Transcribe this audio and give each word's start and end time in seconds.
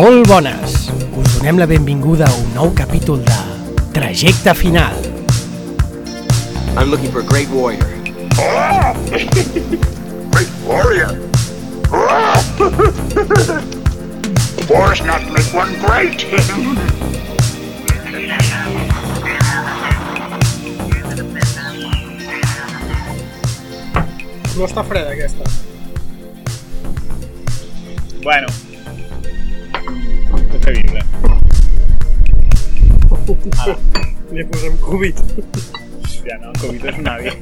Molt 0.00 0.24
bones! 0.30 0.86
Us 1.20 1.34
donem 1.36 1.58
la 1.60 1.66
benvinguda 1.68 2.24
a 2.24 2.32
un 2.32 2.54
nou 2.56 2.70
capítol 2.72 3.20
de 3.20 3.36
Trajecte 3.92 4.56
Final. 4.56 4.96
I'm 6.72 6.88
looking 6.88 7.12
for 7.12 7.20
a 7.20 7.22
great 7.22 7.50
warrior. 7.50 7.84
Great 10.32 10.48
warrior. 10.64 11.20
Wars 14.70 15.02
not 15.04 15.20
make 15.36 15.52
one 15.52 15.76
great. 15.84 16.24
No 24.56 24.64
està 24.64 24.80
freda 24.88 25.12
aquesta. 25.12 25.44
Bueno. 28.24 28.48
És 33.30 33.46
bevible. 33.46 33.74
Li 34.30 34.44
posem 34.46 34.76
Covid. 34.84 35.20
Hòstia, 36.00 36.36
no, 36.42 36.52
Covid 36.60 36.84
és 36.90 36.98
una 37.00 37.16
vida. 37.18 37.36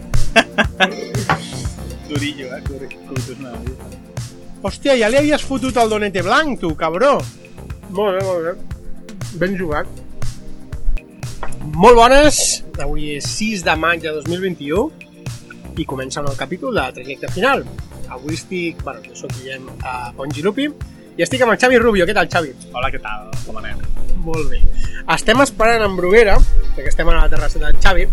Durillo, 2.09 2.47
eh? 2.57 2.61
Covid 2.69 2.93
és 3.19 3.39
una 3.39 3.53
vida. 3.65 3.89
Hòstia, 4.65 4.97
ja 4.99 5.11
li 5.13 5.21
havies 5.21 5.45
fotut 5.47 5.77
el 5.79 5.93
donete 5.93 6.23
blanc, 6.27 6.59
tu, 6.61 6.73
cabró. 6.79 7.19
Molt 7.95 8.19
bé, 8.19 8.25
molt 8.27 8.43
bé. 8.47 8.53
Ben 9.41 9.57
jugat. 9.59 9.87
Molt 11.75 11.99
bones. 11.99 12.41
Avui 12.81 13.13
és 13.19 13.29
6 13.37 13.65
de 13.67 13.75
maig 13.79 14.03
de 14.03 14.15
2021 14.17 14.89
i 15.79 15.87
comença 15.87 16.23
un 16.23 16.27
nou 16.27 16.37
capítol 16.39 16.75
de 16.75 16.87
Trajecte 16.97 17.31
Final. 17.37 17.65
Avui 18.09 18.35
estic, 18.35 18.81
bueno, 18.83 19.05
jo 19.05 19.15
soc 19.15 19.35
Guillem 19.37 19.69
a 19.85 20.11
Pongilupi 20.17 20.71
i 21.19 21.25
estic 21.27 21.43
amb 21.43 21.51
el 21.51 21.59
Xavi 21.59 21.79
Rubio. 21.83 22.07
Què 22.07 22.15
tal, 22.15 22.29
Xavi? 22.31 22.53
Hola, 22.71 22.93
què 22.95 23.01
tal? 23.03 23.27
Com 23.43 23.57
anem? 23.59 23.81
Molt 24.23 24.53
bé. 24.53 24.61
Estem 25.15 25.41
esperant 25.43 25.83
en 25.83 25.97
Bruguera, 25.99 26.37
perquè 26.77 26.93
estem 26.93 27.09
a 27.11 27.17
la 27.17 27.31
terrassa 27.33 27.59
del 27.63 27.75
Xavi, 27.83 28.05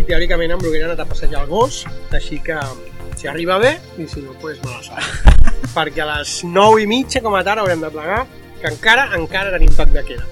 i 0.00 0.04
teòricament 0.08 0.54
en 0.54 0.62
Bruguera 0.62 0.88
ha 0.88 0.90
anat 0.94 1.02
a 1.04 1.08
passejar 1.10 1.42
el 1.44 1.50
gos, 1.50 1.82
així 2.16 2.38
que 2.44 2.56
si 3.20 3.28
arriba 3.28 3.58
bé, 3.60 3.74
i 4.00 4.06
si 4.08 4.24
no, 4.24 4.32
doncs 4.40 4.62
mala 4.64 4.80
sort. 4.86 5.36
perquè 5.76 6.00
a 6.00 6.06
les 6.14 6.38
9 6.48 6.80
i 6.80 6.86
mitja, 6.88 7.20
com 7.20 7.36
a 7.36 7.42
tard, 7.44 7.60
haurem 7.60 7.84
de 7.84 7.90
plegar, 7.92 8.22
que 8.62 8.72
encara, 8.72 9.10
encara 9.18 9.52
tenim 9.58 9.76
toc 9.76 9.92
de 9.92 10.04
queda. 10.08 10.24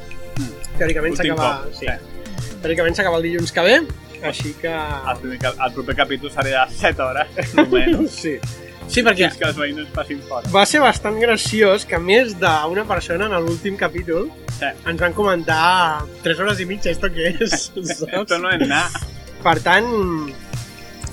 Teòricament 0.78 1.12
Últim 1.12 1.34
s'acaba... 1.34 1.75
Sí. 1.77 1.84
sí. 1.84 2.55
Teòricament 2.62 2.97
s'acaba 2.97 3.20
el 3.20 3.28
dilluns 3.28 3.53
que 3.53 3.67
ve, 3.67 3.77
així 4.25 4.55
que... 4.62 4.72
El, 4.72 5.20
primer, 5.20 5.53
el 5.53 5.77
proper 5.77 5.98
capítol 6.00 6.33
serà 6.33 6.65
de 6.70 6.81
7 6.81 7.05
hores, 7.05 7.37
només. 7.61 8.17
Sí. 8.17 8.39
Sí, 8.89 9.03
perquè 9.05 9.28
Fins 9.28 9.36
que 9.39 9.44
els 9.50 9.58
veïns 9.61 9.81
es 9.84 9.89
passin 9.94 10.20
fora. 10.28 10.48
va 10.55 10.64
ser 10.67 10.81
bastant 10.81 11.19
graciós 11.20 11.84
que 11.84 11.98
més 12.00 12.34
d'una 12.41 12.84
persona 12.89 13.27
en 13.28 13.36
l'últim 13.44 13.77
capítol 13.77 14.31
Sí. 14.58 14.67
ens 14.91 14.98
van 15.00 15.12
comentar 15.14 16.03
3 16.25 16.41
hores 16.41 16.58
i 16.61 16.67
mitja, 16.67 16.91
esto 16.91 17.06
què 17.12 17.34
és? 17.41 17.70
Esto 17.77 18.39
no 18.42 18.50
és 18.50 18.64
nada. 18.66 18.89
Per 19.44 19.55
tant, 19.62 19.86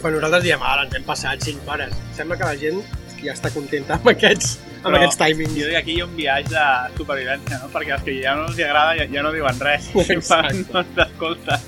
quan 0.01 0.15
nosaltres 0.15 0.43
diem, 0.47 0.63
ara 0.65 0.85
ens 0.87 0.95
hem 0.97 1.03
passat 1.05 1.43
5 1.45 1.67
hores, 1.69 1.93
sembla 2.17 2.37
que 2.39 2.47
la 2.47 2.55
gent 2.57 2.79
ja 3.21 3.33
està 3.35 3.51
contenta 3.53 3.95
amb 3.99 4.07
aquests, 4.11 4.55
amb 4.83 4.87
Però 4.93 4.97
aquests 5.01 5.17
timings. 5.21 5.53
Jo 5.57 5.67
dic 5.67 5.75
que 5.75 5.81
aquí 5.83 5.93
hi 5.97 6.01
ha 6.01 6.05
un 6.07 6.15
viatge 6.17 6.53
de 6.55 6.97
supervivència, 6.97 7.59
no? 7.61 7.69
Perquè 7.73 7.93
els 7.99 8.03
que 8.07 8.15
ja 8.21 8.35
no 8.37 8.47
els 8.49 8.59
agrada 8.59 8.95
ja, 8.99 9.05
ja 9.13 9.23
no 9.25 9.31
diuen 9.35 9.59
res. 9.59 9.91
Exacte. 10.09 10.65
no 10.73 10.83
t'escolten. 10.95 11.59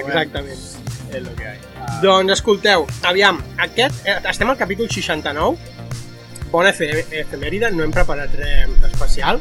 Exactament. 0.00 0.64
És 1.10 1.16
el 1.20 1.30
que 1.36 1.44
hi 1.44 1.52
ha. 1.56 1.69
Doncs 1.98 2.32
escolteu, 2.32 2.86
aviam, 3.04 3.40
aquest, 3.60 4.06
eh, 4.08 4.16
estem 4.30 4.48
al 4.48 4.56
capítol 4.56 4.88
69, 4.88 5.58
bona 6.50 6.70
efe- 6.70 7.04
efemèride, 7.20 7.70
no 7.74 7.84
hem 7.84 7.90
preparat 7.92 8.32
res 8.38 8.70
especial, 8.88 9.40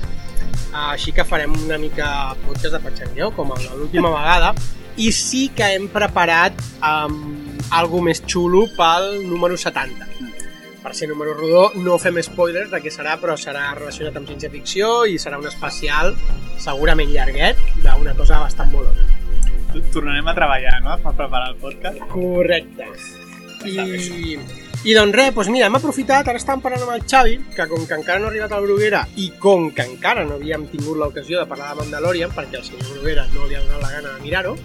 així 0.74 1.14
que 1.16 1.24
farem 1.24 1.54
una 1.64 1.78
mica 1.78 2.36
podcast 2.46 2.76
de 2.76 2.82
patxangueu, 2.84 3.32
com 3.36 3.54
l'última 3.78 4.10
vegada, 4.12 4.52
i 4.98 5.12
sí 5.16 5.50
que 5.56 5.70
hem 5.76 5.88
preparat 5.88 6.54
um, 6.84 7.56
algo 7.72 8.02
més 8.02 8.20
xulo 8.28 8.66
pel 8.76 9.24
número 9.30 9.56
70. 9.56 10.08
Per 10.84 10.94
ser 10.96 11.08
número 11.08 11.34
rodó, 11.34 11.72
no 11.76 11.98
fem 12.00 12.20
spoilers 12.24 12.70
de 12.72 12.82
què 12.84 12.92
serà, 12.92 13.16
però 13.22 13.38
serà 13.40 13.70
relacionat 13.76 14.16
amb 14.20 14.28
ciència-ficció 14.28 15.06
i 15.08 15.16
serà 15.20 15.40
un 15.40 15.48
especial 15.48 16.12
segurament 16.60 17.10
llarguet 17.12 17.58
d'una 17.84 18.14
cosa 18.20 18.40
bastant 18.44 18.72
molona. 18.72 19.08
Tornarem 19.94 20.28
a 20.28 20.36
treballar, 20.38 20.80
no? 20.86 20.96
Per 21.04 21.14
preparar 21.18 21.52
el 21.52 21.60
podcast. 21.62 22.00
Correcte. 22.12 22.88
I, 23.68 24.38
i 24.88 24.94
doncs 24.96 25.16
res, 25.16 25.34
doncs 25.36 25.50
mira, 25.52 25.68
hem 25.68 25.76
aprofitat, 25.76 26.30
ara 26.32 26.40
estàvem 26.40 26.62
parlant 26.64 26.86
amb 26.86 26.94
el 26.96 27.04
Xavi, 27.04 27.36
que 27.56 27.66
com 27.68 27.84
que 27.86 27.98
encara 28.00 28.22
no 28.22 28.30
ha 28.30 28.32
arribat 28.32 28.54
al 28.56 28.64
Bruguera 28.64 29.02
i 29.20 29.28
com 29.42 29.68
que 29.76 29.84
encara 29.84 30.24
no 30.24 30.38
havíem 30.38 30.64
tingut 30.72 30.96
l'ocasió 30.98 31.42
de 31.42 31.50
parlar 31.50 31.74
de 31.74 31.82
Mandalorian, 31.82 32.32
perquè 32.36 32.62
al 32.62 32.64
senyor 32.64 32.88
Bruguera 32.94 33.26
no 33.34 33.50
li 33.50 33.58
ha 33.58 33.66
donat 33.66 33.84
la 33.84 33.92
gana 33.98 34.14
de 34.14 34.24
mirar-ho, 34.24 34.56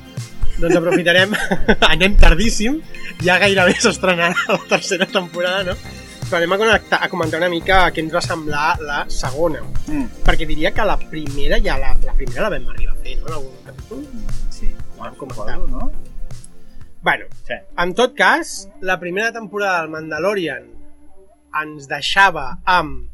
doncs 0.61 0.79
aprofitarem, 0.79 1.35
anem 1.93 2.17
tardíssim, 2.23 2.79
ja 3.27 3.41
gairebé 3.43 3.75
s'estrenarà 3.83 4.47
la 4.55 4.63
tercera 4.71 5.11
temporada, 5.11 5.73
no? 5.73 5.77
Però 6.25 6.39
anem 6.39 6.55
a, 6.55 6.61
connectar, 6.63 7.03
a 7.03 7.11
comentar 7.13 7.43
una 7.43 7.51
mica 7.53 7.83
què 7.93 8.01
ens 8.01 8.15
va 8.15 8.23
semblar 8.25 8.69
la 8.81 9.03
segona. 9.13 9.61
Mm. 9.91 10.23
Perquè 10.25 10.47
diria 10.49 10.73
que 10.73 10.87
la 10.87 10.97
primera 10.97 11.59
ja 11.63 11.77
la, 11.83 11.93
la 12.07 12.15
primera 12.17 12.47
la 12.47 12.55
vam 12.55 12.71
arribar 12.73 12.95
a 12.95 13.03
fer, 13.03 13.19
no? 13.19 13.27
En 13.29 13.37
algun 13.41 13.61
capítol. 13.67 14.07
Sí. 14.55 14.71
Com 15.19 15.29
comentar. 15.29 15.59
no? 15.59 15.91
Bueno, 17.03 17.27
Sí. 17.47 17.55
En 17.77 17.93
tot 17.95 18.15
cas, 18.17 18.69
la 18.81 18.99
primera 18.99 19.31
temporada 19.33 19.83
del 19.83 19.91
Mandalorian 19.91 20.71
ens 21.63 21.89
deixava 21.89 22.59
amb... 22.65 23.11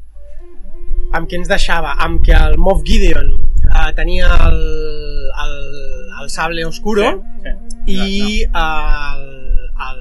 Amb 1.11 1.27
què 1.27 1.35
ens 1.41 1.49
deixava? 1.51 1.91
Amb 1.99 2.21
que 2.23 2.31
el 2.31 2.55
Moff 2.57 2.85
Gideon 2.87 3.33
eh, 3.35 3.89
tenia 3.97 4.29
el, 4.47 4.61
el, 5.43 5.55
el 6.21 6.29
sable 6.31 6.63
oscuro 6.65 7.03
Sí, 7.43 7.51
sí. 7.83 7.97
i 7.97 8.43
el, 8.45 9.25
el, 9.89 9.99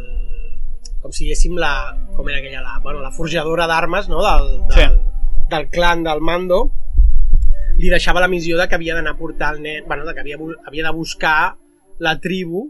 com 1.03 1.11
si 1.11 1.25
diguéssim 1.27 1.59
la, 1.59 1.73
com 2.15 2.29
era 2.31 2.39
aquella, 2.39 2.63
la, 2.63 2.79
bueno, 2.85 3.01
la 3.03 3.11
forjadora 3.11 3.67
d'armes 3.67 4.07
no? 4.09 4.23
del, 4.23 4.47
del, 4.71 5.01
del 5.51 5.67
clan 5.75 6.05
del 6.07 6.21
Mando 6.23 6.61
li 7.81 7.91
deixava 7.91 8.21
la 8.23 8.29
missió 8.29 8.57
de 8.61 8.69
que 8.69 8.77
havia 8.79 8.95
d'anar 8.95 9.17
a 9.17 9.19
portar 9.19 9.55
el 9.57 9.63
nen, 9.65 9.83
bueno, 9.89 10.05
de 10.07 10.15
que 10.15 10.21
havia, 10.21 10.39
havia 10.69 10.85
de 10.85 10.93
buscar 10.95 11.57
la 12.01 12.17
tribu 12.19 12.65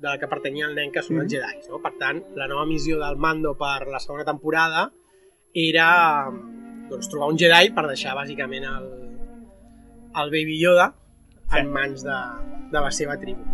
de 0.00 0.08
la 0.08 0.16
que 0.18 0.26
pertanyia 0.30 0.64
el 0.66 0.74
nen 0.74 0.90
que 0.94 1.02
són 1.04 1.20
els 1.20 1.28
Jedi. 1.32 1.58
No? 1.68 1.78
Per 1.84 1.92
tant, 2.00 2.22
la 2.40 2.46
nova 2.48 2.64
missió 2.66 2.96
del 3.00 3.18
Mando 3.20 3.52
per 3.60 3.84
la 3.92 4.00
segona 4.00 4.24
temporada 4.24 4.86
era 5.52 6.30
doncs, 6.88 7.08
trobar 7.12 7.28
un 7.30 7.36
Jedi 7.38 7.70
per 7.76 7.84
deixar 7.90 8.14
bàsicament 8.16 8.64
el, 8.64 8.86
el 10.22 10.32
Baby 10.32 10.56
Yoda 10.62 10.94
en 11.52 11.66
Sí. 11.66 11.72
mans 11.74 12.02
de, 12.06 12.18
de 12.72 12.80
la 12.80 12.90
seva 12.94 13.18
tribu. 13.20 13.44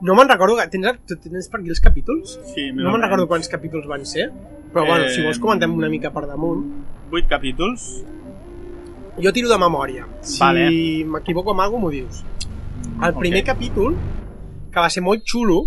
No 0.00 0.14
me'n 0.14 0.28
recordo, 0.30 0.54
tens, 0.70 1.00
tens 1.24 1.48
per 1.50 1.58
aquí 1.60 1.72
els 1.74 1.80
capítols? 1.82 2.36
Sí, 2.52 2.68
No 2.72 2.92
me'n 2.92 3.02
recordo 3.02 3.26
quants 3.30 3.48
capítols 3.50 3.86
van 3.90 4.04
ser, 4.06 4.28
però 4.74 4.84
bueno, 4.86 5.08
si 5.10 5.20
Eh, 5.22 5.24
vols 5.26 5.40
comentem 5.42 5.72
una 5.74 5.88
mica 5.88 6.12
per 6.14 6.26
damunt. 6.28 6.84
8 7.10 7.26
capítols. 7.28 8.04
Jo 9.18 9.32
tiro 9.32 9.48
de 9.50 9.58
memòria. 9.58 10.04
Si 10.20 10.38
Vale. 10.38 10.68
m'equivoco 11.04 11.50
amb 11.50 11.60
alguna 11.64 11.82
m'ho 11.82 11.90
dius. 11.90 12.22
El 13.06 13.14
primer 13.14 13.44
capítol, 13.44 13.96
que 14.72 14.80
va 14.80 14.90
ser 14.90 15.02
molt 15.02 15.22
xulo, 15.24 15.62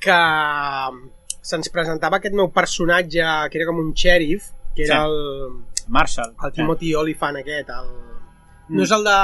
que 0.00 0.16
se'ns 1.42 1.68
presentava 1.72 2.18
aquest 2.20 2.34
nou 2.36 2.50
personatge 2.52 3.24
que 3.50 3.58
era 3.60 3.66
com 3.68 3.78
un 3.82 3.92
xèrif, 3.94 4.50
que 4.76 4.84
era 4.86 5.02
Sí. 5.02 5.06
el, 5.06 5.64
Marshall. 5.88 6.34
el 6.44 6.52
Timothy 6.52 6.94
Olyphant 6.94 7.36
aquest, 7.36 7.68
el... 7.70 7.88
Mm. 8.68 8.76
No 8.76 8.82
és 8.84 8.90
el 8.92 9.02
de, 9.04 9.16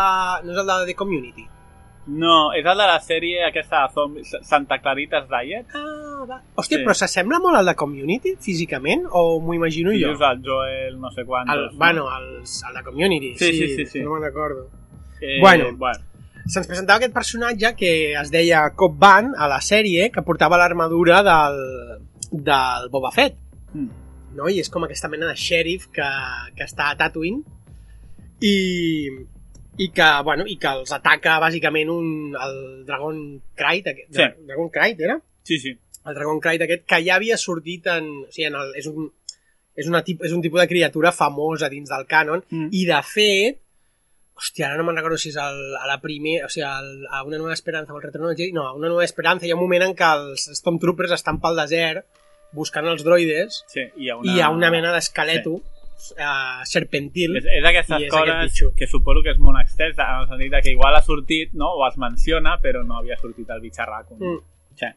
no 0.44 0.52
és 0.52 0.58
el 0.58 0.66
de 0.66 0.86
The 0.86 0.94
Community. 0.94 1.46
No, 2.06 2.52
és 2.54 2.64
el 2.66 2.78
de 2.78 2.86
la 2.86 2.98
sèrie 3.02 3.44
aquesta 3.48 3.82
de 3.86 3.92
zombies, 3.94 4.34
Santa 4.46 4.78
Claritas 4.80 5.26
Diet. 5.28 5.66
Ah, 5.74 6.24
va. 6.28 6.40
Hòstia, 6.54 6.78
Sí. 6.78 6.84
però 6.84 6.94
s'assembla 6.94 7.38
molt 7.42 7.56
al 7.56 7.66
de 7.66 7.74
Community, 7.74 8.36
físicament, 8.40 9.06
o 9.10 9.40
m'ho 9.40 9.54
imagino 9.54 9.92
I 9.92 10.02
jo? 10.02 10.08
dius 10.12 10.20
el 10.20 10.42
Joel 10.44 11.00
no 11.00 11.10
sé 11.10 11.24
quantos. 11.24 11.54
El, 11.56 11.64
no? 11.72 11.78
bueno, 11.78 12.06
el, 12.18 12.42
el 12.42 12.74
de 12.74 12.82
Community, 12.84 13.34
Sí, 13.38 13.52
sí, 13.52 13.68
sí, 13.68 13.76
sí, 13.76 13.86
sí. 13.86 14.00
no 14.02 14.12
me'n 14.14 14.22
recordo. 14.22 14.68
Eh, 15.20 15.38
bueno. 15.40 15.76
bueno. 15.76 15.98
Se'ns 16.48 16.66
presentava 16.68 16.98
aquest 17.00 17.14
personatge 17.14 17.74
que 17.76 17.90
es 18.20 18.30
deia 18.30 18.64
Cobb 18.76 18.98
Van 19.02 19.32
a 19.36 19.48
la 19.50 19.60
sèrie, 19.60 20.10
que 20.14 20.22
portava 20.22 20.58
l'armadura 20.60 21.22
del, 21.26 21.58
del 22.32 22.90
Boba 22.92 23.10
Fett, 23.12 23.36
Mm. 23.74 23.88
no? 24.36 24.48
I 24.48 24.60
és 24.62 24.68
com 24.70 24.84
aquesta 24.86 25.08
mena 25.12 25.26
de 25.28 25.34
xèrif 25.36 25.88
que, 25.92 26.06
que 26.56 26.64
està 26.64 26.90
a 26.92 26.96
Tatooine 26.96 27.42
i, 28.40 29.08
i 29.78 29.88
que, 29.92 30.06
bueno, 30.24 30.44
i 30.48 30.56
que 30.60 30.70
els 30.70 30.92
ataca 30.94 31.38
bàsicament 31.42 31.90
un, 31.92 32.06
el 32.40 32.56
Dragon 32.88 33.18
Krayt, 33.58 33.90
aquest, 33.92 34.14
Sí. 34.16 34.28
Dragon 34.46 34.70
Krayt 34.72 35.00
era? 35.00 35.18
Sí, 35.42 35.58
sí. 35.58 35.74
El 36.06 36.14
Dragon 36.14 36.40
Krayt 36.40 36.62
aquest, 36.62 36.84
que 36.86 37.02
ja 37.04 37.16
havia 37.16 37.36
sortit 37.36 37.86
en... 37.90 38.06
O 38.28 38.30
sigui, 38.32 38.46
en 38.48 38.54
el, 38.60 38.72
és, 38.78 38.86
un, 38.86 39.10
és, 39.76 39.88
una 39.90 40.02
tip, 40.06 40.22
és 40.24 40.32
un 40.32 40.40
tipus 40.44 40.60
de 40.62 40.68
criatura 40.70 41.12
famosa 41.12 41.68
dins 41.68 41.90
del 41.90 42.06
canon, 42.08 42.44
Mm. 42.50 42.68
i 42.72 42.84
de 42.86 43.00
fet, 43.04 43.60
hòstia, 44.36 44.68
ara 44.68 44.76
no 44.76 44.84
me'n 44.84 44.98
recordo 44.98 45.16
si 45.20 45.30
és 45.32 45.38
el, 45.40 45.60
a 45.80 45.86
la 45.88 45.96
primera, 46.02 46.46
o 46.46 46.52
sigui, 46.52 46.66
el, 46.68 47.06
a 47.08 47.22
una 47.24 47.38
nova 47.40 47.54
esperança 47.56 47.94
o 47.94 47.96
el 47.96 48.04
retorno 48.04 48.28
del 48.28 48.36
Jedi, 48.36 48.52
no, 48.52 48.66
a 48.68 48.74
una 48.76 48.90
nova 48.92 49.04
esperança 49.06 49.46
hi 49.46 49.52
ha 49.54 49.56
un 49.56 49.62
moment 49.64 49.86
en 49.86 49.96
què 49.96 50.10
els 50.18 50.50
Stormtroopers 50.60 51.16
estan 51.16 51.40
pel 51.40 51.56
desert 51.56 52.04
buscant 52.56 52.86
els 52.88 53.02
droides 53.04 53.62
sí. 53.72 53.86
I 53.96 54.06
hi 54.06 54.10
ha 54.12 54.18
una... 54.20 54.28
i 54.28 54.36
hi 54.36 54.44
ha 54.44 54.50
una 54.52 54.70
mena 54.72 54.92
d'esqueleto 54.94 55.56
uh, 55.56 56.60
serpentil. 56.68 57.38
És, 57.40 57.48
és 57.58 57.70
aquestes 57.72 57.96
I 57.96 58.06
és 58.06 58.12
aquest 58.12 58.60
coses 58.60 58.76
que 58.76 58.90
suposo 58.90 59.24
que 59.24 59.32
és 59.34 59.40
molt 59.42 59.60
extès, 59.62 59.96
en 59.96 60.20
el 60.20 60.28
sentit 60.30 60.60
que 60.62 60.76
igual 60.76 60.96
ha 60.96 61.02
sortit, 61.04 61.56
no? 61.56 61.72
o 61.80 61.88
es 61.88 61.96
menciona, 62.00 62.58
però 62.62 62.84
no 62.84 63.00
havia 63.00 63.18
sortit 63.20 63.50
el 63.50 63.64
bitxarraco. 63.64 64.20
Mm. 64.20 64.38
Sí. 64.76 64.92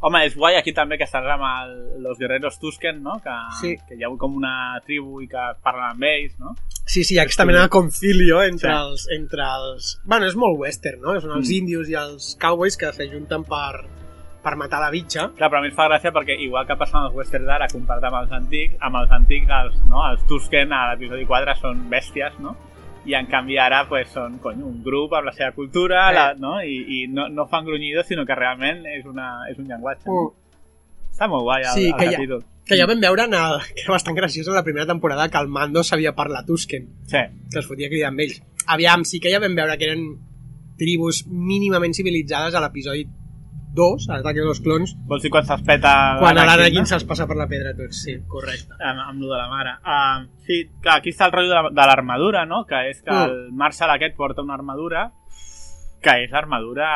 Home, 0.00 0.22
és 0.24 0.36
guai 0.36 0.56
aquí 0.56 0.72
també 0.72 0.96
que 0.96 1.04
estàs 1.04 1.26
amb 1.28 1.44
el, 1.44 1.72
los 2.00 2.16
guerreros 2.18 2.56
Tusken, 2.58 3.02
no? 3.04 3.18
Que, 3.20 3.36
Sí. 3.60 3.74
que 3.86 3.98
hi 3.98 4.04
ha 4.04 4.08
com 4.16 4.38
una 4.38 4.80
tribu 4.86 5.20
i 5.20 5.28
que 5.28 5.42
parlen 5.60 5.90
amb 5.90 6.06
ells, 6.08 6.38
no? 6.40 6.54
Sí, 6.90 7.04
sí, 7.04 7.18
aquesta 7.22 7.44
mena 7.46 7.62
de 7.62 7.68
concilio 7.68 8.42
entre, 8.42 8.70
Sí. 8.70 8.76
els, 8.76 9.06
entre 9.16 9.42
els... 9.56 10.00
Bueno, 10.04 10.26
és 10.26 10.34
molt 10.34 10.58
western, 10.58 11.00
no? 11.04 11.12
Són 11.20 11.36
els 11.36 11.48
Mm. 11.48 11.56
índios 11.60 11.88
i 11.88 11.94
els 11.94 12.36
cowboys 12.40 12.76
que 12.80 12.90
s'ajunten 12.92 13.44
per, 13.44 13.84
per 14.42 14.56
matar 14.56 14.80
la 14.80 14.90
bitxa. 14.90 15.28
Clar, 15.36 15.50
però 15.52 15.58
a 15.60 15.62
mi 15.62 15.68
em 15.70 15.76
fa 15.76 15.86
gràcia 15.86 16.10
perquè 16.16 16.34
igual 16.42 16.66
que 16.66 16.74
passa 16.80 16.96
amb 16.98 17.06
els 17.10 17.14
westerns 17.20 17.46
d'ara 17.46 17.68
comparat 17.70 18.04
amb 18.08 18.16
els 18.22 18.32
antics, 18.32 18.74
amb 18.80 18.96
els 19.02 19.10
antics 19.18 19.54
els, 19.60 19.76
no, 19.92 20.02
els 20.10 20.26
Tusken 20.26 20.72
a 20.72 20.82
l'episodi 20.90 21.26
4 21.30 21.54
són 21.60 21.86
bèsties, 21.92 22.40
no? 22.40 22.56
I 23.06 23.14
en 23.14 23.26
canvi 23.32 23.56
ara 23.56 23.84
pues, 23.88 24.10
són 24.12 24.38
cony, 24.42 24.58
un 24.62 24.82
grup 24.84 25.14
amb 25.14 25.26
la 25.30 25.32
seva 25.32 25.52
cultura 25.52 26.08
Sí. 26.10 26.14
la, 26.18 26.34
no? 26.34 26.56
i, 26.60 26.74
i 27.02 27.06
no, 27.08 27.28
no 27.28 27.46
fan 27.46 27.64
grunyidos 27.64 28.06
sinó 28.10 28.26
que 28.26 28.34
realment 28.34 28.82
és, 28.86 29.06
una, 29.06 29.46
és 29.48 29.56
un 29.58 29.68
llenguatge. 29.70 30.04
No? 30.10 30.24
Mm. 30.26 31.12
Està 31.14 31.28
molt 31.28 31.42
guai 31.46 31.62
el, 31.62 31.72
Sí, 31.74 31.86
el 31.86 31.96
que 31.96 32.06
ja- 32.10 32.12
capítol. 32.18 32.44
Que 32.70 32.78
ja 32.78 32.86
vam 32.86 33.00
veure 33.02 33.26
en 33.26 33.34
el, 33.34 33.58
que 33.74 33.82
era 33.82 33.96
bastant 33.96 34.14
graciós 34.16 34.46
en 34.48 34.54
la 34.54 34.62
primera 34.64 34.86
temporada 34.86 35.28
que 35.28 35.38
el 35.42 35.48
Mando 35.50 35.82
sabia 35.84 36.14
parlar 36.14 36.44
Tusken, 36.46 36.86
Sí, 37.10 37.22
que 37.50 37.58
els 37.58 37.66
fotia 37.66 37.90
cridar 37.90 38.12
amb 38.14 38.22
ells. 38.22 38.38
Aviam, 38.70 39.02
sí 39.04 39.18
que 39.20 39.32
ja 39.34 39.40
vam 39.42 39.56
veure 39.58 39.74
que 39.80 39.88
eren 39.90 40.04
tribus 40.78 41.24
mínimament 41.28 41.92
civilitzades 41.98 42.54
a 42.54 42.60
l'episodi 42.62 43.02
2, 43.74 44.06
a 44.10 44.16
l'ataque 44.16 44.42
dels 44.42 44.58
clons, 44.64 44.94
vols 45.06 45.22
dir 45.22 45.30
quan 45.30 45.44
se'ls 45.46 45.60
peta 45.66 45.90
quan 46.18 46.38
a 46.38 46.44
l'Anakin, 46.46 46.86
se'ls 46.90 47.04
passa 47.06 47.26
per 47.30 47.36
la 47.38 47.46
pedra 47.50 47.70
tots, 47.78 48.00
sí, 48.02 48.16
correcte. 48.26 48.72
amb, 48.82 48.98
amb 49.04 49.20
lo 49.22 49.28
de 49.30 49.38
la 49.38 49.48
mare. 49.50 49.74
Uh, 49.84 50.24
sí, 50.46 50.62
clar, 50.82 50.96
aquí 50.98 51.10
està 51.14 51.26
el 51.28 51.32
rotllo 51.36 51.52
de, 51.52 51.60
la- 51.62 51.70
de 51.82 51.86
l'armadura, 51.90 52.46
no? 52.46 52.64
Que 52.66 52.80
és 52.90 53.02
que 53.02 53.10
Mm. 53.12 53.22
el 53.28 53.52
Marshall 53.52 53.90
aquest 53.94 54.16
porta 54.16 54.42
una 54.42 54.54
armadura 54.54 55.12
que 56.02 56.16
és 56.24 56.30
l'armadura... 56.32 56.88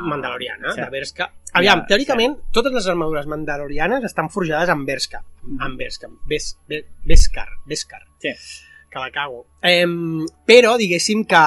Mandaloriana, 0.00 0.72
Sí. 0.72 0.80
de 0.80 0.90
Berska. 0.90 1.32
Aviam, 1.54 1.80
Ja, 1.84 1.86
teòricament, 1.86 2.36
totes 2.52 2.72
les 2.74 2.86
armadures 2.90 3.26
mandalorianes 3.30 4.04
estan 4.04 4.28
forjades 4.30 4.68
amb 4.68 4.86
Berska. 4.86 5.22
Mhm. 5.42 5.60
Amb 5.62 5.78
Berska. 5.78 6.08
Bes, 6.26 6.58
Be- 6.68 6.84
Beskar. 7.04 7.48
Beskar. 7.66 8.02
Sí. 8.18 8.32
Que 8.90 8.98
la 8.98 9.10
cago. 9.10 9.46
Em, 9.62 10.24
però, 10.46 10.76
diguéssim 10.76 11.24
que 11.26 11.40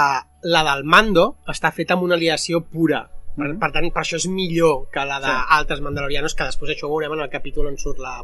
la 0.44 0.64
del 0.76 0.84
Mando 0.84 1.38
està 1.48 1.72
feta 1.72 1.94
amb 1.96 2.04
una 2.04 2.16
aliació 2.16 2.62
pura. 2.62 3.10
Per, 3.38 3.48
Mhm. 3.50 3.60
per 3.60 3.72
tant, 3.72 3.94
per 3.94 4.02
això 4.04 4.16
és 4.16 4.28
millor 4.28 4.90
que 4.90 5.06
la 5.06 5.20
Sí. 5.20 5.28
d'altres 5.28 5.82
mandalorianos, 5.82 6.34
que 6.36 6.44
després 6.44 6.72
això 6.72 6.86
ho 6.88 6.98
veurem 6.98 7.14
en 7.14 7.22
el 7.22 7.30
capítol 7.30 7.68
on 7.68 7.78
surt 7.78 8.00
la 8.00 8.22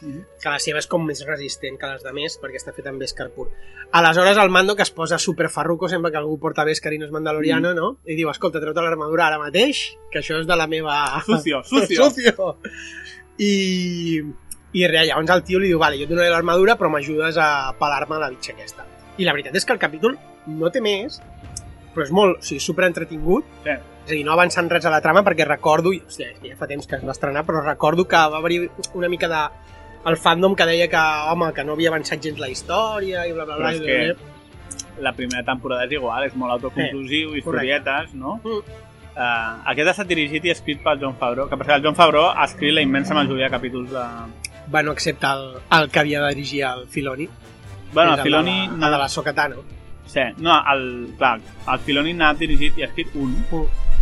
Mhm. 0.00 0.20
Que 0.42 0.48
la 0.48 0.58
seva 0.62 0.78
és 0.78 0.86
com 0.86 1.02
més 1.04 1.24
resistent 1.26 1.78
que 1.78 1.86
les 1.90 2.02
de 2.04 2.12
més, 2.14 2.36
perquè 2.40 2.56
està 2.60 2.72
feta 2.72 2.90
amb 2.92 3.00
Beskar 3.02 3.30
pur. 3.34 3.48
Aleshores, 3.90 4.36
el 4.38 4.50
Mando, 4.50 4.76
que 4.76 4.82
es 4.82 4.90
posa 4.90 5.18
super 5.18 5.48
farruco 5.48 5.88
sempre 5.88 6.10
que 6.12 6.18
algú 6.18 6.38
porta 6.38 6.64
Beskar 6.64 6.92
i 6.94 6.98
no 6.98 7.06
és 7.06 7.10
mandaloriano, 7.12 7.74
no? 7.74 7.98
I 8.06 8.14
diu, 8.14 8.30
escolta, 8.30 8.60
treu-te 8.60 8.80
l'armadura 8.84 9.26
ara 9.26 9.38
mateix, 9.38 9.96
que 10.12 10.20
això 10.20 10.38
és 10.40 10.46
de 10.46 10.56
la 10.56 10.66
meva... 10.68 11.22
Sucio, 11.26 11.62
sucio. 11.72 12.10
sucio. 12.10 12.56
I, 13.38 14.22
i 14.72 14.86
res, 14.90 15.08
llavors 15.08 15.30
el 15.34 15.42
tio 15.46 15.58
li 15.62 15.70
diu, 15.72 15.78
vale, 15.80 15.98
jo 15.98 16.06
et 16.06 16.10
donaré 16.10 16.30
l'armadura, 16.32 16.76
però 16.78 16.90
m'ajudes 16.92 17.38
a 17.40 17.48
pelar-me 17.78 18.18
la 18.20 18.30
bitxa 18.32 18.52
aquesta. 18.54 18.86
I 19.18 19.26
la 19.26 19.34
veritat 19.34 19.56
és 19.58 19.64
que 19.66 19.74
el 19.74 19.80
capítol 19.82 20.18
no 20.46 20.70
té 20.74 20.82
més, 20.84 21.20
però 21.94 22.04
és 22.06 22.12
molt, 22.14 22.38
o 22.38 22.42
sigui, 22.44 22.60
super 22.62 22.86
entretingut, 22.86 23.46
Sí. 23.64 23.70
és 23.72 24.10
a 24.12 24.14
dir, 24.14 24.24
no 24.24 24.32
avançant 24.32 24.70
res 24.70 24.84
a 24.86 24.90
la 24.90 25.00
trama 25.02 25.24
perquè 25.24 25.46
recordo, 25.46 25.92
i, 25.92 26.00
hòstia, 26.06 26.30
ja 26.44 26.56
fa 26.56 26.66
temps 26.70 26.86
que 26.86 26.96
es 26.96 27.04
va 27.04 27.12
estrenar, 27.12 27.44
però 27.46 27.64
recordo 27.64 28.06
que 28.08 28.16
va 28.16 28.38
haver 28.38 28.70
una 28.94 29.08
mica 29.08 29.28
de 29.28 29.42
el 30.08 30.16
fandom 30.16 30.54
que 30.56 30.66
deia 30.66 30.88
que, 30.88 30.96
home, 31.32 31.52
que 31.54 31.64
no 31.64 31.72
havia 31.76 31.90
avançat 31.92 32.22
gens 32.24 32.38
la 32.40 32.48
història 32.48 33.26
i 33.28 33.32
bla, 33.32 33.44
bla, 33.44 33.56
Però 33.56 33.68
bla. 33.68 33.72
és 33.74 33.80
i 33.80 33.86
que 33.86 33.98
bla, 34.12 34.14
bla. 34.18 35.02
la 35.08 35.12
primera 35.14 35.44
temporada 35.44 35.84
és 35.86 35.92
igual, 35.92 36.24
és 36.24 36.34
molt 36.36 36.52
autoconclusiu, 36.58 37.34
Eh, 37.34 37.38
historietes, 37.38 38.14
no? 38.14 38.40
Mm. 38.44 38.62
Uh, 39.18 39.62
aquest 39.72 39.88
ha 39.88 39.90
estat 39.96 40.06
dirigit 40.06 40.44
i 40.46 40.50
escrit 40.52 40.82
pel 40.82 41.00
John 41.00 41.16
Favreau, 41.18 41.48
que 41.50 41.56
per 41.58 41.66
cert, 41.66 41.78
el 41.80 41.84
John 41.88 41.96
Favreau 41.98 42.28
ha 42.30 42.44
escrit 42.44 42.72
la 42.74 42.80
immensa 42.86 43.14
majoria 43.14 43.46
de 43.48 43.50
capítols 43.50 43.90
de... 43.90 44.04
Bueno, 44.68 44.92
excepte 44.92 45.26
el, 45.26 45.56
el 45.78 45.88
que 45.90 45.98
havia 45.98 46.20
de 46.22 46.28
dirigir 46.34 46.62
el 46.62 46.86
Filoni. 46.86 47.28
Bueno, 47.92 48.12
que 48.14 48.20
el 48.20 48.22
Filoni... 48.22 48.64
El 48.66 48.70
de, 48.74 48.78
la- 48.78 48.90
de 48.90 48.98
la 48.98 49.08
Sokatano. 49.08 49.56
Sí, 50.06 50.20
no, 50.38 50.54
el, 50.72 51.14
clar, 51.18 51.40
el 51.72 51.78
Filoni 51.80 52.12
n'ha 52.14 52.30
dirigit 52.34 52.78
i 52.78 52.82
ha 52.82 52.86
escrit 52.86 53.10
un. 53.16 53.34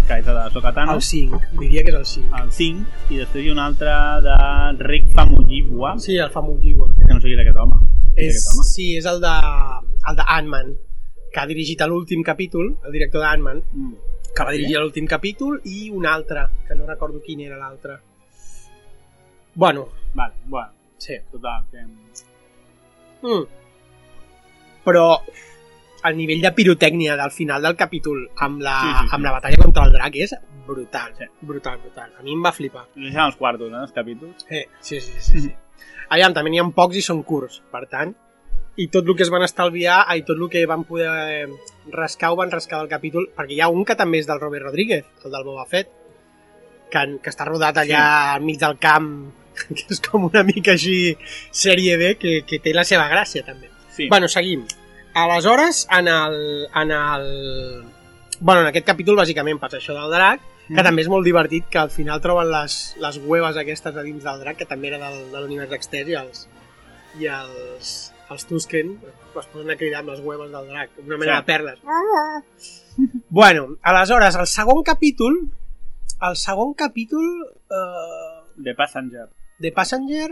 Que 0.07 0.19
és 0.21 0.27
de 0.27 0.35
Sokatano, 0.55 0.95
El 0.95 1.03
5, 1.03 1.41
diria 1.61 1.83
que 1.85 1.91
és 1.91 1.97
el 1.97 2.07
5. 2.07 2.37
el 2.43 2.51
5, 2.53 2.87
i 3.11 3.19
després 3.21 3.45
hi 3.45 3.49
ha 3.51 3.53
un 3.53 3.59
altre 3.63 3.93
de 4.27 4.37
Rick 4.87 5.09
Famuyiwa, 5.15 5.99
Sí, 5.99 6.17
el 6.17 6.31
Famuyiwa. 6.31 6.89
que 7.07 7.13
no 7.15 7.21
sé 7.21 7.27
qui 7.29 7.35
és 7.35 7.41
aquest 7.45 7.59
home. 7.59 7.77
És, 8.15 8.29
aquest 8.37 8.53
home? 8.55 8.65
sí, 8.73 8.89
és 8.97 9.07
el 9.07 9.21
de, 9.21 9.35
el 10.11 10.17
de 10.17 10.23
Ant-Man, 10.39 10.75
que 11.33 11.41
ha 11.41 11.47
dirigit 11.47 11.81
l'últim 11.87 12.23
capítol, 12.23 12.77
el 12.87 12.93
director 12.93 13.21
d'Ant-Man, 13.21 13.63
Mm. 13.73 13.95
que 14.37 14.45
va 14.45 14.53
dirigir 14.53 14.79
l'últim 14.79 15.07
capítol, 15.07 15.61
i 15.65 15.91
un 15.91 16.07
altre, 16.07 16.47
que 16.69 16.75
no 16.75 16.87
recordo 16.87 17.21
quin 17.23 17.41
era 17.41 17.57
l'altre. 17.59 17.99
Bueno, 19.55 19.89
Vale, 20.15 20.35
bueno, 20.47 20.69
sí. 20.99 21.15
total, 21.31 21.65
que... 21.71 21.79
Mm. 23.27 23.47
Però 24.85 25.21
el 26.09 26.17
nivell 26.17 26.41
de 26.43 26.53
pirotècnia 26.55 27.17
del 27.19 27.31
final 27.35 27.63
del 27.63 27.77
capítol 27.77 28.25
amb 28.47 28.61
la, 28.63 28.77
Sí, 28.81 28.93
sí, 28.93 29.09
sí. 29.09 29.15
amb 29.17 29.25
la 29.25 29.33
batalla 29.37 29.57
contra 29.63 29.85
el 29.89 29.93
drac 29.93 30.17
és 30.17 30.35
brutal, 30.67 31.13
Sí. 31.19 31.25
brutal, 31.41 31.79
brutal. 31.83 32.13
A 32.19 32.23
mi 32.23 32.33
em 32.33 32.43
va 32.45 32.53
flipar. 32.53 32.87
Deixen 32.95 33.21
els 33.25 33.37
quartos, 33.37 33.71
eh, 33.73 33.81
els 33.83 33.93
capítols. 33.93 34.47
Eh, 34.51 34.65
sí, 34.81 35.01
sí, 35.01 35.21
sí, 35.21 35.41
sí. 35.49 35.53
Aviam, 36.09 36.33
també 36.35 36.51
n'hi 36.51 36.59
ha 36.63 36.69
pocs 36.75 36.97
i 36.97 37.03
són 37.03 37.23
curts, 37.27 37.61
per 37.73 37.87
tant, 37.91 38.15
i 38.77 38.89
tot 38.93 39.07
el 39.09 39.17
que 39.17 39.23
es 39.25 39.31
van 39.33 39.43
estalviar, 39.43 40.05
i 40.17 40.23
tot 40.23 40.37
el 40.39 40.49
que 40.53 40.67
van 40.67 40.85
poder 40.85 41.09
eh, 41.09 41.47
rascar 41.93 42.31
ho 42.33 42.37
van 42.37 42.51
rascar 42.51 42.79
del 42.83 42.89
capítol, 42.91 43.31
perquè 43.35 43.57
hi 43.57 43.61
ha 43.65 43.69
un 43.73 43.85
que 43.85 43.97
també 43.97 44.19
és 44.19 44.27
del 44.29 44.39
Robert 44.41 44.65
Rodríguez, 44.69 45.05
el 45.25 45.33
del 45.33 45.45
Boba 45.45 45.65
Fett, 45.67 45.89
que, 46.93 47.03
que 47.23 47.31
està 47.33 47.47
rodat 47.49 47.77
allà 47.83 48.37
enmig 48.37 48.59
del 48.61 48.77
camp, 48.79 49.09
que 49.57 49.87
és 49.91 50.01
com 50.05 50.27
una 50.29 50.43
mica 50.45 50.75
així 50.77 51.17
sèrie 51.51 51.97
B, 51.97 52.15
que, 52.21 52.43
que 52.47 52.59
té 52.63 52.75
la 52.77 52.85
seva 52.85 53.09
gràcia 53.09 53.43
també. 53.47 53.71
Sí, 53.97 54.09
Bueno, 54.13 54.29
seguim. 54.29 54.67
Aleshores, 55.17 55.87
en 55.91 56.09
el, 56.09 56.69
en 56.75 56.91
el... 56.93 57.85
Bueno, 58.39 58.61
en 58.61 58.67
aquest 58.69 58.85
capítol, 58.87 59.17
bàsicament, 59.17 59.57
passa 59.59 59.79
això 59.81 59.95
del 59.97 60.11
drac, 60.13 60.43
que 60.67 60.75
Mhm. 60.75 60.83
també 60.85 61.03
és 61.03 61.09
molt 61.09 61.25
divertit, 61.25 61.65
que 61.73 61.79
al 61.79 61.89
final 61.91 62.21
troben 62.21 62.51
les, 62.53 62.75
les 63.01 63.17
hueves 63.25 63.57
aquestes 63.57 63.97
a 63.97 64.03
dins 64.05 64.23
del 64.25 64.41
drac, 64.41 64.59
que 64.59 64.67
també 64.67 64.89
era 64.89 64.99
del, 64.99 65.31
de 65.33 65.41
l'univers 65.41 65.73
extès, 65.73 66.09
i 66.09 66.15
els, 66.21 66.43
i 67.19 67.27
els, 67.33 68.13
els 68.29 68.45
Tusken 68.47 68.91
es 69.41 69.47
posen 69.53 69.71
a 69.71 69.77
cridar 69.81 70.01
amb 70.03 70.11
les 70.13 70.21
hueves 70.21 70.51
del 70.53 70.69
drac, 70.69 70.91
una 71.07 71.17
mena 71.17 71.33
Sí. 71.33 71.39
de 71.39 71.47
perles. 71.47 71.79
bueno, 73.31 73.77
aleshores, 73.83 74.37
el 74.37 74.47
segon 74.47 74.83
capítol, 74.83 75.51
el 76.29 76.37
segon 76.37 76.75
capítol 76.75 77.25
eh, 77.71 78.63
The 78.63 78.75
Passenger. 78.75 79.29
de 79.59 79.73
Passenger, 79.73 80.31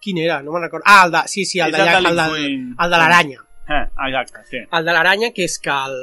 quin 0.00 0.18
era? 0.18 0.42
No 0.42 0.52
me'n 0.52 0.62
recordo. 0.64 0.84
Ah, 0.86 1.04
el 1.06 1.12
de, 1.12 1.18
sí, 1.26 1.44
sí, 1.46 1.58
el, 1.60 1.72
de, 1.72 1.78
el 1.78 1.84
de 1.84 2.08
el, 2.10 2.16
l'X-Wing. 2.16 2.76
el 2.78 2.90
de 2.90 2.96
l'aranya. 2.98 3.40
Eh, 3.68 3.84
exacte, 4.08 4.44
sí. 4.50 4.58
El 4.70 4.84
de 4.84 4.92
l'aranya, 4.92 5.30
que 5.32 5.46
és 5.48 5.58
que 5.58 5.72
el... 5.72 5.94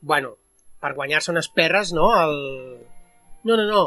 Bueno, 0.00 0.36
per 0.80 0.94
guanyar-se 0.96 1.32
unes 1.32 1.48
perres, 1.48 1.92
no? 1.92 2.08
El... 2.20 2.36
No, 3.44 3.56
no, 3.56 3.66
no. 3.68 3.82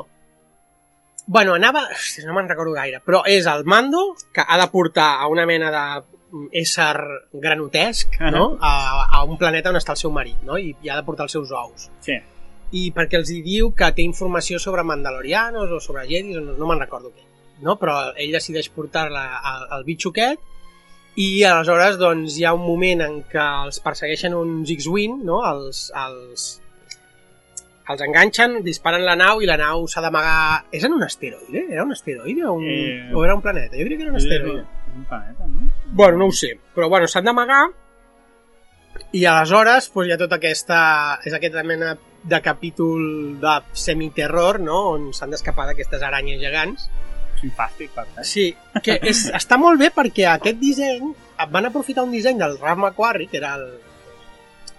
Bueno, 1.28 1.56
anava... 1.58 1.88
Hòstia, 1.92 2.28
no 2.28 2.36
me'n 2.38 2.50
recordo 2.52 2.76
gaire, 2.76 3.02
però 3.06 3.24
és 3.30 3.48
el 3.50 3.66
mando 3.66 4.12
que 4.34 4.46
ha 4.46 4.60
de 4.62 4.68
portar 4.70 5.16
a 5.22 5.30
una 5.32 5.48
mena 5.50 5.72
de 5.74 5.86
ésser 6.62 6.96
granotesc, 7.34 8.20
no? 8.32 8.58
A, 8.62 9.08
a 9.18 9.24
un 9.24 9.38
planeta 9.42 9.72
on 9.72 9.80
està 9.80 9.96
el 9.96 10.02
seu 10.02 10.14
marit, 10.14 10.42
no? 10.46 10.60
I, 10.62 10.76
i 10.84 10.92
ha 10.92 10.98
de 11.00 11.06
portar 11.08 11.26
els 11.26 11.36
seus 11.38 11.54
ous. 11.56 11.90
Sí. 12.06 12.18
I 12.76 12.90
perquè 12.94 13.18
els 13.18 13.32
hi 13.32 13.40
diu 13.46 13.72
que 13.78 13.90
té 13.96 14.04
informació 14.04 14.60
sobre 14.60 14.84
mandalorianos 14.84 15.72
o 15.72 15.80
sobre 15.82 16.06
jedis, 16.10 16.38
no, 16.38 16.58
no 16.60 16.70
me'n 16.70 16.84
recordo 16.84 17.14
què. 17.16 17.26
No? 17.66 17.78
Però 17.80 18.12
ell 18.20 18.36
decideix 18.36 18.70
portar-la 18.76 19.24
al, 19.40 19.68
al 19.78 19.86
bitxo 19.88 20.12
aquest 20.12 20.55
i 21.16 21.44
aleshores 21.48 21.98
doncs, 22.02 22.36
hi 22.38 22.46
ha 22.46 22.54
un 22.58 22.66
moment 22.66 23.04
en 23.06 23.18
què 23.32 23.42
els 23.66 23.80
persegueixen 23.84 24.36
uns 24.36 24.72
X-Wing, 24.76 25.22
no? 25.28 25.40
els, 25.48 25.86
els, 25.96 26.48
els 27.92 28.04
enganxen, 28.08 28.60
disparen 28.66 29.06
la 29.08 29.16
nau 29.20 29.44
i 29.44 29.48
la 29.48 29.56
nau 29.62 29.88
s'ha 29.92 30.04
d'amagar... 30.04 30.66
És 30.76 30.84
en 30.88 30.98
un 30.98 31.06
asteroide? 31.08 31.64
Era 31.70 31.86
un 31.88 31.96
asteroide 31.96 32.44
o, 32.50 32.58
un... 32.60 32.68
Eh, 32.68 33.14
o 33.16 33.24
era 33.24 33.38
un 33.38 33.46
planeta? 33.46 33.78
Jo 33.78 33.88
diria 33.88 34.02
que 34.02 34.08
era 34.10 34.16
un 34.16 34.20
asteroide. 34.20 34.66
És 34.66 35.00
un 35.00 35.08
planeta, 35.12 35.48
no? 35.48 35.72
Bueno, 35.94 36.20
no 36.20 36.30
ho 36.32 36.36
sé, 36.36 36.56
però 36.76 36.92
bueno, 36.92 37.08
s'han 37.08 37.32
d'amagar 37.32 37.64
i 39.16 39.24
aleshores 39.28 39.90
doncs, 39.94 40.10
hi 40.10 40.14
ha 40.14 40.20
tota 40.20 40.40
aquesta... 40.40 40.80
és 41.24 41.36
aquesta 41.36 41.64
mena 41.64 41.96
de 42.26 42.40
capítol 42.42 43.02
de 43.40 43.56
semiterror, 43.78 44.60
no?, 44.60 44.80
on 44.96 45.12
s'han 45.14 45.36
d'escapar 45.36 45.70
d'aquestes 45.70 46.04
aranyes 46.04 46.42
gegants. 46.42 46.90
És 47.44 47.52
fàstic, 47.58 47.92
per 47.96 48.06
tant. 48.14 48.26
Sí, 48.26 48.48
que 48.84 49.00
és, 49.02 49.26
està 49.42 49.58
molt 49.62 49.80
bé 49.80 49.92
perquè 49.96 50.26
aquest 50.32 50.58
disseny 50.62 51.12
van 51.52 51.66
aprofitar 51.68 52.04
un 52.08 52.12
disseny 52.16 52.38
del 52.40 52.58
Ralph 52.60 52.80
McQuarrie, 52.80 53.28
que 53.28 53.38
era 53.38 53.56
el, 53.60 53.66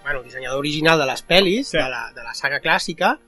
bueno, 0.03 0.19
el 0.21 0.25
dissenyador 0.25 0.59
original 0.59 0.99
de 0.99 1.07
les 1.07 1.23
pel·lis, 1.27 1.71
Sí. 1.71 1.77
de, 1.79 1.89
la, 1.91 2.11
de 2.15 2.23
la 2.25 2.35
saga 2.35 2.61
clàssica, 2.61 3.19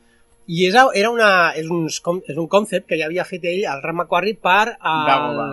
i 0.49 0.65
és, 0.67 0.75
era 0.95 1.11
una, 1.11 1.53
és, 1.55 1.67
uns, 1.69 2.01
com- 2.01 2.23
és 2.27 2.37
un 2.41 2.47
concept 2.49 2.87
que 2.89 2.97
ja 2.97 3.07
havia 3.07 3.25
fet 3.29 3.45
ell, 3.45 3.65
el 3.69 3.83
Ralph 3.83 3.99
McQuarrie, 4.01 4.39
per, 4.41 4.77
el, 4.79 4.79
Per 4.81 5.07
Dago, 5.11 5.49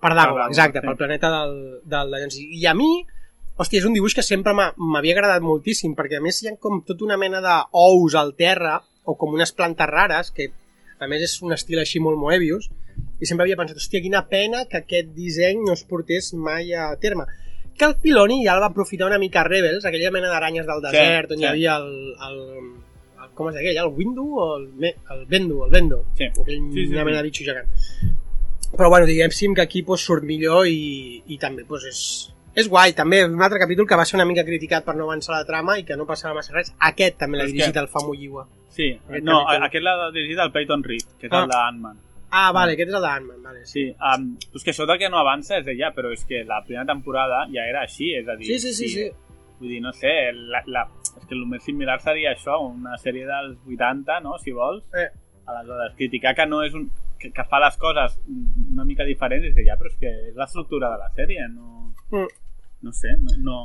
Per 0.00 0.14
Dago, 0.16 0.38
exacte, 0.48 0.80
sí. 0.80 0.86
pel 0.86 0.96
planeta 0.96 1.28
del, 1.34 1.56
del 1.84 2.10
Dallons. 2.14 2.38
I 2.40 2.64
a 2.66 2.72
mi, 2.74 2.88
hòstia, 3.60 3.82
és 3.82 3.84
un 3.84 3.92
dibuix 3.92 4.14
que 4.16 4.22
sempre 4.24 4.54
m'ha- 4.56 4.72
m'havia 4.78 5.12
agradat 5.18 5.42
moltíssim, 5.44 5.92
perquè 5.98 6.16
a 6.16 6.24
més 6.24 6.38
hi 6.42 6.48
ha 6.48 6.54
com 6.56 6.80
tota 6.88 7.04
una 7.04 7.18
mena 7.20 7.42
d'ous 7.44 8.14
al 8.16 8.32
terra, 8.38 8.78
o 9.04 9.14
com 9.20 9.34
unes 9.36 9.52
plantes 9.52 9.88
rares, 9.90 10.30
que 10.30 10.48
a 11.00 11.06
més 11.08 11.20
és 11.26 11.34
un 11.42 11.52
estil 11.52 11.78
així 11.80 12.00
molt 12.00 12.16
Moebius, 12.20 12.70
i 13.20 13.26
sempre 13.26 13.44
havia 13.44 13.56
pensat, 13.56 13.76
hòstia, 13.76 14.00
quina 14.02 14.22
pena 14.28 14.64
que 14.66 14.78
aquest 14.80 15.10
disseny 15.14 15.60
no 15.66 15.72
es 15.76 15.84
portés 15.84 16.32
mai 16.34 16.72
a 16.74 16.90
terme. 16.96 17.24
Que 17.76 17.84
el 17.86 17.94
Filoni 18.02 18.42
ja 18.44 18.54
el 18.56 18.60
va 18.62 18.66
aprofitar 18.72 19.06
una 19.06 19.18
mica 19.18 19.40
a 19.40 19.44
Rebels, 19.44 19.84
aquella 19.84 20.10
mena 20.10 20.28
d'aranyes 20.28 20.66
del 20.66 20.80
desert, 20.82 21.30
on 21.32 21.38
sí. 21.38 21.44
hi 21.44 21.46
havia 21.48 21.76
el, 21.76 21.92
el, 22.28 22.40
el 23.24 23.30
com 23.34 23.48
es 23.48 23.54
deia 23.56 23.70
aquell, 23.70 23.84
el 23.86 23.94
Windu 23.96 24.26
o 24.38 24.48
el, 24.58 24.66
el 25.14 25.26
Bendu, 25.26 25.64
el 25.64 25.70
Bendo, 25.70 26.04
Sí. 26.16 26.24
aquell, 26.24 26.58
Sí, 26.72 26.86
sí, 26.86 26.90
una 26.92 27.00
sí. 27.00 27.04
mena 27.04 27.16
de 27.18 27.22
bitxo 27.28 27.44
gegant. 27.44 27.68
Però 28.76 28.88
bueno, 28.88 29.06
diguéssim 29.06 29.54
que 29.54 29.62
aquí 29.62 29.82
pues, 29.82 30.00
surt 30.04 30.22
millor 30.24 30.66
i, 30.68 31.22
i 31.26 31.38
també 31.42 31.64
pues, 31.66 31.84
és, 31.88 32.00
és 32.54 32.68
guai. 32.70 32.92
També 32.94 33.24
un 33.24 33.40
altre 33.42 33.58
capítol 33.58 33.86
que 33.88 33.96
va 33.98 34.04
ser 34.06 34.16
una 34.20 34.26
mica 34.28 34.44
criticat 34.46 34.84
per 34.86 34.94
no 34.96 35.08
avançar 35.08 35.34
la 35.38 35.44
trama 35.48 35.78
i 35.80 35.84
que 35.84 35.96
no 35.98 36.06
passava 36.06 36.34
massa 36.38 36.52
res. 36.54 36.70
Aquest 36.78 37.16
també 37.18 37.38
l'ha 37.38 37.48
És 37.48 37.52
dirigit 37.52 37.72
que- 37.74 37.80
el 37.82 37.88
Famu 37.88 38.14
Lliua. 38.14 38.46
Sí, 38.70 38.92
Aquest 39.08 39.24
no, 39.24 39.40
capítol. 39.40 39.62
a- 39.62 39.66
aquest 39.66 39.84
l'ha 39.84 40.10
dirigit 40.14 40.38
el 40.38 40.52
Peyton 40.52 40.84
Reed, 40.84 41.02
que 41.18 41.26
és 41.26 41.32
Ah. 41.32 41.42
el 41.42 41.48
d'Ant-Man. 41.50 41.98
Ah, 42.30 42.50
vale, 42.54 42.76
aquest 42.76 42.92
és 42.92 42.96
el 42.96 43.02
d'Ant-Man, 43.02 43.42
vale. 43.42 43.64
Sí. 43.66 43.72
Sí, 43.72 43.84
um, 43.98 44.28
és 44.54 44.64
que 44.64 44.70
això 44.72 44.86
del 44.86 45.00
que 45.00 45.10
no 45.10 45.18
avança 45.18 45.58
és 45.58 45.68
ja, 45.78 45.90
però 45.96 46.12
és 46.14 46.22
que 46.28 46.44
la 46.46 46.60
primera 46.66 46.86
temporada 46.86 47.42
ja 47.50 47.66
era 47.66 47.82
així, 47.86 48.12
és 48.14 48.28
a 48.28 48.36
dir... 48.38 48.46
Sí, 48.46 48.58
sí, 48.62 48.74
sí, 48.74 48.88
sí. 48.94 49.08
Vull 49.58 49.74
dir, 49.74 49.80
no 49.84 49.92
sé, 49.92 50.12
la, 50.32 50.62
la, 50.70 50.86
és 51.16 51.24
que 51.26 51.34
el 51.36 51.42
més 51.50 51.64
similar 51.66 51.98
seria 52.00 52.32
això, 52.36 52.60
una 52.70 52.96
sèrie 53.02 53.26
dels 53.28 53.58
80, 53.66 54.20
no?, 54.24 54.38
si 54.40 54.54
vols. 54.56 54.84
Eh, 54.94 55.08
Aleshores, 55.50 55.96
criticar 55.98 56.36
que 56.38 56.46
no 56.46 56.62
és 56.62 56.76
un... 56.78 56.86
que, 57.20 57.32
que 57.36 57.44
fa 57.44 57.58
les 57.60 57.74
coses 57.76 58.14
una 58.70 58.86
mica 58.88 59.04
diferents, 59.04 59.50
és 59.50 59.66
ja, 59.66 59.74
però 59.76 59.90
és 59.90 59.98
que 60.00 60.12
és 60.30 60.38
l'estructura 60.38 60.88
de 60.94 61.02
la 61.02 61.10
sèrie, 61.18 61.48
no... 61.50 61.90
mm, 62.14 62.30
No 62.80 62.94
sé, 62.96 63.10
no, 63.20 63.34
no, 63.44 63.56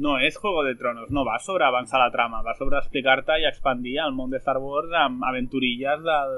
no 0.00 0.14
és 0.24 0.36
Juego 0.40 0.62
de 0.64 0.72
Tronos, 0.80 1.10
no 1.12 1.26
va 1.28 1.34
sobre 1.44 1.66
avançar 1.66 1.98
la 2.00 2.08
trama, 2.10 2.40
va 2.40 2.54
sobre 2.56 2.78
explicar-te 2.78 3.36
i 3.42 3.44
expandir 3.44 3.98
el 4.00 4.14
món 4.16 4.30
de 4.32 4.38
Star 4.40 4.56
Wars 4.64 4.94
amb 4.96 5.26
aventurilles 5.28 6.00
del 6.06 6.32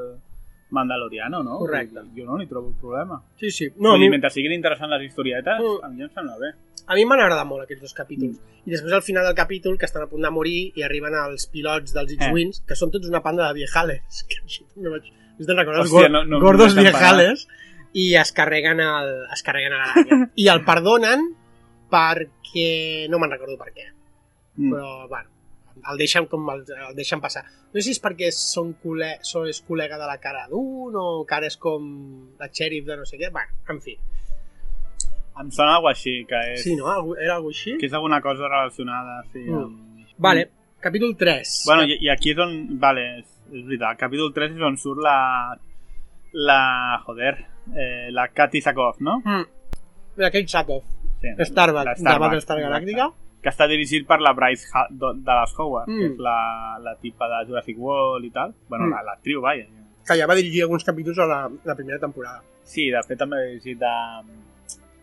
Mandaloriano, 0.71 1.43
no? 1.43 1.59
Correcte. 1.59 2.01
Jo 2.17 2.25
no 2.27 2.41
hi 2.43 2.47
trobo 2.47 2.73
problema. 2.81 3.23
sí, 3.39 3.51
sí. 3.51 3.69
No, 3.77 3.93
No, 3.93 3.99
mi, 3.99 4.09
mentre 4.11 4.31
siguin 4.31 4.53
interessants 4.53 4.91
les 4.99 5.09
historietes, 5.11 5.61
Mm. 5.61 5.85
a 5.85 5.89
mi 5.89 6.03
em 6.03 6.11
sembla 6.11 6.37
bé. 6.39 6.53
a 6.87 6.95
mi 6.95 7.05
m'han 7.07 7.21
agradat 7.21 7.47
molt 7.47 7.63
aquests 7.63 7.83
dos 7.83 7.95
capítols. 7.95 8.37
I 8.67 8.71
després 8.71 8.93
al 8.93 9.03
final 9.03 9.25
del 9.25 9.35
capítol, 9.35 9.79
que 9.79 9.87
estan 9.87 10.03
a 10.03 10.07
punt 10.07 10.23
de 10.23 10.31
morir 10.31 10.73
i 10.77 10.83
arriben 10.83 11.15
els 11.15 11.47
pilots 11.47 11.95
dels 11.95 12.13
X-Wings, 12.13 12.63
que 12.67 12.75
són 12.77 12.91
tots 12.91 13.09
una 13.09 13.23
panda 13.23 13.47
de 13.49 13.55
viejales. 13.55 14.03
Que 14.29 14.41
això 14.45 14.65
també 14.75 14.91
vaig... 14.91 15.13
Us 15.39 15.47
te'n 15.47 15.57
recordes? 15.57 15.91
Hòstia, 15.91 16.09
no- 16.11 16.25
no- 16.25 16.41
gordos 16.41 16.75
no 16.77 16.83
viejales. 16.83 17.47
I 17.95 18.15
es 18.17 18.33
carreguen 18.33 18.81
el, 18.81 19.11
es 19.33 19.43
carreguen 19.43 19.73
a 19.73 19.79
l'aranya. 19.79 20.31
I 20.43 20.49
el 20.49 20.65
perdonen 20.65 21.25
perquè... 21.91 23.09
No 23.11 23.19
me'n 23.19 23.31
recordo 23.31 23.57
per 23.59 23.71
què. 23.73 23.87
Mm. 24.57 24.71
Però, 24.73 25.09
bueno, 25.09 25.29
el 25.91 25.99
deixen, 25.99 26.27
com 26.31 26.49
el, 26.53 26.65
el 26.89 26.95
deixen 26.97 27.21
passar. 27.21 27.45
No 27.45 27.79
sé 27.79 27.87
si 27.89 27.95
és 27.97 28.01
perquè 28.03 28.31
són 28.35 28.75
col·le, 28.83 29.15
són, 29.27 29.49
és 29.51 29.61
col·lega 29.67 29.99
de 30.01 30.09
la 30.09 30.19
cara 30.23 30.47
d'un 30.51 30.95
o 31.01 31.07
que 31.29 31.37
ara 31.37 31.51
és 31.51 31.57
com 31.61 31.87
la 32.41 32.51
xèrif 32.51 32.87
de 32.89 32.99
no 33.01 33.07
sé 33.09 33.19
què. 33.21 33.31
Bueno, 33.35 33.59
en 33.75 33.81
fi. 33.85 33.97
Em 35.41 35.51
sona 35.51 35.77
alguna 35.77 35.95
així, 35.97 36.21
que 36.31 36.41
és, 36.53 36.63
Sí, 36.63 36.77
no? 36.79 36.87
Era 37.19 37.37
alguna 37.41 37.55
així? 37.57 37.77
que 37.81 37.89
és 37.91 37.93
alguna 37.93 38.21
cosa 38.23 38.47
relacionada, 38.49 39.23
sí. 39.33 39.43
Mm. 39.49 39.63
Amb... 39.63 40.15
Vale, 40.19 40.49
capítol 40.81 41.17
3. 41.19 41.55
Bueno, 41.67 41.89
i, 41.91 41.99
i 42.07 42.11
aquí 42.13 42.31
és 42.31 42.39
on... 42.39 42.55
Vale, 42.79 43.07
és, 43.19 43.27
és 43.51 43.65
veritat, 43.67 43.99
capítol 43.99 44.31
3 44.37 44.55
és 44.55 44.63
on 44.71 44.79
surt 44.79 45.03
la... 45.03 45.19
La... 46.35 46.61
Joder, 47.07 47.35
eh, 47.75 48.09
la 48.15 48.29
Katy 48.31 48.63
Sakov, 48.63 49.03
no? 49.03 49.21
Mm. 49.25 49.45
Mira, 50.17 50.31
Kate 50.31 50.47
Sackhoff, 50.47 50.85
Sí, 51.21 51.31
Starbuck, 51.49 51.87
la 51.99 52.13
de 52.13 52.19
Battlestar 52.21 52.59
Galàctica. 52.61 53.09
Que 53.45 53.53
està 53.53 53.69
dirigit 53.69 54.07
per 54.09 54.19
la 54.25 54.33
Bryce 54.33 54.67
ha 54.73 54.87
Dallas 54.91 55.53
Howard, 55.59 55.89
Mm. 55.93 55.99
que 56.01 56.07
és 56.15 56.19
la, 56.19 56.79
la 56.81 56.95
tipa 56.97 57.29
de 57.29 57.43
Jurassic 57.47 57.77
World 57.79 58.25
i 58.25 58.31
tal. 58.35 58.55
Bueno, 58.69 58.87
Mm. 58.89 58.91
la- 58.97 59.03
l'actriu, 59.13 59.41
vaja. 59.45 59.67
que 60.07 60.17
ja 60.19 60.27
va 60.27 60.35
dirigir 60.37 60.63
alguns 60.65 60.85
capítols 60.85 61.19
a 61.19 61.25
la, 61.27 61.39
la 61.65 61.75
primera 61.75 61.99
temporada. 61.99 62.43
Sí, 62.65 62.91
de 62.91 63.01
fet 63.07 63.19
també 63.19 63.37
he 63.41 63.47
dirigit 63.55 63.83
a... 63.83 64.21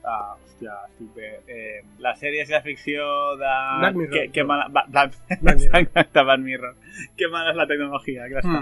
a 0.03 0.15
hòstia, 0.35 0.75
estic 0.89 1.09
bé. 1.15 1.29
Eh, 1.47 1.81
la 1.99 2.15
sèrie 2.15 2.45
de 2.45 2.59
ficció 2.61 3.03
de... 3.37 3.51
Black 3.79 3.95
Mirror. 3.95 4.13
Que, 4.13 4.31
que 4.31 4.43
mala... 4.43 4.67
Ba, 4.69 4.83
Black, 4.87 5.13
Black 5.41 5.57
Mirror. 5.59 5.79
Exacte, 5.81 6.23
Black 6.23 6.39
Mirror. 6.41 6.75
Que 7.17 7.27
mala 7.33 7.49
és 7.51 7.57
la 7.57 7.67
tecnologia, 7.67 8.27
que 8.29 8.41
està. 8.43 8.61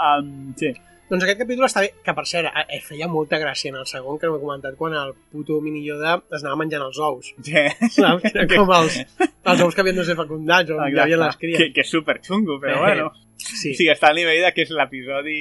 Um, 0.00 0.54
sí. 0.56 0.72
Doncs 1.10 1.24
aquest 1.26 1.40
capítol 1.40 1.66
està 1.66 1.80
bé, 1.82 1.88
que 2.06 2.12
per 2.14 2.22
cert, 2.30 2.52
eh, 2.70 2.78
feia 2.86 3.08
molta 3.10 3.38
gràcia 3.42 3.72
en 3.72 3.76
el 3.80 3.86
segon, 3.90 4.18
que 4.18 4.28
no 4.28 4.34
ho 4.34 4.38
he 4.38 4.42
comentat, 4.44 4.76
quan 4.78 4.94
el 4.94 5.10
puto 5.32 5.56
mini 5.60 5.82
Yoda 5.82 6.20
es 6.30 6.44
anava 6.44 6.56
menjant 6.62 6.84
els 6.86 6.98
ous. 7.02 7.32
sí. 7.42 7.64
Saps? 7.96 8.28
Era 8.30 8.46
com 8.52 8.70
els, 8.76 9.00
els 9.18 9.64
ous 9.66 9.74
que 9.74 9.82
havien 9.82 9.96
de 9.98 10.04
ser 10.06 10.14
fecundats, 10.20 10.70
on 10.70 10.84
hi 10.86 10.98
havia 11.02 11.18
les 11.18 11.36
cries. 11.40 11.58
Que, 11.58 11.72
que 11.74 11.82
és 11.82 11.90
super 11.90 12.20
xungo, 12.22 12.60
però 12.62 12.76
Eh, 12.76 12.84
bueno. 12.86 13.10
Sí, 13.40 13.72
O 13.72 13.74
sigui, 13.74 13.88
està 13.90 14.10
al 14.12 14.18
nivell 14.20 14.42
de 14.44 14.52
que 14.54 14.62
és 14.66 14.70
l'episodi 14.76 15.38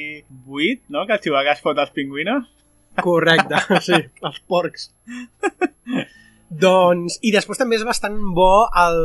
8, 0.48 0.86
no? 0.96 1.06
Que 1.06 1.18
el 1.18 1.20
Chewbacca 1.22 1.52
es 1.58 1.62
fot 1.62 1.78
als 1.84 1.92
pingüinos. 1.92 2.48
correcte, 3.04 3.56
sí, 3.86 3.94
els 4.26 4.40
porcs. 4.48 4.90
doncs, 6.50 7.20
i 7.22 7.32
després 7.36 7.60
també 7.60 7.78
és 7.78 7.84
bastant 7.86 8.16
bo 8.36 8.66
el, 8.82 8.98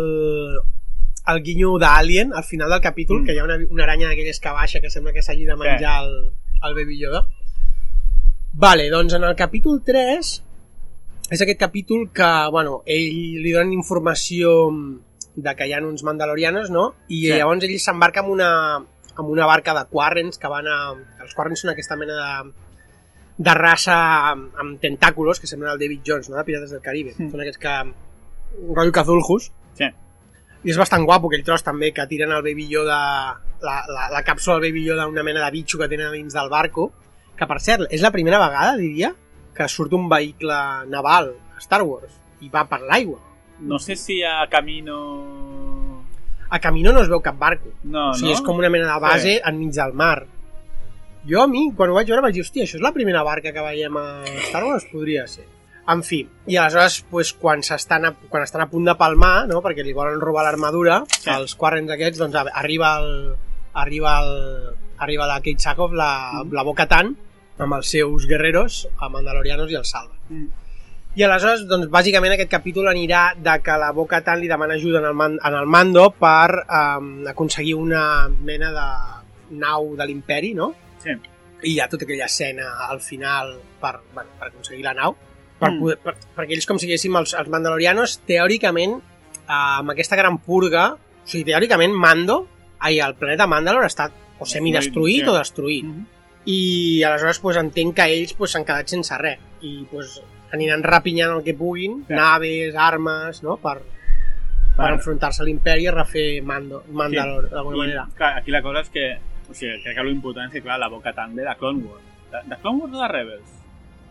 el 1.32 1.42
guinyo 1.44 1.74
d'Alien 1.82 2.32
al 2.34 2.44
final 2.48 2.70
del 2.72 2.80
capítol, 2.80 3.20
Mm. 3.20 3.26
que 3.26 3.34
hi 3.34 3.38
ha 3.38 3.44
una, 3.44 3.58
una 3.68 3.84
aranya 3.84 4.08
d'aquelles 4.08 4.40
que 4.40 4.50
baixa 4.56 4.80
que 4.80 4.90
sembla 4.90 5.12
que 5.12 5.22
s'hagi 5.22 5.44
de 5.44 5.56
menjar 5.56 5.98
el, 6.06 6.14
el 6.68 6.74
Baby 6.74 6.98
Yoda. 7.00 7.24
Vale, 8.54 8.88
doncs 8.90 9.14
en 9.18 9.24
el 9.26 9.34
capítol 9.36 9.80
3 9.84 10.28
és 11.34 11.40
aquest 11.40 11.58
capítol 11.58 12.10
que, 12.14 12.28
bueno, 12.52 12.82
ell 12.86 13.40
li 13.42 13.52
donen 13.54 13.72
informació 13.74 14.52
de 15.34 15.54
que 15.58 15.66
hi 15.66 15.72
ha 15.74 15.80
uns 15.82 16.04
mandalorianos, 16.06 16.70
no? 16.70 16.94
I 17.08 17.22
Sí. 17.26 17.32
llavors 17.38 17.64
ell 17.64 17.78
s'embarca 17.80 18.20
amb 18.22 18.30
una, 18.30 18.50
amb 18.76 19.28
una 19.28 19.46
barca 19.46 19.74
de 19.74 19.86
Quarrens 19.90 20.38
que 20.38 20.48
van 20.52 20.68
a... 20.68 20.78
Els 21.24 21.34
Quarrens 21.34 21.64
són 21.64 21.72
aquesta 21.72 21.96
mena 21.96 22.14
de, 22.20 22.52
de 23.38 23.54
raça 23.58 23.96
amb, 24.30 24.52
amb 24.60 24.78
tentàculos 24.80 25.40
que 25.40 25.50
semblen 25.50 25.72
el 25.72 25.80
David 25.80 26.04
Jones, 26.06 26.28
no? 26.30 26.36
De 26.36 26.44
Pirates 26.44 26.70
del 26.70 26.82
Caribe. 26.84 27.16
Mm. 27.18 27.30
Són 27.32 27.40
aquests 27.42 27.58
que... 27.64 27.74
Un 28.54 28.76
rotllo 28.76 28.92
Cthulhus. 28.94 29.50
Sí. 29.74 29.88
I 30.64 30.72
és 30.72 30.78
bastant 30.80 31.04
guapo 31.04 31.28
aquell 31.28 31.44
tros 31.44 31.62
també, 31.64 31.90
que 31.92 32.06
tiren 32.08 32.32
el 32.32 32.42
Baby 32.42 32.66
Yoda, 32.70 32.98
la, 33.64 33.74
la, 33.88 34.06
la 34.14 34.22
càpsula 34.24 34.56
del 34.58 34.70
Baby 34.70 34.86
Yoda, 34.86 35.06
una 35.10 35.22
mena 35.26 35.44
de 35.44 35.50
bitxo 35.52 35.78
que 35.78 35.88
tenen 35.92 36.12
dins 36.16 36.32
del 36.32 36.48
barco, 36.48 36.90
que 37.36 37.46
per 37.50 37.58
cert, 37.60 37.84
és 37.92 38.00
la 38.00 38.12
primera 38.14 38.40
vegada, 38.40 38.76
diria, 38.80 39.12
que 39.54 39.68
surt 39.68 39.92
un 39.92 40.08
vehicle 40.08 40.56
naval 40.90 41.34
a 41.54 41.60
Star 41.62 41.82
Wars 41.84 42.14
i 42.40 42.48
va 42.50 42.64
per 42.70 42.80
l'aigua. 42.82 43.20
No 43.60 43.78
sé 43.78 43.96
si 43.96 44.22
a 44.24 44.46
Camino... 44.50 44.96
A 46.50 46.58
Camino 46.60 46.92
no 46.92 47.02
es 47.02 47.08
veu 47.10 47.20
cap 47.24 47.36
barco. 47.38 47.70
No, 47.84 48.10
o 48.12 48.14
sigui, 48.14 48.30
no? 48.32 48.38
és 48.38 48.42
com 48.44 48.58
una 48.60 48.70
mena 48.70 48.88
de 48.92 49.00
base 49.02 49.36
Sí. 49.36 49.40
enmig 49.50 49.72
del 49.74 49.92
mar. 49.92 50.26
Jo 51.28 51.42
a 51.42 51.46
mi, 51.48 51.70
quan 51.76 51.90
ho 51.90 51.94
vaig 51.96 52.08
veure, 52.08 52.22
vaig 52.22 52.34
dir, 52.36 52.44
hòstia, 52.44 52.64
això 52.66 52.76
és 52.78 52.84
la 52.84 52.92
primera 52.92 53.22
barca 53.24 53.52
que 53.52 53.64
veiem 53.64 53.96
a 53.96 54.06
Star 54.48 54.64
Wars? 54.64 54.84
Podria 54.92 55.26
ser. 55.26 55.46
En 55.86 56.00
fi, 56.02 56.22
i 56.48 56.56
aleshores, 56.56 57.02
pues, 57.10 57.34
quan, 57.36 57.60
s'estan 57.62 58.06
a, 58.08 58.14
quan 58.30 58.42
estan 58.42 58.62
a 58.64 58.70
punt 58.70 58.86
de 58.88 58.94
palmar, 58.96 59.46
no?, 59.50 59.60
perquè 59.60 59.84
li 59.84 59.92
volen 59.92 60.20
robar 60.22 60.44
l'armadura, 60.46 61.02
Sí. 61.12 61.28
els 61.30 61.54
Quarrens 61.60 61.90
aquests, 61.92 62.18
doncs 62.18 62.34
arriba 62.54 62.96
el, 63.02 63.34
arriba 63.74 64.14
el, 64.22 64.74
arriba 65.04 65.26
la 65.28 65.40
Kate 65.44 65.58
Sackhoff, 65.60 65.92
la, 65.92 66.40
Mm. 66.42 66.52
la 66.56 66.62
Boca 66.62 66.86
Tan, 66.88 67.14
amb 67.58 67.74
els 67.74 67.86
seus 67.90 68.24
guerreros, 68.26 68.88
a 68.98 69.08
Mandalorianos 69.10 69.70
i 69.70 69.74
el 69.76 69.84
salva. 69.84 70.16
Mm. 70.30 70.48
I 71.16 71.22
aleshores, 71.22 71.66
doncs, 71.68 71.90
bàsicament 71.92 72.32
aquest 72.34 72.50
capítol 72.50 72.88
anirà 72.90 73.34
de 73.36 73.58
que 73.62 73.76
la 73.78 73.92
Boca 73.92 74.22
Tan 74.24 74.40
li 74.40 74.48
demana 74.48 74.74
ajuda 74.74 74.98
en 74.98 75.04
el, 75.04 75.14
man, 75.14 75.36
en 75.44 75.54
el 75.54 75.66
mando 75.66 76.08
per 76.10 76.64
um, 76.64 77.26
aconseguir 77.28 77.76
una 77.76 78.26
mena 78.28 78.72
de 78.72 79.54
nau 79.60 79.92
de 79.94 80.06
l'imperi, 80.08 80.54
no? 80.54 80.72
Sí. 81.04 81.10
I 81.62 81.74
hi 81.74 81.78
ha 81.80 81.86
tota 81.88 82.04
aquella 82.04 82.24
escena 82.26 82.72
al 82.88 83.00
final 83.00 83.54
per, 83.80 84.00
bueno, 84.14 84.30
per 84.40 84.48
aconseguir 84.48 84.82
la 84.84 84.94
nau. 84.94 85.14
Per 85.64 85.72
Mm. 85.72 85.80
poder, 85.80 85.96
per, 86.04 86.14
perquè 86.36 86.52
ells, 86.58 86.66
com 86.68 86.78
si 86.78 86.86
diguéssim, 86.86 87.14
els, 87.16 87.32
els 87.40 87.48
mandalorianos, 87.48 88.18
teòricament, 88.28 88.98
eh, 89.00 89.44
amb 89.48 89.90
aquesta 89.94 90.16
gran 90.20 90.36
purga, 90.44 90.92
o 90.94 91.26
sigui, 91.26 91.44
teòricament, 91.50 91.94
Mando, 91.96 92.46
ai, 92.80 92.98
el 93.00 93.14
planeta 93.16 93.46
Mandalor 93.48 93.84
està 93.88 94.10
o 94.38 94.44
semidestruït 94.44 95.24
Sí. 95.24 95.28
o 95.30 95.38
destruït. 95.38 95.84
Mhm. 95.84 96.06
I 96.46 97.02
aleshores 97.02 97.38
pues, 97.40 97.56
entenc 97.56 97.94
que 97.96 98.04
ells 98.12 98.34
pues, 98.34 98.50
s'han 98.52 98.64
quedat 98.66 98.86
sense 98.92 99.16
res 99.16 99.38
i 99.62 99.86
pues, 99.90 100.20
aniran 100.52 100.82
rapinyant 100.82 101.32
el 101.38 101.42
que 101.42 101.54
puguin, 101.54 102.04
Sí. 102.06 102.12
naves, 102.12 102.74
armes, 102.76 103.42
no? 103.42 103.56
per, 103.56 103.78
per 104.76 104.90
enfrontar-se 104.92 105.40
a 105.42 105.46
l'imperi 105.46 105.86
i 105.86 105.90
refer 105.90 106.42
Mando, 106.42 106.82
Mandalor, 106.92 107.48
d'alguna 107.48 107.76
I, 107.76 107.78
manera. 107.78 108.06
Clar, 108.16 108.36
aquí 108.38 108.50
la 108.50 108.60
cosa 108.62 108.80
és 108.80 108.90
que... 108.90 109.06
O 109.48 109.54
sigui, 109.54 109.80
crec 109.82 109.96
que 109.96 110.04
l'important 110.04 110.46
és 110.48 110.52
que, 110.52 110.62
clar, 110.62 110.78
la 110.80 110.88
boca 110.88 111.12
també 111.14 111.42
de 111.44 111.54
Clone 111.56 111.84
Wars. 111.84 112.04
De, 112.32 112.38
de 112.50 112.56
Clone 112.60 112.82
Wars 112.82 112.94
o 112.94 113.00
de 113.02 113.08
Rebels? 113.08 113.50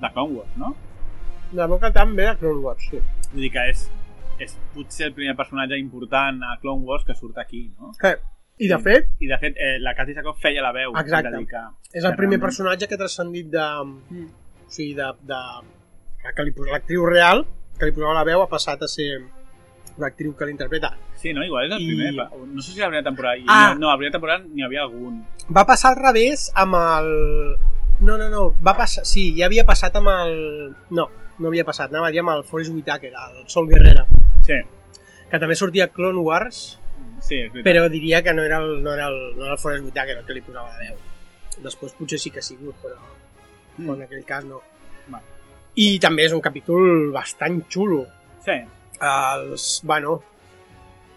De 0.02 0.10
Clone 0.14 0.34
Wars, 0.40 0.58
no? 0.58 0.76
La 1.54 1.68
boca 1.68 1.92
també 1.94 2.26
de 2.30 2.36
Clone 2.40 2.62
Wars, 2.66 2.86
sí. 2.90 3.00
Vull 3.32 3.42
dir 3.46 3.52
que 3.54 3.64
és, 3.70 3.84
és 4.42 4.56
potser 4.74 5.08
el 5.12 5.14
primer 5.18 5.36
personatge 5.38 5.78
important 5.78 6.42
a 6.50 6.56
Clone 6.62 6.84
Wars 6.88 7.04
que 7.06 7.14
surt 7.16 7.38
aquí, 7.38 7.68
no? 7.80 7.92
Eh, 8.04 8.16
I 8.64 8.68
de 8.70 8.78
fet, 8.80 9.10
I 9.20 9.28
de 9.30 9.38
fet, 9.42 9.56
eh, 9.58 9.78
la 9.82 9.94
Katy 9.98 10.14
Sackhoff 10.14 10.42
feia 10.42 10.62
la 10.62 10.72
veu. 10.74 10.92
Exacte. 11.00 11.30
És 11.34 11.38
dir 11.40 11.48
que, 11.50 11.62
és 11.94 12.04
el 12.04 12.12
que 12.12 12.18
primer 12.18 12.38
realment- 12.40 12.42
personatge 12.48 12.88
que 12.88 12.96
ha 12.96 13.02
transcendit 13.02 13.48
de... 13.54 13.68
O 13.84 14.70
sigui, 14.74 14.94
de, 14.98 15.08
de 15.30 15.40
que 16.36 16.44
li 16.48 16.52
posa 16.56 16.72
l'actriu 16.74 17.06
real, 17.06 17.46
que 17.78 17.86
li 17.90 17.94
posava 17.94 18.14
la 18.18 18.24
veu, 18.26 18.42
ha 18.42 18.50
passat 18.50 18.82
a 18.82 18.88
ser 18.90 19.10
l'actriu 20.02 20.34
que 20.38 20.46
l'interpreta. 20.50 20.94
Sí, 21.22 21.34
no? 21.34 21.44
Igual 21.46 21.68
és 21.68 21.76
el 21.76 21.82
I- 21.84 21.88
primer. 21.94 22.30
No 22.54 22.62
sé 22.62 22.72
si 22.72 22.80
la 22.80 22.88
primera 22.90 23.04
temporada. 23.06 23.38
I 23.38 23.44
Ah. 23.48 23.74
No, 23.74 23.80
no, 23.82 23.90
la 23.92 23.98
primera 23.98 24.14
temporada 24.18 24.44
n'hi 24.48 24.64
havia 24.66 24.82
algun. 24.88 25.20
Va 25.56 25.66
passar 25.70 25.92
al 25.94 26.00
revés 26.02 26.52
amb 26.56 26.76
el... 26.80 27.12
No, 28.02 28.18
no, 28.18 28.30
no, 28.30 28.48
va 28.66 28.74
passar... 28.78 29.06
Sí, 29.06 29.34
ja 29.38 29.46
havia 29.46 29.66
passat 29.66 29.96
amb 30.00 30.10
el... 30.14 30.34
No, 30.90 31.10
no 31.40 31.48
havia 31.50 31.64
passat, 31.66 31.90
anava 31.92 32.08
a 32.08 32.12
dir 32.12 32.20
amb 32.20 32.30
el 32.30 32.44
Forrest 32.44 32.72
Whitaker, 32.74 33.12
el 33.14 33.44
Sol 33.50 33.68
Guerrera, 33.68 34.06
Sí, 34.46 34.54
que 35.32 35.40
també 35.40 35.56
sortia 35.56 35.88
Clone 35.88 36.20
Wars, 36.20 36.80
sí, 37.22 37.36
és 37.40 37.52
veritat. 37.52 37.64
però 37.66 37.90
diria 37.90 38.22
que 38.22 38.34
no 38.34 38.44
era 38.44 38.58
el, 38.60 38.84
no 38.84 38.94
era 38.94 39.08
el, 39.08 39.36
no 39.38 39.46
era 39.46 39.54
el 39.54 39.60
Forrest 39.60 39.86
Whitaker 39.86 40.18
el 40.18 40.26
que 40.26 40.34
li 40.34 40.42
posava 40.42 40.70
la 40.70 40.80
veu. 40.80 40.98
Després 41.64 41.94
potser 41.94 42.20
sí 42.20 42.30
que 42.32 42.40
ha 42.40 42.42
sigut, 42.46 42.76
però 42.82 42.96
Mm. 43.78 43.90
en 43.96 44.02
aquell 44.04 44.24
cas 44.26 44.44
no. 44.46 44.60
Vale. 45.08 45.24
I 45.76 45.98
també 46.00 46.26
és 46.26 46.34
un 46.34 46.42
capítol 46.42 47.10
bastant 47.12 47.64
xulo. 47.68 48.06
Sí, 48.46 48.60
Els, 49.02 49.82
bueno, 49.84 50.22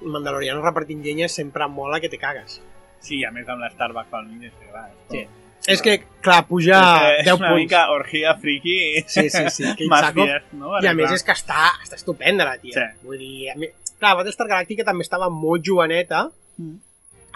Mandalorians 0.01 0.63
repartint 0.65 1.03
llenya 1.05 1.29
sempre 1.29 1.67
mola 1.69 2.01
que 2.01 2.09
te 2.09 2.19
cagues. 2.19 2.63
sí, 3.01 3.23
a 3.25 3.31
més 3.31 3.47
amb 3.49 3.61
la 3.61 3.69
Starbucks 3.71 4.09
pel 4.11 4.25
mig, 4.27 4.45
és 4.49 4.53
que 4.59 4.67
clar. 4.71 4.89
és 4.91 5.11
Sí. 5.11 5.27
És 5.69 5.83
que, 5.83 5.97
clar, 6.23 6.47
puja 6.47 6.79
és 7.19 7.25
10 7.27 7.39
una 7.39 7.49
punts. 7.51 7.59
mica 7.61 7.81
orgia 7.91 8.35
friki 8.39 8.77
Sí, 9.07 9.29
sí, 9.31 9.45
sí, 9.51 9.65
Sackhoff. 9.89 10.15
fies, 10.15 10.43
no? 10.53 10.77
I 10.83 10.87
a 10.87 10.95
més 10.95 11.11
és 11.17 11.25
que 11.27 11.33
està, 11.35 11.73
està 11.83 11.97
estupenda 11.99 12.45
la 12.47 12.57
tia. 12.63 12.75
Sí. 12.75 13.07
Vull 13.07 13.19
dir, 13.19 13.51
a 13.51 13.57
mi... 13.59 13.69
clar, 13.99 14.15
Battlestar 14.21 14.47
Galàctica 14.51 14.85
també 14.85 15.03
estava 15.07 15.29
molt 15.31 15.65
joveneta. 15.67 16.29
Mm. 16.59 16.77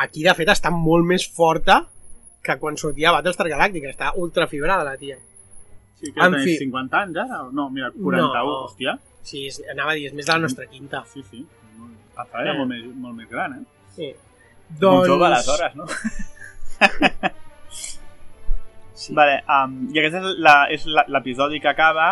Aquí, 0.04 0.22
de 0.24 0.34
fet, 0.38 0.48
està 0.48 0.70
molt 0.72 1.04
més 1.04 1.26
forta 1.28 1.82
que 2.42 2.56
quan 2.62 2.76
sortia 2.80 3.12
Battlestar 3.12 3.48
Galàctica. 3.50 3.90
Està 3.90 4.12
ultra 4.16 4.46
fibrada 4.48 4.84
la 4.86 4.96
tia. 4.96 5.18
Sí, 6.00 6.12
que 6.14 6.20
En 6.24 6.38
fi. 6.44 6.54
50 6.62 6.96
anys 7.02 7.16
ara? 7.20 7.42
No, 7.52 7.68
mira, 7.68 7.90
41, 7.92 8.30
No. 8.32 8.54
hòstia. 8.64 8.94
Sí, 9.22 9.46
és, 9.50 9.58
anava 9.70 9.92
a 9.92 9.94
dir, 9.98 10.06
és 10.06 10.14
més 10.16 10.24
de 10.26 10.32
la 10.32 10.38
nostra 10.46 10.64
quinta. 10.66 11.02
Sí, 11.12 11.22
sí. 11.30 11.42
Pensava 12.16 12.42
era 12.46 12.54
Eh. 12.54 12.58
molt 12.58 12.68
més, 12.70 12.84
molt 12.96 13.14
més 13.16 13.28
gran, 13.28 13.58
eh? 13.58 13.64
Sí. 13.96 14.14
Doncs... 14.80 15.02
Un 15.02 15.06
jove, 15.08 15.26
aleshores, 15.26 15.74
no? 15.76 15.84
Sí. 19.00 19.14
Vale, 19.16 19.38
um, 19.48 19.78
i 19.94 19.98
aquest 20.02 20.18
és 20.20 20.26
la- 20.44 20.66
la- 20.96 21.06
l'episodi 21.08 21.60
que 21.60 21.68
acaba 21.70 22.10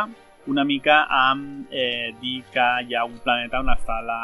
una 0.49 0.64
mica 0.64 1.02
amb 1.12 1.68
eh, 1.71 2.14
dir 2.23 2.38
que 2.52 2.64
hi 2.88 2.95
ha 2.97 3.02
un 3.04 3.18
planeta 3.21 3.61
on 3.61 3.68
està 3.75 3.99
la, 4.00 4.18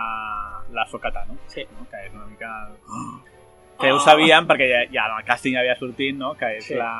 la 0.72 0.86
Sokata, 0.88 1.26
no? 1.28 1.36
Sí. 1.52 1.66
no? 1.76 1.84
Que 1.90 2.06
és 2.06 2.12
una 2.14 2.26
mica... 2.26 2.50
Que 3.74 3.90
ho 3.90 3.98
sabíem 3.98 4.46
perquè 4.46 4.68
ja, 4.70 4.80
ja 4.94 5.04
el 5.10 5.24
càsting 5.26 5.56
ja 5.56 5.60
havia 5.64 5.74
sortit, 5.76 6.14
no? 6.16 6.32
Que 6.38 6.52
és 6.60 6.68
Sí. 6.70 6.76
la... 6.78 6.92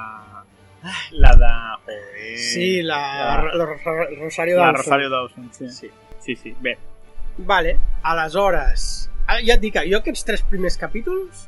La 1.16 1.30
de... 1.40 1.50
Joder, 1.87 2.37
Sí, 2.37 2.83
la, 2.83 2.99
la, 3.38 3.54
la, 3.56 3.64
Ro- 3.64 4.09
Rosario 4.21 4.59
la 4.59 4.64
Dawson. 4.66 4.76
Rosario 4.83 5.09
Dawson, 5.11 5.47
sí. 5.54 5.68
Sí. 5.71 5.90
Sí, 6.18 6.35
sí. 6.37 6.54
Bé, 6.61 6.76
Vale, 7.38 7.78
aleshores... 8.02 9.09
ah, 9.26 9.38
Ja 9.40 9.54
et 9.54 9.62
dic 9.62 9.73
que 9.78 9.87
jo 9.88 10.02
aquests 10.02 10.26
tres 10.28 10.42
primers 10.50 10.76
capítols 10.76 11.47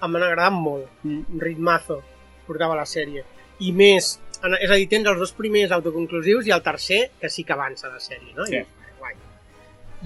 em 0.00 0.12
van 0.14 0.22
agradar 0.28 0.52
molt. 0.54 0.86
Mm. 1.02 1.24
Un 1.34 1.40
ritmazo 1.42 1.98
portava 2.46 2.76
la 2.78 2.86
sèrie. 2.86 3.24
I 3.60 3.72
més, 3.76 4.14
és 4.60 4.70
a 4.70 4.76
dir, 4.78 4.86
tens 4.88 5.06
els 5.10 5.18
dos 5.20 5.32
primers 5.36 5.72
autoconclusius 5.76 6.46
i 6.48 6.54
el 6.56 6.62
tercer 6.64 7.10
que 7.20 7.28
sí 7.28 7.44
que 7.44 7.52
avança 7.52 7.88
la 7.92 8.00
sèrie, 8.00 8.32
no? 8.36 8.46
Sí. 8.48 8.56
I, 8.56 8.64
guai. 8.98 9.14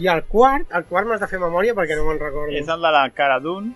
I 0.03 0.09
el 0.11 0.25
quart, 0.27 0.67
el 0.75 0.85
quart 0.91 1.07
m'has 1.07 1.21
de 1.23 1.29
fer 1.31 1.39
memòria 1.43 1.75
perquè 1.79 1.95
no 1.97 2.09
me'n 2.09 2.19
recordo. 2.19 2.53
és 2.59 2.69
el 2.69 2.83
de 2.83 2.91
la 2.99 3.09
cara 3.15 3.39
d'un... 3.41 3.73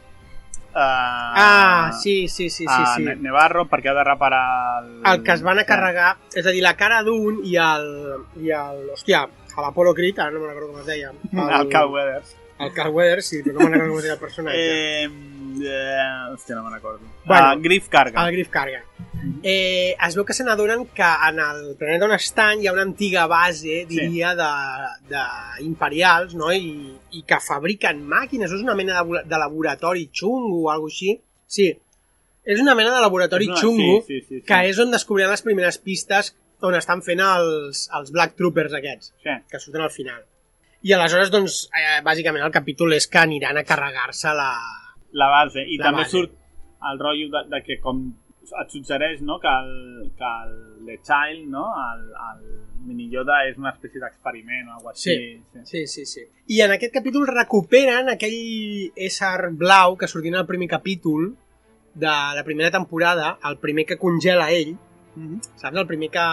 Uh, 0.68 0.76
Ah, 0.78 1.90
sí, 2.02 2.28
sí, 2.28 2.50
sí, 2.50 2.66
sí, 2.68 2.82
sí. 2.96 3.02
Ne- 3.02 3.16
Nevarro 3.16 3.64
perquè 3.70 3.88
ha 3.90 3.94
de 3.96 4.04
reparar 4.04 4.82
el... 4.84 4.90
El 5.12 5.22
que 5.24 5.32
es 5.32 5.42
van 5.42 5.58
a 5.58 5.64
carregar, 5.64 6.16
és 6.34 6.46
a 6.46 6.50
dir, 6.54 6.60
la 6.62 6.74
cara 6.76 7.00
d'un 7.06 7.40
i 7.46 7.56
el... 7.56 7.88
I 8.42 8.50
el 8.54 8.90
hòstia, 8.92 9.22
a 9.56 9.62
l'Apollo 9.64 9.94
Creed, 9.96 10.18
ara 10.20 10.30
no 10.34 10.42
me'n 10.42 10.52
recordo 10.52 10.74
com 10.74 10.82
es 10.84 10.86
deia. 10.86 11.10
El 11.62 11.68
Cal 11.72 11.88
Weathers. 11.90 12.36
El 12.58 12.72
Carl 12.74 12.90
Weathers, 12.94 13.26
sí, 13.30 13.40
però 13.46 13.54
no 13.54 13.64
me'n 13.64 13.74
recordo 13.78 13.94
com 13.94 13.98
es 14.02 14.06
deia 14.06 14.14
el 14.18 14.22
personatge. 14.26 14.60
Eh, 14.60 15.08
eh, 15.64 16.32
hòstia, 16.32 16.54
no 16.56 16.62
me'n 16.64 16.74
recordo. 16.74 17.00
Bueno, 17.24 17.54
uh, 17.54 17.60
Griff 17.62 17.88
Carga. 17.88 18.24
El 18.26 18.32
Griff 18.36 18.48
Carga. 18.50 18.82
Eh, 19.42 19.94
es 20.06 20.14
veu 20.16 20.24
que 20.24 20.34
se 20.34 20.44
n'adonen 20.46 20.86
que 20.94 21.02
en 21.28 21.38
el 21.42 21.74
planeta 21.78 22.06
on 22.06 22.12
estan 22.14 22.60
hi 22.62 22.68
ha 22.68 22.72
una 22.72 22.84
antiga 22.86 23.26
base, 23.30 23.84
diria, 23.90 24.34
de, 24.38 24.48
de 25.10 25.22
imperials, 25.66 26.34
no? 26.38 26.52
I, 26.52 26.94
i 27.18 27.22
que 27.26 27.40
fabriquen 27.42 28.04
màquines. 28.06 28.52
És 28.54 28.62
una 28.62 28.74
mena 28.78 29.02
de, 29.02 29.22
de 29.26 29.38
laboratori 29.42 30.08
xungo 30.12 30.64
o 30.64 30.70
alguna 30.70 30.92
així. 30.94 31.16
Sí, 31.46 31.68
és 32.48 32.60
una 32.62 32.74
mena 32.78 32.94
de 32.94 33.00
laboratori 33.04 33.48
una- 33.50 33.60
xungo 33.60 34.02
sí, 34.06 34.20
sí, 34.20 34.26
sí, 34.28 34.34
sí. 34.40 34.44
que 34.46 34.62
és 34.70 34.78
on 34.80 34.90
descobriran 34.94 35.30
les 35.34 35.42
primeres 35.44 35.78
pistes 35.84 36.34
on 36.64 36.74
estan 36.74 37.02
fent 37.06 37.20
els, 37.22 37.84
els 37.94 38.10
Black 38.10 38.34
Troopers 38.38 38.72
aquests, 38.74 39.12
Sí. 39.22 39.34
que 39.50 39.60
surten 39.60 39.82
al 39.84 39.90
final. 39.94 40.24
I 40.82 40.92
aleshores, 40.94 41.30
doncs, 41.30 41.68
eh, 41.74 42.00
bàsicament 42.06 42.44
el 42.46 42.52
capítol 42.54 42.92
és 42.94 43.06
que 43.10 43.18
aniran 43.18 43.56
a 43.58 43.64
carregar-se 43.66 44.30
la... 44.34 44.52
La 45.12 45.28
base. 45.28 45.64
I 45.66 45.78
La 45.78 45.90
també 45.90 46.04
base. 46.04 46.10
surt 46.16 46.34
el 46.90 46.98
rotllo 46.98 47.28
de, 47.34 47.44
de 47.50 47.62
que 47.66 47.78
com 47.82 48.02
et 48.48 48.70
suggereix 48.72 49.20
no? 49.20 49.38
que, 49.40 49.48
el, 49.48 50.10
que 50.16 50.28
el 50.44 50.54
The 50.86 50.98
Child, 51.04 51.48
no? 51.52 51.66
el, 51.92 52.04
el 52.30 52.44
mini 52.88 53.10
Yoda 53.12 53.42
és 53.48 53.58
una 53.60 53.74
espècie 53.74 54.00
d'experiment 54.00 54.70
o 54.70 54.76
alguna 54.78 54.94
cosa 54.94 55.10
així. 55.10 55.34
Sí. 55.52 55.64
Sí, 55.64 55.86
sí, 55.86 56.06
sí. 56.06 56.24
I 56.54 56.62
en 56.64 56.72
aquest 56.76 56.94
capítol 56.94 57.26
recuperen 57.28 58.08
aquell 58.14 58.92
ésser 58.96 59.50
blau 59.52 59.98
que 60.00 60.08
sortia 60.08 60.32
en 60.32 60.40
el 60.42 60.46
primer 60.48 60.68
capítol 60.68 61.34
de 61.94 62.06
la 62.38 62.44
primera 62.46 62.70
temporada, 62.70 63.38
el 63.44 63.58
primer 63.58 63.84
que 63.86 63.98
congela 63.98 64.50
ell, 64.52 64.76
Mm 65.18 65.34
-hmm. 65.34 65.40
saps? 65.56 65.76
El 65.76 65.86
primer 65.86 66.10
que, 66.10 66.26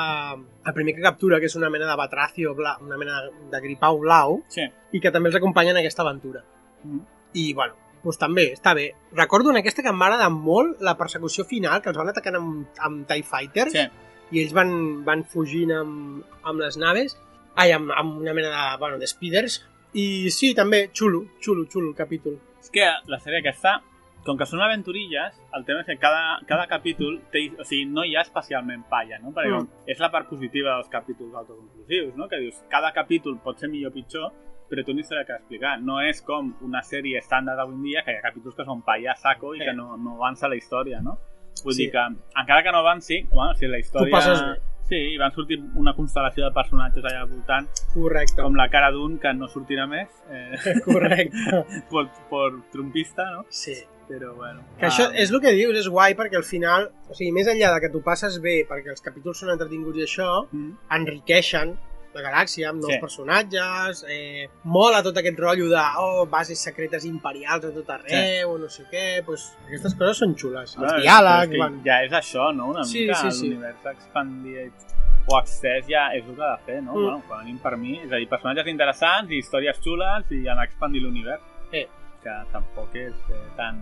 el 0.67 0.73
primer 0.73 0.93
que 0.95 1.01
captura, 1.01 1.39
que 1.39 1.47
és 1.47 1.55
una 1.55 1.71
mena 1.71 1.87
de 1.89 1.95
batracio 1.95 2.53
blau, 2.53 2.77
una 2.83 2.97
mena 2.97 3.23
de 3.51 3.59
gripau 3.61 3.97
blau, 3.99 4.43
sí. 4.47 4.61
i 4.91 4.99
que 5.01 5.11
també 5.11 5.29
els 5.29 5.35
acompanya 5.37 5.71
en 5.71 5.77
aquesta 5.77 6.03
aventura. 6.03 6.43
Mm. 6.83 6.99
I, 7.33 7.53
bueno, 7.53 7.73
doncs 8.05 8.19
també, 8.21 8.47
està 8.53 8.73
bé. 8.77 8.91
Recordo 9.17 9.51
en 9.51 9.57
aquesta 9.59 9.83
que 9.83 9.89
em 9.91 9.99
va 9.99 10.07
agradar 10.11 10.29
molt 10.31 10.79
la 10.85 10.95
persecució 10.97 11.43
final, 11.49 11.81
que 11.81 11.89
els 11.91 11.97
van 11.99 12.09
atacant 12.13 12.37
amb, 12.39 12.67
amb 12.79 13.07
TIE 13.09 13.23
Fighters, 13.25 13.73
Sí. 13.73 13.85
i 14.31 14.41
ells 14.43 14.53
van, 14.53 15.03
van 15.05 15.23
fugint 15.25 15.71
amb, 15.75 16.23
amb 16.43 16.59
les 16.63 16.77
naves, 16.77 17.17
ai, 17.55 17.71
amb, 17.75 17.91
amb 17.95 18.21
una 18.21 18.33
mena 18.33 18.49
de, 18.53 18.77
bueno, 18.79 18.97
de 19.01 19.07
speeders, 19.07 19.59
i 19.93 20.29
sí, 20.29 20.53
també, 20.55 20.89
xulo, 20.93 21.25
xulo, 21.41 21.65
xulo 21.71 21.89
el 21.89 21.95
capítol. 21.95 22.39
És 22.61 22.69
que 22.73 22.87
la 23.07 23.19
sèrie 23.19 23.39
aquesta, 23.43 23.77
com 24.25 24.35
que 24.37 24.45
són 24.49 24.59
aventurilles, 24.65 25.35
el 25.53 25.63
tema 25.65 25.81
és 25.83 25.85
que 25.85 25.97
cada, 26.01 26.39
cada 26.49 26.65
capítol 26.67 27.19
té, 27.31 27.45
o 27.59 27.63
sigui, 27.63 27.85
no 27.85 28.03
hi 28.03 28.15
ha 28.17 28.23
especialment 28.25 28.83
palla, 28.89 29.19
no? 29.21 29.31
Perquè 29.31 29.53
Mm. 29.61 29.67
és 29.87 29.99
la 30.01 30.09
part 30.11 30.27
positiva 30.27 30.73
dels 30.75 30.89
capítols 30.89 31.33
autoconclusius, 31.35 32.15
no? 32.17 32.27
Que 32.27 32.39
dius, 32.41 32.55
cada 32.69 32.91
capítol 32.91 33.37
pot 33.43 33.59
ser 33.59 33.69
millor 33.69 33.91
o 33.91 33.93
pitjor, 33.93 34.31
però 34.69 34.83
tu 34.85 34.91
història 34.97 35.25
que 35.25 35.33
explicar. 35.33 35.79
No 35.81 35.99
és 36.01 36.21
com 36.21 36.53
una 36.61 36.81
sèrie 36.81 37.19
estàndard 37.19 37.57
d'avui 37.57 37.75
en 37.75 37.83
dia, 37.83 38.03
que 38.05 38.11
hi 38.11 38.17
ha 38.19 38.21
capítols 38.21 38.55
que 38.55 38.65
són 38.65 38.81
palla 38.83 39.11
a 39.13 39.15
saco 39.15 39.53
i 39.55 39.61
Eh. 39.61 39.65
que 39.65 39.73
no, 39.73 39.95
no 39.97 40.15
avança 40.15 40.47
la 40.47 40.55
història, 40.55 41.01
no? 41.01 41.17
Vull 41.63 41.73
Sí. 41.73 41.83
dir 41.85 41.91
que, 41.91 42.05
encara 42.41 42.63
que 42.63 42.71
no 42.71 42.79
avanci, 42.79 43.23
bueno, 43.31 43.53
si 43.55 43.67
la 43.67 43.79
història... 43.79 44.11
passes 44.11 44.41
bé. 44.41 44.55
Sí, 44.85 44.95
i 45.15 45.17
van 45.17 45.31
sortir 45.33 45.57
una 45.81 45.95
constel·lació 45.95 46.43
de 46.45 46.51
personatges 46.53 47.03
allà 47.03 47.21
al 47.23 47.29
voltant, 47.29 47.65
Correcte, 47.91 48.39
com 48.43 48.53
la 48.53 48.67
cara 48.69 48.91
d'un 48.91 49.17
que 49.17 49.31
no 49.33 49.47
sortirà 49.47 49.87
més, 49.89 50.09
eh, 50.29 50.53
correcte. 50.85 51.63
por, 51.89 52.09
por 52.29 52.61
trumpista, 52.71 53.25
no? 53.31 53.45
Sí. 53.49 53.73
Però 54.07 54.35
bueno. 54.35 54.61
Que 54.77 54.85
això 54.85 55.07
ah, 55.09 55.15
és 55.17 55.31
el 55.31 55.41
que 55.41 55.51
dius, 55.57 55.73
és 55.79 55.87
guai, 55.89 56.13
perquè 56.13 56.37
al 56.37 56.43
final, 56.45 56.91
o 57.09 57.15
sigui, 57.17 57.31
més 57.33 57.47
enllà 57.47 57.71
de 57.73 57.79
que 57.81 57.89
tu 57.89 58.03
passes 58.05 58.37
bé, 58.39 58.59
perquè 58.69 58.91
els 58.93 59.01
capítols 59.01 59.39
són 59.41 59.49
entretinguts 59.49 59.97
i 59.97 60.03
això, 60.05 60.27
mm, 60.51 60.75
enriqueixen 60.99 61.73
la 62.15 62.21
galàxia 62.23 62.69
amb 62.71 62.81
nous 62.81 62.93
Sí. 62.93 62.99
personatges, 63.01 64.05
eh, 64.07 64.47
mola 64.63 65.01
tot 65.03 65.17
aquest 65.19 65.37
rotllo 65.43 65.67
de 65.69 65.81
oh, 65.99 66.25
bases 66.31 66.61
secretes 66.63 67.03
imperials 67.05 67.65
a 67.67 67.71
tot 67.75 67.89
arreu, 67.97 68.53
o 68.53 68.57
no 68.57 68.69
sé 68.71 68.85
què, 68.91 69.23
pues, 69.27 69.49
aquestes 69.67 69.95
coses 69.99 70.17
són 70.23 70.35
xules. 70.39 70.77
Els 70.79 70.93
diàlegs, 71.03 71.51
és 71.53 71.59
van... 71.59 71.81
Ja 71.85 72.01
és 72.05 72.11
això, 72.15 72.53
no? 72.55 72.69
Una 72.71 72.85
Sí, 72.87 73.03
mica 73.03 73.19
sí, 73.21 73.31
sí. 73.31 73.49
l'univers 73.49 73.85
expandit 73.91 74.95
o 75.27 75.37
accés 75.39 75.87
ja 75.89 76.07
és 76.15 76.23
el 76.27 76.35
que 76.37 76.43
ha 76.45 76.55
de 76.55 76.63
fer, 76.65 76.81
no? 76.83 76.93
Mm. 76.93 77.03
Bueno, 77.03 77.21
com 77.27 77.37
a 77.37 77.43
mínim 77.43 77.59
per 77.59 77.75
mi, 77.77 77.99
és 77.99 78.11
a 78.11 78.15
dir, 78.21 78.27
personatges 78.29 78.67
interessants 78.71 79.31
i 79.31 79.39
històries 79.41 79.79
xules 79.83 80.31
i 80.31 80.47
anar 80.47 80.65
expandint 80.69 81.03
l'univers. 81.03 81.41
Eh. 81.73 81.87
Que 82.23 82.35
tampoc 82.53 82.93
és 82.95 83.13
eh, 83.33 83.41
tan, 83.57 83.81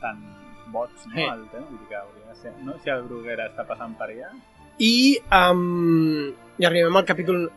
tan 0.00 0.20
boig, 0.72 0.90
no? 1.06 1.16
Eh. 1.20 1.24
El 1.32 1.48
tema, 1.50 1.66
vull 1.70 1.78
dir 1.80 1.88
que 1.88 1.96
hauria 1.96 2.28
de 2.28 2.36
ser... 2.42 2.52
No? 2.62 2.74
Si 2.84 2.90
el 2.92 3.02
Bruguera 3.08 3.48
està 3.50 3.66
passant 3.66 3.96
per 3.98 4.10
allà... 4.12 4.30
I, 4.78 5.18
um, 5.32 6.32
i 6.58 6.64
arribem 6.68 6.96
al 6.96 7.04
capítol... 7.08 7.48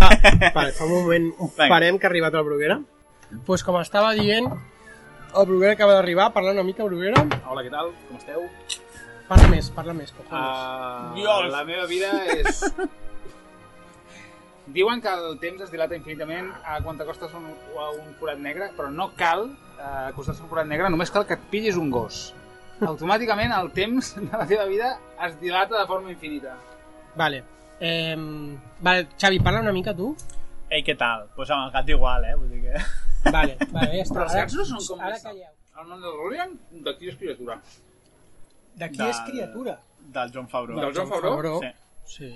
Ah, 0.00 0.10
vale, 0.56 0.72
fa 0.72 0.86
un 0.86 0.92
moment, 0.92 1.30
parem 1.56 1.98
que 1.98 2.08
ha 2.08 2.10
arribat 2.10 2.34
el 2.34 2.44
Bruguera. 2.46 2.80
Doncs 3.26 3.42
pues 3.46 3.64
com 3.66 3.78
estava 3.80 4.12
dient, 4.18 4.46
el 5.34 5.46
Bruguera 5.46 5.72
acaba 5.74 5.94
d'arribar, 5.98 6.32
parla 6.34 6.54
una 6.54 6.66
mica, 6.66 6.84
Bruguera. 6.86 7.18
Hola, 7.46 7.62
què 7.66 7.72
tal? 7.72 7.86
Com 8.08 8.16
esteu? 8.20 8.40
Parla 9.26 9.48
més, 9.50 9.70
parla 9.74 9.94
més, 9.94 10.12
cojones. 10.14 10.38
Uh, 10.38 11.14
Dios. 11.18 11.50
la 11.52 11.64
meva 11.66 11.86
vida 11.90 12.10
és... 12.36 12.62
Diuen 14.76 14.98
que 14.98 15.10
el 15.14 15.36
temps 15.38 15.60
es 15.62 15.70
dilata 15.70 15.94
infinitament 15.94 16.48
a 16.66 16.80
quan 16.82 16.96
t'acostes 16.98 17.30
a 17.30 17.38
un, 17.38 17.52
a 17.78 17.90
un 17.94 18.16
forat 18.18 18.40
negre, 18.42 18.66
però 18.74 18.90
no 18.90 19.12
cal 19.18 19.44
uh, 19.46 20.08
acostar-se 20.08 20.42
a 20.42 20.44
un 20.46 20.50
forat 20.50 20.66
negre, 20.66 20.90
només 20.90 21.12
cal 21.14 21.26
que 21.26 21.36
et 21.38 21.44
pillis 21.52 21.78
un 21.78 21.92
gos. 21.94 22.34
Automàticament 22.84 23.52
el 23.56 23.70
temps 23.72 24.14
de 24.18 24.26
la 24.32 24.46
teva 24.46 24.64
vida 24.68 24.98
es 25.26 25.38
dilata 25.40 25.78
de 25.80 25.86
forma 25.86 26.10
infinita. 26.12 26.56
Vale. 27.16 27.42
Eh, 27.80 28.16
vale, 28.80 29.08
Xavi, 29.18 29.38
parla 29.40 29.60
una 29.60 29.72
mica 29.72 29.94
tu. 29.96 30.10
Ei, 30.68 30.82
què 30.84 30.96
tal? 30.98 31.28
Pues 31.36 31.50
amb 31.54 31.68
el 31.68 31.72
gat 31.72 31.88
igual, 31.88 32.24
eh? 32.24 32.34
Vull 32.36 32.50
dir 32.50 32.62
que... 32.66 33.30
Vale, 33.32 33.56
vale, 33.70 33.92
ja 33.96 34.02
està. 34.04 34.14
Però 34.18 34.26
els 34.26 34.34
gats 34.40 34.56
no 34.58 34.64
són 34.68 34.82
com... 34.88 35.00
Ara 35.06 35.18
calleu. 35.22 35.52
El 35.76 35.88
Mandalorian, 35.90 36.52
de 36.84 36.94
qui 36.98 37.08
és 37.12 37.16
criatura? 37.20 37.56
De 38.76 38.88
qui 38.90 38.98
Del- 39.00 39.10
és 39.12 39.20
criatura? 39.28 39.78
Del 40.16 40.30
John 40.34 40.48
Favreau. 40.48 40.80
Del 40.80 40.94
John 40.96 41.08
Favreau? 41.10 41.60
Sí. 41.62 41.72
Sí. 42.16 42.30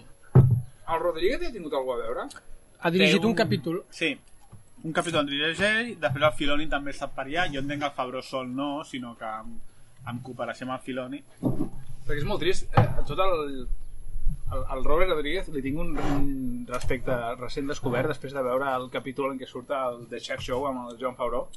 El 0.90 1.00
Rodríguez 1.00 1.42
hi 1.42 1.48
ha 1.50 1.53
tingut 1.55 1.74
alguna 1.79 2.00
a 2.00 2.07
veure? 2.09 2.26
Ha 2.81 2.90
dirigit 2.90 3.20
Té 3.20 3.26
un... 3.29 3.35
capítol. 3.38 3.83
Sí. 3.90 4.11
Un 4.83 4.92
capítol 4.96 5.20
en 5.22 5.29
dirigeix 5.29 5.61
ell, 5.68 5.90
després 6.00 6.24
el 6.31 6.37
Filoni 6.38 6.66
també 6.72 6.94
està 6.94 7.11
per 7.12 7.26
allà. 7.29 7.44
Jo 7.53 7.61
entenc 7.62 7.83
que 7.85 7.90
el 7.90 7.96
Favreau 7.98 8.22
sol 8.24 8.48
no, 8.50 8.70
sinó 8.88 9.12
que 9.20 9.31
en 10.08 10.22
cooperació 10.24 10.66
amb 10.66 10.78
el 10.78 10.84
Filoni. 10.86 11.20
Perquè 11.40 12.18
és 12.22 12.26
molt 12.28 12.40
trist. 12.40 12.70
Eh, 12.76 12.86
tot 13.06 13.18
el, 13.20 13.66
el, 14.54 14.64
el 14.76 14.84
Robert 14.84 15.10
Rodríguez 15.12 15.48
li 15.54 15.62
tinc 15.62 15.78
un, 15.78 15.92
un 15.98 16.66
respecte 16.70 17.16
recent 17.38 17.68
descobert 17.68 18.08
després 18.08 18.32
de 18.34 18.42
veure 18.42 18.72
el 18.76 18.88
capítol 18.90 19.32
en 19.34 19.38
què 19.38 19.46
surt 19.48 19.70
el 19.76 20.06
The 20.10 20.20
Chef 20.20 20.40
Show 20.46 20.66
amb 20.70 20.88
el 20.88 20.98
John 21.02 21.16
Favreau 21.18 21.48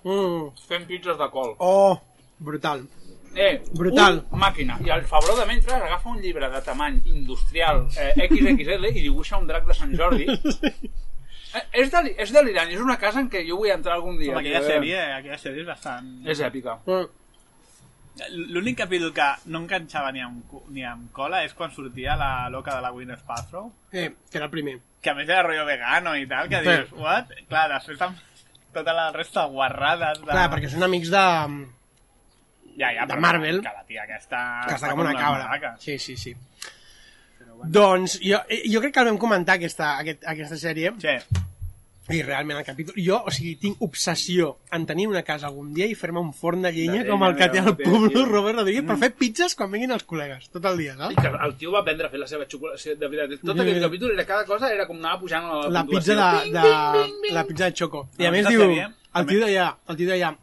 Mm. 0.00 0.54
fent 0.66 0.86
pizzas 0.88 1.18
de 1.18 1.26
col. 1.28 1.50
Oh, 1.58 2.00
brutal. 2.38 2.86
Eh, 3.36 3.60
Brutal. 3.76 4.22
Màquina. 4.32 4.78
I 4.82 4.88
el 4.90 5.04
Favreau 5.04 5.36
de 5.38 5.44
mentre 5.46 5.74
agafa 5.76 6.08
un 6.08 6.22
llibre 6.22 6.48
de 6.50 6.62
tamany 6.64 6.96
industrial 7.12 7.84
eh, 8.00 8.14
XXL 8.26 8.88
i 8.90 9.02
dibuixa 9.04 9.36
un 9.38 9.46
drac 9.46 9.66
de 9.68 9.74
Sant 9.76 9.92
Jordi. 9.96 10.26
Eh, 11.50 11.82
és, 11.82 11.88
deli 11.90 12.12
és 12.14 12.30
delirant, 12.30 12.68
és 12.70 12.78
una 12.78 12.94
casa 12.96 13.18
en 13.18 13.26
què 13.26 13.40
jo 13.42 13.56
vull 13.58 13.72
entrar 13.74 13.96
algun 13.96 14.14
dia. 14.20 14.30
Com 14.30 14.38
aquella 14.38 14.60
eh? 14.60 14.66
sèrie, 14.68 14.98
aquella 15.16 15.38
sèrie 15.42 15.64
és 15.64 15.66
bastant... 15.66 16.06
És 16.30 16.38
èpica. 16.46 16.76
Mm. 16.86 17.08
L'únic 18.30 18.76
capítol 18.78 19.12
que 19.14 19.26
no 19.46 19.58
enganxava 19.62 20.12
ni 20.12 20.20
amb, 20.20 20.52
ni 20.70 20.84
amb 20.84 21.10
cola 21.12 21.42
és 21.44 21.54
quan 21.54 21.70
sortia 21.72 22.16
la 22.16 22.48
loca 22.50 22.74
de 22.76 22.80
la 22.84 22.90
Gwyneth 22.90 23.22
Paltrow, 23.26 23.72
Eh, 23.92 24.10
que 24.30 24.38
era 24.38 24.46
el 24.46 24.50
primer. 24.50 24.78
que 25.00 25.10
a 25.10 25.14
més 25.14 25.28
era 25.28 25.42
rotllo 25.42 25.64
vegano 25.64 26.14
i 26.16 26.26
tal, 26.28 26.48
que 26.48 26.60
Sí. 26.62 26.68
dius, 26.68 26.92
what? 26.92 27.30
Clar, 27.48 27.68
després 27.72 28.00
amb 28.02 28.18
tota 28.72 28.92
la 28.92 29.10
resta 29.12 29.46
de 29.46 29.52
guarrades 29.54 30.20
de... 30.20 30.26
Clar, 30.26 30.50
perquè 30.52 30.68
són 30.68 30.82
amics 30.82 31.08
de... 31.10 31.24
ja, 32.76 32.92
ja, 32.94 33.06
de 33.06 33.14
però 33.14 33.20
Marvel. 33.20 33.60
Que 33.62 33.72
la 33.74 33.84
tia 33.88 34.02
aquesta... 34.04 34.42
que 34.68 34.74
està 34.76 34.90
com 34.90 35.00
una 35.00 35.14
cabra. 35.14 35.76
Sí, 35.78 35.98
sí, 35.98 36.16
sí. 36.16 36.34
Doncs 37.64 38.18
jo, 38.24 38.38
eh, 38.48 38.62
jo 38.72 38.80
crec 38.80 38.94
que 38.94 39.00
el 39.02 39.06
vam 39.10 39.18
comentar 39.20 39.56
aquesta, 39.58 39.98
aquest, 40.00 40.22
aquesta 40.24 40.56
sèrie 40.56 40.92
Sí, 41.00 41.12
i 42.16 42.20
realment 42.22 42.58
el 42.60 42.64
capítol... 42.66 42.96
Jo, 43.00 43.20
o 43.26 43.32
sigui, 43.34 43.54
tinc 43.62 43.82
obsessió 43.86 44.50
en 44.76 44.84
tenir 44.88 45.06
una 45.10 45.22
casa 45.26 45.48
algun 45.48 45.72
dia 45.76 45.86
i 45.90 45.94
fer-me 45.98 46.20
un 46.22 46.32
forn 46.36 46.66
de 46.66 46.72
llenya 46.74 47.04
De 47.04 47.10
com 47.10 47.24
el 47.26 47.34
llenya, 47.34 47.48
que 47.50 47.58
té 47.58 47.62
el 47.62 47.76
Pablo. 47.78 48.24
Robert 48.28 48.60
Rodríguez 48.60 48.86
per 48.88 48.98
fer 49.04 49.10
pizzas 49.22 49.56
quan 49.58 49.72
vinguin 49.72 49.94
els 49.96 50.06
col·legues, 50.08 50.50
tot 50.54 50.68
el 50.70 50.78
dia, 50.82 50.96
I 50.96 51.00
saps? 51.00 51.22
que 51.22 51.32
el 51.48 51.56
tio 51.62 51.74
va 51.74 51.82
aprendre 51.84 52.08
a 52.08 52.12
fer 52.12 52.22
la 52.22 52.28
seva 52.30 52.46
xocolata. 52.50 52.96
De 53.00 53.10
veritat, 53.14 53.46
tot 53.46 53.64
aquell 53.64 53.82
capítol 53.86 54.14
era 54.16 54.26
cada 54.28 54.46
cosa 54.48 54.72
era 54.74 54.86
com 54.90 55.00
anava 55.00 55.22
pujant 55.22 55.48
la, 55.48 55.64
La 55.80 55.86
pizza 55.88 56.18
de, 56.18 56.52
de, 56.58 57.32
la 57.36 57.46
pizza 57.48 57.70
de 57.70 57.74
Choco. 57.80 58.06
I 58.18 58.28
a 58.28 58.34
més 58.34 58.48
diu, 58.50 58.66
el 58.66 59.26
tio 59.32 59.42
deia, 59.46 59.72
el 59.88 59.98
tio 59.98 60.12
deia, 60.12 60.34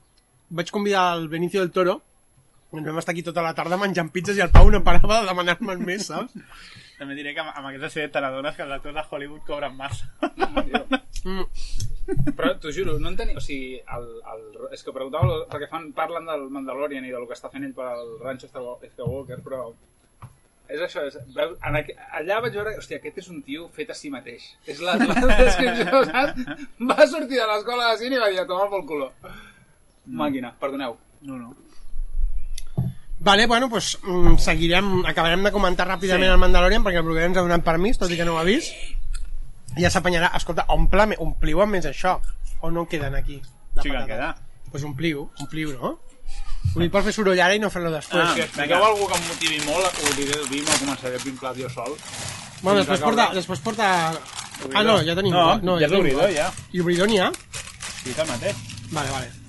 vaig 0.50 0.74
convidar 0.74 1.08
el 1.18 1.28
Benicio 1.32 1.64
del 1.64 1.72
Toro, 1.76 2.02
ens 2.74 2.84
vam 2.84 3.00
estar 3.00 3.14
aquí 3.14 3.24
tota 3.24 3.44
la 3.46 3.54
tarda 3.56 3.78
menjant 3.80 4.10
pizzas 4.12 4.38
i 4.38 4.44
el 4.44 4.52
Pau 4.52 4.68
no 4.72 4.84
parava 4.84 5.22
de 5.22 5.30
demanar-me'n 5.30 5.84
més, 5.88 6.10
saps? 6.12 6.34
També 6.98 7.18
diré 7.18 7.34
que 7.36 7.44
amb, 7.44 7.54
amb 7.54 7.70
aquesta 7.70 7.92
sèrie 7.94 8.12
te 8.14 8.22
n'adones 8.24 8.56
que 8.58 8.66
els 8.66 8.76
actors 8.78 8.96
de 8.98 9.04
Hollywood 9.10 9.44
cobren 9.48 9.76
massa. 9.78 10.10
Mm. 11.28 11.44
Però 12.38 12.54
t'ho 12.62 12.72
juro, 12.72 12.96
no 13.04 13.12
en 13.12 13.18
tenia... 13.20 13.36
O 13.38 13.44
sigui, 13.44 13.82
el, 13.98 14.08
el, 14.34 14.46
és 14.76 14.84
que 14.86 14.94
preguntava... 14.96 15.42
Perquè 15.52 15.68
fan, 15.72 15.90
parlen 15.98 16.30
del 16.30 16.48
Mandalorian 16.54 17.06
i 17.06 17.12
del 17.14 17.28
que 17.28 17.36
està 17.36 17.52
fent 17.52 17.68
ell 17.68 17.76
per 17.76 17.90
al 17.92 18.16
Rancho 18.24 18.50
Skywalker, 18.50 19.42
però... 19.46 19.68
És 20.68 20.82
això, 20.84 21.04
és, 21.08 21.16
veu, 21.36 21.54
en 21.68 21.78
aqu... 21.80 21.96
allà 22.20 22.40
vaig 22.44 22.56
veure... 22.60 22.78
Hòstia, 22.80 23.02
aquest 23.02 23.22
és 23.24 23.30
un 23.34 23.44
tio 23.44 23.68
fet 23.76 23.92
a 23.92 23.98
si 23.98 24.12
mateix. 24.14 24.50
És 24.68 24.82
la, 24.84 24.98
la 25.00 25.20
descripció, 25.44 26.02
saps? 26.10 26.66
Va 26.94 27.08
sortir 27.12 27.40
de 27.40 27.52
l'escola 27.52 27.92
de 27.92 28.02
cine 28.02 28.18
i 28.18 28.24
va 28.24 28.32
dir 28.34 28.42
a 28.44 28.50
tomar 28.50 28.72
pel 28.74 28.88
culo. 28.90 29.12
Màquina, 30.24 30.56
perdoneu. 30.64 30.98
No, 31.28 31.40
no. 31.40 31.54
Vale, 33.20 33.48
bueno, 33.48 33.70
pues 33.70 33.98
mm, 34.04 34.38
seguirem, 34.38 35.06
acabarem 35.06 35.44
de 35.44 35.52
comentar 35.52 35.88
ràpidament 35.88 36.30
Sí. 36.30 36.34
el 36.36 36.38
Mandalorian 36.38 36.84
perquè 36.84 37.02
el 37.02 37.04
Bruguer 37.04 37.26
ens 37.26 37.38
ha 37.38 37.42
donat 37.42 37.64
permís, 37.66 37.98
tot 37.98 38.12
i 38.12 38.18
que 38.18 38.26
no 38.26 38.36
ho 38.36 38.38
ha 38.40 38.44
vist. 38.46 38.74
I 39.78 39.82
ja 39.84 39.90
s'apanyarà. 39.90 40.32
Escolta, 40.38 40.66
omple, 40.74 41.16
ompliu 41.20 41.62
amb 41.62 41.72
més 41.78 41.86
això. 41.86 42.20
O 42.62 42.72
no 42.72 42.88
queden 42.88 43.16
aquí? 43.16 43.42
de 43.76 43.82
Sí 43.82 43.90
que 43.90 44.06
queda. 44.06 44.36
Pues 44.72 44.84
ompliu, 44.84 45.30
ompliu, 45.40 45.74
no? 45.74 46.00
Ho 46.76 46.80
dic 46.82 46.92
per 46.92 47.04
fer 47.06 47.14
soroll 47.14 47.40
ara 47.40 47.56
i 47.56 47.60
no 47.60 47.70
fer-lo 47.70 47.90
després. 47.94 48.24
Ah, 48.26 48.34
si 48.36 48.42
expliqueu 48.42 48.84
algú 48.84 49.08
que 49.08 49.16
em 49.18 49.28
motivi 49.30 49.60
molt, 49.66 50.02
obriré 50.12 50.34
el 50.40 50.48
vi 50.50 50.58
i 50.58 50.66
me'l 50.66 50.80
començaré 50.82 51.16
a 51.16 51.24
pimplar 51.24 51.54
jo 51.56 51.70
sol. 51.70 51.96
bueno, 52.62 52.80
després 52.80 53.00
porta, 53.00 53.30
després 53.34 53.60
porta... 53.60 53.88
Ah, 54.74 54.84
no, 54.84 54.98
ja 55.06 55.16
tenim. 55.16 55.32
No, 55.34 55.58
no 55.62 55.80
ja 55.80 55.88
tenim 55.88 56.04
l'obridor, 56.10 56.32
ja. 56.34 56.52
I 56.74 56.82
obridor 56.82 57.08
n'hi 57.08 57.20
ha? 57.20 57.32
Sí, 58.04 58.14
el 58.18 58.28
mateix. 58.28 58.56
Vale, 58.92 59.10
vale. 59.12 59.47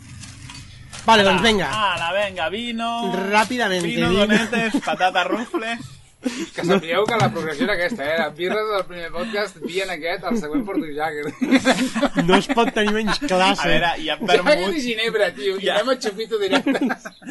Vale, 1.06 1.22
doncs 1.24 1.42
vinga. 1.42 1.68
Ala, 1.94 2.10
venga, 2.12 2.48
vino... 2.52 2.88
Ràpidament, 3.30 3.82
Vino, 3.84 4.10
vino. 4.10 4.26
donetes, 4.26 4.80
patata 4.88 5.24
rufles... 5.24 5.94
Que 6.18 6.64
sapigueu 6.66 7.04
que 7.06 7.14
la 7.14 7.28
progressió 7.30 7.62
era 7.68 7.74
aquesta, 7.76 8.02
eh? 8.02 8.16
La 8.18 8.24
birres 8.34 8.64
del 8.72 8.82
primer 8.88 9.12
podcast, 9.14 9.60
vi 9.62 9.78
en 9.84 9.92
aquest, 9.94 10.24
el 10.26 10.38
següent 10.40 10.64
Porto 10.66 10.88
Jagger. 10.90 11.30
No 12.26 12.34
es 12.42 12.48
pot 12.50 12.72
tenir 12.74 12.90
menys 12.96 13.20
classe. 13.22 13.62
A 13.62 13.68
veure, 13.70 13.92
hi 14.02 14.08
ha 14.10 14.16
Jagger 14.18 14.42
i 14.42 14.42
vermut... 14.42 14.80
Ginebra, 14.82 15.28
tio. 15.36 15.54
I 15.62 15.68
Ja. 15.68 15.76
anem 15.78 15.92
a 15.94 15.96
xupito 16.02 16.40
directe. 16.42 16.80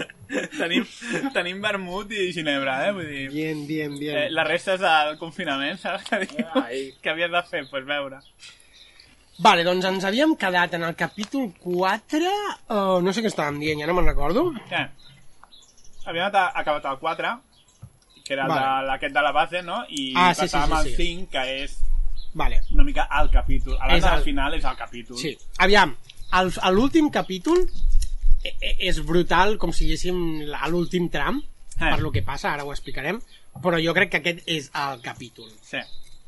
tenim, 0.61 0.87
tenim 1.35 1.59
vermut 1.67 2.15
i 2.15 2.29
ginebra, 2.31 2.77
eh? 2.87 2.93
Vull 2.95 3.11
dir... 3.11 3.25
Bien, 3.35 3.65
bien, 3.67 3.99
bien. 3.99 4.21
Eh, 4.23 4.29
les 4.31 4.47
restes 4.47 4.79
del 4.79 5.17
confinament, 5.19 5.83
saps 5.83 6.07
què 6.07 6.21
diu? 6.23 6.47
Ai. 6.63 6.85
Què 7.03 7.11
havies 7.11 7.35
de 7.35 7.43
fer? 7.51 7.65
Doncs 7.67 7.75
pues 7.75 7.85
veure. 7.91 8.23
Vale, 9.39 9.63
doncs 9.63 9.85
ens 9.85 10.05
havíem 10.07 10.33
quedat 10.39 10.73
en 10.73 10.83
el 10.87 10.95
capítol 10.97 11.51
4... 11.61 12.29
Uh, 12.69 13.01
no 13.05 13.13
sé 13.13 13.21
què 13.21 13.29
estàvem 13.29 13.59
dient, 13.61 13.79
ja 13.83 13.87
no 13.89 13.93
me'n 13.93 14.07
recordo. 14.09 14.47
Què? 14.69 14.79
Havíem 16.07 16.25
at- 16.25 16.55
acabat 16.57 16.85
el 16.89 16.97
4, 17.03 17.33
que 18.25 18.33
era 18.33 18.47
Vale. 18.49 18.95
aquest 18.95 19.13
de 19.13 19.21
la 19.21 19.31
base, 19.35 19.61
no? 19.61 19.83
I 19.89 20.13
Ah, 20.15 20.33
sí, 20.33 20.47
sí, 20.47 20.57
sí, 20.57 20.73
al 20.73 20.83
sí. 20.87 20.95
5, 20.95 21.29
que 21.31 21.43
és 21.63 21.77
Vale, 22.33 22.61
una 22.73 22.83
mica 22.83 23.07
el 23.21 23.29
capítol. 23.31 23.77
És 23.89 24.03
del 24.03 24.13
el- 24.19 24.23
final 24.23 24.53
és 24.57 24.63
el 24.65 24.75
capítol. 24.77 25.17
sí. 25.17 25.37
Aviam, 25.59 25.95
a 26.31 26.71
l'últim 26.71 27.09
capítol 27.09 27.61
e- 28.43 28.55
e- 28.59 28.75
és 28.89 28.99
brutal, 29.05 29.57
com 29.57 29.71
si 29.71 29.85
diguéssim 29.85 30.49
a 30.53 30.67
l'últim 30.67 31.09
tram, 31.09 31.39
Eh. 31.79 31.89
per 31.91 31.99
lo 32.01 32.11
que 32.11 32.21
passa, 32.23 32.53
ara 32.53 32.63
ho 32.65 32.71
explicarem, 32.73 33.21
però 33.61 33.77
jo 33.83 33.93
crec 33.93 34.09
que 34.11 34.17
aquest 34.17 34.41
és 34.47 34.71
el 34.73 35.01
capítol. 35.01 35.51
sí. 35.61 35.77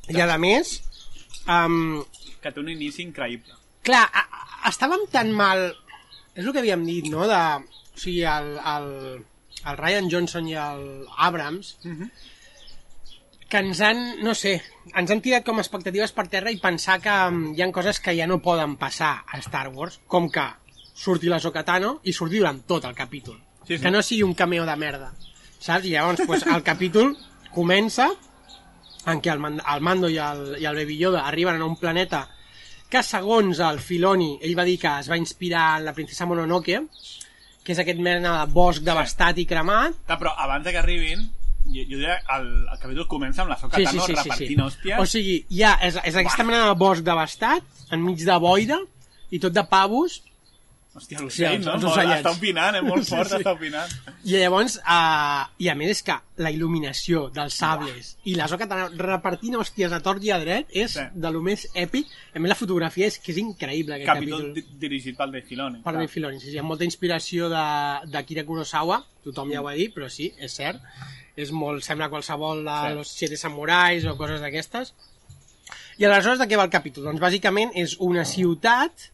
I 0.10 0.22
a 0.22 0.38
més, 0.40 0.82
um, 1.50 2.04
Que 2.44 2.54
té 2.54 2.62
un 2.62 2.70
inici 2.72 3.04
increïble. 3.04 3.58
clar, 3.84 4.06
a, 4.06 4.22
a, 4.22 4.70
estàvem 4.70 5.08
tan 5.12 5.32
mal... 5.36 5.70
És 6.36 6.46
el 6.46 6.54
que 6.54 6.62
havíem 6.62 6.86
dit, 6.88 7.08
no? 7.12 7.26
De, 7.28 7.40
o 7.96 8.00
sigui, 8.00 8.22
el, 8.30 8.52
el, 8.72 8.90
el 9.66 9.78
Ryan 9.80 10.10
Johnson 10.12 10.48
i 10.48 10.54
el 10.56 10.84
Abrams, 11.18 11.74
que 13.50 13.58
ens 13.58 13.82
han, 13.82 14.04
no 14.24 14.36
sé, 14.38 14.54
ens 14.94 15.10
han 15.12 15.24
tirat 15.26 15.44
com 15.48 15.58
a 15.58 15.64
expectatives 15.66 16.14
per 16.16 16.28
terra 16.32 16.54
i 16.54 16.60
pensar 16.62 17.00
que 17.02 17.16
mm, 17.32 17.56
hi 17.58 17.66
han 17.66 17.74
coses 17.76 18.00
que 18.00 18.14
ja 18.16 18.28
no 18.30 18.38
poden 18.46 18.78
passar 18.78 19.24
a 19.26 19.42
Star 19.42 19.68
Wars, 19.74 20.00
com 20.08 20.30
que 20.30 20.46
surti 20.94 21.32
la 21.32 21.42
Sokatano 21.42 21.98
i 22.04 22.14
surti 22.14 22.38
durant 22.40 22.62
tot 22.70 22.86
el 22.86 22.96
capítol. 22.96 23.40
Sí, 23.66 23.76
sí. 23.76 23.82
Que 23.84 23.92
no 23.92 24.04
sigui 24.06 24.24
un 24.24 24.36
cameo 24.38 24.68
de 24.70 24.76
merda. 24.78 25.12
Saps? 25.60 25.86
I 25.90 25.96
llavors, 25.98 26.22
pues, 26.28 26.46
el 26.48 26.64
capítol 26.64 27.16
comença 27.56 28.12
en 29.06 29.22
què 29.24 29.32
el, 29.32 29.46
el 29.60 29.82
Mando 29.86 30.10
i 30.12 30.18
el, 30.20 30.44
i 30.60 30.68
el 30.68 30.76
Baby 30.76 30.98
Yoda 31.00 31.26
arriben 31.28 31.62
a 31.62 31.66
un 31.66 31.78
planeta 31.80 32.26
que 32.90 33.02
segons 33.06 33.60
el 33.62 33.80
Filoni, 33.80 34.32
ell 34.42 34.58
va 34.58 34.66
dir 34.66 34.80
que 34.82 34.92
es 35.00 35.10
va 35.12 35.18
inspirar 35.20 35.78
en 35.80 35.86
la 35.86 35.94
princesa 35.94 36.26
Mononoke, 36.26 36.82
que 37.64 37.76
és 37.76 37.82
aquest 37.84 38.00
mena 38.02 38.40
de 38.40 38.54
bosc 38.54 38.82
devastat 38.86 39.38
i 39.38 39.46
cremat. 39.50 40.00
Clar, 40.08 40.18
però 40.18 40.34
abans 40.42 40.66
que 40.66 40.80
arribin, 40.80 41.22
jo, 41.68 41.84
jo 41.84 42.00
diria 42.00 42.18
el, 42.38 42.48
el 42.66 42.80
capítol 42.82 43.06
comença 43.12 43.44
amb 43.44 43.54
la 43.54 43.60
Soca 43.62 43.78
Sí, 43.78 43.86
sí, 43.86 44.00
Tano 44.00 44.08
sí, 44.08 44.16
sí, 44.16 44.16
sí. 44.16 44.24
repartint 44.24 44.64
hòsties. 44.66 45.04
O 45.04 45.06
sigui, 45.10 45.36
ja, 45.54 45.76
és, 45.86 46.00
és 46.02 46.18
aquesta 46.18 46.48
mena 46.48 46.64
de 46.66 46.80
bosc 46.82 47.06
devastat, 47.06 47.86
enmig 47.94 48.26
de 48.26 48.40
boira, 48.42 48.80
i 49.30 49.38
tot 49.44 49.54
de 49.54 49.64
pavos, 49.70 50.24
Hòstia, 51.00 51.18
Sí, 51.18 51.24
l'ocell, 51.24 51.54
els- 51.56 51.66
no? 51.66 51.74
els 51.78 51.84
ocellets. 51.90 52.20
Està 52.26 52.32
opinant, 52.36 52.76
eh? 52.76 52.82
Molt 52.84 53.04
Sí, 53.06 53.10
fort, 53.16 53.30
sí. 53.32 53.36
està 53.40 53.54
opinant. 53.56 53.92
I 54.26 54.34
llavors, 54.38 54.76
uh, 54.84 55.48
i 55.58 55.70
a 55.72 55.76
més 55.80 55.90
és 55.96 56.04
que 56.04 56.18
la 56.44 56.52
il·luminació 56.52 57.30
dels 57.32 57.54
sables 57.56 58.18
i 58.26 58.36
la 58.36 58.48
soca 58.52 58.68
tan- 58.68 58.98
repartint 59.00 59.56
hòsties 59.56 59.92
a 59.96 60.00
tort 60.02 60.24
i 60.24 60.32
a 60.32 60.40
dret 60.40 60.68
és 60.72 60.92
Sí. 60.94 61.06
de 61.14 61.32
lo 61.32 61.42
més 61.42 61.68
èpic. 61.74 62.06
A 62.36 62.40
més, 62.40 62.50
la 62.50 62.56
fotografia 62.56 63.08
és 63.08 63.18
que 63.20 63.32
és 63.32 63.38
increïble, 63.40 63.96
aquest 63.96 64.06
Capítol 64.12 64.42
capítol. 64.54 64.54
di 64.54 64.66
dirigit 64.88 65.16
pel 65.18 65.32
Dave 65.32 65.46
Filoni. 65.48 65.80
Per 65.82 65.94
Dave 65.94 66.08
Filoni, 66.08 66.40
sí, 66.40 66.52
sí, 66.52 66.58
amb 66.58 66.68
molta 66.68 66.84
inspiració 66.84 67.50
de, 67.50 67.66
de 68.12 68.26
Kira 68.26 68.44
Kurosawa, 68.46 69.06
tothom 69.24 69.52
ja 69.52 69.62
ho 69.62 69.68
ha 69.68 69.74
dit, 69.74 69.94
però 69.96 70.10
sí, 70.10 70.34
és 70.38 70.52
cert. 70.54 70.82
És 71.36 71.52
molt, 71.52 71.82
sembla 71.84 72.10
qualsevol 72.10 72.66
de 72.66 72.90
Sí. 72.90 72.96
los 72.96 73.08
siete 73.08 73.38
samurais 73.38 74.04
o 74.06 74.18
coses 74.18 74.42
d'aquestes. 74.42 74.94
I 76.00 76.06
aleshores 76.06 76.40
de 76.40 76.48
què 76.48 76.58
va 76.58 76.64
el 76.64 76.70
capítol? 76.70 77.04
Doncs 77.06 77.20
bàsicament 77.20 77.72
és 77.76 77.98
una 78.00 78.24
ciutat 78.26 79.12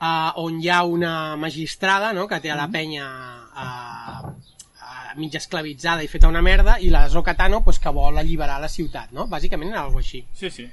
uh, 0.00 0.32
on 0.42 0.60
hi 0.60 0.68
ha 0.70 0.82
una 0.84 1.36
magistrada 1.36 2.12
no? 2.12 2.26
que 2.28 2.40
té 2.42 2.52
a 2.52 2.58
la 2.58 2.68
penya 2.72 3.06
uh, 3.06 4.28
uh, 4.28 5.14
mig 5.16 5.34
esclavitzada 5.38 6.04
i 6.04 6.10
feta 6.12 6.28
una 6.28 6.42
merda, 6.44 6.78
i 6.80 6.90
la 6.92 7.06
Zoka 7.08 7.34
Tano 7.36 7.62
pues, 7.64 7.78
que 7.80 7.92
vol 7.92 8.18
alliberar 8.18 8.60
la 8.60 8.68
ciutat, 8.68 9.12
no? 9.16 9.26
Bàsicament 9.32 9.72
era 9.72 9.86
alguna 9.86 10.04
així. 10.04 10.22
Sí, 10.36 10.50
sí. 10.52 10.68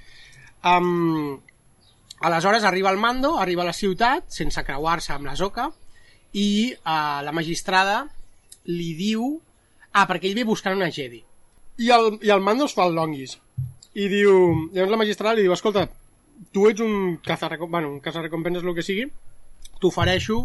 Um, 0.63 1.39
aleshores 2.23 2.63
arriba 2.63 2.91
el 2.91 2.99
mando, 2.99 3.37
arriba 3.39 3.63
a 3.63 3.71
la 3.71 3.77
ciutat, 3.77 4.27
sense 4.31 4.63
creuar-se 4.67 5.13
amb 5.15 5.29
la 5.29 5.37
Zoka, 5.39 5.69
i 6.33 6.73
uh, 6.73 7.21
la 7.23 7.33
magistrada 7.35 8.03
li 8.67 8.93
diu... 8.99 9.35
Ah, 9.93 10.07
perquè 10.09 10.25
ell 10.25 10.37
ve 10.39 10.45
buscant 10.47 10.73
una 10.73 10.89
Jedi. 10.89 11.19
I 11.83 11.89
el, 11.93 12.15
i 12.25 12.31
el 12.33 12.41
mando 12.41 12.65
es 12.65 12.73
fa 12.73 12.87
el 12.87 12.95
longuis. 12.97 13.37
I 13.93 14.07
diu... 14.09 14.31
Llavors 14.73 14.93
la 14.93 14.99
magistrada 15.03 15.37
li 15.37 15.45
diu, 15.45 15.53
escolta, 15.53 15.85
tu 16.51 16.67
ets 16.69 16.81
un 16.83 17.17
cazarrecompenses, 17.23 17.71
bueno, 17.71 17.93
un 17.93 17.99
cazarrecompenses, 18.03 18.63
el 18.63 18.75
que 18.75 18.85
sigui, 18.85 19.07
t'ofereixo 19.81 20.43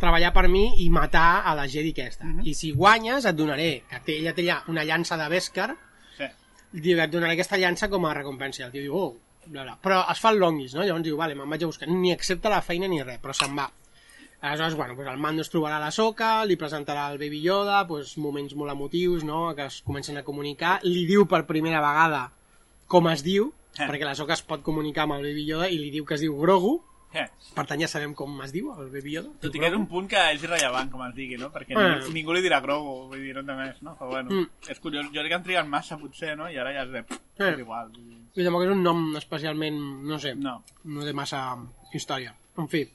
treballar 0.00 0.32
per 0.32 0.46
mi 0.48 0.64
i 0.84 0.88
matar 0.90 1.42
a 1.44 1.54
la 1.58 1.66
Jedi 1.68 1.92
aquesta. 1.92 2.28
I 2.46 2.54
si 2.56 2.72
guanyes 2.72 3.26
et 3.28 3.36
donaré, 3.36 3.70
que 3.90 4.00
té, 4.06 4.20
ella 4.22 4.32
té 4.36 4.46
allà 4.46 4.60
una 4.72 4.84
llança 4.88 5.18
de 5.20 5.26
Beskar, 5.32 5.74
sí. 6.16 6.30
diu, 6.72 6.96
et 6.98 7.12
donaré 7.12 7.36
aquesta 7.36 7.60
llança 7.60 7.90
com 7.92 8.06
a 8.08 8.14
recompensa. 8.16 8.62
I 8.62 8.66
el 8.68 8.72
tio 8.72 8.86
diu, 8.86 8.96
oh, 8.96 9.10
bla, 9.46 9.66
bla. 9.66 9.76
Però 9.82 10.00
es 10.10 10.22
fa 10.22 10.32
el 10.32 10.40
longuis, 10.40 10.74
no? 10.74 10.86
Llavors 10.86 11.04
diu, 11.04 11.18
vale, 11.20 11.36
me'n 11.36 11.52
vaig 11.52 11.66
a 11.66 11.70
buscar. 11.70 11.90
Ni 11.92 12.14
accepta 12.14 12.52
la 12.52 12.62
feina 12.64 12.88
ni 12.88 13.02
res, 13.04 13.20
però 13.20 13.36
se'n 13.36 13.52
va. 13.58 13.68
Aleshores, 14.40 14.74
bueno, 14.74 14.96
pues 14.96 15.06
el 15.06 15.18
Mando 15.20 15.42
es 15.42 15.50
trobarà 15.52 15.76
a 15.76 15.84
la 15.84 15.90
soca, 15.92 16.46
li 16.48 16.56
presentarà 16.56 17.10
el 17.12 17.18
Baby 17.20 17.42
Yoda, 17.44 17.82
pues, 17.86 18.14
moments 18.16 18.54
molt 18.56 18.72
emotius, 18.72 19.24
no?, 19.28 19.50
que 19.54 19.66
es 19.68 19.82
comencen 19.84 20.16
a 20.16 20.24
comunicar. 20.24 20.78
Li 20.88 21.04
diu 21.04 21.26
per 21.28 21.44
primera 21.44 21.82
vegada 21.84 22.30
com 22.88 23.10
es 23.12 23.20
diu, 23.22 23.50
Eh. 23.78 23.86
perquè 23.86 24.04
la 24.04 24.14
soca 24.14 24.32
es 24.34 24.42
pot 24.42 24.62
comunicar 24.62 25.04
amb 25.04 25.14
el 25.14 25.22
Baby 25.22 25.44
Yoda 25.46 25.68
i 25.70 25.78
li 25.78 25.90
diu 25.90 26.04
que 26.04 26.14
es 26.14 26.20
diu 26.20 26.36
Grogu, 26.38 26.82
Eh. 27.12 27.24
per 27.54 27.64
tant 27.66 27.80
ja 27.80 27.88
sabem 27.88 28.12
com 28.14 28.40
es 28.42 28.52
diu 28.52 28.68
el 28.72 28.90
Baby 28.90 29.12
Yoda. 29.16 29.30
Tot 29.40 29.54
i 29.54 29.58
que 29.58 29.66
és 29.66 29.74
un 29.74 29.86
punt 29.88 30.06
que 30.08 30.16
és 30.32 30.42
irrellevant, 30.42 30.90
com 30.92 31.02
es 31.08 31.14
digui, 31.14 31.36
no? 31.38 31.48
Perquè 31.50 31.72
Eh. 31.74 31.98
ningú, 31.98 32.12
ningú 32.12 32.32
li 32.34 32.42
dirà 32.42 32.60
Grogu, 32.60 33.08
vull 33.08 33.20
dir, 33.22 33.34
no 33.34 33.42
té 33.44 33.52
més, 33.54 33.80
no? 33.82 33.96
Però 33.98 34.08
bueno, 34.10 34.30
Mm. 34.30 34.46
és 34.68 34.78
curiós. 34.80 35.06
Jo 35.06 35.20
crec 35.20 35.28
que 35.28 35.34
han 35.34 35.42
trigat 35.42 35.66
massa, 35.66 35.98
potser, 35.98 36.36
no? 36.36 36.48
I 36.50 36.56
ara 36.56 36.72
ja 36.72 36.82
és 36.84 36.90
de... 36.92 36.98
Eh. 37.38 37.52
És 37.52 37.58
igual. 37.58 37.90
I 38.36 38.44
tampoc 38.44 38.62
és 38.62 38.70
un 38.70 38.82
nom 38.82 39.16
especialment, 39.16 39.80
no 40.06 40.18
sé, 40.18 40.34
No. 40.36 40.62
no 40.84 41.04
té 41.04 41.12
massa 41.12 41.56
història. 41.92 42.34
En 42.58 42.68
fi. 42.68 42.88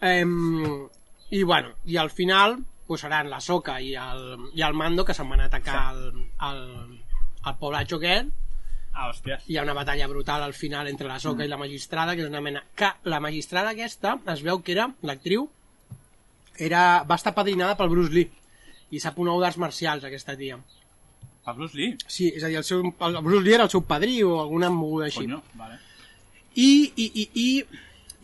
Em, 0.00 0.88
I 1.30 1.42
bueno, 1.42 1.70
i 1.86 1.96
al 1.96 2.10
final 2.10 2.58
pues, 2.86 3.00
seran 3.00 3.30
la 3.30 3.40
Soca 3.40 3.80
i 3.80 3.94
el, 3.94 4.36
i 4.54 4.62
el 4.62 4.74
Mando 4.74 5.04
que 5.04 5.14
se'n 5.14 5.28
van 5.28 5.40
a 5.40 5.46
atacar 5.46 5.94
el, 5.94 6.28
el, 6.40 7.00
el 7.46 7.54
poblatge 7.58 7.96
aquest 7.96 8.28
Ah, 8.94 9.08
hòsties. 9.10 9.42
hi 9.50 9.56
ha 9.58 9.64
una 9.66 9.74
batalla 9.74 10.06
brutal 10.06 10.42
al 10.42 10.54
final 10.54 10.86
entre 10.86 11.08
la 11.08 11.18
Soca 11.18 11.42
mm. 11.42 11.46
i 11.48 11.50
la 11.50 11.58
magistrada 11.58 12.14
que 12.14 12.22
és 12.22 12.30
una 12.30 12.40
mena... 12.40 12.62
que 12.78 12.92
la 13.10 13.18
magistrada 13.20 13.74
aquesta 13.74 14.20
es 14.30 14.42
veu 14.46 14.62
que 14.62 14.72
era, 14.76 14.86
l'actriu 15.02 15.48
era, 16.56 17.02
va 17.02 17.18
estar 17.18 17.34
padrinada 17.34 17.74
pel 17.74 17.90
Bruce 17.90 18.14
Lee 18.14 18.30
i 18.94 19.02
sap 19.02 19.18
un 19.18 19.32
ou 19.32 19.40
d'arts 19.42 19.58
marcials 19.58 20.06
aquesta 20.06 20.36
tia 20.38 20.60
Pa 21.44 21.52
Bruce 21.52 21.76
Lee. 21.76 21.96
sí, 22.06 22.30
és 22.30 22.44
a 22.44 22.52
dir, 22.52 22.60
el, 22.62 22.64
seu, 22.64 22.84
el 22.86 23.18
Bruce 23.18 23.42
Lee 23.42 23.58
era 23.58 23.66
el 23.66 23.74
seu 23.74 23.82
padrí 23.82 24.22
o 24.22 24.38
alguna 24.40 24.70
moguda 24.70 25.10
així 25.10 25.24
Coño, 25.26 25.42
vale. 25.58 25.80
i, 26.54 26.70
i, 26.94 27.10
i, 27.10 27.28
i, 27.34 27.50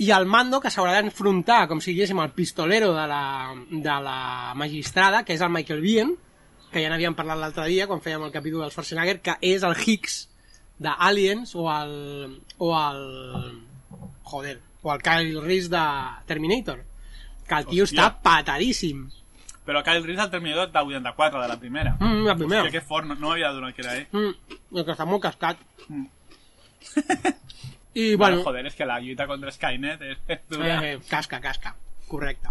i 0.06 0.14
el 0.14 0.30
mando 0.30 0.62
que 0.62 0.70
s'haurà 0.70 0.94
d'enfrontar 1.00 1.64
com 1.68 1.82
si 1.82 1.90
diguéssim 1.92 2.22
el 2.22 2.30
pistolero 2.30 2.94
de 2.94 3.10
la, 3.10 3.22
de 3.70 4.00
la 4.06 4.54
magistrada 4.54 5.24
que 5.26 5.34
és 5.34 5.42
el 5.42 5.50
Michael 5.50 5.82
Biehn 5.82 6.16
que 6.70 6.78
ja 6.78 6.94
n'havíem 6.94 7.18
parlat 7.18 7.42
l'altre 7.42 7.66
dia 7.66 7.90
quan 7.90 8.00
fèiem 8.00 8.22
el 8.22 8.32
capítol 8.32 8.62
del 8.62 8.70
Schwarzenegger 8.70 9.18
que 9.18 9.40
és 9.42 9.66
el 9.66 9.74
Higgs 9.74 10.28
de 10.80 10.90
Aliens 11.06 11.52
o 11.54 11.66
el 11.70 12.40
o 12.58 12.70
el 12.74 13.62
joder, 14.24 14.60
o 14.82 14.92
el 14.94 15.02
Kyle 15.04 15.40
Reese 15.44 15.68
de 15.68 15.84
Terminator 16.26 16.84
que 17.46 17.54
el 17.58 17.66
tio 17.66 17.84
Hòstia. 17.84 18.00
està 18.08 18.20
patadíssim 18.24 19.08
Però 19.66 19.82
Kyle 19.84 20.02
Reese 20.02 20.22
el 20.24 20.30
Terminator 20.32 20.70
de 20.72 20.78
84, 20.80 21.42
de 21.42 21.48
la 21.48 21.58
primera. 21.60 21.96
mm, 22.00 22.24
la 22.26 22.34
primera 22.34 22.62
Hòstia, 22.64 22.72
que 22.72 22.80
fort, 22.80 23.06
no, 23.06 23.14
no 23.14 23.28
m'havia 23.28 23.52
donat 23.52 23.74
que 23.76 23.82
era 23.82 23.96
ell. 23.98 24.06
mm, 24.10 24.76
el 24.78 24.84
que 24.84 24.92
està 24.96 25.06
molt 25.06 25.22
cascat 25.22 25.58
Mm. 25.88 26.06
i 27.94 28.14
Bueno, 28.14 28.36
bueno, 28.36 28.42
joder, 28.44 28.66
és 28.66 28.74
que 28.74 28.86
la 28.86 29.00
lluita 29.00 29.26
contra 29.26 29.50
Skynet 29.52 30.00
és, 30.02 30.18
és 30.28 30.40
dura. 30.48 30.78
Eh, 30.84 30.92
eh, 30.94 31.00
casca, 31.10 31.40
casca. 31.40 31.74
Correcte. 32.08 32.48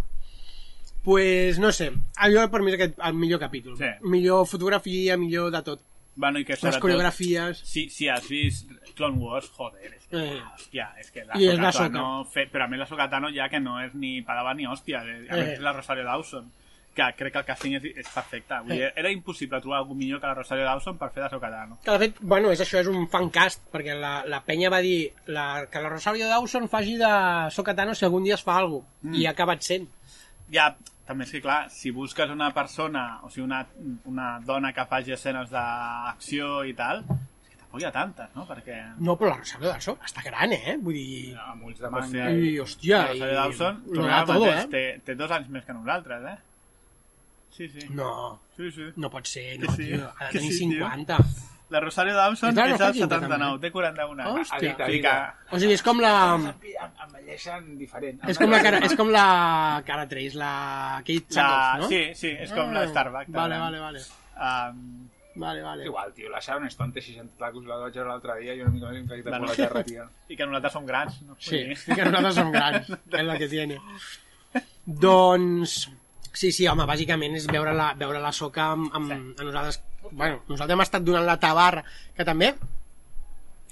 Pues, 1.04 1.58
no 1.60 1.72
sé, 1.72 1.92
allò 2.18 2.44
per 2.52 2.62
mi 2.62 2.72
és 2.74 2.76
aquest, 2.78 3.00
el 3.08 3.14
millor 3.16 3.40
capítol. 3.40 3.78
Sí. 3.80 3.88
Millor 4.04 4.46
fotografia, 4.46 5.16
millor 5.18 5.50
de 5.52 5.62
tot. 5.64 5.82
Bueno, 6.20 6.40
i 6.42 6.44
que 6.44 6.58
Les 6.60 6.78
coreografies... 6.84 7.62
Si, 7.64 7.86
si 7.90 8.10
has 8.12 8.26
vist 8.28 8.68
Clone 8.98 9.16
Wars, 9.24 9.48
joder, 9.56 9.94
és 9.96 10.06
que, 10.10 10.20
Eh. 10.20 10.42
hòstia, 10.54 10.90
és 11.00 11.12
que 11.16 11.24
la 11.24 11.38
I 11.40 11.46
és 11.54 11.60
la 11.62 11.72
Sokatano, 11.72 12.26
fe, 12.28 12.44
però 12.52 12.66
a 12.66 12.68
més 12.68 12.80
la 12.82 12.88
Sokatano 12.90 13.30
ja 13.32 13.48
que 13.48 13.62
no 13.64 13.78
és 13.80 13.94
ni 13.96 14.18
Padawan 14.28 14.58
ni 14.60 14.66
hòstia, 14.68 15.00
eh, 15.08 15.28
a 15.30 15.38
Eh. 15.38 15.46
més 15.46 15.62
la 15.64 15.72
Rosario 15.72 16.04
Dawson, 16.04 16.52
que 16.94 17.06
crec 17.16 17.32
que 17.32 17.40
el 17.40 17.46
casting 17.46 17.76
és, 17.78 17.86
és 18.04 18.10
perfecte. 18.12 18.58
Vull 18.66 18.74
dir, 18.76 18.82
Eh. 18.90 18.94
era 18.98 19.12
impossible 19.16 19.62
trobar 19.62 19.78
algú 19.80 19.96
millor 19.96 20.20
que 20.20 20.28
la 20.28 20.34
Rosario 20.36 20.66
Dawson 20.66 20.98
per 20.98 21.10
fer 21.14 21.24
de 21.24 21.30
Sokatano. 21.30 21.78
Que 21.86 21.92
de 21.92 22.00
fet, 22.00 22.18
bueno, 22.20 22.52
és 22.52 22.60
això, 22.60 22.82
és 22.82 22.88
un 22.92 23.08
fancast, 23.08 23.62
perquè 23.72 23.96
la, 23.96 24.26
la 24.26 24.42
penya 24.44 24.70
va 24.70 24.82
dir 24.84 25.14
la, 25.28 25.68
que 25.72 25.80
la 25.80 25.88
Rosario 25.88 26.28
Dawson 26.28 26.68
faci 26.68 26.98
de 26.98 27.14
Sokatano 27.50 27.96
si 27.96 28.04
algun 28.04 28.26
dia 28.26 28.36
es 28.36 28.44
fa 28.44 28.58
alguna 28.58 28.84
cosa. 28.84 29.08
Mm. 29.08 29.16
I 29.16 29.26
ha 29.26 29.32
acabat 29.32 29.62
sent. 29.64 29.88
Ja, 30.52 30.72
també 31.06 31.26
és 31.26 31.32
que, 31.34 31.42
clar, 31.42 31.70
si 31.74 31.92
busques 31.92 32.30
una 32.34 32.52
persona, 32.54 33.20
o 33.26 33.30
sigui, 33.30 33.46
una, 33.46 33.64
una 34.10 34.28
dona 34.46 34.72
que 34.74 34.86
faci 34.90 35.14
escenes 35.16 35.50
d'acció 35.54 36.64
i 36.70 36.74
tal, 36.78 37.04
és 37.06 37.50
que 37.52 37.58
tampoc 37.60 37.82
hi 37.82 37.88
ha 37.88 37.92
tantes, 37.94 38.30
no? 38.36 38.46
Perquè... 38.50 38.78
No, 39.00 39.16
però 39.18 39.32
la 39.34 39.40
Rosario 39.42 39.70
Dawson 39.72 39.98
està 40.06 40.24
gran, 40.26 40.54
eh? 40.58 40.76
Vull 40.82 40.98
dir... 40.98 41.36
Amb 41.46 41.66
ulls 41.70 41.80
de 41.82 41.88
O 41.88 41.92
manga. 41.94 42.28
sigui, 42.30 42.52
I, 42.54 42.60
hòstia, 42.64 43.02
la 43.02 43.10
Rosario 43.14 43.34
i- 43.34 43.40
Dawson, 43.42 43.82
lo 43.88 43.96
tornem 44.02 44.16
al 44.20 44.30
mateix, 44.34 44.62
eh? 44.64 44.70
té, 44.76 44.84
té 45.06 45.16
dos 45.24 45.32
anys 45.38 45.50
més 45.58 45.66
que 45.66 45.78
nosaltres, 45.78 46.30
eh? 46.34 46.38
Sí, 47.60 47.68
sí. 47.74 47.88
No, 47.92 48.12
Sí, 48.56 48.70
sí. 48.72 48.86
no 48.98 49.10
pot 49.12 49.26
ser, 49.28 49.58
no, 49.60 49.72
sí, 49.76 49.86
tio. 49.90 50.08
Ha 50.20 50.28
de 50.30 50.32
tenir 50.38 50.54
sí, 50.54 50.68
tio. 50.70 50.86
50. 51.70 51.76
La 51.76 51.80
Rosario 51.84 52.16
Dawson 52.18 52.50
És 52.50 52.58
és 52.58 52.82
el 52.82 52.94
quinta, 52.98 53.20
79, 53.20 53.40
també. 53.40 53.68
té 53.68 53.72
41 53.72 54.24
anys. 54.26 54.40
Hòstia. 54.50 54.60
Sí, 54.60 54.84
edita. 54.90 55.14
que... 55.50 55.56
O 55.56 55.60
sigui, 55.62 55.74
és 55.78 55.84
com 55.86 56.00
la... 56.02 56.14
Envelleixen 57.06 57.70
diferent. 57.78 58.20
És 58.28 58.38
com 58.42 58.50
la 58.52 58.62
cara, 58.66 58.80
és 58.90 58.96
com 58.98 59.12
la 59.14 59.28
cara 59.86 60.08
Trace, 60.10 60.38
la 60.40 60.54
Kate 61.06 61.30
La... 61.30 61.36
Sackhoff, 61.38 61.80
no? 61.84 61.88
Sí, 61.94 62.02
sí, 62.16 62.34
és 62.48 62.52
com 62.58 62.74
la 62.74 62.84
Ah, 62.88 62.90
Starbucks. 62.90 63.32
Vale, 63.38 63.60
vale, 63.62 63.80
vale. 63.86 64.04
Um, 64.40 65.08
Vale, 65.40 65.62
vale. 65.64 65.86
Igual, 65.86 66.10
tio, 66.12 66.28
la 66.34 66.42
Sharon 66.42 66.66
Stone 66.68 66.92
té 66.92 67.00
60 67.06 67.38
tacos, 67.40 67.64
la 67.64 67.78
vaig 67.80 67.94
veure 67.96 68.10
l'altre 68.10 68.34
dia 68.42 68.56
i 68.58 68.62
una 68.66 68.72
mica 68.74 68.90
més 68.90 68.98
infectada 69.00 69.38
Bueno. 69.38 69.54
per 69.54 69.60
la 69.62 69.68
terra, 69.70 69.84
tio. 69.88 70.08
I 70.34 70.36
que 70.36 70.46
nosaltres 70.50 70.74
som 70.74 70.86
grans. 70.90 71.22
No? 71.24 71.38
Sí, 71.40 71.62
sí 71.80 71.96
que 71.96 72.04
nosaltres 72.04 72.36
som 72.36 72.50
grans, 72.52 72.90
és 73.22 73.24
la 73.30 73.38
que 73.40 73.48
tiene. 73.48 73.78
Doncs... 74.86 75.78
Sí, 76.34 76.52
sí, 76.52 76.68
home, 76.70 76.84
bàsicament 76.86 77.34
és 77.40 77.48
veure 77.50 77.72
la, 77.74 77.94
veure 77.98 78.20
la 78.22 78.32
soca 78.36 78.72
amb, 78.74 78.92
amb 78.96 79.14
a 79.14 79.44
nosaltres... 79.48 79.80
Bueno, 80.12 80.42
nosaltres 80.48 80.76
hem 80.76 80.82
estat 80.86 81.04
donant 81.04 81.26
la 81.28 81.38
tabarra, 81.40 81.84
que 82.16 82.26
també... 82.26 82.54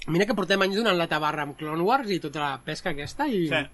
Mira 0.08 0.24
que 0.24 0.34
portem 0.38 0.62
anys 0.64 0.78
donant 0.78 0.96
la 0.96 1.06
tabarra 1.10 1.42
amb 1.44 1.56
Clone 1.58 1.84
Wars 1.84 2.08
i 2.14 2.20
tota 2.22 2.40
la 2.40 2.52
pesca 2.64 2.90
aquesta 2.94 3.26
i... 3.28 3.42
Sí. 3.50 3.64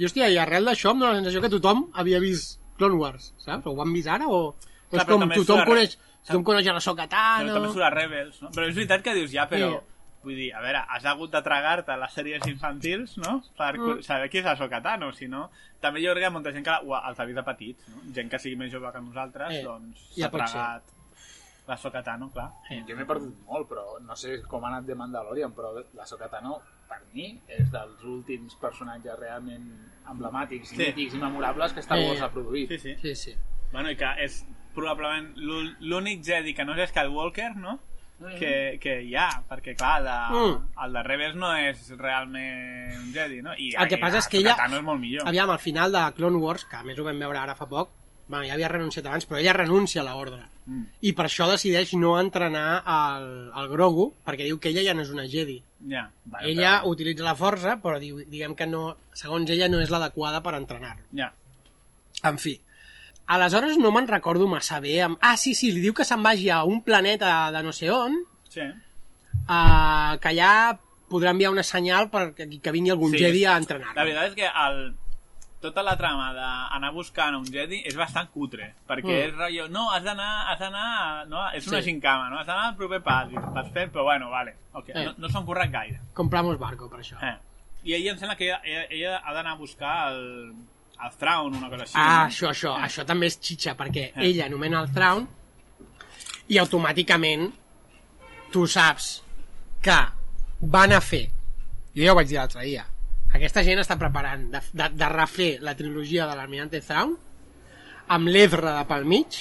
I, 0.00 0.06
hòstia, 0.06 0.28
i 0.32 0.38
arrel 0.40 0.64
d'això 0.64 0.94
em 0.94 1.02
dóna 1.02 1.12
la 1.12 1.18
sensació 1.20 1.42
que 1.44 1.50
tothom 1.52 1.82
havia 2.00 2.20
vist 2.22 2.56
Clone 2.78 2.96
Wars, 2.96 3.32
saps? 3.42 3.66
O 3.68 3.74
ho 3.76 3.82
han 3.84 3.92
vist 3.92 4.08
ara 4.08 4.24
o... 4.30 4.38
o 4.54 4.96
és 4.96 5.04
com 5.04 5.26
tothom 5.34 5.60
coneix, 5.68 5.98
tothom 6.24 6.44
coneix 6.48 6.68
a 6.70 6.76
la 6.78 6.80
Soca 6.80 7.04
Però 7.10 7.56
també 7.58 7.72
surt 7.74 7.84
a 7.84 7.90
Rebels, 7.92 8.38
no? 8.40 8.48
Però 8.54 8.68
és 8.70 8.74
veritat 8.78 9.02
que 9.04 9.14
dius, 9.18 9.32
ja, 9.34 9.44
però... 9.50 9.68
Sí. 9.74 9.88
Vull 10.22 10.36
dir, 10.38 10.52
a 10.54 10.60
veure, 10.62 10.78
has 10.94 11.04
hagut 11.10 11.32
de 11.34 11.40
tragar-te 11.42 11.96
les 11.98 12.12
sèries 12.14 12.44
infantils, 12.46 13.16
no? 13.18 13.40
Per 13.58 13.72
Mm. 13.74 14.02
saber 14.06 14.28
qui 14.30 14.38
és 14.38 14.46
el 14.46 14.56
Sokatano, 14.56 15.08
si 15.12 15.26
no... 15.26 15.48
També 15.82 15.98
jo 15.98 16.12
crec 16.14 16.22
que 16.22 16.28
hi 16.28 16.28
ha 16.28 16.30
molta 16.30 16.52
gent 16.54 16.64
que 16.64 16.76
ho- 16.86 17.00
els 17.08 17.18
ha 17.18 17.24
vist 17.26 17.40
de 17.40 17.42
petits, 17.42 17.88
no? 17.90 18.04
Gent 18.14 18.30
que 18.30 18.38
sigui 18.38 18.54
més 18.60 18.70
jove 18.70 18.92
que 18.94 19.00
nosaltres, 19.02 19.50
Eh, 19.58 19.64
doncs 19.66 20.04
ja 20.14 20.28
s'ha 20.28 20.30
pot 20.30 20.46
ser. 20.46 21.01
La 21.66 21.76
Sokatano, 21.76 22.30
clar. 22.32 22.50
Jo 22.88 22.96
m'he 22.96 23.04
perdut 23.06 23.36
molt, 23.46 23.68
però 23.68 23.98
no 24.02 24.16
sé 24.16 24.40
com 24.42 24.64
ha 24.64 24.68
anat 24.68 24.84
de 24.84 24.94
Mandalorian, 24.94 25.52
però 25.54 25.72
la 25.94 26.04
Sokatano, 26.06 26.60
per 26.88 26.98
mi, 27.14 27.40
és 27.48 27.70
dels 27.70 28.02
últims 28.04 28.56
personatges 28.60 29.18
realment 29.18 29.68
emblemàtics, 30.10 30.68
Sí. 30.70 30.76
mítics 30.76 31.14
i 31.14 31.18
memorables 31.18 31.72
que 31.72 31.80
Star 31.80 31.98
Eh, 31.98 32.08
Wars 32.08 32.20
ha 32.22 32.30
produït. 32.32 32.68
Sí, 32.68 32.78
sí. 32.78 32.96
Sí, 33.02 33.14
sí. 33.14 33.34
Bueno, 33.72 33.90
i 33.90 33.96
que 33.96 34.10
és 34.24 34.44
probablement 34.74 35.34
l'ú- 35.36 35.76
l'únic 35.80 36.22
Jedi 36.24 36.52
que 36.54 36.64
no 36.64 36.74
és 36.74 36.90
Skywalker, 36.90 37.56
no? 37.56 37.78
Que, 38.38 38.78
que 38.80 39.02
hi 39.02 39.16
ha, 39.16 39.28
perquè 39.48 39.74
clar, 39.76 40.02
de, 40.02 40.36
Mm. 40.38 40.68
el 40.84 40.92
de 40.92 41.02
Rebels 41.02 41.34
no 41.34 41.56
és 41.56 41.90
realment 41.98 42.92
un 43.00 43.12
Jedi, 43.12 43.40
no? 43.42 43.52
I, 43.56 43.74
El 43.74 43.88
que 43.88 43.96
i 43.96 44.00
passa 44.00 44.18
és 44.18 44.28
que 44.28 44.38
ella- 44.38 44.50
Sokatano 44.52 44.76
és 44.76 44.82
molt 44.82 45.00
millor. 45.00 45.26
Aviam, 45.26 45.50
al 45.50 45.58
final 45.58 45.90
de 45.90 46.12
Clone 46.14 46.36
Wars, 46.36 46.64
que 46.64 46.76
a 46.76 46.82
més 46.84 46.98
ho 46.98 47.04
vam 47.04 47.18
veure 47.18 47.38
ara 47.38 47.54
fa 47.56 47.66
poc, 47.66 47.90
bueno, 48.28 48.44
ja 48.46 48.54
havia 48.54 48.68
renunciat 48.68 49.06
abans, 49.06 49.26
però 49.26 49.38
ella 49.40 49.52
renuncia 49.52 50.00
a 50.02 50.04
l'ordre. 50.04 50.42
Mm. 50.66 50.82
I 51.02 51.12
per 51.18 51.26
això 51.26 51.48
decideix 51.50 51.92
no 51.98 52.14
entrenar 52.20 52.82
el, 52.86 53.26
el 53.58 53.68
Grogu, 53.68 54.12
perquè 54.24 54.44
diu 54.46 54.60
que 54.62 54.70
ella 54.70 54.84
ja 54.86 54.94
no 54.94 55.02
és 55.02 55.10
una 55.10 55.26
Jedi. 55.26 55.56
Ja. 55.90 56.04
Bueno, 56.24 56.46
ella 56.46 56.76
però- 56.80 56.90
utilitza 56.92 57.24
la 57.26 57.34
força, 57.36 57.76
però 57.82 57.98
diu, 57.98 58.20
diguem 58.30 58.54
que 58.54 58.66
no, 58.70 58.96
segons 59.12 59.50
ella 59.50 59.68
no 59.68 59.80
és 59.82 59.90
l'adequada 59.90 60.40
per 60.42 60.54
entrenar-lo. 60.54 61.02
Ja. 61.18 61.32
En 62.22 62.38
fi. 62.38 62.54
Aleshores 63.32 63.76
no 63.78 63.90
me'n 63.94 64.06
recordo 64.08 64.46
massa 64.50 64.78
bé. 64.80 65.00
Amb... 65.02 65.18
Ah, 65.20 65.36
sí, 65.36 65.54
sí, 65.54 65.72
li 65.72 65.80
diu 65.80 65.94
que 65.94 66.04
se'n 66.04 66.22
vagi 66.22 66.48
a 66.50 66.62
un 66.64 66.82
planeta 66.86 67.50
de 67.54 67.62
no 67.62 67.72
sé 67.72 67.90
on, 67.90 68.16
Sí. 68.52 68.60
uh, 69.48 70.18
que 70.20 70.28
allà 70.32 70.78
podrà 71.12 71.30
enviar 71.34 71.50
una 71.52 71.62
senyal 71.62 72.08
perquè 72.12 72.46
que 72.62 72.72
vingui 72.72 72.90
algun 72.92 73.12
Sí, 73.12 73.18
Jedi 73.20 73.44
a 73.44 73.56
entrenar-lo. 73.60 73.96
La 73.98 74.04
veritat 74.04 74.30
és 74.30 74.34
que 74.38 74.46
el, 74.48 74.94
tota 75.62 75.82
la 75.86 75.94
trama 75.96 76.32
d'anar 76.34 76.90
buscant 76.92 77.36
un 77.38 77.44
Jedi 77.46 77.78
és 77.86 77.94
bastant 77.96 78.28
cutre, 78.34 78.72
perquè 78.88 79.06
Mm. 79.14 79.28
és 79.28 79.34
rotllo, 79.36 79.68
no, 79.68 79.84
has 79.92 80.02
d'anar, 80.04 80.50
has 80.50 80.58
d'anar, 80.58 81.26
no, 81.28 81.44
és 81.54 81.66
una 81.68 81.78
Sí. 81.80 81.90
gincama, 81.92 82.28
no, 82.30 82.38
has 82.40 82.46
d'anar 82.46 82.66
al 82.72 82.76
proper 82.76 83.00
pas, 83.02 83.30
i 83.30 83.34
vas 83.54 83.70
fent, 83.72 83.92
però 83.92 84.02
bueno, 84.04 84.28
vale, 84.30 84.56
okay. 84.72 84.94
Eh. 84.94 85.04
no, 85.06 85.14
no 85.18 85.28
s'han 85.28 85.46
currat 85.46 85.70
gaire. 85.70 86.00
Compramos 86.12 86.58
barco, 86.58 86.90
per 86.90 87.00
això. 87.00 87.16
Eh. 87.22 87.36
I 87.84 87.94
ella 87.94 88.12
em 88.12 88.18
sembla 88.18 88.36
que 88.36 88.44
ella, 88.48 88.60
ella, 88.64 88.84
ella 88.90 89.16
ha 89.24 89.32
d'anar 89.34 89.52
a 89.52 89.56
buscar 89.56 90.12
el, 90.12 90.52
el 91.04 91.10
Thrawn, 91.18 91.54
una 91.54 91.68
cosa 91.70 91.82
així. 91.82 91.94
Ah, 91.96 92.24
no? 92.24 92.28
això, 92.28 92.50
això, 92.50 92.76
això 92.78 93.04
també 93.06 93.26
és 93.26 93.38
xitxa, 93.40 93.74
perquè 93.76 94.12
Eh. 94.14 94.28
ella 94.28 94.46
anomena 94.46 94.80
el 94.82 94.92
Thrawn 94.92 95.26
i 96.48 96.58
automàticament 96.58 97.52
tu 98.52 98.66
saps 98.66 99.22
que 99.82 99.96
van 100.60 100.92
a 100.92 101.00
fer, 101.00 101.28
jo 101.94 102.04
ja 102.04 102.12
ho 102.12 102.14
vaig 102.14 102.28
dir 102.28 102.36
l'altre 102.38 102.62
dia, 102.62 102.84
aquesta 103.32 103.62
gent 103.64 103.80
està 103.80 103.96
preparant 104.00 104.48
de, 104.52 104.60
de, 104.76 104.88
de 104.92 105.08
refer 105.12 105.50
la 105.64 105.74
trilogia 105.78 106.26
de 106.28 106.36
l'Almirante 106.36 106.80
Thrawn 106.84 107.14
amb 108.12 108.28
l'Edra 108.28 108.74
de 108.78 108.84
pel 108.90 109.06
mig, 109.08 109.38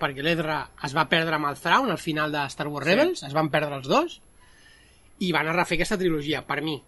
perquè 0.00 0.24
l'Edra 0.24 0.62
es 0.86 0.94
va 0.96 1.04
perdre 1.10 1.36
amb 1.36 1.50
el 1.50 1.58
Thrawn 1.60 1.90
al 1.92 2.00
final 2.00 2.32
de 2.32 2.44
Star 2.52 2.68
Wars 2.72 2.86
Rebels, 2.86 3.22
es 3.26 3.34
van 3.36 3.50
perdre 3.52 3.76
els 3.76 3.88
dos, 3.90 4.18
i 5.20 5.30
van 5.34 5.48
a 5.50 5.54
refer 5.54 5.76
aquesta 5.78 5.98
trilogia, 6.00 6.40
per 6.46 6.62
mi. 6.64 6.78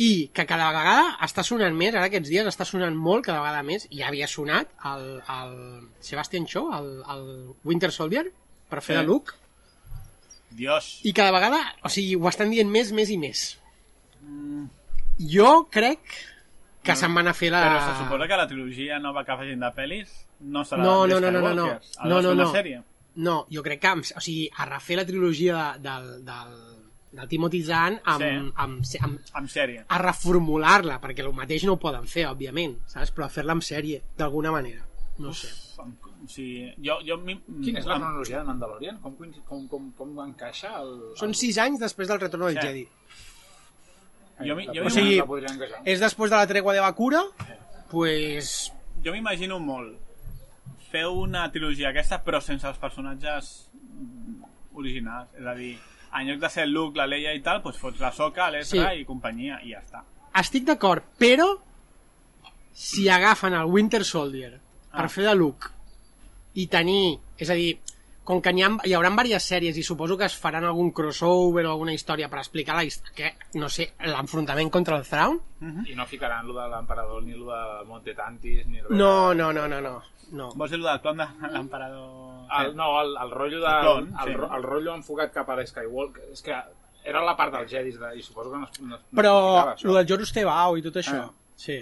I 0.00 0.30
que 0.32 0.46
cada 0.48 0.70
vegada 0.72 1.18
està 1.26 1.42
sonant 1.44 1.74
més, 1.76 1.92
ara 1.92 2.06
aquests 2.08 2.30
dies 2.30 2.46
està 2.48 2.64
sonant 2.64 2.94
molt 2.96 3.26
cada 3.26 3.42
vegada 3.42 3.64
més, 3.66 3.84
i 3.90 3.98
ja 4.00 4.08
havia 4.08 4.28
sonat 4.30 4.70
el, 4.88 5.04
el 5.34 5.56
Sebastian 6.00 6.46
Shaw, 6.48 6.70
el, 6.78 6.88
el 7.12 7.26
Winter 7.68 7.90
Soldier, 7.92 8.24
per 8.70 8.80
fer 8.80 8.96
Sí. 8.96 9.00
de 9.02 9.06
Luke, 9.10 9.34
Dios. 10.52 11.00
i 11.04 11.12
cada 11.12 11.32
vegada, 11.34 11.60
o 11.84 11.90
sigui, 11.92 12.14
ho 12.16 12.28
estan 12.30 12.50
dient 12.54 12.70
més, 12.72 12.92
més 12.92 13.10
i 13.12 13.18
més. 13.20 13.44
Jo 15.28 15.68
crec 15.70 16.00
que 16.82 16.96
se'n 16.98 17.14
van 17.14 17.28
a 17.30 17.34
fer 17.34 17.50
la... 17.52 17.60
Però 17.62 17.80
se 17.84 17.92
suposa 18.02 18.26
que 18.26 18.36
la 18.40 18.46
trilogia 18.50 18.98
nova 18.98 19.22
que 19.24 19.36
facin 19.38 19.60
de 19.62 19.68
pel·lis 19.76 20.10
no 20.50 20.64
serà 20.66 20.82
No, 20.82 21.06
no, 21.06 21.20
no, 21.20 21.30
no, 21.30 21.40
no, 21.40 21.52
no. 21.54 21.66
No, 22.04 22.20
no, 22.22 22.34
no. 22.34 22.48
sèrie. 22.52 22.82
No, 23.22 23.46
jo 23.52 23.62
crec 23.62 23.80
que, 23.82 23.90
amb, 23.92 24.02
o 24.16 24.20
sigui, 24.24 24.48
a 24.56 24.64
refer 24.66 24.96
la 24.96 25.04
trilogia 25.06 25.54
de, 25.76 25.82
del, 25.84 26.06
del, 26.24 26.54
del 27.12 27.28
Timothy 27.28 27.60
Zahn 27.62 28.00
amb, 28.02 28.22
Sí. 28.24 28.30
amb, 28.56 28.84
amb, 29.04 29.20
Amb 29.34 29.48
sèrie. 29.52 29.84
a 29.86 29.98
reformular-la, 30.00 30.98
perquè 31.00 31.20
el 31.26 31.32
mateix 31.36 31.64
no 31.68 31.74
ho 31.76 31.80
poden 31.82 32.06
fer, 32.08 32.24
òbviament, 32.30 32.78
saps? 32.88 33.12
Però 33.12 33.26
a 33.26 33.28
fer-la 33.28 33.52
en 33.52 33.60
sèrie, 33.60 34.00
d'alguna 34.16 34.50
manera. 34.50 34.82
No 35.18 35.32
sé. 35.34 35.48
Amb- 35.78 36.08
O 36.22 36.28
sigui, 36.30 36.72
jo, 36.78 37.00
jo, 37.04 37.16
mi- 37.18 37.34
Quina 37.64 37.80
és 37.80 37.86
la 37.86 37.96
amb- 37.96 38.04
cronologia 38.04 38.38
de 38.38 38.44
Mandalorian? 38.44 38.98
Com, 39.02 39.16
com, 39.48 39.66
com, 39.68 39.88
com 39.92 40.20
encaixa 40.24 40.68
el... 40.80 40.92
Són 41.18 41.34
sis 41.34 41.58
anys 41.58 41.80
després 41.80 42.06
del 42.08 42.20
retorn 42.20 42.44
del 42.46 42.54
Sí. 42.60 42.66
Jedi. 42.66 42.84
Jo 44.46 44.56
mi- 44.56 44.66
jo 44.74 44.84
O 44.86 44.90
sigui. 44.90 45.20
És 45.84 46.00
després 46.00 46.30
de 46.30 46.36
la 46.36 46.46
tregua 46.46 46.72
de 46.74 46.80
Bakura, 46.80 47.22
pues... 47.90 48.72
jo 49.04 49.12
m'imagino 49.12 49.58
molt 49.58 49.98
fer 50.92 51.06
una 51.08 51.46
trilogia 51.50 51.88
aquesta 51.90 52.22
però 52.24 52.40
sense 52.40 52.66
els 52.68 52.78
personatges 52.78 53.68
originals. 54.74 55.28
És 55.38 55.46
a 55.46 55.54
dir, 55.54 55.78
en 56.18 56.26
lloc 56.28 56.40
de 56.40 56.50
ser 56.50 56.66
Luke, 56.68 56.98
la 56.98 57.06
Leia 57.06 57.32
i 57.34 57.40
tal, 57.42 57.62
doncs 57.64 57.78
fots 57.80 58.00
la 58.00 58.12
Soca, 58.12 58.50
l'Ezra 58.50 58.90
Sí. 58.92 59.00
i 59.00 59.04
companyia 59.08 59.60
i 59.64 59.72
ja 59.72 59.80
està. 59.80 60.02
Estic 60.40 60.64
d'acord, 60.64 61.04
però 61.18 61.46
si 62.72 63.08
agafen 63.08 63.52
el 63.54 63.66
Winter 63.66 64.04
Soldier 64.04 64.58
per 64.92 65.04
Ah. 65.04 65.08
fer 65.08 65.24
de 65.24 65.34
Luke 65.34 65.68
i 66.54 66.66
tenir... 66.66 67.18
És 67.38 67.50
a 67.50 67.54
dir, 67.54 67.78
com 68.24 68.40
que 68.40 68.52
hi, 68.54 68.62
ha, 68.62 68.68
hi 68.86 68.92
haurà 68.94 69.08
diverses 69.10 69.48
sèries 69.50 69.76
i 69.76 69.82
suposo 69.82 70.16
que 70.16 70.24
es 70.28 70.36
faran 70.38 70.64
algun 70.64 70.92
crossover 70.94 71.64
o 71.66 71.72
alguna 71.72 71.92
història 71.96 72.28
per 72.30 72.38
explicar 72.38 72.76
la 72.76 72.84
història, 72.84 73.12
que, 73.16 73.58
no 73.58 73.68
sé, 73.68 73.88
l'enfrontament 74.06 74.70
contra 74.70 74.96
el 75.00 75.04
Thrawn? 75.08 75.40
I 75.88 75.94
no 75.98 76.06
ficaran 76.06 76.46
lo 76.46 76.54
de 76.54 76.68
l'emperador, 76.70 77.22
ni 77.22 77.34
lo 77.34 77.50
de 77.50 77.84
Monte 77.88 78.14
Tantis, 78.14 78.66
ni. 78.66 78.78
No, 78.90 79.32
no, 79.34 79.52
no, 79.52 79.66
no, 79.68 79.80
no. 79.80 79.96
no. 80.32 80.50
Vols 80.54 80.70
dir 80.70 80.78
el 80.78 80.86
del 80.86 81.00
clon 81.02 81.16
de 81.18 81.26
l'emperador... 81.52 82.28
El, 82.60 82.76
no, 82.76 82.86
el, 83.00 83.14
el 83.24 83.30
rotllo 83.30 83.60
de, 83.60 83.72
El 83.72 83.82
clon, 83.86 84.08
el, 84.20 84.28
sí. 84.28 84.34
ro- 84.38 84.50
el 84.56 84.62
rotllo 84.62 84.94
enfocat 84.94 85.32
cap 85.32 85.48
a 85.50 85.56
l'Skywalker. 85.56 86.26
És 86.32 86.42
que 86.46 86.54
era 87.04 87.22
la 87.24 87.34
part 87.36 87.52
dels 87.56 87.70
Jedis 87.72 87.98
de, 87.98 88.10
i 88.18 88.22
suposo 88.22 88.50
que 88.52 88.58
no 88.62 88.68
es, 88.70 88.80
no 88.86 88.96
es 88.98 89.02
Però 89.16 89.32
no 89.56 89.74
el 89.90 89.96
del 89.98 90.08
Jorus 90.14 90.32
Tebau 90.36 90.76
i 90.78 90.82
tot 90.84 90.98
això, 91.02 91.22
Ah. 91.26 91.30
sí. 91.56 91.78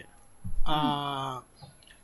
Uh, 0.64 1.40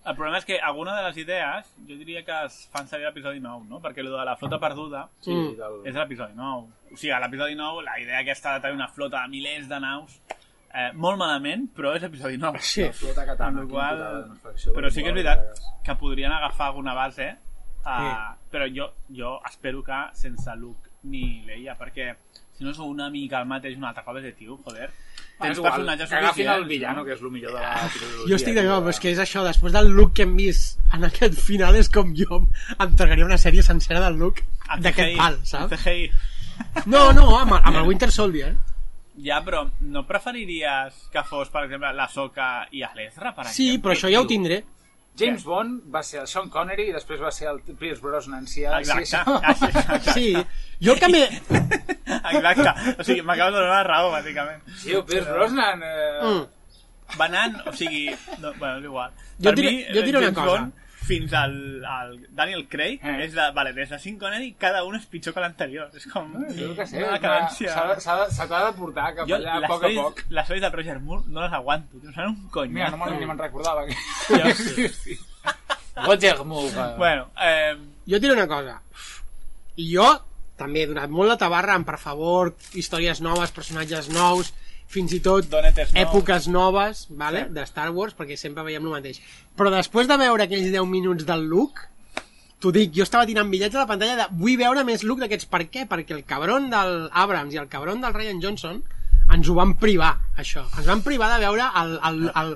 El 0.06 0.14
problema 0.14 0.38
és 0.38 0.44
que 0.46 0.60
alguna 0.62 0.94
de 0.96 1.02
les 1.08 1.16
idees 1.18 1.66
jo 1.88 1.96
diria 1.98 2.20
que 2.24 2.34
es 2.46 2.68
fan 2.72 2.86
servir 2.86 3.06
a 3.06 3.10
l'episodi 3.10 3.40
9, 3.42 3.64
no? 3.68 3.80
Perquè 3.82 4.04
el 4.04 4.10
de 4.12 4.24
la 4.24 4.36
flota 4.36 4.58
perduda 4.62 5.08
Sí, 5.20 5.32
Mm. 5.34 5.56
del... 5.58 5.80
és 5.90 5.94
l'episodi 5.98 6.32
9. 6.36 6.68
O 6.92 6.96
sigui, 6.96 7.10
a 7.12 7.18
l'episodi 7.20 7.56
9 7.58 7.82
la 7.82 7.98
idea 8.00 8.20
aquesta 8.20 8.54
de 8.54 8.60
tenir 8.60 8.76
una 8.76 8.88
flota 8.88 9.22
de 9.22 9.28
milers 9.28 9.68
de 9.68 9.80
naus 9.80 10.20
eh, 10.74 10.92
molt 10.94 11.18
malament, 11.18 11.66
però 11.74 11.94
és 11.96 12.02
episodi 12.06 12.36
9. 12.38 12.58
sí. 12.60 12.84
La 12.84 12.92
flota 12.92 13.24
katana. 13.26 13.60
Amb 13.64 13.70
qual... 13.70 13.96
putada, 13.98 14.72
Però 14.76 14.90
sí 14.90 15.02
que 15.02 15.08
és 15.10 15.14
veritat 15.14 15.60
que 15.84 15.94
podrien 15.96 16.30
agafar 16.32 16.68
alguna 16.68 16.94
base, 16.94 17.30
uh, 17.84 17.98
Sí. 17.98 18.48
però 18.52 18.66
jo, 18.74 18.92
jo 19.10 19.40
espero 19.48 19.82
que 19.82 20.00
sense 20.14 20.54
Luke 20.56 20.90
ni 21.04 21.42
Leia, 21.46 21.74
perquè 21.78 22.14
si 22.52 22.64
no 22.64 22.72
sou 22.74 22.88
una 22.90 23.08
mica 23.10 23.38
el 23.40 23.46
mateix 23.46 23.76
un 23.76 23.84
altre 23.84 24.02
cop 24.04 24.16
és 24.18 24.22
de 24.24 24.32
tio, 24.32 24.56
joder. 24.64 24.90
Tens 25.38 25.58
igual, 25.58 25.72
personatges 25.72 26.08
que 26.08 26.16
agafin 26.16 26.48
el 26.48 26.64
villano, 26.64 27.00
no? 27.00 27.04
que 27.04 27.12
és 27.12 27.20
el 27.20 27.30
millor 27.30 27.52
de 27.52 27.60
la 27.60 27.88
trilogia. 27.92 28.28
Jo 28.30 28.36
estic 28.36 28.54
d'acord, 28.54 28.78
de- 28.78 28.86
però 28.86 28.94
és 28.94 29.00
que 29.00 29.10
és 29.12 29.18
això, 29.18 29.42
després 29.44 29.72
del 29.72 29.90
look 29.92 30.14
que 30.14 30.22
hem 30.22 30.36
vist 30.36 30.78
en 30.94 31.04
aquest 31.04 31.34
final 31.40 31.76
és 31.76 31.88
com 31.92 32.14
jo 32.16 32.38
em 32.78 32.94
tragaria 32.96 33.26
una 33.26 33.36
sèrie 33.36 33.62
sencera 33.62 34.00
del 34.00 34.16
look 34.16 34.40
d'aquest 34.80 35.16
pal, 35.18 35.38
saps? 35.44 35.76
CGI. 35.82 36.10
No, 36.86 37.12
no, 37.12 37.38
amb, 37.38 37.52
amb 37.62 37.76
el 37.76 37.82
Winter 37.84 38.10
Soldier. 38.10 38.54
Ja, 39.20 39.42
però 39.44 39.66
no 39.80 40.06
preferiries 40.06 40.94
que 41.12 41.22
fos, 41.24 41.48
per 41.52 41.64
exemple, 41.64 41.92
la 41.92 42.08
Soca 42.08 42.66
i 42.72 42.80
l'Ezra, 42.80 43.34
per 43.34 43.44
Sí, 43.48 43.66
exemple? 43.74 43.82
però 43.90 43.94
això 43.98 44.10
ja 44.12 44.20
ho 44.22 44.26
tindré. 44.26 44.62
James 45.18 45.44
Bond 45.44 45.82
va 45.94 46.02
ser 46.04 46.20
el 46.20 46.26
Sean 46.28 46.50
Connery 46.52 46.88
i 46.90 46.92
després 46.92 47.20
va 47.22 47.30
ser 47.32 47.48
el 47.48 47.60
Pierce 47.78 48.02
Brosnan. 48.02 48.46
Si 48.46 48.64
ha, 48.64 48.78
Exacte. 48.80 49.06
Si, 49.06 49.16
Ah, 49.42 49.54
sí, 49.54 49.64
exacte. 49.70 50.12
Sí, 50.12 50.26
jo 50.84 50.92
el 50.92 51.00
que 51.00 51.08
m'he... 51.08 51.24
Exacte. 52.32 52.94
O 53.00 53.04
sigui, 53.06 53.22
m'acabes 53.22 53.54
de 53.54 53.60
donar 53.60 53.78
la 53.78 53.84
raó, 53.88 54.10
bàsicament. 54.12 54.62
sí, 54.82 54.92
el 54.92 55.04
Pierce 55.04 55.30
Brosnan... 55.32 55.82
Eh... 55.82 56.20
Mm. 56.22 56.44
Va 57.20 57.26
anant, 57.30 57.60
o 57.70 57.72
sigui... 57.72 58.08
No, 58.42 58.52
bueno, 58.58 58.78
és 58.80 58.84
igual. 58.90 59.12
Jo 59.38 59.44
per 59.52 59.54
diré- 59.60 59.70
mi, 59.70 59.84
jo 59.94 60.02
diré 60.02 60.18
una 60.18 60.26
James 60.26 60.38
cosa. 60.40 60.50
Bond, 60.50 60.72
fins 61.06 61.32
al, 61.38 61.54
al 61.86 62.14
Daniel 62.34 62.64
Craig, 62.68 62.98
Eh. 63.02 63.16
és 63.24 63.32
de, 63.36 63.44
vale, 63.54 63.72
des 63.76 63.88
de 63.90 63.98
Sean 64.02 64.18
Connery, 64.18 64.52
cada 64.58 64.82
un 64.84 64.96
és 64.98 65.06
pitjor 65.06 65.34
que 65.34 65.40
l'anterior. 65.44 65.88
És 65.94 66.06
com 66.10 66.32
Jo 66.56 66.72
què 66.74 66.86
sé, 66.86 66.98
una 66.98 67.12
una- 67.14 67.20
cadència... 67.22 67.72
s'ha 67.74 67.86
de- 67.94 68.00
s'ha 68.00 68.16
de- 68.24 68.30
se 68.34 68.46
t'ha 68.50 68.64
de 68.66 68.72
portar 68.78 69.14
cap 69.14 69.28
Jo, 69.30 69.36
allà 69.38 69.56
a 69.62 69.68
poc 69.70 69.84
a 69.86 69.92
poc. 69.96 70.24
Les 70.28 70.48
sèries 70.48 70.62
del 70.66 70.72
Roger 70.72 70.98
Moore 71.00 71.24
no 71.28 71.42
les 71.46 71.52
aguanto, 71.52 72.00
tio, 72.02 72.12
són 72.12 72.28
un 72.34 72.48
cony. 72.50 72.70
Mira, 72.74 72.90
no 72.90 72.98
me'n 73.04 73.18
ni 73.20 73.26
me'n 73.30 73.38
recordava. 73.38 73.86
Que... 73.86 73.94
Jo 74.28 74.54
sí, 74.64 74.88
sí. 74.88 75.18
Roger 76.04 76.44
Moore. 76.44 76.94
Bueno, 76.98 77.30
eh, 77.40 77.76
Jo 78.06 78.16
et 78.16 78.22
diré 78.22 78.34
una 78.34 78.46
cosa. 78.50 78.80
I 79.76 79.86
jo 79.94 80.06
també 80.56 80.82
he 80.82 80.86
donat 80.88 81.10
molt 81.12 81.28
la 81.28 81.36
tabarra 81.36 81.74
en, 81.76 81.84
per 81.84 81.98
favor, 82.00 82.54
històries 82.74 83.20
noves, 83.20 83.50
personatges 83.52 84.08
nous, 84.08 84.52
fins 84.86 85.12
i 85.16 85.20
tot 85.20 85.48
Donetes 85.50 85.92
nous. 85.92 86.00
èpoques 86.06 86.48
noves 86.52 87.06
vale? 87.10 87.46
Sí. 87.46 87.54
de 87.58 87.66
Star 87.66 87.90
Wars, 87.90 88.14
perquè 88.16 88.36
sempre 88.38 88.64
veiem 88.66 88.84
el 88.86 88.94
mateix. 88.94 89.20
Però 89.58 89.72
després 89.72 90.08
de 90.08 90.16
veure 90.20 90.46
aquells 90.46 90.70
10 90.72 90.86
minuts 90.90 91.26
del 91.28 91.46
Luke, 91.50 91.88
t'ho 92.62 92.72
dic, 92.72 92.92
jo 92.96 93.04
estava 93.04 93.26
tirant 93.28 93.50
bitllets 93.52 93.76
a 93.76 93.82
la 93.84 93.90
pantalla 93.90 94.16
de 94.16 94.28
vull 94.40 94.56
veure 94.60 94.84
més 94.88 95.04
Luke 95.04 95.20
d'aquests. 95.24 95.50
Per 95.52 95.64
què? 95.68 95.86
Perquè 95.90 96.16
el 96.16 96.24
cabron 96.28 96.70
del 96.72 97.10
Abrams 97.12 97.54
i 97.54 97.60
el 97.60 97.68
cabron 97.72 98.00
del 98.00 98.14
Ryan 98.14 98.42
Johnson 98.42 98.82
ens 99.34 99.48
ho 99.50 99.56
van 99.56 99.74
privar, 99.80 100.12
això. 100.38 100.62
Ens 100.78 100.86
van 100.86 101.02
privar 101.02 101.32
de 101.34 101.40
veure 101.42 101.64
el, 101.82 101.96
el, 102.08 102.20
el, 102.42 102.52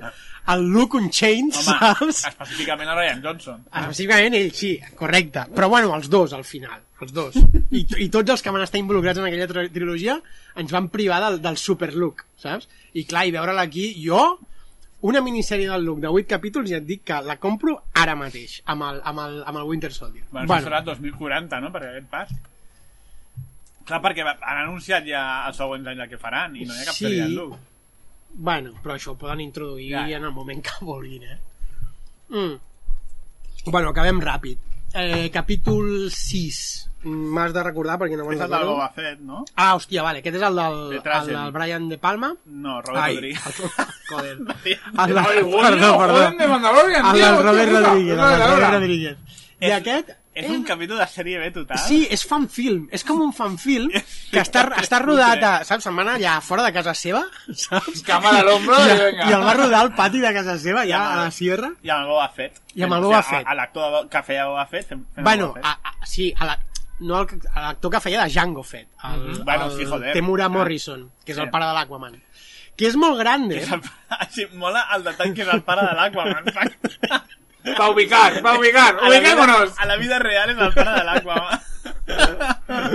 el 0.53 0.61
Luke 0.71 0.97
Unchained, 0.97 1.57
home, 1.59 1.65
saps? 1.67 2.21
específicament 2.31 2.89
a 2.89 2.95
Ryan 2.95 3.19
Johnson. 3.25 3.65
Específicament 3.67 4.37
ell, 4.39 4.53
sí, 4.55 4.77
correcte. 4.97 5.45
Però 5.55 5.67
bueno, 5.69 5.91
els 5.97 6.07
dos, 6.09 6.33
al 6.37 6.45
final. 6.47 6.79
Els 7.01 7.11
dos. 7.13 7.35
I, 7.73 7.81
I 8.05 8.09
tots 8.13 8.29
els 8.29 8.41
que 8.45 8.51
van 8.53 8.61
estar 8.61 8.77
involucrats 8.79 9.17
en 9.19 9.25
aquella 9.25 9.47
tri- 9.49 9.69
trilogia 9.73 10.19
ens 10.61 10.71
van 10.71 10.89
privar 10.93 11.17
del, 11.23 11.39
del 11.41 11.57
super 11.57 11.91
look, 11.95 12.25
saps? 12.37 12.67
I 12.93 13.05
clar, 13.09 13.25
i 13.25 13.31
veure-la 13.33 13.63
aquí, 13.65 13.87
jo, 14.05 14.19
una 15.09 15.21
minissèrie 15.25 15.65
del 15.71 15.81
look 15.87 15.99
de 16.03 16.11
8 16.13 16.27
capítols, 16.29 16.69
ja 16.69 16.77
et 16.77 16.85
dic 16.85 17.01
que 17.09 17.17
la 17.25 17.39
compro 17.41 17.79
ara 17.97 18.13
mateix, 18.19 18.59
amb 18.69 18.85
el, 18.85 18.99
amb 19.03 19.23
el, 19.23 19.39
amb 19.49 19.57
el 19.63 19.69
Winter 19.71 19.89
Soldier. 19.91 20.25
Bueno, 20.29 20.45
bueno. 20.51 20.67
serà 20.67 20.83
2040, 20.85 21.59
no?, 21.63 21.71
per 21.73 21.81
aquest 21.87 22.09
pas. 22.11 22.29
Clar, 23.89 23.97
perquè 24.03 24.21
han 24.27 24.59
anunciat 24.67 25.07
ja 25.09 25.23
els 25.49 25.57
següents 25.57 25.87
anys 25.89 26.03
el 26.05 26.09
que 26.11 26.19
faran 26.21 26.53
i 26.55 26.67
no 26.69 26.75
hi 26.75 26.83
ha 26.83 26.85
cap 26.91 26.93
Sí. 26.99 27.05
sèrie 27.07 27.23
de 27.25 27.29
Luke. 27.33 27.57
Bueno, 28.31 28.75
però 28.83 28.93
això 28.99 29.15
ho 29.15 29.17
poden 29.19 29.41
introduir 29.41 29.89
Ja. 29.95 30.05
en 30.19 30.23
el 30.29 30.31
moment 30.31 30.61
que 30.63 30.85
vulguin, 30.85 31.23
eh? 31.23 31.39
Mm. 32.29 32.53
Bueno, 33.71 33.89
acabem 33.89 34.21
ràpid. 34.21 34.57
Eh, 34.93 35.29
capítol 35.33 36.11
6. 36.11 36.90
M'has 37.03 37.53
de 37.53 37.63
recordar 37.63 37.97
perquè 37.97 38.17
no 38.17 38.25
me'n 38.27 38.37
És 38.37 38.43
el 38.45 38.51
del. 38.51 38.65
Boba 38.69 38.89
Fett, 38.95 39.19
no? 39.25 39.43
Ah, 39.55 39.73
hòstia, 39.75 40.03
vale, 40.05 40.19
aquest 40.21 40.35
és 40.37 40.43
el 40.45 40.55
del, 40.55 40.79
De 40.91 41.01
el 41.01 41.27
del 41.31 41.51
Brian 41.51 41.89
De 41.89 41.97
Palma. 41.97 42.33
No, 42.45 42.79
Robert 42.81 43.03
Ai, 43.03 43.15
Rodríguez. 43.15 43.61
joder. 44.11 44.37
El 44.37 44.45
de, 44.45 44.79
Ay, 44.97 45.13
perdó, 45.13 45.61
perdó. 45.61 45.93
joder, 45.97 46.37
de 46.37 46.47
Mandalorian, 46.47 47.05
El 47.15 47.21
del 47.21 47.37
Robert. 47.43 47.71
Rodríguez, 47.71 48.17
el 48.17 48.17
del. 48.17 48.49
Robert 48.49 48.73
Rodríguez. 48.73 49.17
I 49.61 49.71
aquest, 49.71 50.09
És 50.33 50.47
un 50.49 50.61
capítol 50.63 50.95
de 50.97 51.05
sèrie 51.11 51.37
B 51.41 51.49
total. 51.51 51.77
Sí, 51.77 52.07
és 52.09 52.21
fanfilm. 52.25 52.85
És 52.95 53.03
com 53.03 53.19
un 53.21 53.33
fanfilm 53.35 53.89
que 54.31 54.39
està, 54.39 54.61
està 54.79 55.01
rodat, 55.03 55.41
a, 55.43 55.49
saps? 55.67 55.83
Se'n 55.83 55.97
va 55.99 56.05
anar 56.05 56.13
allà 56.15 56.37
fora 56.41 56.63
de 56.63 56.71
casa 56.77 56.93
seva, 56.95 57.25
saps? 57.51 57.99
Cama 58.07 58.31
de 58.37 58.45
l'ombro 58.47 58.77
I, 58.79 58.95
i 59.27 59.33
el 59.35 59.43
va 59.43 59.53
rodar 59.59 59.81
al 59.83 59.91
pati 59.93 60.21
de 60.23 60.31
casa 60.33 60.55
seva, 60.57 60.85
allà 60.85 61.01
a 61.11 61.17
la 61.25 61.31
sierra. 61.35 61.73
I 61.83 61.91
amb 61.91 62.05
el 62.05 62.13
Boba 62.13 62.29
Fett. 62.37 62.61
I 62.79 62.85
amb 62.87 62.93
el 62.95 63.03
O 63.03 63.09
Boba 63.09 63.21
Fett. 63.27 63.43
a- 63.45 63.51
a 63.51 63.55
L'actor 63.59 63.91
de- 63.97 64.09
que 64.15 64.23
feia 64.23 64.45
Boba 64.47 64.65
Fett. 64.71 64.87
Fent 64.93 65.03
Bueno, 65.19 65.49
Boba 65.49 65.59
Fett. 65.61 65.65
a, 65.83 65.91
a, 65.99 66.05
sí, 66.15 66.33
a 66.39 66.45
la, 66.47 66.57
no 67.01 67.23
l'actor 67.25 67.91
que 67.91 67.99
feia 67.99 68.23
de 68.23 68.31
Jango 68.33 68.63
Fett, 68.63 68.87
el, 69.03 69.19
Mhm. 69.19 69.43
Bueno, 69.45 69.65
el 69.71 69.77
sí, 69.77 69.85
joder. 69.85 70.13
Temura. 70.13 70.47
Morrison, 70.49 71.11
que 71.25 71.31
és 71.33 71.37
Sí. 71.37 71.43
el 71.43 71.49
pare 71.49 71.65
de 71.65 71.73
l'Aquaman. 71.73 72.21
Que 72.77 72.87
és 72.87 72.95
molt 72.95 73.19
grande. 73.19 73.57
És 73.61 73.71
el, 73.71 73.81
sí, 74.31 74.45
mola 74.55 74.85
el 74.95 75.03
detall 75.03 75.33
que 75.33 75.41
és 75.43 75.47
el 75.53 75.61
pare 75.63 75.81
de 75.87 75.93
l'Aquaman. 75.97 76.45
Va 77.77 77.89
ubicar, 77.91 78.41
va 78.43 78.57
ubicar, 78.57 78.95
A 78.97 79.09
la 79.09 79.19
vida- 79.19 79.35
ubiquémonos. 79.35 79.75
A 79.77 79.85
la 79.85 79.95
vida 79.97 80.17
real 80.19 80.49
és 80.49 80.57
el 80.57 80.73
pare 80.73 80.91
de 80.97 81.03
l'Aquaman. 81.03 81.59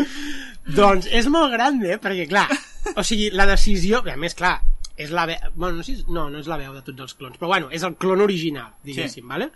Doncs 0.76 1.06
és 1.14 1.28
molt 1.30 1.52
grande, 1.52 1.92
eh? 1.94 1.98
perquè 2.02 2.26
clar, 2.28 2.48
o 2.96 3.02
sigui, 3.06 3.30
la 3.30 3.46
decisió, 3.46 4.02
a 4.06 4.16
més 4.18 4.34
clar, 4.34 4.56
és 4.96 5.10
la 5.14 5.26
veu, 5.28 5.36
bueno, 5.54 5.76
no, 5.78 5.82
sé, 5.86 5.96
si- 6.00 6.04
no, 6.08 6.28
no 6.30 6.38
és 6.42 6.46
la 6.50 6.56
veu 6.58 6.72
de 6.74 6.82
tots 6.82 7.00
els 7.04 7.14
clons, 7.14 7.36
però 7.38 7.46
bueno, 7.52 7.68
és 7.70 7.82
el 7.86 7.94
clon 7.96 8.20
original, 8.24 8.72
diguéssim, 8.82 9.22
sí. 9.22 9.28
vale? 9.28 9.50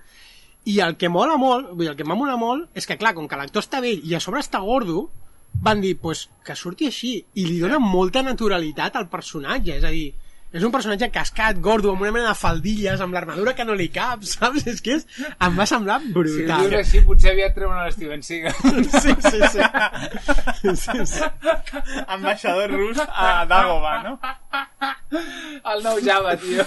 I 0.69 0.81
el 0.85 0.97
que 1.01 1.09
mola 1.09 1.39
molt, 1.41 1.71
vull 1.73 1.87
dir, 1.87 1.93
el 1.93 1.97
que 1.97 2.05
m'ha 2.05 2.19
molat 2.19 2.39
molt, 2.41 2.69
és 2.77 2.87
que 2.87 2.99
clar, 3.01 3.15
com 3.17 3.29
que 3.29 3.39
l'actor 3.41 3.65
està 3.65 3.81
vell 3.81 4.03
i 4.05 4.15
a 4.15 4.21
sobre 4.21 4.43
està 4.43 4.61
gordo, 4.61 5.09
van 5.65 5.81
dir, 5.81 5.97
pues, 5.99 6.29
que 6.45 6.57
surti 6.57 6.91
així, 6.91 7.15
i 7.35 7.47
li 7.47 7.59
dona 7.61 7.81
molta 7.83 8.23
naturalitat 8.23 8.97
al 8.97 9.09
personatge, 9.13 9.79
és 9.81 9.85
a 9.85 9.93
dir, 9.95 10.13
és 10.51 10.64
un 10.66 10.72
personatge 10.74 11.07
cascat, 11.14 11.61
gordo, 11.62 11.92
amb 11.94 12.03
una 12.03 12.11
mena 12.11 12.28
de 12.32 12.34
faldilles, 12.38 13.01
amb 13.01 13.14
l'armadura 13.14 13.53
que 13.55 13.64
no 13.66 13.74
li 13.78 13.86
cap, 13.94 14.24
saps? 14.32 14.66
És 14.70 14.80
que 14.82 14.96
és, 14.98 15.05
em 15.38 15.59
va 15.59 15.66
semblar 15.70 16.01
Si 16.03 16.11
ho 16.11 16.14
brutal. 16.16 16.64
dius 16.66 16.78
així, 16.80 17.03
potser 17.07 17.30
aviat 17.34 17.55
treuen 17.55 17.78
a 17.78 17.86
l'Steven 17.86 18.22
Seagal. 18.26 18.55
Sí, 19.01 19.14
sí, 19.22 19.38
sí. 19.55 20.74
sí, 20.76 21.07
sí. 21.07 21.22
Ambaixador 22.07 22.70
rus 22.74 22.98
a 23.07 23.44
Dagoba, 23.48 23.92
no? 24.03 24.12
El 25.70 25.82
nou 25.84 26.01
Java, 26.05 26.34
tio. 26.40 26.64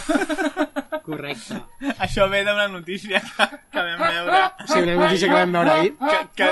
Correcte. 1.03 1.59
Això 2.03 2.27
ve 2.31 2.43
d'una 2.47 2.67
notícia 2.71 3.19
que, 3.23 3.47
que 3.73 3.83
vam 3.89 3.99
veure. 4.03 4.41
Sí, 4.67 4.79
una 4.79 4.95
notícia 5.01 5.27
que 5.27 5.35
vam 5.35 5.51
veure 5.57 5.71
ahir. 5.73 5.93
Que, 5.99 6.19
que, 6.37 6.49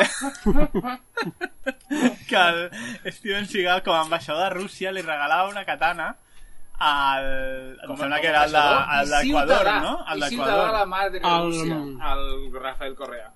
que 2.28 2.42
el 2.42 3.14
Steven 3.14 3.48
Seagal, 3.48 3.84
com 3.86 3.96
a 3.96 4.02
ambaixador 4.04 4.44
de 4.50 4.50
Rússia, 4.60 4.92
li 4.92 5.02
regalava 5.06 5.50
una 5.50 5.66
katana 5.68 6.16
al... 6.82 7.26
Em 7.86 7.96
sembla 7.98 8.20
que 8.22 8.28
era 8.32 8.46
el 8.48 8.52
de- 8.56 8.62
el 9.00 9.12
d'Equador, 9.14 9.68
no? 9.84 9.94
El 10.14 10.24
I 10.26 10.30
ciutadà 10.32 10.56
de 10.56 10.62
la 10.62 10.86
d'Equador. 10.86 10.88
madre 10.88 11.20
de 11.20 11.28
El- 11.28 11.44
Rússia, 11.46 12.14
el 12.14 12.62
Rafael 12.62 12.96
Correa. 12.96 13.32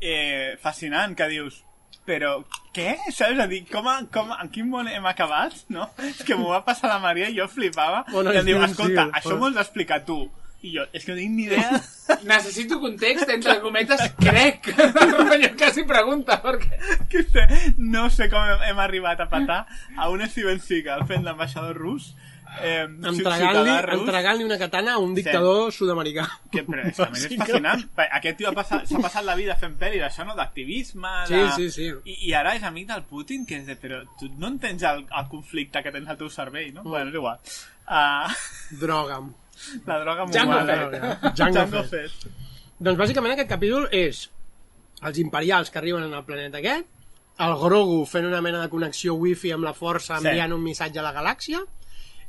Eh, 0.00 0.56
fascinant, 0.62 1.14
que 1.16 1.26
dius, 1.28 1.60
però 2.08 2.38
què? 2.72 2.94
Saps? 3.12 3.38
A 3.44 3.46
dir, 3.50 3.66
com, 3.68 3.86
a, 3.88 3.98
com, 4.12 4.30
en 4.32 4.48
quin 4.54 4.68
món 4.72 4.88
hem 4.88 5.04
acabat, 5.06 5.52
no? 5.68 5.90
És 6.08 6.22
que 6.24 6.38
m'ho 6.40 6.48
va 6.54 6.62
passar 6.64 6.88
la 6.94 6.98
Maria 7.02 7.28
i 7.28 7.36
jo 7.36 7.48
flipava. 7.52 8.06
On 8.16 8.30
I 8.32 8.38
em 8.40 8.46
diu, 8.48 8.62
escolta, 8.64 9.10
sí, 9.10 9.18
això 9.20 9.36
m'ho 9.36 9.50
has 9.50 9.58
d'explicar 9.60 10.04
tu. 10.08 10.22
I 10.60 10.74
jo, 10.74 10.82
és 10.92 11.04
que 11.06 11.14
no 11.14 11.16
tinc 11.16 11.30
ni 11.36 11.44
idea. 11.48 11.78
Necessito 12.28 12.76
context, 12.82 13.28
entre 13.32 13.54
cometes, 13.62 14.00
crec. 14.20 14.66
jo 15.44 15.52
quasi 15.56 15.84
pregunta, 15.88 16.36
perquè... 16.42 16.76
que 17.08 17.22
sé, 17.28 17.46
no 17.78 18.08
sé 18.12 18.28
com 18.32 18.44
hem, 18.44 18.66
hem 18.68 18.82
arribat 18.84 19.20
a 19.24 19.28
patar 19.32 19.62
a 19.96 20.10
un 20.12 20.20
Steven 20.28 20.60
Seagal 20.60 21.06
fent 21.08 21.24
d'ambaixador 21.24 21.76
rus. 21.80 22.10
Eh, 22.60 22.82
Entregant-li 22.82 23.72
entregant 23.94 24.40
una 24.44 24.56
katana 24.58 24.94
a 24.96 24.98
un 24.98 25.12
dictador 25.14 25.70
sud-americà. 25.72 26.24
Que, 26.50 26.64
però 26.66 26.82
és, 26.88 26.96
que 26.98 27.04
a 27.06 27.10
més 27.12 27.26
és 27.28 27.36
fascinant. 27.38 27.84
Aquest 28.18 28.36
tio 28.40 28.48
ha 28.50 28.54
passat- 28.56 28.88
s'ha 28.90 28.98
passat 29.00 29.24
la 29.24 29.36
vida 29.38 29.54
fent 29.60 29.76
pel·lis, 29.78 30.02
això 30.02 30.26
no, 30.26 30.34
d'activisme... 30.34 31.12
Sí, 31.30 31.38
de... 31.38 31.50
sí, 31.56 31.68
sí. 31.70 31.86
I, 32.10 32.16
I 32.28 32.34
ara 32.40 32.56
és 32.58 32.66
amic 32.66 32.88
del 32.90 33.04
Putin, 33.08 33.46
que 33.46 33.60
és 33.60 33.68
de... 33.70 33.76
Però 33.80 34.02
tu 34.18 34.28
no 34.36 34.50
entens 34.50 34.82
el, 34.82 35.04
el 35.06 35.28
conflicte 35.30 35.82
que 35.86 35.92
tens 35.94 36.10
al 36.10 36.18
teu 36.18 36.28
cervell, 36.32 36.72
no? 36.74 36.82
Bueno, 36.82 37.08
és 37.14 37.20
igual. 37.22 37.38
Uh, 37.86 38.34
Droga. 38.82 39.20
la 39.86 39.98
droga 40.02 40.26
Django 40.26 40.58
mongol. 40.58 41.00
Fett. 41.00 41.34
Django 41.38 41.82
Fett. 41.94 42.28
Doncs 42.80 42.98
bàsicament 42.98 43.34
aquest 43.36 43.50
capítol 43.50 43.88
és 43.92 44.24
els 45.06 45.18
imperials 45.22 45.70
que 45.70 45.78
arriben 45.80 46.02
en 46.06 46.14
el 46.18 46.24
planeta 46.24 46.58
aquest, 46.60 46.86
el 47.40 47.54
Grogu 47.62 48.02
fent 48.08 48.26
una 48.28 48.40
mena 48.44 48.60
de 48.60 48.68
connexió 48.72 49.14
wifi 49.16 49.52
amb 49.54 49.64
la 49.64 49.72
força 49.72 50.18
Sí. 50.20 50.26
enviant 50.28 50.52
un 50.52 50.62
missatge 50.64 50.98
a 51.00 51.04
la 51.06 51.12
galàxia 51.16 51.60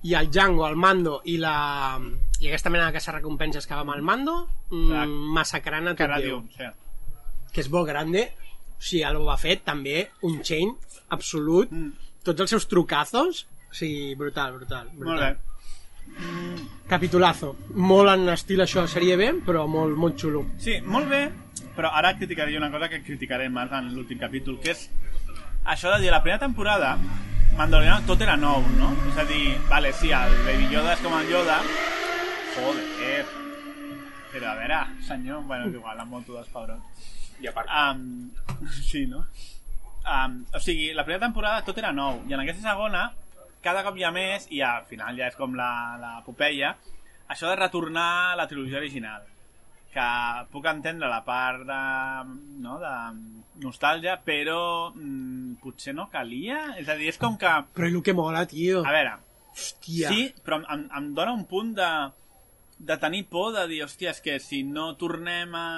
i 0.04 0.16
el 0.18 0.30
Django, 0.32 0.66
el 0.68 0.76
Mando 0.76 1.22
i 1.30 1.36
la 1.38 2.00
i 2.42 2.48
aquesta 2.48 2.72
mena 2.74 2.88
de 2.88 2.94
caça 2.96 3.12
recompenses 3.14 3.68
que 3.68 3.76
va 3.78 3.82
amb 3.86 3.94
el 3.96 4.02
Mando 4.02 4.48
mm, 4.72 5.12
massacrant 5.36 5.92
a 5.92 5.96
tot 5.96 6.16
Déu 6.24 6.42
sí. 6.56 6.70
que 7.54 7.62
és 7.62 7.70
molt 7.70 7.88
grande 7.88 8.24
o 8.32 8.82
sigui, 8.82 9.04
el 9.06 9.18
Boba 9.22 9.38
Fett 9.38 9.64
també 9.68 10.08
un 10.26 10.42
chain 10.42 10.74
absolut 11.10 11.70
Mm. 11.72 11.92
tots 12.24 12.42
els 12.42 12.50
seus 12.50 12.68
trucazos 12.68 13.46
o 13.70 13.74
sigui, 13.74 14.16
brutal, 14.16 14.54
brutal, 14.58 14.90
brutal. 14.94 15.18
Molt 15.18 15.22
bé. 15.22 16.72
capitulazo 16.90 17.56
molt 17.76 18.10
en 18.16 18.30
estil 18.34 18.62
això, 18.66 18.88
sèrie 18.90 19.16
B 19.18 19.30
però 19.46 19.68
molt, 19.70 19.96
molt 19.98 20.18
xulo 20.20 20.46
Sí, 20.58 20.80
molt 20.82 21.08
bé, 21.10 21.22
però 21.76 21.92
ara 21.94 22.16
criticaré 22.18 22.58
una 22.58 22.72
cosa 22.72 22.90
que 22.90 23.04
criticaré 23.04 23.50
més 23.50 23.72
en 23.72 23.94
l'últim 23.96 24.20
capítol, 24.20 24.60
que 24.60 24.72
és 24.74 24.90
això 25.64 25.94
de 25.94 26.02
dir, 26.02 26.10
la 26.12 26.22
primera 26.24 26.40
temporada, 26.42 26.98
Mandaloriano 27.58 28.06
tot 28.08 28.22
era 28.24 28.38
nou, 28.40 28.64
no? 28.80 28.90
És 29.12 29.18
a 29.20 29.26
dir, 29.28 29.56
vale, 29.70 29.92
sí, 29.94 30.12
el 30.16 30.36
Baby 30.46 30.70
Yoda 30.72 30.94
és 30.96 31.02
com 31.04 31.16
el 31.18 31.30
Yoda, 31.30 31.58
joder, 32.56 33.26
però 34.32 34.52
a 34.52 34.56
veure, 34.60 34.80
senyor, 35.08 35.44
bueno, 35.50 35.68
és 35.68 35.76
igual, 35.76 35.98
la 36.00 36.06
moto 36.08 36.38
dels 36.38 36.52
pebrons. 36.54 37.10
I 37.42 37.50
a 37.50 37.54
part, 37.56 37.70
Um, 37.72 38.32
sí, 38.92 39.06
no? 39.10 39.26
Um, 40.02 40.40
o 40.54 40.62
sigui, 40.64 40.94
la 40.98 41.04
primera 41.06 41.28
temporada 41.28 41.66
tot 41.68 41.78
era 41.78 41.92
nou, 41.94 42.24
i 42.28 42.34
en 42.34 42.42
aquesta 42.46 42.72
segona 42.72 43.10
cada 43.62 43.84
cop 43.86 44.00
hi 44.00 44.08
ha 44.08 44.14
més, 44.16 44.48
i 44.50 44.64
al 44.66 44.88
final 44.90 45.20
ja 45.20 45.28
és 45.30 45.38
com 45.38 45.54
la, 45.58 45.98
la 46.02 46.16
Popeia, 46.26 46.74
això 47.30 47.52
de 47.52 47.60
retornar 47.60 48.10
a 48.32 48.40
la 48.40 48.48
trilogia 48.50 48.80
original 48.82 49.28
que 49.94 50.08
puc 50.54 50.68
entendre 50.72 51.10
la 51.12 51.22
part 51.26 51.66
de, 51.68 51.82
no, 52.64 52.78
de 52.82 52.94
nostàlgia, 53.64 54.18
però 54.26 54.62
mm, 54.94 55.60
potser 55.64 55.96
no 55.98 56.08
calia. 56.14 56.62
És 56.82 56.90
a 56.90 56.98
dir, 57.00 57.12
és 57.12 57.20
com 57.22 57.38
que... 57.40 57.52
però 57.76 57.90
i 57.90 57.98
el 57.98 58.06
que 58.06 58.16
mola, 58.18 58.46
tio 58.50 58.82
A 58.88 58.96
veure, 58.96 59.18
hòstia 59.52 60.12
sí, 60.14 60.26
però 60.46 60.62
em, 60.64 60.88
em 60.98 61.12
dona 61.18 61.36
un 61.36 61.46
punt 61.50 61.76
de, 61.78 61.92
de 62.80 63.00
tenir 63.02 63.26
por 63.32 63.52
de 63.58 63.68
dir, 63.72 63.84
hòstia, 63.86 64.16
és 64.16 64.24
que 64.24 64.40
si 64.44 64.64
no 64.68 64.94
tornem 65.02 65.56
a 65.58 65.70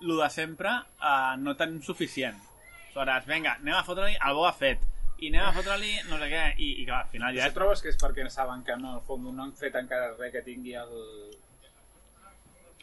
lo 0.00 0.20
de 0.22 0.28
sempre, 0.30 0.72
uh, 1.02 1.34
no 1.38 1.56
tenim 1.58 1.82
suficient. 1.82 2.38
Aleshores, 2.98 3.26
vinga, 3.30 3.58
anem 3.60 3.76
a 3.78 3.84
fotre-li 3.86 4.16
el 4.16 4.34
Boba 4.34 4.50
Fett, 4.58 4.82
i 5.18 5.30
anem 5.30 5.44
a 5.48 5.52
fotre-li 5.54 5.92
no 6.08 6.18
sé 6.20 6.28
què, 6.30 6.44
i, 6.62 6.68
i 6.82 6.86
clar, 6.86 7.02
al 7.04 7.12
final 7.12 7.36
ja 7.36 7.48
és... 7.48 7.54
trobes 7.54 7.82
que 7.82 7.90
és 7.92 7.98
perquè 7.98 8.26
saben 8.30 8.64
que 8.66 8.76
no, 8.78 8.96
al 8.98 9.04
fons 9.06 9.30
no 9.30 9.44
han 9.44 9.54
fet 9.58 9.76
encara 9.78 10.12
res 10.16 10.32
que 10.34 10.44
tingui 10.46 10.76
el... 10.78 10.92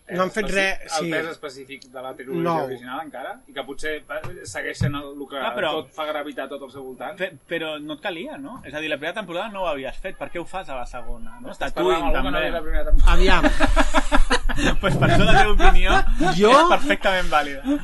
No 0.07 0.21
han 0.21 0.29
fet 0.29 0.45
res, 0.51 0.79
sí. 0.99 1.05
El 1.05 1.09
pes 1.15 1.27
específic 1.31 1.85
de 1.89 2.01
la 2.01 2.11
trilogia 2.13 2.43
No. 2.43 2.63
original 2.65 2.99
encara, 3.07 3.39
i 3.47 3.53
que 3.53 3.63
potser 3.65 4.03
segueixen 4.45 4.93
el, 4.93 5.07
el 5.15 5.23
que 5.27 5.39
Clar, 5.39 5.55
però- 5.55 5.71
tot 5.79 5.89
fa 5.95 6.05
gravitar 6.05 6.47
tot 6.47 6.61
al 6.61 6.69
seu 6.71 6.83
voltant. 6.83 7.17
Pe- 7.17 7.31
Però 7.49 7.79
no 7.81 7.93
et 7.95 8.01
calia, 8.01 8.37
no? 8.37 8.61
És 8.63 8.73
a 8.75 8.79
dir, 8.79 8.89
la 8.89 8.97
primera 8.97 9.15
temporada 9.15 9.49
no 9.49 9.63
ho 9.63 9.67
havies 9.67 9.97
fet, 9.97 10.15
per 10.15 10.29
què 10.29 10.37
ho 10.39 10.45
fas 10.45 10.69
a 10.69 10.75
la 10.75 10.85
segona? 10.85 11.39
No? 11.41 11.49
Està 11.49 11.71
Estàs 11.71 11.73
parlant 11.73 12.03
amb 12.03 12.15
algú 12.15 12.21
que 12.27 12.31
no 12.31 12.37
ha 12.37 12.41
també. 12.41 12.45
vist 12.45 12.53
la 12.53 12.61
primera 12.61 12.85
temporada. 12.85 13.13
aviam, 13.13 14.79
pues 14.81 14.95
per 14.97 15.09
això 15.09 15.25
la 15.25 15.39
teva 15.39 15.53
opinió 15.53 15.91
Jo- 16.37 16.51
és 16.51 16.69
perfectament 16.69 17.29
vàlida. 17.31 17.79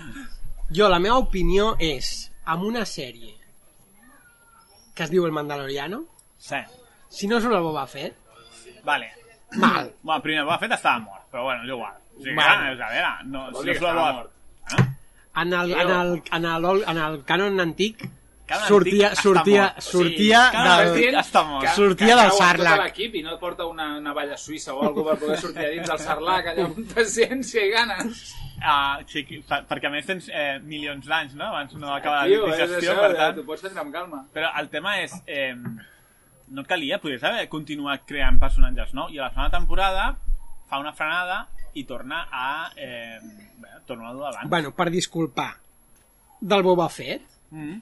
jo 0.72 0.90
la 0.90 1.00
meva 1.00 1.18
opinió 1.18 1.76
és 1.80 2.32
amb 2.46 2.64
una 2.64 2.86
sèrie 2.86 3.34
que 4.94 5.04
es 5.04 5.10
diu 5.10 5.26
El 5.26 5.32
Mandaloriano 5.32 6.06
Sí. 6.38 6.58
si 7.10 7.28
no 7.28 7.40
surt 7.42 7.56
el 7.56 7.62
Boba 7.62 7.88
Fett 7.88 8.16
Vale. 8.84 9.10
mal 9.58 9.92
Bueno, 10.04 10.22
primer 10.22 10.44
Boba 10.46 10.60
Fett 10.60 10.72
estava 10.74 11.00
mort, 11.00 11.26
però 11.32 11.44
bueno, 11.44 11.64
és 11.64 11.70
igual. 11.70 11.94
Bueno. 12.24 12.34
bueno. 12.36 12.86
a 12.86 12.90
veure, 12.90 13.12
no, 13.26 13.46
si 13.54 13.68
no 13.68 13.80
Boba 13.80 14.14
mort. 14.14 14.32
Ah? 14.72 14.88
en 15.42 15.54
el, 15.54 15.72
en 15.72 15.90
el, 15.90 16.24
en 16.32 16.46
el, 16.46 16.84
en 16.88 16.98
el 16.98 17.24
canon 17.26 17.60
antic 17.60 18.10
Canon 18.52 18.68
sortia, 18.68 19.08
antic 19.08 19.22
està 19.22 19.32
sortia, 19.32 19.66
sortia 19.80 20.40
Sí, 20.52 21.04
del, 21.06 21.18
està 21.22 21.44
mort. 21.48 21.68
Sortia 21.78 22.16
del 22.20 22.32
Sarlacc. 22.36 22.82
Tot 22.82 22.84
l'equip 22.84 23.14
i 23.16 23.22
no 23.24 23.38
porta 23.40 23.68
una 23.70 23.86
navalla 24.04 24.36
suïssa 24.36 24.74
o 24.76 24.82
alguna 24.90 25.14
per 25.14 25.22
poder 25.22 25.38
sortir 25.40 25.64
a 25.64 25.70
dins 25.72 25.88
del 25.88 26.02
Sarlac 26.04 26.50
allà 26.52 26.66
amb 26.68 26.92
paciència 26.92 27.64
i 27.64 27.72
ganes. 27.72 28.26
Ah, 28.60 29.00
sí, 29.08 29.24
per, 29.48 29.62
perquè 29.70 29.88
a 29.88 29.94
més 29.94 30.10
tens 30.10 30.28
eh, 30.28 30.60
milions 30.60 31.08
d'anys, 31.08 31.38
no? 31.40 31.48
Abans 31.48 31.80
no 31.80 31.94
acaba 31.96 32.26
la 32.26 32.28
digestió, 32.28 32.82
això, 32.82 32.98
per 33.00 33.14
eh, 33.14 33.18
tant... 33.22 33.40
t'ho 33.40 33.48
pots 33.48 33.64
prendre 33.64 33.86
amb 33.86 33.96
calma. 33.96 34.22
Però 34.36 34.52
el 34.60 34.70
tema 34.74 34.98
és... 35.06 35.16
Eh, 35.32 35.56
no 36.52 36.66
calia, 36.68 37.00
podries 37.00 37.24
haver 37.24 37.48
continuat 37.48 38.04
creant 38.04 38.36
personatges 38.42 38.92
nous. 38.98 39.14
I 39.16 39.22
a 39.22 39.30
la 39.30 39.32
segona 39.32 39.50
temporada 39.54 40.10
fa 40.68 40.82
una 40.84 40.92
frenada 40.92 41.46
i 41.74 41.84
torna 41.86 42.28
a... 42.32 42.72
Eh, 42.76 43.20
bé, 43.58 43.70
torna 43.86 44.14
davant. 44.14 44.50
bueno, 44.50 44.74
per 44.76 44.90
disculpar 44.92 45.56
del 46.40 46.64
Boba 46.64 46.90
Fett 46.90 47.22
Mm. 47.52 47.82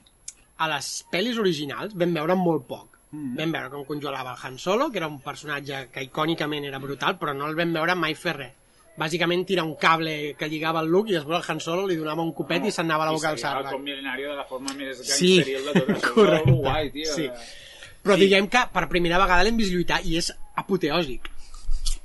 a 0.58 0.66
les 0.68 1.06
pel·lis 1.12 1.38
originals 1.38 1.94
vam 1.94 2.12
veure 2.14 2.34
molt 2.34 2.66
poc 2.66 2.96
Mm. 3.12 3.36
vam 3.38 3.52
veure 3.52 3.70
com 3.70 3.84
conjugava 3.84 4.32
el 4.32 4.38
Han 4.42 4.58
Solo 4.58 4.90
que 4.90 4.98
era 4.98 5.06
un 5.08 5.20
personatge 5.20 5.88
que 5.90 6.02
icònicament 6.04 6.64
era 6.64 6.78
brutal 6.78 7.16
però 7.18 7.34
no 7.34 7.46
el 7.48 7.54
vam 7.58 7.72
veure 7.72 7.94
mai 7.94 8.14
fer 8.14 8.34
res 8.36 8.52
bàsicament 8.98 9.44
tira 9.46 9.62
un 9.64 9.74
cable 9.76 10.34
que 10.38 10.48
lligava 10.48 10.80
el 10.80 10.88
Luke 10.88 11.10
i 11.10 11.14
després 11.14 11.38
el 11.38 11.50
Han 11.52 11.60
Solo 11.60 11.86
li 11.86 11.96
donava 11.96 12.22
un 12.22 12.32
copet 12.34 12.64
i 12.66 12.70
se'n 12.70 12.86
anava 12.90 13.04
a 13.04 13.06
la 13.06 13.12
boca 13.12 13.28
I 13.30 13.32
el 13.32 13.38
sable. 13.38 13.70
com 13.72 13.82
mil·lenario 13.82 14.30
de 14.30 14.36
la 14.36 14.44
forma 14.44 14.72
més 14.74 14.98
Sí, 15.06 15.36
gangsteril 15.38 15.64
de 15.66 15.72
tot 15.80 15.88
això. 15.96 16.12
correcte. 16.14 16.52
Guai, 16.52 16.90
tio. 16.90 17.14
Sí. 17.14 17.30
Però 18.02 18.14
Sí. 18.14 18.20
diguem 18.20 18.48
que 18.48 18.62
per 18.72 18.88
primera 18.88 19.18
vegada 19.18 19.42
l'hem 19.44 19.56
vist 19.56 19.72
lluitar 19.72 20.00
i 20.04 20.16
és 20.18 20.32
apoteòsic. 20.56 21.30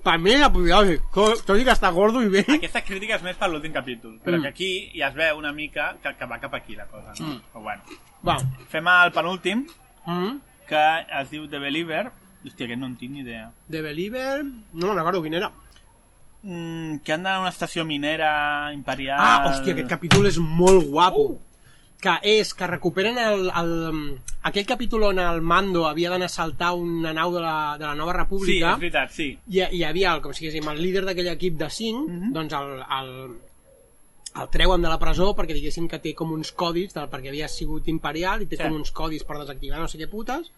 Per 0.05 0.15
mi 0.21 0.31
és 0.35 0.43
apoteòsic, 0.45 1.01
co- 1.11 1.33
tot 1.47 1.57
i 1.57 1.63
que 1.65 1.73
està 1.73 1.89
gordo 1.93 2.21
i 2.21 2.27
bé. 2.29 2.43
Aquesta 2.59 2.83
crítica 2.85 3.15
és 3.17 3.23
més 3.25 3.37
per 3.41 3.47
l'últim 3.49 3.73
capítol, 3.73 4.19
però 4.23 4.37
Mm. 4.37 4.41
que 4.43 4.47
aquí 4.53 4.69
ja 4.93 5.07
es 5.09 5.15
veu 5.17 5.37
una 5.39 5.51
mica 5.51 5.95
que, 6.03 6.13
que 6.15 6.25
va 6.29 6.37
cap 6.39 6.53
aquí 6.53 6.75
la 6.75 6.85
cosa. 6.85 7.11
Mm. 7.19 7.39
Però 7.51 7.63
bueno. 7.63 7.81
Va. 8.27 8.37
Fem 8.69 8.87
el 8.87 9.11
penúltim, 9.11 9.65
Mm. 10.05 10.37
que 10.69 10.83
es 11.21 11.29
diu 11.31 11.47
The 11.49 11.57
Believer. 11.59 12.11
Hòstia, 12.45 12.65
aquest 12.67 12.79
no 12.79 12.85
en 12.85 12.95
tinc 12.97 13.11
ni 13.11 13.21
idea. 13.21 13.51
The 13.71 13.81
Believer... 13.81 14.43
No 14.73 14.85
me'n 14.87 14.95
recordo 14.95 15.23
quin 15.23 15.33
era. 15.33 15.51
Mm, 16.43 16.99
que 17.03 17.11
han 17.13 17.23
d'anar 17.23 17.37
a 17.39 17.41
una 17.41 17.49
estació 17.49 17.83
minera 17.85 18.71
imperial... 18.73 19.17
Ah, 19.19 19.47
hòstia, 19.49 19.73
aquest 19.73 19.89
capítol 19.89 20.27
és 20.29 20.37
molt 20.37 20.85
guapo. 20.85 21.39
Que 22.01 22.17
és 22.23 22.53
que 22.53 22.67
recuperen 22.67 23.17
el, 23.17 23.47
el, 23.55 23.71
aquell 24.43 24.65
capítol 24.67 25.03
on 25.07 25.19
el 25.23 25.39
Mando 25.41 25.85
havia 25.87 26.09
d'anar 26.11 26.27
a 26.27 26.33
saltar 26.33 26.73
una 26.77 27.13
nau 27.15 27.31
de 27.33 27.39
la, 27.41 27.77
de 27.79 27.85
la 27.87 27.95
Nova 27.95 28.11
Sí, 28.13 28.17
República 28.19 28.73
és 28.73 28.79
veritat, 28.83 29.11
sí. 29.15 29.29
hi, 29.47 29.61
hi 29.71 29.83
havia, 29.87 30.11
el, 30.13 30.21
com 30.21 30.33
si 30.35 30.45
diguéssim, 30.45 30.67
el 30.69 30.81
líder 30.83 31.05
d'aquell 31.07 31.31
equip 31.33 31.55
de 31.57 31.69
5, 31.69 32.03
Mhm. 32.09 32.33
doncs 32.35 32.53
el, 32.53 32.83
el, 32.99 33.09
el 34.41 34.49
treuen 34.51 34.81
de 34.83 34.89
la 34.91 34.99
presó 34.99 35.31
perquè 35.35 35.55
diguéssim 35.55 35.87
que 35.87 35.99
té 36.03 36.13
com 36.13 36.33
uns 36.35 36.51
codis, 36.51 36.93
del, 36.93 37.07
perquè 37.09 37.31
havia 37.31 37.47
sigut 37.47 37.87
imperial 37.87 38.43
i 38.43 38.45
té 38.51 38.57
Sí. 38.59 38.63
com 38.63 38.75
uns 38.75 38.91
codis 38.91 39.23
per 39.23 39.39
desactivar 39.39 39.79
no 39.79 39.87
sé 39.87 39.97
què 39.97 40.09
putes, 40.11 40.51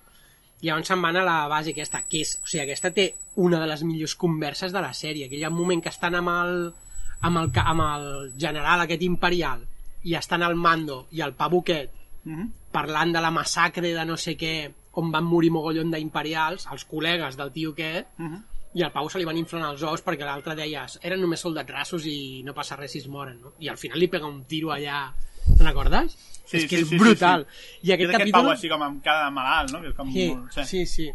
i 0.61 0.67
llavors 0.67 0.87
se'n 0.89 1.01
van 1.05 1.15
a 1.21 1.23
la 1.23 1.47
base 1.47 1.69
aquesta, 1.69 2.01
que 2.09 2.21
és, 2.25 2.39
o 2.43 2.47
sigui, 2.49 2.63
aquesta 2.65 2.89
té 2.91 3.11
una 3.35 3.59
de 3.61 3.67
les 3.69 3.83
millors 3.83 4.15
converses 4.15 4.73
de 4.73 4.81
la 4.81 4.91
sèrie, 4.91 5.29
un 5.47 5.53
moment 5.53 5.83
que 5.83 5.89
estan 5.93 6.15
amb 6.15 6.29
el, 6.33 6.73
amb 7.21 7.37
el, 7.37 7.51
amb 7.61 7.81
el 7.81 8.33
general 8.37 8.81
aquest 8.81 9.03
imperial, 9.03 9.67
i 10.07 10.15
estan 10.15 10.43
al 10.43 10.55
mando, 10.55 11.07
i 11.11 11.21
el 11.21 11.33
pavo 11.35 11.59
aquest, 11.65 11.91
Mhm. 12.27 12.51
parlant 12.71 13.13
de 13.15 13.21
la 13.23 13.31
massacre 13.31 13.93
de 13.93 14.05
no 14.05 14.17
sé 14.17 14.35
què, 14.37 14.71
on 14.99 15.11
van 15.11 15.23
morir 15.23 15.49
mogollon 15.51 15.91
d'imperials, 15.91 16.65
els 16.71 16.87
col·legues 16.89 17.35
del 17.37 17.51
tio 17.51 17.71
aquest, 17.71 18.07
Mhm. 18.17 18.43
i 18.73 18.83
al 18.83 18.91
Pau 18.91 19.09
se 19.09 19.17
li 19.17 19.25
van 19.25 19.37
inflant 19.37 19.63
els 19.65 19.81
ous 19.83 20.03
perquè 20.05 20.25
l'altre 20.25 20.53
deia 20.55 20.85
eren 21.01 21.21
només 21.21 21.39
soldats 21.39 21.71
rassos 21.71 22.05
i 22.05 22.43
no 22.43 22.53
passa 22.53 22.75
res 22.75 22.91
si 22.91 22.99
es 22.99 23.07
moren, 23.07 23.39
no? 23.41 23.53
I 23.59 23.69
al 23.69 23.77
final 23.77 23.97
li 23.99 24.07
pega 24.07 24.25
un 24.27 24.43
tiro 24.45 24.69
allà... 24.71 25.13
Te'n 25.57 25.65
recordes? 25.65 26.17
Sí, 26.45 26.57
és 26.57 26.63
que 26.69 26.75
sí, 26.77 26.81
és 26.83 26.89
sí, 26.89 26.97
brutal. 26.97 27.47
sí, 27.49 27.87
I 27.87 27.91
aquest 27.93 28.09
aquest 28.09 28.19
capítol... 28.19 28.41
pau 28.43 28.51
així 28.51 28.69
com 28.69 28.81
amb 28.83 29.01
cara 29.03 29.25
de 29.25 29.31
malalt, 29.31 29.71
no? 29.71 29.81
Que 29.81 29.87
és 29.87 29.95
com 29.95 30.11
Sí, 30.13 30.27
molt... 30.35 30.51
sí, 30.67 30.85
sí. 30.85 31.07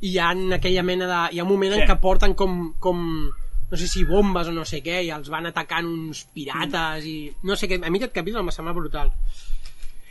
I 0.00 0.08
hi 0.10 0.18
ha 0.18 0.30
aquella 0.56 0.82
mena 0.82 1.06
de... 1.06 1.36
Hi 1.36 1.38
ha 1.38 1.44
un 1.44 1.48
moment 1.48 1.72
Sí. 1.74 1.80
en 1.80 1.88
què 1.88 2.00
porten 2.00 2.34
com, 2.34 2.74
com 2.78 3.30
no 3.70 3.76
sé 3.76 3.88
si 3.88 4.04
bombes 4.04 4.46
o 4.48 4.52
no 4.54 4.64
sé 4.64 4.82
què, 4.84 5.00
i 5.04 5.10
els 5.10 5.28
van 5.32 5.46
atacant 5.50 5.86
uns 5.88 6.24
pirates 6.34 7.04
i... 7.08 7.16
No 7.42 7.56
sé 7.58 7.66
què, 7.68 7.80
a 7.82 7.90
mi 7.90 7.98
aquest 7.98 8.14
capítol 8.14 8.44
em 8.44 8.50
sembla 8.54 8.72
brutal. 8.76 9.10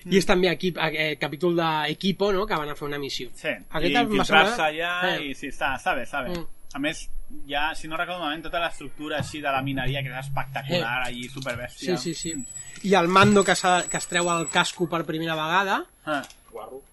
I 0.06 0.20
és 0.20 0.26
també 0.30 0.50
aquí, 0.52 0.74
aquest 0.78 1.20
capítol 1.22 1.56
d'Equipo, 1.58 2.32
no?, 2.36 2.44
que 2.46 2.54
van 2.60 2.70
a 2.70 2.76
fer 2.78 2.86
una 2.86 3.00
missió. 3.02 3.32
Sí, 3.34 3.50
Aquest 3.50 3.96
i 3.96 3.98
infiltrar-se 4.04 4.56
semblar- 4.56 4.68
allà 4.70 5.18
Sí. 5.18 5.32
i 5.32 5.34
sí, 5.40 5.48
està, 5.50 5.72
està 5.80 5.96
bé, 5.98 6.04
està 6.06 6.22
bé. 6.28 6.36
Mm. 6.36 6.46
A 6.76 6.80
més, 6.84 7.06
ja, 7.48 7.70
si 7.74 7.88
no 7.88 7.98
recordo 7.98 8.20
malament, 8.22 8.44
tota 8.44 8.60
l'estructura 8.62 9.18
així 9.24 9.40
de 9.42 9.50
la 9.50 9.62
mineria 9.66 10.04
que 10.04 10.12
és 10.12 10.20
espectacular, 10.28 11.08
allí, 11.08 11.24
superbèstia. 11.32 11.98
Sí, 11.98 12.14
sí, 12.14 12.36
sí. 12.36 12.90
I 12.90 12.94
el 13.00 13.08
mando 13.08 13.42
que, 13.48 13.56
que 13.90 13.98
es 13.98 14.08
treu 14.12 14.30
el 14.30 14.50
casco 14.54 14.90
per 14.92 15.06
primera 15.08 15.34
vegada, 15.40 15.86
Ah, 16.06 16.22
Guarro. 16.52 16.84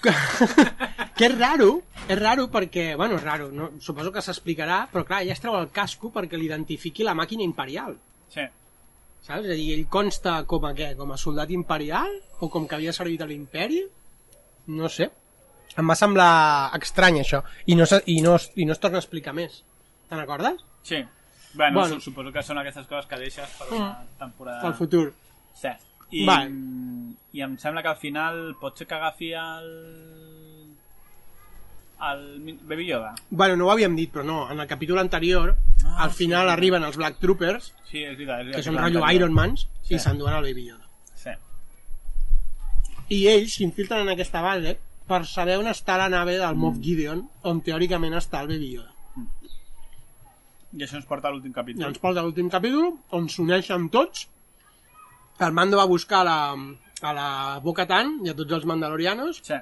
que 1.18 1.26
és 1.26 1.34
raro, 1.38 1.82
és 2.08 2.18
raro 2.18 2.46
perquè, 2.52 2.92
bueno, 2.96 3.16
és 3.18 3.24
raro, 3.26 3.50
no? 3.52 3.72
suposo 3.82 4.12
que 4.14 4.22
s'explicarà, 4.22 4.84
però 4.92 5.04
clar, 5.04 5.24
ja 5.26 5.34
es 5.34 5.40
treu 5.42 5.56
el 5.58 5.68
casco 5.74 6.12
perquè 6.14 6.38
l'identifiqui 6.38 7.02
la 7.04 7.14
màquina 7.18 7.42
imperial. 7.42 7.96
sí. 8.30 8.46
Saps? 9.28 9.44
És 9.44 9.50
a 9.50 9.54
dir, 9.58 9.72
ell 9.74 9.88
consta 9.90 10.36
com 10.48 10.64
a 10.64 10.70
què? 10.72 10.92
Com 10.96 11.10
a 11.12 11.16
soldat 11.18 11.50
imperial? 11.50 12.08
O 12.40 12.48
com 12.48 12.68
que 12.70 12.76
havia 12.76 12.92
servit 12.94 13.20
a 13.20 13.26
l'imperi? 13.26 13.80
No 14.72 14.88
sé. 14.88 15.08
Em 15.76 15.90
va 15.90 15.96
semblar 15.98 16.70
estrany, 16.78 17.18
això. 17.20 17.42
I 17.66 17.74
no, 17.76 17.84
i 18.06 18.20
no, 18.24 18.36
i 18.54 18.64
no 18.64 18.72
es 18.72 18.80
torna 18.80 18.96
a 18.96 19.02
explicar 19.02 19.34
més. 19.36 19.58
Te'n 20.08 20.20
recordes? 20.22 20.62
Sí. 20.86 21.02
Bueno, 21.52 21.80
Bueno. 21.80 21.94
su- 21.98 22.00
suposo 22.08 22.32
que 22.32 22.42
són 22.46 22.58
aquestes 22.62 22.86
coses 22.86 23.06
que 23.10 23.18
deixes 23.20 23.50
per 23.58 23.68
una 23.74 23.90
temporada... 24.18 24.62
Pel 24.62 24.74
futur. 24.78 25.12
Sí. 25.52 25.74
I, 26.12 26.24
Vale. 26.24 26.48
I 27.34 27.42
em 27.42 27.58
sembla 27.58 27.82
que 27.82 27.88
al 27.92 28.00
final 28.00 28.54
pot 28.62 28.78
ser 28.78 28.86
que 28.86 28.94
agafi 28.94 29.32
el... 29.34 29.68
el 32.12 32.58
Baby 32.62 32.86
Yoda. 32.86 33.14
Bueno, 33.30 33.56
no 33.56 33.66
ho 33.66 33.70
havíem 33.72 33.94
dit, 33.96 34.12
però 34.12 34.24
no. 34.24 34.50
En 34.52 34.60
el 34.60 34.66
capítol 34.68 34.98
anterior, 34.98 35.56
Ah, 35.84 36.04
al 36.04 36.10
final 36.10 36.46
sí. 36.48 36.52
arriben 36.52 36.84
els 36.84 36.96
Black 36.96 37.18
Troopers, 37.18 37.74
Sí, 37.90 38.02
és 38.04 38.16
veritat. 38.16 38.40
És 38.40 38.46
veritat 38.46 38.56
que 38.56 38.62
són 38.62 38.76
rotllo. 38.78 39.10
Iron 39.12 39.32
Mans, 39.32 39.68
Sí. 39.82 39.94
i 39.94 39.98
s'enduen 39.98 40.34
el 40.34 40.42
Baby 40.44 40.66
Yoda. 40.68 40.86
Sí. 41.14 41.30
I 43.08 43.26
ells 43.28 43.54
s'infiltren 43.56 44.02
en 44.04 44.08
aquesta 44.12 44.42
base 44.44 44.76
per 45.08 45.24
saber 45.26 45.56
on 45.58 45.66
està 45.66 45.96
la 45.96 46.08
nave 46.12 46.36
del 46.36 46.54
Moff 46.54 46.78
Gideon, 46.84 47.22
on 47.42 47.62
teòricament 47.62 48.14
està 48.14 48.42
el 48.42 48.48
Baby 48.48 48.74
Yoda. 48.76 48.92
I 50.76 50.82
això 50.84 50.96
ens 51.00 51.06
porta 51.06 51.28
a 51.28 51.30
l'últim 51.32 51.50
I 51.50 51.54
capítol. 51.54 51.86
ens 51.88 51.98
porta 51.98 52.20
a 52.20 52.22
l'últim 52.22 52.50
capítol, 52.50 52.98
on 53.16 53.28
s'uneixen 53.28 53.88
tots. 53.88 54.28
El 55.40 55.52
Mando 55.52 55.78
va 55.78 55.86
buscar 55.86 56.20
a 56.20 56.24
la, 56.24 56.56
a 57.00 57.12
la 57.14 57.60
Bo-Katan 57.64 58.18
i 58.26 58.28
a 58.28 58.34
tots 58.36 58.52
els 58.52 58.66
mandalorianos, 58.66 59.40
Sí. 59.42 59.54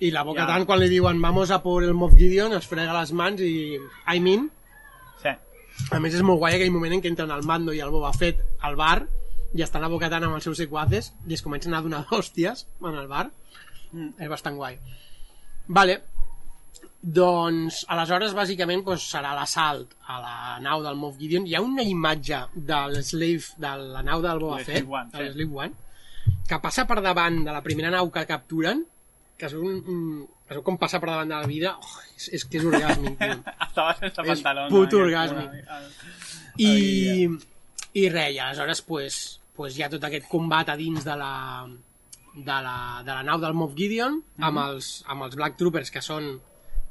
I 0.00 0.10
la 0.12 0.22
Bo-Katan, 0.24 0.60
Ja. 0.62 0.66
quan 0.66 0.78
li 0.80 0.88
diuen 0.92 1.20
vamos 1.22 1.50
a 1.50 1.62
por 1.62 1.82
el 1.84 1.94
Moff 1.94 2.14
Gideon, 2.16 2.52
es 2.52 2.66
frega 2.68 2.92
les 3.00 3.12
mans 3.12 3.40
i... 3.40 3.78
I 4.14 4.20
mean, 4.20 4.50
Sí. 5.22 5.30
a 5.90 6.00
més 6.00 6.14
és 6.14 6.22
molt 6.22 6.38
guai 6.38 6.54
aquell 6.56 6.70
moment 6.72 6.92
en 6.92 7.02
què 7.02 7.08
entren 7.08 7.30
el 7.30 7.44
Mando 7.44 7.72
i 7.72 7.80
el 7.80 7.90
Boba 7.90 8.12
Fett 8.12 8.40
al 8.60 8.76
bar 8.76 9.06
i 9.54 9.62
estan 9.62 9.80
la 9.82 9.88
Bo-Katan 9.88 10.24
amb 10.24 10.34
els 10.36 10.44
seus 10.44 10.58
sequaces 10.58 11.12
i 11.28 11.34
es 11.34 11.42
comencen 11.42 11.72
a 11.74 11.80
donar 11.80 12.04
hòsties 12.10 12.66
en 12.82 12.94
el 12.94 13.08
bar. 13.08 13.30
Mm. 13.92 14.12
És 14.20 14.28
bastant 14.28 14.56
guai. 14.56 14.76
Vale. 15.68 16.02
Doncs, 17.02 17.84
aleshores, 17.92 18.32
bàsicament, 18.34 18.82
doncs, 18.84 19.04
serà 19.12 19.30
l'assalt 19.36 19.92
a 20.10 20.16
la 20.20 20.36
nau 20.64 20.82
del 20.82 20.96
Moff 20.98 21.16
Gideon. 21.20 21.44
Hi 21.46 21.54
ha 21.54 21.60
una 21.62 21.84
imatge 21.86 22.40
de 22.54 22.78
l'Slave, 22.90 23.52
de 23.62 23.72
la 23.94 24.02
nau 24.02 24.22
del 24.24 24.40
Boba 24.42 24.58
Fett, 24.66 24.84
de 25.12 25.22
l'Slave 25.22 25.54
One, 25.54 25.72
que 26.48 26.58
passa 26.62 26.84
per 26.86 27.00
davant 27.04 27.44
de 27.46 27.52
la 27.54 27.62
primera 27.62 27.92
nau 27.94 28.10
que 28.10 28.24
capturen, 28.26 28.82
que 29.36 29.46
és 29.50 29.54
un, 29.58 29.80
un 29.92 30.02
es 30.46 30.54
veu 30.54 30.62
com 30.64 30.76
passa 30.80 31.00
per 31.02 31.10
davant 31.10 31.28
de 31.28 31.34
la 31.42 31.48
vida, 31.50 31.74
oh, 31.76 31.96
és, 32.16 32.28
és 32.38 32.44
que 32.46 32.60
és 32.60 32.64
orgàsmic. 32.68 33.20
Estava 33.66 33.96
sense 33.98 34.22
És 34.22 34.28
pantalons. 34.30 34.70
puto 34.72 35.00
no? 35.00 35.06
orgàsmic. 35.08 35.56
Aquest- 35.76 36.62
I, 36.62 37.26
i 38.00 38.06
res, 38.08 38.34
i 38.36 38.38
aleshores 38.40 38.80
pues, 38.86 39.18
pues 39.56 39.76
hi 39.76 39.82
ha 39.84 39.90
tot 39.92 40.04
aquest 40.08 40.28
combat 40.30 40.70
a 40.72 40.76
dins 40.80 41.04
de 41.04 41.16
la, 41.20 41.32
de 42.36 42.58
la, 42.68 42.76
de 43.04 43.12
la 43.12 43.22
nau 43.26 43.40
del 43.42 43.56
Moff 43.58 43.74
Gideon 43.76 44.20
amb, 44.38 44.62
els, 44.62 45.02
amb 45.12 45.26
els 45.26 45.36
Black 45.36 45.58
Troopers 45.60 45.90
que 45.92 46.00
són 46.04 46.30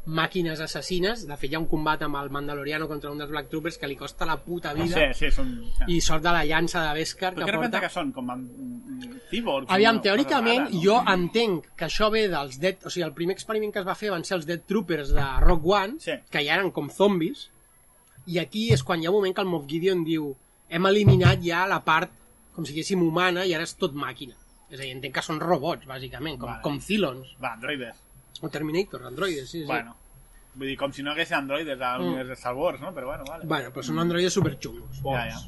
màquines 0.06 0.60
assassines 0.62 1.24
de 1.26 1.36
fet 1.42 1.50
hi 1.52 1.56
ha 1.58 1.60
un 1.60 1.66
combat 1.70 2.02
amb 2.06 2.20
el 2.20 2.30
Mandaloriano 2.30 2.88
contra 2.88 3.10
un 3.10 3.18
dels 3.18 3.32
Black 3.32 3.50
Troopers 3.50 3.80
que 3.82 3.88
li 3.90 3.96
costa 3.98 4.26
la 4.30 4.36
puta 4.38 4.74
vida 4.78 5.00
Sí, 5.00 5.06
sí, 5.26 5.32
són... 5.34 5.50
i 5.90 6.00
sort 6.02 6.22
de 6.22 6.34
la 6.36 6.44
llança 6.46 6.84
de 6.86 6.92
Beskar 7.00 7.32
Però 7.34 7.48
que 7.50 7.58
porta 7.58 7.82
que 7.82 7.90
són? 7.90 8.12
Com 8.14 8.30
amb 8.30 9.10
cyborgs? 9.32 9.72
Aviam, 9.74 9.96
una 9.98 10.04
cosa 10.04 10.10
teòricament, 10.10 10.62
rara, 10.68 10.76
no? 10.76 10.84
jo 10.84 11.00
entenc 11.16 11.72
que 11.76 11.88
això 11.90 12.12
ve 12.14 12.28
dels 12.30 12.60
Dead... 12.62 12.86
O 12.86 12.94
sigui, 12.94 13.06
el 13.08 13.16
primer 13.18 13.34
experiment 13.36 13.74
que 13.74 13.82
es 13.82 13.88
va 13.88 13.98
fer 13.98 14.14
van 14.14 14.24
ser 14.28 14.38
els 14.38 14.46
Dead 14.46 14.62
Troopers 14.70 15.12
de 15.18 15.26
Rock 15.42 15.66
One, 15.74 15.98
Sí. 16.06 16.20
que 16.30 16.46
ja 16.46 16.60
eren 16.60 16.70
com 16.76 16.90
zombis, 16.94 17.48
i 18.30 18.38
aquí 18.42 18.68
és 18.74 18.84
quan 18.86 19.02
hi 19.02 19.10
ha 19.10 19.12
un 19.14 19.18
moment 19.20 19.34
que 19.36 19.42
el 19.42 19.50
Moff 19.50 19.66
Gideon 19.70 20.06
diu 20.06 20.32
hem 20.70 20.86
eliminat 20.90 21.42
ja 21.46 21.66
la 21.70 21.82
part, 21.86 22.14
com 22.54 22.66
si 22.66 22.74
diguéssim, 22.74 23.02
humana 23.02 23.44
i 23.46 23.54
ara 23.58 23.66
és 23.66 23.74
tot 23.78 23.94
màquina. 23.98 24.38
És 24.70 24.80
a 24.80 24.84
dir, 24.84 24.94
entenc 24.96 25.14
que 25.18 25.22
són 25.26 25.42
robots, 25.42 25.86
bàsicament, 25.90 26.38
com, 26.42 26.50
Vale. 26.50 26.62
com 26.66 26.80
Cylons, 26.82 27.36
Va, 27.42 27.54
androides. 27.54 28.05
O 28.42 28.50
Terminator, 28.50 29.06
androides, 29.08 29.50
sí, 29.50 29.62
sí. 29.62 29.66
Bueno. 29.68 29.96
Vull 30.56 30.70
dir, 30.72 30.78
com 30.80 30.92
si 30.96 31.04
no 31.04 31.12
haguessin 31.12 31.36
androides 31.42 31.82
a 31.84 31.98
l'univers 32.00 32.30
de 32.32 32.36
Star 32.40 32.54
Wars, 32.56 32.80
no? 32.80 32.94
Però 32.96 33.08
bueno, 33.10 33.26
vale. 33.28 33.44
bueno, 33.46 33.72
però 33.76 33.84
són 33.84 34.00
androides 34.00 34.34
superxungos. 34.38 35.02
Ja, 35.04 35.26
ja. 35.28 35.40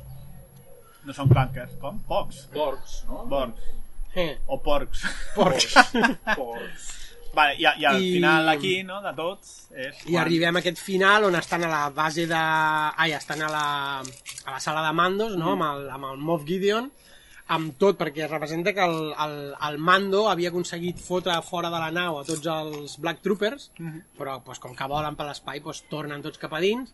No 1.08 1.14
són 1.16 1.30
clunkers, 1.32 1.78
com? 1.80 2.02
Pocs. 2.10 2.42
Porcs, 2.52 2.98
no? 3.08 3.22
Borgs. 3.32 3.70
Eh, 4.18 4.34
O 4.48 4.58
porcs. 4.64 5.06
porcs. 5.36 5.76
Porcs. 6.36 6.88
Vale, 7.38 7.54
i, 7.60 7.64
i 7.64 7.86
al 7.86 8.02
I- 8.02 8.12
final 8.18 8.50
aquí, 8.50 8.82
no, 8.84 8.98
de 9.04 9.12
tots, 9.16 9.68
és... 9.78 10.00
I 10.10 10.16
arribem 10.18 10.58
a 10.58 10.60
aquest 10.64 10.80
final 10.82 11.28
on 11.28 11.36
estan 11.40 11.64
a 11.68 11.70
la 11.70 11.82
base 11.94 12.26
de... 12.28 12.40
Ai, 12.98 13.12
estan 13.14 13.44
a 13.46 13.50
la, 13.52 13.66
a 14.02 14.52
la 14.56 14.60
sala 14.64 14.82
de 14.88 14.94
mandos, 14.98 15.36
no? 15.38 15.52
Amb, 15.54 15.68
el, 15.70 15.90
amb 15.94 16.10
el 16.12 16.18
Moff 16.18 16.44
Gideon, 16.50 16.90
amb 17.56 17.78
tot, 17.80 17.98
perquè 18.00 18.28
representa 18.28 18.74
que 18.76 18.84
el, 18.84 18.98
el, 19.24 19.36
el 19.70 19.78
mando 19.80 20.26
havia 20.28 20.52
aconseguit 20.52 21.00
fotre 21.00 21.36
fora 21.48 21.72
de 21.74 21.80
la 21.80 21.92
nau 21.96 22.20
a 22.20 22.26
tots 22.28 22.48
els 22.52 22.98
Black 23.00 23.24
Troopers, 23.24 23.70
però 24.20 24.40
pues, 24.44 24.60
com 24.60 24.76
que 24.76 24.90
volen 24.92 25.16
per 25.16 25.30
l'espai, 25.30 25.62
pues, 25.64 25.86
tornen 25.92 26.24
tots 26.26 26.42
cap 26.42 26.54
a 26.54 26.64
dins, 26.64 26.94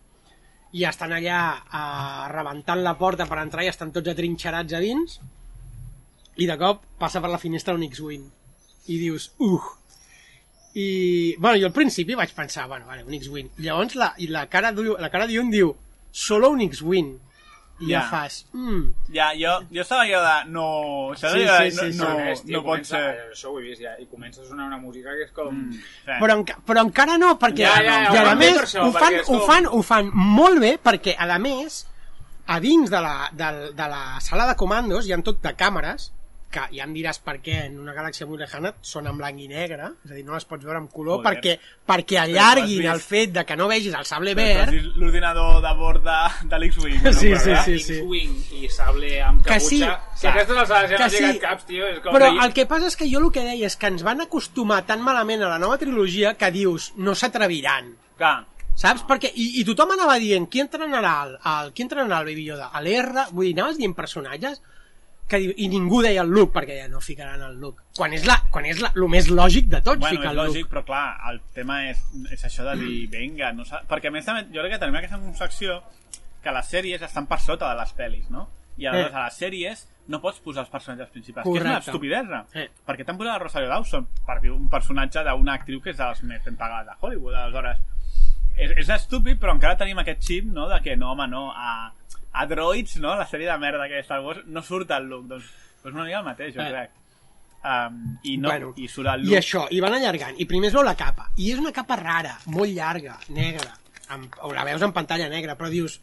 i 0.74 0.86
estan 0.90 1.14
allà 1.14 1.40
eh, 1.62 2.32
rebentant 2.34 2.82
la 2.82 2.96
porta 2.98 3.28
per 3.30 3.42
entrar 3.42 3.66
i 3.66 3.72
estan 3.72 3.94
tots 3.94 4.10
atrinxerats 4.14 4.74
a 4.74 4.82
dins, 4.82 5.20
i 6.42 6.50
de 6.50 6.58
cop 6.58 6.86
passa 7.02 7.22
per 7.22 7.30
la 7.30 7.42
finestra 7.42 7.76
un 7.78 7.86
X-Wing. 7.86 8.26
I 8.90 8.98
dius, 9.00 9.30
uh, 9.40 9.62
i, 10.74 11.36
bueno, 11.38 11.60
jo 11.62 11.70
al 11.70 11.76
principi 11.76 12.18
vaig 12.18 12.34
pensar, 12.34 12.68
bueno, 12.68 12.88
vale, 12.90 13.04
un 13.06 13.14
X-Wing. 13.14 13.52
Llavors 13.62 13.96
la, 14.00 14.14
i 14.18 14.28
la 14.34 14.48
cara 14.50 14.74
la 14.74 15.10
cara 15.14 15.28
d'Ion 15.30 15.52
diu, 15.54 15.76
solo 16.12 16.50
un 16.50 16.62
X-Wing. 16.66 17.14
I 17.82 17.88
ja, 17.90 18.00
Ja. 18.00 18.02
fas... 18.10 18.46
Mm, 18.54 18.94
Ja, 19.12 19.32
jo, 19.36 19.54
jo 19.74 19.82
estava 19.82 20.04
allò 20.04 20.20
de... 20.22 20.50
No, 20.52 20.66
això 21.14 21.32
Sí, 21.34 21.40
de, 21.44 21.72
sí, 21.72 21.76
no, 21.76 21.84
sí, 21.92 21.98
no, 21.98 22.36
sí. 22.36 22.44
Tio, 22.46 22.58
no 22.58 22.64
pot 22.64 22.70
comença, 22.70 22.98
ser... 22.98 23.24
Això 23.34 23.50
ho 23.52 23.60
he 23.60 23.64
vist 23.66 23.82
ja, 23.82 23.96
i 24.00 24.06
comença 24.12 24.42
a 24.42 24.46
sonar 24.46 24.68
una 24.68 24.78
música 24.78 25.10
que 25.18 25.26
és 25.26 25.32
com... 25.36 25.50
Mm, 25.52 25.72
sí. 26.06 26.18
però, 26.22 26.38
enca 26.38 26.58
però 26.68 26.84
encara 26.86 27.18
no, 27.18 27.34
perquè... 27.42 27.66
Ja, 27.66 27.80
ja, 27.82 27.98
ja, 28.06 28.14
I 28.14 28.26
ho 28.26 28.30
a 28.30 28.36
més, 28.40 28.60
això, 28.62 28.86
ho, 28.88 28.92
fan, 28.94 29.14
és 29.20 29.28
ho, 29.28 29.40
com- 29.40 29.48
fan, 29.50 29.68
ho 29.68 29.82
fan 29.82 30.12
molt 30.14 30.62
bé, 30.62 30.76
perquè, 30.84 31.16
a 31.18 31.40
més, 31.40 31.82
a 32.46 32.60
dins 32.64 32.90
de 32.94 33.02
la, 33.02 33.16
de, 33.34 33.52
de 33.74 33.88
la 33.96 34.04
sala 34.22 34.46
de 34.52 34.56
comandos 34.60 35.08
hi 35.10 35.14
ha 35.14 35.22
tot 35.26 35.42
de 35.44 35.54
càmeres, 35.58 36.12
que 36.54 36.62
ja 36.78 36.86
em 36.86 36.94
diràs 36.94 37.18
per 37.26 37.40
què 37.42 37.56
en 37.66 37.80
una 37.82 37.96
galàxia 37.98 38.28
molt 38.30 38.44
lejana 38.44 38.72
són 38.86 39.08
en 39.10 39.18
blanc 39.18 39.40
i 39.42 39.48
negre, 39.50 39.90
és 40.06 40.12
a 40.12 40.18
dir, 40.20 40.24
no 40.28 40.36
les 40.38 40.46
pots 40.46 40.64
veure 40.64 40.78
en 40.80 40.86
color, 40.94 41.18
Joder. 41.24 41.32
perquè, 41.34 41.56
perquè 41.90 42.20
allarguin 42.22 42.84
vist- 42.84 42.94
el 42.94 43.02
fet 43.02 43.34
de 43.34 43.44
que 43.50 43.58
no 43.58 43.68
vegis 43.72 43.94
el 43.98 44.06
sable 44.06 44.36
verd, 44.38 44.72
L'ordinador 45.02 45.60
de 45.66 45.74
bord 45.80 46.04
de, 46.06 46.20
de 46.52 46.60
l'X-Wing. 46.62 47.02
no? 47.04 47.14
Sí, 47.14 47.34
sí, 47.36 47.56
sí, 47.66 47.80
sí. 47.80 47.98
X-Wing 48.00 48.38
i 48.62 48.70
sable 48.70 49.12
amb 49.24 49.44
Que 49.46 49.60
sí, 49.60 49.82
caputxa. 49.82 50.16
si 50.22 50.28
aquestes 50.28 50.58
alçades 50.64 50.92
ja 50.92 50.98
Que 50.98 51.22
no 51.28 51.34
sí. 51.34 51.40
caps, 51.40 51.66
tio, 51.66 51.88
és 51.88 52.00
com... 52.00 52.14
Però 52.14 52.32
que- 52.32 52.46
el 52.46 52.54
que 52.54 52.66
passa 52.70 52.88
és 52.88 52.96
que 52.96 53.10
jo 53.12 53.20
el 53.26 53.32
que 53.34 53.44
deia 53.50 53.66
és 53.68 53.76
que 53.76 53.88
ens 53.92 54.04
van 54.06 54.22
acostumar 54.22 54.86
tan 54.86 55.02
malament 55.02 55.42
a 55.44 55.50
la 55.50 55.60
nova 55.60 55.78
trilogia 55.82 56.36
que 56.38 56.52
dius, 56.52 56.94
no 56.96 57.16
s'atreviran. 57.16 57.96
Clar, 58.18 58.46
Saps? 58.76 59.04
Perquè, 59.06 59.30
i, 59.38 59.60
I 59.62 59.64
tothom 59.68 59.92
anava 59.94 60.16
dient 60.18 60.48
qui 60.50 60.60
entrenarà 60.64 61.12
el, 61.28 61.34
el, 61.46 61.68
qui 61.78 61.84
entrenarà 61.86 62.24
el 62.24 62.26
Baby 62.32 62.46
Yoda? 62.48 62.72
A 62.74 62.80
l'R? 62.82 63.28
Vull 63.30 63.46
dir, 63.46 63.54
anaves 63.60 63.78
dient 63.78 63.94
personatges 63.94 64.64
que 65.30 65.40
diu, 65.40 65.54
i 65.58 65.68
ningú 65.72 66.02
deia 66.04 66.22
el 66.22 66.30
Luke 66.30 66.54
perquè 66.54 66.82
ja 66.82 66.88
no 66.92 67.00
ficaran 67.02 67.42
el 67.42 67.56
Luke 67.62 67.84
quan 67.98 68.14
és, 68.14 68.26
la, 68.28 68.36
quan 68.52 68.66
és 68.70 68.82
la, 68.84 68.92
el 68.96 69.08
més 69.10 69.30
lògic 69.32 69.70
de 69.72 69.80
tots 69.82 70.00
bueno, 70.00 70.18
ficar 70.18 70.32
és 70.34 70.38
el 70.38 70.42
lògic, 70.44 70.66
Luke 70.66 70.74
però 70.76 70.84
clar, 70.86 71.06
el 71.32 71.40
tema 71.56 71.78
és, 71.90 72.02
és 72.32 72.44
això 72.46 72.66
de 72.68 72.76
dir, 72.82 73.08
vinga, 73.10 73.54
no 73.56 73.64
perquè 73.90 74.12
a 74.12 74.12
més 74.12 74.26
també, 74.28 74.44
jo 74.54 74.62
crec 74.62 74.76
que 74.76 74.82
tenim 74.84 75.00
aquesta 75.00 75.22
concepció 75.24 75.80
que 76.44 76.52
les 76.52 76.68
sèries 76.68 77.02
estan 77.08 77.26
per 77.26 77.40
sota 77.40 77.70
de 77.72 77.80
les 77.80 77.96
pel·lis, 77.96 78.30
no? 78.30 78.50
I 78.76 78.88
aleshores 78.90 79.14
Eh. 79.14 79.18
a 79.22 79.26
les 79.30 79.36
sèries 79.40 79.88
no 80.12 80.20
pots 80.20 80.40
posar 80.44 80.66
els 80.66 80.70
personatges 80.74 81.08
principals, 81.14 81.46
que 81.46 81.50
és 81.56 81.62
una 81.62 81.78
Correcte. 81.78 81.92
estupidesa. 81.92 82.40
Eh. 82.60 82.68
Perquè 82.86 83.06
t'han 83.06 83.18
posat 83.18 83.36
a 83.38 83.40
Rosario 83.40 83.70
Dawson 83.70 84.08
per 84.28 84.42
dir 84.42 84.52
un 84.52 84.68
personatge 84.68 85.24
d'una 85.24 85.54
actriu 85.54 85.80
que 85.82 85.92
és 85.92 85.98
de 85.98 86.04
les 86.10 86.24
més 86.24 86.44
ben 86.44 86.58
pagades 86.58 86.90
de 86.90 86.98
Hollywood, 87.00 87.34
aleshores 87.36 87.80
és, 88.58 88.72
és 88.78 88.90
estúpid, 88.90 89.40
però 89.40 89.54
encara 89.56 89.78
tenim 89.78 89.98
aquest 90.04 90.22
xip, 90.22 90.46
no?, 90.52 90.68
de 90.68 90.82
que 90.84 90.98
no, 90.98 91.14
home, 91.14 91.28
no, 91.32 91.52
a, 91.56 91.94
a 92.34 92.46
Droids, 92.50 92.98
no?, 93.04 93.14
la 93.16 93.28
sèrie 93.30 93.48
de 93.52 93.58
merda 93.62 93.88
que 93.88 94.00
és 94.02 94.06
Star 94.08 94.22
Wars, 94.26 94.42
no 94.48 94.62
surt 94.66 94.92
el 94.92 95.06
Luke, 95.10 95.28
doncs, 95.30 95.46
doncs 95.84 95.94
una 95.96 96.06
mica 96.08 96.20
el 96.20 96.26
mateix, 96.26 96.54
jo 96.56 96.62
Eh. 96.62 96.70
crec. 96.72 96.92
Um, 97.64 98.18
i, 98.28 98.36
no, 98.38 98.50
Bueno, 98.50 98.74
i 98.76 98.90
surt 98.92 99.08
el 99.08 99.22
i 99.22 99.30
Luke 99.30 99.38
això, 99.40 99.62
i 99.72 99.80
van 99.80 99.94
allargant 99.96 100.36
i 100.42 100.46
primer 100.50 100.68
es 100.68 100.74
veu 100.76 100.84
la 100.84 100.98
capa, 101.00 101.30
i 101.40 101.54
és 101.54 101.60
una 101.62 101.72
capa 101.72 101.96
rara 101.96 102.34
molt 102.52 102.74
llarga, 102.76 103.14
negra 103.30 103.72
amb, 104.12 104.34
o 104.44 104.52
la 104.52 104.66
veus 104.68 104.82
en 104.84 104.92
pantalla 104.92 105.30
negra, 105.32 105.56
però 105.56 105.70
dius 105.72 106.02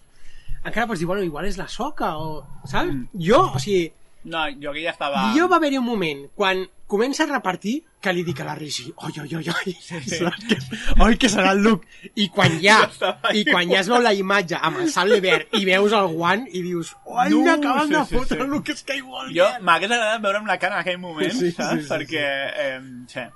encara 0.64 0.86
pots 0.86 1.00
dir, 1.02 1.06
bueno, 1.06 1.22
igual 1.22 1.44
és 1.50 1.58
la 1.60 1.68
soca 1.68 2.14
o, 2.16 2.44
saps? 2.64 2.88
Mm. 2.94 3.08
Jo, 3.26 3.42
o 3.54 3.58
sigui 3.60 3.90
No, 4.24 4.42
jo 4.60 4.70
aquí 4.74 4.82
ja 4.84 4.90
estava... 4.92 5.30
I 5.32 5.38
jo 5.38 5.46
va 5.48 5.56
haver-hi 5.56 5.78
un 5.78 5.84
moment, 5.86 6.26
quan 6.36 6.66
comença 6.90 7.22
a 7.24 7.26
repartir, 7.30 7.78
que 8.02 8.12
li 8.12 8.22
dic 8.24 8.40
a 8.40 8.44
la 8.44 8.54
Rigi, 8.58 8.90
oi, 8.96 9.12
oi, 9.22 9.34
oi, 9.38 9.46
oi, 9.48 9.72
saps 9.80 10.10
que, 10.48 10.56
oi, 11.04 11.16
que 11.20 11.28
serà 11.32 11.52
el 11.54 11.62
Luke. 11.64 11.86
I 12.16 12.26
quan 12.34 12.58
ja, 12.60 12.78
i 13.38 13.44
quan 13.48 13.68
ja 13.70 13.80
es 13.80 13.88
veu 13.88 14.00
la 14.04 14.12
imatge 14.16 14.56
amb 14.60 14.80
el 14.82 14.90
sable 14.92 15.20
verd 15.24 15.54
i 15.56 15.64
veus 15.68 15.92
el 15.96 16.08
guant 16.12 16.46
i 16.50 16.62
dius, 16.66 16.92
oi, 17.06 17.30
No, 17.32 17.40
m'acaben 17.46 17.88
sí, 17.88 17.94
de 17.96 18.04
sí, 18.04 18.14
fotre 18.18 18.36
sí. 18.36 18.42
el 18.44 18.50
Luke 18.52 18.76
Skywalker. 18.76 19.36
Jo 19.38 19.48
m'hagués 19.64 19.90
agradat 19.96 20.24
veure'm 20.24 20.48
la 20.48 20.58
cara 20.58 20.76
en 20.76 20.80
aquell 20.84 20.98
moment, 21.00 21.32
Sí, 21.32 21.50
sí, 21.50 21.52
saps? 21.56 21.76
sí, 21.78 21.82
sí. 21.86 21.92
Perquè, 21.94 22.26
eh, 22.66 22.80
sí, 23.14 23.26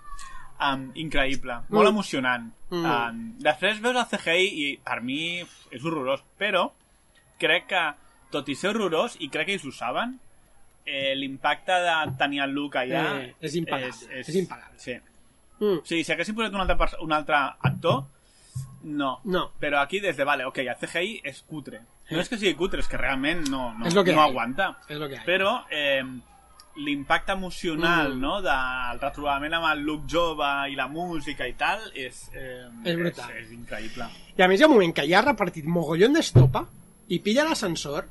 um, 0.68 0.84
increïble, 1.06 1.60
molt 1.70 1.86
Mm. 1.88 1.92
emocionant. 1.94 2.50
Mm. 2.70 2.84
Um, 2.84 3.24
després 3.44 3.80
veus 3.84 3.96
el 3.96 4.06
CGI 4.12 4.46
i 4.66 4.68
per 4.84 5.00
mi 5.04 5.40
és 5.70 5.80
horrorós, 5.84 6.20
però 6.40 6.66
crec 7.40 7.68
que, 7.72 7.86
tot 8.34 8.48
i 8.48 8.54
ser 8.58 8.72
horrorós, 8.74 9.16
i 9.20 9.28
crec 9.30 9.46
que 9.46 9.54
ells 9.60 9.64
ho 9.68 9.72
saben, 9.72 10.16
eh, 10.86 11.14
l'impacte 11.16 11.72
de 11.72 11.94
tenir 12.18 12.42
el 12.44 12.50
look 12.56 12.76
allà... 12.76 13.04
Eh, 13.22 13.34
és 13.40 13.54
impagable, 13.56 14.20
és 14.20 14.34
impagable. 14.34 14.78
Sí. 14.78 14.96
Mm. 15.60 15.80
Sigui, 15.86 16.04
si 16.04 16.12
haguessin 16.12 16.34
posat 16.34 16.52
un 16.54 16.60
altre, 16.64 16.88
un 17.02 17.12
altre 17.12 17.36
actor, 17.70 18.04
no. 18.84 19.20
No. 19.24 19.46
Però 19.60 19.80
aquí, 19.80 20.00
des 20.00 20.16
de, 20.16 20.24
vale, 20.28 20.44
ok, 20.44 20.58
el 20.66 20.76
CGI 20.80 21.20
és 21.24 21.42
cutre. 21.48 21.80
No 22.10 22.20
és 22.20 22.28
que 22.28 22.36
sigui 22.36 22.52
cutre, 22.58 22.82
és 22.84 22.88
que 22.90 22.98
realment 23.00 23.46
no, 23.48 23.70
no, 23.78 23.86
És 23.88 23.94
lo 23.96 24.04
que 24.04 24.12
no 24.12 24.20
hay. 24.20 24.30
aguanta. 24.30 24.78
És 24.88 24.98
lo 25.00 25.08
que 25.08 25.16
hay. 25.16 25.24
Però 25.24 25.54
eh, 25.72 26.02
l'impacte 26.76 27.32
emocional 27.32 28.12
Mm. 28.16 28.20
no, 28.20 28.34
del 28.42 28.98
retrobament 29.00 29.54
amb 29.54 29.70
el 29.70 29.84
look 29.86 30.04
jove 30.10 30.50
i 30.70 30.74
la 30.76 30.88
música 30.88 31.46
i 31.48 31.54
tal 31.54 31.80
és, 31.94 32.28
eh, 32.34 32.66
És 32.84 32.96
brutal. 32.98 33.30
És, 33.30 33.46
és 33.46 33.52
increïble. 33.56 34.08
I 34.36 34.42
a 34.42 34.48
més 34.48 34.60
hi 34.60 34.64
ha 34.64 34.66
un 34.68 34.74
moment 34.74 34.92
que 34.92 35.06
ja 35.08 35.20
ha 35.20 35.24
repartit 35.30 35.64
mogollon 35.64 36.12
d'estopa 36.12 36.66
i 37.08 37.20
pilla 37.20 37.44
l'ascensor, 37.48 38.08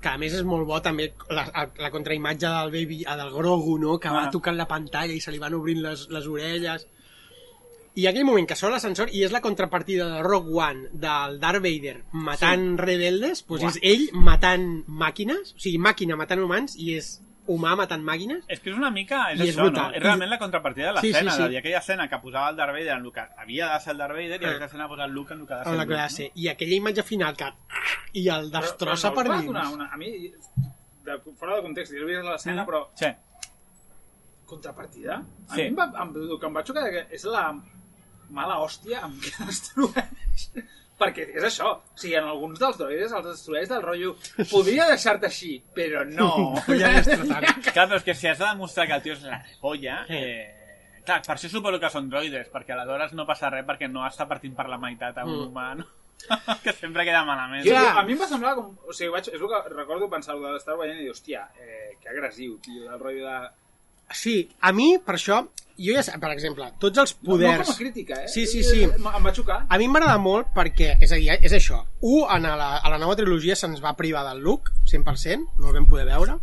que 0.00 0.08
a 0.08 0.16
més 0.18 0.32
és 0.32 0.44
molt 0.48 0.66
bo 0.66 0.78
també 0.80 1.10
la, 1.28 1.44
la 1.78 1.90
contraimatge 1.92 2.48
del 2.48 2.70
baby, 2.72 3.02
a 3.06 3.16
del 3.20 3.30
Grogu, 3.34 3.78
no? 3.78 3.98
que 4.00 4.08
va 4.08 4.26
Ah. 4.26 4.30
tocant 4.32 4.56
la 4.56 4.66
pantalla 4.68 5.12
i 5.12 5.20
se 5.20 5.30
li 5.32 5.38
van 5.38 5.54
obrint 5.54 5.82
les, 5.84 6.06
les 6.10 6.26
orelles 6.26 6.86
i 8.00 8.06
aquell 8.06 8.24
moment 8.24 8.46
que 8.46 8.54
surt 8.56 8.72
l'ascensor 8.72 9.10
i 9.12 9.24
és 9.26 9.32
la 9.34 9.40
contrapartida 9.42 10.06
de 10.08 10.20
Rogue 10.22 10.54
One 10.54 10.88
del 10.92 11.40
Darth 11.42 11.60
Vader 11.64 11.96
matant 12.12 12.76
sí. 12.78 12.82
rebeldes 12.84 13.42
doncs 13.48 13.64
Uah. 13.64 13.72
és 13.72 13.80
ell 13.82 14.04
matant 14.14 14.68
màquines 14.86 15.54
o 15.56 15.58
sigui, 15.58 15.78
màquina 15.82 16.16
matant 16.16 16.40
humans 16.44 16.76
i 16.78 16.94
és 16.96 17.16
humà 17.50 17.74
matant 17.78 18.02
màquines 18.06 18.44
És 18.48 18.60
que 18.62 18.70
és 18.70 18.76
una 18.78 18.90
mica, 18.94 19.24
és, 19.32 19.40
I 19.40 19.48
és 19.48 19.54
això, 19.54 19.64
no? 19.64 19.70
brutal. 19.70 19.94
És 19.98 20.02
realment 20.04 20.30
la 20.30 20.38
contrapartida 20.38 20.92
de 20.92 21.00
Sí, 21.00 21.08
sí, 21.08 21.12
l'escena, 21.12 21.32
sí. 21.36 21.42
de 21.42 21.48
dir 21.48 21.58
aquella 21.58 21.78
escena 21.78 22.08
que 22.08 22.18
posava 22.22 22.48
el 22.50 22.56
Darth 22.56 22.72
Vader 22.76 22.96
en 22.96 23.04
el 23.06 23.12
que 23.12 23.24
havia 23.44 23.72
de 23.74 23.80
ser 23.80 23.92
el 23.92 23.98
Darth 23.98 24.14
Vader 24.16 24.40
i 24.40 24.44
aquesta 24.44 24.68
escena 24.70 24.88
posa 24.88 25.04
el 25.04 25.12
Luke 25.12 25.34
en 25.34 25.40
el 25.40 25.46
que 25.46 25.54
ha 25.54 25.58
de 25.58 25.64
ser 25.64 25.72
el 25.74 25.78
Luke, 25.80 25.94
classe 25.94 26.30
i 26.34 26.48
aquella 26.48 26.74
imatge 26.76 27.02
final 27.02 27.36
que 27.36 27.50
i 28.14 28.28
el 28.28 28.50
destrossa 28.50 29.10
Però- 29.10 29.14
per 29.14 29.26
però 29.26 29.28
no 29.28 29.34
us 29.34 29.42
dins 29.42 29.52
donar 29.54 29.66
Una, 29.74 29.88
a 29.92 29.96
mi, 29.96 30.32
de, 31.10 31.18
fora 31.36 31.56
de 31.56 31.62
context, 31.62 31.92
jo 31.92 32.02
he 32.02 32.10
vist 32.14 32.24
l'escena, 32.28 32.62
Mm. 32.62 32.66
però 32.66 32.86
Sí. 32.94 33.06
contrapartida? 34.46 35.22
A 35.48 35.54
Sí. 35.54 35.62
mi 35.62 35.66
em 35.68 35.76
va, 35.78 35.84
em, 36.02 36.14
el 36.16 36.38
que 36.40 36.46
em 36.46 36.56
va 36.56 36.64
xocar 36.64 36.90
que 36.90 37.06
és 37.14 37.24
la 37.24 37.44
mala 38.30 38.58
hòstia 38.62 39.02
amb 39.04 39.14
què 39.22 39.46
destrueix. 39.46 40.50
Perquè 41.00 41.24
és 41.32 41.44
això, 41.48 41.70
o 41.80 41.96
sigui, 41.98 42.14
en 42.20 42.26
alguns 42.28 42.58
dels 42.60 42.76
droides 42.76 43.12
els 43.16 43.26
destrueix 43.30 43.68
del 43.70 43.82
rotllo 43.82 44.10
podria 44.50 44.86
deixar-te 44.90 45.30
així, 45.30 45.54
però 45.74 46.02
no. 46.08 46.30
Ja. 46.80 46.90
Clar, 47.74 47.86
però 47.88 47.96
és 47.98 48.04
que 48.04 48.14
si 48.14 48.28
has 48.28 48.38
de 48.38 48.44
demostrar 48.50 48.86
que 48.90 48.98
el 48.98 49.04
tio 49.06 49.16
és 49.16 49.22
la 49.24 49.38
polla... 49.62 50.02
Eh... 50.12 50.56
Clar, 51.00 51.22
per 51.24 51.32
això 51.38 51.48
suposo 51.48 51.78
que 51.80 51.88
són 51.90 52.10
droides, 52.12 52.50
perquè 52.52 52.74
aleshores 52.76 53.14
no 53.16 53.24
passa 53.26 53.48
res 53.50 53.64
perquè 53.66 53.88
no 53.88 54.02
està 54.06 54.26
partint 54.28 54.52
per 54.54 54.66
la 54.68 54.76
meitat 54.78 55.16
a 55.18 55.24
un 55.24 55.32
Mm. 55.32 55.46
humà, 55.48 55.70
no? 55.78 55.86
que 56.62 56.74
sempre 56.76 57.06
queda 57.08 57.22
malament. 57.24 57.64
Clar. 57.64 57.94
a 57.96 58.02
mi 58.04 58.12
em 58.12 58.20
va 58.20 58.28
semblar 58.28 58.52
com... 58.58 58.74
O 58.84 58.92
sigui, 58.92 59.08
vaig, 59.14 59.30
és 59.32 59.40
el 59.40 59.48
que 59.48 59.60
recordo 59.72 60.10
pensar-ho 60.12 60.42
de 60.44 60.52
l'estar 60.52 60.76
veient 60.76 61.00
i 61.00 61.06
dir, 61.06 61.14
hòstia, 61.14 61.46
eh, 61.56 61.94
que 62.02 62.12
agressiu, 62.12 62.58
tio, 62.60 62.84
del 62.90 63.00
rotllo 63.00 63.24
de... 63.24 63.38
Sí, 64.14 64.48
a 64.60 64.72
mi, 64.74 64.96
per 65.04 65.14
això, 65.16 65.40
jo 65.80 65.94
ja 65.96 66.02
sé, 66.04 66.16
per 66.20 66.32
exemple, 66.34 66.66
tots 66.82 66.98
els 67.00 67.14
No, 67.20 67.22
no 67.22 67.32
poders... 67.36 67.68
com 67.68 67.74
a 67.74 67.78
crítica, 67.78 68.18
eh? 68.24 68.28
Sí, 68.28 68.44
sí, 68.46 68.62
sí. 68.66 68.82
Em 68.84 69.06
em 69.06 69.26
va 69.26 69.32
xocar. 69.36 69.62
A 69.68 69.78
mi 69.80 69.88
m'agrada 69.88 70.18
molt 70.20 70.50
perquè, 70.56 70.96
és 71.00 71.12
a 71.12 71.18
dir, 71.20 71.30
és 71.40 71.54
això. 71.56 71.80
Un, 72.02 72.26
a 72.28 72.56
la, 72.58 72.70
a 72.78 72.92
la 72.92 72.98
nova 73.00 73.16
trilogia 73.16 73.56
se'ns 73.56 73.80
va 73.84 73.94
privar 73.96 74.26
del 74.28 74.42
look, 74.44 74.72
100%, 74.90 75.56
no 75.58 75.70
el 75.70 75.78
vam 75.78 75.88
poder 75.88 76.08
veure. 76.10 76.36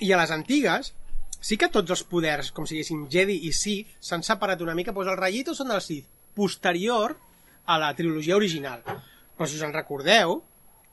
I 0.00 0.12
a 0.12 0.20
les 0.20 0.30
antigues, 0.36 0.92
sí 1.40 1.56
que 1.58 1.70
tots 1.72 1.90
els 1.90 2.04
poders, 2.04 2.52
com 2.52 2.68
si 2.68 2.76
diguéssim 2.76 3.08
Jedi 3.10 3.40
i 3.48 3.52
Sith, 3.56 3.96
s'han 3.98 4.22
separat 4.26 4.62
una 4.62 4.76
mica, 4.78 4.94
doncs 4.94 5.10
els 5.10 5.18
rayitos 5.18 5.58
són 5.60 5.72
del 5.72 5.82
Sith, 5.84 6.06
posterior 6.36 7.16
a 7.66 7.78
la 7.80 7.90
trilogia 7.96 8.36
original. 8.38 8.84
Però 8.84 9.48
si 9.48 9.58
us 9.58 9.66
en 9.66 9.74
recordeu, 9.74 10.38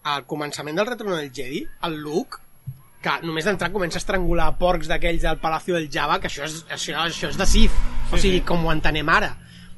al 0.08 0.26
començament 0.26 0.78
del 0.80 0.88
Retorno 0.88 1.18
del 1.18 1.34
Jedi, 1.36 1.66
el 1.84 1.98
Luke, 2.00 2.40
que 3.08 3.18
només 3.26 3.48
d'entrar 3.48 3.72
comença 3.72 3.98
a 3.98 4.04
estrangular 4.04 4.52
porcs 4.60 4.90
d'aquells 4.92 5.24
del 5.24 5.40
Palacio 5.40 5.76
del 5.80 5.90
Java, 5.92 6.20
que 6.20 6.28
això 6.28 6.44
és, 6.46 6.60
això, 6.70 7.00
això 7.08 7.32
és 7.32 7.40
de 7.40 7.48
Sith, 7.48 7.72
o 8.12 8.18
sigui, 8.20 8.42
com 8.46 8.66
ho 8.68 8.72
entenem 8.76 9.10
ara. 9.10 9.34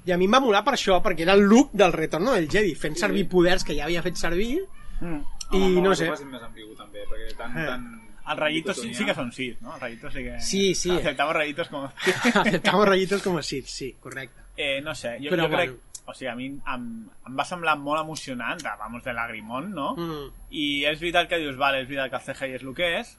I 0.08 0.14
a 0.16 0.18
mi 0.18 0.26
em 0.26 0.34
va 0.34 0.40
molar 0.42 0.64
per 0.66 0.74
això, 0.74 0.98
perquè 1.06 1.22
era 1.28 1.36
el 1.38 1.44
look 1.46 1.70
del 1.78 1.94
Retorno 1.94 2.34
del 2.34 2.50
Jedi, 2.50 2.74
fent 2.76 2.96
servir 2.98 3.28
poders 3.30 3.64
que 3.68 3.76
ja 3.78 3.86
havia 3.86 4.02
fet 4.06 4.18
servir, 4.18 4.58
Mm. 5.00 5.20
i 5.56 5.60
Home, 5.64 5.82
no 5.82 5.94
sé. 5.96 6.10
ho 6.10 6.12
facin 6.12 6.28
més 6.28 6.42
ambigu, 6.44 6.74
també, 6.76 7.06
perquè 7.08 7.38
tan... 7.38 7.54
Eh. 7.56 7.66
tan... 7.70 7.84
Els 8.30 8.38
rayitos 8.40 8.78
sí, 8.82 8.90
sí 8.94 9.06
que 9.08 9.14
són 9.16 9.32
Sith, 9.32 9.62
no? 9.64 9.72
Els 9.74 9.82
rayitos 9.82 10.12
sí 10.14 10.24
que... 10.26 10.34
Sí, 10.44 10.64
sí. 10.76 10.92
Aceptamos 10.92 11.34
rayitos 11.38 11.70
com... 11.72 11.86
Aceptamos 12.44 12.86
rayitos 12.90 13.24
com 13.24 13.38
a 13.40 13.42
Sith, 13.42 13.68
sí, 13.72 13.94
correcte. 14.00 14.44
Eh, 14.58 14.82
no 14.84 14.94
sé, 14.94 15.16
jo, 15.24 15.32
Però 15.32 15.48
jo 15.48 15.56
crec... 15.56 15.72
O 16.10 16.14
sigui, 16.18 16.32
a 16.32 16.36
mi 16.36 16.48
em, 16.50 16.84
em 17.30 17.36
va 17.38 17.46
semblar 17.46 17.78
molt 17.78 18.02
emocionant, 18.02 18.60
de, 18.62 18.70
vamos, 18.80 19.04
de 19.06 19.14
lagrimón, 19.14 19.72
no? 19.76 19.94
Mm. 19.96 20.30
I 20.52 20.68
és 20.90 21.00
veritat 21.00 21.30
que 21.30 21.38
dius, 21.38 21.56
vale, 21.58 21.82
és 21.84 21.88
veritat 21.90 22.10
que 22.10 22.18
el 22.18 22.36
CGI 22.36 22.56
és 22.58 22.64
el 22.66 22.74
que 22.76 22.88
és, 23.00 23.18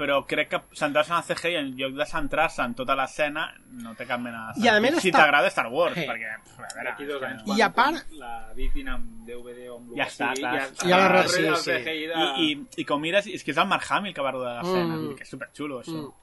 però 0.00 0.22
crec 0.24 0.48
que 0.48 0.58
centrar-se 0.80 1.12
en 1.12 1.18
el 1.18 1.24
CGI 1.28 1.56
en 1.60 1.66
lloc 1.76 1.92
de 1.98 2.06
centrar-se 2.08 2.62
en 2.64 2.72
tota 2.74 2.94
l'escena 2.96 3.42
no 3.82 3.90
té 3.98 4.06
cap 4.08 4.18
mena 4.24 4.46
de 4.56 4.62
I 4.64 4.68
a 4.70 4.72
sentit. 4.78 4.80
més 4.94 5.02
si 5.02 5.10
està- 5.10 5.18
t'agrada 5.26 5.50
Star 5.52 5.66
Wars, 5.68 5.96
Eh. 5.98 6.06
perquè, 6.08 6.30
pff, 6.42 6.58
a 6.58 6.62
veure, 6.74 6.84
D'aquí 6.90 7.04
dos 7.04 7.22
anys, 7.22 7.42
no. 7.46 7.56
I 7.56 7.60
a 7.60 7.68
part- 7.74 8.12
la 8.16 8.30
editin 8.54 8.88
amb 8.88 9.26
DVD 9.28 9.68
o 9.68 9.76
amb 9.76 9.92
Ja 9.98 10.06
està, 10.06 10.32
clar. 10.34 10.54
ja, 10.56 10.88
Ja 10.88 10.98
la 11.12 11.28
sí, 11.28 11.44
sí. 11.56 11.70
De... 11.70 11.94
I, 11.94 12.50
i, 12.52 12.66
I 12.78 12.84
com 12.88 12.98
mires, 13.00 13.26
és 13.26 13.44
que 13.44 13.50
és 13.52 13.58
el 13.58 13.68
Mark 13.68 13.84
Hamill 13.90 14.14
que 14.14 14.22
va 14.22 14.32
rodar 14.32 14.56
l'escena, 14.62 14.96
Mm. 14.96 15.14
que 15.16 15.22
és 15.22 15.28
superxulo, 15.28 15.82
això. 15.82 16.14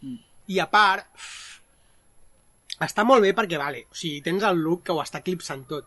Mm. 0.00 0.18
I 0.46 0.58
a 0.60 0.70
part, 0.70 1.06
està 2.80 3.04
molt 3.04 3.22
bé 3.22 3.34
perquè, 3.34 3.58
vale, 3.60 3.86
o 3.90 3.94
sigui, 3.94 4.20
tens 4.22 4.42
el 4.42 4.58
look 4.58 4.82
que 4.84 4.92
ho 4.92 5.02
està 5.02 5.20
eclipsant 5.22 5.66
tot. 5.68 5.86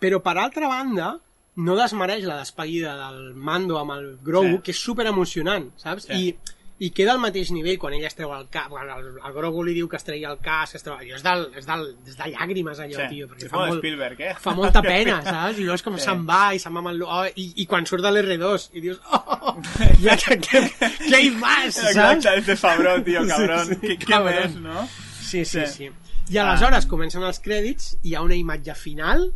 Però, 0.00 0.20
per 0.22 0.36
altra 0.38 0.68
banda, 0.68 1.14
no 1.56 1.74
desmereix 1.74 2.22
la 2.24 2.36
despedida 2.38 2.92
del 2.96 3.34
Mando 3.34 3.78
amb 3.80 3.90
el 3.96 4.18
Grogu, 4.22 4.58
Sí. 4.58 4.62
que 4.62 4.70
és 4.70 4.78
super 4.78 5.06
emocionant, 5.06 5.72
saps? 5.76 6.04
Sí. 6.06 6.12
I, 6.28 6.54
I 6.86 6.90
queda 6.94 7.10
al 7.10 7.18
mateix 7.18 7.50
nivell 7.50 7.76
quan 7.82 7.92
ell 7.96 8.04
es 8.06 8.14
treu 8.14 8.30
el 8.36 8.44
cas, 8.54 8.68
quan 8.70 8.86
el, 8.94 9.08
el 9.18 9.32
Grogu 9.34 9.64
li 9.66 9.72
diu 9.74 9.88
que 9.90 9.96
es 9.98 10.04
tregui 10.06 10.22
el 10.30 10.38
cas, 10.38 10.70
que 10.70 10.76
es 10.78 10.84
treu... 10.86 10.94
allò 10.94 11.16
és, 11.16 11.24
del, 11.26 11.42
és, 11.58 11.66
del, 11.66 11.82
és 12.06 12.14
de 12.20 12.28
llàgrimes 12.30 12.78
allò, 12.78 13.00
Sí. 13.00 13.08
tio, 13.16 13.26
perquè 13.26 13.48
És 13.48 13.50
fa, 13.50 13.56
molt, 13.64 13.80
Spielberg, 13.80 14.20
eh? 14.20 14.34
fa 14.38 14.54
molta 14.54 14.82
pena, 14.92 15.16
saps? 15.26 15.58
I 15.58 15.64
llavors 15.66 15.82
com 15.82 15.96
Sí. 15.98 16.04
se'n 16.04 16.22
va 16.28 16.54
i 16.54 16.60
se'n 16.62 16.72
va 16.78 16.78
amb 16.84 16.92
el... 16.92 17.02
Oh, 17.02 17.24
i, 17.34 17.48
I 17.56 17.66
quan 17.66 17.84
surt 17.90 18.06
de 18.06 18.12
l'R2 18.14 18.68
i 18.78 18.80
dius, 18.84 19.00
oh, 19.10 19.56
ja 20.06 20.14
que, 20.16 20.38
que, 20.38 20.62
que 21.08 21.16
hay 21.16 21.30
más, 21.34 21.74
saps? 21.74 21.96
Exacte, 21.96 22.38
este 22.38 22.54
Fabró, 22.56 22.94
tio, 23.02 23.24
Sí, 23.24 23.28
cabron. 23.34 23.66
sí, 23.66 23.80
Què, 23.82 23.98
què 24.06 24.22
més, 24.28 24.54
no? 24.62 24.86
Sí, 25.18 25.44
sí, 25.44 25.66
Sí. 25.66 25.66
sí. 25.66 25.90
I 26.28 26.36
aleshores 26.36 26.84
comencen 26.88 27.22
els 27.24 27.38
crèdits 27.40 27.94
i 28.02 28.10
hi 28.10 28.16
ha 28.16 28.24
una 28.24 28.36
imatge 28.36 28.74
final 28.76 29.30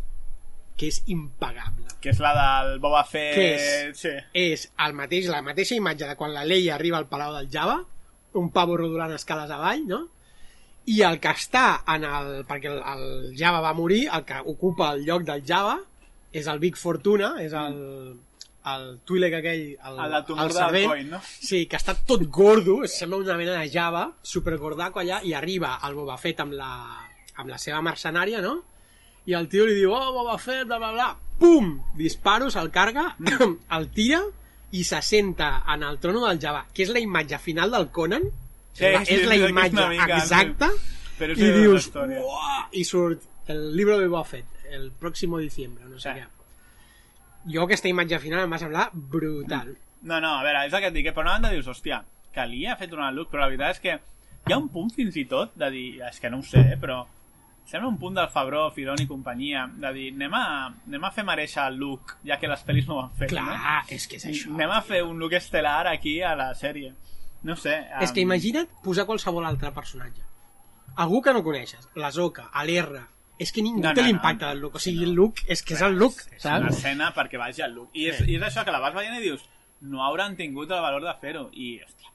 que 0.76 0.88
és 0.93 0.99
impagable. 1.12 1.86
Que 2.05 2.11
és 2.12 2.18
la 2.20 2.32
del 2.36 2.80
Boba 2.82 3.03
Fett... 3.09 3.36
Què 3.36 3.47
és? 3.55 4.01
Sí. 4.03 4.12
És 4.36 4.66
el 4.84 4.97
mateix, 4.99 5.28
la 5.32 5.40
mateixa 5.45 5.76
imatge 5.78 6.09
de 6.09 6.16
quan 6.18 6.34
la 6.34 6.45
Leia 6.45 6.74
arriba 6.74 6.99
al 7.01 7.09
Palau 7.09 7.32
del 7.36 7.49
Java, 7.53 7.78
un 8.40 8.51
pavo 8.53 8.76
rodolant 8.80 9.14
escales 9.16 9.53
avall, 9.53 9.86
no? 9.88 10.03
I 10.90 11.01
el 11.07 11.20
que 11.22 11.32
està 11.32 11.64
en 11.95 12.05
el... 12.09 12.30
perquè 12.49 12.72
el, 12.72 12.82
el 12.82 13.32
Java 13.38 13.62
va 13.64 13.76
morir, 13.78 14.03
el 14.12 14.26
que 14.28 14.43
ocupa 14.53 14.90
el 14.97 15.07
lloc 15.07 15.24
del 15.28 15.45
Java 15.49 15.78
és 16.32 16.49
el 16.49 16.61
Big 16.61 16.76
Fortuna, 16.80 17.34
és 17.45 17.55
el, 17.57 17.78
el 18.71 19.01
Twi'lek 19.05 19.35
aquell, 19.35 19.63
el, 19.75 19.97
El 19.99 20.13
del 20.13 20.53
servent. 20.53 20.89
coll, 20.89 21.07
no? 21.11 21.21
Sí, 21.25 21.65
que 21.67 21.77
està 21.77 21.95
tot 22.07 22.23
gordo, 22.31 22.81
sembla 22.87 23.19
una 23.19 23.37
mena 23.37 23.57
de 23.61 23.71
Java, 23.71 24.05
supergordaco 24.23 25.01
allà, 25.03 25.23
i 25.27 25.33
arriba 25.35 25.79
el 25.89 25.95
Boba 25.99 26.17
Fett 26.19 26.41
amb 26.45 26.53
la, 26.55 26.69
amb 27.37 27.51
la 27.51 27.59
seva 27.59 27.81
mercenària, 27.83 28.41
no? 28.45 28.63
I 29.27 29.35
el 29.39 29.49
tio 29.49 29.67
li 29.67 29.75
diu, 29.75 29.93
oh, 29.95 30.13
Boba 30.13 30.37
Fett, 30.39 30.67
bla, 30.67 30.79
bla, 30.79 30.93
bla. 30.93 31.09
Pum! 31.39 31.73
Disparo, 31.99 32.51
se'l 32.51 32.71
carga, 32.71 33.17
el 33.79 33.89
tira 33.95 34.21
i 34.73 34.85
se 34.85 35.03
senta 35.03 35.63
en 35.75 35.83
el 35.83 35.99
trono 35.99 36.23
del 36.29 36.39
Java, 36.41 36.65
que 36.73 36.83
és 36.87 36.91
la 36.95 37.01
imatge 37.03 37.39
final 37.39 37.71
del 37.75 37.91
Conan. 37.91 38.23
Sí, 38.73 38.85
és 38.87 38.95
la, 38.95 39.05
sí, 39.05 39.15
és 39.21 39.27
la 39.29 39.37
imatge 39.51 39.89
mica, 39.91 40.17
exacta. 40.17 40.71
Però 41.19 41.35
I 41.37 41.51
dius, 41.59 41.91
uah, 41.95 42.69
i 42.73 42.85
surt 42.89 43.27
el 43.53 43.77
libro 43.77 43.99
de 43.99 44.07
Boba 44.09 44.25
Fett, 44.25 44.47
el 44.73 44.91
pròximo 44.97 45.39
diciembre, 45.43 45.85
no 45.91 45.99
sé 45.99 46.09
Sí. 46.15 46.21
què. 46.23 46.27
Jo 47.51 47.64
aquesta 47.64 47.90
imatge 47.90 48.20
final 48.22 48.45
em 48.45 48.53
va 48.53 48.61
semblar 48.61 48.90
brutal. 48.93 49.74
No, 50.03 50.18
no, 50.20 50.36
a 50.38 50.43
veure, 50.43 50.66
és 50.66 50.74
el 50.74 50.82
que 50.82 50.90
et 50.90 50.95
dic, 50.95 51.07
que 51.09 51.14
per 51.16 51.24
una 51.24 51.36
banda 51.36 51.51
dius, 51.53 51.68
hòstia, 51.70 52.03
calia 52.34 52.76
fer 52.78 52.88
tornar 52.90 53.11
el 53.12 53.18
look, 53.20 53.30
però 53.30 53.45
la 53.45 53.51
veritat 53.53 53.76
és 53.76 53.82
que 53.82 53.99
hi 54.49 54.55
ha 54.55 54.59
un 54.59 54.68
punt 54.74 54.90
fins 54.95 55.16
i 55.18 55.26
tot 55.30 55.55
de 55.59 55.68
dir, 55.70 55.88
és 56.09 56.18
que 56.20 56.30
no 56.30 56.40
ho 56.43 56.47
sé, 56.47 56.62
eh, 56.74 56.78
però 56.80 57.05
sembla 57.68 57.88
un 57.88 57.99
punt 57.99 58.16
del 58.18 58.28
Fabró, 58.32 58.64
Filon 58.74 59.01
i 59.03 59.07
companyia, 59.07 59.68
de 59.84 59.93
dir, 59.95 60.09
anem 60.16 60.34
a, 60.34 60.45
anem 60.88 61.07
a 61.07 61.12
fer 61.14 61.24
mereixer 61.26 61.68
el 61.70 61.78
look, 61.78 62.16
ja 62.26 62.38
que 62.43 62.51
les 62.51 62.64
pel·lis 62.66 62.88
no 62.90 62.99
ho 62.99 63.05
han 63.05 63.14
fet, 63.18 63.30
Clar, 63.30 63.47
no? 63.47 63.76
és 63.95 64.09
que 64.11 64.18
és 64.18 64.26
això. 64.32 64.51
Anem 64.57 64.74
a 64.74 64.82
fer 64.86 65.05
un 65.07 65.22
look 65.22 65.38
estel·lar 65.38 65.86
aquí 65.93 66.18
a 66.22 66.34
la 66.38 66.51
sèrie. 66.59 66.95
No 67.47 67.57
sé. 67.59 67.76
És 68.03 68.12
que 68.14 68.22
imagina't 68.22 68.70
posar 68.82 69.07
qualsevol 69.07 69.47
altre 69.47 69.72
personatge. 69.74 70.22
Algú 71.03 71.22
que 71.22 71.32
no 71.32 71.43
coneixes, 71.43 71.88
la 71.97 72.11
Zoka, 72.12 72.51
l'R, 72.66 73.01
és 73.43 73.53
que 73.53 73.62
ningú 73.62 73.80
No, 73.82 73.93
té 73.95 74.03
no, 74.03 74.07
l'impacte 74.09 74.45
no, 74.45 74.51
del 74.53 74.61
look. 74.61 74.76
O 74.76 74.78
sí, 74.78 74.90
sigui, 74.90 75.05
no. 75.05 75.11
el 75.11 75.14
look 75.18 75.43
és 75.49 75.62
que 75.62 75.74
és 75.74 75.82
el 75.82 75.97
look, 75.99 76.20
És 76.36 76.45
una 76.45 76.59
saps? 76.61 76.76
escena 76.76 77.12
perquè 77.14 77.38
vagi 77.38 77.62
al 77.62 77.74
look. 77.74 77.90
I 77.95 78.09
és, 78.11 78.20
I 78.28 78.36
és 78.36 78.43
això, 78.49 78.64
que 78.64 78.72
la 78.74 78.78
vas 78.80 78.95
veient 78.95 79.16
i 79.18 79.22
dius, 79.24 79.45
no 79.82 80.03
hauran 80.05 80.36
tingut 80.36 80.70
el 80.70 80.80
valor 80.84 81.03
de 81.03 81.14
fer-ho. 81.20 81.49
I, 81.53 81.80
hòstia, 81.82 82.11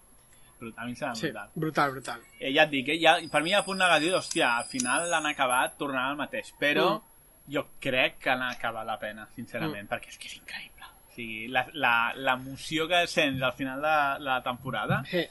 brutal, 0.60 0.84
a 0.84 0.86
mi 0.88 0.92
em 0.92 0.96
sembla 0.96 1.16
Sí, 1.16 1.28
brutal. 1.28 1.50
brutal, 1.56 1.92
brutal. 1.92 2.22
Eh, 2.40 2.54
ja 2.56 2.64
et 2.64 2.70
dic, 2.72 2.90
eh, 2.90 3.00
ja, 3.02 3.18
per 3.32 3.44
mi 3.44 3.52
hi 3.52 3.54
ha 3.60 3.64
punt 3.66 3.78
negatiu 3.78 4.12
d'hòstia, 4.16 4.56
al 4.58 4.66
final 4.72 5.10
l'han 5.12 5.26
acabat 5.26 5.78
tornant 5.78 6.10
al 6.10 6.16
mateix, 6.18 6.54
però 6.60 6.88
Mm. 6.98 7.52
jo 7.54 7.68
crec 7.80 8.18
que 8.20 8.30
han 8.30 8.42
acabat 8.44 8.86
la 8.86 8.98
pena, 9.00 9.28
sincerament, 9.36 9.88
perquè 9.90 10.08
és 10.10 10.18
que 10.18 10.28
és 10.28 10.36
increïble. 10.42 10.86
O 11.10 11.14
sigui, 11.18 11.48
la- 11.48 11.68
la- 11.74 12.14
l'emoció 12.16 12.88
que 12.88 13.06
sents 13.08 13.42
al 13.42 13.54
final 13.54 13.82
de 13.82 14.24
la 14.24 14.42
temporada, 14.44 15.04
Eh, 15.12 15.30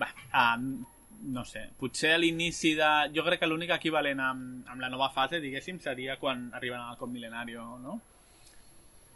va, 0.00 0.08
um, 0.56 0.84
no 1.20 1.44
sé, 1.44 1.66
potser 1.78 2.14
a 2.14 2.20
l'inici 2.20 2.74
de... 2.78 2.90
Jo 3.14 3.24
crec 3.26 3.42
que 3.42 3.48
l'únic 3.48 3.72
equivalent 3.74 4.22
amb, 4.24 4.68
amb 4.70 4.80
la 4.80 4.88
nova 4.92 5.10
fase, 5.14 5.40
diguéssim, 5.42 5.80
seria 5.82 6.16
quan 6.20 6.48
arriben 6.56 6.80
al 6.80 6.96
Cop 7.00 7.10
Milenario, 7.12 7.66
no? 7.82 8.00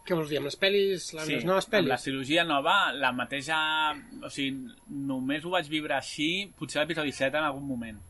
què 0.04 0.12
vols 0.12 0.28
dir, 0.28 0.36
amb 0.36 0.50
les 0.50 0.58
pel·lis, 0.60 1.06
les, 1.16 1.28
les 1.32 1.44
noves 1.48 1.64
pel·lis? 1.72 1.88
la 1.88 1.96
cirurgia 2.00 2.44
nova, 2.44 2.92
la 2.92 3.12
mateixa... 3.16 3.56
O 4.20 4.28
sigui, 4.32 4.74
només 5.08 5.44
ho 5.44 5.54
vaig 5.54 5.70
viure 5.72 5.96
així, 5.96 6.50
potser 6.58 6.82
l'episodi 6.82 7.14
7 7.16 7.40
en 7.40 7.46
algun 7.48 7.64
moment. 7.64 8.02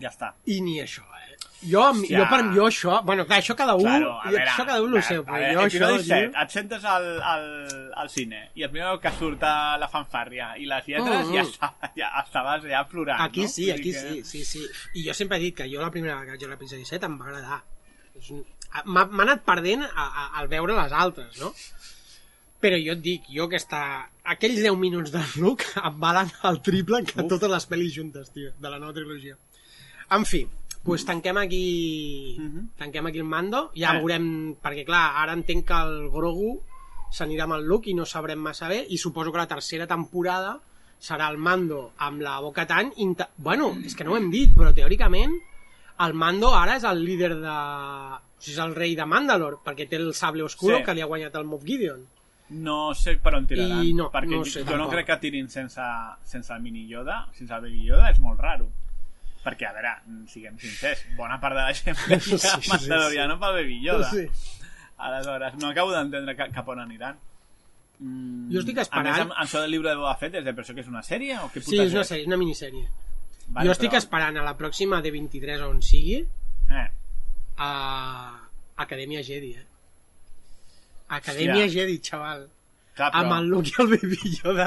Ja 0.00 0.10
està. 0.12 0.34
I 0.46 0.60
ni 0.64 0.78
això, 0.82 1.02
eh? 1.02 1.36
Jo, 1.58 1.88
Hòstia. 1.90 2.20
jo, 2.20 2.24
per, 2.30 2.38
jo 2.54 2.66
això... 2.68 3.00
Bueno, 3.02 3.24
clar, 3.26 3.40
això 3.42 3.56
cada 3.58 3.74
un... 3.74 3.82
Claro, 3.82 4.12
a 4.22 4.28
veure, 4.30 4.44
això 4.44 4.64
cada 4.66 4.82
un 4.84 4.92
ho 4.94 5.00
sé, 5.02 5.16
però 5.26 5.38
jo 5.42 5.62
això... 5.64 5.64
episodi 5.66 6.04
7, 6.06 6.18
tio, 6.28 6.42
et 6.44 6.52
sentes 6.54 6.84
al, 6.86 7.06
al, 7.32 7.46
al 7.98 8.10
cine 8.14 8.42
i 8.54 8.62
el 8.62 8.70
primer 8.70 8.92
que 9.02 9.10
surt 9.18 9.42
a 9.42 9.54
la 9.82 9.88
fanfàrria 9.90 10.52
i 10.62 10.68
les 10.70 10.86
lletres 10.86 11.26
Mm, 11.26 11.32
ja, 11.34 11.42
mm. 11.42 11.48
estava, 11.50 11.90
ja 11.98 12.10
estaves 12.22 12.68
ja 12.70 12.84
plorant, 12.92 13.24
Aquí 13.26 13.42
no? 13.42 13.48
sí, 13.50 13.66
aquí 13.74 13.90
que- 13.90 14.04
sí, 14.04 14.22
sí, 14.24 14.44
sí. 14.44 14.62
I 14.94 15.02
jo 15.08 15.14
sempre 15.18 15.38
he 15.40 15.48
dit 15.48 15.56
que 15.58 15.66
jo 15.72 15.82
la 15.82 15.90
primera 15.90 16.14
vegada 16.20 16.30
que 16.30 16.36
vaig 16.36 16.46
veure 16.46 16.54
l'episodi 16.54 16.86
7 16.86 17.10
em 17.10 17.18
va 17.18 17.26
agradar. 17.26 17.60
M'ha 18.84 19.04
m'ha 19.10 19.24
anat 19.26 19.42
perdent 19.46 19.82
a, 19.88 20.06
a, 20.06 20.28
al 20.38 20.46
veure 20.54 20.78
les 20.78 20.92
altres, 20.92 21.40
no? 21.42 21.50
Però 22.62 22.78
jo 22.82 22.94
et 22.94 23.02
dic, 23.02 23.26
jo 23.34 23.48
que 23.50 23.58
està... 23.58 23.82
Aquells 24.28 24.58
10 24.62 24.74
minuts 24.78 25.10
del 25.14 25.28
look 25.42 25.62
em 25.88 25.98
valen 26.02 26.30
el 26.50 26.62
triple 26.62 27.02
que 27.06 27.18
Uf. 27.22 27.28
totes 27.34 27.50
les 27.50 27.66
pel·lis 27.70 27.94
juntes, 27.98 28.30
tio, 28.34 28.50
de 28.58 28.70
la 28.70 28.78
nova 28.78 28.94
trilogia. 28.94 29.34
En 30.10 30.24
fi, 30.24 30.46
doncs 30.84 31.04
tanquem 31.04 31.36
aquí... 31.36 32.36
Mhm. 32.38 32.68
Tanquem 32.78 33.06
aquí 33.06 33.18
el 33.18 33.24
mando. 33.24 33.70
Ja 33.76 33.94
Eh. 33.94 33.98
veurem... 34.00 34.54
Perquè, 34.62 34.84
clar, 34.86 35.12
ara 35.22 35.32
entenc 35.36 35.66
que 35.68 35.74
el 35.74 36.08
Grogu 36.10 36.60
s'anirà 37.12 37.44
amb 37.44 37.54
el 37.58 37.64
look 37.66 37.86
i 37.88 37.94
no 37.94 38.04
sabrem 38.06 38.38
massa 38.38 38.68
bé 38.68 38.82
i 38.88 38.98
suposo 38.98 39.32
que 39.32 39.38
la 39.38 39.46
tercera 39.48 39.86
temporada 39.86 40.58
serà 41.00 41.28
el 41.30 41.38
Mando 41.38 41.92
amb 41.98 42.20
la 42.20 42.38
boca 42.40 42.66
tan... 42.66 42.92
Inter... 42.96 43.28
Bueno, 43.36 43.76
és 43.84 43.94
que 43.94 44.04
no 44.04 44.12
ho 44.12 44.16
hem 44.16 44.30
dit, 44.30 44.50
però 44.56 44.72
teòricament 44.74 45.36
el 46.04 46.14
Mando 46.14 46.54
ara 46.54 46.76
és 46.76 46.84
el 46.84 47.04
líder 47.04 47.34
de... 47.40 47.56
O 48.38 48.40
sigui, 48.40 48.54
és 48.54 48.58
el 48.62 48.74
rei 48.74 48.94
de 48.94 49.04
Mandalore, 49.06 49.56
perquè 49.64 49.88
té 49.90 49.96
el 49.98 50.12
sable 50.14 50.42
oscuro 50.46 50.76
Sí. 50.78 50.84
que 50.84 50.94
li 50.94 51.00
ha 51.02 51.06
guanyat 51.10 51.34
el 51.40 51.44
Moff 51.44 51.64
Gideon. 51.66 52.04
No 52.50 52.94
sé 52.94 53.16
per 53.20 53.34
on 53.34 53.46
tiraran, 53.46 53.82
I 53.84 53.92
no, 53.92 54.06
perquè 54.12 54.30
no 54.30 54.44
jo, 54.44 54.50
sé, 54.50 54.60
jo 54.64 54.70
no 54.76 54.84
tampoc. 54.86 54.92
crec 54.94 55.06
que 55.06 55.16
tirin 55.26 55.48
sense, 55.50 55.82
sense 56.24 56.52
el 56.54 56.60
mini 56.62 56.86
Yoda, 56.88 57.26
sense 57.34 57.52
el 57.52 57.60
baby 57.62 57.82
Yoda, 57.84 58.10
és 58.10 58.20
molt 58.20 58.38
raro. 58.40 58.68
Perquè, 59.48 59.66
a 59.68 59.72
veure, 59.72 59.92
siguem 60.28 60.58
sincers, 60.60 61.04
bona 61.16 61.38
part 61.40 61.56
de 61.56 61.62
la 61.64 61.72
gent 61.74 61.96
Sí, 61.96 62.20
sí, 62.20 62.38
sí, 62.38 62.48
sí. 62.60 62.70
Mandaloriano 62.70 63.38
pel 63.40 63.54
baby 63.62 63.80
Yoda. 63.84 64.10
Sí. 64.12 64.26
Aleshores, 64.98 65.54
no 65.62 65.68
acabo 65.72 65.92
d'entendre 65.94 66.34
ca- 66.36 66.50
cap 66.52 66.68
on 66.68 66.80
aniran. 66.84 67.16
Mm, 68.00 68.50
Jo 68.52 68.60
estic 68.60 68.76
esperant- 68.78 69.06
A 69.08 69.10
més, 69.10 69.20
amb, 69.22 69.32
amb 69.32 69.40
això 69.46 69.60
del 69.62 69.70
llibre 69.72 69.90
de 69.90 69.96
Boba 69.96 70.14
Fett, 70.20 70.34
és 70.38 70.44
de 70.44 70.52
per 70.54 70.64
això 70.64 70.74
que 70.74 70.80
és 70.84 70.88
una 70.90 71.02
sèrie? 71.02 71.38
O 71.42 71.48
què 71.50 71.62
Sí, 71.62 71.78
és 71.80 71.92
una, 71.92 72.04
sèrie, 72.04 72.22
és 72.22 72.26
una 72.30 72.36
minissèrie. 72.36 72.84
Vale, 73.48 73.66
jo 73.66 73.72
estic 73.72 73.90
però- 73.90 73.98
esperant 74.04 74.36
a 74.36 74.42
la 74.44 74.56
pròxima 74.58 75.00
de 75.02 75.10
23 75.10 75.60
on 75.62 75.80
sigui 75.82 76.18
Eh, 76.70 76.90
a 77.56 77.70
Acadèmia 78.76 79.22
Jedi, 79.22 79.54
eh? 79.56 79.64
Acadèmia 81.08 81.64
Hòstia. 81.64 81.68
Jedi, 81.72 81.98
xaval. 82.04 82.48
Clar, 82.98 83.10
però... 83.14 83.22
Amb 83.22 83.36
el 83.38 83.48
Luke 83.52 83.70
i 83.70 83.76
el 83.82 83.90
Baby 83.94 84.32
Yoda 84.34 84.66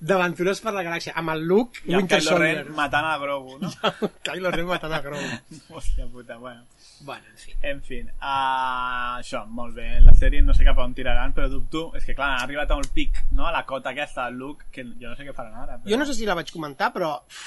d'Aventures 0.00 0.62
per 0.64 0.72
la 0.76 0.84
Galàxia. 0.86 1.14
Amb 1.20 1.34
el 1.34 1.44
Luke 1.50 1.82
I 1.84 1.92
el 1.92 2.00
Winter 2.00 2.20
Kylo 2.22 2.38
Ren 2.40 2.70
matant 2.76 3.08
a 3.10 3.16
Grogu, 3.22 3.58
no? 3.62 3.72
Kylo 4.28 4.54
Ren 4.54 4.70
matant 4.70 4.94
a 4.96 5.02
Grogu. 5.04 5.40
Hòstia 5.74 6.06
puta, 6.12 6.38
bueno. 6.38 6.64
bueno, 7.02 7.26
en 7.30 7.42
fi. 7.42 7.56
En 7.74 7.82
fi, 7.84 8.00
uh, 8.06 9.18
això, 9.18 9.44
molt 9.58 9.76
bé. 9.76 9.88
La 10.04 10.14
sèrie 10.16 10.44
no 10.46 10.56
sé 10.56 10.66
cap 10.66 10.80
on 10.82 10.94
tiraran, 10.96 11.34
però 11.36 11.50
dubto. 11.52 11.88
És 11.98 12.06
que, 12.06 12.16
clar, 12.16 12.32
han 12.36 12.46
arribat 12.46 12.72
a 12.72 12.78
un 12.80 12.88
pic, 12.94 13.24
no?, 13.34 13.48
a 13.48 13.52
la 13.54 13.66
cota 13.68 13.92
aquesta 13.92 14.28
del 14.30 14.40
Luke, 14.40 14.70
que 14.72 14.86
jo 14.86 15.10
no 15.10 15.16
sé 15.18 15.26
què 15.26 15.36
faran 15.36 15.58
ara. 15.66 15.78
Però... 15.78 15.90
Jo 15.92 16.00
no 16.00 16.08
sé 16.08 16.16
si 16.16 16.28
la 16.28 16.38
vaig 16.38 16.52
comentar, 16.54 16.92
però 16.94 17.16
uf, 17.20 17.44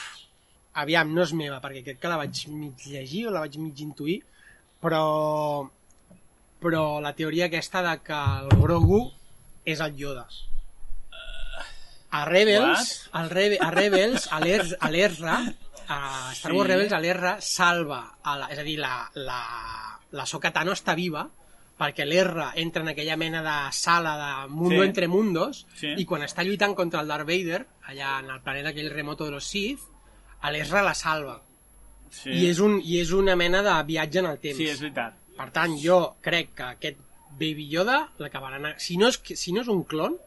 aviam, 0.82 1.14
no 1.14 1.24
és 1.26 1.34
meva, 1.38 1.62
perquè 1.64 1.84
crec 1.86 2.02
que 2.04 2.12
la 2.12 2.20
vaig 2.20 2.44
mig 2.54 2.86
llegir 2.92 3.28
o 3.28 3.34
la 3.34 3.42
vaig 3.46 3.58
mig 3.62 3.82
intuir, 3.86 4.22
però 4.84 5.02
però 6.62 7.00
la 7.02 7.14
teoria 7.14 7.46
aquesta 7.48 7.84
de 7.86 7.94
que 8.06 8.18
el 8.18 8.50
Grogu 8.62 9.04
és 9.68 9.82
el 9.84 9.96
Yoda. 10.00 10.28
A 12.10 12.24
Rebels, 12.26 13.10
al 13.12 13.30
Rebe, 13.30 13.58
a 13.62 13.70
Rebels, 13.72 14.30
a 14.32 14.40
l'Er- 14.40 14.78
a 14.80 14.90
l'Erra, 14.90 15.42
a 15.90 16.32
Star 16.34 16.54
Wars 16.54 16.68
Sí. 16.68 16.74
Rebels, 16.74 16.94
a 16.94 17.00
l'Erra 17.04 17.34
salva, 17.42 18.00
a 18.24 18.38
la, 18.38 18.48
és 18.52 18.60
a 18.60 18.64
dir, 18.64 18.78
la, 18.80 19.10
la, 19.16 19.42
la 20.12 20.26
Soka 20.26 20.52
Tano 20.56 20.72
està 20.72 20.96
viva 20.96 21.28
perquè 21.78 22.06
l'Erra 22.08 22.54
entra 22.56 22.82
en 22.82 22.88
aquella 22.90 23.18
mena 23.18 23.44
de 23.46 23.72
sala 23.76 24.16
de 24.18 24.50
mundo 24.50 24.82
Sí. 24.82 24.88
entre 24.88 25.08
mundos 25.08 25.66
Sí. 25.76 25.92
i 25.98 26.06
quan 26.06 26.24
està 26.24 26.44
lluitant 26.44 26.74
contra 26.76 27.02
el 27.02 27.08
Darth 27.08 27.28
Vader, 27.28 27.68
allà 27.88 28.20
en 28.24 28.32
el 28.32 28.42
planeta 28.42 28.70
aquell 28.70 28.90
remoto 28.90 29.26
de 29.26 29.32
los 29.32 29.46
Sith, 29.46 29.80
a 30.42 30.50
l'Ezra 30.52 30.82
la 30.82 30.96
salva. 30.96 31.42
Sí. 32.10 32.30
I, 32.32 32.48
és 32.50 32.60
un, 32.60 32.80
I 32.84 33.02
és 33.02 33.12
una 33.12 33.36
mena 33.36 33.62
de 33.62 33.76
viatge 33.84 34.20
en 34.20 34.26
el 34.32 34.40
temps. 34.40 34.58
sí, 34.58 34.66
és 34.70 34.80
veritat. 34.80 35.14
Per 35.38 35.52
tant, 35.52 35.76
jo 35.78 36.16
crec 36.22 36.56
que 36.56 36.64
aquest 36.64 36.98
Baby 37.40 37.68
Yoda 37.72 38.00
l'acabaran... 38.20 38.66
a- 38.74 38.78
Si, 38.80 38.98
no 38.98 39.08
és, 39.14 39.18
que- 39.18 39.36
si 39.38 39.54
no 39.54 39.62
és 39.62 39.68
un 39.72 39.84
clon, 39.84 40.18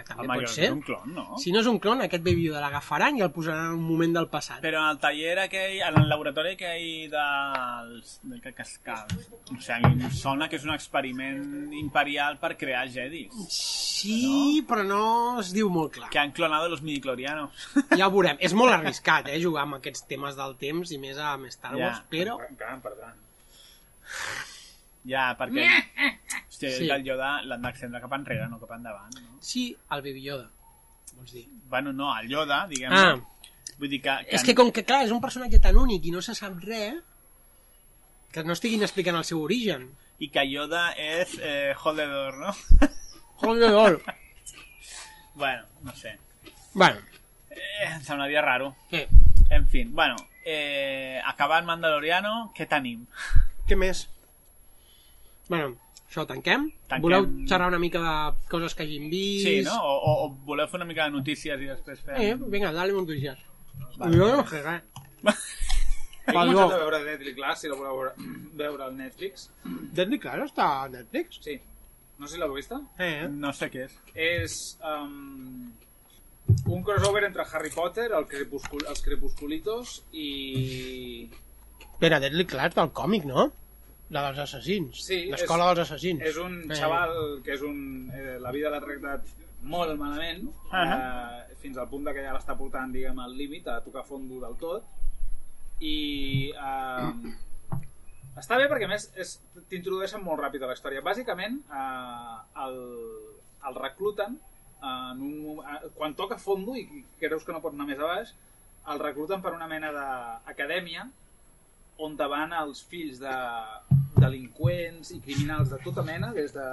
que 0.00 0.04
també 0.08 0.24
Mario 0.30 0.46
pot 0.48 0.54
ser. 0.54 0.64
és 0.64 0.70
un 0.72 0.78
clon, 0.80 1.10
no? 1.12 1.24
Si 1.36 1.50
no 1.52 1.60
és 1.60 1.66
un 1.68 1.76
clon, 1.78 2.00
aquest 2.00 2.22
Baby 2.24 2.46
Yoda 2.46 2.60
l'agafaran 2.62 3.18
i 3.18 3.20
el 3.20 3.28
posaran 3.34 3.66
en 3.66 3.74
un 3.76 3.82
moment 3.84 4.14
del 4.16 4.28
passat. 4.32 4.62
Però 4.64 4.80
en 4.80 4.94
el 4.94 4.98
taller 5.02 5.34
aquell, 5.42 5.74
en 5.84 5.98
el 6.00 6.08
laboratori 6.08 6.54
aquell 6.54 7.10
dels... 7.12 8.14
De, 8.22 8.38
que, 8.40 8.54
que, 8.56 8.64
que, 8.86 8.96
o 9.52 9.58
sigui, 9.60 9.90
em 10.06 10.14
sona 10.16 10.48
que 10.48 10.56
és 10.56 10.64
un 10.64 10.72
experiment 10.72 11.42
imperial 11.76 12.38
per 12.40 12.54
crear 12.56 12.86
jedis. 12.88 13.36
Sí, 13.52 14.64
però 14.66 14.86
no 14.88 15.02
es 15.44 15.52
diu 15.52 15.68
molt 15.68 15.92
clar. 15.98 16.08
Que 16.08 16.22
han 16.22 16.32
clonado 16.32 16.70
los 16.72 16.80
midiclorianos. 16.80 17.52
Ja 18.00 18.08
ho 18.08 18.14
veurem. 18.16 18.40
És 18.40 18.56
molt 18.56 18.72
arriscat, 18.78 19.28
eh, 19.28 19.36
jugar 19.44 19.66
amb 19.68 19.82
aquests 19.82 20.06
temes 20.08 20.38
del 20.40 20.56
temps 20.56 20.96
i 20.96 21.02
més 21.02 21.20
a 21.20 21.34
amb 21.34 21.52
Star 21.52 21.74
Ja. 21.76 21.90
Wars, 21.90 22.00
però... 22.08 22.38
Encara 22.48 22.78
en 22.78 22.86
perdran. 22.88 23.20
Ja, 25.08 25.36
perquè... 25.38 25.66
Hòstia, 26.50 26.70
Sí. 26.76 26.88
el 26.90 27.04
Yoda 27.06 27.42
l'han 27.46 27.62
d'extendre 27.62 28.00
cap 28.02 28.12
enrere, 28.12 28.48
no 28.50 28.58
cap 28.60 28.72
endavant. 28.76 29.14
No? 29.16 29.38
Sí, 29.40 29.70
el 29.90 30.02
Baby 30.02 30.22
Yoda, 30.22 30.50
vols 31.16 31.32
dir. 31.32 31.46
Bueno, 31.70 31.92
no, 31.92 32.10
el 32.18 32.28
Yoda, 32.28 32.66
diguem 32.68 32.92
Ah, 32.92 33.14
Vull 33.78 33.88
dir 33.88 34.02
que... 34.02 34.12
que 34.28 34.36
és 34.36 34.42
que 34.44 34.54
com 34.54 34.68
que, 34.70 34.84
clar, 34.84 35.04
és 35.06 35.10
un 35.14 35.20
personatge 35.22 35.58
tan 35.62 35.76
únic 35.80 36.04
i 36.04 36.10
no 36.12 36.20
se 36.20 36.34
sap 36.36 36.58
res, 36.66 36.98
que 38.30 38.44
no 38.44 38.52
estiguin 38.52 38.82
explicant 38.84 39.16
el 39.16 39.24
seu 39.24 39.40
origen. 39.42 39.86
I 40.20 40.28
que 40.28 40.44
Yoda 40.50 40.90
és 41.00 41.32
eh, 41.40 41.72
jodedor, 41.80 42.36
no? 42.42 42.52
Joder, 43.40 44.02
bueno, 45.34 45.64
no 45.82 45.94
sé. 45.96 46.18
Bueno, 46.74 47.00
Eh, 47.50 47.88
em 47.94 48.02
semblaria 48.04 48.42
raro. 48.44 48.74
què? 48.90 49.06
En 49.50 49.64
fi, 49.66 49.82
bueno, 49.84 50.14
eh, 50.44 51.20
acabant 51.26 51.64
Mandaloriano, 51.66 52.52
què 52.54 52.66
tenim? 52.68 53.06
Què 53.66 53.76
més? 53.76 54.04
Bueno, 55.50 55.74
això 56.06 56.22
ho 56.22 56.28
tanquem. 56.30 56.68
Tanquem. 56.86 57.02
Voleu 57.04 57.26
xerrar 57.50 57.68
una 57.72 57.80
mica 57.82 58.00
de 58.04 58.48
coses 58.52 58.74
que 58.78 58.84
hagin 58.86 59.08
vist? 59.10 59.46
Sí, 59.48 59.56
no? 59.66 59.74
O, 59.82 59.94
o, 59.98 60.12
o 60.24 60.28
voleu 60.46 60.68
fer 60.70 60.78
una 60.78 60.86
mica 60.88 61.08
de 61.08 61.16
notícies 61.16 61.60
i 61.64 61.70
després 61.72 62.02
fem... 62.06 62.20
Eh, 62.22 62.36
vinga, 62.54 62.70
dale 62.76 62.94
notícies. 62.94 63.40
Vale. 63.98 64.14
Jo 64.16 64.30
no 64.36 64.46
sé 64.46 64.62
res. 64.62 64.86
He 66.30 66.34
començat 66.36 66.76
a 66.76 66.78
veure 66.78 66.98
Deadly 67.02 67.32
Class, 67.34 67.62
si 67.64 67.68
la 67.70 67.74
voleu 67.74 67.96
veure, 67.96 68.30
veure 68.60 68.84
al 68.86 68.94
Netflix. 68.94 69.48
Deadly 69.66 70.18
Class 70.22 70.44
està 70.52 70.66
a 70.84 70.88
Netflix? 70.92 71.40
Sí. 71.42 71.56
No 72.20 72.28
sé 72.28 72.36
si 72.36 72.40
l'heu 72.42 72.52
vista. 72.54 72.78
Eh, 73.00 73.26
No 73.32 73.50
sé 73.56 73.70
què 73.72 73.86
és. 73.88 73.94
És 74.14 74.56
um, 74.84 75.70
un 76.68 76.84
crossover 76.86 77.24
entre 77.26 77.46
Harry 77.50 77.72
Potter, 77.74 78.10
el 78.14 78.28
crepuscul 78.30 78.84
els 78.92 79.00
Crepusculitos 79.02 79.96
i... 80.12 80.28
Espera, 81.88 82.20
Deadly 82.22 82.46
Class 82.46 82.76
del 82.76 82.92
còmic, 82.94 83.24
no? 83.26 83.48
La 84.10 84.24
dels 84.26 84.40
assassins. 84.42 85.04
Sí, 85.06 85.20
L'escola 85.30 85.68
dels 85.70 85.84
assassins. 85.86 86.22
És 86.26 86.36
un 86.42 86.56
Eh. 86.70 86.74
xaval 86.74 87.42
que 87.44 87.52
és 87.54 87.62
un... 87.62 88.10
Eh, 88.12 88.38
la 88.42 88.50
vida 88.50 88.70
l'ha 88.72 88.80
tractat 88.82 89.28
molt 89.62 89.92
malament, 90.00 90.48
eh, 90.72 91.54
fins 91.60 91.76
al 91.78 91.88
punt 91.88 92.04
que 92.08 92.22
ja 92.24 92.32
l'està 92.34 92.56
portant, 92.58 92.90
diguem, 92.92 93.18
al 93.20 93.36
límit, 93.36 93.68
a 93.68 93.80
tocar 93.84 94.04
fondo 94.08 94.40
del 94.40 94.56
tot. 94.58 94.84
I... 95.80 96.50
Eh, 96.50 97.12
està 98.40 98.56
bé 98.58 98.66
perquè, 98.70 98.86
a 98.88 98.88
més, 98.88 99.10
és- 99.20 99.36
t'introdueixen 99.68 100.22
molt 100.24 100.40
ràpid 100.40 100.62
a 100.62 100.66
la 100.70 100.74
història. 100.78 101.02
Bàsicament, 101.06 101.60
eh, 101.70 102.36
el, 102.66 102.78
el 103.68 103.74
recluten 103.78 104.38
en 104.82 105.20
un, 105.22 105.58
eh, 105.60 105.90
quan 105.94 106.14
toca 106.16 106.38
fondo 106.38 106.74
i 106.74 107.04
creus 107.20 107.44
que 107.44 107.52
no 107.52 107.60
pot 107.62 107.74
anar 107.76 107.86
més 107.86 107.98
a 108.00 108.06
baix, 108.14 108.34
el 108.90 108.98
recluten 108.98 109.42
per 109.44 109.52
una 109.52 109.68
mena 109.68 109.90
d'acadèmia 109.92 111.04
on 112.00 112.16
van 112.30 112.52
els 112.56 112.82
fills 112.88 113.18
de 113.20 113.34
delinqüents 114.20 115.12
i 115.16 115.20
criminals 115.24 115.70
de 115.72 115.78
tota 115.84 116.02
mena, 116.06 116.32
des 116.36 116.52
de 116.56 116.66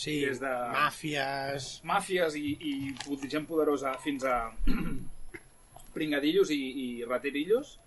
Sí, 0.00 0.20
des 0.24 0.38
de- 0.40 0.48
màfies... 0.72 1.66
màfies 1.84 2.34
i, 2.40 2.54
i 2.70 3.28
gent 3.30 3.44
poderosa 3.46 3.92
fins 4.02 4.24
a 4.24 4.38
pringadillos 5.94 6.50
i, 6.50 6.60
i 6.84 7.04
raterillos 7.04 7.78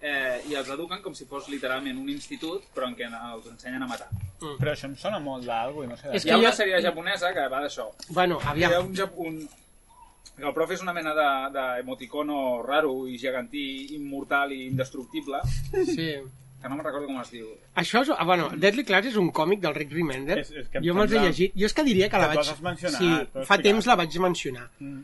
eh, 0.00 0.38
i 0.50 0.54
els 0.54 0.68
eduquen 0.70 1.00
com 1.02 1.14
si 1.16 1.24
fos 1.26 1.48
literalment 1.50 1.98
un 1.98 2.08
institut 2.12 2.68
però 2.74 2.86
en 2.90 2.94
què 2.98 3.08
els 3.08 3.48
ensenyen 3.50 3.82
a 3.82 3.88
matar. 3.90 4.10
Però 4.38 4.70
això 4.74 4.86
em 4.90 4.94
sona 5.00 5.18
molt 5.18 5.46
d'algú 5.48 5.82
i 5.82 5.88
no 5.90 5.96
sé 5.98 6.10
de 6.12 6.16
És 6.20 6.24
Hi 6.26 6.28
que 6.28 6.36
ha 6.36 6.38
una 6.38 6.52
jo- 6.52 6.58
sèrie 6.60 6.82
japonesa 6.84 7.32
que 7.34 7.48
va 7.50 7.62
d'això. 7.64 7.88
Bueno, 8.10 8.38
Hi 8.44 8.62
ha 8.62 8.70
aviam. 8.76 8.92
un, 8.92 9.00
un... 9.26 9.40
El 10.38 10.52
profe 10.54 10.74
és 10.74 10.82
una 10.82 10.92
mena 10.94 11.14
de- 11.14 11.50
d'emoticono 11.58 12.62
raro 12.62 13.06
i 13.08 13.18
gegantí, 13.18 13.94
immortal 13.96 14.52
i 14.52 14.66
indestructible, 14.66 15.40
Sí. 15.72 16.14
que 16.60 16.68
no 16.68 16.76
me'n 16.76 16.84
recordo 16.84 17.06
com 17.06 17.20
es 17.20 17.30
diu. 17.30 17.48
Això 17.74 18.02
és... 18.02 18.10
ah, 18.16 18.24
Bueno, 18.24 18.48
Deadly 18.56 18.84
Class 18.84 19.06
és 19.06 19.16
un 19.16 19.30
còmic 19.32 19.60
del 19.60 19.74
Rick 19.74 19.92
Remender. 19.92 20.38
És- 20.38 20.50
és 20.50 20.68
que 20.68 20.80
jo 20.82 20.94
me'ls 20.94 21.12
he 21.12 21.18
llegit. 21.20 21.52
Jo 21.54 21.66
és 21.66 21.74
que 21.74 21.84
diria 21.84 22.08
que 22.08 22.18
la 22.18 22.30
que 22.30 22.38
tu 22.38 22.62
vaig... 22.62 22.78
sí, 22.78 22.88
fa 22.88 23.22
explicat. 23.22 23.62
temps 23.62 23.86
la 23.86 23.96
vaig 23.96 24.18
mencionar. 24.18 24.70
Mm. 24.80 25.02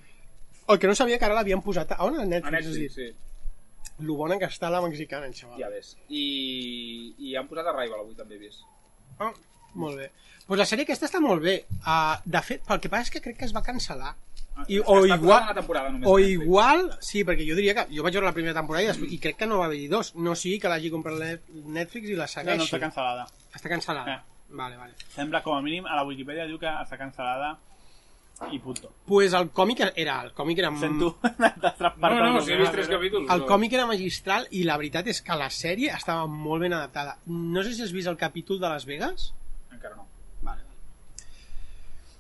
El 0.69 0.79
que 0.79 0.87
no 0.87 0.95
sabia 0.95 1.19
que 1.19 1.25
ara 1.27 1.35
l'havien 1.35 1.61
posat 1.63 1.93
a 1.93 2.03
on? 2.05 2.19
A 2.19 2.23
A 2.23 2.25
Netflix, 2.25 2.67
has 2.67 2.77
Netflix, 2.79 2.95
sí. 2.95 3.13
Lo 4.01 4.15
bona 4.17 4.39
que 4.39 4.47
està 4.47 4.71
la 4.71 4.81
mexicana, 4.83 5.29
xaval. 5.33 5.59
Ja 5.61 5.69
ves. 5.71 5.97
I, 6.09 7.15
i 7.19 7.37
han 7.37 7.47
posat 7.47 7.67
Arrival 7.71 8.01
avui 8.01 8.15
també 8.19 8.35
he 8.35 8.39
vist. 8.39 8.65
Ah, 9.19 9.31
molt 9.75 9.99
bé. 9.99 10.11
Pues 10.49 10.59
la 10.59 10.67
sèrie 10.67 10.83
aquesta 10.85 11.07
està 11.07 11.21
molt 11.23 11.43
bé. 11.43 11.65
Uh, 11.87 12.17
de 12.25 12.41
fet, 12.43 12.65
pel 12.67 12.81
que 12.81 12.89
passa 12.91 13.07
és 13.07 13.11
que 13.15 13.21
crec 13.23 13.39
que 13.39 13.45
es 13.47 13.55
va 13.55 13.63
cancel·lar. 13.63 14.15
I, 14.69 14.79
Està 14.79 14.91
o 14.93 15.07
igual, 15.07 15.49
temporada 15.55 15.91
només 15.91 16.07
o 16.09 16.17
Netflix. 16.19 16.43
igual, 16.45 16.85
sí, 17.01 17.25
perquè 17.27 17.45
jo 17.49 17.57
diria 17.59 17.75
que 17.75 17.87
jo 17.97 18.03
vaig 18.07 18.15
veure 18.15 18.27
la 18.29 18.33
primera 18.37 18.55
temporada 18.55 18.85
i, 18.85 18.87
després, 18.93 19.13
i 19.13 19.19
crec 19.19 19.37
que 19.41 19.47
no 19.51 19.59
va 19.59 19.67
haver-hi 19.67 19.89
dos. 19.89 20.15
No 20.15 20.35
sigui 20.39 20.61
que 20.63 20.69
l'hagi 20.71 20.91
comprat 20.95 21.41
Netflix 21.51 22.09
i 22.09 22.15
la 22.15 22.25
No, 22.29 22.35
segueixi. 22.37 22.59
no 22.63 22.65
està 22.69 22.81
cancel·lada. 22.81 23.27
Està 23.55 23.69
cancel·lada. 23.73 24.15
Eh. 24.15 24.21
Vale, 24.55 24.77
vale. 24.77 24.95
Sembla, 25.15 25.43
com 25.43 25.57
a 25.57 25.63
mínim, 25.63 25.87
a 25.87 25.97
la 25.97 26.05
Wikipedia 26.07 26.47
diu 26.47 26.59
que 26.59 26.71
està 26.71 26.97
cancel·lada 27.01 27.57
i 28.53 28.59
punto. 28.59 28.91
Pues 29.07 29.33
el 29.33 29.51
còmic 29.51 29.81
era, 29.97 30.21
el 30.23 30.33
còmic 30.35 30.59
era, 30.59 30.71
Sento 30.79 31.19
No, 31.23 32.33
no, 32.33 32.41
si 32.43 32.53
he 32.53 32.57
vist 32.57 32.73
tres 32.73 32.89
capítols. 32.89 33.31
el 33.31 33.45
còmic 33.47 33.73
era 33.75 33.87
magistral 33.87 34.47
i 34.51 34.65
la 34.65 34.77
veritat 34.77 35.07
és 35.09 35.21
que 35.23 35.37
la 35.39 35.51
sèrie 35.51 35.91
estava 35.95 36.27
molt 36.27 36.63
ben 36.63 36.73
adaptada. 36.73 37.19
No 37.27 37.63
sé 37.63 37.75
si 37.75 37.83
has 37.83 37.93
vist 37.93 38.09
el 38.09 38.17
capítol 38.17 38.59
de 38.61 38.69
Las 38.69 38.85
Vegas. 38.87 39.33
Encara 39.73 39.97
no. 39.97 40.07
Vale. 40.43 40.63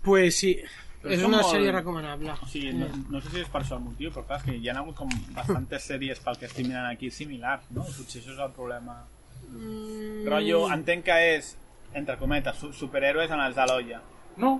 Pues 0.02 0.36
sí, 0.36 0.58
Però 1.04 1.12
és 1.12 1.22
una 1.26 1.42
molt- 1.42 1.52
sèrie 1.52 1.72
recomanable. 1.74 2.32
O 2.42 2.46
sigui, 2.48 2.72
no, 2.78 2.86
no 3.12 3.20
sé 3.20 3.28
si 3.34 3.42
és 3.44 3.48
per 3.52 3.60
això 3.60 3.76
el 3.76 3.82
motiu, 3.84 4.10
però 4.14 4.24
clar, 4.26 4.38
és 4.40 4.46
que 4.48 4.54
hi 4.56 4.68
ha 4.72 4.76
hagut 4.80 4.96
com 4.96 5.10
bastantes 5.36 5.84
sèries 5.90 6.22
pel 6.24 6.38
que 6.40 6.48
estic 6.48 6.66
mirant 6.66 6.88
aquí 6.88 7.10
similars, 7.12 7.66
no? 7.76 7.84
Potser 7.84 8.22
això 8.22 8.32
és 8.32 8.40
el 8.46 8.52
problema. 8.56 9.02
Mm, 9.50 10.24
Rollo, 10.32 10.62
entenc 10.72 11.04
que 11.04 11.18
és, 11.36 11.50
entre 11.92 12.16
cometes, 12.18 12.56
su 12.56 12.72
superhéroes 12.72 13.30
en 13.30 13.40
els 13.44 13.54
de 13.56 13.66
l'olla. 13.68 14.00
No. 14.40 14.54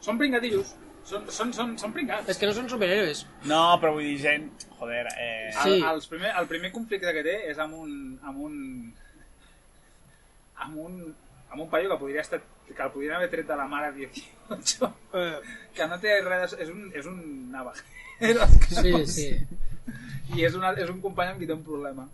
Són 0.00 0.16
pringadillos. 0.18 0.74
Són, 1.08 1.28
són, 1.32 1.52
són, 1.56 1.76
són 1.80 1.92
pringats. 1.92 2.28
És 2.28 2.36
que 2.40 2.48
no 2.48 2.52
són 2.56 2.66
superhéroes. 2.68 3.22
No, 3.48 3.60
però 3.80 3.92
vull 3.94 4.04
dir, 4.08 4.18
gent... 4.24 4.48
Joder, 4.78 5.06
eh... 5.20 5.50
Sí. 5.62 5.76
El, 5.78 5.84
els 5.92 6.08
primer, 6.10 6.32
el 6.40 6.48
primer 6.50 6.72
conflicte 6.72 7.12
que 7.16 7.22
té 7.24 7.36
és 7.52 7.58
amb 7.62 7.76
un... 7.78 7.92
amb 8.22 8.42
un... 8.48 8.58
amb 10.64 10.76
un, 10.84 10.98
amb 11.50 11.60
un 11.62 11.68
paio 11.70 11.88
que 11.92 11.96
podria 12.00 12.20
estar 12.24 12.40
que 12.74 12.82
el 12.82 12.90
podrien 12.92 13.14
haver 13.16 13.30
tret 13.30 13.46
de 13.48 13.56
la 13.56 13.66
mare 13.66 13.92
18 13.92 14.88
Eh, 15.14 15.40
que 15.74 15.86
no 15.86 15.98
té 16.00 16.20
res 16.24 16.52
de, 16.52 16.62
és 16.64 16.68
un, 16.72 16.86
és 16.96 17.06
un 17.06 17.18
navajero 17.52 18.46
sí, 18.68 18.92
sí. 19.06 19.26
i 20.36 20.44
és, 20.44 20.54
una, 20.56 20.70
és 20.72 20.88
un 20.88 21.00
company 21.04 21.30
amb 21.34 21.38
qui 21.42 21.46
té 21.48 21.52
un 21.56 21.62
problema 21.66 22.06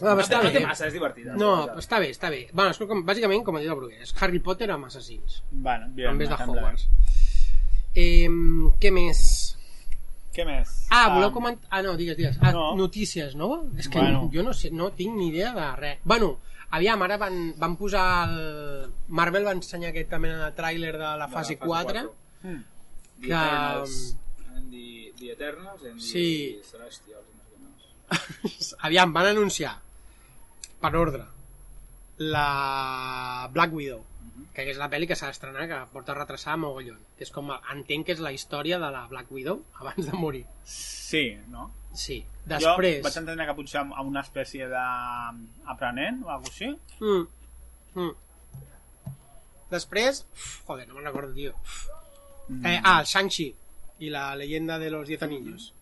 No, 0.00 0.14
no, 0.14 0.16
té, 0.16 0.22
està 0.24 0.38
no 0.42 0.48
té 0.50 0.58
bé. 0.60 0.64
massa, 0.66 0.86
és 0.88 0.94
divertida 0.96 1.34
No, 1.36 1.50
però 1.68 1.78
està 1.82 1.98
bé, 2.00 2.10
està 2.14 2.30
bé. 2.32 2.42
Bueno, 2.52 2.70
és 2.72 2.78
com, 2.80 3.02
bàsicament, 3.04 3.42
com 3.44 3.56
ha 3.56 3.60
dit 3.60 3.68
el 3.68 3.76
Bruguer, 3.76 3.98
és 4.04 4.14
Harry 4.20 4.38
Potter 4.40 4.70
amb 4.72 4.86
assassins, 4.88 5.42
Bueno, 5.50 5.88
bien, 5.92 6.10
en 6.14 6.18
vez 6.22 6.28
de 6.32 6.38
Hogwarts. 6.40 6.86
Eh, 7.94 8.28
què 8.80 8.92
més? 8.94 9.20
Què 10.32 10.44
més? 10.46 10.70
Ah, 10.94 11.08
voleu 11.16 11.32
comentar... 11.34 11.66
Ah, 11.74 11.82
no, 11.82 11.96
digues, 11.98 12.16
digues. 12.16 12.36
Ah, 12.40 12.52
No. 12.54 12.76
notícies, 12.78 13.34
no? 13.36 13.66
És 13.76 13.88
que 13.90 13.98
Bueno. 13.98 14.30
jo 14.32 14.44
no 14.46 14.52
sé, 14.54 14.70
no 14.70 14.92
tinc 14.94 15.16
ni 15.16 15.28
idea 15.28 15.52
de 15.52 15.66
res. 15.76 15.98
Bueno, 16.04 16.38
aviam, 16.70 17.02
ara 17.02 17.16
van, 17.18 17.54
van 17.58 17.76
posar 17.76 18.04
el... 18.28 18.92
Marvel 19.08 19.46
va 19.46 19.52
ensenyar 19.56 19.90
aquesta 19.90 20.18
mena 20.22 20.44
de 20.46 20.52
tràiler 20.56 20.92
de 20.96 21.10
la 21.20 21.26
De 21.26 21.32
fase, 21.32 21.56
la 21.60 21.66
4. 21.66 22.04
Mm. 22.42 22.60
The 23.20 23.26
que- 23.26 23.34
Eternals 23.34 23.96
the, 24.70 25.12
the 25.18 25.32
Eternals 25.32 25.82
and 25.84 26.00
Sí. 26.00 26.58
the 26.60 26.68
Celestials. 26.68 27.26
Aviam, 28.86 29.12
van 29.14 29.26
anunciar, 29.26 29.76
per 30.80 30.94
ordre, 30.96 31.24
la 32.18 33.48
Black 33.52 33.72
Widow, 33.72 34.00
que 34.54 34.64
és 34.70 34.78
la 34.80 34.88
pel·li 34.90 35.06
que 35.08 35.16
s'ha 35.16 35.28
d'estrenar, 35.30 35.66
que 35.70 35.78
porta 35.92 36.14
retrasada 36.16 36.56
mogollon. 36.60 36.98
Que 37.16 37.24
és 37.24 37.30
com, 37.34 37.52
entenc 37.72 38.06
que 38.08 38.12
és 38.16 38.20
la 38.24 38.32
història 38.34 38.78
de 38.82 38.90
la 38.90 39.04
Black 39.08 39.30
Widow 39.32 39.62
abans 39.80 40.06
de 40.10 40.16
morir. 40.18 40.44
Sí, 40.64 41.36
no? 41.48 41.70
Sí. 41.92 42.20
Jo 42.46 42.56
Després... 42.56 43.00
vaig 43.04 43.16
entendre 43.20 43.46
que 43.48 43.56
potser 43.58 43.80
amb 43.82 43.94
amb 43.98 44.10
una 44.10 44.22
espècie 44.24 44.68
d'aprenent 44.70 46.22
o 46.26 46.32
alguna 46.34 46.52
així. 46.52 46.70
Mm. 47.00 47.24
Mm. 47.94 49.14
Després... 49.70 50.24
Joder, 50.66 50.86
no 50.88 50.96
me'n 50.96 51.10
recordo, 51.10 51.34
tio. 51.34 51.54
Mm. 52.48 52.64
Eh, 52.66 52.78
ah, 52.82 52.98
el 53.00 53.06
Shang-Chi 53.10 53.48
i 54.00 54.10
la 54.10 54.34
leyenda 54.36 54.78
de 54.78 54.90
los 54.90 55.06
Diez 55.08 55.22
Anillos. 55.22 55.72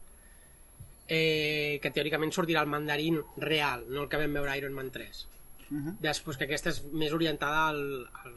Eh, 1.08 1.78
que 1.80 1.92
teòricament 1.94 2.34
sortirà 2.34 2.60
el 2.60 2.68
mandarín 2.68 3.22
real, 3.40 3.86
no 3.88 4.02
el 4.04 4.08
que 4.12 4.20
vam 4.20 4.34
veure 4.36 4.52
a 4.52 4.56
Iron 4.60 4.74
Man 4.76 4.90
3. 4.92 5.24
Mhm. 5.68 5.96
Després 6.04 6.36
que 6.36 6.44
aquesta 6.48 6.72
és 6.72 6.82
més 6.92 7.14
orientada 7.16 7.68
al, 7.68 7.80
al, 8.24 8.34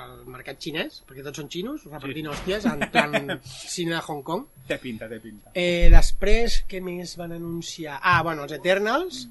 al 0.00 0.24
mercat 0.30 0.58
xinès, 0.62 1.00
perquè 1.08 1.22
tots 1.26 1.38
són 1.40 1.48
xinos, 1.52 1.84
repartint 1.90 2.28
hòsties, 2.32 2.66
en 2.70 2.86
plan 2.92 3.36
cine 3.74 3.94
de 3.96 4.00
Hong 4.06 4.22
Kong. 4.26 4.46
Té 4.68 4.78
pinta, 4.82 5.08
té 5.10 5.20
pinta. 5.22 5.52
Eh, 5.54 5.88
després, 5.92 6.62
què 6.70 6.80
més 6.84 7.14
van 7.20 7.32
anunciar? 7.36 7.98
Ah, 8.02 8.20
bueno, 8.26 8.44
els 8.48 8.56
Eternals, 8.58 9.26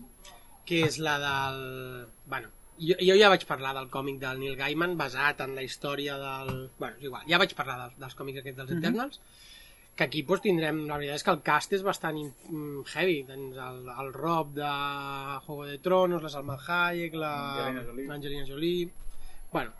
que 0.69 0.83
és 0.85 0.99
la 1.01 1.17
del... 1.23 1.61
Bueno, 2.29 2.51
jo, 2.79 2.95
jo 3.01 3.15
ja 3.19 3.27
vaig 3.33 3.43
parlar 3.49 3.73
del 3.75 3.89
còmic 3.91 4.19
del 4.21 4.37
Neil 4.39 4.55
Gaiman 4.59 4.93
basat 4.99 5.41
en 5.45 5.55
la 5.57 5.63
història 5.65 6.15
del... 6.21 6.51
Bueno, 6.79 6.95
és 7.01 7.07
igual, 7.09 7.25
ja 7.27 7.39
vaig 7.41 7.55
parlar 7.57 7.79
dels, 7.85 7.97
dels 7.99 8.15
còmics 8.19 8.39
aquests 8.43 8.59
dels 8.61 8.75
Eternals, 8.77 9.19
que 9.99 10.05
aquí 10.05 10.21
doncs, 10.23 10.45
tindrem... 10.45 10.83
La 10.87 10.95
veritat 11.01 11.17
és 11.19 11.25
que 11.27 11.33
el 11.33 11.41
cast 11.43 11.73
és 11.75 11.81
bastant 11.83 12.15
mm, 12.21 12.85
heavy. 12.93 13.17
Tens 13.27 13.57
el, 13.65 13.81
el 13.99 14.13
Rob 14.15 14.53
de 14.55 14.69
Juego 15.47 15.65
de 15.67 15.77
Tronos, 15.83 16.23
la 16.23 16.31
Salma 16.31 16.55
Hayek, 16.61 17.17
la- 17.19 17.33
Angelina 17.65 17.83
Jolie. 17.89 18.07
l'Angelina 18.13 18.45
Jolie... 18.47 18.89
Bueno, 19.51 19.73
mm, 19.73 19.78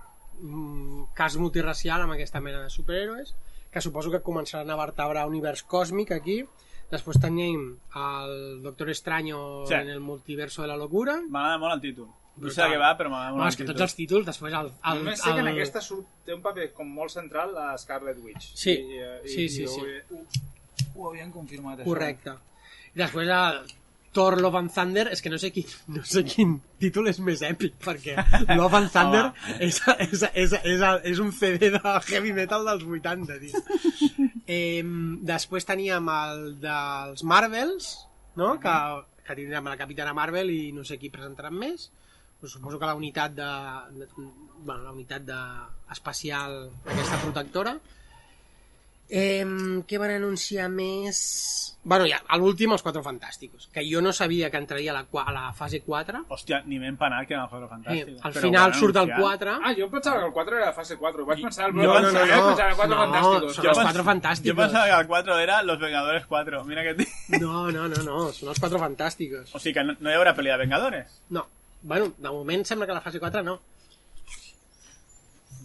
cas 1.14 1.36
multiracial 1.38 2.02
amb 2.02 2.14
aquesta 2.16 2.40
mena 2.42 2.62
de 2.64 2.70
superhéroes 2.70 3.36
que 3.72 3.82
suposo 3.82 4.10
que 4.12 4.22
començaran 4.26 4.70
a 4.72 4.78
vertebrar 4.80 5.28
univers 5.30 5.62
còsmic 5.64 6.12
aquí. 6.16 6.40
Després 6.90 7.20
tenim 7.22 7.76
el 7.96 8.62
Doctor 8.64 8.90
Extraño 8.90 9.66
Sí. 9.68 9.76
en 9.76 9.90
el 9.90 10.00
multiverso 10.00 10.64
de 10.64 10.68
la 10.70 10.78
locura. 10.78 11.20
M'agrada 11.30 11.60
molt 11.62 11.76
el 11.76 11.82
títol. 11.82 12.08
No 12.40 12.50
sé 12.50 12.64
de 12.64 12.70
què 12.72 12.80
va, 12.80 12.98
però 12.98 13.10
m'agrada 13.12 13.32
No, 13.36 13.38
molt 13.44 13.50
és 13.52 13.58
que 13.58 13.64
el 13.64 13.70
tots 13.70 13.82
els 13.82 13.96
títols, 13.96 14.26
després 14.26 14.54
el... 14.54 14.72
el, 14.72 14.98
Només 15.04 15.20
sé 15.22 15.34
que 15.34 15.40
en 15.44 15.48
el- 15.48 15.54
aquesta 15.54 15.82
surt, 15.82 16.08
té 16.26 16.34
un 16.34 16.42
paper 16.42 16.72
com 16.74 16.88
molt 16.88 17.12
central 17.12 17.54
la 17.54 17.78
Scarlet 17.78 18.18
Witch. 18.24 18.54
Sí. 18.56 18.72
I, 18.72 18.98
eh, 18.98 19.22
i, 19.26 19.28
Sí, 19.30 19.50
sí, 19.50 19.64
i 19.64 19.68
sí. 19.68 19.82
Ho, 20.10 20.16
ho, 20.16 21.04
ho 21.04 21.10
havien 21.10 21.32
confirmat, 21.32 21.80
això. 21.82 21.86
Correcte. 21.92 22.32
I 22.96 22.98
després 23.04 23.28
el 23.30 23.60
Thor 24.12 24.40
Love 24.42 24.58
and 24.58 24.74
Thunder, 24.74 25.06
és 25.14 25.22
que 25.22 25.30
no 25.30 25.38
sé 25.42 25.52
quin, 25.54 25.68
no 25.94 26.02
sé 26.08 26.24
quin 26.26 26.56
títol 26.82 27.12
és 27.12 27.20
més 27.22 27.44
èpic, 27.46 27.76
perquè 27.84 28.16
Love 28.58 28.80
and 28.80 28.92
Thunder 28.94 29.26
és, 29.60 29.82
és, 30.08 30.26
és, 30.34 30.56
és, 30.64 30.86
és 31.12 31.22
un 31.22 31.30
CD 31.36 31.70
de 31.76 31.96
heavy 32.10 32.34
metal 32.34 32.66
dels 32.66 32.86
80, 32.88 33.38
tio. 33.44 33.64
Eh, 34.50 34.82
després 35.30 35.68
teníem 35.68 36.08
el 36.10 36.40
dels 36.64 37.22
Marvels, 37.22 37.92
no? 38.40 38.56
que, 38.64 38.76
que 39.28 39.38
tindrem 39.38 39.70
la 39.70 39.78
Capitana 39.78 40.16
Marvel 40.18 40.50
i 40.50 40.72
no 40.74 40.86
sé 40.88 40.98
qui 40.98 41.14
presentaran 41.14 41.54
més. 41.54 41.92
Pues 42.40 42.54
suposo 42.56 42.80
que 42.80 42.88
la 42.88 42.96
unitat 42.96 43.34
de, 43.36 43.52
de 44.00 44.08
bueno, 44.16 44.82
la 44.82 44.94
unitat 44.96 45.26
de 45.28 45.40
espacial 45.92 46.70
aquesta 46.88 47.20
protectora 47.20 47.76
Eh, 49.12 49.42
què 49.90 49.98
van 49.98 50.12
anunciar 50.14 50.68
més? 50.70 51.76
Bueno, 51.82 52.06
ja, 52.06 52.20
a 52.28 52.38
l'últim, 52.38 52.70
els 52.76 52.84
Quatre 52.86 53.02
Fantàsticos, 53.02 53.70
que 53.74 53.82
jo 53.90 54.02
no 54.06 54.12
sabia 54.14 54.52
que 54.52 54.60
entraria 54.62 54.92
a 54.92 55.00
la, 55.00 55.06
a 55.24 55.32
la 55.34 55.44
fase 55.58 55.80
4. 55.82 56.20
Hòstia, 56.30 56.60
ni 56.68 56.78
m'he 56.78 56.92
empanat 56.92 57.26
que 57.28 57.34
era 57.34 57.46
el 57.46 57.50
juego 57.50 57.66
Eh, 57.66 57.70
fantàstic. 57.72 58.20
al 58.22 58.34
final 58.36 58.74
surt 58.76 59.00
el 59.02 59.10
4. 59.18 59.56
Ah, 59.64 59.74
jo 59.74 59.88
pensava 59.90 60.20
que 60.20 60.26
el 60.28 60.34
4 60.34 60.58
era 60.58 60.66
la 60.68 60.74
fase 60.74 60.98
4. 60.98 61.26
Vaig 61.26 61.42
pensar... 61.42 61.74
No, 61.74 61.82
no, 61.82 62.00
no, 62.02 62.12
no. 62.12 62.20
Vaig 62.20 62.44
pensar 62.50 62.70
que 62.70 62.76
4 62.76 62.96
No, 62.96 63.02
fantàsticos. 63.02 63.56
són 63.56 63.64
Jo 63.64 63.70
els 63.70 63.78
pens- 63.80 63.88
Quatre 63.90 64.04
Fantàsticos. 64.12 64.52
Jo 64.52 64.62
pensava 64.62 64.86
que 64.86 65.00
el 65.02 65.08
4 65.08 65.40
era 65.40 65.62
Los 65.64 65.80
Vengadores 65.80 66.26
4. 66.28 66.64
Mira 66.66 66.84
que... 66.84 66.94
t- 66.96 67.40
No, 67.40 67.72
no, 67.72 67.88
no, 67.88 68.04
no, 68.04 68.20
són 68.34 68.50
els 68.54 68.60
Quatre 68.60 68.78
Fantàsticos. 68.86 69.56
O 69.56 69.60
sigui 69.60 69.74
que 69.80 69.84
no, 69.84 69.96
no 70.00 70.12
hi 70.12 70.20
haurà 70.20 70.36
pel·li 70.36 70.52
de 70.54 70.58
Vengadores. 70.66 71.22
No, 71.30 71.48
bueno, 71.82 72.14
de 72.18 72.30
moment 72.30 72.66
sembla 72.66 72.86
que 72.86 72.94
la 72.94 73.02
fase 73.02 73.20
4 73.20 73.42
no. 73.42 73.58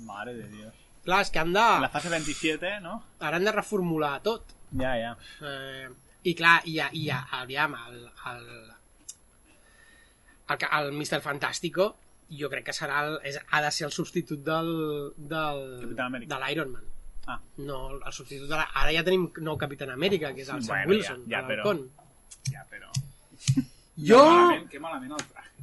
Mare 0.06 0.32
de 0.34 0.48
Dios. 0.48 0.73
Clar, 1.04 1.20
és 1.24 1.30
que 1.30 1.38
han 1.42 1.52
de... 1.52 1.64
La 1.84 1.90
fase 1.92 2.08
27, 2.12 2.78
no? 2.80 2.94
Ara 3.20 3.36
han 3.36 3.44
de 3.44 3.52
reformular 3.52 4.14
tot. 4.24 4.54
Ja, 4.80 4.94
ja. 4.96 5.10
Eh, 5.44 5.88
I 6.24 6.32
clar, 6.38 6.60
i 6.64 6.78
ja, 6.78 6.86
i 6.96 7.02
ja 7.10 7.18
aviam, 7.42 7.74
el, 7.90 7.98
el, 8.30 8.46
el, 10.48 10.56
el 10.80 10.92
Mr. 10.92 11.20
Fantástico 11.20 11.90
jo 12.34 12.48
crec 12.50 12.64
que 12.70 12.72
serà 12.74 13.02
el, 13.04 13.18
és, 13.28 13.36
ha 13.52 13.60
de 13.62 13.70
ser 13.70 13.84
el 13.86 13.92
substitut 13.92 14.40
del, 14.46 14.70
del, 15.16 15.60
de 16.26 16.38
l'Iron 16.40 16.72
Man. 16.72 16.86
Ah, 17.28 17.38
No, 17.60 17.78
el 18.00 18.12
substitut 18.12 18.48
de 18.50 18.56
la... 18.56 18.64
Ara 18.80 18.92
ja 18.96 19.04
tenim 19.06 19.28
nou 19.44 19.56
Capitán 19.60 19.92
Amèrica, 19.92 20.32
que 20.36 20.42
és 20.44 20.48
el 20.52 20.64
Sam 20.64 20.74
Bueno, 20.74 20.90
Wilson, 20.94 21.22
ja- 21.28 21.38
ja, 21.40 21.44
però- 21.48 21.68
l'Halcón. 21.68 21.84
ja, 22.50 22.64
però... 22.72 22.90
Jo... 23.94 24.18
Que 24.18 24.32
malament, 24.32 24.66
que 24.72 24.80
malament 24.82 25.12
el 25.20 25.22
traje. 25.30 25.53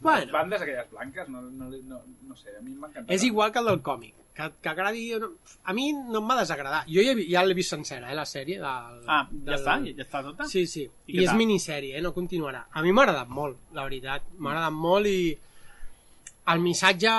Bueno, 0.00 0.32
Bandes 0.32 0.62
aquelles 0.62 0.90
blanques, 0.90 1.28
no, 1.28 1.40
no, 1.42 1.68
no, 1.70 2.02
no 2.22 2.36
sé, 2.36 2.50
a 2.56 2.60
mi 2.62 2.70
m'ha 2.70 2.86
encantat. 2.88 3.10
és 3.10 3.24
igual 3.24 3.50
que 3.52 3.58
el 3.58 3.64
del 3.66 3.82
còmic. 3.82 4.14
Que, 4.38 4.52
que 4.62 4.68
agradi... 4.68 5.10
No, 5.18 5.32
a 5.64 5.72
mi 5.74 5.92
no 5.92 6.20
em 6.20 6.28
va 6.30 6.36
desagradar. 6.38 6.84
Jo 6.86 7.02
ja, 7.02 7.16
ja 7.28 7.42
l'he 7.44 7.54
vist 7.58 7.70
sencera, 7.74 8.12
eh, 8.12 8.14
la 8.14 8.24
sèrie. 8.24 8.60
Del, 8.60 9.00
Ah, 9.08 9.24
ja 9.26 9.28
del- 9.32 9.54
està? 9.56 9.74
Ja 9.82 10.04
està 10.04 10.22
tota? 10.22 10.46
Sí, 10.46 10.66
sí. 10.70 10.84
I 11.08 11.16
I, 11.16 11.24
és 11.24 11.30
tal? 11.32 11.36
minissèrie, 11.40 11.96
eh? 11.98 12.02
no 12.02 12.12
continuarà. 12.14 12.66
A 12.70 12.82
mi 12.82 12.92
m'ha 12.92 13.02
agradat 13.02 13.28
molt, 13.28 13.58
la 13.74 13.82
veritat. 13.82 14.22
M'ha 14.38 14.50
agradat 14.52 14.72
molt 14.72 15.06
i 15.10 15.36
el 16.52 16.60
missatge 16.62 17.10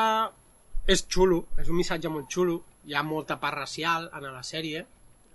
és 0.87 1.03
xulo, 1.11 1.41
és 1.59 1.67
un 1.69 1.75
missatge 1.75 2.07
molt 2.09 2.31
xulo. 2.31 2.61
Hi 2.87 2.95
ha 2.95 3.03
molta 3.03 3.35
part 3.39 3.57
racial 3.57 4.07
en 4.15 4.23
la 4.31 4.41
sèrie, 4.41 4.85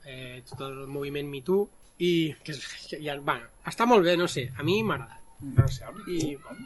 eh, 0.07 0.43
tot 0.49 0.63
el 0.67 0.87
moviment 0.89 1.29
Me 1.29 1.43
Too, 1.43 1.69
i 1.99 2.35
que 2.43 2.55
que 2.89 2.99
ja, 3.05 3.15
bueno, 3.21 3.47
està 3.67 3.85
molt 3.87 4.03
bé, 4.03 4.17
no 4.17 4.27
sé, 4.27 4.49
a 4.57 4.63
mi 4.65 4.81
m'ha 4.83 4.95
agradat. 4.97 5.21
Racial, 5.61 6.01
I- 6.09 6.37
com? 6.43 6.57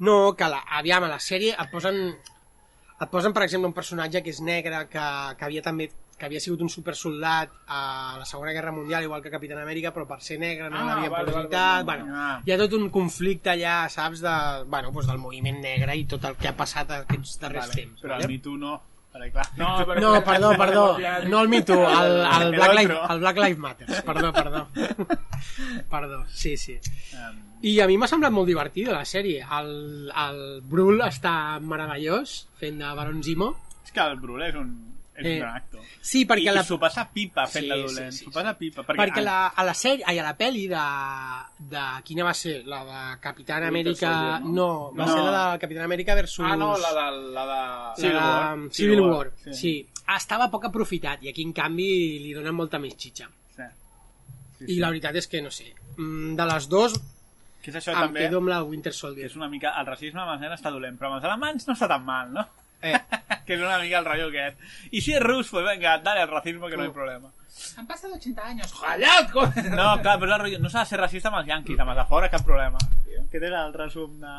No, 0.00 0.34
que 0.36 0.44
la, 0.48 0.60
aviam, 0.78 1.04
a 1.04 1.08
la 1.08 1.18
sèrie 1.18 1.54
et 1.58 1.70
posen, 1.72 1.96
et 3.00 3.08
posen, 3.10 3.32
per 3.34 3.42
exemple, 3.46 3.66
un 3.68 3.74
personatge 3.74 4.22
que 4.22 4.30
és 4.30 4.40
negre, 4.40 4.84
que, 4.92 5.06
que 5.38 5.44
havia 5.48 5.62
també 5.62 5.90
que 6.18 6.26
havia 6.26 6.40
sigut 6.42 6.58
un 6.64 6.68
supersoldat 6.68 7.52
a 7.70 8.16
la 8.18 8.24
Segona 8.26 8.50
Guerra 8.50 8.72
Mundial, 8.74 9.04
igual 9.06 9.22
que 9.22 9.30
Capitán 9.30 9.60
Amèrica, 9.62 9.92
però 9.94 10.02
per 10.08 10.16
ser 10.20 10.40
negre 10.42 10.66
no 10.68 10.80
Ah, 10.80 10.84
l'havia 10.88 11.10
vale, 11.12 11.30
vale, 11.30 11.48
vale, 11.48 11.48
vale. 11.54 11.84
Bueno, 11.84 12.14
Ah. 12.16 12.40
hi 12.44 12.50
ha 12.50 12.56
tot 12.58 12.72
un 12.74 12.88
conflicte 12.90 13.50
allà, 13.52 13.88
saps, 13.88 14.18
de, 14.24 14.32
bueno, 14.66 14.90
doncs 14.90 15.06
del 15.06 15.18
moviment 15.22 15.60
negre 15.62 15.94
i 15.94 16.06
tot 16.10 16.24
el 16.26 16.34
que 16.34 16.48
ha 16.50 16.56
passat 16.58 16.90
aquests 16.90 17.38
darrers 17.38 17.68
Vale, 17.68 17.74
temps. 17.84 18.02
però 18.02 18.16
vale? 18.16 18.24
el 18.24 18.30
Me 18.32 18.38
Too 18.40 18.56
no. 18.58 18.80
Perquè, 19.14 19.30
clar, 19.32 19.46
No. 19.56 19.68
No, 19.78 20.24
perdó, 20.24 20.50
perdó, 20.58 20.98
no 21.30 21.40
el 21.42 21.48
Me 21.48 21.62
Too, 21.62 21.86
el, 21.88 22.12
el, 22.42 22.50
Black, 22.56 22.74
Lives, 22.80 22.96
otro. 22.98 23.14
el 23.14 23.20
Black 23.20 23.36
Lives 23.36 23.58
Matter, 23.58 24.04
perdó, 24.04 24.32
perdó. 24.32 24.68
Perdó, 25.90 26.24
sí, 26.28 26.56
sí. 26.56 26.78
Um, 27.14 27.47
I 27.62 27.80
a 27.82 27.86
mi 27.90 27.96
m'ha 27.98 28.06
semblat 28.06 28.30
molt 28.34 28.46
divertida 28.46 28.92
la 28.94 29.04
sèrie. 29.08 29.40
El, 29.42 29.72
el 30.14 30.42
Brul 30.62 31.00
està 31.06 31.32
meravellós 31.60 32.44
fent 32.60 32.78
de 32.78 32.92
Baron 32.94 33.22
Zimo. 33.22 33.54
és 33.84 33.90
que 33.92 34.00
el 34.04 34.16
Brul 34.20 34.42
és 34.46 34.54
un, 34.54 34.68
és 35.16 35.24
Eh, 35.26 35.32
un 35.34 35.40
gran 35.40 35.56
actor. 35.56 35.80
Sí, 36.00 36.20
perquè 36.28 36.52
I, 36.52 36.54
la... 36.54 36.60
i 36.62 36.68
s'ho 36.68 36.76
passa 36.78 37.08
pipa 37.10 37.46
fent 37.50 37.64
Sí, 37.64 37.70
de 37.70 37.74
sí, 37.74 37.82
dolent. 37.88 38.12
sí, 38.12 38.18
S'ho 38.24 38.30
sí. 38.30 38.34
passa 38.36 38.52
pipa. 38.58 38.84
Perquè, 38.86 38.98
Perquè 39.00 39.22
la, 39.24 39.38
a 39.48 39.64
la 39.66 39.74
sèrie, 39.74 40.04
ai, 40.06 40.18
a 40.20 40.26
la 40.28 40.36
pel·li 40.38 40.68
de, 40.70 40.84
de... 41.72 41.82
Quina 42.04 42.22
va 42.28 42.34
ser? 42.38 42.60
La 42.70 42.84
de 42.86 43.00
Capitán 43.24 43.64
Amèrica... 43.66 44.12
No? 44.44 44.52
no? 44.60 44.68
va 44.94 45.06
No. 45.06 45.12
ser 45.16 45.24
la 45.24 45.52
de 45.54 45.58
Capitán 45.64 45.84
Amèrica 45.88 46.14
versus... 46.14 46.44
Ah, 46.46 46.54
no, 46.56 46.76
la 46.78 46.92
de... 46.94 47.06
La 47.34 47.46
de... 47.50 47.58
la 47.58 47.90
Civil 47.96 48.12
de 48.12 48.20
War. 48.22 48.54
Civil, 48.54 48.70
Civil 48.78 49.00
War, 49.00 49.10
War, 49.16 49.32
sí. 49.42 49.52
sí. 49.54 49.74
Estava 50.14 50.46
poc 50.52 50.64
aprofitat 50.70 51.24
i 51.26 51.32
aquí, 51.32 51.42
en 51.42 51.52
canvi, 51.52 51.90
li 52.22 52.32
donen 52.38 52.54
molta 52.54 52.78
més 52.78 52.94
xitxa. 52.96 53.26
Sí. 53.56 53.66
Sí, 54.60 54.72
I 54.76 54.78
la 54.80 54.88
veritat 54.94 55.16
és 55.18 55.26
que, 55.26 55.42
no 55.42 55.50
sé, 55.50 55.72
mm, 55.96 56.36
de 56.38 56.46
les 56.54 56.68
dues 56.70 56.94
Que 57.68 57.74
és 57.74 57.82
això 57.82 57.92
em 57.92 58.00
també, 58.06 58.22
quedo 58.24 58.38
amb 58.40 58.48
la 58.48 58.62
Winter 58.64 58.92
que 58.92 58.96
Soldier. 58.96 59.26
és 59.28 59.36
una 59.36 59.48
mica... 59.52 59.74
El 59.80 59.86
racisme 59.86 60.22
amb 60.22 60.32
els 60.32 60.40
nens 60.40 60.54
està 60.56 60.70
dolent, 60.72 60.96
però 60.96 61.10
amb 61.10 61.18
els 61.18 61.24
alemanys 61.28 61.66
no 61.68 61.74
està 61.76 61.88
tan 61.90 62.04
mal, 62.06 62.30
no? 62.32 62.46
Eh, 62.80 62.94
que 63.46 63.56
és 63.56 63.60
una 63.60 63.76
mica 63.82 63.98
el 63.98 64.06
rotllo 64.06 64.28
aquest. 64.30 64.60
I 64.92 65.00
si 65.04 65.12
és 65.12 65.20
rus, 65.20 65.50
pues 65.50 65.66
venga, 65.66 65.98
dale 65.98 66.22
al 66.24 66.30
racismo 66.30 66.68
que 66.68 66.76
no 66.78 66.84
hay 66.86 66.88
Mm. 66.88 66.94
problema. 66.96 67.30
Han 67.76 67.86
pasado 67.86 68.14
80 68.14 68.46
años. 68.46 68.72
¡Jallat! 68.72 69.30
coño! 69.32 69.52
No, 69.76 70.00
clar, 70.00 70.18
però 70.20 70.38
rotllo, 70.38 70.58
no 70.62 70.70
s'ha 70.70 70.80
de 70.86 70.86
ser 70.92 71.00
racista 71.00 71.28
amb 71.28 71.38
els 71.42 71.48
yanquis, 71.48 71.78
amb 71.80 71.90
els 71.90 71.98
de 71.98 72.04
fora 72.06 72.30
cap 72.30 72.44
problema. 72.46 72.78
Aquest 73.28 73.44
era 73.44 73.64
el 73.66 73.74
resum 73.74 74.20
de, 74.22 74.34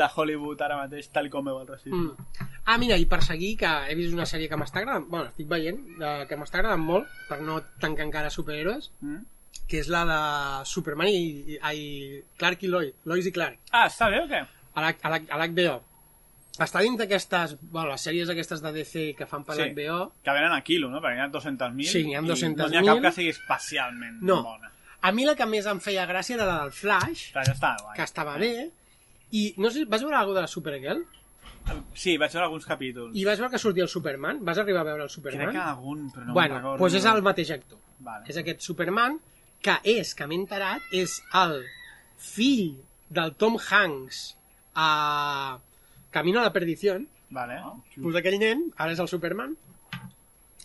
de 0.00 0.08
Hollywood 0.16 0.62
ara 0.66 0.78
mateix, 0.80 1.10
tal 1.14 1.28
com 1.30 1.44
veu 1.46 1.60
el 1.60 1.68
racisme. 1.68 1.98
Mm. 2.10 2.48
Ah, 2.64 2.78
mira, 2.78 2.96
i 2.96 3.04
per 3.06 3.20
seguir, 3.22 3.56
que 3.60 3.68
he 3.90 3.94
vist 3.98 4.14
una 4.16 4.26
sèrie 4.26 4.48
que 4.48 4.56
m'està 4.58 4.80
agradant, 4.82 5.04
bueno, 5.10 5.28
estic 5.30 5.46
veient, 5.50 5.78
de, 6.00 6.10
que 6.30 6.38
m'està 6.40 6.58
agradant 6.62 6.82
molt, 6.82 7.06
per 7.28 7.40
no 7.42 7.60
tancar 7.78 8.08
encara 8.08 8.30
superhéroes, 8.30 8.90
Mm. 9.00 9.20
Que 9.68 9.78
és 9.78 9.88
la 9.88 10.04
de 10.08 10.20
Superman 10.66 11.08
i, 11.08 11.54
i, 11.54 11.58
i 11.74 12.22
Clark 12.36 12.64
i 12.66 12.68
Lois, 12.68 12.94
Lois 13.04 13.26
i 13.26 13.32
Clark, 13.32 13.58
Ah, 13.72 13.86
està 13.86 14.08
bé 14.10 14.20
o 14.24 14.26
què? 14.30 14.40
a 14.74 15.38
l'HBO. 15.38 15.76
Està 16.60 16.80
dins 16.82 16.98
d'aquestes, 16.98 17.54
bueno, 17.62 17.92
les 17.92 18.02
sèries 18.04 18.28
aquestes 18.28 18.60
de 18.60 18.72
DC 18.74 19.14
que 19.16 19.26
fan 19.26 19.44
per 19.44 19.54
Sí. 19.56 19.62
l'HBO. 19.62 20.12
Que 20.22 20.30
venen 20.34 20.52
a 20.52 20.60
quilo, 20.62 20.90
no? 20.90 21.00
Perquè 21.00 21.14
n'hi 21.16 21.22
ha 21.22 21.28
200.000 21.30 21.86
Sí, 21.88 22.02
ha 22.14 22.20
i 22.20 22.26
200.000. 22.26 22.56
no 22.56 22.68
n'hi 22.68 22.88
ha 22.88 22.94
cap 22.94 23.02
que 23.06 23.12
sigui 23.12 23.30
especialment 23.30 24.18
No. 24.20 24.42
bona. 24.42 24.70
A 25.02 25.12
mi 25.12 25.24
la 25.24 25.34
que 25.34 25.46
més 25.46 25.64
em 25.66 25.78
feia 25.80 26.06
gràcia 26.06 26.34
era 26.34 26.44
la 26.44 26.58
del 26.64 26.72
Flash, 26.72 27.30
està 27.34 27.76
guai. 27.80 27.96
que 27.96 28.02
estava 28.02 28.36
bé, 28.36 28.70
i 29.32 29.54
no 29.56 29.70
sé, 29.70 29.86
vas 29.86 30.02
veure 30.02 30.16
alguna 30.16 30.40
de 30.40 30.42
la 30.42 30.48
Supergirl? 30.48 31.06
Sí, 31.94 32.16
vaig 32.18 32.32
veure 32.32 32.44
alguns 32.44 32.66
capítols. 32.66 33.14
I 33.16 33.24
vas 33.24 33.38
veure 33.38 33.50
que 33.52 33.58
sortia 33.58 33.84
el 33.84 33.88
Superman? 33.88 34.44
Vas 34.44 34.58
arribar 34.58 34.80
a 34.80 34.84
veure 34.84 35.02
el 35.04 35.08
Crec 35.08 35.14
Superman? 35.14 35.52
que 35.52 35.58
algun, 35.58 36.10
però 36.12 36.24
no 36.26 36.32
bueno, 36.34 36.54
me'n 36.54 36.62
recordo. 36.62 36.78
doncs 36.84 36.94
és 36.94 37.04
el 37.06 37.22
mateix 37.22 37.50
actor. 37.52 37.78
Vale. 38.00 38.24
És 38.28 38.36
aquest 38.36 38.60
Superman, 38.60 39.18
que 39.60 39.76
és, 39.84 40.14
que 40.16 40.26
m'he 40.26 40.38
enterat, 40.40 40.84
és 40.92 41.18
el 41.36 41.60
fill 42.20 42.78
del 43.10 43.34
Tom 43.40 43.58
Hanks 43.60 44.22
a 44.74 45.58
Camino 46.10 46.40
a 46.40 46.46
la 46.48 46.52
Perdición, 46.52 47.08
Vale. 47.30 47.60
pues 48.00 48.16
aquell 48.16 48.38
nen, 48.40 48.68
ara 48.76 48.94
és 48.94 49.02
el 49.02 49.08
Superman. 49.10 49.56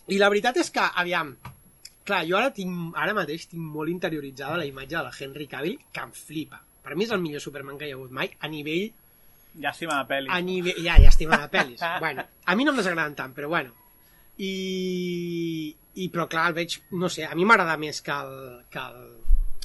I 0.08 0.18
la 0.18 0.30
veritat 0.30 0.58
és 0.62 0.70
que, 0.70 0.82
aviam, 1.02 1.34
clar, 2.06 2.22
jo 2.26 2.38
ara, 2.38 2.52
tinc, 2.54 2.94
ara 2.98 3.14
mateix 3.14 3.48
tinc 3.50 3.62
molt 3.62 3.90
interioritzada 3.90 4.58
la 4.60 4.66
imatge 4.66 4.96
de 4.96 5.02
la 5.02 5.12
Henry 5.18 5.46
Cavill, 5.50 5.80
que 5.92 6.04
em 6.04 6.12
flipa. 6.14 6.62
Per 6.82 6.94
mi 6.94 7.04
és 7.06 7.12
el 7.14 7.22
millor 7.22 7.42
Superman 7.42 7.78
que 7.78 7.88
hi 7.88 7.94
ha 7.94 7.98
hagut 7.98 8.14
mai, 8.14 8.30
a 8.38 8.48
nivell 8.48 8.92
Llàstima 9.56 10.02
de 10.02 10.08
pel·li. 10.10 10.30
a 10.30 10.40
nivell... 10.44 10.78
Ja, 10.84 10.98
ja 11.00 11.08
estima 11.08 11.38
de 11.40 11.48
pel·lis. 11.50 11.82
bueno, 12.04 12.26
a 12.44 12.54
mi 12.56 12.64
no 12.66 12.74
em 12.74 12.78
desagraden 12.82 13.16
tant, 13.18 13.34
però 13.34 13.48
bueno. 13.48 13.72
I, 14.38 15.74
i 15.96 16.08
però 16.12 16.26
clar, 16.28 16.48
el 16.50 16.54
veig, 16.58 16.78
no 16.92 17.08
sé, 17.12 17.24
a 17.24 17.34
mi 17.34 17.44
m'agrada 17.48 17.76
més 17.80 18.02
que 18.04 18.12
el, 18.12 18.34
que 18.70 18.78
el... 18.82 19.06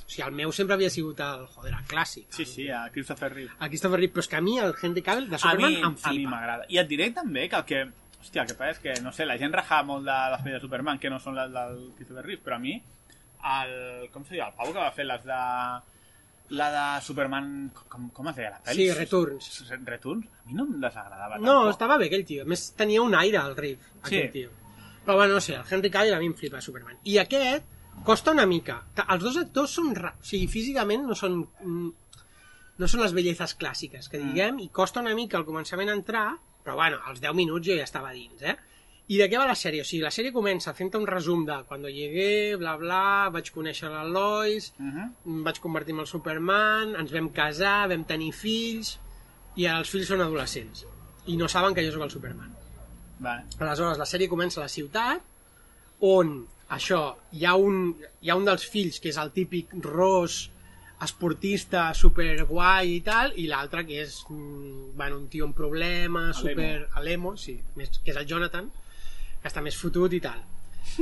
O 0.01 0.11
sigui, 0.11 0.25
el 0.27 0.33
meu 0.35 0.51
sempre 0.51 0.75
havia 0.75 0.89
sigut 0.91 1.19
el, 1.23 1.45
joder, 1.53 1.71
el 1.77 1.85
clàssic. 1.87 2.25
Sí, 2.35 2.43
sí, 2.45 2.65
a 2.69 2.85
Christopher 2.91 3.29
Reeve. 3.33 3.51
El 3.63 3.69
Christopher 3.71 3.99
Reeve, 4.01 4.11
però 4.15 4.23
és 4.25 4.27
que 4.31 4.39
a 4.39 4.41
mi 4.43 4.57
el 4.59 4.73
Henry 4.81 5.03
Cavill 5.05 5.29
de 5.31 5.37
A 5.37 5.39
Superman 5.39 5.71
mi, 5.71 5.77
em 5.79 5.85
a 5.85 5.91
mi 5.91 6.01
flipa. 6.03 6.29
m'agrada. 6.33 6.65
I 6.67 6.79
et 6.81 6.89
diré 6.89 7.11
també 7.15 7.47
que 7.51 7.55
el 7.61 7.67
que... 7.69 7.81
Hòstia, 8.21 8.43
el 8.43 8.49
que 8.51 8.57
passa 8.59 8.75
és 8.75 8.79
que, 8.83 8.97
no 9.01 9.11
sé, 9.15 9.25
la 9.25 9.37
gent 9.39 9.55
rajava 9.55 9.87
molt 9.87 10.03
de 10.05 10.17
les 10.33 10.43
pel·lis 10.43 10.57
de 10.57 10.59
Superman, 10.65 10.99
que 11.01 11.09
no 11.09 11.17
són 11.23 11.33
les 11.39 11.49
del 11.55 11.79
Christopher 11.95 12.25
Reeve, 12.27 12.41
però 12.45 12.57
a 12.59 12.61
mi, 12.61 12.75
el... 13.55 13.71
Com 14.13 14.25
se 14.27 14.35
diu? 14.35 14.43
El 14.45 14.53
Pau 14.59 14.69
que 14.75 14.77
va 14.83 14.91
fer 14.93 15.07
les 15.07 15.23
de... 15.25 15.39
La 16.59 16.67
de 16.75 16.83
Superman... 17.07 17.47
Com, 17.87 18.09
com 18.11 18.27
es 18.29 18.35
deia 18.35 18.51
la 18.51 18.59
pel·li? 18.65 18.89
Sí, 18.89 18.97
Returns. 18.99 19.47
Returns? 19.87 20.27
A 20.43 20.49
mi 20.49 20.57
no 20.59 20.65
em 20.67 20.73
desagradava 20.83 21.37
No, 21.39 21.45
tampoc. 21.61 21.71
estava 21.77 21.97
bé 22.01 22.09
aquell 22.11 22.25
tio. 22.27 22.43
A 22.43 22.49
més, 22.51 22.65
tenia 22.77 23.01
un 23.01 23.15
aire 23.15 23.39
al 23.39 23.55
Reeve, 23.55 23.79
aquell 24.03 24.27
Sí. 24.27 24.31
tio. 24.41 24.51
Però 25.05 25.15
bueno, 25.17 25.33
no 25.33 25.41
sé, 25.41 25.55
el 25.55 25.63
Henry 25.69 25.89
Cavill 25.89 26.13
a 26.13 26.19
mi 26.19 26.27
em 26.29 26.33
flipa 26.37 26.61
Superman. 26.61 26.99
I 27.03 27.17
aquest 27.17 27.65
costa 28.05 28.31
una 28.31 28.45
mica. 28.45 28.83
Que 28.95 29.03
Els 29.09 29.23
dos 29.23 29.37
actors 29.37 29.71
són... 29.77 29.95
Ra... 29.95 30.13
O 30.19 30.23
sigui, 30.25 30.47
físicament 30.47 31.05
no 31.07 31.15
són... 31.17 31.41
mm, 31.63 31.89
No 32.81 32.87
són 32.89 33.01
les 33.03 33.11
bellezes 33.13 33.51
clàssiques, 33.59 34.07
Mm. 34.07 34.11
que 34.11 34.17
diguem, 34.21 34.59
i 34.63 34.69
costa 34.73 35.01
una 35.03 35.13
mica 35.13 35.37
al 35.37 35.43
començament 35.45 35.89
entrar, 35.91 36.37
però 36.63 36.73
bueno, 36.79 36.97
als 37.05 37.19
10 37.21 37.33
minuts 37.37 37.67
jo 37.67 37.75
ja 37.77 37.83
estava 37.83 38.11
dins, 38.15 38.41
eh? 38.41 38.55
I 39.11 39.17
de 39.19 39.27
què 39.29 39.37
va 39.37 39.45
la 39.45 39.53
sèrie? 39.59 39.81
O 39.81 39.85
sigui, 39.85 40.01
la 40.01 40.09
sèrie 40.09 40.31
comença 40.33 40.73
fent 40.73 40.89
un 40.97 41.05
resum 41.05 41.43
de 41.45 41.57
quan 41.67 41.83
llegué, 41.83 42.55
bla 42.57 42.77
bla, 42.77 43.29
vaig 43.33 43.51
conèixer 43.53 43.89
la 43.91 44.03
Lois, 44.07 44.71
Mhm. 44.79 45.11
em 45.27 45.43
vaig 45.43 45.59
convertir 45.59 45.93
en 45.93 45.99
el 45.99 46.07
Superman, 46.07 46.95
ens 46.95 47.11
vam 47.11 47.29
casar, 47.29 47.89
vam 47.89 48.03
tenir 48.05 48.31
fills, 48.33 48.99
i 49.57 49.65
els 49.65 49.89
fills 49.91 50.07
són 50.07 50.21
adolescents. 50.21 50.85
I 51.27 51.37
no 51.37 51.47
saben 51.49 51.75
que 51.75 51.85
jo 51.85 51.91
sóc 51.91 52.03
el 52.07 52.09
Superman. 52.09 52.55
Vale. 53.21 53.45
Aleshores, 53.59 53.99
la 54.01 54.07
sèrie 54.09 54.29
comença 54.31 54.59
a 54.59 54.65
la 54.65 54.71
ciutat, 54.71 55.21
on 56.07 56.39
això, 56.73 57.01
hi 57.37 57.45
ha 57.45 57.53
un, 57.59 57.91
hi 58.23 58.31
ha 58.31 58.37
un 58.39 58.47
dels 58.47 58.65
fills 58.73 58.97
que 59.03 59.11
és 59.11 59.19
el 59.21 59.31
típic 59.35 59.75
ros 59.85 60.47
esportista 61.01 61.87
super 61.97 62.45
guai 62.49 62.95
i 62.95 62.99
tal, 63.05 63.33
i 63.41 63.47
l'altre 63.49 63.83
que 63.87 64.01
és 64.03 64.19
mm, 64.29 64.93
bueno, 64.97 65.17
un 65.17 65.27
tio 65.33 65.47
amb 65.47 65.57
problemes, 65.57 66.37
super... 66.37 66.87
L'emo, 67.05 67.35
sí, 67.41 67.57
més, 67.77 68.01
que 68.01 68.13
és 68.13 68.19
el 68.21 68.27
Jonathan, 68.29 68.69
que 69.41 69.49
està 69.49 69.63
més 69.65 69.77
fotut 69.77 70.13
i 70.13 70.21
tal. 70.21 70.43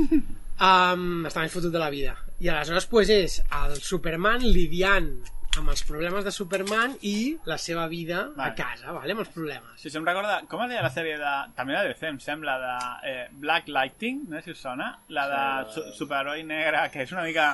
um, 0.00 1.26
està 1.28 1.44
més 1.44 1.52
fotut 1.52 1.72
de 1.72 1.82
la 1.82 1.90
vida. 1.92 2.16
I 2.40 2.48
aleshores 2.48 2.88
pues, 2.88 3.12
és 3.12 3.40
el 3.60 3.76
Superman 3.84 4.46
lidiant 4.46 5.12
amb 5.60 5.72
els 5.72 5.82
problemes 5.86 6.24
de 6.26 6.32
Superman 6.34 6.96
i 7.06 7.36
la 7.48 7.58
seva 7.60 7.86
vida 7.88 8.26
Vale. 8.36 8.50
a 8.50 8.54
casa, 8.56 8.92
vale? 8.96 9.14
amb 9.14 9.24
els 9.24 9.32
problemes. 9.34 9.80
Si 9.80 9.92
se'm 9.92 10.06
recorda... 10.08 10.40
Com 10.50 10.64
es 10.64 10.72
deia 10.72 10.84
la 10.84 10.92
sèrie 10.92 11.18
de... 11.20 11.34
També 11.56 11.76
de 11.76 11.90
DC, 11.92 12.06
em 12.08 12.20
sembla, 12.24 12.56
de 12.62 12.72
eh, 13.10 13.26
Black 13.42 13.68
Lightning, 13.68 14.24
no 14.30 14.40
sé 14.40 14.50
si 14.50 14.56
us 14.56 14.64
sona, 14.64 14.92
la 15.08 15.26
de 15.30 15.42
su 15.74 15.84
superheroi 15.98 16.42
negre, 16.48 16.86
que 16.92 17.04
és 17.04 17.12
una 17.14 17.26
mica... 17.28 17.52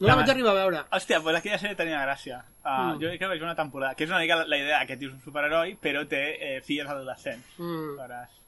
No 0.00 0.08
la 0.08 0.16
vaig 0.18 0.30
arribar 0.32 0.50
a 0.50 0.58
veure. 0.58 0.78
Hòstia, 0.90 1.20
pues 1.22 1.36
aquella 1.38 1.58
sèrie 1.62 1.78
tenia 1.78 2.02
gràcia. 2.02 2.40
Uh, 2.64 2.70
Mm. 2.74 2.94
Jo 3.02 3.10
crec 3.10 3.20
que 3.20 3.28
vaig 3.28 3.42
una 3.44 3.54
temporada, 3.54 3.94
que 3.94 4.06
és 4.06 4.10
una 4.10 4.18
mica 4.22 4.38
la, 4.40 4.46
la 4.48 4.56
idea 4.58 4.78
que 4.88 4.96
tio 4.96 5.10
és 5.10 5.14
un 5.14 5.20
superheroi, 5.22 5.76
però 5.82 6.02
té 6.08 6.22
eh, 6.34 6.54
filles 6.64 6.88
adolescents. 6.88 7.58
Mm. 7.60 7.92
Veuràs. 8.00 8.40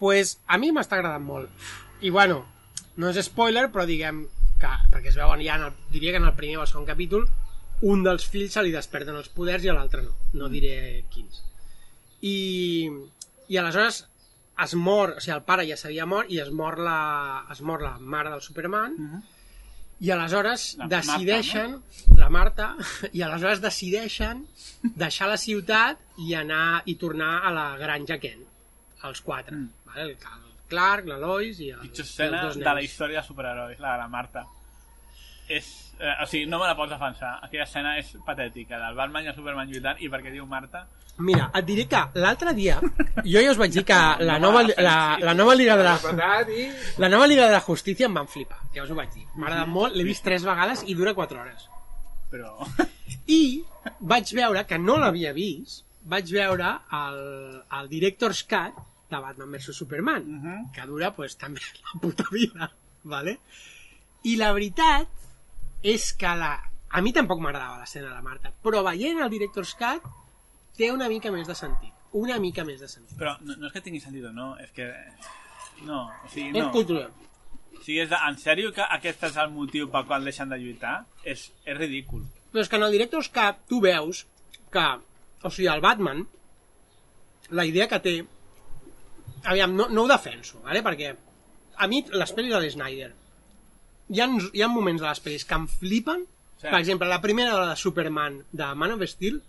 pues 0.00 0.38
a 0.46 0.56
mi 0.56 0.70
m'està 0.72 0.96
agradant 0.96 1.24
molt. 1.24 1.50
I 2.00 2.12
bueno, 2.12 2.44
no 2.96 3.10
és 3.10 3.18
spoiler, 3.26 3.66
però 3.72 3.84
diguem 3.88 4.22
que, 4.60 4.70
perquè 4.92 5.10
es 5.10 5.16
veuen 5.18 5.42
ja, 5.44 5.56
en 5.56 5.66
el, 5.66 5.74
diria 5.92 6.12
que 6.14 6.20
en 6.22 6.28
el 6.28 6.36
primer 6.36 6.60
o 6.60 6.62
el 6.64 6.70
segon 6.70 6.86
capítol, 6.88 7.26
un 7.82 8.02
dels 8.04 8.26
fills 8.28 8.52
se 8.52 8.62
li 8.62 8.72
desperten 8.74 9.16
els 9.16 9.28
poders 9.32 9.64
i 9.64 9.70
a 9.70 9.74
l'altre 9.74 10.02
no. 10.02 10.14
No 10.34 10.48
diré 10.52 11.04
quins. 11.10 11.42
I, 12.20 12.90
I 13.48 13.56
aleshores 13.56 14.02
es 14.60 14.74
mor, 14.76 15.14
o 15.16 15.20
sigui, 15.20 15.34
el 15.38 15.44
pare 15.46 15.64
ja 15.68 15.76
s'havia 15.80 16.04
mort 16.06 16.28
i 16.30 16.40
es 16.42 16.50
mor 16.52 16.76
la, 16.84 17.46
es 17.52 17.62
mor 17.64 17.80
la 17.82 17.94
mare 17.98 18.28
del 18.34 18.42
Superman 18.44 18.98
i 20.00 20.10
aleshores 20.12 20.74
La 20.80 20.86
decideixen 20.88 21.78
la 22.20 22.28
Marta 22.32 22.74
i 23.16 23.22
aleshores 23.24 23.60
decideixen 23.64 24.44
deixar 24.96 25.28
la 25.32 25.38
ciutat 25.40 25.98
i 26.20 26.34
anar 26.36 26.82
i 26.88 26.94
tornar 27.00 27.32
a 27.48 27.50
la 27.56 27.66
granja 27.80 28.18
Kent 28.20 28.44
els 29.08 29.20
quatre 29.24 29.56
Mm. 29.56 29.68
vale? 29.86 30.02
el, 30.02 30.10
el 30.12 30.48
Clark, 30.70 31.06
la 31.08 31.16
Lois 31.18 31.58
i, 31.60 31.70
el, 31.72 31.80
Pitjor 31.80 32.04
i 32.04 32.08
escena 32.08 32.42
els 32.44 32.54
dos 32.54 32.58
de 32.60 32.64
la 32.68 32.74
nens. 32.76 32.84
història 32.90 33.20
de 33.22 33.26
superherois, 33.26 33.80
la 33.80 33.92
de 33.96 33.98
la 34.04 34.08
Marta. 34.08 34.44
És... 35.50 35.66
Eh, 36.00 36.14
o 36.22 36.26
sigui, 36.30 36.46
no 36.48 36.56
me 36.62 36.64
la 36.68 36.76
pots 36.78 36.92
defensar. 36.94 37.34
Aquella 37.44 37.64
escena 37.66 37.96
és 38.00 38.14
patètica, 38.24 38.78
del 38.80 38.94
Batman 38.96 39.26
i 39.26 39.30
el 39.32 39.34
Superman 39.36 39.68
lluitant, 39.68 39.98
i 40.00 40.08
perquè 40.08 40.30
diu 40.32 40.46
Marta... 40.48 40.86
mira, 41.20 41.50
et 41.58 41.66
diré 41.68 41.84
que 41.90 41.98
l'altre 42.22 42.54
dia 42.56 42.78
jo 42.80 43.40
ja 43.44 43.50
us 43.52 43.58
vaig 43.60 43.74
dir 43.74 43.82
que 43.84 43.96
la 44.24 44.38
nova, 44.40 44.62
la, 44.80 44.94
la 45.20 45.34
nova 45.36 45.52
Liga 45.58 45.74
de 45.76 45.84
la, 45.84 45.98
la 47.02 47.10
nova 47.12 47.26
Liga 47.28 47.44
de 47.50 47.52
la 47.52 47.60
Justícia 47.60 48.06
em 48.08 48.14
van 48.16 48.30
flipar 48.30 48.56
ja 48.72 48.86
us 48.86 48.94
ho 48.94 48.96
vaig 48.96 49.10
dir, 49.12 49.26
m'ha 49.34 49.50
agradat 49.50 49.68
molt, 49.68 49.92
l'he 49.98 50.06
vist 50.08 50.24
tres 50.24 50.46
vegades 50.48 50.80
i 50.88 50.94
dura 50.96 51.12
4 51.18 51.42
hores 51.42 51.66
Però... 52.32 52.54
I 53.26 53.42
vaig 54.14 54.32
veure, 54.38 54.64
que 54.70 54.78
no 54.80 54.96
l'havia 55.02 55.34
vist, 55.36 55.84
vaig 56.08 56.32
veure 56.32 56.72
el, 57.02 57.20
el 57.82 57.92
Director's 57.92 58.40
Cut 58.48 58.80
de 59.12 59.20
Batman 59.20 59.52
vs 59.58 59.76
Superman, 59.76 60.24
Mhm. 60.38 60.70
que 60.72 60.86
dura 60.88 61.12
pues, 61.12 61.36
també 61.36 61.60
la 61.84 62.00
puta 62.00 62.24
vida. 62.32 62.70
¿vale? 63.04 63.40
I 64.24 64.36
la 64.40 64.52
veritat 64.56 65.08
és 65.82 66.12
que 66.18 66.32
la... 66.36 66.52
a 66.90 67.00
mi 67.04 67.12
tampoc 67.14 67.40
m'agradava 67.40 67.78
l'escena 67.80 68.08
de 68.08 68.14
la 68.14 68.24
Marta, 68.24 68.52
però 68.64 68.82
veient 68.86 69.20
el 69.22 69.30
Director's 69.32 69.74
Cut 69.78 70.06
té 70.76 70.90
una 70.92 71.08
mica 71.08 71.32
més 71.32 71.48
de 71.48 71.54
sentit. 71.54 71.94
Una 72.16 72.38
mica 72.42 72.64
més 72.66 72.80
de 72.82 72.88
sentit. 72.90 73.16
Però 73.18 73.36
no, 73.44 73.56
no 73.56 73.68
és 73.68 73.74
que 73.74 73.82
tingui 73.84 74.00
sentit 74.02 74.26
o 74.26 74.32
no, 74.34 74.52
és 74.60 74.72
que... 74.76 74.88
No, 75.86 76.08
o 76.10 76.28
sigui, 76.32 76.50
És 76.50 76.64
no. 76.64 76.72
cultura. 76.74 77.06
O 77.76 77.82
sigui, 77.84 78.00
és 78.02 78.10
de, 78.10 78.18
en 78.28 78.36
sèrio 78.40 78.72
que 78.76 78.84
aquest 78.98 79.22
és 79.30 79.38
el 79.40 79.54
motiu 79.54 79.88
pel 79.92 80.04
qual 80.08 80.26
deixen 80.26 80.50
de 80.50 80.58
lluitar? 80.60 80.98
És, 81.22 81.46
és 81.64 81.78
ridícul. 81.78 82.26
Però 82.50 82.64
és 82.64 82.68
que 82.68 82.80
en 82.80 82.84
el 82.88 82.96
Director's 82.96 83.30
Cut 83.32 83.62
tu 83.70 83.78
veus 83.84 84.24
que, 84.74 84.84
o 85.46 85.52
sigui, 85.52 85.70
el 85.72 85.84
Batman, 85.84 86.26
la 87.50 87.66
idea 87.66 87.88
que 87.88 88.02
té... 88.02 88.14
Aviam, 89.48 89.72
no, 89.76 89.88
no 89.88 90.04
ho 90.04 90.10
defenso, 90.10 90.60
¿vale? 90.66 90.82
perquè 90.84 91.14
a 91.80 91.86
mi 91.88 92.02
les 92.12 92.34
pel·lis 92.36 92.52
de 92.52 92.60
l'Snyder 92.60 93.08
hi 94.10 94.20
ha, 94.20 94.28
hi 94.52 94.62
ha 94.62 94.68
moments 94.68 95.00
de 95.02 95.08
les 95.08 95.22
pel·lis 95.24 95.46
que 95.46 95.54
em 95.58 95.66
flipen 95.68 96.26
Sí. 96.60 96.66
per 96.68 96.76
exemple, 96.78 97.08
la 97.08 97.22
primera 97.22 97.54
de 97.70 97.76
Superman 97.80 98.34
de 98.52 98.66
Man 98.76 98.92
of 98.92 99.02
Steel 99.08 99.40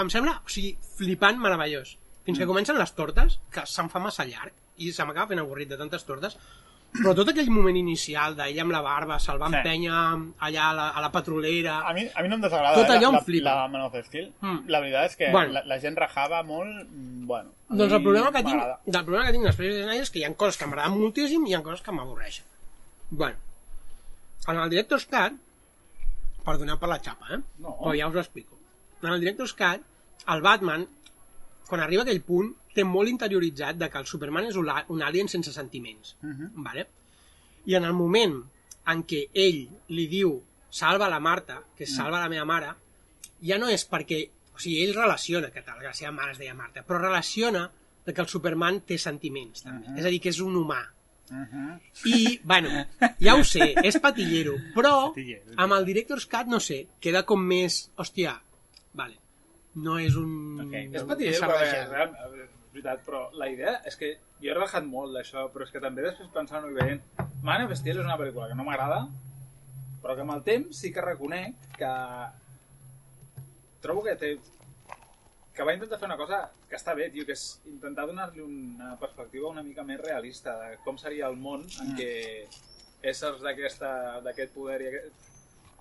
em 0.00 0.08
sembla, 0.10 0.38
o 0.46 0.48
sigui, 0.48 0.70
flipant 0.96 1.36
meravellós 1.38 1.98
fins 2.24 2.38
que 2.40 2.46
comencen 2.48 2.78
les 2.80 2.94
tortes 2.96 3.38
que 3.52 3.66
se'm 3.68 3.90
fa 3.92 4.00
massa 4.00 4.24
llarg 4.24 4.52
i 4.80 4.88
se 4.92 5.04
m'acaba 5.04 5.28
fent 5.34 5.42
avorrit 5.42 5.68
de 5.68 5.76
tantes 5.76 6.06
tortes 6.08 6.38
però 6.94 7.12
tot 7.18 7.28
aquell 7.34 7.50
moment 7.50 7.76
inicial 7.76 8.36
d'ella 8.38 8.62
amb 8.64 8.72
la 8.72 8.80
barba 8.80 9.18
salvant 9.20 9.52
Sí. 9.58 9.60
penya 9.66 9.98
allà 10.48 10.70
a 10.70 10.72
la, 10.78 10.88
a 10.96 11.00
la 11.04 11.10
petrolera 11.12 11.80
A 11.84 11.92
mi, 11.92 12.06
a 12.14 12.22
mi 12.22 12.28
no 12.32 12.36
em 12.36 12.40
desagrada 12.46 12.74
Tot 12.80 12.88
eh, 12.94 12.96
allò 12.96 13.08
em 13.12 13.14
la, 13.18 13.22
flipa. 13.28 13.44
la, 13.50 13.54
la 13.62 13.68
Man 13.68 13.82
of 13.82 13.96
Steel. 14.06 14.32
Mm. 14.40 14.58
La 14.70 14.80
veritat 14.80 15.10
és 15.10 15.16
que 15.16 15.30
Bueno. 15.32 15.52
la, 15.52 15.64
la 15.66 15.78
gent 15.80 15.96
rajava 16.00 16.42
molt... 16.44 16.86
mm, 16.88 17.26
Bueno, 17.26 17.50
Doncs 17.68 17.92
el 17.92 18.02
problema 18.02 18.30
que 18.32 18.42
tinc, 18.46 18.62
el 18.86 19.04
problema 19.04 19.26
que 19.26 19.32
tinc 19.32 19.44
pel·lis 19.58 19.84
de 19.84 19.96
és 20.00 20.10
que 20.10 20.18
hi 20.20 20.24
ha 20.24 20.32
coses 20.34 20.56
que 20.56 20.66
m'agraden 20.66 20.96
moltíssim 21.00 21.44
i 21.46 21.50
hi 21.50 21.54
ha 21.58 21.62
coses 21.62 21.82
que 21.82 21.92
m'avorreixen. 21.92 22.44
Bueno, 23.10 23.36
en 24.48 24.60
el 24.60 24.70
Director's 24.72 25.06
Cut, 25.10 25.38
perdoneu 26.44 26.78
per 26.80 26.90
la 26.90 27.00
xapa, 27.00 27.30
eh? 27.36 27.40
No. 27.64 27.76
Però 27.80 27.94
ja 27.96 28.08
us 28.10 28.18
ho 28.18 28.22
explico. 28.22 28.58
En 29.02 29.12
el 29.12 29.20
Director's 29.22 29.54
Cut, 29.56 29.84
el 30.34 30.44
Batman, 30.44 30.86
quan 31.68 31.80
arriba 31.80 32.04
a 32.04 32.08
aquell 32.08 32.22
punt, 32.24 32.52
té 32.74 32.84
molt 32.84 33.08
interioritzat 33.08 33.78
de 33.80 33.88
que 33.90 34.00
el 34.00 34.08
Superman 34.10 34.48
és 34.50 34.56
un, 34.58 34.68
alien 35.02 35.30
sense 35.30 35.52
sentiments. 35.52 36.16
Mhm. 36.20 36.50
vale? 36.64 36.88
I 37.66 37.76
en 37.76 37.84
el 37.84 37.94
moment 37.94 38.42
en 38.92 39.04
què 39.08 39.28
ell 39.32 39.62
li 39.88 40.06
diu 40.08 40.34
salva 40.70 41.08
la 41.08 41.20
Marta, 41.20 41.62
que 41.76 41.84
és 41.84 41.94
salva 41.96 42.20
la 42.20 42.28
meva 42.28 42.44
mare, 42.44 42.74
ja 43.40 43.58
no 43.58 43.68
és 43.68 43.86
perquè... 43.88 44.28
O 44.54 44.58
sigui, 44.58 44.84
ell 44.84 44.94
relaciona 44.94 45.50
que 45.50 45.62
tal, 45.62 45.80
que 45.80 45.88
la 45.88 45.94
seva 45.94 46.12
mare 46.14 46.30
es 46.30 46.38
deia 46.38 46.54
Marta, 46.54 46.84
però 46.86 47.00
relaciona 47.00 47.64
de 48.06 48.12
que 48.14 48.20
el 48.22 48.28
Superman 48.28 48.82
té 48.86 48.98
sentiments, 48.98 49.64
també. 49.64 49.96
És 49.98 50.04
a 50.04 50.12
dir, 50.12 50.20
que 50.22 50.30
és 50.30 50.38
un 50.44 50.54
humà. 50.54 50.82
Mhm. 51.30 51.80
I, 52.04 52.40
bueno, 52.44 52.68
ja 53.20 53.34
ho 53.34 53.44
sé, 53.48 53.72
és 53.82 53.96
patillero, 53.98 54.58
però 54.74 55.12
amb 55.56 55.76
el 55.78 55.86
Director's 55.88 56.26
Cut, 56.28 56.50
no 56.52 56.60
sé, 56.60 56.84
queda 57.00 57.24
com 57.24 57.40
més... 57.40 57.78
Hòstia, 57.96 58.34
vale, 58.92 59.16
no 59.80 59.96
és 59.98 60.18
un... 60.20 60.34
Ok, 60.66 60.76
és 60.92 61.06
patillero, 61.08 61.48
però 61.48 61.62
és, 61.64 62.50
veritat, 62.74 63.04
però 63.06 63.24
la 63.38 63.48
idea 63.48 63.78
és 63.88 63.96
que 63.96 64.10
jo 64.42 64.50
he 64.50 64.54
relajat 64.54 64.86
molt 64.86 65.14
d'això, 65.16 65.46
però 65.54 65.66
és 65.66 65.72
que 65.72 65.82
també 65.82 66.04
després 66.04 66.32
pensant-ho 66.34 66.70
i 66.72 66.76
veient 66.76 67.02
Man 67.44 67.64
of 67.64 67.74
Steel 67.78 68.00
és 68.00 68.04
una 68.04 68.18
pel·lícula 68.20 68.48
que 68.50 68.58
no 68.58 68.66
m'agrada, 68.66 69.04
però 70.02 70.16
que 70.16 70.24
amb 70.26 70.34
el 70.34 70.42
temps 70.46 70.80
sí 70.82 70.90
que 70.92 71.04
reconec 71.04 71.70
que 71.78 71.92
trobo 73.84 74.04
que 74.04 74.16
té 74.20 74.34
que 75.54 75.62
va 75.62 75.74
intentar 75.76 75.98
fer 76.00 76.08
una 76.08 76.16
cosa 76.18 76.38
que 76.68 76.76
està 76.76 76.94
bé, 76.98 77.10
tio, 77.14 77.24
que 77.26 77.32
és 77.36 77.44
intentar 77.70 78.06
donar-li 78.10 78.42
una 78.42 78.96
perspectiva 78.98 79.48
una 79.52 79.62
mica 79.62 79.84
més 79.86 80.00
realista 80.00 80.56
de 80.64 80.78
com 80.84 80.98
seria 80.98 81.28
el 81.30 81.36
món 81.38 81.62
en 81.84 81.92
què 81.98 82.10
éssers 83.06 83.40
d'aquest 83.44 84.52
poder 84.54 84.80
i 84.82 84.88
aquest... 84.90 85.30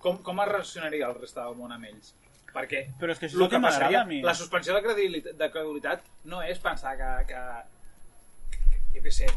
Com, 0.03 0.17
com 0.21 0.41
es 0.43 0.49
relacionaria 0.51 1.07
el 1.07 1.15
resta 1.15 1.45
del 1.47 1.55
món 1.55 1.71
amb 1.71 1.87
ells? 1.89 2.13
Perquè 2.53 2.83
Però 2.99 3.13
és 3.15 3.17
que 3.21 3.25
això 3.29 3.39
és 3.39 3.41
el 3.41 3.49
que 3.49 3.57
m'agrada 3.63 3.79
passaria- 3.87 4.01
a 4.03 4.05
mi. 4.09 4.21
La 4.21 4.35
suspensió 4.37 4.75
de 4.75 4.81
credibilitat, 4.85 5.37
de 5.39 5.47
credibilitat 5.49 6.03
no 6.29 6.41
és 6.45 6.59
pensar 6.61 6.93
que, 6.99 7.11
que, 7.31 7.43
que 8.51 8.99
jo 8.99 9.03
què 9.07 9.13
sé, 9.15 9.29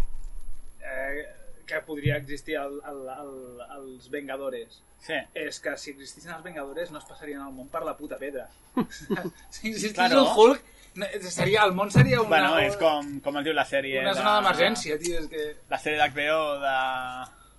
eh, 0.83 1.23
que 1.67 1.81
podria 1.83 2.17
existir 2.17 2.57
el, 2.61 2.79
el, 2.87 3.01
el, 3.11 3.33
els 3.79 4.09
Vengadores. 4.11 4.81
Sí. 5.07 5.19
És 5.35 5.59
que 5.61 5.75
si 5.77 5.91
existissin 5.93 6.33
els 6.33 6.45
Vengadores 6.45 6.91
no 6.95 6.99
es 7.03 7.05
passarien 7.09 7.41
al 7.43 7.53
món 7.53 7.69
per 7.69 7.83
la 7.85 7.97
puta 7.99 8.17
pedra. 8.19 8.49
si 9.51 9.71
existís 9.73 9.93
Claro. 9.95 10.21
el 10.23 10.29
Hulk, 10.37 10.63
no, 10.97 11.07
seria, 11.29 11.65
el 11.69 11.75
món 11.77 11.91
seria 11.93 12.21
una, 12.23 12.29
Bueno, 12.31 12.59
és 12.65 12.77
com, 12.81 13.19
com 13.21 13.37
es 13.43 13.45
diu 13.45 13.53
la 13.57 13.67
sèrie... 13.69 14.01
una 14.01 14.15
de- 14.15 14.21
zona 14.23 14.37
d'emergència, 14.39 14.97
tio. 15.03 15.19
És 15.21 15.27
que... 15.29 15.43
La 15.69 15.79
sèrie 15.83 15.99
d'HBO 16.01 16.39
de... 16.63 16.77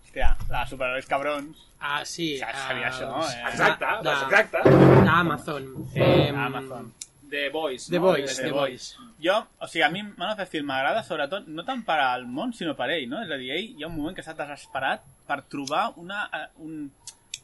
Hòstia, 0.07 0.31
la 0.49 0.63
superherois 0.65 1.05
cabrons. 1.05 1.65
Ah, 1.83 1.99
sí. 2.07 2.31
Ja 2.41 2.47
seria 2.55 2.87
ah, 2.87 2.93
això, 2.93 3.09
eh? 3.27 3.43
Exacte, 3.51 3.91
de- 4.07 4.15
exacte. 4.23 4.63
D'Amazon. 5.05 5.67
Sí, 5.93 5.99
Em, 6.01 6.39
Amazon. 6.47 6.87
The 7.29 7.49
Boys. 7.53 7.89
The 7.89 7.99
no? 7.99 8.05
Boys, 8.11 8.37
The 8.37 8.43
The 8.47 8.53
Boys. 8.55 8.85
Jo, 9.23 9.35
o 9.59 9.67
sigui, 9.67 9.83
a 9.83 9.89
mi 9.91 10.03
Man 10.03 10.31
of 10.33 10.41
Steel 10.47 10.63
m'agrada 10.67 11.03
sobretot 11.03 11.47
no 11.47 11.65
tant 11.67 11.83
per 11.87 11.99
al 12.03 12.25
món, 12.27 12.53
sinó 12.53 12.75
per 12.77 12.89
ell, 12.95 13.07
no? 13.11 13.21
És 13.25 13.31
a 13.31 13.37
dir, 13.41 13.51
ell 13.55 13.73
hi 13.75 13.83
ha 13.83 13.91
un 13.91 13.97
moment 13.97 14.15
que 14.15 14.23
està 14.25 14.35
desesperat 14.37 15.03
per 15.27 15.41
trobar 15.51 15.89
una, 15.99 16.25
eh, 16.33 16.45
un, 16.63 16.89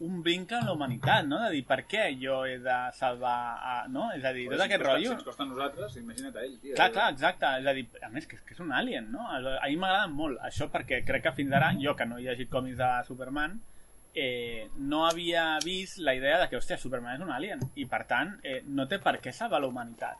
un 0.03 0.21
vincle 0.23 0.57
en 0.61 0.65
la 0.69 0.73
humanitat, 0.73 1.25
no? 1.27 1.41
De 1.43 1.49
dir, 1.57 1.63
per 1.67 1.81
què 1.89 2.05
jo 2.19 2.39
he 2.49 2.57
de 2.63 2.77
salvar... 2.97 3.35
A, 3.59 3.75
no? 3.91 4.07
És 4.15 4.23
a 4.25 4.31
dir, 4.35 4.47
tot 4.49 4.57
Si 4.61 4.65
aquest 4.65 4.81
costa- 4.81 4.93
rotllo... 4.93 5.09
Si 5.11 5.17
ens 5.17 5.27
costa 5.27 5.43
a 5.43 5.49
nosaltres, 5.51 5.97
imagina't 6.01 6.37
a 6.39 6.45
ell, 6.47 6.55
tio. 6.63 6.75
Clar, 6.79 6.89
clar, 6.95 7.09
exacte. 7.13 7.51
És 7.59 7.67
a 7.67 7.75
dir, 7.77 7.85
a 8.01 8.09
més, 8.13 8.27
que, 8.27 8.39
que 8.39 8.55
és 8.57 8.63
un 8.63 8.71
alien, 8.71 9.11
no? 9.11 9.27
A 9.29 9.39
mi 9.67 9.77
m'agrada 9.77 10.07
molt 10.11 10.39
això 10.47 10.69
perquè 10.73 11.03
crec 11.07 11.27
que 11.27 11.35
fins 11.41 11.53
ara, 11.59 11.73
jo 11.79 11.95
que 11.99 12.07
no 12.09 12.17
he 12.19 12.25
llegit 12.29 12.49
còmics 12.51 12.79
de 12.79 12.89
Superman, 13.07 13.59
eh, 14.15 14.69
no 14.77 15.05
havia 15.07 15.57
vist 15.63 15.97
la 15.99 16.13
idea 16.15 16.39
de 16.41 16.49
que, 16.49 16.57
hòstia, 16.59 16.77
Superman 16.77 17.15
és 17.17 17.23
un 17.25 17.31
alien 17.33 17.61
i 17.75 17.85
per 17.89 18.03
tant 18.09 18.35
eh, 18.43 18.61
no 18.67 18.87
té 18.87 18.99
per 19.03 19.17
què 19.23 19.33
salvar 19.33 19.61
la 19.63 19.67
humanitat, 19.71 20.17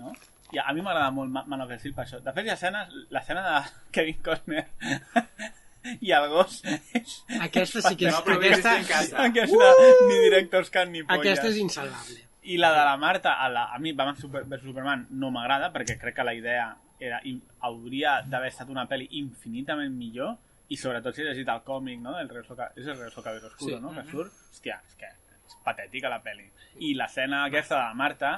no? 0.00 0.12
I 0.54 0.60
a 0.60 0.72
mi 0.76 0.82
m'agrada 0.84 1.10
molt 1.10 1.32
Ma- 1.32 1.44
Man 1.50 1.62
of 1.64 1.72
Steel 1.80 1.94
per 1.96 2.04
això. 2.04 2.20
De 2.22 2.32
fet, 2.36 2.46
l'escena 2.46 3.42
de 3.48 3.54
Kevin 3.94 4.20
Costner 4.22 4.66
i 6.06 6.12
el 6.16 6.28
gos 6.32 6.60
és... 6.96 7.16
Aquesta 7.40 7.82
sí 7.84 7.96
que 8.00 8.08
és... 8.08 8.14
No, 8.14 8.36
Aquesta, 8.38 8.76
casa. 8.88 9.24
Aquesta, 9.26 9.72
ni 10.08 10.20
directors 10.22 10.70
que 10.72 10.84
ni 10.88 11.02
polles. 11.02 11.20
aquesta 11.20 11.50
és 11.50 11.58
insalvable. 11.60 12.20
I 12.44 12.58
la 12.60 12.70
de 12.76 12.84
la 12.84 12.96
Marta, 13.00 13.34
a, 13.40 13.48
la, 13.48 13.66
a 13.72 13.78
mi 13.80 13.92
Batman 13.96 14.16
Super, 14.20 14.44
vs 14.44 14.64
Superman 14.68 15.06
no 15.16 15.30
m'agrada 15.32 15.70
perquè 15.72 15.96
crec 16.00 16.16
que 16.18 16.26
la 16.28 16.34
idea 16.36 16.66
era, 17.00 17.18
i 17.24 17.34
hauria 17.64 18.18
d'haver 18.28 18.50
estat 18.52 18.68
una 18.72 18.84
pel·li 18.88 19.08
infinitament 19.20 19.92
millor 19.96 20.36
i 20.68 20.76
sobretot 20.80 21.14
si 21.14 21.22
he 21.22 21.26
llegit 21.28 21.48
el 21.52 21.60
còmic 21.66 22.00
no, 22.00 22.14
del 22.18 22.30
Real 22.30 22.46
Soca, 22.46 22.70
és 22.76 22.86
el 22.86 22.96
Real 22.98 23.12
Socavero 23.12 23.50
Oscuro, 23.50 23.76
Sí. 23.76 23.82
no? 23.82 23.92
que 23.94 24.06
surt, 24.10 24.32
hòstia, 24.52 24.80
és 24.88 24.94
que 25.00 25.10
és 25.44 25.58
patètica 25.64 26.08
la 26.12 26.22
pel·li 26.24 26.46
i 26.80 26.94
l'escena 26.96 27.44
aquesta 27.44 27.76
de 27.76 27.82
la 27.82 27.94
Marta 27.94 28.32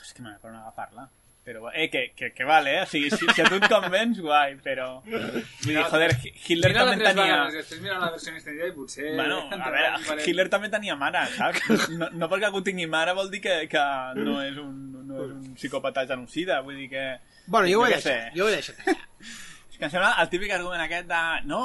és 0.00 0.12
que 0.14 0.22
me 0.22 0.36
per 0.42 0.50
agafar-la 0.54 1.08
però, 1.42 1.72
eh, 1.74 1.88
que, 1.90 2.12
que, 2.14 2.32
que 2.32 2.44
vale, 2.44 2.76
eh? 2.78 2.82
O 2.82 2.86
sigui, 2.86 3.10
si, 3.10 3.26
si 3.34 3.42
a 3.42 3.48
tu 3.50 3.56
et 3.58 3.64
convenç, 3.66 4.20
guai, 4.22 4.52
però... 4.62 5.00
Vull 5.02 5.24
dir, 5.66 5.80
joder, 5.90 6.12
Hitler 6.22 6.70
Mira 6.70 6.84
també 6.86 7.08
tenia... 7.08 7.38
després 7.50 7.80
mira 7.82 7.96
la 7.98 8.10
versió 8.14 8.30
extendida 8.36 8.68
i 8.70 8.74
potser... 8.76 9.08
Bueno, 9.18 9.40
a 9.50 9.72
veure, 9.74 10.20
Hitler 10.22 10.46
també 10.52 10.70
tenia 10.70 10.94
mare, 10.94 11.24
saps? 11.34 11.88
No, 11.98 12.12
no 12.14 12.28
perquè 12.30 12.46
algú 12.46 12.62
tingui 12.62 12.86
mare 12.86 13.16
vol 13.18 13.32
dir 13.32 13.42
que, 13.42 13.56
que 13.72 13.82
no, 14.20 14.36
és 14.46 14.60
un, 14.62 14.76
no 15.08 15.24
és 15.24 15.32
un 15.34 15.56
psicòpata 15.58 16.06
genocida, 16.06 16.60
vull 16.62 16.78
dir 16.78 16.86
que... 16.94 17.08
Bueno, 17.48 17.66
jo 17.66 17.82
ho 17.82 17.88
he 17.88 17.96
deixat, 17.96 18.30
jo 18.38 18.46
ho 18.46 18.52
he 18.52 18.60
deixat 18.60 19.50
que 19.82 19.88
em 19.90 19.94
sembla 19.96 20.14
el 20.22 20.30
típic 20.30 20.52
argument 20.54 20.84
aquest 20.84 21.08
de... 21.10 21.20
No, 21.50 21.62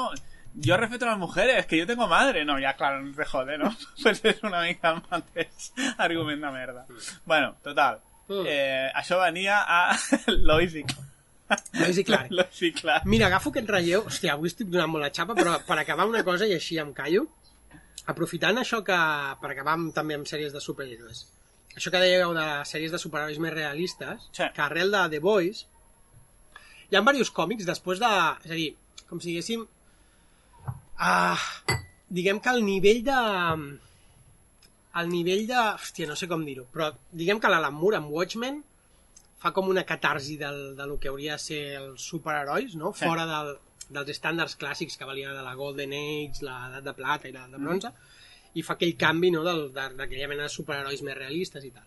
yo 0.58 0.76
respeto 0.76 1.06
a 1.06 1.10
las 1.12 1.18
mujeres, 1.20 1.66
que 1.70 1.78
yo 1.78 1.86
tengo 1.86 2.08
madre. 2.10 2.44
No, 2.44 2.58
ya 2.58 2.74
claro, 2.74 3.00
no 3.02 3.14
te 3.14 3.24
jode, 3.24 3.58
¿no? 3.58 3.70
Pues 4.02 4.24
és 4.26 4.42
una 4.42 4.62
mica 4.64 4.90
el 4.96 5.02
mateix 5.10 5.68
argument 6.02 6.42
de 6.42 6.50
merda. 6.50 6.86
Bueno, 7.24 7.54
total. 7.62 8.00
Mm. 8.28 8.42
Eh, 8.46 8.90
això 8.98 9.20
venia 9.22 9.60
a 9.62 9.96
Lois 10.50 10.74
i 10.74 10.82
Lois 11.78 11.96
i 12.02 12.04
Clark. 12.04 12.32
Lois 12.40 12.58
i 12.66 12.72
Clark. 12.74 13.06
Mira, 13.06 13.28
agafo 13.30 13.52
aquest 13.54 13.70
relleu. 13.70 14.02
Hòstia, 14.10 14.34
avui 14.34 14.50
estic 14.50 14.68
donant 14.68 14.90
molt 14.90 15.06
la 15.06 15.12
xapa, 15.14 15.36
però 15.38 15.54
per 15.64 15.78
acabar 15.78 16.08
una 16.10 16.24
cosa 16.26 16.44
i 16.50 16.52
així 16.58 16.76
em 16.82 16.90
callo. 16.96 17.28
Aprofitant 18.10 18.58
això 18.58 18.82
que... 18.84 18.98
Per 19.40 19.50
acabar 19.54 19.78
amb, 19.78 19.94
també 19.94 20.16
amb 20.18 20.26
sèries 20.28 20.52
de 20.52 20.60
superhéroes. 20.64 21.26
Això 21.76 21.92
que 21.94 22.00
dèieu 22.02 22.34
de 22.34 22.46
sèries 22.66 22.90
de 22.90 22.98
superherois 22.98 23.38
més 23.38 23.54
realistes, 23.54 24.26
Sí. 24.34 24.42
que 24.54 24.62
arrel 24.64 24.90
de 24.90 25.02
The 25.14 25.20
Boys, 25.22 25.66
hi 26.90 26.96
ha 26.96 27.02
diversos 27.02 27.30
còmics 27.36 27.66
després 27.68 28.00
de... 28.02 28.10
És 28.44 28.50
a 28.54 28.58
dir, 28.58 28.70
com 29.08 29.20
si 29.20 29.30
diguéssim... 29.32 29.66
Ah, 30.98 31.38
diguem 32.08 32.40
que 32.42 32.50
el 32.54 32.64
nivell 32.66 33.02
de... 33.06 33.18
El 34.98 35.10
nivell 35.12 35.44
de... 35.46 35.58
Hòstia, 35.76 36.08
no 36.10 36.16
sé 36.18 36.26
com 36.30 36.42
dir-ho, 36.46 36.64
però 36.74 36.90
diguem 37.12 37.38
que 37.40 37.50
l'Alan 37.52 37.76
Moore 37.76 38.00
amb 38.00 38.10
Watchmen 38.14 38.62
fa 39.38 39.52
com 39.54 39.68
una 39.70 39.84
catarsi 39.86 40.34
del, 40.40 40.72
de 40.74 40.86
lo 40.90 40.96
que 40.98 41.12
hauria 41.12 41.36
de 41.36 41.42
ser 41.44 41.60
els 41.78 42.02
superherois, 42.10 42.72
no? 42.74 42.90
Sí. 42.96 43.04
Fora 43.06 43.26
del, 43.28 43.52
dels 43.94 44.08
estàndards 44.16 44.56
clàssics 44.58 44.98
que 44.98 45.06
valien 45.06 45.36
de 45.36 45.44
la 45.46 45.52
Golden 45.54 45.92
Age, 45.94 46.42
l'edat 46.42 46.82
de 46.88 46.94
plata 46.98 47.28
i 47.30 47.34
la 47.36 47.44
de 47.52 47.60
bronze, 47.62 47.92
i 48.58 48.64
fa 48.66 48.74
aquell 48.74 48.96
canvi 48.98 49.30
no, 49.30 49.44
del- 49.46 49.68
de- 49.76 49.92
d'aquella 50.00 50.26
mena 50.32 50.48
de 50.48 50.54
superherois 50.56 51.04
més 51.06 51.14
realistes 51.20 51.68
i 51.68 51.70
tal. 51.70 51.86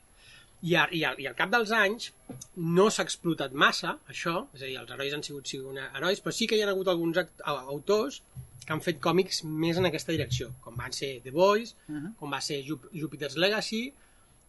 I, 0.62 0.76
a, 0.78 0.86
i, 0.94 1.04
al, 1.08 1.18
I 1.22 1.28
al 1.30 1.36
cap 1.38 1.50
dels 1.54 1.72
anys 1.74 2.12
no 2.58 2.90
s'ha 2.94 3.06
explotat 3.08 3.54
massa, 3.58 3.96
això, 4.12 4.46
és 4.54 4.62
a 4.62 4.68
dir, 4.68 4.78
els 4.78 4.92
herois 4.94 5.14
han 5.16 5.24
sigut, 5.26 5.50
sigut 5.50 5.80
herois, 5.82 6.22
però 6.22 6.34
sí 6.36 6.48
que 6.48 6.58
hi 6.58 6.62
ha 6.62 6.70
hagut 6.70 6.92
alguns 6.92 7.18
autors 7.46 8.22
que 8.66 8.74
han 8.76 8.84
fet 8.86 9.00
còmics 9.02 9.42
més 9.44 9.80
en 9.82 9.90
aquesta 9.90 10.14
direcció, 10.14 10.52
com 10.62 10.78
van 10.78 10.94
ser 10.94 11.16
The 11.24 11.34
Boys, 11.34 11.74
uh 11.88 11.96
-huh. 11.96 12.14
com 12.20 12.32
va 12.32 12.42
ser 12.42 12.62
Jup 12.68 12.86
Jupiter's 12.94 13.36
Legacy 13.36 13.92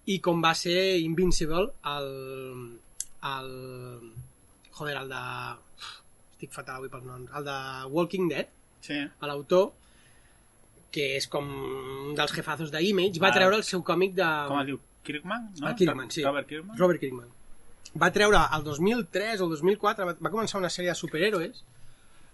i 0.06 0.18
com 0.20 0.43
va 0.43 0.55
ser 0.55 0.98
Invincible, 1.01 1.70
el, 1.97 2.09
el... 3.34 3.51
Joder, 4.72 4.97
el 4.97 5.09
de... 5.09 5.22
Estic 6.32 6.52
fatal 6.52 6.76
avui 6.76 6.89
pels 6.89 7.05
noms. 7.05 7.30
El 7.39 7.44
de 7.44 7.59
Walking 7.94 8.28
Dead, 8.28 8.48
Sí. 8.82 8.98
l'autor, 9.20 9.72
que 10.90 11.16
és 11.16 11.28
com 11.28 11.47
un 12.09 12.14
dels 12.14 12.32
jefazos 12.32 12.70
d'Image, 12.70 13.20
va 13.22 13.30
treure 13.30 13.56
el 13.56 13.62
seu 13.62 13.82
còmic 13.82 14.14
de... 14.14 14.30
Com 14.48 14.59
es 14.60 14.66
diu? 14.66 14.80
Kirkman? 15.03 15.51
No? 15.61 15.69
Ah, 15.69 15.74
Kirkman, 15.77 16.11
sí. 16.11 16.23
Robert 16.24 16.49
Kirkman? 16.49 16.79
Robert 16.79 17.01
Kirkman. 17.01 17.29
Va 18.01 18.11
treure 18.15 18.39
el 18.57 18.62
2003 18.65 19.41
o 19.41 19.45
el 19.45 19.51
2004, 19.57 20.07
va, 20.09 20.15
va 20.16 20.31
començar 20.33 20.59
una 20.61 20.70
sèrie 20.73 20.91
de 20.91 20.97
superhéroes 20.97 21.65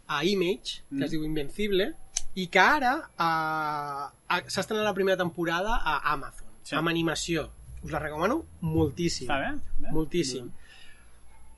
a 0.09 0.23
Image, 0.25 0.83
que 0.89 0.95
Mm. 0.97 1.03
es 1.03 1.11
diu 1.11 1.25
Invencible, 1.25 1.93
i 2.35 2.47
que 2.47 2.61
ara 2.61 2.93
uh, 3.19 4.39
s'ha 4.47 4.61
estrenat 4.63 4.85
la 4.85 4.95
primera 4.95 5.17
temporada 5.17 5.81
a 5.83 6.13
Amazon, 6.13 6.47
Sí. 6.63 6.77
amb 6.77 6.89
animació. 6.89 7.49
Us 7.83 7.91
la 7.93 7.99
recomano 7.99 8.45
moltíssim. 8.61 9.27
Està 9.29 9.39
bé? 9.41 9.61
bé? 9.79 9.91
Moltíssim. 9.93 10.51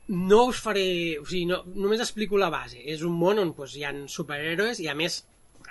No 0.07 0.45
us 0.49 0.59
faré... 0.59 1.17
O 1.21 1.25
sigui, 1.25 1.45
no, 1.45 1.61
només 1.75 2.01
explico 2.03 2.37
la 2.37 2.49
base. 2.49 2.81
És 2.91 3.01
un 3.07 3.13
món 3.15 3.39
on 3.39 3.53
doncs, 3.55 3.75
hi 3.77 3.83
ha 3.87 3.93
superhéroes 4.11 4.79
i, 4.83 4.87
a 4.91 4.95
més, 4.95 5.21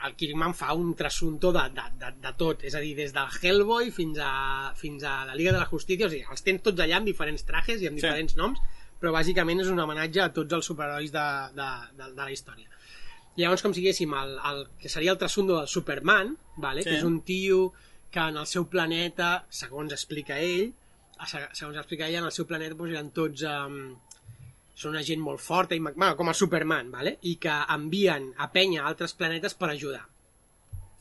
el 0.07 0.15
Kirkman 0.17 0.55
fa 0.57 0.73
un 0.75 0.95
trasunto 0.97 1.53
de, 1.53 1.63
de, 1.77 1.85
de, 2.01 2.11
de 2.23 2.33
tot. 2.41 2.65
És 2.65 2.75
a 2.75 2.81
dir, 2.81 2.95
des 2.99 3.13
del 3.13 3.29
Hellboy 3.41 3.91
fins 3.95 4.19
a, 4.25 4.73
fins 4.79 5.05
a 5.05 5.25
la 5.29 5.35
Liga 5.39 5.53
de 5.53 5.61
la 5.61 5.69
Justícia. 5.71 6.07
O 6.09 6.13
sigui, 6.13 6.25
els 6.31 6.45
tens 6.47 6.63
tots 6.67 6.81
allà 6.81 6.99
amb 7.01 7.11
diferents 7.11 7.45
trajes 7.49 7.83
i 7.83 7.89
amb 7.91 7.99
Sí. 7.99 8.05
diferents 8.07 8.37
noms, 8.41 8.61
però 9.01 9.13
bàsicament 9.17 9.61
és 9.63 9.69
un 9.73 9.81
homenatge 9.81 10.21
a 10.25 10.33
tots 10.37 10.53
els 10.53 10.67
superherois 10.67 11.13
de, 11.13 11.27
de, 11.57 11.69
de, 11.99 12.11
de 12.17 12.23
la 12.25 12.31
història. 12.33 12.69
Llavors, 13.37 13.63
com 13.63 13.73
si 13.73 13.81
diguéssim, 13.81 14.13
el, 14.15 14.37
el, 14.51 14.67
que 14.81 14.91
seria 14.93 15.13
el 15.15 15.19
trasundo 15.19 15.57
del 15.59 15.69
Superman, 15.69 16.35
vale? 16.57 16.83
Sí. 16.83 16.91
que 16.91 16.97
és 16.99 17.05
un 17.07 17.21
tio 17.23 17.73
que 18.11 18.21
en 18.21 18.37
el 18.37 18.47
seu 18.51 18.67
planeta, 18.69 19.47
segons 19.49 19.93
explica 19.95 20.37
ell, 20.43 20.73
segons 21.55 21.77
explica 21.79 22.09
ell, 22.09 22.19
en 22.21 22.27
el 22.29 22.33
seu 22.35 22.47
planeta 22.49 22.75
doncs, 22.75 22.93
eren 22.97 23.11
tots... 23.17 23.45
Um, 23.47 23.99
són 24.81 24.95
una 24.95 25.05
gent 25.05 25.21
molt 25.21 25.43
forta, 25.45 25.77
i, 25.77 25.81
bueno, 25.85 26.15
com 26.17 26.31
el 26.33 26.37
Superman, 26.39 26.91
vale? 26.93 27.19
i 27.29 27.35
que 27.43 27.53
envien 27.75 28.31
a 28.41 28.49
penya 28.53 28.83
a 28.83 28.89
altres 28.89 29.13
planetes 29.19 29.57
per 29.59 29.69
ajudar. 29.71 30.07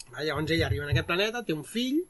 Vale? 0.09 0.25
Llavors 0.27 0.51
ell 0.51 0.65
arriba 0.65 0.87
en 0.87 0.91
aquest 0.91 1.07
planeta, 1.07 1.43
té 1.47 1.55
un 1.55 1.63
fill, 1.63 2.01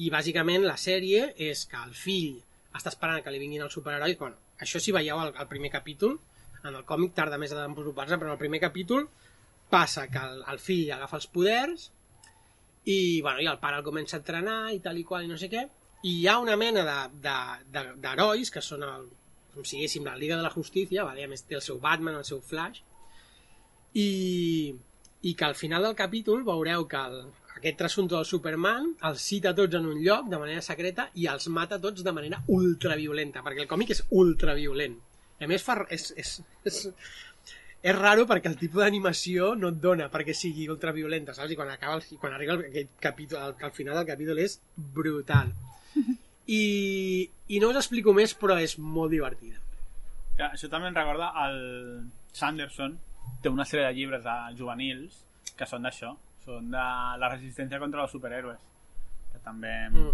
i 0.00 0.10
bàsicament 0.10 0.64
la 0.64 0.78
sèrie 0.80 1.28
és 1.50 1.66
que 1.70 1.78
el 1.78 1.92
fill 1.94 2.38
està 2.74 2.90
esperant 2.90 3.20
que 3.22 3.34
li 3.34 3.42
vinguin 3.42 3.66
els 3.66 3.76
superherois. 3.76 4.16
Bueno, 4.18 4.40
això 4.64 4.80
si 4.82 4.94
veieu 4.96 5.20
el, 5.20 5.34
el 5.38 5.50
primer 5.50 5.70
capítol, 5.74 6.16
en 6.64 6.72
el 6.72 6.86
còmic 6.88 7.12
tarda 7.14 7.38
més 7.38 7.52
a 7.52 7.60
desenvolupar-se, 7.60 8.16
però 8.16 8.32
en 8.32 8.38
el 8.38 8.40
primer 8.40 8.62
capítol 8.62 9.04
passa 9.70 10.08
que 10.08 10.22
el, 10.24 10.40
el 10.50 10.60
fill 10.62 10.90
agafa 10.96 11.20
els 11.20 11.28
poders 11.30 11.90
i, 12.84 13.20
bueno, 13.20 13.40
i 13.44 13.48
el 13.50 13.60
pare 13.60 13.78
el 13.80 13.86
comença 13.86 14.16
a 14.16 14.22
entrenar 14.22 14.58
i 14.72 14.80
tal 14.84 14.98
i 15.00 15.04
qual 15.08 15.24
i 15.24 15.30
no 15.30 15.38
sé 15.40 15.50
què 15.52 15.64
i 16.04 16.18
hi 16.20 16.26
ha 16.28 16.38
una 16.40 16.56
mena 16.60 16.82
d'herois 17.24 18.50
que 18.52 18.62
són 18.64 18.84
el, 18.84 19.06
com 19.54 19.64
si 19.66 19.78
diguéssim 19.78 20.04
la 20.06 20.16
Liga 20.18 20.36
de 20.36 20.44
la 20.46 20.52
Justícia, 20.52 21.06
vale? 21.06 21.24
a 21.24 21.30
més 21.30 21.46
té 21.46 21.58
el 21.58 21.64
seu 21.64 21.78
Batman, 21.82 22.18
el 22.18 22.26
seu 22.28 22.42
Flash 22.42 22.82
i, 23.94 24.74
i 25.22 25.34
que 25.34 25.48
al 25.48 25.56
final 25.58 25.86
del 25.86 25.96
capítol 25.98 26.44
veureu 26.46 26.86
que 26.90 27.00
el, 27.00 27.20
aquest 27.56 27.78
trasunto 27.80 28.18
del 28.18 28.28
Superman 28.28 28.92
els 29.10 29.22
cita 29.22 29.54
tots 29.56 29.78
en 29.78 29.86
un 29.90 30.02
lloc 30.02 30.28
de 30.30 30.40
manera 30.42 30.62
secreta 30.66 31.08
i 31.14 31.28
els 31.30 31.48
mata 31.48 31.80
tots 31.80 32.04
de 32.04 32.12
manera 32.12 32.42
ultraviolenta 32.52 33.44
perquè 33.46 33.64
el 33.64 33.70
còmic 33.70 33.94
és 33.94 34.04
ultraviolent 34.10 34.98
a 35.40 35.48
més 35.50 35.64
fa, 35.66 35.78
és, 35.92 36.10
és, 36.20 36.34
és, 36.70 36.80
és 37.84 37.96
raro 37.96 38.24
perquè 38.30 38.50
el 38.50 38.58
tipus 38.60 38.82
d'animació 38.84 39.52
no 39.60 39.72
et 39.74 39.80
dona 39.82 40.08
perquè 40.12 40.34
sigui 40.36 40.68
ultraviolenta, 40.72 41.34
saps? 41.36 41.52
I 41.52 41.58
quan, 41.58 41.72
acaba 41.74 41.98
el, 41.98 42.06
quan 42.20 42.36
arriba 42.36 42.56
el, 42.56 42.66
aquest 42.70 42.94
capítol, 43.02 43.42
al, 43.42 43.56
al 43.60 43.74
final 43.76 43.98
del 44.00 44.08
capítol 44.08 44.40
és 44.44 44.60
brutal. 44.76 45.52
I, 46.46 47.30
I 47.48 47.60
no 47.60 47.70
us 47.70 47.76
explico 47.80 48.12
més, 48.16 48.34
però 48.36 48.58
és 48.60 48.76
molt 48.78 49.10
divertida. 49.14 49.60
Que 50.36 50.44
això 50.50 50.68
també 50.68 50.88
em 50.90 50.94
recorda 50.96 51.30
el 51.46 52.10
Sanderson 52.32 52.98
té 53.42 53.48
una 53.48 53.64
sèrie 53.64 53.86
de 53.86 53.94
llibres 53.94 54.24
de 54.24 54.34
juvenils 54.58 55.22
que 55.56 55.66
són 55.66 55.82
d'això, 55.86 56.14
són 56.44 56.70
de 56.74 56.84
la 57.20 57.28
resistència 57.30 57.78
contra 57.80 58.02
els 58.02 58.10
superhéroes 58.12 58.60
que 59.32 59.38
també 59.44 59.88
Mm. 59.90 60.10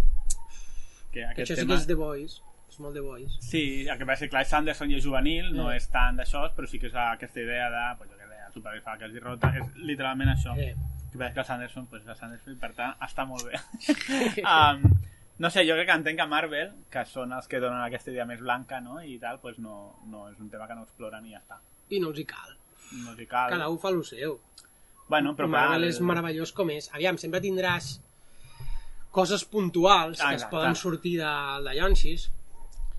que 1.11 1.21
Que 1.21 1.25
aquest 1.27 1.51
això 1.51 1.55
sí 1.57 1.61
tema 1.63 1.75
que 1.75 1.81
és 1.81 1.87
The 1.87 1.95
Boys. 1.95 2.43
És 2.71 2.79
molt 2.79 2.95
The 2.95 3.01
Boys. 3.01 3.33
Sí, 3.43 3.87
el 3.89 3.99
que 3.99 4.07
passa 4.07 4.25
és 4.25 4.29
que 4.31 4.35
clar, 4.37 4.45
Sanderson 4.47 4.91
i 4.91 4.95
és 4.95 5.03
juvenil, 5.05 5.51
no 5.57 5.67
Mm. 5.69 5.77
és 5.77 5.89
tant 5.91 6.17
d'això, 6.17 6.45
però 6.55 6.67
sí 6.69 6.79
que 6.79 6.87
és 6.87 6.95
aquesta 6.95 7.41
idea 7.41 7.69
de, 7.71 7.97
pues, 7.99 8.11
jo 8.11 8.17
sé, 8.17 8.27
tu 8.55 8.63
per 8.63 8.81
fa 8.83 8.97
que 8.99 9.05
els 9.05 9.15
hi 9.15 9.19
rota, 9.21 9.49
és 9.57 9.77
literalment 9.77 10.29
això. 10.31 10.57
Eh. 10.59 10.75
Que 11.11 11.19
passa 11.19 11.33
que 11.35 11.41
el 11.41 11.47
Sanderson, 11.47 11.87
pues, 11.87 12.07
el 12.07 12.15
Sanderson, 12.17 12.57
per 12.59 12.73
tant, 12.75 12.95
està 13.01 13.27
molt 13.27 13.45
bé. 13.45 13.59
um, 14.55 14.85
no 15.41 15.49
sé, 15.51 15.63
jo 15.67 15.75
crec 15.79 15.87
que 15.89 15.95
entenc 15.97 16.19
que 16.21 16.27
Marvel, 16.29 16.71
que 16.93 17.03
són 17.09 17.33
els 17.33 17.49
que 17.49 17.61
donen 17.63 17.81
aquesta 17.83 18.13
idea 18.13 18.27
més 18.29 18.41
blanca, 18.45 18.81
no?, 18.85 18.99
i 19.03 19.17
tal, 19.23 19.39
pues 19.41 19.59
no, 19.59 19.97
no 20.13 20.27
és 20.31 20.39
un 20.39 20.51
tema 20.53 20.67
que 20.69 20.77
no 20.77 20.85
exploren 20.85 21.25
i 21.27 21.33
ja 21.35 21.41
està. 21.41 21.57
I 21.91 22.01
no 22.03 22.11
els 22.13 22.21
hi 22.21 22.27
cal. 22.29 22.53
No 23.01 23.13
els 23.15 23.21
hi 23.23 23.27
cal. 23.31 23.51
Cada 23.57 23.69
un 23.73 23.79
fa 23.81 23.89
el 23.95 24.03
seu. 24.05 24.37
Bueno, 25.11 25.33
però 25.35 25.49
clar, 25.49 25.65
Marvel 25.71 25.85
el- 25.89 25.91
és 25.91 26.01
meravellós 26.05 26.53
com 26.55 26.71
és. 26.71 26.91
Aviam, 26.95 27.17
sempre 27.19 27.41
tindràs 27.43 27.97
coses 29.11 29.43
puntuals 29.45 30.21
Ah, 30.21 30.29
que 30.31 30.37
es 30.37 30.45
poden 30.47 30.77
sortir 30.79 31.17
de, 31.19 31.33
de 31.67 31.73
llancis, 31.75 32.29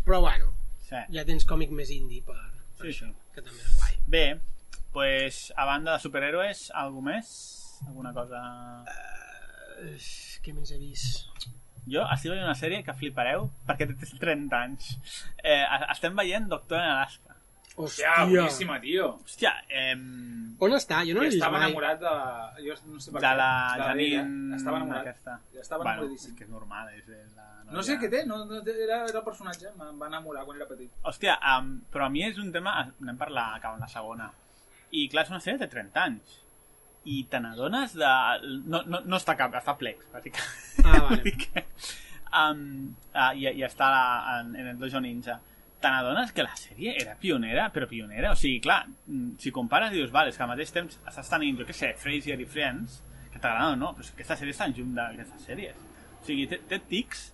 però 0.03 0.19
bueno, 0.25 0.49
Sí. 0.89 0.97
ja 1.15 1.23
tens 1.23 1.45
còmic 1.47 1.69
més 1.71 1.89
indie 1.93 2.19
per, 2.25 2.35
per 2.77 2.89
Sí, 2.89 2.91
això, 2.91 3.07
sí. 3.07 3.31
que 3.35 3.41
també 3.45 3.61
és 3.63 3.77
guai. 3.77 3.95
Bé, 4.07 4.25
pues, 4.91 5.53
a 5.55 5.63
banda 5.69 5.93
de 5.93 5.99
superhéroes, 6.03 6.65
algú 6.75 7.01
més? 7.05 7.29
Alguna 7.87 8.11
cosa... 8.13 8.41
Eh, 8.89 9.97
Què 10.43 10.53
més 10.53 10.71
he 10.71 10.77
vist? 10.81 11.29
Jo 11.89 12.05
estic 12.13 12.31
veient 12.31 12.45
una 12.45 12.57
sèrie 12.57 12.83
que 12.85 12.93
flipareu 12.93 13.49
perquè 13.67 13.89
té 13.89 14.09
30 14.21 14.57
anys. 14.57 14.95
Eh, 15.43 15.63
estem 15.89 16.15
veient 16.17 16.49
Doctor 16.51 16.79
en 16.79 16.91
Alaska. 16.93 17.37
Hòstia! 17.81 18.25
Boníssima, 18.27 18.79
tio. 18.83 19.07
Hòstia, 19.23 19.53
eh, 19.69 19.95
On 20.61 20.75
està? 20.75 20.99
Jo 21.07 21.15
no 21.15 21.23
l'he 21.23 21.31
vist 21.31 21.39
estava 21.39 21.57
mai. 21.57 21.69
enamorat 21.69 22.01
de 22.01 22.11
la... 22.11 22.51
Jo 22.59 22.75
no 22.85 22.99
sé 22.99 23.13
per 23.13 23.21
de 23.21 23.27
què. 23.27 23.37
la 23.39 23.47
ella. 23.75 23.87
Janine... 23.87 24.57
Estava 24.57 24.81
enamorat. 24.81 25.07
Aquesta. 25.07 25.37
Ja 25.55 25.63
estava 25.63 25.83
bueno, 25.83 26.03
enamoradíssim. 26.03 26.33
és 26.33 26.37
que 26.37 26.43
és 26.45 26.51
normal. 26.51 26.91
És 26.99 27.07
la 27.37 27.47
No 27.71 27.83
sé 27.87 27.95
què 27.97 28.09
té, 28.11 28.25
no, 28.27 28.41
no, 28.45 28.59
era, 28.59 28.99
era 29.07 29.19
el 29.21 29.25
personatge, 29.25 29.71
em 29.71 29.99
va 30.03 30.11
enamorar 30.11 30.43
quan 30.45 30.59
era 30.59 30.67
petit. 30.67 30.91
Hòstia, 31.07 31.37
um, 31.55 31.73
però 31.93 32.05
a 32.05 32.13
mi 32.13 32.25
és 32.27 32.37
un 32.43 32.51
tema... 32.51 32.75
Anem 32.83 33.17
per 33.17 33.31
la, 33.31 33.47
acabant 33.55 33.79
la 33.79 33.87
segona. 33.87 34.27
I 34.91 35.07
clar, 35.07 35.23
és 35.23 35.31
una 35.31 35.39
sèrie 35.39 35.61
de 35.63 35.71
30 35.71 36.03
anys. 36.03 36.37
I 37.09 37.23
te 37.29 37.39
n'adones 37.41 37.95
de... 37.97 38.09
No, 38.69 38.83
no, 38.85 39.01
no 39.05 39.17
està 39.17 39.35
cap, 39.39 39.55
està 39.57 39.73
plex, 39.79 40.05
bàsicament. 40.13 40.85
Ah, 40.85 40.99
vale. 41.07 41.35
Que, 41.41 41.65
um, 42.37 42.91
uh, 43.15 43.31
i, 43.35 43.47
I 43.49 43.65
està 43.67 43.89
en, 44.37 44.53
en 44.55 44.69
el 44.73 44.77
Dojo 44.79 45.01
Ninja. 45.03 45.39
Te 45.81 45.89
n'adones 45.89 46.31
que 46.35 46.45
la 46.45 46.53
sèrie 46.55 46.93
era 47.01 47.15
pionera, 47.19 47.69
però 47.73 47.87
pionera. 47.89 48.35
O 48.35 48.37
sigui, 48.37 48.59
clar, 48.63 48.83
mm, 49.07 49.33
si 49.41 49.51
compares 49.51 49.91
dius, 49.95 50.13
vale, 50.13 50.29
és 50.29 50.37
que 50.37 50.45
al 50.45 50.51
mateix 50.53 50.73
temps 50.75 50.99
estàs 51.01 51.31
tenint, 51.33 51.57
jo 51.57 51.65
què 51.67 51.75
sé, 51.75 51.93
Frasier 51.97 52.37
i 52.39 52.45
Friends, 52.45 53.01
que 53.33 53.39
t'agraden 53.41 53.79
o 53.79 53.81
no, 53.81 53.93
però 53.97 54.05
és 54.05 54.11
que 54.11 54.21
aquesta 54.21 54.37
sèrie 54.39 54.55
està 54.55 54.69
en 54.69 54.77
junt 54.77 54.93
d'aquestes 54.97 55.47
sèries. 55.49 55.85
O 56.21 56.25
sigui, 56.27 56.45
té, 56.51 56.61
té 56.69 56.79
tics 56.91 57.31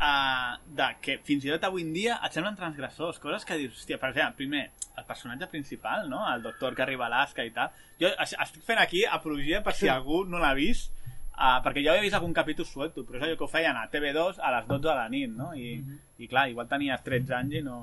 uh, 0.00 0.56
de 0.80 0.88
que 1.04 1.18
fins 1.28 1.44
i 1.44 1.52
tot 1.52 1.68
avui 1.68 1.84
en 1.84 1.92
dia 1.92 2.18
et 2.24 2.34
semblen 2.34 2.56
transgressors, 2.56 3.20
coses 3.22 3.44
que 3.44 3.58
dius, 3.60 3.76
hòstia, 3.76 4.00
per 4.00 4.12
exemple, 4.14 4.38
primer, 4.40 4.64
el 4.98 5.06
personatge 5.06 5.50
principal, 5.52 6.08
no? 6.10 6.24
el 6.32 6.42
doctor 6.42 6.74
que 6.74 6.82
arriba 6.82 7.06
a 7.06 7.12
Alaska 7.12 7.44
i 7.46 7.52
tal. 7.54 7.74
Jo 8.00 8.08
es- 8.22 8.36
estic 8.38 8.62
fent 8.62 8.78
aquí 8.78 9.04
apologia 9.04 9.62
per 9.62 9.74
si 9.74 9.88
algú 9.88 10.24
no 10.24 10.38
l'ha 10.38 10.52
vist, 10.54 10.92
uh, 11.34 11.58
perquè 11.64 11.82
jo 11.84 11.90
havia 11.90 12.02
vist 12.04 12.14
algun 12.14 12.32
capítol 12.34 12.66
suelto, 12.66 13.04
però 13.04 13.18
és 13.18 13.24
allò 13.26 13.36
que 13.36 13.44
ho 13.44 13.48
feien 13.50 13.76
a 13.76 13.88
TV2 13.90 14.38
a 14.38 14.52
les 14.56 14.68
12 14.68 14.88
de 14.88 14.94
la 14.94 15.08
nit, 15.08 15.30
no? 15.34 15.52
I, 15.54 15.82
i 16.18 16.28
clar, 16.28 16.48
igual 16.50 16.68
tenies 16.68 17.02
13 17.02 17.34
anys 17.34 17.54
i 17.58 17.62
no, 17.62 17.78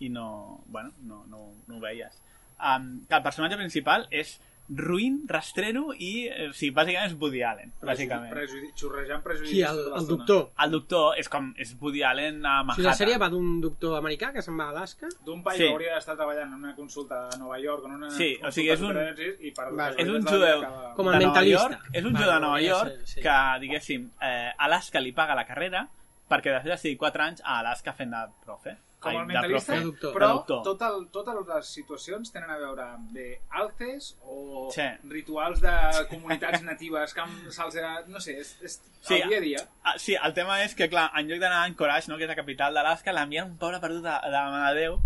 i 0.00 0.08
no, 0.12 0.26
bueno, 0.66 0.92
no, 1.02 1.24
no, 1.28 1.46
no 1.66 1.76
ho 1.76 1.80
veies. 1.80 2.20
Um, 2.60 3.06
que 3.08 3.14
el 3.16 3.22
personatge 3.24 3.56
principal 3.56 4.06
és 4.10 4.38
ruïn, 4.68 5.20
rastrero 5.28 5.92
i, 5.94 6.26
eh, 6.26 6.48
o 6.50 6.52
sigui, 6.52 6.72
bàsicament 6.74 7.06
és 7.12 7.16
Woody 7.20 7.42
Allen, 7.42 7.72
bàsicament. 7.82 8.30
Prejudi 8.32 8.70
xorrejant 8.74 9.22
prejudicis. 9.22 9.54
Qui, 9.54 9.62
el, 9.62 9.78
el 10.00 10.06
doctor? 10.08 10.50
El 10.64 10.70
doctor 10.70 11.18
és 11.18 11.28
com, 11.28 11.52
és 11.56 11.76
Woody 11.80 12.02
Allen 12.02 12.44
a 12.44 12.60
O 12.62 12.64
Manhattan. 12.64 12.74
sigui, 12.76 12.86
la 12.88 12.94
sèrie 12.98 13.18
va 13.22 13.28
d'un 13.30 13.60
doctor 13.60 13.96
americà 13.98 14.32
que 14.32 14.42
se'n 14.42 14.58
va 14.58 14.64
a 14.64 14.70
Alaska 14.70 15.08
D'un 15.24 15.42
paio 15.42 15.56
Sí. 15.56 15.64
que 15.64 15.72
hauria 15.72 15.94
d'estar 15.94 16.16
treballant 16.16 16.48
en 16.52 16.54
una 16.64 16.74
consulta 16.74 17.28
a 17.28 17.36
Nova 17.38 17.58
York, 17.60 17.84
en 17.86 17.92
una 17.92 18.10
Sí, 18.10 18.36
o 18.42 18.50
sigui, 18.50 18.70
és 18.70 18.80
un- 18.80 18.96
i 19.40 19.50
per 19.52 19.72
Vale. 19.72 19.96
És 20.02 20.08
un 20.08 20.22
judeu 20.26 20.58
acaba- 20.62 20.94
Com 20.94 21.08
el 21.08 21.18
mentalista. 21.18 21.68
York, 21.70 21.80
és 21.92 22.04
un 22.04 22.12
Vale, 22.12 22.24
judeu 22.24 22.34
de 22.34 22.40
Nova 22.40 22.60
York 22.62 22.90
sé, 23.04 23.06
sí. 23.06 23.20
que, 23.22 23.36
diguéssim, 23.60 24.10
eh, 24.20 24.52
Alaska 24.58 25.00
li 25.00 25.12
paga 25.12 25.34
la 25.34 25.46
carrera 25.46 25.88
perquè 26.28 26.50
després 26.52 26.74
de 26.74 26.76
seguir 26.78 26.96
4 26.98 27.22
anys 27.22 27.40
a 27.44 27.60
Alaska 27.60 27.92
fent 27.92 28.10
de 28.10 28.24
profe. 28.44 28.76
Com 29.06 29.14
Ai, 29.14 29.20
el 29.22 29.26
mentalista. 29.30 29.74
De 29.78 29.84
doctor. 29.86 30.12
però 30.16 30.26
De 30.28 30.34
doctor. 30.40 30.62
tot 30.66 30.82
el, 30.88 30.98
totes 31.14 31.40
les 31.54 31.70
situacions 31.78 32.32
tenen 32.34 32.50
a 32.50 32.58
veure 32.60 32.82
amb 32.82 33.10
de 33.16 33.26
alces 33.62 34.10
o 34.26 34.68
Sí. 34.74 34.86
rituals 35.08 35.60
de 35.64 35.72
comunitats 36.10 36.62
natives 36.70 37.14
que 37.14 37.20
amb- 37.24 37.50
se'ls 37.50 37.76
ha... 37.82 37.94
No 38.10 38.20
sé, 38.20 38.38
és, 38.40 38.54
és 38.62 38.80
Sí, 39.06 39.20
el 39.22 39.28
dia 39.28 39.38
a 39.38 39.40
dia. 39.40 39.58
Ah, 39.84 39.94
sí, 40.02 40.16
el 40.18 40.32
tema 40.34 40.60
és 40.64 40.74
que, 40.74 40.88
clar, 40.90 41.10
en 41.14 41.28
lloc 41.30 41.38
d'anar 41.38 41.62
a 41.62 41.66
Anchorage, 41.70 42.10
no, 42.10 42.16
que 42.18 42.24
és 42.26 42.32
la 42.32 42.34
capital 42.38 42.74
d'Alaska, 42.74 43.12
l'envien 43.14 43.46
un 43.52 43.56
poble 43.60 43.78
perdut 43.80 44.02
de, 44.02 44.16
de 44.24 44.32
la 44.34 44.48
mà 44.50 44.72
de 44.74 44.80
Déu, 44.80 44.96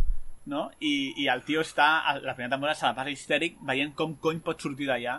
no? 0.46 0.70
I, 0.80 1.12
I 1.20 1.28
el 1.28 1.42
tio 1.44 1.60
està, 1.60 1.98
a 2.08 2.14
la 2.18 2.32
primera 2.34 2.54
temporada 2.56 2.74
se 2.78 2.86
la 2.86 2.94
passa 2.96 3.10
histèric 3.12 3.58
veient 3.68 3.92
com 3.94 4.14
cony 4.16 4.40
pot 4.40 4.58
sortir 4.64 4.88
d'allà, 4.88 5.18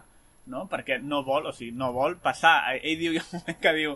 no? 0.49 0.63
Perquè 0.71 0.97
no 1.03 1.21
vol, 1.23 1.45
o 1.45 1.53
sigui, 1.53 1.71
no 1.77 1.91
vol 1.93 2.17
passar. 2.17 2.55
Ell 2.81 2.97
diu, 2.97 3.13
hi 3.13 3.19
ha 3.21 3.25
un 3.29 3.37
moment 3.39 3.59
que 3.61 3.73
diu 3.77 3.93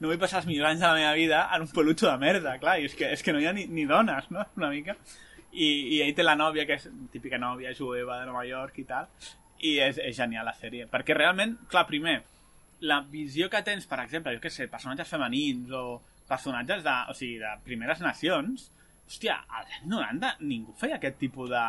no 0.00 0.08
vull 0.08 0.20
passar 0.20 0.40
els 0.40 0.48
millors 0.48 0.72
anys 0.72 0.80
de 0.80 0.88
la 0.88 0.96
meva 0.96 1.12
vida 1.18 1.40
en 1.54 1.66
un 1.66 1.72
pelutxo 1.74 2.08
de 2.08 2.16
merda, 2.20 2.56
clar, 2.62 2.78
i 2.80 2.88
és 2.88 2.96
que, 2.96 3.10
és 3.14 3.22
que 3.24 3.34
no 3.36 3.42
hi 3.42 3.48
ha 3.48 3.52
ni, 3.56 3.66
ni 3.68 3.84
dones, 3.88 4.30
no?, 4.32 4.46
una 4.56 4.72
mica. 4.72 4.96
I, 5.50 5.68
I 5.96 6.02
ell 6.04 6.14
té 6.16 6.24
la 6.24 6.36
nòvia, 6.38 6.64
que 6.66 6.78
és 6.78 6.88
típica 7.12 7.38
nòvia 7.42 7.74
jueva 7.76 8.20
de 8.20 8.28
Nova 8.28 8.44
York 8.48 8.78
i 8.80 8.86
tal, 8.88 9.10
i 9.66 9.76
és, 9.82 9.98
és 10.00 10.16
genial 10.16 10.46
la 10.48 10.56
sèrie, 10.56 10.86
perquè 10.90 11.16
realment, 11.16 11.56
clar, 11.68 11.84
primer, 11.88 12.20
la 12.80 13.02
visió 13.12 13.50
que 13.52 13.60
tens, 13.66 13.84
per 13.90 14.00
exemple, 14.00 14.32
jo 14.36 14.40
què 14.40 14.52
sé, 14.52 14.70
personatges 14.72 15.10
femenins 15.10 15.72
o 15.76 16.00
personatges 16.30 16.84
de, 16.86 16.96
o 17.10 17.16
sigui, 17.16 17.36
de 17.42 17.50
primeres 17.66 18.00
nacions, 18.00 18.70
hòstia, 19.10 19.34
als 19.50 19.66
anys 19.74 19.88
90 19.90 20.28
ningú 20.46 20.72
feia 20.78 20.94
aquest 21.00 21.16
tipus 21.18 21.50
de... 21.50 21.62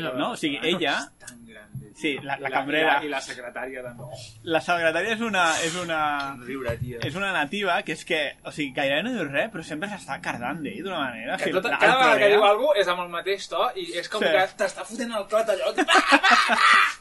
No, 0.00 0.30
o 0.32 0.36
sigui, 0.40 0.56
ella... 0.64 0.94
Tan 1.20 1.42
grande. 1.44 1.90
Sí, 2.00 2.14
la- 2.24 2.38
la 2.40 2.48
cambrera. 2.50 2.94
I 2.96 3.02
la, 3.02 3.06
i 3.06 3.10
la 3.12 3.20
secretària 3.20 3.82
també. 3.84 4.06
Oh, 4.06 4.20
La 4.54 4.62
secretària 4.64 5.12
és 5.12 5.20
una... 5.26 5.42
És 5.66 5.76
una... 5.76 5.98
riure, 6.46 6.76
tio. 6.80 7.00
És 7.04 7.18
una 7.20 7.32
nativa 7.36 7.76
que 7.84 7.92
és 7.98 8.04
que, 8.08 8.20
o 8.48 8.52
sigui, 8.56 8.72
gairebé 8.78 9.02
no 9.04 9.12
diu 9.18 9.26
res, 9.28 9.50
però 9.52 9.64
sempre 9.66 9.90
s'està 9.92 10.16
cardant 10.24 10.62
d'ell 10.64 10.80
d'una 10.86 11.02
manera. 11.04 11.36
Que 11.36 11.50
o 11.50 11.60
sigui, 11.60 11.68
la- 11.68 11.78
cada 11.82 11.98
vegada 12.00 12.18
que 12.24 12.30
diu 12.32 12.44
alguna 12.48 12.70
cosa 12.72 12.80
és 12.86 12.92
amb 12.94 13.04
el 13.04 13.12
mateix 13.18 13.48
to 13.52 13.66
i 13.76 13.86
és 14.00 14.08
com 14.08 14.24
Sí. 14.24 14.30
que 14.32 14.46
t'està 14.62 14.86
fotent 14.88 15.12
el 15.20 15.26
clot 15.28 15.52
allò. 15.52 15.74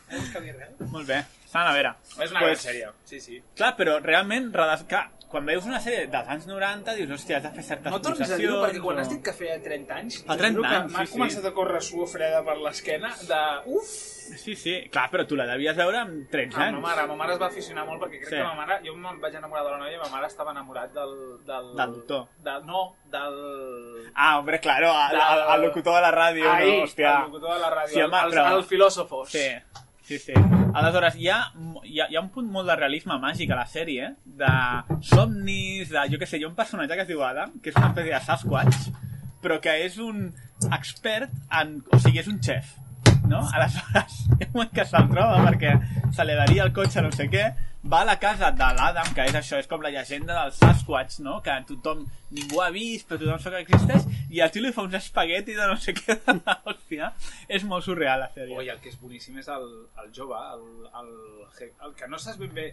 No 0.09 0.25
que 0.33 0.41
dir 0.41 0.55
res? 0.57 0.75
Molt 0.91 1.07
bé, 1.07 1.21
s'ha 1.51 1.63
a 1.69 1.73
veure. 1.75 1.93
És 2.19 2.31
una 2.33 2.41
Pues, 2.43 2.59
gran 2.59 2.65
sèrie, 2.65 2.91
sí, 3.05 3.19
sí. 3.21 3.39
Clar, 3.55 3.75
però 3.77 3.99
realment, 4.03 4.51
clar, 4.89 5.07
quan 5.29 5.45
veus 5.45 5.65
una 5.69 5.79
sèrie 5.79 6.07
dels 6.09 6.27
anys 6.33 6.47
90, 6.49 6.95
dius, 6.97 7.09
hòstia, 7.13 7.37
has 7.37 7.43
de 7.43 7.51
fer 7.53 7.63
certes 7.63 7.91
No 7.93 7.99
tornis 8.01 8.31
a 8.31 8.37
dir-ho, 8.37 8.55
perquè 8.63 8.81
quan 8.81 8.97
o- 8.97 9.01
has 9.03 9.09
dit 9.09 9.21
que 9.23 9.33
feia 9.33 9.59
30 9.61 9.93
anys, 9.95 10.23
Fa 10.25 10.35
t'ho 10.35 10.47
juro 10.49 10.63
30 10.63 10.69
que 10.69 10.75
anys, 10.75 10.91
m'ha 10.93 11.05
sí, 11.05 11.11
sí. 11.11 11.17
començat 11.19 11.45
a 11.45 11.51
córrer 11.53 11.81
suor 11.85 12.07
freda 12.09 12.43
per 12.43 12.57
l'esquena 12.57 13.11
de... 13.27 13.41
Uf! 13.77 13.91
Sí, 14.29 14.53
sí, 14.55 14.73
clar, 14.93 15.07
però 15.09 15.23
tu 15.25 15.35
la 15.35 15.45
devies 15.49 15.75
veure 15.77 15.97
amb 16.03 16.27
13 16.29 16.53
Ah, 16.57 16.65
anys. 16.67 16.75
ma 16.77 16.81
mare, 16.89 17.05
ma 17.09 17.15
mare 17.17 17.33
es 17.33 17.39
va 17.41 17.47
aficionar 17.47 17.85
molt 17.85 18.01
perquè 18.03 18.19
crec 18.19 18.29
Sí. 18.29 18.35
que 18.37 18.43
ma 18.43 18.53
mare... 18.55 18.79
Jo 18.85 18.93
em 18.93 19.21
vaig 19.21 19.35
enamorar 19.39 19.63
de 19.65 19.71
la 19.71 19.77
noia 19.77 19.95
i 19.95 20.01
ma 20.01 20.09
mare 20.09 20.27
estava 20.27 20.51
enamorat 20.51 20.93
del... 20.93 21.15
Del, 21.45 21.71
Del 21.77 21.93
doctor. 21.95 22.27
Del, 22.45 22.65
no, 22.65 22.83
del... 23.09 24.11
Ah, 24.15 24.37
hombre, 24.39 24.59
claro, 24.59 24.87
Del- 25.09 25.21
al, 25.21 25.41
al 25.55 25.61
locutor 25.61 25.95
de 25.95 26.01
la 26.01 26.11
ràdio, 26.11 26.45
Ahí, 26.51 26.77
no? 26.77 26.83
Hòstia. 26.85 27.15
el 27.17 27.31
locutor 27.31 27.53
de 27.55 27.59
la 27.59 27.71
ràdio, 27.75 27.93
Sí, 27.93 28.01
home, 28.01 28.19
el, 28.25 28.31
però- 28.33 28.55
el 28.57 28.63
filòsofos. 28.65 29.29
Sí, 29.29 29.47
sí, 30.09 30.17
sí. 30.17 30.33
Aleshores, 30.73 31.15
hi 31.21 31.27
ha, 31.29 31.37
hi, 31.83 31.99
ha, 31.99 32.07
hi 32.09 32.17
ha 32.17 32.21
un 32.23 32.31
punt 32.33 32.47
molt 32.49 32.69
de 32.71 32.75
realisme 32.79 33.17
màgic 33.21 33.51
a 33.53 33.59
la 33.59 33.65
sèrie, 33.69 34.07
de 34.41 34.53
somnis, 35.05 35.91
de, 35.91 36.05
jo 36.09 36.17
què 36.17 36.25
sé, 36.25 36.39
hi 36.39 36.47
ha 36.47 36.49
un 36.49 36.57
personatge 36.57 36.97
que 36.97 37.05
es 37.05 37.11
diu 37.11 37.21
Adam, 37.25 37.53
que 37.61 37.69
és 37.69 37.77
una 37.77 37.91
espècie 37.91 38.15
de 38.15 38.21
Sasquatch, 38.25 38.87
però 39.43 39.59
que 39.61 39.75
és 39.85 39.99
un 40.01 40.31
expert 40.73 41.35
en... 41.61 41.77
O 41.93 42.01
sigui, 42.01 42.23
és 42.23 42.31
un 42.31 42.39
xef, 42.41 42.73
no? 43.29 43.43
Aleshores, 43.53 44.17
hi 44.39 44.39
ha 44.41 44.49
un 44.49 44.55
moment 44.57 44.73
que 44.79 44.87
se'l 44.89 45.11
troba 45.13 45.43
perquè 45.45 45.75
se 46.15 46.25
li 46.25 46.39
daria 46.41 46.65
el 46.65 46.73
cotxe 46.73 47.05
no 47.05 47.13
sé 47.13 47.29
què, 47.29 47.45
va 47.83 48.01
a 48.01 48.05
la 48.05 48.17
casa 48.19 48.51
de 48.51 48.67
l'Adam, 48.75 49.13
que 49.15 49.23
és 49.29 49.35
això, 49.39 49.57
és 49.61 49.67
com 49.71 49.81
la 49.81 49.89
llegenda 49.89 50.35
del 50.41 50.51
Sasquatch, 50.51 51.19
no? 51.23 51.37
Que 51.41 51.53
tothom, 51.67 52.01
ningú 52.35 52.59
ha 52.61 52.69
vist, 52.75 53.07
però 53.07 53.19
tothom 53.21 53.39
sap 53.39 53.53
que 53.55 53.61
existeix, 53.63 54.03
i 54.29 54.41
el 54.43 54.51
tio 54.51 54.61
li 54.65 54.73
fa 54.75 54.83
uns 54.83 54.97
espaguetis 54.99 55.55
de 55.55 55.67
no 55.69 55.77
sé 55.79 55.93
què 55.95 56.17
de 56.25 56.35
l'hòstia. 56.41 57.13
És 57.47 57.63
molt 57.63 57.85
surreal, 57.87 58.19
la 58.25 58.29
sèrie. 58.35 58.57
Oi, 58.59 58.67
el 58.69 58.81
que 58.83 58.89
és 58.91 58.99
boníssim 58.99 59.37
és 59.39 59.47
el, 59.47 59.65
el 60.03 60.11
jove, 60.15 60.35
el, 60.57 60.67
el, 61.01 61.71
el 61.87 61.95
que 61.95 62.07
no 62.11 62.19
saps 62.19 62.37
ben 62.43 62.53
bé 62.53 62.67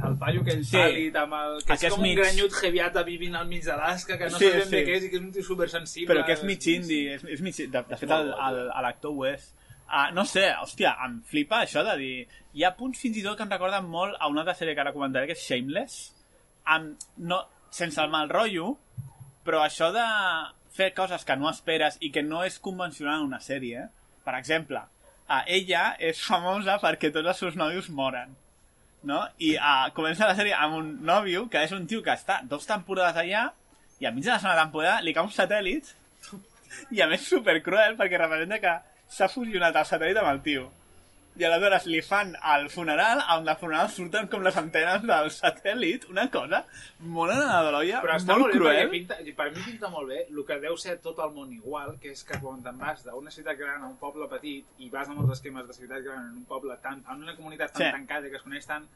el 0.00 0.14
paio 0.16 0.40
que 0.42 0.54
ell 0.56 0.64
Sí. 0.64 0.78
pàl·lid 0.78 1.16
amb 1.20 1.34
el... 1.36 1.58
Que 1.68 1.74
El 1.76 1.84
és 1.84 1.92
com 1.92 2.00
mig- 2.00 2.16
un 2.16 2.22
granyut 2.24 2.54
heviata 2.64 3.02
vivint 3.04 3.36
al 3.36 3.46
mig 3.46 3.62
d'Alaska, 3.68 4.16
que 4.16 4.30
no 4.32 4.38
Sí, 4.40 4.48
bé 4.48 4.64
sí. 4.64 4.80
què 4.88 4.94
és 4.96 5.04
i 5.04 5.10
que 5.12 5.16
és 5.20 5.22
un 5.22 5.32
tio 5.36 5.44
supersensible. 5.44 6.08
però 6.14 6.24
que 6.24 6.32
és 6.32 6.42
mig 6.48 6.64
indie, 6.72 7.14
és, 7.18 7.24
és 7.36 7.42
mig, 7.44 7.54
de, 7.60 7.82
de 7.92 7.96
fet 8.00 8.10
el- 8.16 8.32
el- 8.32 8.62
l'actor 8.82 9.12
ho 9.12 9.26
és. 9.28 9.52
Uh, 9.90 10.06
no 10.14 10.22
sé, 10.28 10.44
hòstia, 10.62 10.94
em 11.06 11.18
flipa 11.26 11.64
això 11.64 11.82
de 11.86 11.96
dir... 11.98 12.14
Hi 12.54 12.64
ha 12.66 12.72
punts 12.78 12.98
fins 13.02 13.18
i 13.18 13.24
tot 13.24 13.36
que 13.38 13.44
em 13.46 13.50
recorden 13.50 13.88
molt 13.90 14.16
a 14.18 14.28
una 14.30 14.44
altra 14.44 14.54
sèrie 14.58 14.74
que 14.74 14.82
ara 14.82 14.94
comentaré, 14.94 15.26
que 15.26 15.34
és 15.38 15.42
Shameless, 15.46 15.98
amb, 16.74 17.02
no, 17.30 17.40
sense 17.74 17.98
el 18.02 18.10
mal 18.10 18.30
rotllo, 18.30 18.72
però 19.46 19.64
això 19.64 19.90
de 19.94 20.06
fer 20.74 20.92
coses 20.94 21.26
que 21.26 21.36
no 21.38 21.50
esperes 21.50 21.98
i 22.02 22.12
que 22.14 22.22
no 22.26 22.44
és 22.46 22.58
convencional 22.62 23.20
en 23.20 23.32
una 23.32 23.42
sèrie, 23.42 23.88
per 24.26 24.36
exemple, 24.38 24.82
a 25.30 25.42
ella 25.46 25.94
és 26.02 26.22
famosa 26.26 26.78
perquè 26.82 27.12
tots 27.14 27.30
els 27.32 27.42
seus 27.44 27.58
nòvios 27.58 27.90
moren 27.94 28.34
no? 29.02 29.22
I 29.38 29.54
uh, 29.56 29.88
comença 29.96 30.28
la 30.28 30.36
sèrie 30.36 30.56
amb 30.56 30.76
un 30.76 30.90
nòvio 31.06 31.46
que 31.52 31.62
és 31.64 31.72
un 31.76 31.86
tio 31.88 32.02
que 32.04 32.12
està 32.12 32.40
dos 32.48 32.66
temporades 32.68 33.16
allà 33.22 33.46
i 34.00 34.08
a 34.08 34.12
mig 34.12 34.24
de 34.24 34.32
la 34.32 34.40
segona 34.40 34.64
temporada 34.64 35.04
li 35.04 35.14
cau 35.16 35.28
un 35.28 35.34
satèl·lit 35.34 35.92
i 36.96 37.02
a 37.02 37.08
més 37.10 37.26
supercruel 37.28 37.96
perquè 38.00 38.20
representa 38.20 38.60
que 38.62 38.74
s'ha 39.10 39.28
fusionat 39.28 39.74
el 39.76 39.88
satèl·lit 39.88 40.20
amb 40.20 40.30
el 40.34 40.42
tio 40.44 40.68
i 41.40 41.44
aleshores 41.46 41.84
li 41.86 42.00
fan 42.02 42.32
al 42.52 42.66
funeral 42.68 43.20
on 43.36 43.44
del 43.46 43.56
funeral 43.56 43.88
surten 43.88 44.26
com 44.28 44.42
les 44.44 44.56
antenes 44.60 45.04
del 45.06 45.28
satèl·lit 45.32 46.08
una 46.10 46.26
cosa 46.30 46.64
molt 47.00 47.32
anada 47.32 47.70
Però 48.02 48.16
està 48.18 48.34
molt 48.34 48.42
molt, 48.42 48.52
bé 48.52 48.58
cruel 48.58 48.80
perquè 48.80 48.90
pinta, 48.90 49.18
per 49.38 49.46
mi 49.54 49.62
pinta 49.64 49.88
molt 49.92 50.10
bé 50.10 50.18
el 50.28 50.42
que 50.48 50.58
deu 50.60 50.76
ser 50.76 50.96
tot 51.04 51.18
el 51.24 51.30
món 51.36 51.52
igual, 51.54 51.94
que 52.02 52.10
és 52.12 52.24
que 52.26 52.38
quan 52.42 52.60
te'n 52.66 52.78
vas 52.82 53.04
d'una 53.06 53.30
ciutat 53.30 53.56
gran 53.58 53.82
a 53.82 53.88
un 53.88 53.96
poble 54.02 54.26
petit 54.28 54.66
i 54.78 54.90
vas 54.90 55.08
amb 55.08 55.22
els 55.22 55.36
esquemes 55.38 55.66
de 55.70 55.72
ciutat 55.78 56.02
gran 56.04 56.26
en 56.32 56.36
un 56.42 56.44
poble 56.50 56.76
tan, 56.82 57.02
en 57.08 57.22
una 57.22 57.36
comunitat 57.36 57.72
tan 57.72 57.86
Sí. 57.86 57.92
tancada 57.92 58.28
que 58.28 58.36
es 58.36 58.42
coneix 58.42 58.66
tant, 58.66 58.86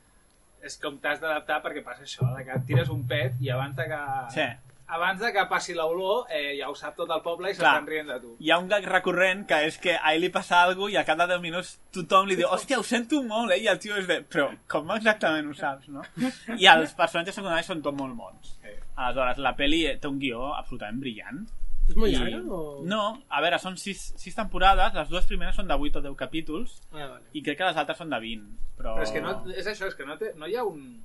és 0.64 0.76
com 0.82 0.98
t'has 0.98 1.20
d'adaptar 1.20 1.62
perquè 1.62 1.82
passa 1.84 2.02
això, 2.02 2.26
de 2.36 2.44
que 2.44 2.58
tires 2.66 2.88
un 2.88 3.06
pet 3.06 3.34
i 3.40 3.50
abans 3.50 3.76
de 3.76 3.84
que... 3.88 4.02
Sí. 4.34 4.46
Abans 4.86 5.18
de 5.20 5.30
que 5.32 5.42
passi 5.48 5.72
l'olor, 5.74 6.26
eh, 6.28 6.58
ja 6.58 6.68
ho 6.68 6.74
sap 6.76 6.94
tot 6.96 7.08
el 7.10 7.22
poble 7.24 7.48
i 7.50 7.54
s'estan 7.54 7.86
rient 7.88 8.06
de 8.12 8.18
tu. 8.20 8.34
hi 8.38 8.50
ha 8.52 8.58
un 8.60 8.68
gag 8.68 8.84
recurrent 8.84 9.46
que 9.48 9.62
és 9.66 9.78
que 9.80 9.94
a 9.96 10.12
ell 10.12 10.20
li 10.20 10.28
passa 10.28 10.60
alguna 10.62 10.92
i 10.92 10.96
a 11.00 11.04
cada 11.08 11.26
10 11.26 11.40
minuts 11.40 11.78
tothom 11.90 12.26
li 12.28 12.36
diu 12.36 12.48
hòstia, 12.52 12.78
ho 12.78 12.82
sento 12.84 13.22
molt, 13.22 13.50
eh? 13.52 13.62
I 13.64 13.68
el 13.72 13.78
tio 13.80 13.96
és 13.96 14.06
de... 14.06 14.20
Però 14.28 14.50
com 14.68 14.90
exactament 14.92 15.48
ho 15.48 15.54
saps, 15.56 15.88
no? 15.88 16.02
I 16.60 16.66
els 16.68 16.92
personatges 16.94 17.34
secundaris 17.34 17.66
són 17.72 17.80
tot 17.82 17.96
molt 17.96 18.14
bons. 18.14 18.58
Sí. 18.60 18.74
Aleshores, 18.96 19.38
la 19.38 19.54
peli 19.56 19.86
té 19.98 20.06
un 20.08 20.18
guió 20.20 20.52
absolutament 20.54 21.00
brillant. 21.00 21.46
És 21.88 21.96
molt 21.96 22.12
I- 22.12 22.16
llarga 22.18 22.42
o...? 22.48 22.60
No, 22.84 23.00
a 23.28 23.40
veure, 23.44 23.58
són 23.58 23.74
6, 23.80 24.04
6 24.20 24.36
temporades, 24.36 24.94
les 25.00 25.08
dues 25.08 25.26
primeres 25.28 25.56
són 25.56 25.66
de 25.68 25.74
8 25.80 25.98
o 25.98 26.04
10 26.10 26.14
capítols, 26.20 26.76
Ah, 26.92 27.08
vale. 27.08 27.24
i 27.32 27.42
crec 27.42 27.58
que 27.58 27.64
les 27.72 27.76
altres 27.80 27.98
són 27.98 28.12
de 28.12 28.20
20, 28.20 28.46
però... 28.76 28.94
Però 29.00 29.02
és 29.08 29.12
que 29.16 29.20
no, 29.24 29.34
és 29.56 29.66
això, 29.66 29.88
és 29.88 29.94
que 29.98 30.04
no, 30.08 30.16
té, 30.20 30.34
no 30.36 30.46
hi 30.46 30.56
ha 30.56 30.64
un... 30.64 31.02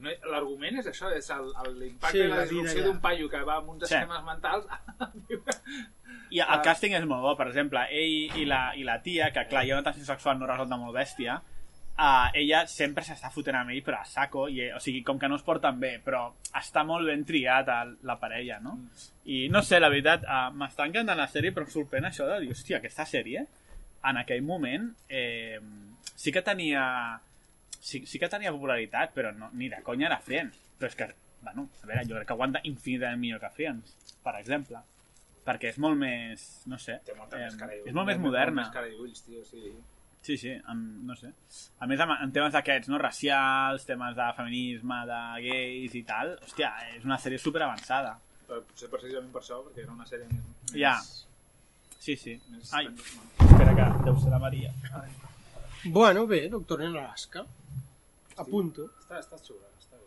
No, 0.00 0.12
L'argument 0.30 0.78
és 0.78 0.86
això, 0.86 1.10
és 1.16 1.28
l'impacte 1.74 2.14
Sí, 2.16 2.22
i 2.22 2.28
la 2.28 2.36
la 2.36 2.46
disrupció 2.46 2.84
d'un 2.84 3.00
paio 3.02 3.28
que 3.28 3.40
va 3.42 3.56
amb 3.58 3.70
uns 3.74 3.88
Sí. 3.88 3.94
esquemes 3.94 4.24
mentals 4.24 4.66
I 6.30 6.40
el 6.44 6.60
càsting 6.64 6.94
és 6.98 7.06
molt 7.08 7.22
bo, 7.24 7.36
per 7.38 7.46
exemple, 7.48 7.82
ell 7.90 8.36
i 8.38 8.44
la, 8.44 8.74
i 8.76 8.84
la 8.84 8.98
tia, 9.02 9.30
que 9.32 9.46
clar, 9.48 9.64
hi 9.64 9.70
ha 9.72 9.78
una 9.78 9.86
tensió 9.86 10.04
sexual 10.04 10.38
no 10.38 10.46
resolta 10.46 10.76
molt 10.76 10.94
bèstia, 10.94 11.38
uh, 11.96 12.28
ella 12.36 12.66
sempre 12.68 13.04
s'està 13.06 13.30
fotent 13.32 13.56
amb 13.56 13.72
ell, 13.72 13.80
però 13.86 14.02
a 14.02 14.08
saco, 14.08 14.46
i, 14.52 14.66
o 14.70 14.80
sigui, 14.80 15.00
com 15.06 15.18
que 15.18 15.28
no 15.28 15.38
es 15.40 15.44
porten 15.46 15.80
bé, 15.80 15.94
però 16.04 16.26
està 16.60 16.84
molt 16.84 17.08
ben 17.08 17.24
triat 17.24 17.70
el, 17.72 17.94
la 18.04 18.18
parella, 18.20 18.58
no? 18.60 18.76
I 19.24 19.46
no 19.48 19.62
sé, 19.64 19.80
la 19.80 19.88
veritat, 19.88 20.26
uh, 20.28 20.50
m'està 20.52 20.84
encantant 20.88 21.16
la 21.18 21.30
sèrie, 21.32 21.54
però 21.56 21.64
em 21.64 21.72
sorprèn 21.72 22.10
això 22.10 22.28
de 22.28 22.42
dir, 22.44 22.52
hòstia, 22.52 22.82
aquesta 22.82 23.08
sèrie, 23.08 23.46
en 24.08 24.20
aquell 24.20 24.44
moment, 24.46 24.92
eh, 25.08 25.58
sí 26.14 26.30
que 26.30 26.42
tenia 26.44 26.84
sí, 27.88 28.02
sí 28.06 28.20
que 28.20 28.28
tenia 28.30 28.52
popularitat, 28.54 29.14
però 29.16 29.32
no, 29.36 29.48
ni 29.56 29.70
de 29.72 29.80
conya 29.86 30.08
era 30.10 30.20
Friends. 30.24 30.60
Però 30.78 30.90
és 30.92 30.96
que, 30.98 31.08
bueno, 31.42 31.68
a 31.82 31.88
veure, 31.88 32.04
jo 32.06 32.14
crec 32.18 32.28
que 32.28 32.36
aguanta 32.36 32.60
infinitament 32.68 33.20
millor 33.22 33.40
que 33.42 33.50
Friends, 33.56 33.94
per 34.24 34.36
exemple. 34.38 34.84
Perquè 35.48 35.70
és 35.72 35.78
molt 35.80 35.96
més, 35.96 36.42
no 36.68 36.76
sé, 36.78 36.98
Té 37.06 37.14
molta 37.16 37.38
eh, 37.38 37.46
més 37.46 37.54
cara 37.56 37.72
i 37.72 37.78
ulls. 37.80 37.88
és 37.88 37.94
molt 37.96 38.06
més 38.10 38.18
Molt 38.18 38.26
moderna. 38.28 38.62
més 38.66 38.74
cara 38.74 38.90
i 38.90 38.98
ulls, 39.00 39.22
tio, 39.24 39.44
sí. 39.48 39.72
Sí, 40.28 40.34
sí, 40.36 40.50
amb, 40.68 40.98
no 41.08 41.14
sé. 41.16 41.30
A 41.80 41.86
més, 41.88 42.00
amb, 42.04 42.12
en 42.20 42.32
temes 42.34 42.52
d'aquests, 42.52 42.90
no? 42.92 42.98
Racials, 43.00 43.86
temes 43.88 44.16
de 44.18 44.26
feminisme, 44.36 44.98
de 45.08 45.20
gais 45.46 45.94
i 45.94 46.02
tal, 46.04 46.34
hòstia, 46.44 46.72
és 46.96 47.06
una 47.08 47.16
sèrie 47.22 47.38
super 47.40 47.62
avançada. 47.64 48.16
Però 48.48 48.58
potser 48.66 48.90
precisament 48.92 49.30
per 49.32 49.40
això, 49.40 49.62
perquè 49.64 49.86
era 49.86 49.94
una 49.94 50.04
sèrie 50.10 50.26
més... 50.28 50.44
més 50.72 50.76
Ja. 50.82 50.96
Sí, 51.98 52.16
sí. 52.16 52.34
Més, 52.50 52.74
Ai, 52.76 52.90
espera 53.46 53.72
que 53.78 53.86
deu 54.04 54.18
ser 54.20 54.34
la 54.34 54.38
Maria. 54.42 54.74
Bueno, 55.84 56.26
bé, 56.26 56.48
doctor 56.52 56.82
en 56.82 56.96
Alaska. 56.96 57.46
Apunto. 58.44 58.86
Està, 59.02 59.18
està 59.22 59.38
xula, 59.42 59.68
està 59.80 59.96
bé. 59.98 60.06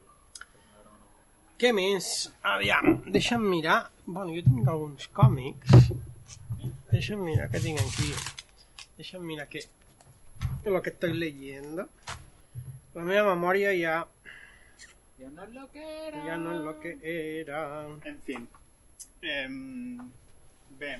Què 1.62 1.72
més? 1.78 2.08
Aviam, 2.53 3.02
deixa'm 3.14 3.44
mirar. 3.49 3.82
Bueno, 4.06 4.32
jo 4.36 4.44
tinc 4.48 4.68
alguns 4.72 5.08
còmics. 5.18 5.91
Deixa'm 6.91 7.22
mirar 7.26 7.49
què 7.52 7.62
tinc 7.64 7.80
aquí. 7.84 8.10
Deixa'm 8.98 9.24
mirar 9.26 9.48
què... 9.52 9.62
Lo 10.66 10.82
que 10.82 10.91
estoy 10.94 11.14
leyendo. 11.18 11.88
La 12.94 13.03
meva 13.08 13.36
memòria 13.36 13.72
ja, 13.78 14.02
Ja 15.22 15.30
no 15.30 15.44
és 15.45 15.53
lo 15.53 15.68
que 15.72 15.84
era. 16.08 16.24
ja 16.26 16.36
no 16.38 16.52
és 16.56 16.62
lo 16.66 16.74
que 16.82 16.91
era. 17.40 17.60
En 18.10 18.18
fin. 18.26 18.48
Eh, 19.22 19.48
bé. 20.80 20.95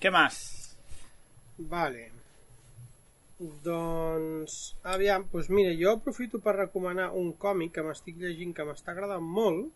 Què 0.00 0.12
més? 0.14 0.38
Vale. 1.58 2.10
Doncs, 3.38 4.76
aviam, 4.86 5.24
doncs 5.32 5.48
mira, 5.50 5.72
jo 5.74 5.96
aprofito 5.96 6.38
per 6.38 6.54
recomanar 6.56 7.10
un 7.18 7.32
còmic 7.34 7.74
que 7.74 7.82
m'estic 7.82 8.20
llegint 8.22 8.54
que 8.54 8.66
m'està 8.68 8.94
agradant 8.94 9.24
molt, 9.38 9.72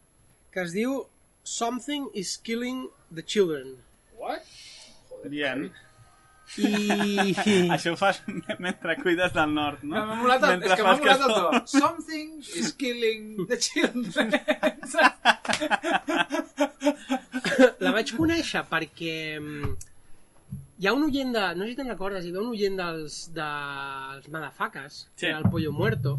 que 0.55 0.63
es 0.63 0.75
diu 0.77 1.01
Something 1.43 2.11
is 2.15 2.37
Killing 2.37 2.87
the 3.11 3.23
Children. 3.23 3.77
What? 4.19 4.47
Bien. 5.27 5.71
I... 6.57 7.35
Això 7.75 7.93
ho 7.93 7.99
fas 7.99 8.23
mentre 8.59 8.97
cuides 9.03 9.35
del 9.35 9.53
nord, 9.57 9.83
no? 9.83 10.05
M'ha 10.07 10.17
molat 10.23 10.47
el, 10.49 10.63
és 10.63 10.73
que 10.79 10.87
m'ha 10.87 10.95
molat 11.01 11.27
el 11.27 11.35
to. 11.35 11.61
Something 11.75 12.39
is 12.63 12.73
killing 12.79 13.49
the 13.51 13.59
children. 13.59 14.33
La 17.83 17.93
vaig 17.97 18.15
conèixer 18.17 18.63
perquè 18.71 19.17
mm, 19.41 19.75
hi 20.79 20.87
ha 20.87 20.93
un 20.95 21.03
oient 21.09 21.33
de... 21.35 21.45
No 21.59 21.65
sé 21.65 21.71
si 21.73 21.77
te'n 21.81 21.89
recordes, 21.91 22.25
hi 22.25 22.31
havia 22.31 22.43
un 22.45 22.51
oient 22.55 22.77
dels, 22.79 23.17
dels 23.35 24.29
Madafacas, 24.35 24.99
Sí. 25.15 25.27
que 25.27 25.31
era 25.33 25.39
el 25.39 25.49
Pollo 25.51 25.73
Muerto, 25.73 26.19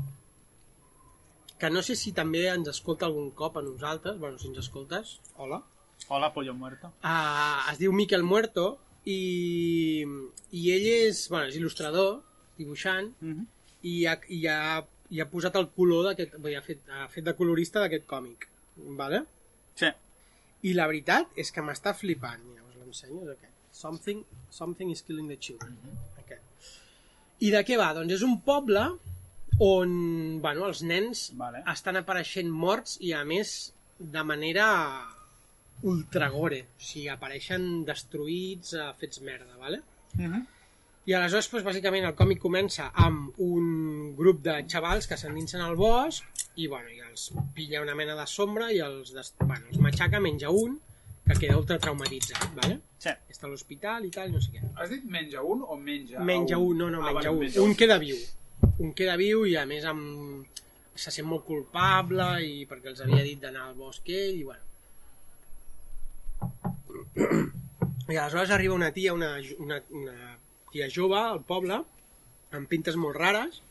que 1.59 1.69
no 1.69 1.81
sé 1.83 1.95
si 1.95 2.11
també 2.15 2.45
ens 2.51 2.67
escolta 2.71 3.05
algun 3.07 3.31
cop 3.31 3.57
a 3.57 3.61
nosaltres, 3.61 4.17
bueno, 4.19 4.37
si 4.39 4.47
ens 4.47 4.57
escoltes, 4.65 5.19
hola, 5.37 5.61
Hola, 6.07 6.29
pollo 6.33 6.53
muerto. 6.55 6.87
uh, 7.03 7.71
es 7.71 7.77
diu 7.77 7.91
Miquel 7.91 8.23
Muerto 8.23 8.79
i, 9.03 10.05
i 10.55 10.61
ell 10.71 10.85
és, 10.87 11.25
bueno, 11.29 11.49
és 11.51 11.57
il·lustrador, 11.59 12.21
dibuixant, 12.57 13.11
Mm 13.19 13.33
-hmm. 13.33 13.45
i 13.83 14.05
ha, 14.07 14.15
i 14.29 14.45
ha, 14.47 14.85
i 15.09 15.19
ha 15.21 15.29
posat 15.29 15.55
el 15.55 15.67
color 15.75 16.05
d'aquest, 16.07 16.35
bé, 16.37 16.55
ha 16.57 16.61
fet, 16.61 16.79
ha 16.89 17.07
fet 17.09 17.23
de 17.25 17.33
colorista 17.35 17.79
d'aquest 17.81 18.05
còmic, 18.07 18.47
vale? 18.77 19.25
Sí. 19.75 19.87
I 20.63 20.73
la 20.73 20.87
veritat 20.87 21.27
és 21.35 21.51
que 21.51 21.61
m'està 21.61 21.93
flipant. 21.93 22.41
Ja 22.55 22.63
us 22.63 22.75
l'ensenyo, 22.75 23.23
és 23.23 23.29
aquest. 23.37 23.48
Something, 23.79 24.25
something 24.51 24.89
is 24.91 25.01
killing 25.07 25.29
the 25.31 25.37
children. 25.37 25.77
aquest. 26.19 26.41
I 27.39 27.51
de 27.53 27.61
què 27.63 27.77
va? 27.79 27.93
Doncs 27.95 28.17
és 28.17 28.25
un 28.27 28.35
poble 28.43 28.83
on 29.63 29.93
bueno, 30.43 30.67
els 30.67 30.81
nens 30.87 31.29
Vale. 31.39 31.63
estan 31.71 31.99
apareixent 31.99 32.51
morts 32.51 32.97
i 33.03 33.13
a 33.15 33.23
més 33.27 33.73
de 33.99 34.23
manera 34.23 34.67
ultragore. 35.87 36.61
O 36.75 36.83
sigui, 36.89 37.07
apareixen 37.11 37.85
destruïts, 37.87 38.73
eh, 38.75 38.89
fets 38.99 39.21
merda, 39.21 39.55
vale? 39.57 39.81
Mm 40.13 40.25
-hmm. 40.25 40.45
I 41.05 41.13
aleshores, 41.13 41.49
doncs, 41.51 41.65
bàsicament, 41.65 42.05
el 42.05 42.15
còmic 42.15 42.39
comença 42.39 42.91
amb 42.93 43.39
un 43.39 44.15
grup 44.15 44.43
de 44.43 44.65
xavals 44.67 45.07
que 45.07 45.17
s'endinsen 45.17 45.61
al 45.61 45.75
bosc 45.75 46.23
i, 46.55 46.67
bueno, 46.67 46.89
i 46.89 46.99
els 46.99 47.31
pilla 47.55 47.81
una 47.81 47.95
mena 47.95 48.15
de 48.15 48.27
sombra 48.27 48.71
i 48.71 48.79
els, 48.79 49.13
des... 49.13 49.33
bueno, 49.39 49.65
els 49.71 49.79
matxaca, 49.79 50.19
menja 50.19 50.49
un, 50.49 50.79
que 51.29 51.45
queda 51.45 51.57
ultra 51.57 51.77
traumatitzat, 51.79 52.55
¿vale? 52.57 52.79
Sí. 52.97 53.11
Està 53.29 53.45
a 53.45 53.51
l'hospital 53.51 54.05
i 54.07 54.11
tal, 54.13 54.31
no 54.33 54.41
sé 54.41 54.51
què. 54.55 54.63
Has 54.81 54.89
dit 54.89 55.05
menja 55.05 55.43
un 55.45 55.61
o 55.61 55.77
menja 55.77 56.23
Menja 56.25 56.57
un, 56.57 56.77
no, 56.77 56.89
no, 56.89 57.03
Ah, 57.03 57.13
menja 57.13 57.29
vale, 57.29 57.51
un. 57.59 57.69
Un 57.69 57.75
queda 57.77 57.99
viu. 58.01 58.17
Un 58.79 58.93
queda 58.97 59.15
viu 59.19 59.45
i, 59.45 59.55
a 59.59 59.65
més, 59.69 59.85
amb... 59.85 60.47
se 60.99 61.13
sent 61.15 61.23
molt 61.23 61.45
culpable 61.47 62.25
i 62.43 62.65
perquè 62.67 62.89
els 62.91 62.99
havia 63.05 63.23
dit 63.23 63.39
d'anar 63.39 63.69
al 63.69 63.75
bosc 63.77 64.09
ell 64.11 64.41
i, 64.41 64.43
bueno. 64.43 64.65
I 68.09 68.17
aleshores 68.17 68.51
arriba 68.51 68.75
una 68.75 68.91
tia, 68.91 69.13
una, 69.13 69.29
una, 69.63 69.77
una 69.95 70.33
tia 70.73 70.89
jove 70.91 71.15
al 71.19 71.39
poble, 71.47 71.77
amb 72.51 72.67
pintes 72.67 72.97
molt 72.99 73.15
rares, 73.15 73.61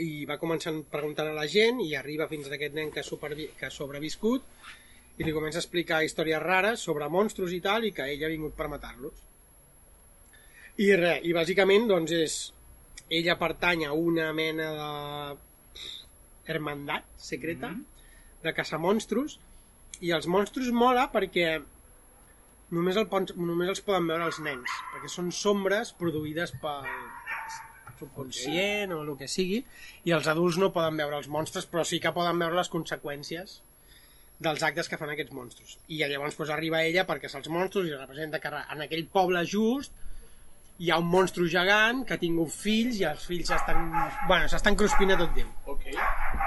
i 0.00 0.24
va 0.24 0.38
començant 0.40 0.80
preguntant 0.88 1.28
a 1.28 1.36
la 1.36 1.44
gent 1.50 1.82
i 1.84 1.94
arriba 1.98 2.28
fins 2.30 2.48
a 2.48 2.54
aquest 2.56 2.74
nen 2.78 2.90
que 2.94 3.02
ha, 3.02 3.18
que 3.58 3.66
ha 3.66 3.70
sobreviscut 3.74 4.42
i 5.18 5.26
li 5.26 5.34
comença 5.34 5.58
a 5.58 5.64
explicar 5.64 6.04
històries 6.06 6.42
rares 6.42 6.84
sobre 6.86 7.08
monstres 7.10 7.52
i 7.52 7.60
tal 7.60 7.84
i 7.84 7.92
que 7.94 8.06
ell 8.06 8.22
ha 8.24 8.30
vingut 8.30 8.54
per 8.58 8.68
matar-los. 8.70 9.24
I 10.78 10.92
res, 10.94 11.24
i 11.26 11.34
bàsicament 11.34 11.88
doncs 11.90 12.14
és 12.14 12.36
ella 13.10 13.38
pertany 13.40 13.84
a 13.86 13.92
una 13.96 14.30
mena 14.36 14.68
de 14.78 16.52
hermandat 16.52 17.04
secreta 17.16 17.68
mm 17.68 17.74
-hmm. 17.74 18.42
de 18.42 18.54
caçar 18.54 18.78
monstros 18.78 19.40
i 20.00 20.12
els 20.12 20.26
monstros 20.26 20.70
mola 20.72 21.10
perquè 21.12 21.62
només, 22.70 22.96
el, 22.96 23.08
només 23.36 23.68
els 23.68 23.80
poden 23.80 24.06
veure 24.06 24.24
els 24.24 24.38
nens 24.40 24.70
perquè 24.92 25.08
són 25.08 25.32
sombres 25.32 25.92
produïdes 25.92 26.52
pel 26.62 26.86
subconscient 27.98 28.92
o 28.92 29.02
el 29.02 29.16
que 29.18 29.28
sigui 29.28 29.64
i 30.04 30.12
els 30.12 30.28
adults 30.28 30.58
no 30.58 30.72
poden 30.72 30.96
veure 30.96 31.16
els 31.16 31.28
monstres 31.28 31.66
però 31.66 31.84
sí 31.84 32.00
que 32.00 32.12
poden 32.12 32.38
veure 32.38 32.54
les 32.60 32.70
conseqüències 32.70 33.62
dels 34.38 34.62
actes 34.62 34.88
que 34.88 34.98
fan 35.00 35.10
aquests 35.10 35.34
monstros. 35.34 35.78
I 35.88 35.98
llavors 36.04 36.36
pues, 36.38 36.50
arriba 36.54 36.82
ella 36.86 37.06
perquè 37.06 37.30
els 37.30 37.48
monstros 37.50 37.88
i 37.88 37.94
representa 37.96 38.38
que 38.38 38.52
en 38.54 38.84
aquell 38.84 39.06
poble 39.10 39.42
just 39.46 39.92
hi 40.78 40.92
ha 40.94 40.98
un 41.02 41.08
monstru 41.10 41.48
gegant 41.50 42.04
que 42.06 42.14
ha 42.14 42.20
tingut 42.22 42.52
fills 42.54 43.00
i 43.00 43.04
els 43.08 43.24
fills 43.26 43.50
estan, 43.50 43.88
bueno, 44.28 44.46
s'estan 44.46 44.76
cruspint 44.78 45.10
a 45.10 45.16
tot 45.18 45.32
Déu. 45.34 45.48
Ok. 45.66 45.88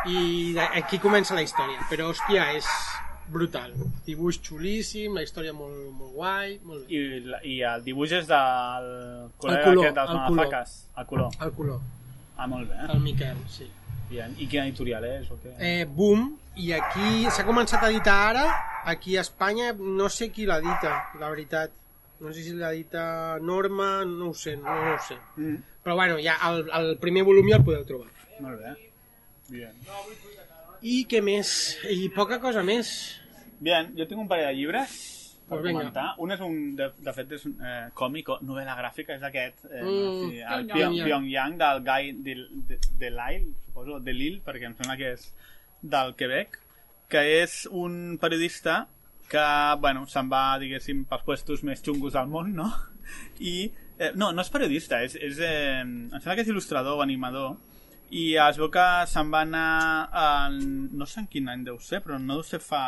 I 0.08 0.56
aquí 0.80 1.00
comença 1.04 1.36
la 1.36 1.44
història. 1.44 1.84
Però, 1.90 2.08
hòstia, 2.14 2.46
és 2.56 2.68
brutal. 3.32 3.74
Dibuix 4.06 4.40
xulíssim, 4.44 5.14
la 5.16 5.26
història 5.26 5.52
molt, 5.56 5.92
molt 5.98 6.14
guai, 6.16 6.56
molt 6.64 6.88
bé. 6.88 6.96
I, 6.96 7.58
I 7.58 7.58
el 7.74 7.84
dibuix 7.84 8.16
és 8.22 8.28
del 8.32 8.88
col·lega 9.40 9.66
color, 9.68 9.84
aquest 9.84 10.00
dels 10.00 10.14
el 10.16 10.22
madafaques. 10.22 10.78
El 10.96 11.10
color. 11.12 11.38
El 11.48 11.54
color, 11.60 11.82
Ah, 12.38 12.48
molt 12.48 12.70
bé. 12.72 12.80
el 12.90 13.00
Miquel, 13.04 13.38
sí. 13.52 13.68
Bien. 14.10 14.32
I 14.40 14.48
quina 14.48 14.64
editorial 14.66 15.04
és? 15.06 15.28
O 15.32 15.38
què? 15.44 15.52
Eh, 15.60 15.86
boom, 15.86 16.32
i 16.56 16.72
aquí 16.76 17.26
s'ha 17.32 17.46
començat 17.48 17.84
a 17.84 17.90
editar 17.92 18.18
ara, 18.32 18.46
aquí 18.86 19.16
a 19.18 19.22
Espanya, 19.22 19.72
no 19.78 20.10
sé 20.10 20.32
qui 20.32 20.46
l'edita, 20.46 20.96
la 21.20 21.30
veritat. 21.30 21.72
No 22.22 22.30
sé 22.34 22.44
si 22.46 22.52
l'edita 22.54 23.40
Norma, 23.42 24.04
no 24.06 24.30
ho 24.30 24.34
sé, 24.38 24.56
no, 24.58 24.70
no 24.70 24.94
ho 24.94 25.00
sé. 25.02 25.16
Mm. 25.38 25.56
Però 25.82 25.96
bueno, 25.98 26.20
ja 26.22 26.36
el, 26.52 26.68
el 26.78 26.92
primer 27.02 27.24
volum 27.26 27.48
ja 27.50 27.58
el 27.58 27.64
podeu 27.66 27.86
trobar. 27.88 28.12
Molt 28.44 28.60
bé. 28.62 28.76
Bien. 29.50 29.74
I 30.86 31.00
què 31.10 31.22
més? 31.26 31.50
I 31.90 32.10
poca 32.14 32.38
cosa 32.42 32.62
més. 32.66 32.92
Bien, 33.62 33.90
jo 33.98 34.06
tinc 34.10 34.22
un 34.22 34.30
parell 34.30 34.52
de 34.52 34.60
llibres 34.60 34.94
per 35.50 35.60
Pues 35.60 35.74
comentar. 35.74 36.06
Un 36.24 36.32
és 36.32 36.40
un, 36.46 36.54
de, 36.78 36.92
de 37.04 37.14
fet, 37.14 37.34
és 37.38 37.44
un 37.50 37.58
eh, 37.60 37.90
còmic 37.98 38.30
o 38.34 38.38
novel·la 38.46 38.78
gràfica, 38.78 39.18
és 39.18 39.26
aquest, 39.28 39.66
eh, 39.70 39.82
Mm, 39.82 40.30
sí, 40.30 40.40
el 40.40 40.68
Pyongyang. 40.70 40.78
Pyong- 40.78 41.04
Pyongyang 41.10 41.58
del 41.60 41.82
Guy 41.90 42.12
de, 42.26 42.36
de, 42.70 42.78
de 43.02 43.10
Lille, 43.18 43.52
suposo, 43.66 44.00
de 44.00 44.14
Lille, 44.16 44.42
perquè 44.46 44.70
em 44.70 44.78
sembla 44.78 44.96
que 44.98 45.12
és 45.18 45.28
del 45.82 46.16
Quebec, 46.20 46.60
que 47.12 47.22
és 47.42 47.66
un 47.72 48.18
periodista 48.22 48.86
que, 49.32 49.44
bueno, 49.80 50.06
se'n 50.12 50.30
va, 50.32 50.58
diguéssim, 50.60 51.06
pels 51.08 51.24
puestos 51.28 51.64
més 51.68 51.84
xungos 51.84 52.16
del 52.18 52.30
món, 52.32 52.54
no? 52.56 52.70
I, 53.52 53.72
eh, 53.98 54.12
no, 54.16 54.32
no 54.36 54.44
és 54.44 54.52
periodista, 54.52 55.02
és, 55.06 55.16
és 55.16 55.40
eh, 55.40 55.82
em 55.82 56.18
sembla 56.18 56.38
que 56.38 56.46
és 56.46 56.52
il·lustrador 56.52 57.00
o 57.00 57.06
animador, 57.06 57.56
i 58.12 58.34
es 58.44 58.60
veu 58.60 58.68
que 58.72 58.86
se'n 59.08 59.32
va 59.32 59.46
anar 59.46 60.10
en, 60.22 60.60
no 61.00 61.08
sé 61.08 61.22
en 61.24 61.30
quin 61.32 61.48
any 61.52 61.64
deu 61.68 61.80
ser, 61.80 62.02
però 62.04 62.20
no 62.20 62.42
deu 62.42 62.44
ser 62.48 62.60
fa 62.64 62.84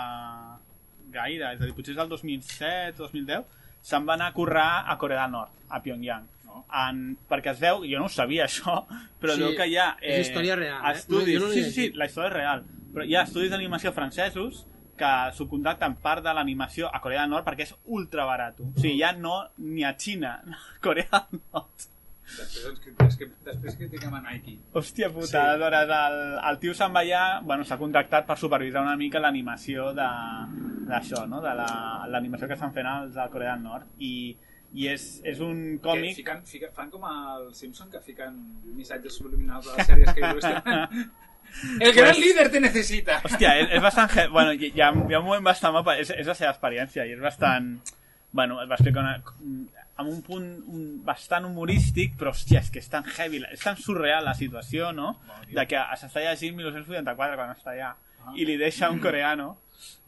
gaire, 1.14 1.53
és 1.53 1.61
a 1.61 1.64
dir, 1.64 1.76
potser 1.78 1.95
és 1.95 2.02
el 2.03 2.11
2007 2.11 2.99
o 2.99 3.07
2010, 3.07 3.48
se'n 3.84 4.07
va 4.07 4.18
anar 4.18 4.32
a 4.32 4.36
currar 4.36 4.84
a 4.91 4.98
Corea 4.99 5.24
del 5.24 5.36
Nord, 5.38 5.64
a 5.70 5.80
Pyongyang. 5.84 6.28
No? 6.49 6.65
En, 6.76 7.03
perquè 7.30 7.53
es 7.53 7.61
veu, 7.64 7.86
jo 7.88 8.02
no 8.02 8.10
ho 8.10 8.11
sabia 8.11 8.45
això, 8.49 8.82
però 9.22 9.38
Sí, 9.38 9.45
veu 9.45 9.56
que 9.56 9.70
hi 9.72 9.80
ha... 9.80 9.94
és 10.02 10.28
història 10.28 10.60
real, 10.60 10.80
eh? 10.82 10.95
Estudis, 10.98 11.40
No, 11.40 11.48
jo 11.48 11.48
no 11.48 11.53
sí, 11.56 11.65
sí, 11.70 11.76
sí, 11.78 11.91
la 11.99 12.10
història 12.11 12.34
és 12.34 12.36
real. 12.41 12.65
Però 12.94 13.06
hi 13.06 13.15
ha 13.18 13.24
estudis 13.28 13.49
d'animació 13.53 13.91
francesos 13.95 14.65
que 14.98 15.10
subcontracten 15.34 15.95
part 16.03 16.22
de 16.24 16.34
l'animació 16.38 16.88
a 16.94 16.99
Corea 17.02 17.24
del 17.24 17.32
Nord 17.32 17.48
perquè 17.48 17.65
és 17.65 17.74
ultra 17.86 18.26
barat. 18.30 18.60
O 18.61 18.68
sigui, 18.78 18.99
ja 19.02 19.11
no 19.18 19.40
ni 19.57 19.84
a 19.84 19.95
Xina, 19.98 20.36
a 20.76 20.80
Corea 20.84 21.10
del 21.32 21.41
Nord. 21.52 21.90
Després, 22.24 22.80
ens, 23.03 23.18
que- 23.20 23.28
després 23.45 23.76
critiquem 23.78 24.14
a 24.15 24.22
Nike. 24.24 24.53
Hòstia 24.74 25.10
puta, 25.11 25.28
sí. 25.28 25.38
aleshores 25.38 25.90
el, 25.98 26.15
el 26.49 26.60
tio 26.61 26.74
se'n 26.78 26.94
va 26.95 27.02
allà, 27.03 27.24
bueno, 27.44 27.65
s'ha 27.68 27.78
contractat 27.82 28.26
per 28.30 28.38
supervisar 28.40 28.82
una 28.86 28.95
mica 28.98 29.20
l'animació 29.20 29.90
d'això, 29.98 31.26
no? 31.28 31.41
de 31.44 31.52
la- 31.60 32.06
l'animació 32.10 32.48
que 32.48 32.56
estan 32.57 32.74
fent 32.74 32.88
els 32.94 33.14
de 33.18 33.28
Corea 33.34 33.53
del 33.57 33.64
Nord. 33.68 33.90
I, 33.99 34.38
i 34.74 34.88
és, 34.90 35.03
és 35.30 35.41
un 35.44 35.60
Que 35.80 35.84
còmic... 35.90 36.15
fiquen, 36.22 36.45
fiquen, 36.49 36.72
fan 36.74 36.90
com 36.94 37.03
els 37.10 37.57
Simpson 37.60 37.91
que 37.91 37.99
fiquen 38.02 38.40
missatges 38.78 39.20
subliminals 39.20 39.68
a 39.70 39.78
les 39.78 39.88
sèries 39.91 40.14
que 40.15 40.24
il·lustren. 40.30 41.11
El 41.80 41.94
gran 41.94 42.14
Pues- 42.14 42.20
líder 42.20 42.50
te 42.52 42.60
necessita. 42.60 43.22
Hòstia, 43.24 43.56
és, 43.62 43.70
és 43.78 43.82
bastant... 43.82 44.10
he- 44.18 44.28
Bueno, 44.34 44.54
hi, 44.54 44.72
hi, 44.74 44.82
ha, 44.82 44.90
hi 44.92 45.14
ha 45.14 45.20
un 45.20 45.26
moment 45.26 45.46
bastant... 45.46 45.74
mapa- 45.76 45.98
És, 46.02 46.10
és 46.12 46.28
la 46.28 46.36
seva 46.36 46.52
experiència 46.52 47.06
i 47.06 47.14
és 47.16 47.22
bastant... 47.24 47.78
Bueno, 48.34 48.58
et 48.64 48.70
va 48.72 48.76
explicar 48.80 49.04
una, 49.04 49.18
amb 50.02 50.10
un 50.10 50.22
punt 50.26 50.46
un, 50.74 50.86
bastant 51.06 51.46
humorístic, 51.46 52.16
però 52.18 52.32
hòstia, 52.34 52.64
és 52.66 52.72
que 52.74 52.82
és 52.82 52.90
tan 52.90 53.06
heavy, 53.06 53.44
és 53.54 53.62
tan 53.62 53.78
surreal 53.78 54.26
la 54.26 54.34
situació, 54.34 54.90
no? 54.92 55.12
De 55.54 55.68
que 55.70 55.78
s'està 56.02 56.24
llegint 56.26 56.56
1984 56.58 57.38
quan 57.38 57.52
està 57.54 57.76
allà 57.76 57.92
i 58.34 58.48
li 58.50 58.58
deixa 58.58 58.90
un 58.90 58.98
coreano, 59.06 59.52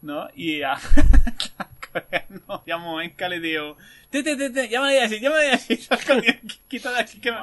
no? 0.10 0.24
I 0.34 0.56
a, 0.66 0.74
hi 2.00 2.72
ha 2.72 2.78
un 2.78 2.84
moment 2.84 3.14
que 3.18 3.30
li 3.32 3.40
diu 3.44 3.72
te, 4.12 4.22
te, 4.24 4.36
te, 4.40 4.50
te, 4.56 4.66
ja 4.72 4.80
me 4.82 4.90
l'he 4.92 5.00
llegit, 5.02 5.22
ja 5.24 5.30
me 5.34 5.40
l'he 5.42 5.50
llegit, 5.52 5.82
saps? 5.86 6.06
Com 6.08 6.22
dient, 6.24 6.54
quita 6.72 6.92
d'aquí 6.96 7.20
que, 7.24 7.34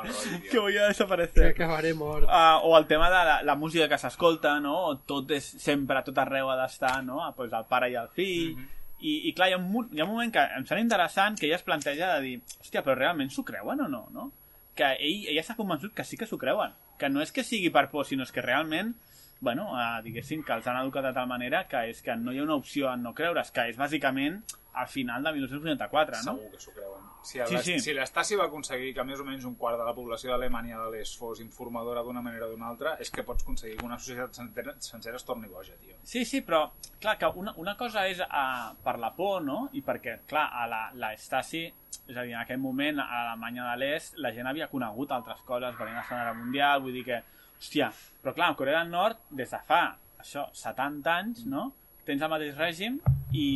que 0.50 0.58
voy 0.58 0.76
a 0.78 0.86
Que 0.86 0.92
desaparecer. 0.94 1.46
acabaré 1.52 1.92
mort. 1.94 2.24
Uh, 2.24 2.64
o 2.64 2.76
el 2.78 2.86
tema 2.88 3.10
de 3.12 3.18
la, 3.28 3.34
la 3.44 3.56
música 3.60 3.88
que 3.90 3.98
s'escolta, 4.00 4.54
no? 4.64 4.76
Tot 5.06 5.30
és 5.36 5.44
sempre, 5.60 5.98
a 6.00 6.04
tot 6.06 6.16
arreu 6.22 6.48
ha 6.48 6.56
d'estar, 6.62 7.02
no? 7.04 7.20
Ah, 7.24 7.32
Pues 7.36 7.52
el 7.52 7.66
pare 7.68 7.90
i 7.92 7.98
el 8.00 8.08
fill. 8.16 8.54
I, 9.02 9.16
I 9.28 9.32
clar, 9.36 9.50
hi 9.50 9.56
ha, 9.56 9.58
un, 9.60 9.88
hi 9.92 10.00
ha 10.00 10.06
un 10.06 10.12
moment 10.14 10.32
que 10.32 10.46
em 10.56 10.64
sembla 10.64 10.84
interessant 10.86 11.36
que 11.36 11.48
ella 11.50 11.58
es 11.58 11.66
planteja 11.66 12.14
de 12.14 12.20
dir, 12.24 12.34
hòstia, 12.62 12.84
però 12.86 12.94
realment 12.96 13.32
s'ho 13.34 13.44
creuen 13.44 13.80
o 13.84 13.88
no, 13.92 14.06
no? 14.14 14.30
Que 14.78 14.94
ell, 14.96 15.26
ella 15.28 15.42
s'ha 15.44 15.56
convençut 15.58 15.92
que 15.92 16.04
sí 16.08 16.16
que 16.16 16.24
s'ho 16.30 16.38
creuen. 16.40 16.72
Que 17.00 17.10
no 17.10 17.20
és 17.20 17.32
que 17.34 17.44
sigui 17.44 17.68
per 17.74 17.88
por, 17.92 18.06
sinó 18.08 18.22
és 18.24 18.32
que 18.32 18.40
realment 18.40 18.94
bueno, 19.42 19.68
uh, 19.74 20.00
diguéssim 20.06 20.44
que 20.46 20.54
els 20.54 20.66
han 20.70 20.78
educat 20.80 21.10
de 21.10 21.12
tal 21.16 21.26
manera 21.26 21.66
que 21.68 21.88
és 21.90 22.00
que 22.06 22.14
no 22.16 22.32
hi 22.32 22.38
ha 22.38 22.46
una 22.46 22.54
opció 22.54 22.92
en 22.92 23.02
no 23.02 23.10
creure's, 23.18 23.50
que 23.50 23.66
és 23.72 23.76
bàsicament 23.76 24.40
al 24.72 24.88
final 24.88 25.22
de 25.22 25.32
1984, 25.32 26.22
no? 26.24 26.36
Segur 26.36 26.50
que 26.52 26.60
s'ho 26.60 26.72
creuen. 26.72 27.08
Si, 27.22 27.38
Sí, 27.46 27.58
sí, 27.62 27.74
si 27.78 27.92
l'Estasi 27.94 28.38
va 28.38 28.46
aconseguir 28.48 28.94
que 28.96 29.04
més 29.06 29.20
o 29.20 29.24
menys 29.26 29.44
un 29.46 29.54
quart 29.58 29.78
de 29.78 29.84
la 29.86 29.92
població 29.94 30.32
d'Alemanya 30.32 30.78
de 30.80 30.88
l'est 30.94 31.18
fos 31.18 31.42
informadora 31.42 32.02
d'una 32.02 32.22
manera 32.22 32.48
o 32.48 32.50
d'una 32.50 32.70
altra, 32.70 32.94
és 33.02 33.10
que 33.14 33.22
pots 33.26 33.44
aconseguir 33.44 33.76
que 33.78 33.86
una 33.86 33.98
societat 33.98 34.34
sencera, 34.34 34.74
sencera 34.82 35.20
es 35.20 35.26
torni 35.28 35.50
boja, 35.50 35.76
tio. 35.82 35.98
Sí, 36.02 36.24
sí, 36.24 36.40
però 36.46 36.64
clar, 36.98 37.18
que 37.18 37.30
una, 37.38 37.54
una 37.62 37.76
cosa 37.76 38.06
és 38.10 38.22
uh, 38.24 38.72
per 38.82 38.96
la 38.98 39.12
por, 39.14 39.42
no? 39.44 39.68
I 39.72 39.84
perquè, 39.86 40.20
clar, 40.26 40.48
a 40.62 40.66
la, 40.70 40.82
la 40.98 41.12
Stasi, 41.18 41.66
és 42.08 42.16
a 42.16 42.24
dir, 42.24 42.32
en 42.32 42.40
aquell 42.40 42.58
moment 42.62 42.98
a 43.04 43.06
l'Alemanya 43.28 43.68
de 43.70 43.76
l'Est 43.82 44.18
la 44.18 44.32
gent 44.34 44.48
havia 44.50 44.70
conegut 44.72 45.12
altres 45.12 45.44
coses 45.46 45.78
venint 45.78 45.98
a 45.98 46.00
la 46.00 46.08
Segona 46.08 46.24
Guerra 46.24 46.40
Mundial, 46.40 46.82
vull 46.82 46.98
dir 46.98 47.04
que, 47.06 47.22
hòstia, 47.62 47.92
però 48.22 48.34
clar, 48.34 48.50
a 48.50 48.56
Corea 48.58 48.82
del 48.82 48.90
Nord, 48.90 49.22
des 49.30 49.50
de 49.50 49.60
fa, 49.66 49.84
això, 50.18 50.48
70 50.52 51.14
anys, 51.14 51.44
no? 51.46 51.70
Tens 52.06 52.22
el 52.22 52.30
mateix 52.32 52.56
règim 52.58 52.98
i 53.38 53.46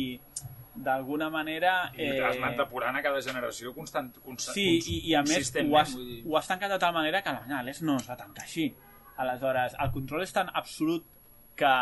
d'alguna 0.77 1.29
manera... 1.33 1.91
I 1.97 2.05
eh... 2.05 2.23
has 2.23 2.37
anat 2.37 2.57
depurant 2.61 2.95
a 2.95 3.03
cada 3.03 3.19
generació 3.25 3.73
constant, 3.75 4.13
constant 4.23 4.55
Sí, 4.55 4.77
i, 4.77 4.99
i 5.11 5.15
a 5.17 5.23
més 5.27 5.51
ho 5.59 5.77
has, 5.79 5.95
dir. 5.97 6.21
ho 6.25 6.37
has 6.39 6.47
tancat 6.47 6.71
de 6.71 6.79
tal 6.79 6.93
manera 6.95 7.23
que 7.25 7.33
l'Est 7.65 7.83
no 7.83 7.97
es 7.99 8.07
va 8.07 8.17
tancar 8.19 8.45
així. 8.45 8.69
Aleshores, 9.17 9.75
el 9.83 9.91
control 9.91 10.23
és 10.23 10.33
tan 10.33 10.51
absolut 10.53 11.05
que, 11.57 11.75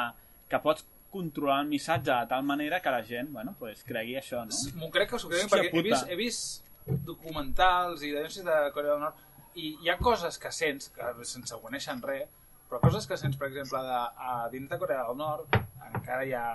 que 0.49 0.61
pots 0.64 0.85
controlar 1.11 1.61
el 1.64 1.69
missatge 1.72 2.11
de 2.11 2.30
tal 2.31 2.43
manera 2.47 2.81
que 2.81 2.91
la 2.91 3.03
gent, 3.03 3.31
bueno, 3.35 3.56
pues, 3.60 3.84
cregui 3.88 4.15
això, 4.19 4.45
no? 4.47 4.61
M'ho 4.80 4.89
crec 4.91 5.11
que 5.11 5.19
s'ho 5.19 5.30
Hòstia 5.30 5.52
perquè 5.52 5.69
he 5.72 5.84
vist, 5.84 6.10
he 6.10 6.18
vist 6.19 6.95
documentals 7.06 8.03
i 8.06 8.14
denúncies 8.14 8.45
de 8.45 8.57
Corea 8.73 8.95
del 8.95 9.06
Nord 9.07 9.24
i 9.56 9.76
hi 9.82 9.90
ha 9.90 9.98
coses 9.98 10.38
que 10.41 10.52
sents, 10.52 10.90
que 10.95 11.11
sense 11.27 11.60
conèixer 11.64 11.95
res, 12.03 12.32
però 12.69 12.82
coses 12.84 13.06
que 13.07 13.18
sents, 13.19 13.38
per 13.40 13.48
exemple, 13.52 13.82
de, 13.86 13.99
a 14.30 14.49
dins 14.52 14.68
de 14.72 14.80
Corea 14.82 15.06
del 15.07 15.22
Nord, 15.22 15.56
encara 15.91 16.26
hi 16.26 16.34
ha... 16.36 16.49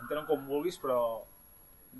Entenen 0.00 0.24
com 0.28 0.46
vulguis, 0.48 0.78
però 0.80 1.00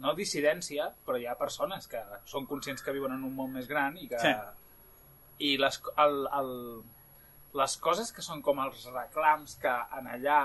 no 0.01 0.14
dissidència, 0.16 0.86
però 1.05 1.18
hi 1.18 1.27
ha 1.27 1.36
persones 1.36 1.89
que 1.90 2.01
són 2.31 2.47
conscients 2.48 2.85
que 2.86 2.94
viuen 2.97 3.12
en 3.16 3.27
un 3.27 3.35
món 3.36 3.52
més 3.52 3.68
gran 3.68 3.98
i 3.98 4.09
que... 4.09 4.22
Sí. 4.22 4.32
I 5.51 5.55
les, 5.56 5.78
el, 6.05 6.18
el, 6.36 6.51
les 7.56 7.77
coses 7.81 8.10
que 8.12 8.22
són 8.24 8.43
com 8.44 8.60
els 8.62 8.82
reclams 8.93 9.56
que 9.60 9.72
en 9.97 10.09
allà 10.14 10.40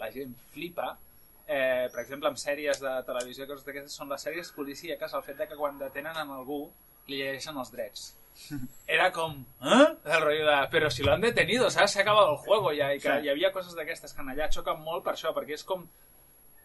la 0.00 0.10
gent 0.12 0.34
flipa, 0.52 0.90
eh, 1.46 1.88
per 1.92 2.02
exemple, 2.02 2.28
amb 2.28 2.40
sèries 2.40 2.80
de 2.82 2.92
televisió, 3.08 3.48
coses 3.48 3.64
d'aquestes, 3.66 3.96
són 4.00 4.12
les 4.12 4.24
sèries 4.28 4.52
policíaques, 4.56 5.16
el 5.16 5.24
fet 5.26 5.40
de 5.40 5.48
que 5.48 5.58
quan 5.58 5.80
detenen 5.80 6.20
en 6.20 6.34
algú 6.36 6.66
li 7.08 7.20
llegeixen 7.20 7.56
els 7.60 7.72
drets. 7.72 8.12
Era 8.86 9.10
com, 9.12 9.38
eh? 9.62 9.86
El 10.04 10.20
rotllo 10.20 10.46
de, 10.46 10.56
però 10.72 10.90
si 10.90 11.02
lo 11.02 11.12
han 11.14 11.20
detenido, 11.22 11.70
¿sabes? 11.70 11.92
Se 11.92 12.00
ha 12.00 12.02
acabado 12.02 12.32
el 12.32 12.38
juego 12.38 12.70
ja, 12.76 12.92
i 12.94 12.98
que 13.00 13.08
Sí. 13.08 13.24
hi 13.26 13.28
havia 13.30 13.52
coses 13.52 13.74
d'aquestes 13.74 14.12
que 14.12 14.22
allà 14.22 14.48
xoquen 14.50 14.80
molt 14.82 15.04
per 15.04 15.14
això, 15.14 15.32
perquè 15.34 15.54
és 15.54 15.64
com... 15.64 15.86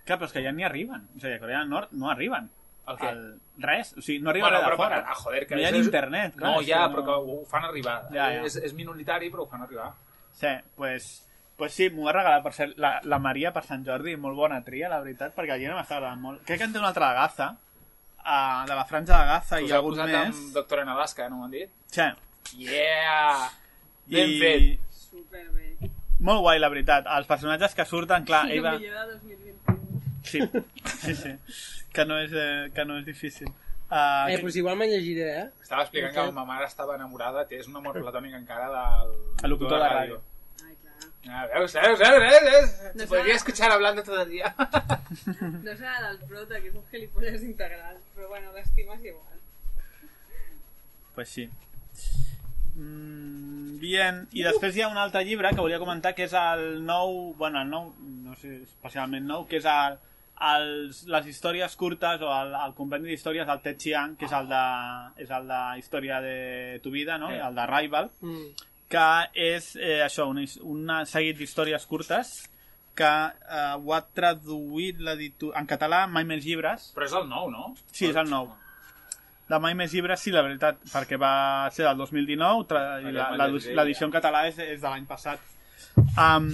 Clar, 0.06 0.18
però 0.18 0.26
és 0.26 0.34
que 0.34 0.44
ja 0.44 0.52
ni 0.52 0.64
arriben. 0.64 1.08
A 1.16 1.20
dir, 1.28 1.36
a 1.36 1.40
Corea 1.40 1.60
del 1.60 1.70
Nord 1.70 1.92
no 1.92 2.10
arriben. 2.10 2.50
El 2.90 2.98
què? 2.98 3.10
El, 3.14 3.22
res, 3.62 3.94
o 3.98 4.02
sigui, 4.02 4.20
no 4.20 4.32
arriba 4.32 4.50
Bueno, 4.50 4.58
res 4.58 4.66
de 4.66 4.72
però, 4.74 4.78
fora. 4.84 5.04
ah, 5.08 5.16
joder, 5.16 5.46
que 5.48 5.56
no 5.56 5.62
hi 5.62 5.66
ha 5.66 5.70
és- 5.70 5.86
internet, 5.86 6.36
clar. 6.36 6.52
no, 6.56 6.62
ja, 6.66 6.88
que 6.88 6.96
però 6.96 7.06
que 7.06 7.12
ho 7.12 7.46
fan 7.46 7.66
arribar. 7.66 7.98
Ja, 8.12 8.32
ja. 8.34 8.44
És, 8.50 8.56
és 8.56 8.74
minoritari, 8.74 9.30
però 9.30 9.44
ho 9.46 9.48
fan 9.48 9.62
arribar. 9.62 9.92
Sí, 10.34 10.48
pues, 10.76 11.28
pues 11.56 11.74
sí, 11.74 11.90
m'ho 11.92 12.06
va 12.08 12.14
regalar 12.14 12.42
per 12.42 12.54
ser 12.54 12.74
la, 12.78 13.00
la 13.04 13.20
Maria 13.20 13.54
per 13.54 13.64
Sant 13.64 13.86
Jordi, 13.86 14.16
molt 14.18 14.36
bona 14.36 14.64
tria, 14.66 14.90
la 14.90 15.00
veritat, 15.02 15.36
perquè 15.36 15.54
el 15.54 15.60
llibre 15.62 15.76
m'està 15.78 15.98
agradant 16.00 16.20
molt. 16.22 16.42
Crec 16.48 16.58
que 16.58 16.64
en 16.66 16.74
té 16.74 16.80
una 16.80 16.88
altra 16.88 17.10
de 17.10 17.20
Gaza, 17.20 17.50
uh, 18.30 18.66
de 18.70 18.76
la 18.78 18.86
franja 18.86 19.18
de 19.20 19.26
Gaza 19.34 19.58
Us 19.58 19.66
i 19.68 19.72
heu 19.72 19.80
algun 19.82 19.96
posat 19.98 20.12
més. 20.14 20.28
amb 20.44 20.54
Doctor 20.54 20.80
en 20.86 20.90
Alaska, 20.96 21.30
no 21.30 21.42
m'han 21.42 21.52
dit? 21.58 21.70
Sí. 21.92 22.08
Yeah! 22.58 23.50
Ben 24.08 24.30
I... 24.30 24.40
fet. 24.40 24.80
Superbé. 25.10 25.90
Molt 26.20 26.42
guai, 26.44 26.60
la 26.60 26.70
veritat. 26.70 27.08
Els 27.18 27.28
personatges 27.30 27.76
que 27.78 27.86
surten, 27.88 28.26
clar, 28.28 28.44
Sí, 28.48 28.52
ell 28.58 28.60
el 28.60 28.66
va... 28.66 28.76
millor 28.78 29.08
de 29.08 29.18
2021. 29.18 30.02
Sí, 30.30 30.42
sí, 31.00 31.16
sí. 31.16 31.32
Que 31.96 32.06
no 32.06 32.18
és, 32.22 32.32
eh, 32.36 32.70
que 32.76 32.86
no 32.86 32.98
és 33.00 33.06
difícil. 33.08 33.48
Uh, 33.90 34.28
Eh, 34.30 34.36
doncs 34.38 34.56
igual 34.60 34.76
me'n 34.78 34.92
llegiré, 34.92 35.30
eh? 35.40 35.46
Estava 35.64 35.82
explicant 35.82 36.12
que 36.14 36.22
Ok. 36.28 36.34
ma 36.36 36.44
mare 36.46 36.68
estava 36.70 36.94
enamorada, 37.00 37.48
té 37.50 37.58
és 37.58 37.68
un 37.68 37.78
amor 37.80 37.96
platònic 38.04 38.36
encara 38.38 38.68
del 38.70 39.16
El 39.44 39.50
locutor 39.56 39.80
de 39.82 39.88
ràdio. 39.90 40.20
Ai, 40.20 40.20
clar. 40.20 40.29
Ah, 41.30 41.46
veus, 41.54 41.74
veus, 41.74 42.00
veus, 42.00 42.20
veus, 42.20 42.44
veus? 42.50 42.70
No 42.96 43.06
podría 43.06 43.36
serà, 43.36 43.36
escuchar 43.36 43.72
hablando 43.72 44.04
todo 44.04 44.22
el 44.24 44.30
día. 44.30 44.54
no 45.66 45.76
serà 45.78 46.00
del 46.08 46.18
prota, 46.28 46.60
que 46.60 46.72
és 46.72 46.76
un 46.76 46.86
gilipolles 46.90 47.44
integral, 47.46 47.98
però 48.16 48.30
bueno, 48.34 48.52
l'estimes 48.56 49.04
igual. 49.06 49.38
Pues 51.16 51.30
sí. 51.30 51.50
Mm, 52.76 53.78
bien, 53.82 54.22
i 54.32 54.44
després 54.46 54.76
hi 54.78 54.82
ha 54.86 54.90
un 54.92 54.98
altre 54.98 55.24
llibre 55.28 55.52
que 55.54 55.62
volia 55.62 55.80
comentar 55.82 56.14
que 56.16 56.26
és 56.30 56.34
el 56.38 56.84
nou, 56.88 57.34
bueno, 57.38 57.62
el 57.62 57.70
nou, 57.70 57.90
no 58.26 58.38
sé 58.40 58.62
especialment 58.64 59.28
nou, 59.28 59.46
que 59.50 59.60
és 59.60 59.68
el, 59.68 59.98
els, 60.54 61.04
les 61.12 61.28
històries 61.28 61.76
curtes 61.76 62.24
o 62.24 62.32
el, 62.32 62.54
el 62.56 62.74
compendi 62.78 63.12
d'històries 63.12 63.48
del 63.50 63.62
Ted 63.66 63.78
Chiang, 63.84 64.16
que 64.16 64.30
és 64.30 64.36
el 64.38 64.48
de, 64.48 64.64
és 65.26 65.30
el 65.36 65.50
de 65.52 65.60
Història 65.82 66.22
de 66.24 66.38
tu 66.84 66.94
vida, 66.96 67.18
no? 67.20 67.30
Sí. 67.34 67.42
el 67.50 67.56
de 67.62 67.70
Rival, 67.76 68.12
Mm. 68.22 68.50
Que 68.90 69.08
és 69.38 69.76
eh, 69.78 70.00
això, 70.06 70.26
un, 70.32 70.40
un 70.66 70.94
seguit 71.06 71.38
d'històries 71.38 71.86
curtes 71.86 72.32
que 72.98 73.06
eh, 73.06 73.76
ho 73.78 73.94
ha 73.94 74.02
traduït 74.18 74.98
l'editor 75.00 75.54
en 75.56 75.68
català 75.70 76.02
Mai 76.10 76.26
més 76.28 76.42
llibres 76.44 76.90
Però 76.96 77.06
és 77.06 77.14
el 77.16 77.30
nou, 77.30 77.52
no? 77.54 77.70
Sí, 77.94 78.08
és 78.10 78.18
el 78.18 78.28
nou. 78.32 78.50
de 79.50 79.60
Mai 79.62 79.74
més 79.78 79.94
llibres, 79.94 80.20
sí, 80.22 80.34
la 80.34 80.42
veritat, 80.46 80.82
perquè 80.92 81.18
va 81.22 81.70
ser 81.74 81.86
del 81.88 81.98
2019 82.02 82.66
tra- 82.70 83.00
i 83.02 83.12
la- 83.14 83.30
la- 83.38 83.48
l'edició 83.50 84.06
en 84.10 84.12
català 84.14 84.44
és, 84.50 84.60
és 84.60 84.82
de 84.82 84.88
l'any 84.90 85.06
passat. 85.10 85.40
Um, 86.18 86.50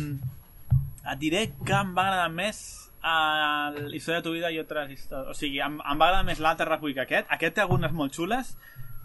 et 1.12 1.20
diré 1.20 1.42
que 1.66 1.74
em 1.76 1.92
va 1.98 2.06
agradar 2.08 2.30
més 2.32 2.62
uh, 3.04 3.74
l'història 3.90 4.22
de 4.22 4.26
tu 4.28 4.32
vida 4.36 4.52
i 4.52 4.60
altres 4.62 4.92
històries. 4.92 5.28
O 5.32 5.34
sigui, 5.38 5.60
em, 5.66 5.76
em 5.82 6.00
va 6.00 6.08
agradar 6.12 6.24
més 6.30 6.40
l'altre 6.40 6.70
recull 6.70 6.94
que 6.96 7.04
aquest. 7.04 7.28
Aquest 7.36 7.56
té 7.58 7.62
algunes 7.66 7.92
molt 7.96 8.14
xules, 8.16 8.56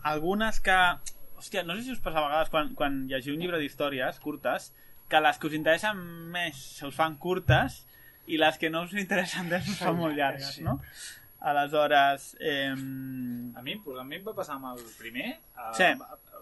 algunes 0.04 0.60
que... 0.60 0.78
Hòstia, 1.40 1.62
no 1.64 1.74
sé 1.78 1.82
si 1.86 1.92
us 1.94 2.00
passa 2.04 2.20
a 2.20 2.26
vegades 2.28 2.50
quan, 2.52 2.74
quan 2.76 3.06
llegiu 3.08 3.32
un 3.34 3.40
llibre 3.40 3.58
d'històries 3.62 4.18
curtes 4.20 4.70
que 5.10 5.20
les 5.24 5.38
que 5.40 5.48
us 5.48 5.54
interessen 5.56 5.96
més 6.34 6.58
se 6.76 6.86
us 6.86 6.94
fan 6.94 7.16
curtes 7.18 7.80
i 8.30 8.36
les 8.38 8.58
que 8.60 8.68
no 8.70 8.84
us 8.86 8.92
interessen 8.94 9.48
més 9.48 9.66
us 9.72 9.80
fan 9.80 9.96
molt 9.98 10.14
llargues, 10.18 10.60
no? 10.62 10.76
Aleshores, 11.40 12.36
eh, 12.38 12.68
A 12.70 13.62
mi, 13.62 13.72
a 13.80 14.04
mi 14.04 14.16
em 14.20 14.24
va 14.26 14.34
passar 14.36 14.58
amb 14.58 14.68
el 14.74 14.82
primer. 14.98 15.38
Uh, 15.56 15.72
Sí. 15.74 15.88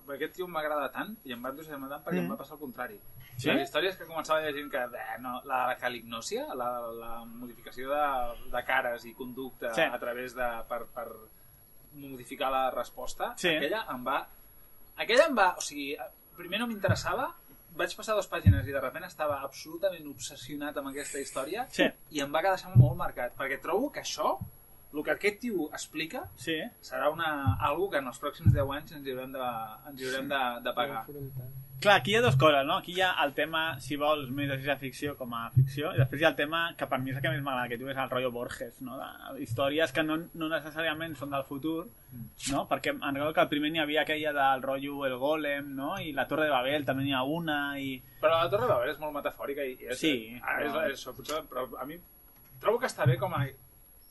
Aquest 0.09 0.35
tio 0.39 0.47
m'agrada 0.49 0.89
tant 0.91 1.11
i 1.29 1.35
em 1.35 1.43
va 1.45 1.51
entusiasmar 1.53 1.89
tant 1.91 2.03
perquè 2.05 2.17
Mm. 2.19 2.25
em 2.25 2.31
va 2.33 2.37
passar 2.41 2.55
el 2.57 2.61
contrari. 2.61 2.99
Sí? 3.37 3.51
Les 3.53 3.69
històries 3.69 3.95
que 3.97 4.07
començava 4.09 4.41
llegint 4.43 4.71
que 4.73 4.79
eh, 4.83 5.19
no, 5.21 5.41
la 5.45 5.77
calignòsia, 5.79 6.47
la, 6.57 6.69
la 6.97 7.25
modificació 7.25 7.91
de, 7.93 8.51
de 8.51 8.63
cares 8.65 9.05
i 9.05 9.13
conducta 9.15 9.73
Sí. 9.75 9.83
a 9.83 9.99
través 9.99 10.35
de... 10.35 10.49
per, 10.69 10.81
per 10.95 11.07
modificar 11.95 12.51
la 12.51 12.71
resposta, 12.71 13.35
Sí. 13.37 13.49
aquella 13.55 13.85
em 13.95 14.05
va... 14.07 14.27
Aquella 14.99 15.29
em 15.31 15.37
va... 15.39 15.53
O 15.59 15.65
sigui, 15.65 15.93
primer 16.39 16.61
no 16.63 16.67
m'interessava, 16.71 17.29
vaig 17.79 17.95
passar 17.99 18.15
dues 18.19 18.29
pàgines 18.31 18.67
i 18.67 18.75
de 18.75 18.81
sobte 18.83 19.07
estava 19.07 19.41
absolutament 19.47 20.07
obsessionat 20.11 20.77
amb 20.81 20.91
aquesta 20.93 21.21
història 21.23 21.67
Sí. 21.75 21.87
i 22.15 22.23
em 22.25 22.33
va 22.35 22.43
quedar 22.45 22.59
molt 22.79 22.97
marcat, 22.99 23.35
perquè 23.39 23.61
trobo 23.63 23.91
que 23.95 24.01
això, 24.03 24.37
el 24.95 25.05
que 25.05 25.13
aquest 25.15 25.41
tio 25.43 25.69
explica, 25.77 26.25
sí, 26.41 26.57
serà 26.83 27.11
una, 27.13 27.31
algo 27.71 27.91
que 27.93 27.99
en 28.03 28.07
els 28.11 28.19
pròxims 28.23 28.55
10 28.55 28.71
anys 28.79 28.93
ens 28.99 29.07
hi 29.07 29.13
haurem 29.15 29.35
de, 29.37 29.49
ens 29.91 30.01
hi 30.01 30.09
haurem 30.09 30.29
de, 30.33 30.43
de 30.65 30.73
pagar. 30.79 31.03
Clar, 31.79 32.01
aquí 32.01 32.11
hi 32.11 32.17
ha 32.19 32.23
dues 32.25 32.35
coses, 32.35 32.65
no? 32.67 32.77
Aquí 32.81 32.97
hi 32.97 33.03
ha 33.07 33.13
el 33.23 33.33
tema, 33.37 33.79
si 33.79 33.95
vols, 33.97 34.33
més 34.35 34.49
de 34.51 34.57
ciència-ficció 34.59 35.13
com 35.19 35.35
a 35.39 35.45
ficció, 35.55 35.93
i 35.95 36.01
després 36.01 36.21
hi 36.21 36.27
ha 36.27 36.33
el 36.33 36.39
tema 36.39 36.63
que 36.79 36.89
per 36.91 36.99
mi 36.99 37.13
és 37.13 37.21
el 37.21 37.23
que 37.23 37.31
més 37.31 37.45
m'agrada, 37.47 37.69
que 37.71 37.79
tu 37.79 37.87
és 37.87 38.01
el 38.03 38.11
rotllo 38.11 38.33
Borges, 38.35 38.81
no? 38.83 38.97
De 38.99 39.45
històries 39.45 39.95
que 39.95 40.03
no, 40.03 40.17
no 40.41 40.49
necessàriament 40.51 41.15
són 41.21 41.37
del 41.37 41.45
futur, 41.47 41.85
no? 42.51 42.65
Perquè 42.73 42.97
em 42.97 43.05
recordo 43.05 43.37
que 43.37 43.45
al 43.45 43.53
primer 43.53 43.71
n'hi 43.71 43.83
havia 43.85 44.03
aquella 44.03 44.35
del 44.41 44.65
rotllo 44.67 45.07
El 45.07 45.15
Golem, 45.23 45.71
no? 45.79 45.93
I 46.03 46.11
la 46.17 46.27
Torre 46.27 46.49
de 46.49 46.55
Babel 46.57 46.89
també 46.89 47.07
n'hi 47.07 47.15
ha 47.15 47.23
una, 47.23 47.61
i... 47.79 47.95
Però 48.19 48.35
la 48.35 48.51
Torre 48.51 48.67
de 48.67 48.73
Babel 48.73 48.93
és 48.97 48.99
molt 49.05 49.15
metafòrica 49.21 49.69
i 49.69 49.79
és, 49.87 50.03
Sí, 50.03 50.13
ah, 50.43 50.59
és, 50.65 50.75
és, 50.75 50.99
això, 50.99 51.15
potser, 51.15 51.45
però 51.47 51.69
a 51.79 51.87
mi 51.87 52.01
trobo 52.59 52.83
que 52.83 52.91
està 52.91 53.07
bé 53.07 53.15
com 53.23 53.39
a 53.39 53.45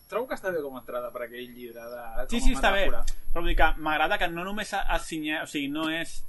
trobo 0.08 0.30
que 0.30 0.38
està 0.40 0.56
bé 0.56 0.64
com 0.64 0.78
a 0.78 0.80
entrada 0.80 1.12
per 1.12 1.26
aquell 1.26 1.52
llibre 1.52 1.84
de, 1.92 2.26
Sí, 2.32 2.40
sí, 2.40 2.56
està 2.56 2.72
bé. 2.72 2.88
Però 2.88 3.44
vull 3.44 3.52
dir 3.52 3.60
que 3.60 3.70
m'agrada 3.84 4.16
que 4.22 4.32
no 4.32 4.48
només 4.48 4.72
es 4.72 5.08
cinya... 5.12 5.44
O 5.44 5.52
sigui, 5.52 5.68
no 5.68 5.90
és... 5.92 6.22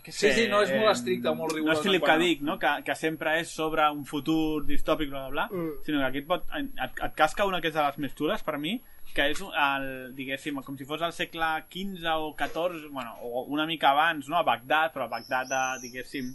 jo 0.00 0.06
què 0.06 0.12
Sí, 0.16 0.20
sé, 0.26 0.32
sí, 0.34 0.44
no 0.50 0.62
és 0.64 0.70
molt 0.72 0.88
eh, 0.88 0.92
estricte 0.96 1.28
o 1.30 1.34
molt 1.38 1.52
No 1.52 1.58
rigorós 1.58 1.78
és 1.78 1.84
Philip 1.86 2.04
K. 2.08 2.16
Dick, 2.22 2.42
no? 2.46 2.58
Que, 2.58 2.70
que 2.86 2.94
sempre 2.98 3.36
és 3.40 3.48
sobre 3.52 3.84
un 3.92 4.04
futur 4.08 4.64
distòpic, 4.68 5.10
bla, 5.12 5.28
bla, 5.28 5.30
bla, 5.30 5.48
Mm. 5.50 5.84
sinó 5.86 5.98
que 6.00 6.06
aquí 6.08 6.18
et, 6.24 6.26
pot, 6.26 6.44
et, 6.56 6.72
et 7.04 7.14
casca 7.18 7.46
una 7.46 7.60
que 7.60 7.68
és 7.68 7.74
de 7.74 7.82
les 7.84 7.98
més 7.98 8.14
xules 8.16 8.42
per 8.46 8.58
mi, 8.58 8.80
que 9.14 9.24
és 9.32 9.40
el, 9.42 10.14
diguéssim, 10.14 10.60
com 10.62 10.76
si 10.78 10.84
fos 10.86 11.02
el 11.02 11.12
segle 11.12 11.48
XV 11.70 12.06
o 12.16 12.34
XIV, 12.38 12.88
bueno, 12.92 13.16
o 13.22 13.44
una 13.50 13.66
mica 13.66 13.90
abans, 13.90 14.28
no? 14.28 14.36
A 14.38 14.42
Bagdad, 14.46 14.92
però 14.94 15.04
a 15.08 15.12
Bagdad 15.12 15.46
de, 15.50 15.62
diguéssim, 15.88 16.32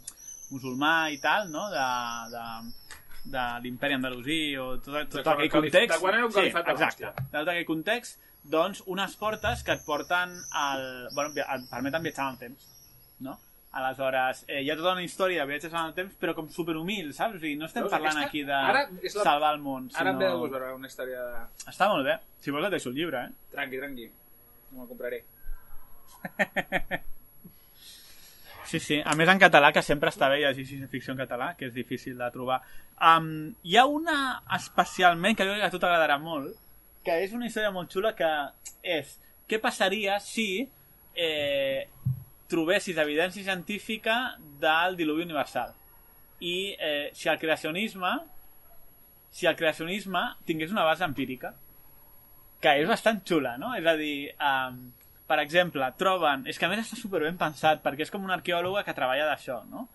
musulmà 0.51 1.09
i 1.11 1.17
tal, 1.23 1.49
no? 1.51 1.69
De, 1.71 1.85
de, 2.35 2.45
de 3.31 3.45
l'imperi 3.63 3.95
andalusí 3.97 4.39
o 4.61 4.75
tot, 4.77 5.07
tot 5.09 5.23
quan 5.23 5.39
aquell 5.39 5.49
context. 5.55 5.95
de 5.95 5.99
quan 6.03 6.13
era 6.19 6.25
un 6.27 6.31
califat 6.35 6.65
de 6.67 6.71
exacte. 6.75 7.13
De 7.31 7.37
tot 7.39 7.47
aquell 7.55 7.65
context, 7.65 8.19
doncs, 8.43 8.83
unes 8.85 9.15
portes 9.17 9.63
que 9.65 9.73
et 9.73 9.85
porten 9.87 10.35
al... 10.53 10.83
Bueno, 11.15 11.31
et 11.33 11.69
permeten 11.71 12.03
viatjar 12.05 12.27
en 12.27 12.35
el 12.35 12.37
temps, 12.43 12.67
no? 13.25 13.39
Aleshores, 13.75 14.45
eh, 14.47 14.61
hi 14.63 14.69
ha 14.71 14.75
tota 14.79 14.93
una 14.95 15.03
història 15.03 15.41
de 15.43 15.47
viatges 15.49 15.73
en 15.73 15.81
el 15.81 15.93
temps, 15.97 16.13
però 16.21 16.33
com 16.37 16.47
superhumil, 16.49 17.09
saps? 17.13 17.35
O 17.35 17.39
sigui, 17.41 17.57
no 17.59 17.65
estem 17.67 17.83
Veus, 17.83 17.91
parlant 17.91 18.15
aquesta- 18.15 18.29
aquí 18.29 18.43
de 18.47 18.53
ara 18.55 18.85
és 19.03 19.15
la- 19.17 19.23
salvar 19.27 19.53
el 19.53 19.59
món, 19.61 19.89
Ara 19.93 20.11
em 20.13 20.17
ve 20.17 20.25
de 20.25 20.31
sinó... 20.31 20.39
gust 20.45 20.53
veure 20.53 20.73
una 20.77 20.87
història 20.87 21.25
de... 21.31 21.41
Està 21.73 21.89
molt 21.91 22.05
bé. 22.07 22.15
Si 22.39 22.51
vols 22.55 22.65
et 22.69 22.71
deixo 22.77 22.89
el 22.89 22.95
llibre, 22.95 23.25
eh? 23.25 23.31
Tranqui, 23.51 23.77
tranqui. 23.83 24.07
Me'l 24.71 24.87
compraré. 24.87 25.23
Sí, 28.65 28.79
sí. 28.79 28.95
A 29.05 29.13
més 29.15 29.29
en 29.29 29.37
català, 29.37 29.69
que 29.71 29.81
sempre 29.85 30.09
està 30.09 30.25
bé 30.31 30.39
llegir 30.41 30.63
ciència-ficció 30.65 31.13
en 31.13 31.19
català, 31.19 31.51
que 31.55 31.67
és 31.67 31.73
difícil 31.75 32.15
de 32.17 32.29
trobar. 32.33 32.57
Um, 32.97 33.27
hi 33.61 33.75
ha 33.77 33.83
una 33.85 34.41
especialment, 34.57 35.37
que 35.37 35.45
jo 35.45 35.51
crec 35.53 35.61
que 35.61 35.67
a 35.67 35.73
tu 35.75 35.77
t'agradarà 35.83 36.17
molt, 36.19 36.55
que 37.05 37.19
és 37.27 37.35
una 37.37 37.45
història 37.45 37.69
molt 37.75 37.93
xula 37.93 38.15
que 38.17 38.31
és 38.81 39.11
què 39.47 39.59
passaria 39.61 40.17
si 40.19 40.47
eh, 41.13 41.85
trobessis 42.51 42.97
evidència 43.01 43.43
científica 43.43 44.35
del 44.61 44.95
diluvi 44.99 45.25
universal 45.25 45.73
i 46.39 46.75
eh, 46.77 47.11
si 47.13 47.29
el 47.31 47.39
creacionisme 47.41 48.11
si 49.35 49.47
el 49.49 49.55
creacionisme 49.59 50.21
tingués 50.45 50.71
una 50.71 50.85
base 50.87 51.03
empírica 51.03 51.55
que 52.61 52.71
és 52.81 52.87
bastant 52.89 53.19
xula, 53.27 53.57
no? 53.61 53.73
És 53.77 53.85
a 53.85 53.93
dir, 53.99 54.31
um, 54.41 54.77
per 55.29 55.37
exemple, 55.43 55.85
troben... 55.99 56.45
És 56.49 56.57
que 56.57 56.67
a 56.67 56.71
més 56.71 56.81
està 56.81 56.97
superben 56.97 57.37
pensat, 57.37 57.81
perquè 57.83 58.05
és 58.05 58.13
com 58.13 58.23
una 58.25 58.37
arqueòloga 58.39 58.85
que 58.87 58.95
treballa 58.97 59.27
d'això, 59.29 59.59
no? 59.69 59.87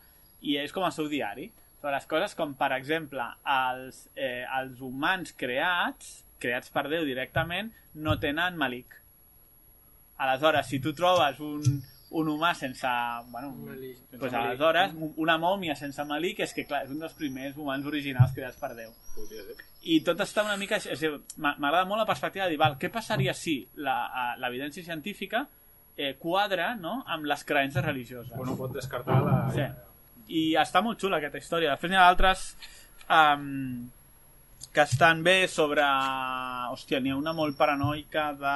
I 0.47 0.59
és 0.61 0.75
com 0.77 0.87
el 0.87 0.95
seu 0.95 1.09
diari. 1.11 1.49
Sobre 1.81 1.95
les 1.97 2.07
coses 2.07 2.37
com, 2.37 2.53
per 2.59 2.71
exemple, 2.77 3.25
els, 3.49 4.03
eh, 4.15 4.45
els 4.61 4.83
humans 4.85 5.33
creats, 5.41 6.21
creats 6.43 6.73
per 6.75 6.87
Déu 6.93 7.07
directament, 7.09 7.73
no 7.95 8.19
tenen 8.21 8.59
malic. 8.61 8.99
Aleshores, 10.21 10.69
si 10.69 10.83
tu 10.85 10.93
trobes 10.95 11.41
un, 11.41 11.81
un 12.11 12.29
humà 12.29 12.55
sense... 12.59 12.89
Bueno, 13.31 13.53
Malic. 13.55 13.99
pues 14.19 14.33
aleshores, 14.35 14.93
un- 14.95 15.13
una 15.23 15.37
mòmia 15.39 15.77
sense 15.79 16.03
malic 16.05 16.41
és 16.43 16.53
que, 16.57 16.65
clar, 16.67 16.83
és 16.85 16.91
un 16.91 16.99
dels 16.99 17.13
primers 17.15 17.57
humans 17.57 17.87
originals 17.87 18.33
creats 18.35 18.59
per 18.59 18.73
Déu 18.75 18.91
i 19.83 20.01
tot 20.05 20.19
està 20.21 20.43
una 20.45 20.57
mica... 20.61 20.81
M'agrada 21.39 21.85
molt 21.87 22.03
la 22.03 22.07
perspectiva 22.09 22.45
de 22.49 22.57
dir, 22.57 22.59
val, 22.61 22.75
què 22.81 22.91
passaria 22.93 23.33
si 23.35 23.61
l'evidència 23.79 24.85
científica 24.85 25.45
eh, 25.97 26.17
quadra 26.19 26.75
no, 26.75 26.99
amb 27.07 27.25
les 27.31 27.45
creences 27.47 27.85
religioses? 27.85 28.35
O 28.37 28.45
no 28.45 28.57
pot 28.59 28.75
descartar 28.75 29.23
la... 29.25 29.39
Sí. 29.55 29.69
I 30.31 30.43
està 30.61 30.83
molt 30.83 31.01
xula 31.01 31.19
aquesta 31.19 31.39
història. 31.41 31.73
Després 31.73 31.91
n'hi 31.91 31.99
ha 31.99 32.05
d'altres 32.11 32.45
um, 33.09 33.89
que 34.75 34.83
estan 34.85 35.23
bé 35.27 35.47
sobre... 35.49 35.87
Hòstia, 36.75 37.01
n'hi 37.01 37.11
ha 37.15 37.17
una 37.19 37.33
molt 37.35 37.57
paranoica 37.59 38.33
de 38.39 38.55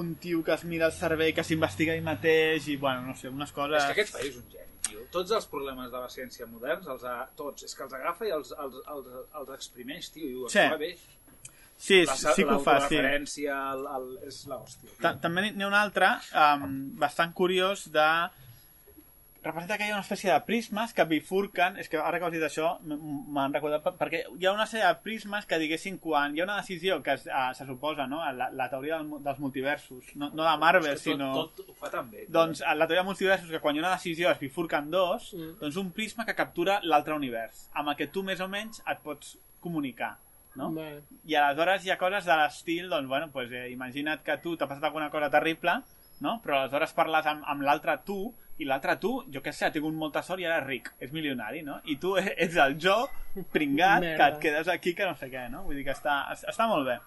un 0.00 0.14
tio 0.20 0.42
que 0.44 0.52
es 0.54 0.64
mira 0.68 0.86
el 0.90 0.92
cervell, 0.96 1.32
que 1.36 1.44
s'investiga 1.46 1.94
ell 1.94 2.04
mateix 2.06 2.68
i, 2.72 2.76
bueno, 2.80 3.06
no 3.08 3.14
sé, 3.18 3.28
unes 3.30 3.52
coses... 3.54 3.78
És 3.82 3.90
que 3.90 4.00
aquest 4.00 4.14
país 4.16 4.30
és 4.32 4.38
un 4.40 4.48
geni, 4.52 4.78
tio. 4.88 5.04
Tots 5.14 5.34
els 5.38 5.46
problemes 5.50 5.90
de 5.92 6.00
la 6.02 6.08
ciència 6.12 6.46
moderns, 6.50 6.86
els 6.94 7.04
ha... 7.08 7.18
tots, 7.38 7.66
és 7.68 7.74
que 7.78 7.84
els 7.86 7.94
agafa 8.00 8.26
i 8.26 8.32
els, 8.36 8.54
els, 8.64 8.80
els, 8.94 9.12
els 9.40 9.52
exprimeix, 9.58 10.10
tio, 10.14 10.26
i 10.30 10.34
ho 10.42 10.48
Sí. 10.52 10.64
bé. 10.80 10.94
Sí, 11.76 12.04
La, 12.06 12.14
sí 12.16 12.44
que 12.44 12.54
ho 12.54 12.60
fa, 12.62 12.76
sí. 12.88 12.96
el, 13.02 14.04
és 14.28 14.36
l'hòstia. 14.46 15.14
també 15.20 15.42
n'hi 15.50 15.64
ha 15.64 15.66
un 15.66 15.74
altre 15.74 16.12
um, 16.30 16.76
bastant 17.00 17.32
curiós 17.34 17.88
de 17.92 18.06
representa 19.44 19.76
que 19.78 19.84
hi 19.86 19.90
ha 19.92 19.94
una 19.98 20.02
espècie 20.02 20.32
de 20.32 20.40
prismes 20.46 20.94
que 20.96 21.04
bifurquen, 21.04 21.76
és 21.78 21.88
que 21.88 21.98
ara 22.00 22.18
que 22.18 22.24
has 22.26 22.32
dit 22.32 22.42
això 22.46 22.70
m'han 22.82 23.52
recordat, 23.54 23.82
per- 23.84 23.92
perquè 24.00 24.22
hi 24.40 24.46
ha 24.46 24.52
una 24.56 24.66
sèrie 24.66 24.86
de 24.88 24.98
prismes 25.04 25.46
que 25.46 25.58
diguessin 25.60 25.98
quan 26.02 26.34
hi 26.36 26.40
ha 26.40 26.44
una 26.48 26.56
decisió 26.56 27.02
que 27.02 27.12
es, 27.18 27.26
uh, 27.26 27.52
se 27.54 27.66
suposa, 27.66 28.06
no? 28.06 28.22
la, 28.32 28.48
la 28.50 28.68
teoria 28.72 28.98
del, 28.98 29.22
dels 29.22 29.38
multiversos, 29.38 30.10
no, 30.16 30.30
no 30.34 30.48
de 30.50 30.56
Marvel, 30.58 30.94
tot, 30.96 31.02
sinó... 31.04 31.32
tot, 31.34 31.54
tot 31.60 31.70
ho 31.70 31.74
fa 31.78 31.90
tan 31.90 32.10
bé. 32.10 32.24
tio. 32.24 32.32
Doncs 32.32 32.62
a 32.62 32.74
la 32.74 32.86
teoria 32.86 33.02
de 33.02 33.08
multiversos, 33.12 33.50
que 33.50 33.60
quan 33.60 33.76
hi 33.76 33.80
ha 33.80 33.84
una 33.86 33.94
decisió 33.96 34.30
es 34.32 34.40
bifurquen 34.40 34.90
dos, 34.90 35.30
Mm. 35.34 35.58
doncs 35.60 35.76
un 35.76 35.90
prisma 35.92 36.24
que 36.24 36.34
captura 36.34 36.80
l'altre 36.82 37.14
univers, 37.14 37.68
amb 37.74 37.88
el 37.90 37.96
que 37.96 38.06
tu 38.08 38.22
més 38.22 38.40
o 38.40 38.48
menys 38.48 38.82
et 38.86 38.98
pots 39.02 39.36
comunicar. 39.60 40.16
No? 40.54 40.68
Vale. 40.72 41.02
I 41.26 41.34
aleshores 41.34 41.82
hi 41.84 41.90
ha 41.90 41.96
coses 41.98 42.24
de 42.28 42.36
l'estil, 42.38 42.88
doncs, 42.88 43.08
bueno, 43.08 43.30
pues, 43.32 43.50
eh, 43.50 43.68
imagina't 43.72 44.22
que 44.22 44.36
tu 44.38 44.56
t'ha 44.56 44.68
passat 44.70 44.84
alguna 44.84 45.10
cosa 45.10 45.28
terrible, 45.30 45.80
no? 46.20 46.36
però 46.44 46.60
aleshores 46.62 46.92
parles 46.94 47.26
amb, 47.26 47.42
amb 47.50 47.62
l'altre 47.66 47.96
tu 48.06 48.32
i 48.58 48.64
l'altre 48.68 48.94
tu, 49.02 49.10
jo 49.34 49.40
què 49.42 49.52
sé, 49.52 49.66
ha 49.66 49.72
tingut 49.74 49.94
molta 49.98 50.22
sort 50.22 50.40
i 50.40 50.44
ara 50.46 50.60
és 50.62 50.66
ric, 50.68 50.92
és 51.02 51.10
milionari, 51.12 51.62
no? 51.66 51.80
I 51.90 51.96
tu 51.98 52.14
ets 52.20 52.56
el 52.56 52.76
jo 52.80 52.98
pringat 53.52 54.00
que 54.02 54.08
Merda. 54.12 54.28
et 54.28 54.38
quedes 54.42 54.68
aquí 54.68 54.94
que 54.94 55.06
no 55.08 55.16
sé 55.18 55.30
què, 55.32 55.48
no? 55.50 55.64
Vull 55.66 55.76
dir 55.80 55.84
que 55.88 55.94
està, 55.96 56.20
està 56.34 56.68
molt 56.70 56.86
bé, 56.86 56.98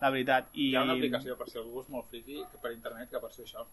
la 0.00 0.10
veritat. 0.14 0.52
I... 0.54 0.68
Hi 0.70 0.76
ha 0.76 0.84
una 0.86 0.94
aplicació, 0.94 1.34
per 1.40 1.48
si 1.50 1.58
algú 1.58 1.82
és 1.82 1.88
molt 1.90 2.06
friki, 2.12 2.44
que 2.52 2.62
per 2.62 2.70
internet, 2.76 3.10
que 3.10 3.18
per 3.24 3.32
ser 3.34 3.42
això. 3.48 3.66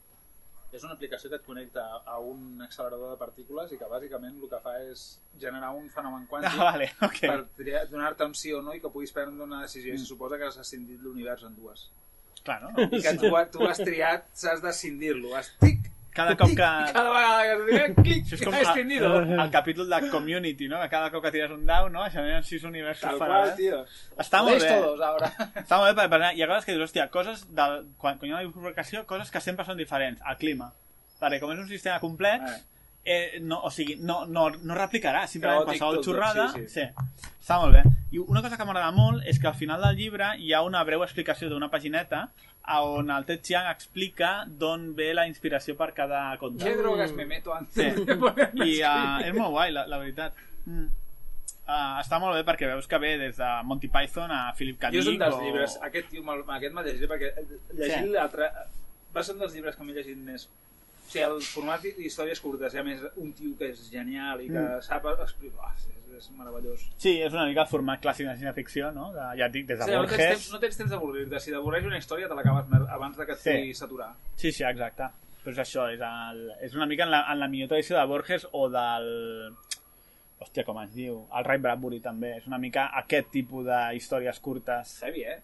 És 0.72 0.86
una 0.88 0.94
aplicació 0.96 1.28
que 1.30 1.36
et 1.36 1.44
connecta 1.44 1.82
a 2.08 2.18
un 2.24 2.62
accelerador 2.64 3.10
de 3.12 3.18
partícules 3.20 3.74
i 3.76 3.78
que 3.78 3.90
bàsicament 3.92 4.38
el 4.40 4.48
que 4.50 4.60
fa 4.64 4.78
és 4.86 5.02
generar 5.38 5.74
un 5.76 5.90
fenomen 5.92 6.24
Ah, 6.24 6.30
quàntic 6.32 6.62
vale, 6.62 6.88
ok. 7.04 7.18
per 7.28 7.40
triar- 7.60 7.90
donar-te 7.92 8.24
un 8.30 8.34
sí 8.40 8.54
o 8.56 8.62
no 8.64 8.72
i 8.74 8.80
que 8.80 8.88
puguis 8.90 9.12
prendre 9.12 9.44
una 9.44 9.60
decisió. 9.66 9.94
I 9.94 10.00
se 10.00 10.08
suposa 10.08 10.40
que 10.40 10.48
has 10.48 10.58
escindit 10.64 11.04
l'univers 11.04 11.44
en 11.44 11.58
dues. 11.60 11.90
Clar, 12.46 12.62
no? 12.64 12.72
I 12.88 13.02
que 13.04 13.14
tu, 13.20 13.30
tu 13.52 13.68
has 13.68 13.84
triat, 13.84 14.32
saps 14.34 14.64
d'escindir-lo. 14.64 15.36
Has 15.36 15.52
tic, 15.60 15.91
Cada 16.12 16.36
cop 16.36 16.50
que... 16.50 16.56
cada 16.96 17.10
vegada 17.10 17.44
que 17.44 17.52
has 17.52 17.62
triat, 17.68 17.94
clic, 18.04 18.26
Això 18.26 18.36
és 18.36 18.42
com 18.44 18.56
he 18.58 18.62
escindido. 18.66 19.12
el, 19.22 19.30
el 19.40 19.52
capítol 19.54 19.88
de 19.90 20.00
Community, 20.12 20.68
no? 20.68 20.82
Que 20.82 20.90
cada 20.92 21.12
cop 21.14 21.24
que 21.24 21.32
tires 21.32 21.54
un 21.56 21.64
dau, 21.70 21.88
no? 21.90 22.04
Generen 22.12 22.44
sis 22.44 22.66
universos 22.68 23.06
Tal 23.06 23.22
qual, 23.22 23.54
tio. 23.56 23.80
Està 24.20 24.42
molt 24.44 24.60
bé. 24.60 24.74
todos, 24.76 25.00
ahora. 25.08 25.32
Està 25.64 25.80
molt 25.80 25.94
bé 25.94 25.96
perquè, 25.96 26.10
perquè 26.12 26.34
hi 26.36 26.44
ha 26.44 26.50
coses 26.52 26.68
que 26.68 26.76
dius, 26.76 26.84
hòstia, 26.90 27.08
coses 27.14 27.46
del, 27.56 27.78
quan, 27.98 28.20
quan 28.20 28.28
hi 28.28 28.34
ha 28.36 28.42
una 28.42 28.48
bifurcació, 28.50 29.06
coses 29.08 29.32
que 29.32 29.40
sempre 29.40 29.64
són 29.66 29.80
diferents. 29.80 30.20
El 30.28 30.38
clima. 30.42 30.74
Perquè 31.22 31.40
com 31.40 31.56
és 31.56 31.64
un 31.64 31.70
sistema 31.72 32.00
complex, 32.04 32.60
eh, 33.06 33.40
no, 33.42 33.62
o 33.64 33.72
sigui, 33.74 33.96
no, 33.98 34.26
no, 34.28 34.50
no 34.62 34.76
replicarà 34.78 35.26
simplement 35.28 35.64
Caòtic 35.66 35.80
qualsevol 35.82 35.96
tot, 35.98 36.06
xorrada. 36.06 36.48
sí, 36.54 36.68
Sí, 36.68 36.82
sí. 36.82 37.30
Està 37.42 37.58
molt 37.60 37.74
bé. 37.74 37.82
I 38.12 38.20
una 38.22 38.42
cosa 38.44 38.58
que 38.58 38.66
m'agrada 38.68 38.92
molt 38.94 39.26
és 39.28 39.40
que 39.40 39.48
al 39.50 39.56
final 39.58 39.82
del 39.82 39.98
llibre 39.98 40.36
hi 40.38 40.54
ha 40.54 40.62
una 40.62 40.84
breu 40.84 41.04
explicació 41.04 41.50
d'una 41.50 41.70
pagineta 41.74 42.28
a 42.62 42.82
on 42.86 43.10
el 43.10 43.26
Ted 43.26 43.42
Chiang 43.42 43.68
explica 43.72 44.46
d'on 44.48 44.92
ve 44.96 45.14
la 45.18 45.26
inspiració 45.28 45.76
per 45.76 45.94
cada 45.98 46.38
conte. 46.38 46.64
¿Qué 46.64 46.76
drogas 46.78 47.12
me 47.14 47.26
meto 47.26 47.54
antes 47.56 47.74
Sí. 47.74 48.04
I 48.62 48.84
uh, 48.84 49.20
és 49.26 49.34
molt 49.34 49.50
guai, 49.56 49.72
la, 49.74 49.88
la 49.88 49.98
veritat. 49.98 50.34
Mm. 50.66 50.90
Uh, 51.72 51.98
està 52.02 52.20
molt 52.20 52.36
bé 52.36 52.44
perquè 52.46 52.68
veus 52.68 52.88
que 52.90 52.98
ve 53.00 53.16
des 53.18 53.38
de 53.38 53.50
Monty 53.64 53.88
Python 53.88 54.32
a 54.34 54.52
Philip 54.58 54.78
K. 54.82 54.92
Jo 54.94 55.00
és 55.02 55.08
un 55.08 55.14
Dick 55.16 55.24
dels 55.24 55.36
o... 55.38 55.42
llibres, 55.42 55.78
aquest 55.82 56.10
tio, 56.12 56.24
aquest 56.28 56.74
m'ha 56.76 56.84
llegit 56.86 57.10
perquè 57.10 57.32
llegint 57.74 58.10
Sí. 58.10 58.14
l'altre 58.14 58.50
va 59.16 59.24
ser 59.24 59.34
un 59.36 59.40
dels 59.46 59.54
llibres 59.56 59.76
que 59.78 59.84
m'he 59.88 59.94
llegit 59.96 60.18
més 60.18 60.50
o 61.12 61.14
sigui, 61.14 61.26
el 61.28 61.42
format 61.44 61.82
d'històries 61.84 62.40
curtes 62.42 62.76
ha 62.80 62.84
més 62.88 63.02
un 63.20 63.34
tio 63.36 63.52
que 63.60 63.72
és 63.74 63.82
genial 63.92 64.42
i 64.42 64.48
que 64.48 64.60
Mm. 64.62 64.82
sap 64.86 65.06
explicar, 65.12 65.68
oh, 65.68 65.74
és, 65.76 65.88
és 66.18 66.30
meravellós 66.38 66.86
Sí, 66.98 67.18
és 67.22 67.34
una 67.34 67.46
mica 67.50 67.62
el 67.66 67.68
format 67.68 68.02
clàssic 68.04 68.28
de 68.30 68.36
ciència-ficció, 68.38 68.92
no? 68.96 69.12
De, 69.16 69.26
ja 69.40 69.46
et 69.48 69.52
dic, 69.52 69.66
des 69.68 69.80
de 69.80 69.86
Sí, 69.86 69.92
no, 69.92 70.06
tens 70.06 70.12
Borges... 70.12 70.30
temps, 70.38 70.52
no 70.54 70.60
tens 70.60 70.78
temps 70.78 70.92
d'avorrir-te, 70.92 71.40
si 71.40 71.52
t'avorreix 71.52 71.86
una 71.90 71.98
història 71.98 72.28
te 72.30 72.36
l'acabes 72.38 72.88
abans 72.90 73.18
de 73.18 73.26
que 73.26 73.34
et 73.34 73.40
Sí. 73.40 73.50
pugui 73.58 73.74
saturar. 73.74 74.14
Sí, 74.38 74.52
sí, 74.52 74.64
exacte. 74.64 75.10
Però 75.44 75.52
és 75.52 75.58
això, 75.60 75.88
és, 75.92 76.00
el, 76.00 76.42
és 76.62 76.76
una 76.76 76.86
mica 76.86 77.04
en 77.04 77.12
la, 77.12 77.26
en 77.34 77.40
la 77.40 77.48
millor 77.50 77.68
tradició 77.70 77.98
de 77.98 78.06
Borges 78.06 78.48
o 78.52 78.70
del... 78.70 79.56
Hòstia, 80.42 80.64
com 80.66 80.80
es 80.82 80.94
diu? 80.94 81.20
El 81.38 81.44
Ray 81.46 81.60
Bradbury 81.62 82.00
també. 82.02 82.32
És 82.38 82.48
una 82.50 82.58
mica 82.58 82.88
aquest 82.98 83.28
tipus 83.34 83.66
de 83.66 83.80
històries 83.98 84.40
curtes. 84.40 84.96
Heavy, 85.04 85.22
eh? 85.24 85.40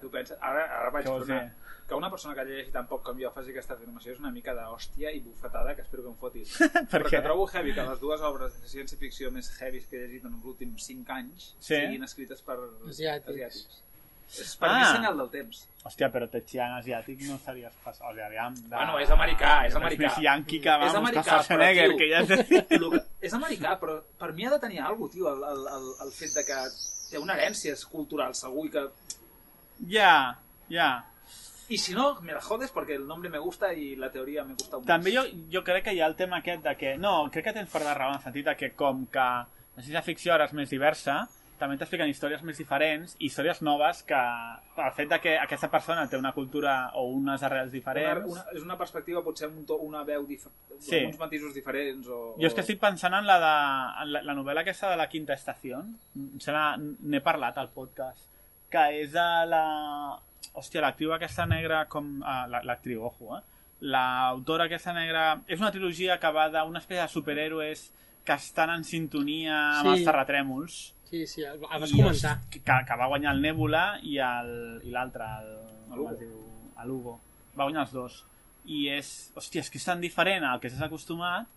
Tu 0.00 0.08
penses, 0.08 0.38
ara, 0.40 0.62
ara 0.80 0.90
vaig 0.94 1.08
una, 1.12 1.24
dir? 1.24 1.50
Que 1.90 1.98
una 1.98 2.08
persona 2.12 2.36
que 2.38 2.44
llegeixi 2.46 2.70
tan 2.72 2.86
poc 2.88 3.02
com 3.08 3.18
jo 3.20 3.32
faci 3.34 3.50
aquesta 3.52 3.74
afirmació 3.74 4.14
és 4.14 4.22
una 4.22 4.30
mica 4.30 4.54
d'hòstia 4.56 5.10
i 5.12 5.20
bufetada 5.26 5.74
que 5.74 5.82
espero 5.82 6.06
que 6.06 6.12
em 6.14 6.16
fotis. 6.22 6.54
Per 6.62 6.86
Però 6.94 7.04
què? 7.10 7.16
que 7.18 7.22
trobo 7.26 7.48
heavy 7.50 7.74
que 7.76 7.84
les 7.90 8.00
dues 8.00 8.22
obres 8.30 8.56
de 8.62 8.68
ciència-ficció 8.70 9.30
més 9.34 9.50
heavies 9.60 9.86
que 9.90 9.98
he 9.98 10.06
llegit 10.06 10.24
en 10.30 10.38
els 10.38 10.46
últims 10.54 10.86
5 10.86 11.12
anys 11.18 11.50
Sí. 11.58 11.74
siguin 11.76 12.06
escrites 12.06 12.40
per 12.46 12.56
Asiàtics. 12.56 13.28
asiàtics. 13.34 13.86
És 14.30 14.52
per 14.60 14.68
Ah. 14.70 14.74
mi 14.78 14.84
senyal 14.94 15.16
del 15.18 15.28
temps. 15.32 15.64
Hòstia, 15.82 16.06
però 16.14 16.28
Ted 16.30 16.44
Chiang 16.46 16.76
asiàtic 16.78 17.24
no 17.26 17.36
series 17.42 17.72
pas... 17.82 17.96
O 18.00 18.12
sigui, 18.12 18.22
aviam... 18.22 18.54
De... 18.54 18.68
Bueno, 18.76 18.98
és 19.02 19.10
americà, 19.10 19.54
és 19.66 19.74
americà. 19.74 20.04
És 20.06 20.12
més 20.14 20.22
yanqui 20.22 20.60
que, 20.62 20.70
És 20.70 20.92
vamos, 20.92 20.94
americà, 21.00 21.24
que 21.24 21.30
Schwarzenegger, 21.30 21.88
però, 21.88 21.96
tio, 21.96 21.98
que 21.98 22.10
ja 22.12 22.20
és... 22.20 22.68
Que- 22.68 23.26
és 23.26 23.34
americà, 23.34 23.72
però 23.80 23.96
per 24.20 24.30
mi 24.36 24.46
ha 24.46 24.52
de 24.54 24.60
tenir 24.62 24.78
alguna 24.84 25.08
cosa, 25.08 25.14
tio, 25.16 25.32
el, 25.34 25.42
el, 25.50 25.66
el, 25.74 25.88
el 26.06 26.12
fet 26.14 26.36
de 26.38 26.44
que 26.46 26.60
té 27.10 27.18
una 27.18 27.34
herència 27.34 27.74
cultural, 27.90 28.36
segur, 28.38 28.68
i 28.68 28.70
que... 28.76 28.84
Ja, 29.90 30.38
ja. 30.70 30.90
I 31.70 31.78
si 31.78 31.94
no, 31.94 32.16
me 32.26 32.34
la 32.34 32.40
jodes 32.42 32.72
perquè 32.74 32.96
el 32.98 33.06
nombre 33.06 33.30
me 33.30 33.38
gusta 33.38 33.72
i 33.72 33.92
la 33.96 34.10
teoria 34.10 34.42
me 34.44 34.56
gusta 34.58 34.80
un 34.80 34.86
També 34.88 35.12
jo, 35.14 35.22
jo 35.52 35.62
crec 35.64 35.84
que 35.86 35.94
hi 35.94 36.00
ha 36.02 36.08
el 36.10 36.16
tema 36.18 36.40
aquest 36.42 36.64
de 36.66 36.76
que... 36.76 36.96
No, 36.98 37.28
crec 37.30 37.44
que 37.46 37.52
tens 37.60 37.70
part 37.70 37.86
de 37.86 37.94
raó 37.94 38.10
en 38.10 38.18
el 38.18 38.24
sentit 38.24 38.48
de 38.50 38.56
que 38.58 38.72
com 38.74 39.04
que 39.06 39.26
la 39.76 39.84
ciència-ficció 39.84 40.34
ara 40.34 40.48
és 40.50 40.54
més 40.58 40.68
diversa, 40.72 41.20
també 41.60 41.76
t'expliquen 41.76 42.08
històries 42.08 42.40
més 42.42 42.56
diferents 42.58 43.14
històries 43.20 43.60
noves 43.62 43.98
que 44.08 44.18
el 44.80 44.92
fet 44.96 45.10
de 45.12 45.18
que 45.20 45.34
aquesta 45.38 45.68
persona 45.70 46.06
té 46.08 46.16
una 46.16 46.32
cultura 46.32 46.90
o 46.96 47.04
unes 47.12 47.42
arrels 47.46 47.68
Una, 47.68 47.76
diferents... 47.76 48.26
una, 48.32 48.44
és 48.56 48.62
una 48.64 48.78
perspectiva, 48.80 49.22
potser 49.22 49.46
un 49.52 49.66
to, 49.68 49.76
una 49.84 50.02
veu, 50.08 50.24
dif 50.26 50.46
Sí. 50.80 51.02
uns 51.04 51.18
matisos 51.20 51.52
diferents. 51.54 52.08
O, 52.08 52.34
Jo 52.40 52.48
és 52.48 52.54
que 52.56 52.62
estic 52.64 52.80
pensant 52.80 53.12
en 53.14 53.26
la, 53.28 53.36
de, 53.38 53.52
en 54.02 54.12
la, 54.14 54.22
la 54.30 54.34
novel·la 54.38 54.62
aquesta 54.64 54.88
de 54.90 54.96
la 54.96 55.06
quinta 55.12 55.36
estació, 55.36 55.82
n'he 56.16 57.20
parlat 57.20 57.58
al 57.60 57.68
podcast, 57.76 58.24
que 58.72 58.86
és 59.02 59.12
de 59.12 59.28
la... 59.52 59.64
Hòstia, 60.54 60.80
l'actriu 60.82 61.12
aquesta 61.14 61.46
negra 61.46 61.84
com... 61.88 62.20
ah, 62.24 62.46
la- 62.50 62.62
L'actriu, 62.66 63.04
ojo, 63.06 63.36
eh? 63.38 63.42
L'autora 63.80 64.64
aquesta 64.68 64.92
negra... 64.92 65.40
És 65.46 65.60
una 65.60 65.70
trilogia 65.72 66.18
que 66.20 66.30
va 66.36 66.48
d'una 66.52 66.80
espècie 66.82 67.02
de 67.02 67.08
superhéroes 67.08 67.84
que 68.24 68.34
estan 68.36 68.70
en 68.74 68.82
sintonia 68.84 69.54
amb 69.80 69.86
Sí. 69.88 69.92
els 69.94 70.04
terratrèmols. 70.08 70.80
Sí, 71.10 71.26
sí, 71.26 71.42
el, 71.42 71.56
el 71.56 71.80
vas 71.80 71.90
comentar. 71.92 72.36
hosti, 72.38 72.60
Que, 72.60 72.76
que 72.86 72.96
va 73.00 73.06
guanyar 73.10 73.32
el 73.34 73.40
Nebula 73.42 73.84
i 74.02 74.18
l'altre, 74.18 75.24
el, 75.40 75.54
El 75.96 76.18
diu? 76.20 76.34
El 76.82 76.90
Hugo. 76.90 77.16
Va 77.58 77.64
guanyar 77.64 77.86
els 77.86 77.92
dos. 77.96 78.20
I 78.66 78.88
és... 78.98 79.32
Hòstia, 79.34 79.64
és 79.64 79.70
que 79.72 79.78
és 79.80 79.84
tan 79.88 80.00
diferent 80.04 80.44
al 80.44 80.60
que 80.60 80.68
s'has 80.70 80.82
acostumat, 80.86 81.48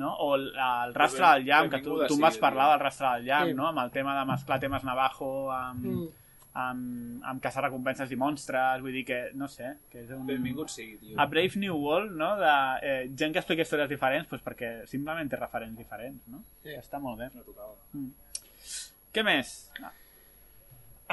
no? 0.00 0.14
O 0.24 0.34
el, 0.36 0.48
el 0.56 0.94
rastre 0.96 1.22
ben- 1.22 1.34
del 1.34 1.44
llamp, 1.50 1.70
que 1.72 1.82
tu, 1.84 1.98
tu 2.08 2.14
em 2.16 2.20
vas 2.24 2.38
parlar 2.40 2.70
del 2.72 2.80
rastre 2.80 3.12
del 3.18 3.24
llamp, 3.28 3.50
Sí. 3.52 3.54
no? 3.54 3.68
Amb 3.68 3.84
el 3.84 3.90
tema 3.92 4.16
de 4.18 4.24
mesclar 4.32 4.58
temes 4.60 4.84
Navajo 4.84 5.50
amb, 5.52 5.84
Mm. 5.84 6.08
Amb, 6.56 7.20
amb 7.28 7.42
caçar 7.44 7.62
recompenses 7.66 8.10
i 8.12 8.16
monstres, 8.16 8.80
vull 8.84 8.94
dir 8.96 9.04
que, 9.08 9.18
no 9.36 9.48
sé, 9.52 9.74
que 9.92 10.00
és 10.06 10.10
un... 10.14 10.24
Benvingut 10.28 10.70
sigui, 10.72 10.96
tio. 11.02 11.18
A 11.20 11.26
Brave 11.28 11.60
New 11.60 11.76
World, 11.82 12.14
no? 12.16 12.30
De 12.40 12.52
eh, 12.82 12.96
gent 13.12 13.34
que 13.34 13.42
explica 13.42 13.66
històries 13.66 13.90
diferents, 13.92 14.28
doncs 14.30 14.44
perquè 14.46 14.70
simplement 14.88 15.28
té 15.28 15.36
referents 15.40 15.76
diferents, 15.76 16.22
no? 16.32 16.40
Sí. 16.64 16.72
Està 16.78 17.00
molt 17.02 17.20
bé. 17.20 17.28
No 17.34 17.44
tocava. 17.44 17.74
Què 19.12 19.24
més? 19.26 19.52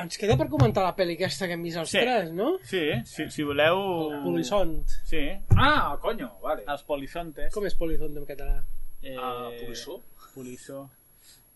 Ens 0.02 0.18
queda 0.18 0.34
per 0.40 0.48
comentar 0.50 0.82
la 0.88 0.96
pel·li 0.98 1.14
aquesta 1.20 1.46
que 1.46 1.54
hem 1.54 1.66
vist 1.68 1.78
els 1.78 1.92
Sí. 1.94 2.00
tres, 2.02 2.32
no? 2.34 2.48
Sí, 2.66 2.82
si, 3.06 3.28
si 3.30 3.44
voleu... 3.46 3.78
El 4.16 4.24
Polissont. 4.24 4.80
Sí, 5.06 5.26
Ah, 5.56 5.98
coño, 6.02 6.32
vale. 6.42 6.64
els 6.68 6.82
polissontes. 6.88 7.54
Com 7.54 7.68
és 7.70 7.76
Polissont 7.78 8.16
en 8.18 8.26
català? 8.26 8.56
Eh, 9.04 9.14
Ah, 9.20 9.52
polissó? 9.60 10.00
Polissó. 10.34 10.90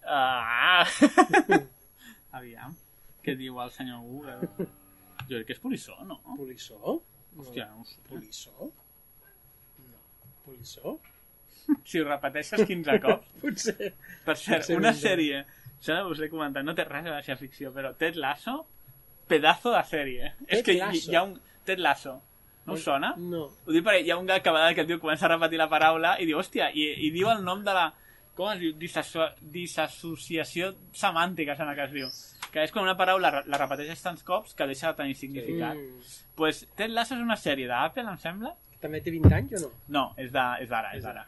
Ah! 0.05 0.85
Aviam. 2.37 2.75
Què 3.27 3.33
diu 3.35 3.57
el 3.59 3.71
senyor 3.75 3.99
Google? 4.07 4.37
Jo 5.27 5.33
crec 5.33 5.49
que 5.49 5.55
és 5.57 5.59
polissó, 5.59 5.97
no? 6.07 6.15
Polissó? 6.37 6.77
Hòstia, 7.35 7.65
no 7.73 7.81
ho 7.81 7.85
sé. 7.89 7.97
Polissó? 8.07 8.69
No. 9.83 9.97
Polissó? 10.45 10.93
Si 11.83 11.99
ho 11.99 12.05
repeteixes 12.07 12.63
15 12.69 12.95
cops. 13.03 13.33
Potser. 13.41 13.91
Per 14.23 14.37
cert, 14.39 14.61
Potser 14.63 14.77
una 14.79 14.93
sèrie, 14.95 15.41
això 15.75 15.99
us 16.07 16.23
l'he 16.23 16.31
comentat, 16.31 16.63
no 16.63 16.77
té 16.77 16.87
res 16.87 17.11
a 17.11 17.17
amb 17.19 17.41
ficció, 17.43 17.73
però 17.75 17.91
Ted 17.99 18.15
Lasso, 18.15 18.61
pedazo 19.27 19.75
de 19.75 19.83
sèrie. 19.91 20.31
és 20.47 20.63
que 20.63 20.77
hi, 20.77 21.03
hi 21.03 21.19
ha 21.19 21.25
un... 21.27 21.35
Ted 21.67 21.83
Lasso. 21.83 22.15
No 22.63 22.79
us 22.79 22.87
sona? 22.87 23.13
No. 23.19 23.43
Ho 23.67 23.75
dic 23.75 23.83
perquè 23.83 24.05
hi 24.07 24.15
ha 24.15 24.17
un 24.19 24.25
gag 24.27 24.43
que 24.43 24.55
a 24.55 24.73
que 24.73 24.87
el 24.87 24.87
tio 24.87 25.01
comença 25.03 25.27
a 25.27 25.33
repetir 25.35 25.59
la 25.59 25.67
paraula 25.67 26.15
i 26.19 26.25
diu, 26.25 26.39
hòstia, 26.39 26.71
i, 26.71 26.87
i 27.07 27.11
diu 27.11 27.27
el 27.35 27.43
nom 27.43 27.67
de 27.67 27.75
la... 27.75 27.89
Com 28.39 28.51
es 28.53 28.59
diu? 28.61 28.73
Disasso 28.79 29.27
disassociació 29.41 30.71
semàntica, 30.95 31.55
sembla 31.57 31.75
que 31.75 31.87
es 31.87 31.95
diu. 31.95 32.09
Que 32.57 32.63
és 32.65 32.71
quan 32.73 32.87
una 32.87 32.95
paraula 32.97 33.29
la 33.45 33.57
repeteixes 33.61 33.99
tants 34.01 34.23
cops 34.25 34.55
que 34.57 34.65
deixa 34.65 34.89
de 34.89 34.97
tenir 34.97 35.13
significat. 35.19 35.77
Mm. 35.77 36.13
pues, 36.39 36.63
Ted 36.73 36.89
Lasso 36.89 37.13
és 37.13 37.21
una 37.21 37.35
sèrie 37.37 37.67
d'Apple, 37.69 38.07
em 38.09 38.17
sembla? 38.23 38.55
També 38.81 38.97
té 39.05 39.13
20 39.13 39.35
anys 39.37 39.53
o 39.59 39.59
no? 39.61 39.69
No, 39.93 40.03
és 40.17 40.31
d'ara, 40.33 40.95
és 40.97 41.03
d'ara. 41.05 41.27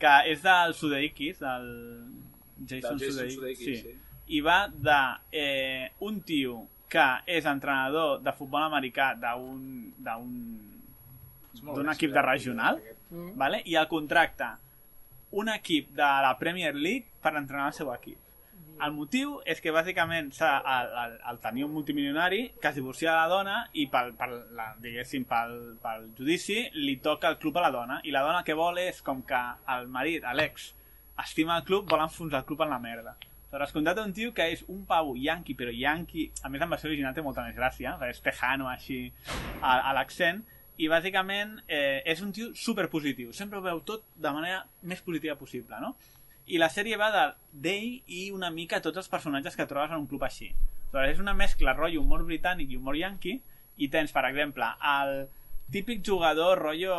Que 0.00 0.14
és 0.32 0.40
del 0.40 0.72
Sudeikis, 0.78 1.42
del 1.42 1.66
Jason, 2.64 2.96
Del 2.96 3.02
Jason 3.02 3.02
Sudeikis. 3.02 3.34
Sudeikis, 3.34 3.82
sí. 3.82 3.92
sí. 3.92 4.24
I 4.32 4.40
va 4.46 4.56
de 4.72 4.96
eh, 5.36 5.90
un 6.08 6.22
tio 6.24 6.62
que 6.88 7.06
és 7.28 7.44
entrenador 7.52 8.24
de 8.24 8.32
futbol 8.40 8.64
americà 8.64 9.12
d'un 9.20 9.60
d'un 10.00 10.32
És 11.52 11.60
molt 11.60 11.76
d'un 11.76 11.84
gràcies, 11.84 11.98
equip 11.98 12.16
de 12.16 12.22
eh, 12.22 12.26
regional, 12.30 12.80
aquest. 12.80 13.04
Mm. 13.10 13.36
vale? 13.44 13.62
i 13.68 13.76
el 13.76 13.92
contracta 13.92 14.54
un 15.42 15.52
equip 15.52 15.92
de 15.92 16.10
la 16.24 16.32
Premier 16.40 16.72
League 16.74 17.20
per 17.20 17.36
entrenar 17.36 17.68
el 17.68 17.78
seu 17.82 17.92
equip. 17.92 18.29
El 18.80 18.94
motiu 18.96 19.38
és 19.44 19.60
que 19.60 19.72
bàsicament 19.74 20.30
el, 20.40 20.90
el, 21.04 21.16
el 21.30 21.40
tenia 21.42 21.66
un 21.66 21.72
multimilionari 21.74 22.42
que 22.60 22.70
es 22.70 22.78
divorcia 22.78 23.10
de 23.10 23.16
la 23.16 23.28
dona 23.28 23.56
i 23.76 23.86
pel, 23.92 24.14
pel, 24.16 24.36
la, 24.56 24.70
diguéssim, 24.80 25.26
pel, 25.28 25.56
pel 25.82 26.06
judici 26.18 26.62
li 26.76 26.96
toca 27.04 27.28
el 27.28 27.36
club 27.42 27.58
a 27.60 27.66
la 27.66 27.72
dona 27.74 27.98
i 28.04 28.14
la 28.14 28.22
dona 28.24 28.44
que 28.46 28.56
vol 28.56 28.80
és 28.80 29.02
com 29.04 29.20
que 29.26 29.40
el 29.74 29.90
marit, 29.92 30.24
l'ex, 30.36 30.70
estima 31.20 31.58
el 31.58 31.66
club, 31.68 31.88
vol 31.90 32.06
enfonsar 32.06 32.40
el 32.40 32.48
club 32.48 32.64
en 32.64 32.72
la 32.72 32.80
merda. 32.80 33.16
Aleshores, 33.50 33.72
contracta 33.74 34.04
un 34.06 34.12
tio 34.14 34.30
que 34.32 34.46
és 34.54 34.62
un 34.70 34.84
pavo 34.86 35.16
yanqui, 35.18 35.56
però 35.58 35.72
yanqui, 35.74 36.28
a 36.46 36.48
més 36.48 36.62
en 36.62 36.70
versió 36.70 36.86
original 36.86 37.16
té 37.16 37.22
molta 37.26 37.42
més 37.42 37.56
gràcia, 37.56 37.96
és 38.06 38.22
tejano 38.22 38.68
així 38.70 39.00
a, 39.60 39.74
a 39.90 39.94
l'accent, 39.96 40.44
i 40.78 40.86
bàsicament 40.88 41.58
eh, 41.66 42.00
és 42.08 42.22
un 42.22 42.30
tio 42.32 42.52
superpositiu, 42.56 43.34
sempre 43.36 43.58
ho 43.58 43.64
veu 43.64 43.82
tot 43.84 44.06
de 44.14 44.32
manera 44.32 44.62
més 44.86 45.02
positiva 45.04 45.34
possible, 45.36 45.82
no? 45.82 45.96
I 46.50 46.58
la 46.58 46.68
sèrie 46.72 46.96
va 46.98 47.10
de- 47.14 47.34
d'ell 47.52 48.00
i 48.10 48.30
una 48.34 48.50
mica 48.50 48.80
tots 48.82 48.98
els 48.98 49.08
personatges 49.08 49.54
que 49.56 49.66
trobes 49.70 49.90
en 49.90 49.98
un 50.02 50.06
club 50.10 50.24
així. 50.26 50.50
Aleshores, 50.92 51.12
és 51.14 51.20
una 51.22 51.34
mescla 51.34 51.72
rotllo 51.76 52.00
humor 52.02 52.24
britànic 52.26 52.70
i 52.72 52.76
humor 52.80 52.96
yankee 52.98 53.40
i 53.78 53.88
tens, 53.88 54.10
per 54.12 54.24
exemple, 54.26 54.66
el 54.98 55.28
típic 55.70 56.02
jugador 56.04 56.58
rotllo... 56.58 56.96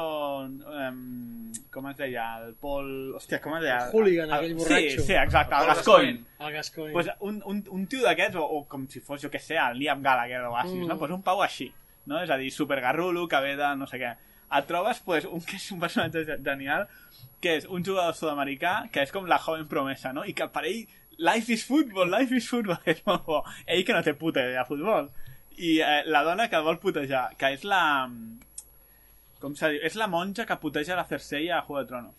Um, 0.47 1.51
com 1.71 1.87
es 1.89 1.97
deia? 1.99 2.23
El 2.45 2.53
Paul... 2.55 2.87
Hòstia, 3.17 3.41
com 3.43 3.57
es 3.57 3.65
deia? 3.65 3.77
El 3.87 3.91
hooligan, 3.93 4.29
El- 4.31 4.37
aquell 4.37 4.55
borratxo. 4.55 5.01
Sí, 5.01 5.07
sí, 5.09 5.13
exacte, 5.19 5.55
el 5.59 5.67
Gascoigne. 5.67 6.23
El 6.39 6.53
Gascoigne. 6.55 6.93
Pues 6.93 7.09
un, 7.19 7.41
un, 7.45 7.63
un 7.69 7.85
tio 7.91 8.01
d'aquests, 8.05 8.39
o, 8.39 8.45
o 8.45 8.63
com 8.71 8.87
si 8.87 9.01
fos, 9.03 9.21
jo 9.21 9.29
què 9.33 9.39
sé, 9.43 9.57
el 9.59 9.77
Liam 9.79 10.01
Gallagher 10.03 10.41
o 10.47 10.55
així, 10.55 10.77
Mm. 10.79 10.87
no? 10.87 10.97
Pues 10.97 11.11
un 11.11 11.21
pau 11.27 11.43
així, 11.43 11.67
no? 12.07 12.21
És 12.23 12.29
a 12.31 12.37
dir, 12.39 12.51
supergarrulo, 12.55 13.27
que 13.27 13.39
ve 13.43 13.55
de 13.59 13.75
no 13.75 13.87
sé 13.91 13.99
què. 13.99 14.13
Et 14.57 14.65
trobes, 14.67 14.99
pues, 15.05 15.25
un 15.25 15.41
que 15.47 15.55
és 15.55 15.69
un 15.71 15.79
personatge 15.79 16.25
ge- 16.27 16.39
genial, 16.43 16.87
que 17.41 17.55
és 17.61 17.65
un 17.69 17.83
jugador 17.85 18.13
sud-americà, 18.17 18.89
que 18.91 19.01
és 19.05 19.11
com 19.15 19.25
la 19.29 19.37
joven 19.39 19.67
promesa, 19.71 20.11
no? 20.13 20.25
I 20.27 20.33
que 20.37 20.47
per 20.51 20.65
ell, 20.67 20.83
life 21.17 21.53
is 21.53 21.63
football, 21.65 22.11
life 22.11 22.35
is 22.35 22.49
football, 22.49 22.79
és 22.91 22.99
molt 23.07 23.23
bo. 23.25 23.41
Ell 23.65 23.85
que 23.87 23.95
no 23.95 24.03
té 24.03 24.13
puta 24.13 24.43
idea 24.43 24.61
de 24.63 24.67
futbol. 24.67 25.09
I 25.61 25.77
eh, 25.85 26.01
la 26.09 26.23
dona 26.27 26.49
que 26.49 26.59
vol 26.65 26.79
putejar, 26.83 27.29
que 27.37 27.53
és 27.55 27.63
la... 27.67 27.81
Com 29.41 29.55
s'ha 29.57 29.71
dit? 29.73 29.81
És 29.87 29.95
la 29.97 30.07
monja 30.11 30.45
que 30.45 30.57
puteja 30.61 30.95
la 30.99 31.07
Cersei 31.09 31.49
a 31.49 31.61
Juego 31.65 31.81
de 31.81 31.87
Tronos. 31.89 32.15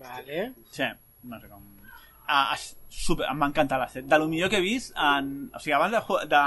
Vale. 0.00 0.52
Sí, 0.74 0.88
no 1.30 1.38
sé 1.40 1.48
com... 1.52 1.62
Ah, 2.28 2.54
és 2.56 2.72
super, 2.90 3.26
em 3.30 3.38
va 3.38 3.46
encantar 3.46 3.76
la 3.78 3.86
sèrie. 3.86 4.08
De 4.10 4.18
lo 4.18 4.26
millor 4.26 4.48
que 4.50 4.56
he 4.58 4.64
vist 4.64 4.94
en... 4.98 5.28
O 5.54 5.60
sigui, 5.62 5.74
abans 5.76 5.92
de, 5.94 6.00
de, 6.32 6.40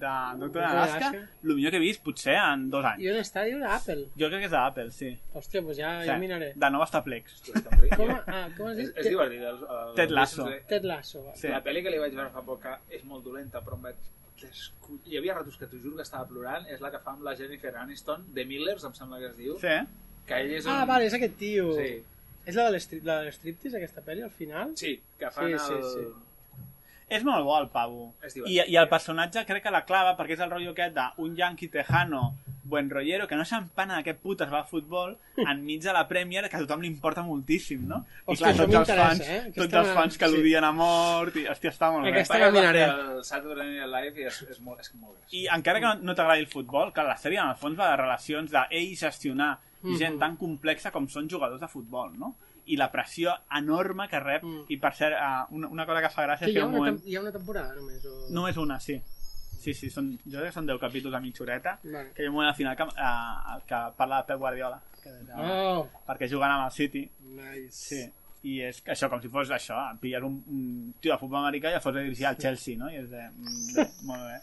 de 0.00 0.12
Doctor 0.40 0.62
Alaska, 0.64 1.08
Alaska. 1.10 1.28
lo 1.42 1.56
millor 1.58 1.74
que 1.74 1.76
he 1.76 1.82
vist 1.82 2.02
potser 2.06 2.36
en 2.40 2.70
dos 2.72 2.84
anys. 2.88 3.02
I 3.04 3.10
on 3.12 3.18
està? 3.20 3.44
Diu 3.44 3.60
Apple. 3.68 4.06
Jo 4.16 4.30
crec 4.32 4.40
que 4.44 4.48
és 4.48 4.54
d'Apple, 4.54 4.86
sí. 4.96 5.10
Hòstia, 5.34 5.60
doncs 5.66 5.76
ja, 5.82 5.90
sí. 6.00 6.08
ja 6.08 6.16
miraré. 6.22 6.52
De 6.56 6.70
nou 6.72 6.84
està 6.86 7.02
Plex. 7.04 7.36
Com, 7.96 8.14
ah, 8.16 8.46
com 8.56 8.70
has 8.70 8.78
És, 8.78 8.88
dit? 8.94 9.02
és 9.04 9.10
divertit. 9.12 9.44
El, 9.52 9.60
el, 9.76 9.92
Ted 10.00 10.14
Lasso. 10.16 10.48
el- 10.48 10.62
Ted 10.72 10.88
Lasso. 10.88 11.22
Va. 11.26 11.36
Sí. 11.36 11.52
La 11.52 11.60
pel·li 11.66 11.84
que 11.84 11.92
li 11.92 12.00
vaig 12.00 12.16
veure 12.16 12.30
fa 12.32 12.44
poc 12.48 12.64
és 12.88 13.04
molt 13.04 13.24
dolenta, 13.28 13.60
però 13.66 13.76
em 13.80 13.88
vaig... 13.90 14.00
descu- 14.40 14.98
Hi 15.10 15.16
havia 15.20 15.34
ratos 15.40 15.56
que 15.60 15.66
t'ho 15.68 15.78
juro 15.82 15.96
que 16.00 16.04
estava 16.06 16.24
plorant, 16.28 16.64
és 16.72 16.80
la 16.80 16.90
que 16.94 16.98
fa 17.04 17.12
amb 17.16 17.24
la 17.28 17.36
Jennifer 17.36 17.74
Aniston, 17.82 18.24
de 18.32 18.44
Millers, 18.48 18.84
em 18.88 18.92
sembla 18.94 19.18
que 19.20 19.32
es 19.34 19.36
diu, 19.36 19.56
Sí. 19.60 19.76
que 20.28 20.40
ell 20.40 20.52
és 20.62 20.64
un... 20.66 20.72
Ah, 20.72 20.84
vale, 20.88 21.06
és 21.10 21.14
aquest 21.16 21.36
tio. 21.40 21.72
Sí, 21.76 21.96
És 22.46 22.54
la 22.54 22.68
de 22.68 22.76
l'estri- 22.76 23.02
la 23.04 23.20
de 23.20 23.26
l'striptease, 23.32 23.76
aquesta 23.80 24.02
pel·li, 24.06 24.22
al 24.22 24.30
final? 24.30 24.72
sí, 24.78 24.94
que 25.18 25.30
fan 25.34 25.50
Sí, 25.50 25.58
sí, 25.66 25.72
el... 25.74 25.84
sí. 25.92 26.06
És 27.08 27.22
molt 27.22 27.44
bo 27.46 27.54
el 27.60 27.68
pavo. 27.70 28.08
I. 28.46 28.60
I 28.66 28.76
el 28.80 28.88
personatge 28.90 29.44
crec 29.46 29.62
que 29.62 29.70
la 29.70 29.84
clava, 29.86 30.16
perquè 30.18 30.34
és 30.34 30.40
el 30.42 30.50
rotllo 30.50 30.72
aquest 30.74 30.96
d'un 30.96 31.36
yankee 31.38 31.68
tejano 31.70 32.32
buen 32.66 32.88
rollero, 32.90 33.28
que 33.30 33.36
no 33.38 33.44
s'empana 33.46 34.00
de 34.00 34.02
què 34.08 34.16
putes 34.18 34.50
va 34.50 34.64
a 34.64 34.66
futbol, 34.66 35.12
enmig 35.52 35.84
de 35.84 35.92
la 35.94 36.08
Premier, 36.08 36.48
que 36.50 36.56
a 36.58 36.62
tothom 36.64 36.80
li 36.82 36.88
importa 36.90 37.22
moltíssim, 37.22 37.84
no? 37.86 38.00
I 38.26 38.32
Hòstia, 38.34 38.48
això 38.50 38.66
tots 38.66 38.90
els 38.90 38.98
fans, 38.98 39.20
eh? 39.22 39.36
Aquesta 39.38 39.60
tots 39.62 39.76
els 39.82 39.92
fans 39.94 40.18
que 40.18 40.26
sí. 40.26 40.34
l'odien 40.34 40.66
a 40.66 40.72
mort, 40.74 41.36
i 41.38 41.44
hòstia, 41.46 41.70
està 41.70 41.92
molt 41.94 42.08
bé. 42.08 42.10
Aquesta 42.16 42.40
la 42.42 42.50
miraré. 42.50 42.82
El 42.90 43.22
Saturday 43.28 43.70
Night 43.70 43.92
Live 43.94 44.20
i 44.24 44.26
és, 44.32 44.40
és, 44.50 44.58
molt, 44.58 44.82
és 44.82 44.90
molt 44.98 45.14
gràcies. 45.14 45.36
I 45.38 45.46
encara 45.60 45.78
que 45.78 45.86
no, 45.86 45.94
no 46.10 46.18
t'agradi 46.18 46.42
el 46.42 46.50
futbol, 46.50 46.90
que 46.96 47.06
la 47.06 47.14
sèrie 47.22 47.38
en 47.38 47.52
el 47.54 47.60
fons 47.62 47.78
va 47.78 47.92
de 47.92 48.00
relacions 48.02 48.50
d'ell 48.50 48.96
gestionar 48.98 49.52
Mhm. 49.92 49.98
gent 49.98 50.18
tan 50.18 50.36
complexa 50.36 50.90
com 50.90 51.06
són 51.08 51.28
jugadors 51.30 51.60
de 51.60 51.68
futbol, 51.68 52.16
no? 52.18 52.36
I 52.66 52.76
la 52.76 52.90
pressió 52.90 53.30
enorme 53.56 54.08
que 54.08 54.18
rep, 54.20 54.42
Mm. 54.42 54.64
i 54.68 54.76
per 54.82 54.92
cert, 54.94 55.14
uh, 55.14 55.54
una, 55.54 55.68
una 55.68 55.86
cosa 55.86 56.00
que 56.02 56.10
fa 56.10 56.24
gràcia 56.26 56.46
Sí, 56.46 56.50
és 56.50 56.50
hi, 56.50 56.54
que 56.54 56.60
ha 56.60 56.64
en 56.64 56.68
un 56.68 56.74
una, 56.74 56.90
moment... 56.90 57.06
hi 57.06 57.14
ha 57.16 57.20
una 57.20 57.32
temporada 57.32 57.74
només? 57.74 58.04
O... 58.04 58.26
Només 58.30 58.56
una, 58.56 58.80
sí. 58.80 59.00
Sí, 59.60 59.72
sí, 59.74 59.88
són, 59.90 60.12
jo 60.24 60.38
crec 60.38 60.50
que 60.50 60.52
són 60.52 60.66
10 60.66 60.78
capítols 60.80 61.14
a 61.14 61.20
mitja 61.20 61.42
horeta, 61.42 61.78
Vale. 61.82 62.12
que 62.14 62.22
hi 62.22 62.26
ha 62.26 62.28
un 62.30 62.34
moment 62.34 62.48
al 62.50 62.54
final 62.56 62.76
que, 62.76 62.82
uh, 62.84 63.56
que 63.66 63.80
parla 63.96 64.18
de 64.22 64.26
Pep 64.28 64.38
Guardiola, 64.38 64.80
que, 65.02 65.10
uh, 65.10 65.40
Oh, 65.78 65.88
perquè 66.06 66.28
juguen 66.30 66.50
amb 66.50 66.66
el 66.66 66.72
City, 66.72 67.08
nice. 67.20 67.70
sí. 67.72 68.12
I 68.46 68.60
és 68.62 68.82
això, 68.86 69.08
com 69.10 69.20
si 69.20 69.28
fos 69.28 69.50
això, 69.50 69.78
pilles 69.98 70.22
un, 70.22 70.36
un 70.46 70.94
tio 71.00 71.12
de 71.12 71.18
futbol 71.18 71.40
americà 71.40 71.70
i 71.70 71.74
el 71.74 71.80
fos 71.80 71.96
a 71.96 71.98
dirigir 72.04 72.26
al 72.26 72.36
Chelsea, 72.36 72.76
no? 72.78 72.88
I 72.90 72.96
és 73.00 73.08
de... 73.10 73.24
mm, 73.30 73.74
Bé, 73.74 73.86
molt 74.04 74.22
bé. 74.22 74.36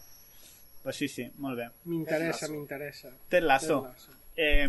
Pues 0.82 0.96
sí, 0.96 1.08
sí, 1.08 1.24
molt 1.38 1.56
bé. 1.56 1.70
M'interessa, 1.84 2.48
m'interessa. 2.48 3.08
Ted 3.30 3.44
Lasso. 3.44 3.80
Ted 3.80 3.92
Lasso. 3.92 4.12
Eh, 4.36 4.68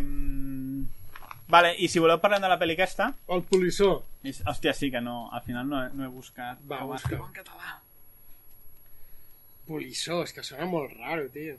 vale, 1.48 1.74
i 1.78 1.88
si 1.88 1.98
voleu 2.02 2.20
parlar 2.22 2.40
de 2.42 2.48
la 2.52 2.58
pel·li 2.58 2.74
aquesta, 2.76 3.10
El 3.28 3.42
polissó. 3.48 4.04
és, 4.22 4.42
hòstia, 4.46 4.72
sí 4.74 4.90
que 4.90 5.00
no, 5.00 5.28
al 5.32 5.42
final 5.42 5.68
no, 5.68 5.84
he- 5.84 5.90
no 5.94 6.04
he 6.04 6.08
buscat 6.08 6.58
Va, 6.70 6.78
com 6.80 6.92
busca. 6.94 7.16
en 7.16 7.32
català. 7.34 7.80
Polissó, 9.66 10.20
és 10.22 10.32
que 10.32 10.44
sona 10.46 10.66
molt 10.70 10.92
raro, 11.00 11.26
tio. 11.34 11.56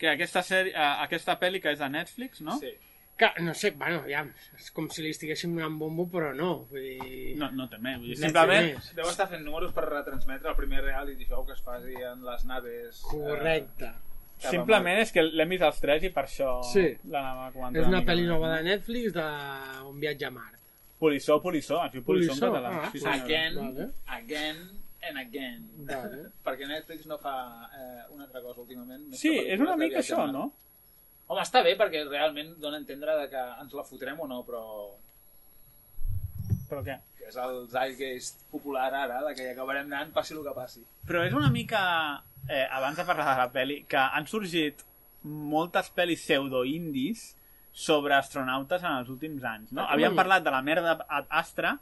Que 0.00 0.08
aquesta, 0.10 0.42
sèrie, 0.42 0.72
eh, 0.74 0.94
aquesta 1.04 1.36
pel·li 1.38 1.60
que 1.62 1.70
és 1.74 1.78
de 1.78 1.88
Netflix, 1.92 2.40
no? 2.40 2.56
Sí. 2.58 2.72
Que, 3.20 3.28
no 3.44 3.52
sé, 3.54 3.70
bueno, 3.76 4.00
ja, 4.08 4.22
és 4.56 4.70
com 4.72 4.86
si 4.90 5.02
li 5.04 5.10
estiguéssim 5.12 5.52
donant 5.54 5.76
bombo, 5.78 6.06
però 6.10 6.30
no. 6.34 6.64
Vull 6.70 6.80
dir... 6.80 7.34
No, 7.38 7.50
no 7.52 7.66
té 7.68 7.76
més, 7.78 7.98
vull 8.00 8.08
dir, 8.08 8.16
No 8.18 8.26
simplement... 8.30 8.70
més. 8.72 8.88
Deu 8.96 9.10
estar 9.10 9.26
fent 9.28 9.44
números 9.44 9.74
per 9.76 9.84
retransmetre 9.90 10.48
el 10.50 10.56
primer 10.56 10.80
reality 10.86 11.26
show 11.28 11.44
que 11.46 11.52
es 11.52 11.60
faci 11.62 11.94
en 12.00 12.24
les 12.24 12.46
naves. 12.48 13.02
Correcte. 13.10 13.90
Eh, 13.92 14.09
Simplement 14.48 14.98
és 15.02 15.12
que 15.12 15.22
l'hem 15.22 15.48
vist 15.52 15.62
els 15.66 15.80
tres 15.80 16.02
i 16.04 16.10
per 16.10 16.24
això 16.24 16.62
Sí. 16.72 16.86
l'anava 17.10 17.46
a 17.48 17.52
comentar. 17.52 17.82
És 17.82 17.88
una 17.88 18.00
mica 18.00 18.12
pel·li 18.12 18.26
nova 18.26 18.48
no? 18.48 18.54
de 18.56 18.62
Netflix 18.62 19.12
de 19.12 19.26
un 19.88 20.00
viatge 20.00 20.24
a 20.26 20.30
Mart. 20.30 20.56
Polissó, 20.98 21.40
Polissó, 21.42 21.84
es 21.84 21.92
diu 21.92 22.02
Polissó, 22.04 22.32
en 22.34 22.40
català. 22.40 22.70
ah, 22.82 22.90
sí, 22.92 22.98
senyora. 23.00 23.24
Again, 23.24 23.54
Vale. 23.56 23.90
again 24.06 24.56
and 25.08 25.18
again. 25.18 25.68
Vale. 25.88 26.22
Perquè 26.44 26.66
Netflix 26.68 27.06
no 27.06 27.18
fa 27.18 27.34
eh, 27.72 28.02
una 28.14 28.24
altra 28.24 28.40
cosa 28.42 28.60
últimament. 28.60 29.06
més 29.08 29.18
Sí, 29.20 29.32
és 29.38 29.60
una 29.60 29.76
mica 29.76 29.98
això, 30.00 30.26
no? 30.32 30.50
Home, 31.30 31.40
està 31.42 31.62
bé 31.62 31.76
perquè 31.78 32.02
realment 32.08 32.56
dona 32.58 32.76
a 32.76 32.80
entendre 32.80 33.14
de 33.20 33.28
que 33.30 33.42
ens 33.62 33.72
la 33.72 33.84
fotrem 33.84 34.18
o 34.20 34.26
no, 34.26 34.40
però 34.44 34.64
Però 36.70 36.82
què? 36.86 36.96
que 37.18 37.28
és 37.28 37.36
el 37.36 37.66
zeitgeist 37.70 38.44
popular 38.50 38.88
ara, 38.94 39.20
de 39.26 39.34
que 39.36 39.44
hi 39.44 39.52
acabarem 39.52 39.86
anant 39.90 40.12
passi 40.14 40.34
el 40.34 40.42
que 40.46 40.54
passi. 40.56 40.82
Però 41.06 41.22
és 41.26 41.32
una 41.36 41.50
mica, 41.50 41.80
eh, 42.48 42.66
abans 42.70 42.96
de 42.96 43.04
parlar 43.04 43.26
de 43.34 43.36
la 43.42 43.50
pel·li, 43.52 43.84
que 43.86 43.96
han 44.00 44.26
sorgit 44.26 44.84
moltes 45.22 45.90
pel·lis 45.94 46.22
pseudo-indis 46.24 47.36
sobre 47.72 48.14
astronautes 48.16 48.82
en 48.82 48.96
els 48.98 49.08
últims 49.12 49.44
anys, 49.44 49.70
no? 49.72 49.84
Ah, 49.84 49.92
Havíem 49.94 50.16
parlat 50.16 50.42
de 50.42 50.50
la 50.50 50.62
merda 50.62 50.96
Ad 51.08 51.26
Astra, 51.28 51.76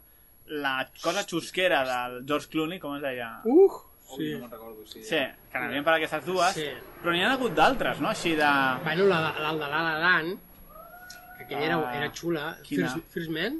la 0.49 0.87
cosa 1.01 1.23
xusquera 1.25 1.83
del 1.85 2.25
George 2.27 2.49
Clooney, 2.49 2.79
com 2.79 2.95
es 2.97 3.01
deia? 3.01 3.39
Uh! 3.45 3.69
Sí. 4.09 4.15
Sí. 4.17 4.29
No 4.33 4.39
me'n 4.41 4.51
recordo, 4.51 4.85
sí. 4.89 5.03
Sí, 5.05 5.19
que 5.51 5.59
n'havíem 5.61 5.83
parlat 5.85 5.99
aquestes 6.01 6.25
dues, 6.25 6.53
Sí. 6.57 6.65
però 7.01 7.11
n'hi 7.13 7.21
ha 7.23 7.33
hagut 7.35 7.53
d'altres, 7.53 7.99
no? 8.01 8.09
Així 8.09 8.31
de... 8.35 8.47
Bueno, 8.83 9.05
la, 9.05 9.19
la, 9.37 9.51
La 9.53 9.67
La 9.69 9.99
Land, 10.01 10.39
que 11.37 11.43
aquella 11.43 11.65
era, 11.67 11.75
Ah, 11.77 11.95
era 11.97 12.07
xula. 12.11 12.57
quina? 12.65 12.89
First, 12.89 13.13
First 13.13 13.29
Man? 13.29 13.59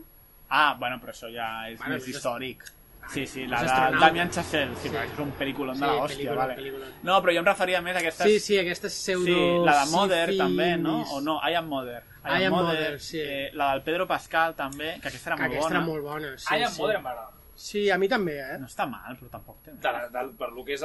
Ah, 0.50 0.74
bueno, 0.80 0.98
però 1.00 1.14
això 1.14 1.30
ja 1.32 1.70
és 1.70 1.78
Bueno, 1.78 1.94
més 1.94 2.08
és- 2.08 2.16
històric. 2.16 2.64
Sí, 3.12 3.26
sí, 3.26 3.46
la 3.48 3.64
de. 3.64 3.98
Damien 4.00 4.30
Chazelle, 4.30 4.76
sí, 4.76 4.90
Sí. 4.90 4.96
és 4.96 5.20
un 5.20 5.32
pel·lículon 5.34 5.74
Sí, 5.76 5.82
de 5.82 5.88
l'hòstia, 5.88 6.18
pel·lícula, 6.18 6.36
vale. 6.36 6.56
pel·lícula. 6.56 6.86
No, 7.04 7.22
però 7.24 7.34
jo 7.34 7.40
em 7.40 7.46
referia 7.46 7.82
més 7.82 7.96
a 7.96 8.00
aquestes... 8.00 8.28
Sí, 8.28 8.40
sí, 8.40 8.58
aquesta 8.60 8.88
pseudo... 8.88 9.26
Sí, 9.26 9.66
la 9.66 9.84
de 9.86 9.92
Mother 9.92 10.28
sci-fi 10.28 10.38
també, 10.38 10.78
no? 10.78 11.02
O 11.14 11.22
no, 11.22 11.40
I 11.50 11.56
am 11.56 11.68
Mother. 11.68 12.04
I 12.26 12.44
Am 12.46 12.52
Mother, 12.54 13.00
sí. 13.00 13.20
Eh, 13.20 13.50
la 13.54 13.72
del 13.74 13.82
Pedro 13.82 14.06
Pascal 14.06 14.54
també, 14.56 15.00
que 15.02 15.08
aquesta 15.08 15.30
era 15.32 15.38
Que 15.38 15.44
molt 15.44 15.54
aquesta 15.56 15.70
bona. 15.70 15.78
era 15.80 15.86
molt 15.86 16.04
bona, 16.04 16.38
sí. 16.38 16.54
I 16.54 16.64
am 16.64 16.72
sí. 16.72 16.82
Mother 16.82 17.02
m'agrada. 17.02 17.32
Sí, 17.60 17.82
a 17.92 17.98
mi 18.00 18.08
també, 18.08 18.38
eh? 18.40 18.58
No 18.62 18.70
està 18.70 18.86
mal, 18.88 19.18
però 19.20 19.28
tampoc 19.34 19.58
té. 19.66 19.74
De, 19.84 19.92
del, 20.14 20.30
per 20.40 20.48
lo 20.56 20.64
que 20.64 20.78
és 20.78 20.84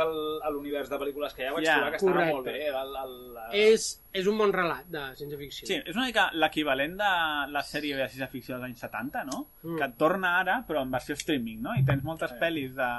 l'univers 0.51 0.89
de 0.91 0.99
pel·lícules 0.99 1.35
que 1.37 1.45
hi 1.45 1.47
ha, 1.47 1.53
vaig 1.55 1.67
Ja, 1.69 1.77
trobar 1.79 1.91
que 1.93 2.01
estava 2.01 2.15
correcte. 2.15 2.33
molt 2.35 2.47
bé. 2.49 2.55
El, 2.67 2.97
el, 3.03 3.13
el, 3.45 3.53
És, 3.61 3.85
és 4.13 4.27
un 4.33 4.41
bon 4.43 4.53
relat 4.53 4.89
de 4.91 5.05
ciència 5.21 5.39
ficció. 5.39 5.69
Sí, 5.71 5.77
és 5.85 5.95
una 5.95 6.09
mica 6.09 6.25
l'equivalent 6.35 6.97
de 6.99 7.13
la 7.55 7.63
sèrie 7.63 7.95
de 8.01 8.09
ciència 8.09 8.29
ficció 8.33 8.57
dels 8.57 8.67
anys 8.73 8.83
70, 8.89 9.23
no? 9.31 9.45
Mm. 9.63 9.79
Que 9.79 9.89
torna 10.03 10.33
ara, 10.41 10.59
però 10.67 10.83
en 10.83 10.91
versió 10.91 11.15
streaming, 11.21 11.63
no? 11.63 11.77
I 11.79 11.87
tens 11.87 12.03
moltes 12.05 12.35
Sí. 12.35 12.41
pel·lis 12.43 12.75
de... 12.75 12.91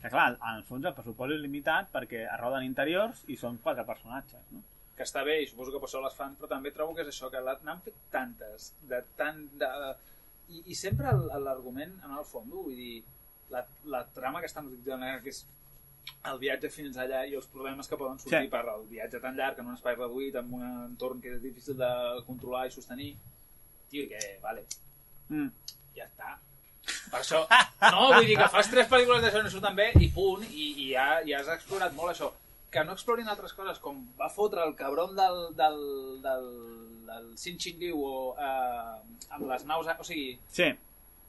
Que 0.00 0.08
clar, 0.14 0.30
en 0.38 0.56
el 0.56 0.64
fons 0.64 0.84
el 0.86 0.94
pressupost 0.94 1.32
és 1.34 1.40
limitat 1.42 1.88
perquè 1.92 2.24
es 2.24 2.40
roden 2.40 2.62
interiors 2.64 3.24
i 3.28 3.36
són 3.36 3.56
quatre 3.62 3.84
personatges, 3.84 4.40
no? 4.54 4.60
que 4.98 5.04
està 5.06 5.20
bé 5.26 5.36
i 5.42 5.46
suposo 5.46 5.70
que 5.70 5.78
per 5.78 5.86
això 5.86 6.00
les 6.02 6.14
fan, 6.16 6.32
però 6.38 6.48
també 6.50 6.72
trobo 6.74 6.94
que 6.94 7.02
és 7.04 7.08
això, 7.12 7.28
que 7.30 7.38
n'han 7.44 7.82
fet 7.84 7.94
tantes, 8.10 8.72
de 8.88 8.98
tant... 9.20 9.44
De, 9.60 9.68
i, 10.50 10.62
I 10.72 10.74
sempre 10.74 11.10
el- 11.12 11.28
l'argument 11.44 11.92
en 12.06 12.14
el 12.18 12.24
fons, 12.26 12.48
vull 12.50 12.74
dir, 12.74 13.02
la, 13.50 13.64
la 13.84 14.02
trama 14.14 14.40
que 14.40 14.46
estan 14.50 14.66
utilitzant, 14.66 15.04
que 15.22 15.30
és 15.34 15.44
el 16.24 16.38
viatge 16.40 16.70
fins 16.72 16.96
allà 16.96 17.22
i 17.28 17.34
els 17.36 17.46
problemes 17.52 17.86
que 17.88 17.96
poden 18.00 18.18
sortir 18.18 18.42
Sí. 18.46 18.48
per 18.52 18.64
el 18.74 18.86
viatge 18.88 19.20
tan 19.20 19.36
llarg 19.36 19.58
en 19.60 19.66
un 19.68 19.74
espai 19.76 19.94
reduït, 19.96 20.34
en 20.40 20.52
un 20.54 20.64
entorn 20.86 21.20
que 21.20 21.34
és 21.36 21.42
difícil 21.42 21.76
de 21.76 21.90
controlar 22.26 22.66
i 22.66 22.70
sostenir, 22.74 23.14
tio, 23.90 24.08
que, 24.08 24.38
vale, 24.42 24.64
Mm. 25.28 25.48
ja 25.96 26.04
està. 26.06 26.38
Per 27.10 27.20
això, 27.20 27.42
no, 27.92 28.14
vull 28.14 28.24
dir 28.26 28.36
que 28.38 28.48
fas 28.48 28.70
tres 28.70 28.88
pel·lícules 28.88 29.20
d'això 29.22 29.42
no 29.42 29.50
surten 29.52 29.76
bé 29.76 29.90
i 30.00 30.08
punt, 30.08 30.44
i, 30.48 30.70
i 30.86 30.90
ja, 30.94 31.20
ja 31.28 31.40
has 31.42 31.48
explorat 31.58 31.92
molt 31.92 32.14
això. 32.14 32.30
Que 32.70 32.82
no 32.84 32.92
explorin 32.92 33.28
altres 33.28 33.52
coses, 33.56 33.78
com 33.78 34.00
va 34.18 34.28
fotre 34.32 34.64
el 34.64 34.74
cabron 34.76 35.14
del, 35.16 35.54
del, 35.56 35.78
del, 36.24 36.48
del 37.06 37.28
Sin 37.40 37.56
Chin 37.58 37.78
Liu 37.80 38.00
o, 38.04 38.34
eh, 38.36 39.28
amb 39.36 39.46
les 39.48 39.64
naus, 39.68 39.86
o 39.98 40.04
sigui, 40.04 40.38
Sí, 40.52 40.70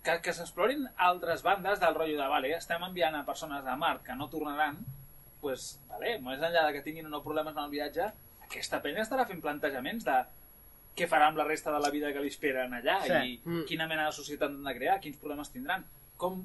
que, 0.03 0.21
que 0.23 0.33
s'explorin 0.33 0.87
altres 0.97 1.41
bandes 1.43 1.79
del 1.81 1.95
rotllo 1.95 2.17
de, 2.21 2.27
vale, 2.31 2.53
estem 2.55 2.83
enviant 2.83 3.15
a 3.19 3.25
persones 3.27 3.65
a 3.67 3.75
Mart 3.75 4.03
que 4.05 4.15
no 4.15 4.29
tornaran, 4.31 4.77
pues, 5.41 5.79
vale, 5.89 6.17
més 6.23 6.39
enllà 6.39 6.65
de 6.67 6.73
que 6.77 6.81
tinguin 6.85 7.05
o 7.07 7.09
no 7.09 7.23
problemes 7.23 7.55
en 7.57 7.63
el 7.65 7.69
viatge, 7.73 8.07
aquesta 8.45 8.81
penya 8.81 9.03
estarà 9.03 9.25
fent 9.27 9.41
plantejaments 9.43 10.05
de 10.07 10.17
què 10.97 11.05
farà 11.07 11.27
amb 11.29 11.37
la 11.39 11.45
resta 11.47 11.71
de 11.71 11.79
la 11.79 11.91
vida 11.93 12.11
que 12.11 12.19
li 12.23 12.27
esperen 12.31 12.73
allà 12.73 12.97
Sí. 13.05 13.11
i 13.13 13.41
Mm. 13.45 13.65
quina 13.67 13.87
mena 13.87 14.05
de 14.07 14.11
societat 14.15 14.49
han 14.49 14.63
de 14.63 14.73
crear, 14.75 14.99
quins 14.99 15.17
problemes 15.17 15.49
tindran. 15.51 15.85
Com... 16.17 16.41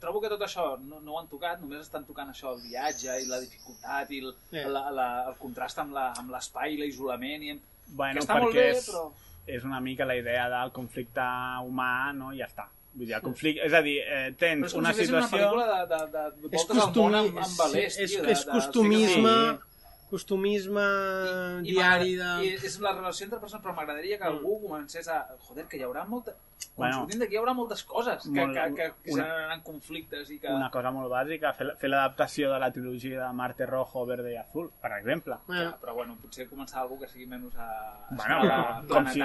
Trobo 0.00 0.20
que 0.20 0.28
tot 0.28 0.40
això 0.42 0.78
no, 0.80 0.98
no 1.00 1.12
ho 1.14 1.18
han 1.20 1.28
tocat, 1.30 1.60
només 1.62 1.80
estan 1.80 2.04
tocant 2.04 2.28
això, 2.28 2.50
el 2.54 2.60
viatge 2.60 3.14
i 3.22 3.26
la 3.26 3.38
dificultat 3.40 4.10
i 4.10 4.18
el, 4.20 4.34
Sí. 4.50 4.60
la, 4.68 4.90
la, 4.90 5.06
el 5.30 5.36
contrast 5.38 5.78
amb 5.78 5.94
la- 5.94 6.12
amb 6.18 6.30
l'espai 6.30 6.74
i 6.74 6.76
l'isolament. 6.76 7.42
I... 7.42 7.54
Bueno, 7.88 8.18
que 8.18 8.24
està 8.26 8.34
molt 8.40 8.50
perquè 8.52 8.66
bé, 8.66 8.70
és, 8.76 8.88
però... 8.90 9.04
és 9.46 9.64
una 9.64 9.80
mica 9.80 10.04
la 10.04 10.16
idea 10.16 10.48
del 10.50 10.72
conflicte 10.72 11.20
humà, 11.64 12.12
no? 12.12 12.32
I 12.34 12.38
ja 12.42 12.46
està. 12.50 12.66
Vull 12.94 13.06
dir, 13.08 13.14
el 13.18 13.22
conflicte... 13.24 13.64
És 13.66 13.72
a 13.74 13.80
dir, 13.82 13.96
eh, 14.06 14.24
Però 14.30 14.38
tens 14.38 14.66
és 14.68 14.72
com 14.76 14.82
una 14.84 14.92
si 14.94 15.06
situació... 15.06 15.18
una 15.18 15.28
pel·lícula 15.34 15.64
de, 15.66 15.78
de, 15.92 16.00
de, 16.14 16.24
de 16.30 16.50
És, 16.50 16.58
voltes 16.60 16.70
al 16.70 16.76
món 16.76 16.84
costumi... 16.86 17.20
amb, 17.20 17.38
amb 17.44 17.62
velers, 17.64 17.94
sí, 17.96 18.02
és, 18.04 18.10
tio, 18.14 18.22
de, 18.22 18.32
és 18.36 18.44
de- 18.46 18.52
costumisme, 18.58 19.36
Sí. 19.54 20.08
costumisme 20.14 20.84
I- 20.84 21.68
i 21.70 21.74
diari 21.74 22.12
de... 22.20 22.28
I 22.46 22.50
és 22.68 22.76
la 22.84 22.92
relació 22.94 23.24
entre 23.26 23.40
persones, 23.42 23.64
però 23.64 23.74
m'agradaria 23.74 24.18
que 24.20 24.28
algú 24.28 24.60
comencés 24.62 25.08
a... 25.10 25.20
Joder, 25.48 25.66
que 25.66 25.80
hi 25.80 25.82
haurà 25.88 26.04
molta... 26.06 26.36
Bueno. 26.76 27.00
sortim 27.02 27.20
d'aquí 27.20 27.34
hi 27.36 27.38
haurà 27.40 27.54
moltes 27.54 27.82
coses 27.84 28.22
que, 28.24 28.30
Molt- 28.40 28.54
que, 28.54 28.64
que, 28.74 28.86
que 29.04 29.12
una- 29.14 29.24
generaran 29.24 29.60
conflictes 29.62 30.30
i 30.30 30.38
que... 30.42 30.48
Una 30.52 30.70
cosa 30.70 30.90
molt 30.90 31.10
bàsica, 31.12 31.52
fer, 31.58 31.68
fer 31.80 31.90
l'adaptació 31.90 32.50
de 32.52 32.58
la 32.62 32.70
trilogia 32.72 33.20
de 33.26 33.32
Marte 33.32 33.66
Rojo, 33.66 34.04
Verde 34.06 34.32
i 34.32 34.36
Azul, 34.40 34.70
per 34.82 34.92
exemple. 34.98 35.36
Bueno, 35.46 35.62
Ja, 35.70 35.76
però 35.80 35.94
bueno, 35.94 36.16
potser 36.22 36.48
començar 36.50 36.80
algú 36.82 36.98
que 37.00 37.08
sigui 37.08 37.26
menys 37.26 37.54
a... 37.56 37.68
Bueno, 38.10 38.40
a 38.52 38.82
com 38.88 39.06
si, 39.12 39.22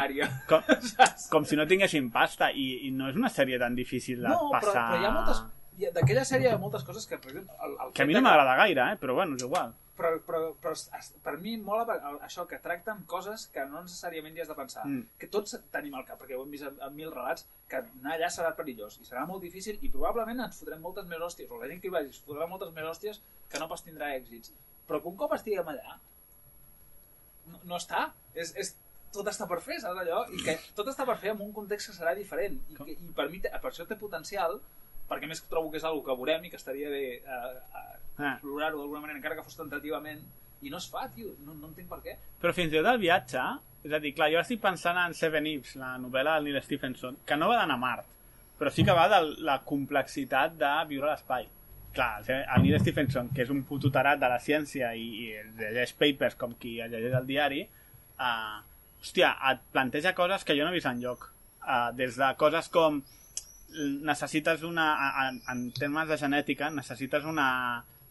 com, 0.48 0.61
com 1.34 1.45
si 1.45 1.56
no 1.60 1.66
tinguessin 1.68 2.11
pasta 2.11 2.52
i, 2.52 2.88
i 2.88 2.91
no 2.91 3.10
és 3.10 3.16
una 3.20 3.30
sèrie 3.30 3.60
tan 3.60 3.76
difícil 3.76 4.22
de 4.22 4.28
No, 4.30 4.49
però, 4.49 4.60
passar... 4.60 4.86
però 4.91 5.02
hi 5.02 5.06
ha 5.06 5.16
moltes... 5.16 5.44
D'aquella 5.95 6.26
sèrie 6.28 6.49
hi 6.49 6.52
ha 6.52 6.57
moltes 6.60 6.84
coses 6.84 7.06
que, 7.07 7.16
per 7.18 7.30
exemple... 7.32 7.56
El, 7.64 7.78
el 7.86 7.94
Que 7.95 8.03
a 8.03 8.06
mi 8.10 8.14
no 8.18 8.20
m'agrada 8.26 8.56
gaire, 8.60 8.90
eh? 8.94 8.98
però 8.99 9.14
bueno, 9.16 9.38
és 9.40 9.44
igual. 9.48 9.72
Però, 10.00 10.12
però, 10.26 10.42
però 10.64 10.74
per 11.26 11.36
mi 11.44 11.56
mola 11.60 11.98
això, 12.26 12.46
que 12.50 12.62
tracten 12.64 13.04
coses 13.12 13.46
que 13.54 13.66
no 13.70 13.84
necessàriament 13.84 14.38
hi 14.38 14.44
has 14.44 14.52
de 14.52 14.58
pensar. 14.58 14.86
Mm. 14.88 15.06
Que 15.22 15.30
tots 15.32 15.58
tenim 15.74 15.98
al 16.00 16.08
cap, 16.08 16.22
perquè 16.22 16.38
ho 16.38 16.44
hem 16.46 16.56
vist 16.56 16.68
en, 16.70 16.80
en 16.88 16.96
mil 16.96 17.12
relats, 17.14 17.46
que 17.70 17.84
anar 17.84 18.16
allà 18.16 18.32
serà 18.34 18.54
perillós 18.58 18.98
i 19.00 19.08
serà 19.08 19.26
molt 19.30 19.44
difícil 19.46 19.78
i 19.86 19.92
probablement 19.94 20.46
ens 20.48 20.62
fotrem 20.62 20.82
moltes 20.86 21.08
més 21.10 21.22
hòsties, 21.26 21.52
o 21.52 21.62
la 21.62 21.70
gent 21.72 21.84
que 21.84 21.92
hi 21.92 21.96
vagi 21.98 22.14
es 22.16 22.22
fotrà 22.26 22.48
moltes 22.50 22.72
més 22.76 22.88
hòsties 22.92 23.22
que 23.52 23.62
no 23.62 23.70
pas 23.72 23.86
tindrà 23.86 24.14
èxits. 24.16 24.54
Però 24.88 25.02
que 25.04 25.12
un 25.12 25.20
cop 25.20 25.36
estiguem 25.36 25.68
allà, 25.70 26.00
no, 27.50 27.60
no 27.74 27.78
està. 27.78 28.08
És, 28.34 28.56
és, 28.58 28.74
tot 29.14 29.28
està 29.30 29.48
per 29.50 29.58
fer, 29.66 29.80
saps 29.82 30.04
allò? 30.04 30.22
I 30.34 30.44
que 30.46 30.56
tot 30.78 30.90
està 30.92 31.06
per 31.10 31.18
fer 31.22 31.34
en 31.34 31.40
un 31.42 31.54
context 31.54 31.90
que 31.90 31.96
serà 31.98 32.14
diferent. 32.18 32.60
I, 32.70 32.78
que, 32.78 32.94
i 32.94 33.14
per, 33.18 33.26
mi, 33.32 33.42
per 33.42 33.72
això 33.72 33.86
té 33.90 33.98
potencial, 33.98 34.60
perquè 35.10 35.27
més 35.27 35.41
trobo 35.49 35.72
que 35.72 35.81
és 35.81 35.88
algo 35.88 36.03
que 36.06 36.15
veurem 36.15 36.45
i 36.45 36.52
que 36.53 36.60
estaria 36.61 36.90
bé 36.90 37.03
eh, 37.18 37.23
eh, 37.26 37.95
Ah. 38.19 38.34
explorar-ho 38.36 38.77
d'alguna 38.81 38.99
manera, 38.99 39.18
encara 39.18 39.36
que 39.38 39.45
fos 39.48 39.56
tentativament, 39.56 40.19
i 40.61 40.69
no 40.69 40.77
es 40.77 40.90
fa, 40.91 41.06
tio, 41.15 41.31
no, 41.45 41.53
no 41.56 41.69
entenc 41.69 41.88
per 41.88 42.02
què. 42.03 42.15
Però 42.41 42.52
fins 42.56 42.73
i 42.73 42.80
tot 42.81 42.90
el 42.91 42.99
viatge, 42.99 43.44
és 43.88 43.94
a 43.95 43.99
dir, 44.03 44.11
clar, 44.18 44.27
jo 44.34 44.41
estic 44.41 44.60
pensant 44.60 44.98
en 44.99 45.15
Seven 45.15 45.48
Eves, 45.48 45.77
la 45.80 45.94
novel·la 46.03 46.34
del 46.36 46.49
Neil 46.49 46.60
Stephenson, 46.65 47.22
que 47.26 47.38
no 47.40 47.48
va 47.48 47.61
d'anar 47.61 47.77
a 47.80 47.84
Mart, 47.84 48.10
però 48.60 48.73
sí 48.76 48.84
que 48.84 48.95
va 48.95 49.07
de 49.07 49.22
la 49.48 49.61
complexitat 49.64 50.57
de 50.60 50.72
viure 50.90 51.07
a 51.07 51.14
l'espai. 51.14 51.48
Clar, 51.95 52.10
el 52.27 52.65
Neil 52.65 52.80
Stephenson, 52.84 53.31
que 53.31 53.45
és 53.45 53.53
un 53.56 53.64
puto 53.64 53.88
tarat 53.90 54.19
de 54.19 54.27
la 54.30 54.41
ciència 54.44 54.91
i, 54.99 55.07
i 55.23 55.30
llegeix 55.61 55.95
papers 56.02 56.36
com 56.36 56.57
qui 56.60 56.76
llegeix 56.81 57.15
el 57.22 57.30
diari, 57.30 57.64
uh, 58.19 58.60
hòstia, 58.99 59.31
et 59.53 59.64
planteja 59.72 60.11
coses 60.18 60.44
que 60.44 60.60
jo 60.60 60.68
no 60.68 60.73
he 60.73 60.77
vist 60.77 60.91
enlloc. 60.91 61.30
Uh, 61.64 61.88
des 61.95 62.19
de 62.19 62.27
coses 62.36 62.68
com 62.73 62.99
necessites 64.02 64.64
una, 64.64 64.90
en, 65.28 65.41
en 65.52 65.72
termes 65.72 66.08
de 66.10 66.18
genètica, 66.18 66.70
necessites 66.74 67.26
una 67.26 67.50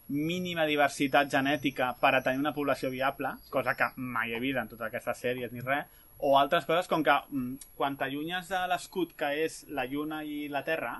mínima 0.09 0.65
diversitat 0.65 1.29
genètica 1.31 1.93
per 2.01 2.15
a 2.17 2.23
tenir 2.25 2.41
una 2.41 2.55
població 2.57 2.91
viable, 2.91 3.35
cosa 3.51 3.75
que 3.77 3.91
mai 3.97 4.33
he 4.33 4.41
vist 4.41 4.61
en 4.61 4.71
totes 4.71 4.89
aquestes 4.89 5.25
sèries 5.25 5.53
ni 5.53 5.65
res, 5.65 5.87
o 6.19 6.35
altres 6.39 6.65
coses 6.67 6.89
com 6.91 7.05
que 7.05 7.15
mm, 7.15 7.75
quan 7.77 7.97
t'allunyes 7.99 8.49
de 8.51 8.63
l'escut 8.71 9.13
que 9.19 9.31
és 9.45 9.63
la 9.69 9.85
Lluna 9.87 10.23
i 10.25 10.49
la 10.51 10.65
Terra, 10.67 10.97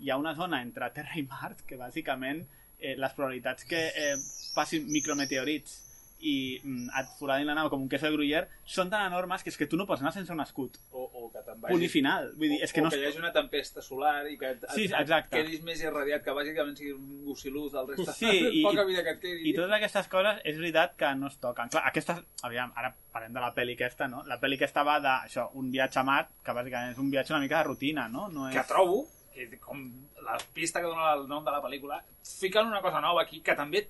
hi 0.00 0.10
ha 0.10 0.18
una 0.20 0.34
zona 0.34 0.62
entre 0.64 0.90
Terra 0.96 1.20
i 1.20 1.26
Mart 1.28 1.62
que 1.68 1.78
bàsicament 1.80 2.42
eh, 2.80 2.96
les 2.96 3.12
probabilitats 3.14 3.68
que 3.68 3.86
eh, 3.88 4.16
passin 4.54 4.88
micrometeorits 4.90 5.82
i 6.26 6.34
mm, 6.62 6.88
et 7.00 7.10
foradin 7.20 7.46
la 7.46 7.54
nau 7.54 7.68
com 7.70 7.82
un 7.84 7.88
queso 7.92 8.08
de 8.08 8.14
gruyère 8.16 8.48
són 8.66 8.90
tan 8.90 9.04
enormes 9.06 9.44
que 9.44 9.52
és 9.52 9.58
que 9.60 9.68
tu 9.70 9.78
no 9.78 9.86
pots 9.86 10.02
anar 10.02 10.12
sense 10.14 10.32
un 10.34 10.42
escut. 10.42 10.78
O, 10.90 11.04
o 11.06 11.28
que 11.32 11.42
te'n 11.46 11.60
Punt 11.62 11.84
i 11.86 11.90
final. 11.92 12.30
Vull 12.38 12.52
dir, 12.54 12.60
és 12.66 12.74
que 12.74 12.82
o 12.82 12.86
no... 12.86 12.90
que 12.92 13.00
hi 13.00 13.06
hagi 13.08 13.20
una 13.22 13.32
tempesta 13.34 13.82
solar 13.84 14.24
i 14.30 14.36
que 14.40 14.52
et, 14.56 14.66
Sí, 14.74 14.88
et, 14.90 15.12
et 15.18 15.30
quedis 15.32 15.62
més 15.66 15.82
irradiat, 15.84 16.24
que 16.26 16.34
bàsicament 16.36 16.76
sigui 16.78 16.94
un 16.96 17.24
gossilús 17.26 17.72
del 17.74 17.90
resta. 17.92 18.14
Sí, 18.16 18.32
i- 18.60 18.62
poca 18.68 18.84
vida 18.88 19.04
que 19.06 19.16
et 19.16 19.20
quedi. 19.22 19.50
I 19.50 19.54
totes 19.56 19.76
aquestes 19.78 20.10
coses 20.12 20.40
és 20.44 20.58
veritat 20.58 20.96
que 21.00 21.12
no 21.18 21.30
es 21.30 21.38
toquen. 21.42 21.70
Clar, 21.72 21.84
aquestes, 21.90 22.22
aviam, 22.48 22.72
ara 22.76 22.92
parlem 23.14 23.36
de 23.36 23.42
la 23.44 23.52
pel·li 23.56 23.76
aquesta, 23.78 24.08
no? 24.12 24.24
La 24.28 24.40
pel·li 24.42 24.58
aquesta 24.60 24.84
va 24.86 24.98
de, 25.04 25.12
això, 25.28 25.48
un 25.60 25.70
viatge 25.72 26.02
a 26.02 26.06
Mart, 26.06 26.34
que 26.44 26.56
bàsicament 26.56 26.96
és 26.96 27.02
un 27.02 27.12
viatge 27.12 27.34
una 27.36 27.42
mica 27.44 27.60
de 27.62 27.70
rutina, 27.70 28.08
no? 28.12 28.28
no 28.32 28.48
és... 28.50 28.56
que 28.56 28.66
trobo, 28.68 29.04
que 29.34 29.46
com 29.60 29.84
la 30.26 30.38
pista 30.54 30.80
que 30.82 30.90
dona 30.90 31.12
el 31.14 31.26
nom 31.30 31.44
de 31.46 31.54
la 31.54 31.62
pel·lícula, 31.62 32.00
fiquen 32.26 32.66
una 32.66 32.82
cosa 32.82 33.00
nova 33.04 33.22
aquí, 33.22 33.40
que 33.44 33.54
també 33.58 33.86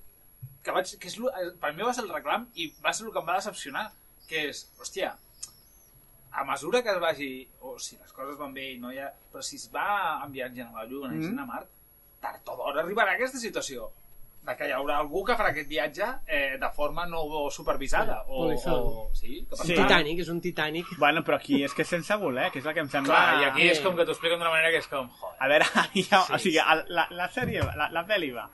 que 0.67 0.75
vaig, 0.75 0.91
que 0.99 1.09
és, 1.13 1.17
lo- 1.23 1.31
per 1.63 1.71
mi 1.77 1.87
va 1.87 1.93
ser 1.95 2.03
el 2.05 2.11
reclam 2.13 2.49
i 2.59 2.67
va 2.85 2.93
ser 2.93 3.07
el 3.07 3.13
que 3.15 3.23
em 3.23 3.29
va 3.31 3.39
decepcionar, 3.39 3.87
que 4.27 4.49
és, 4.51 4.65
hòstia, 4.83 5.13
a 6.37 6.45
mesura 6.45 6.83
que 6.83 6.91
es 6.93 6.99
vagi, 7.01 7.31
o 7.65 7.79
si 7.79 7.97
les 7.97 8.13
coses 8.13 8.37
van 8.39 8.53
bé 8.53 8.73
i 8.75 8.79
no 8.83 8.91
hi 8.93 8.99
ha... 9.01 9.07
Però 9.33 9.41
si 9.43 9.57
es 9.57 9.71
va 9.73 10.21
en 10.25 10.33
viatge 10.35 10.67
a 10.67 10.73
la 10.75 10.85
Lluna 10.85 11.15
i 11.15 11.19
Mhm. 11.23 11.33
mm. 11.35 11.39
a 11.39 11.47
Mart, 11.47 11.71
tard 12.21 12.49
o 12.53 12.57
d'hora 12.59 12.83
arribarà 12.83 13.15
aquesta 13.15 13.39
situació 13.39 13.89
de 14.47 14.55
que 14.57 14.69
hi 14.69 14.73
haurà 14.77 14.99
algú 15.01 15.25
que 15.27 15.35
farà 15.35 15.49
aquest 15.51 15.67
viatge 15.69 16.05
eh, 16.27 16.57
de 16.61 16.69
forma 16.77 17.07
no 17.07 17.23
supervisada. 17.51 18.21
O, 18.29 18.45
Polizón. 18.45 18.75
o, 18.75 19.11
sí, 19.15 19.45
que 19.49 19.57
Sí. 19.57 19.73
un 19.75 19.83
Titanic, 19.87 20.21
és 20.21 20.29
un 20.29 20.41
Titanic. 20.41 20.87
Bueno, 20.99 21.25
però 21.25 21.37
aquí 21.41 21.65
és 21.65 21.73
que 21.75 21.83
és 21.83 21.89
sense 21.89 22.15
voler, 22.17 22.51
que 22.53 22.61
és 22.61 22.67
el 22.67 22.75
que 22.75 22.81
em 22.85 22.89
sembla... 22.89 23.15
Clar, 23.15 23.41
i 23.43 23.45
aquí 23.49 23.63
Eh. 23.69 23.73
és 23.73 23.81
com 23.81 23.97
que 23.97 24.05
t'ho 24.05 24.13
expliquen 24.13 24.39
d'una 24.39 24.51
manera 24.51 24.71
que 24.71 24.79
és 24.85 24.87
com, 24.87 25.09
joder. 25.09 25.37
A 25.41 25.49
veure, 25.49 25.65
ja, 26.11 26.23
Sí, 26.27 26.33
o 26.35 26.39
sigui, 26.39 26.61
la, 26.89 27.09
la 27.11 27.29
sèrie, 27.33 27.65
la, 27.77 27.89
la 27.91 28.07
pel·li 28.07 28.31
va, 28.37 28.49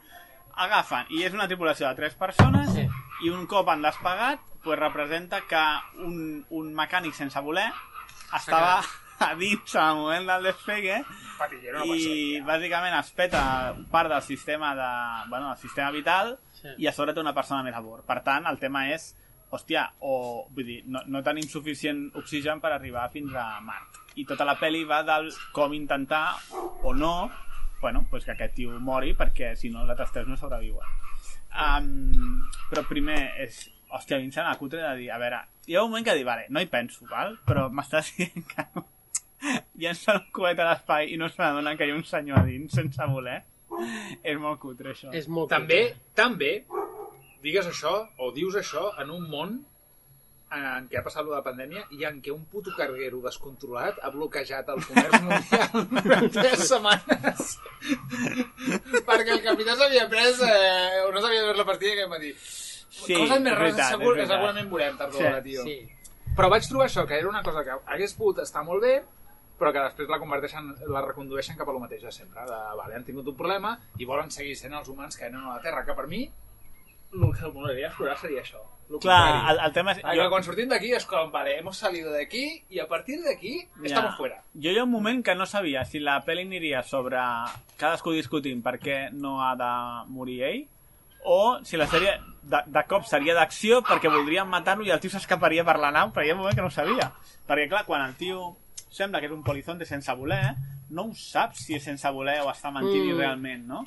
agafen, 0.54 1.06
i 1.10 1.22
és 1.24 1.32
una 1.34 1.46
tripulació 1.48 1.88
de 1.88 1.94
tres 1.94 2.14
persones, 2.14 2.72
Sí. 2.74 2.86
i 3.24 3.30
un 3.30 3.46
cop 3.46 3.68
han 3.68 3.82
despegat, 3.82 4.40
pues 4.62 4.78
representa 4.78 5.40
que 5.48 5.62
un, 6.04 6.44
un 6.50 6.74
mecànic 6.74 7.14
sense 7.14 7.38
voler 7.40 7.68
estava 8.34 8.82
a 9.22 9.34
dins 9.38 9.74
al 9.76 9.96
moment 9.96 10.26
del 10.26 10.42
despegue 10.48 11.04
Patillero 11.38 11.84
no 11.84 11.94
i 11.94 12.38
ja. 12.38 12.44
bàsicament 12.46 12.94
es 12.98 13.10
peta 13.14 13.74
part 13.90 14.10
del 14.10 14.22
sistema 14.22 14.74
de, 14.74 15.28
bueno, 15.30 15.48
del 15.50 15.58
sistema 15.58 15.90
vital 15.90 16.38
Sí. 16.62 16.68
i 16.78 16.86
a 16.86 16.92
sobre 16.92 17.12
té 17.12 17.18
una 17.20 17.34
persona 17.34 17.62
més 17.66 17.74
a 17.74 17.80
bord. 17.82 18.04
Per 18.06 18.20
tant, 18.22 18.46
el 18.46 18.58
tema 18.60 18.84
és 18.94 19.16
hòstia, 19.50 19.88
o, 20.00 20.46
vull 20.54 20.64
dir, 20.64 20.82
no, 20.86 21.00
no 21.10 21.22
tenim 21.26 21.44
suficient 21.50 22.04
oxigen 22.14 22.60
per 22.62 22.70
arribar 22.72 23.08
fins 23.10 23.34
a 23.34 23.60
Mart. 23.60 23.98
I 24.14 24.24
tota 24.24 24.44
la 24.46 24.54
pel·li 24.60 24.84
va 24.86 25.02
del 25.02 25.32
com 25.52 25.74
intentar, 25.74 26.36
o 26.86 26.94
no, 26.94 27.30
bueno, 27.82 28.06
pues 28.10 28.24
que 28.24 28.32
aquest 28.32 28.54
tio 28.56 28.78
mori, 28.80 29.12
perquè 29.18 29.52
si 29.58 29.68
no 29.70 29.82
altres 29.84 30.12
tres 30.14 30.28
no 30.30 30.38
sobreviuen. 30.40 30.96
Um, 31.52 32.42
però 32.70 32.86
primer 32.88 33.20
és... 33.44 33.66
Hòstia, 33.92 34.16
a 34.16 34.22
mi 34.22 34.30
em 34.30 34.32
sembla 34.32 34.56
cutre 34.56 34.80
de 34.80 34.92
dir, 35.02 35.10
a 35.12 35.18
veure, 35.20 35.42
hi 35.68 35.74
ha 35.76 35.82
un 35.84 35.90
moment 35.92 36.06
que 36.06 36.14
dic, 36.16 36.24
vale, 36.24 36.46
no 36.48 36.62
hi 36.62 36.68
penso, 36.72 37.04
val? 37.10 37.34
però 37.44 37.66
m'estàs 37.68 38.08
dient 38.16 38.46
que 38.48 38.64
no. 38.72 38.86
llença 39.82 40.14
el 40.14 40.22
coet 40.32 40.62
a 40.62 40.70
l'espai 40.70 41.10
i 41.12 41.18
no 41.20 41.28
se 41.28 41.42
n'adonen 41.42 41.76
que 41.76 41.84
hi 41.84 41.92
ha 41.92 41.98
un 41.98 42.06
senyor 42.08 42.40
a 42.40 42.46
dins 42.46 42.72
sense 42.72 43.08
voler. 43.10 43.42
És 44.22 44.38
molt 44.40 44.62
cutre, 44.62 44.94
això. 44.94 45.12
És 45.12 45.28
molt 45.28 45.52
També, 45.52 45.82
cutre. 45.90 46.14
també, 46.22 46.52
digues 47.44 47.68
això, 47.68 47.92
o 48.16 48.30
dius 48.32 48.56
això, 48.62 48.88
en 49.02 49.12
un 49.12 49.28
món 49.28 49.58
en 50.52 50.88
què 50.90 50.98
ha 51.00 51.02
passat 51.06 51.24
la 51.30 51.40
pandèmia 51.44 51.86
i 51.96 52.02
en 52.04 52.18
què 52.24 52.32
un 52.34 52.42
puto 52.52 52.74
carguero 52.76 53.22
descontrolat 53.24 53.96
ha 54.04 54.10
bloquejat 54.12 54.68
el 54.74 54.82
comerç 54.84 55.22
mundial 55.24 55.86
durant 56.04 56.28
tres 56.34 56.66
setmanes 56.68 57.54
perquè 59.08 59.32
el 59.36 59.42
capità 59.46 59.76
s'havia 59.78 60.04
pres 60.12 60.42
eh, 60.44 61.00
o 61.06 61.10
no 61.14 61.22
s'havia 61.24 61.46
pres 61.48 61.58
la 61.62 61.66
pastilla 61.70 61.96
que 61.96 62.04
em 62.08 62.12
va 62.16 62.20
dir 62.22 62.34
Sí, 62.92 63.14
coses 63.16 63.40
més 63.40 63.54
és 63.54 63.58
rares 63.58 63.78
segur, 63.80 64.12
és 64.12 64.18
veritat. 64.18 64.34
segurament 64.36 64.68
veurem 64.70 64.98
tard 65.00 65.14
o 65.16 65.18
d'hora, 65.18 65.40
tio 65.42 65.62
Sí. 65.64 65.76
però 66.36 66.50
vaig 66.52 66.66
trobar 66.68 66.86
això, 66.90 67.06
que 67.08 67.16
era 67.18 67.28
una 67.30 67.42
cosa 67.42 67.64
que 67.64 67.78
hagués 67.94 68.12
pogut 68.18 68.42
estar 68.44 68.62
molt 68.68 68.82
bé, 68.84 68.92
però 69.58 69.72
que 69.72 69.80
després 69.86 70.08
la 70.12 70.18
converteixen, 70.20 70.68
la 70.92 71.00
recondueixen 71.06 71.56
cap 71.56 71.68
a 71.68 71.72
lo 71.72 71.80
mateix 71.80 72.02
de 72.02 72.12
sempre. 72.12 72.44
De, 72.48 72.58
vale, 72.76 72.94
han 72.96 73.04
tingut 73.04 73.28
un 73.32 73.36
problema 73.36 73.72
i 73.98 74.04
volen 74.08 74.30
seguir 74.34 74.56
sent 74.58 74.74
els 74.74 74.88
humans 74.92 75.16
que 75.16 75.24
venen 75.24 75.44
a 75.44 75.54
la 75.56 75.60
Terra, 75.64 75.84
que 75.86 75.94
per 75.96 76.06
mi 76.10 76.22
el 77.12 77.32
que 77.38 77.50
molaria 77.54 77.88
explorar 77.88 78.18
seria 78.18 78.42
això. 78.42 78.60
Lo 78.92 78.98
Clar, 79.00 79.50
el, 79.50 79.58
el 79.64 79.72
tema 79.72 79.94
és... 79.94 80.02
Ah, 80.04 80.12
que 80.12 80.26
quan 80.28 80.44
sortim 80.44 80.68
d'aquí 80.68 80.90
és 80.92 81.06
com, 81.08 81.30
vale, 81.32 81.54
hemos 81.56 81.78
salido 81.80 82.10
de 82.12 82.20
aquí 82.26 82.44
i 82.68 82.82
a 82.82 82.84
partir 82.90 83.22
de 83.22 83.32
aquí 83.32 83.54
estamos 83.82 84.18
fuera. 84.18 84.42
Jo 84.52 84.68
hi 84.68 84.76
ha 84.76 84.84
un 84.84 84.92
moment 84.92 85.22
que 85.24 85.34
no 85.34 85.46
sabia 85.48 85.86
si 85.88 86.02
la 86.02 86.18
pel·li 86.26 86.44
aniria 86.44 86.82
sobre 86.84 87.22
cadascú 87.80 88.12
discutint 88.12 88.60
per 88.60 88.76
què 88.82 88.98
no 89.16 89.38
ha 89.40 89.54
de 89.56 89.72
morir 90.12 90.42
ell 90.50 90.60
o 91.24 91.64
si 91.64 91.80
la 91.80 91.88
sèrie 91.88 92.18
de, 92.42 92.60
de 92.66 92.84
cop 92.90 93.08
seria 93.08 93.32
d'acció 93.38 93.80
perquè 93.86 94.12
voldrien 94.12 94.50
matar-lo 94.50 94.84
i 94.84 94.92
el 94.92 95.00
tio 95.00 95.14
s'escaparia 95.14 95.64
per 95.64 95.78
la 95.80 95.94
nau, 95.94 96.12
però 96.12 96.26
hi 96.26 96.34
ha 96.34 96.36
un 96.36 96.42
moment 96.42 96.58
que 96.58 96.64
no 96.64 96.68
ho 96.68 96.74
sabia. 96.74 97.12
Perquè, 97.48 97.68
clar, 97.72 97.86
quan 97.88 98.04
el 98.04 98.16
tio 98.20 98.58
sembla 98.92 99.22
que 99.22 99.30
és 99.30 99.32
un 99.32 99.44
polizonte 99.46 99.88
sense 99.88 100.12
voler, 100.18 100.52
no 100.92 101.08
ho 101.08 101.16
saps 101.16 101.64
si 101.64 101.78
és 101.78 101.86
sense 101.88 102.10
voler 102.12 102.42
o 102.42 102.50
està 102.52 102.74
mentint 102.74 103.06
Mm. 103.06 103.14
mm. 103.14 103.22
realment, 103.24 103.64
no? 103.66 103.86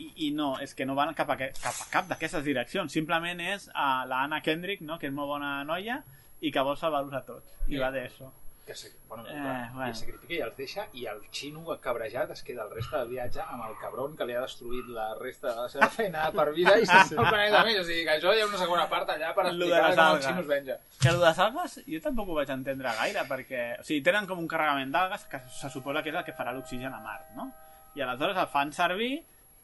I, 0.00 0.08
I 0.28 0.30
no, 0.36 0.52
és 0.64 0.74
que 0.74 0.86
no 0.88 0.94
van 0.98 1.12
cap 1.18 1.30
a, 1.34 1.36
cap, 1.40 1.52
a 1.70 1.88
cap 1.92 2.08
d'aquestes 2.10 2.44
direccions. 2.46 2.92
Simplement 2.92 3.40
és 3.44 3.68
uh, 3.74 4.02
la 4.08 4.24
Anna 4.26 4.40
Kendrick, 4.44 4.80
no? 4.86 4.98
que 4.98 5.10
és 5.10 5.14
molt 5.16 5.28
bona 5.36 5.58
noia, 5.68 6.00
i 6.40 6.52
que 6.54 6.62
vol 6.64 6.78
salvar-los 6.80 7.12
a 7.18 7.24
tots. 7.26 7.56
I 7.68 7.74
Sí. 7.76 7.80
va 7.82 7.90
d'això. 7.94 8.30
Que 8.70 8.74
se, 8.76 8.90
bueno, 9.08 9.24
Eh, 9.26 9.34
eh, 9.34 9.68
bueno. 9.74 9.90
I 9.90 9.94
sacrifica 9.98 10.34
i 10.36 10.40
els 10.44 10.56
deixa 10.56 10.84
i 10.94 11.06
el 11.10 11.18
xino 11.34 11.64
cabrejat 11.82 12.30
es 12.30 12.42
queda 12.46 12.62
el 12.62 12.70
resta 12.70 13.00
del 13.00 13.08
viatge 13.08 13.40
amb 13.42 13.64
el 13.66 13.72
cabron 13.80 14.12
que 14.16 14.26
li 14.28 14.36
ha 14.36 14.42
destruït 14.44 14.86
la 14.94 15.08
resta 15.18 15.48
de 15.48 15.64
la 15.64 15.68
seva 15.72 15.88
feina 15.96 16.28
per 16.36 16.44
vida 16.54 16.76
i 16.78 16.86
se'n 16.86 17.16
no 17.16 17.24
el 17.24 17.32
planeta 17.32 17.64
més. 17.66 17.80
O 17.80 17.84
sigui 17.88 18.04
que 18.06 18.14
això 18.14 18.34
hi 18.36 18.44
ha 18.44 18.46
una 18.46 18.60
segona 18.60 18.84
part 18.92 19.10
allà 19.10 19.32
per 19.34 19.46
explicar 19.48 19.80
com 19.96 20.04
el 20.14 20.22
xino 20.22 20.44
es 20.44 20.46
venja. 20.52 20.76
Que 21.00 21.08
el 21.10 21.18
de 21.24 21.32
salves 21.40 21.74
jo 21.88 22.00
tampoc 22.04 22.30
ho 22.30 22.36
vaig 22.38 22.52
entendre 22.54 22.94
gaire, 23.00 23.24
perquè... 23.32 23.64
O 23.80 23.88
sigui, 23.88 24.04
tenen 24.06 24.28
com 24.30 24.38
un 24.38 24.46
carregament 24.54 24.94
d'algues 24.94 25.26
que 25.32 25.42
se 25.58 25.72
suposa 25.74 26.04
que 26.04 26.14
és 26.14 26.20
el 26.22 26.24
que 26.28 26.36
farà 26.38 26.54
l'oxigen 26.54 26.94
a 26.94 27.00
Mart, 27.02 27.32
no? 27.34 27.50
I 27.98 28.04
aleshores 28.06 28.38
el 28.38 28.46
fan 28.54 28.70
servir 28.76 29.16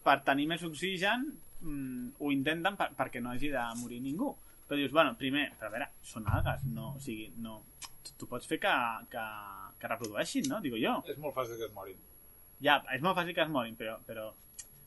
per 0.07 0.21
tenir 0.27 0.47
més 0.51 0.65
oxigen, 0.67 1.27
mm, 1.61 2.17
ho 2.23 2.33
intenten 2.35 2.79
per, 2.79 2.91
perquè 2.99 3.23
no 3.23 3.33
hagi 3.35 3.51
de 3.53 3.65
morir 3.83 4.01
ningú. 4.05 4.33
Però 4.67 4.79
dius, 4.79 4.91
bueno, 4.91 5.15
primer, 5.19 5.53
però 5.59 5.71
a 5.71 5.75
veure, 5.77 5.87
són 6.03 6.27
algues, 6.27 6.65
no, 6.75 6.95
o 6.97 7.03
sigui, 7.03 7.29
no... 7.43 7.61
Tu 8.17 8.27
pots 8.31 8.47
fer 8.49 8.59
que, 8.63 8.73
que, 9.13 9.23
que 9.81 9.89
reprodueixin, 9.91 10.47
no? 10.51 10.61
Digo 10.63 10.79
jo. 10.81 10.97
És 11.11 11.19
molt 11.23 11.35
fàcil 11.37 11.59
que 11.59 11.67
es 11.69 11.75
morin. 11.75 11.99
Ja, 12.63 12.81
és 12.95 13.03
molt 13.05 13.19
fàcil 13.19 13.35
que 13.37 13.45
es 13.45 13.53
morin, 13.53 13.77
però, 13.79 13.97
però 14.07 14.31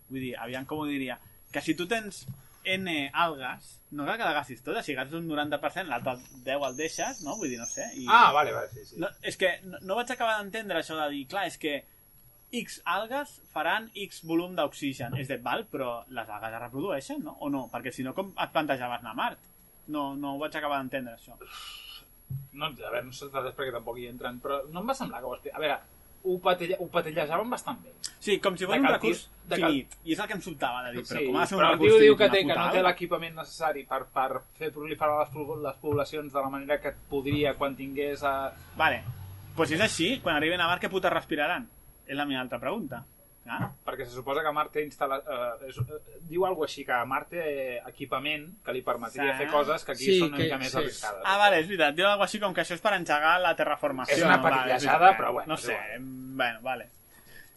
vull 0.09 0.23
dir, 0.23 0.33
aviam 0.41 0.65
com 0.67 0.81
ho 0.81 0.87
diria, 0.89 1.19
que 1.53 1.61
si 1.63 1.75
tu 1.77 1.87
tens 1.87 2.23
N 2.69 2.95
algues, 3.13 3.69
no 3.95 4.05
cal 4.05 4.17
que 4.19 4.27
l'agassis 4.27 4.63
tota, 4.65 4.81
si 4.83 4.93
agassis 4.93 5.15
un 5.19 5.29
90%, 5.29 5.87
l'altre 5.89 6.17
10 6.45 6.65
el 6.67 6.75
deixes, 6.77 7.21
no? 7.25 7.37
Vull 7.39 7.53
dir, 7.53 7.59
no 7.61 7.67
sé. 7.69 7.87
I... 7.95 8.05
Ah, 8.09 8.31
vale, 8.35 8.53
vale, 8.55 8.71
sí, 8.73 8.85
sí. 8.85 8.99
No, 9.01 9.09
és 9.25 9.39
que 9.39 9.55
no, 9.63 9.79
no 9.85 9.97
vaig 9.99 10.11
acabar 10.13 10.39
d'entendre 10.39 10.81
això 10.81 10.97
de 10.99 11.07
dir, 11.13 11.23
clar, 11.31 11.47
és 11.49 11.57
que 11.61 11.79
X 12.51 12.79
algues 12.85 13.35
faran 13.53 13.89
X 13.93 14.23
volum 14.25 14.55
d'oxigen. 14.57 15.13
És 15.21 15.27
de, 15.29 15.37
val, 15.43 15.65
però 15.69 15.99
les 16.09 16.29
algues 16.29 16.53
es 16.55 16.61
reprodueixen, 16.63 17.21
no? 17.23 17.35
O 17.45 17.49
no? 17.53 17.67
Perquè 17.71 17.93
si 17.93 18.03
no, 18.03 18.15
com 18.17 18.31
et 18.35 18.51
plantejaves 18.55 19.03
anar 19.03 19.11
a 19.13 19.19
Mart? 19.21 19.45
No, 19.89 20.15
no 20.17 20.35
ho 20.35 20.39
vaig 20.41 20.55
acabar 20.57 20.79
d'entendre, 20.81 21.13
això. 21.17 21.37
No, 22.53 22.65
a 22.67 22.73
veure, 22.77 23.03
no 23.05 23.13
sé 23.13 23.29
res 23.33 23.55
perquè 23.57 23.71
tampoc 23.73 23.97
hi 23.97 24.07
entren, 24.09 24.37
però 24.41 24.61
no 24.69 24.81
em 24.83 24.89
va 24.91 24.95
semblar 24.97 25.21
que 25.21 25.29
ho 25.29 25.33
explica. 25.37 25.57
A 25.57 25.63
veure, 25.63 25.77
ho, 26.23 26.35
patella, 26.43 26.77
ho 26.81 26.87
patellejaven 26.93 27.49
bastant 27.49 27.79
bé. 27.85 27.93
Sí, 28.19 28.35
com 28.43 28.57
si 28.59 28.67
fos 28.67 28.75
un 28.77 28.85
el 28.85 28.93
recurs 28.93 29.23
de 29.47 29.55
el- 29.55 29.63
finit. 29.65 29.95
I 30.03 30.13
és 30.13 30.19
el 30.19 30.27
que 30.27 30.35
em 30.37 30.41
sobtava 30.43 30.83
de 30.85 30.91
dir, 30.97 31.05
però 31.07 31.21
sí, 31.21 31.25
com 31.29 31.37
ha 31.37 31.45
de 31.45 31.47
ser 31.47 31.55
un 31.57 31.61
però 31.61 31.69
el 31.69 31.77
recurs 31.77 31.93
tio 31.93 32.01
diu 32.03 32.17
finit, 32.17 32.19
que, 32.19 32.29
té, 32.35 32.41
que 32.49 32.59
no 32.59 32.67
té 32.75 32.83
l'equipament 32.85 33.35
necessari 33.39 33.85
per, 33.89 34.01
per 34.13 34.27
fer 34.59 34.71
proliferar 34.75 35.21
les, 35.23 35.39
les 35.69 35.79
poblacions 35.81 36.33
de 36.33 36.43
la 36.45 36.49
manera 36.53 36.79
que 36.83 36.93
podria 37.09 37.53
quan 37.57 37.75
tingués 37.79 38.23
a... 38.27 38.35
Vale. 38.77 39.01
Pues 39.55 39.69
si 39.71 39.75
és 39.79 39.81
així, 39.85 40.09
quan 40.23 40.35
arriben 40.35 40.61
a 40.61 40.67
Mart, 40.67 40.83
què 40.83 40.91
puta 40.91 41.09
respiraran? 41.13 41.65
És 42.09 42.17
la 42.17 42.25
meva 42.25 42.41
altra 42.41 42.57
pregunta. 42.59 43.03
Ah? 43.49 43.67
Perquè 43.85 44.05
se 44.05 44.13
suposa 44.13 44.43
que 44.45 44.51
Mart 44.53 44.71
té 44.75 44.83
instal·la... 44.85 45.15
Eh, 45.25 45.69
és, 45.69 45.77
eh, 45.79 46.19
diu 46.29 46.43
alguna 46.45 46.67
així, 46.67 46.83
que 46.85 46.97
Mart 47.09 47.29
té 47.33 47.43
equipament 47.87 48.43
que 48.65 48.73
li 48.75 48.81
permetria 48.85 49.31
Sí. 49.31 49.37
fer 49.39 49.47
coses 49.49 49.85
que 49.85 49.91
aquí 49.95 50.05
Sí, 50.05 50.17
són 50.19 50.27
una 50.29 50.37
que- 50.37 50.43
mica 50.43 50.57
més 50.61 50.71
sí. 50.73 50.77
arriscades. 50.77 51.23
Ah, 51.25 51.37
vale, 51.41 51.59
és 51.63 51.67
veritat. 51.69 51.95
Diu 51.97 52.05
alguna 52.05 52.25
així 52.27 52.39
com 52.43 52.53
que 52.53 52.61
això 52.61 52.75
és 52.77 52.81
per 52.83 52.93
engegar 52.97 53.39
la 53.41 53.55
terraformació. 53.55 54.15
És 54.17 54.23
una 54.23 54.37
no? 54.37 54.43
Vale, 54.43 55.15
però 55.17 55.31
bueno, 55.33 55.47
No 55.53 55.57
sé, 55.57 55.73
igual. 55.73 55.99
bueno, 56.35 56.61
vale. 56.61 56.89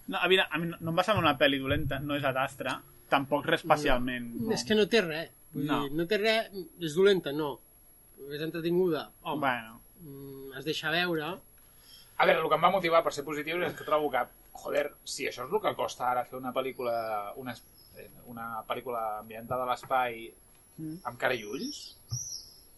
No, 0.07 0.19
a 0.19 0.29
mi, 0.29 0.39
a 0.39 0.59
mi 0.59 0.67
no 0.81 0.91
em 0.91 0.97
va 0.99 1.05
semblar 1.05 1.25
una 1.27 1.39
pel·li 1.39 1.61
dolenta, 1.61 1.99
no 2.01 2.17
és 2.17 2.25
atastre, 2.25 2.71
tampoc 3.09 3.45
res 3.47 3.61
especialment. 3.61 4.33
No. 4.41 4.53
És 4.53 4.65
que 4.65 4.75
no 4.75 4.87
té 4.89 5.01
res. 5.03 5.31
Vull 5.53 5.67
No. 5.67 5.77
no. 5.77 5.83
dir, 5.85 5.93
no 5.99 6.07
té 6.09 6.19
res, 6.19 6.49
és 6.81 6.95
dolenta, 6.97 7.33
no. 7.33 7.59
És 8.33 8.41
entretinguda, 8.41 9.11
home. 9.23 9.41
Bueno, 9.41 9.81
Mm, 10.03 10.57
es 10.59 10.65
deixa 10.65 10.91
veure. 10.91 11.23
A 12.17 12.27
veure, 12.27 12.41
el 12.43 12.49
que 12.49 12.55
em 12.57 12.65
va 12.65 12.71
motivar 12.71 13.05
per 13.05 13.13
ser 13.13 13.23
positiu 13.25 13.63
és 13.63 13.73
que 13.75 13.85
trobo 13.85 14.11
que, 14.11 14.19
joder, 14.53 14.93
si 15.05 15.27
això 15.29 15.47
és 15.47 15.53
el 15.53 15.61
que 15.65 15.75
costa 15.77 16.11
ara 16.11 16.25
fer 16.29 16.37
una 16.39 16.53
pel·lícula, 16.53 17.33
una, 17.37 17.55
eh, 17.97 18.09
una 18.27 18.63
pel·lícula 18.69 19.19
ambientada 19.21 19.65
a 19.65 19.71
l'espai 19.73 20.33
Mm. 20.79 21.03
amb 21.05 21.19
cara 21.21 21.35
i 21.37 21.43
ulls, 21.45 21.99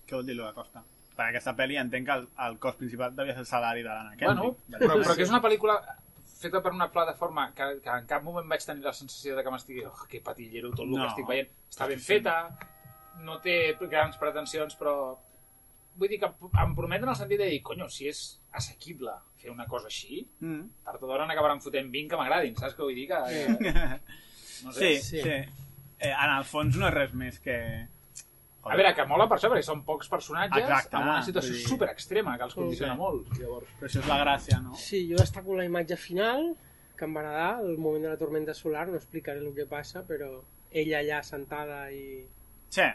què 0.04 0.16
vol 0.16 0.26
dir 0.26 0.34
el 0.34 0.40
que 0.48 0.54
costa? 0.54 0.80
Per 1.14 1.26
aquesta 1.28 1.52
pel·li 1.54 1.76
entenc 1.78 2.06
que 2.08 2.12
el, 2.18 2.24
el 2.48 2.56
cost 2.58 2.78
principal 2.80 3.12
devia 3.14 3.34
ser 3.36 3.44
el 3.44 3.46
salari 3.46 3.84
de 3.84 3.88
l'Anna 3.88 4.16
bueno, 4.18 4.48
Kendrick. 4.56 4.80
però, 4.82 4.96
però 5.04 5.14
que 5.14 5.22
és 5.22 5.30
una 5.30 5.40
pel·lícula 5.40 5.76
feta 6.26 6.60
per 6.60 6.72
una 6.74 6.88
plataforma 6.90 7.52
que, 7.54 7.68
que 7.84 7.88
en 7.88 8.06
cap 8.10 8.24
moment 8.26 8.48
vaig 8.50 8.64
tenir 8.66 8.82
la 8.84 8.92
sensació 8.92 9.36
de 9.36 9.44
que 9.46 9.50
m'estigui 9.54 9.84
oh, 9.86 9.94
que 10.10 10.20
patillero 10.20 10.72
tot 10.72 10.80
el 10.88 10.90
No. 10.90 11.04
que 11.04 11.08
estic 11.12 11.26
veient. 11.30 11.48
Està 11.70 11.86
ben 11.88 12.00
feta, 12.02 12.34
no 13.22 13.38
té 13.40 13.76
grans 13.80 14.18
pretensions, 14.18 14.74
però 14.76 15.16
vull 15.96 16.08
dir 16.10 16.18
que 16.18 16.32
em 16.64 16.74
promet 16.74 17.02
en 17.06 17.08
el 17.14 17.16
sentit 17.16 17.38
de 17.38 17.46
dir, 17.46 17.62
conyo, 17.62 17.88
si 17.88 18.08
és 18.10 18.40
assequible 18.52 19.14
fer 19.44 19.52
una 19.52 19.66
cosa 19.70 19.86
així, 19.92 20.22
Mm. 20.40 20.62
tard 20.84 21.02
o 21.02 21.06
d'hora 21.10 21.26
n'acabaran 21.28 21.60
fotent 21.62 21.90
20 21.92 22.08
que 22.10 22.16
m'agradin, 22.20 22.56
saps 22.56 22.74
què 22.76 22.82
vull 22.88 22.94
dir? 22.96 23.06
Que, 23.08 23.20
que, 23.60 23.72
no 24.64 24.72
Sí, 24.72 24.94
sé. 24.96 25.02
sí. 25.02 25.22
sí. 25.22 25.36
Eh, 26.04 26.10
en 26.12 26.30
el 26.38 26.44
fons 26.44 26.76
no 26.80 26.88
és 26.88 26.94
res 26.94 27.12
més 27.14 27.38
que... 27.40 27.58
A 28.64 28.76
veure, 28.78 28.94
que 28.96 29.04
mola 29.04 29.26
per 29.28 29.36
això, 29.36 29.50
perquè 29.52 29.62
són 29.66 29.82
pocs 29.84 30.08
personatges 30.08 30.62
Exacte, 30.64 30.96
amb 30.96 31.10
una 31.10 31.22
situació 31.22 31.52
vull 31.52 31.58
dir- 31.60 31.68
super 31.68 31.88
extrema 31.92 32.38
que 32.40 32.44
els 32.48 32.54
condiciona 32.56 32.94
Sí. 32.94 32.98
molt. 32.98 33.26
Llavors, 33.38 33.68
Però 33.78 33.88
això 33.90 34.00
és 34.00 34.08
la 34.08 34.16
gràcia, 34.24 34.60
no? 34.64 34.74
Sí, 34.80 35.02
jo 35.10 35.18
destaco 35.20 35.54
la 35.58 35.66
imatge 35.68 35.98
final, 36.00 36.54
que 36.96 37.04
em 37.04 37.14
va 37.14 37.20
agradar, 37.20 37.60
el 37.60 37.76
moment 37.76 38.04
de 38.06 38.10
la 38.14 38.16
tormenta 38.16 38.54
solar, 38.54 38.86
no 38.88 38.96
explicaré 38.96 39.40
el 39.44 39.52
que 39.54 39.66
passa, 39.68 40.02
però 40.08 40.30
ella 40.72 41.00
allà 41.02 41.22
sentada 41.22 41.90
i, 41.92 42.24
Sí, 42.70 42.88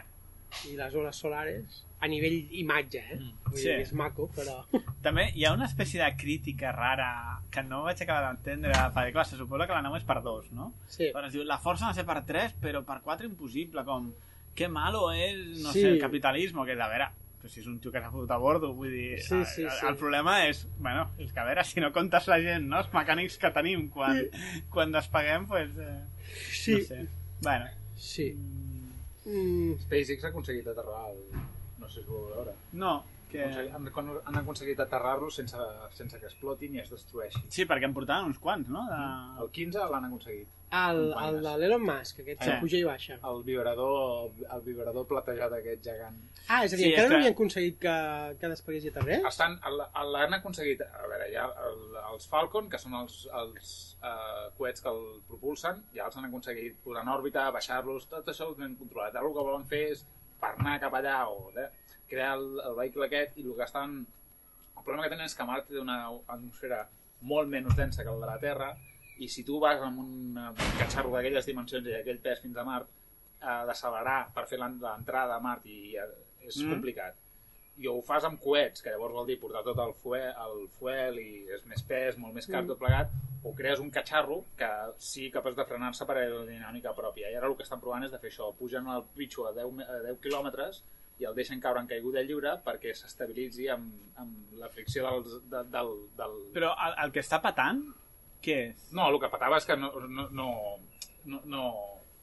i 0.70 0.76
les 0.76 0.94
oles 0.94 1.16
solares, 1.16 1.84
a 2.00 2.08
nivell 2.08 2.48
imatge, 2.56 3.02
eh? 3.12 3.18
Vull 3.50 3.58
Sí. 3.60 3.68
és 3.70 3.92
maco, 3.92 4.30
però... 4.34 4.64
També 5.04 5.30
hi 5.34 5.44
ha 5.44 5.52
una 5.52 5.66
espècie 5.66 6.00
de 6.02 6.08
crítica 6.16 6.72
rara 6.72 7.40
que 7.52 7.62
no 7.62 7.82
vaig 7.84 8.00
acabar 8.02 8.30
d'entendre, 8.30 8.72
perquè 8.94 9.12
clar, 9.12 9.26
se 9.26 9.36
suposa 9.36 9.66
que 9.66 9.76
la 9.76 9.82
nau 9.84 9.96
és 9.96 10.04
per 10.08 10.20
dos, 10.24 10.50
no? 10.52 10.72
Sí. 10.88 11.10
Però 11.14 11.26
es 11.26 11.32
diu, 11.36 11.44
la 11.44 11.58
força 11.60 11.86
ha 11.88 11.92
de 11.94 12.00
ser 12.00 12.06
per 12.08 12.22
tres, 12.24 12.54
però 12.60 12.82
per 12.84 13.00
quatre 13.04 13.26
impossible, 13.28 13.84
com, 13.84 14.12
que 14.56 14.68
malo 14.68 15.10
és, 15.12 15.58
no 15.62 15.72
Sí. 15.72 15.82
sé, 15.82 15.88
el 15.94 16.00
capitalisme, 16.00 16.64
que 16.64 16.72
és, 16.72 16.80
a 16.80 16.88
veure, 16.88 17.10
però 17.40 17.48
si 17.52 17.60
és 17.60 17.66
un 17.66 17.78
tio 17.80 17.92
que 17.92 18.00
s'ha 18.00 18.10
fotut 18.12 18.30
a 18.30 18.36
bordo, 18.40 18.72
vull 18.76 18.90
dir, 18.92 19.20
Sí, 19.20 19.42
sí, 19.44 19.62
el, 19.64 19.70
sí. 19.70 19.86
el 19.88 19.96
problema 19.96 20.46
és, 20.46 20.66
bueno, 20.78 21.06
és 21.18 21.32
que 21.32 21.40
a 21.40 21.44
veure, 21.44 21.64
si 21.64 21.80
no 21.80 21.92
comptes 21.92 22.26
la 22.28 22.40
gent, 22.40 22.66
no?, 22.68 22.78
els 22.80 22.90
mecànics 22.92 23.38
que 23.40 23.50
tenim 23.52 23.88
quan, 23.92 24.24
quan 24.70 24.92
despeguem, 24.92 25.46
pues, 25.46 25.70
eh, 25.76 26.00
Sí, 26.52 26.74
no 26.74 26.80
sé. 26.84 27.06
Bueno, 27.42 27.66
sí. 27.96 28.32
Mm, 28.36 28.69
SpaceX 29.84 30.24
ha 30.24 30.30
aconseguit 30.32 30.68
aterrar 30.72 31.08
el... 31.12 31.24
No 31.80 31.88
sé 31.88 32.02
si 32.02 32.08
ho 32.08 32.18
vau 32.18 32.28
veure. 32.34 32.54
no, 32.72 32.94
que... 33.30 33.44
Han, 33.44 33.88
han 34.24 34.38
aconseguit 34.42 34.80
aterrar-lo 34.82 35.30
sense, 35.30 35.66
sense 35.96 36.18
que 36.20 36.28
explotin 36.28 36.74
i 36.76 36.82
es 36.82 36.90
destrueixi. 36.92 37.42
Sí, 37.48 37.66
perquè 37.68 37.88
en 37.88 37.94
portaven 37.96 38.32
uns 38.32 38.40
quants, 38.42 38.68
no? 38.72 38.86
De... 38.90 39.02
El 39.44 39.52
15 39.60 39.86
l'han 39.92 40.08
aconseguit. 40.10 40.59
El, 40.72 41.00
el 41.18 41.38
de 41.42 41.52
l'Elon 41.58 41.82
Musk, 41.82 42.20
aquest 42.22 42.42
Sí. 42.42 42.50
que 42.50 42.58
puja 42.60 42.76
i 42.78 42.84
baixa. 42.86 43.16
El 43.26 43.42
vibrador, 43.42 44.30
el 44.54 44.60
vibrador 44.62 45.06
platejat 45.10 45.52
aquest 45.56 45.82
gegant. 45.84 46.16
Ah, 46.48 46.64
és 46.64 46.72
a 46.72 46.76
dir, 46.76 46.84
Sí, 46.84 46.90
encara 46.90 47.04
és 47.04 47.10
no 47.10 47.14
que- 47.14 47.16
havien 47.20 47.32
aconseguit 47.34 47.78
que, 47.78 47.94
que 48.40 48.48
despegués 48.52 48.84
i 48.84 48.88
aterrés? 48.92 49.24
Estan, 49.26 49.58
l'han 50.12 50.34
aconseguit, 50.34 50.80
a 50.82 51.06
veure, 51.06 51.26
ja 51.32 51.48
el, 51.66 51.82
els 52.12 52.28
Falcon, 52.28 52.68
que 52.70 52.78
són 52.78 52.94
els, 52.94 53.26
els 53.42 53.74
uh, 54.02 54.50
coets 54.58 54.80
que 54.84 54.88
el 54.88 55.02
propulsen, 55.28 55.82
ja 55.94 56.06
els 56.06 56.16
han 56.16 56.24
aconseguit 56.30 56.78
posar 56.84 57.02
en 57.02 57.12
òrbita, 57.16 57.50
baixar-los, 57.50 58.06
tot 58.08 58.28
això 58.28 58.48
ho 58.50 58.54
tenen 58.54 58.76
controlat. 58.76 59.14
Ara 59.16 59.26
el 59.26 59.34
que 59.34 59.46
volen 59.50 59.66
fer 59.66 59.82
és 59.92 60.04
per 60.40 60.54
anar 60.56 60.78
cap 60.80 60.94
allà 60.94 61.18
o 61.28 61.50
eh, 61.58 61.68
crear 62.08 62.36
el, 62.38 62.60
el 62.64 62.74
vehicle 62.78 63.06
aquest 63.06 63.36
i 63.38 63.46
el 63.46 63.54
que 63.56 63.64
estan... 63.66 64.06
El 64.76 64.84
problema 64.84 65.02
que 65.04 65.10
tenen 65.12 65.26
és 65.26 65.34
que 65.36 65.44
Mart 65.44 65.66
té 65.68 65.76
una 65.78 66.06
atmosfera 66.26 66.86
molt 67.20 67.50
menys 67.52 67.74
densa 67.76 68.02
que 68.02 68.08
el 68.08 68.20
de 68.22 68.26
la 68.30 68.38
Terra 68.40 68.70
i 69.20 69.28
si 69.28 69.44
tu 69.44 69.58
vas 69.60 69.80
amb 69.84 70.00
un 70.00 70.34
catxarro 70.78 71.12
d'aquelles 71.12 71.46
dimensions 71.46 71.86
i 71.86 71.94
aquell 72.00 72.18
pes 72.24 72.40
fins 72.40 72.56
a 72.56 72.64
Mart, 72.64 72.88
eh, 73.40 73.62
d'accelerar 73.68 74.32
per 74.34 74.46
fer 74.48 74.58
l'en- 74.60 74.78
l'entrada 74.80 75.36
a 75.36 75.40
Mart 75.44 75.66
i 75.66 75.96
eh, 75.96 76.06
és 76.46 76.56
Mm. 76.62 76.70
complicat. 76.72 77.14
I 77.80 77.86
ho 77.88 78.00
fas 78.04 78.24
amb 78.24 78.40
coets, 78.40 78.82
que 78.82 78.90
llavors 78.90 79.14
vol 79.14 79.26
dir 79.26 79.38
portar 79.40 79.62
tot 79.64 79.78
el 79.78 79.94
fuel, 79.94 80.34
el 80.46 80.66
fuel 80.78 81.18
i 81.18 81.46
és 81.54 81.64
més 81.66 81.82
pes, 81.82 82.16
molt 82.18 82.34
més 82.34 82.46
car, 82.46 82.62
Mm. 82.62 82.68
tot 82.68 82.78
plegat, 82.78 83.08
o 83.42 83.54
crees 83.54 83.78
un 83.80 83.90
catxarro 83.90 84.44
que 84.56 84.68
sigui 84.98 85.30
capaç 85.30 85.54
de 85.56 85.64
frenar-se 85.64 86.04
per 86.04 86.16
aerodinàmica 86.18 86.92
pròpia. 86.94 87.30
I 87.30 87.36
ara 87.36 87.46
el 87.46 87.56
que 87.56 87.62
estan 87.62 87.80
provant 87.80 88.04
és 88.04 88.10
de 88.10 88.18
fer 88.18 88.30
això. 88.30 88.54
Pugen 88.54 88.86
el 88.86 89.04
pitxo 89.16 89.46
a 89.46 89.52
10, 89.52 89.72
me- 89.72 89.84
a 89.84 90.00
10 90.02 90.18
quilòmetres 90.20 90.82
i 91.20 91.24
el 91.24 91.34
deixen 91.34 91.60
caure 91.60 91.80
en 91.80 91.86
caiguda 91.86 92.22
lliure 92.22 92.58
perquè 92.64 92.92
s'estabilitzi 92.94 93.68
amb, 93.68 93.92
amb 94.16 94.52
la 94.58 94.68
fricció 94.68 95.02
dels, 95.08 95.50
de, 95.50 95.64
del, 95.64 95.90
del... 96.16 96.36
Però 96.52 96.74
el, 96.86 96.94
el 97.04 97.12
que 97.12 97.20
està 97.20 97.40
patant, 97.40 97.82
què 98.44 98.58
és? 98.70 98.84
No, 98.96 99.08
el 99.10 99.18
que 99.22 99.28
patava 99.32 99.58
és 99.60 99.66
que 99.68 99.76
no, 99.76 99.92
no, 100.08 100.28
no, 100.32 100.50
no, 101.24 101.40
no, 101.44 101.64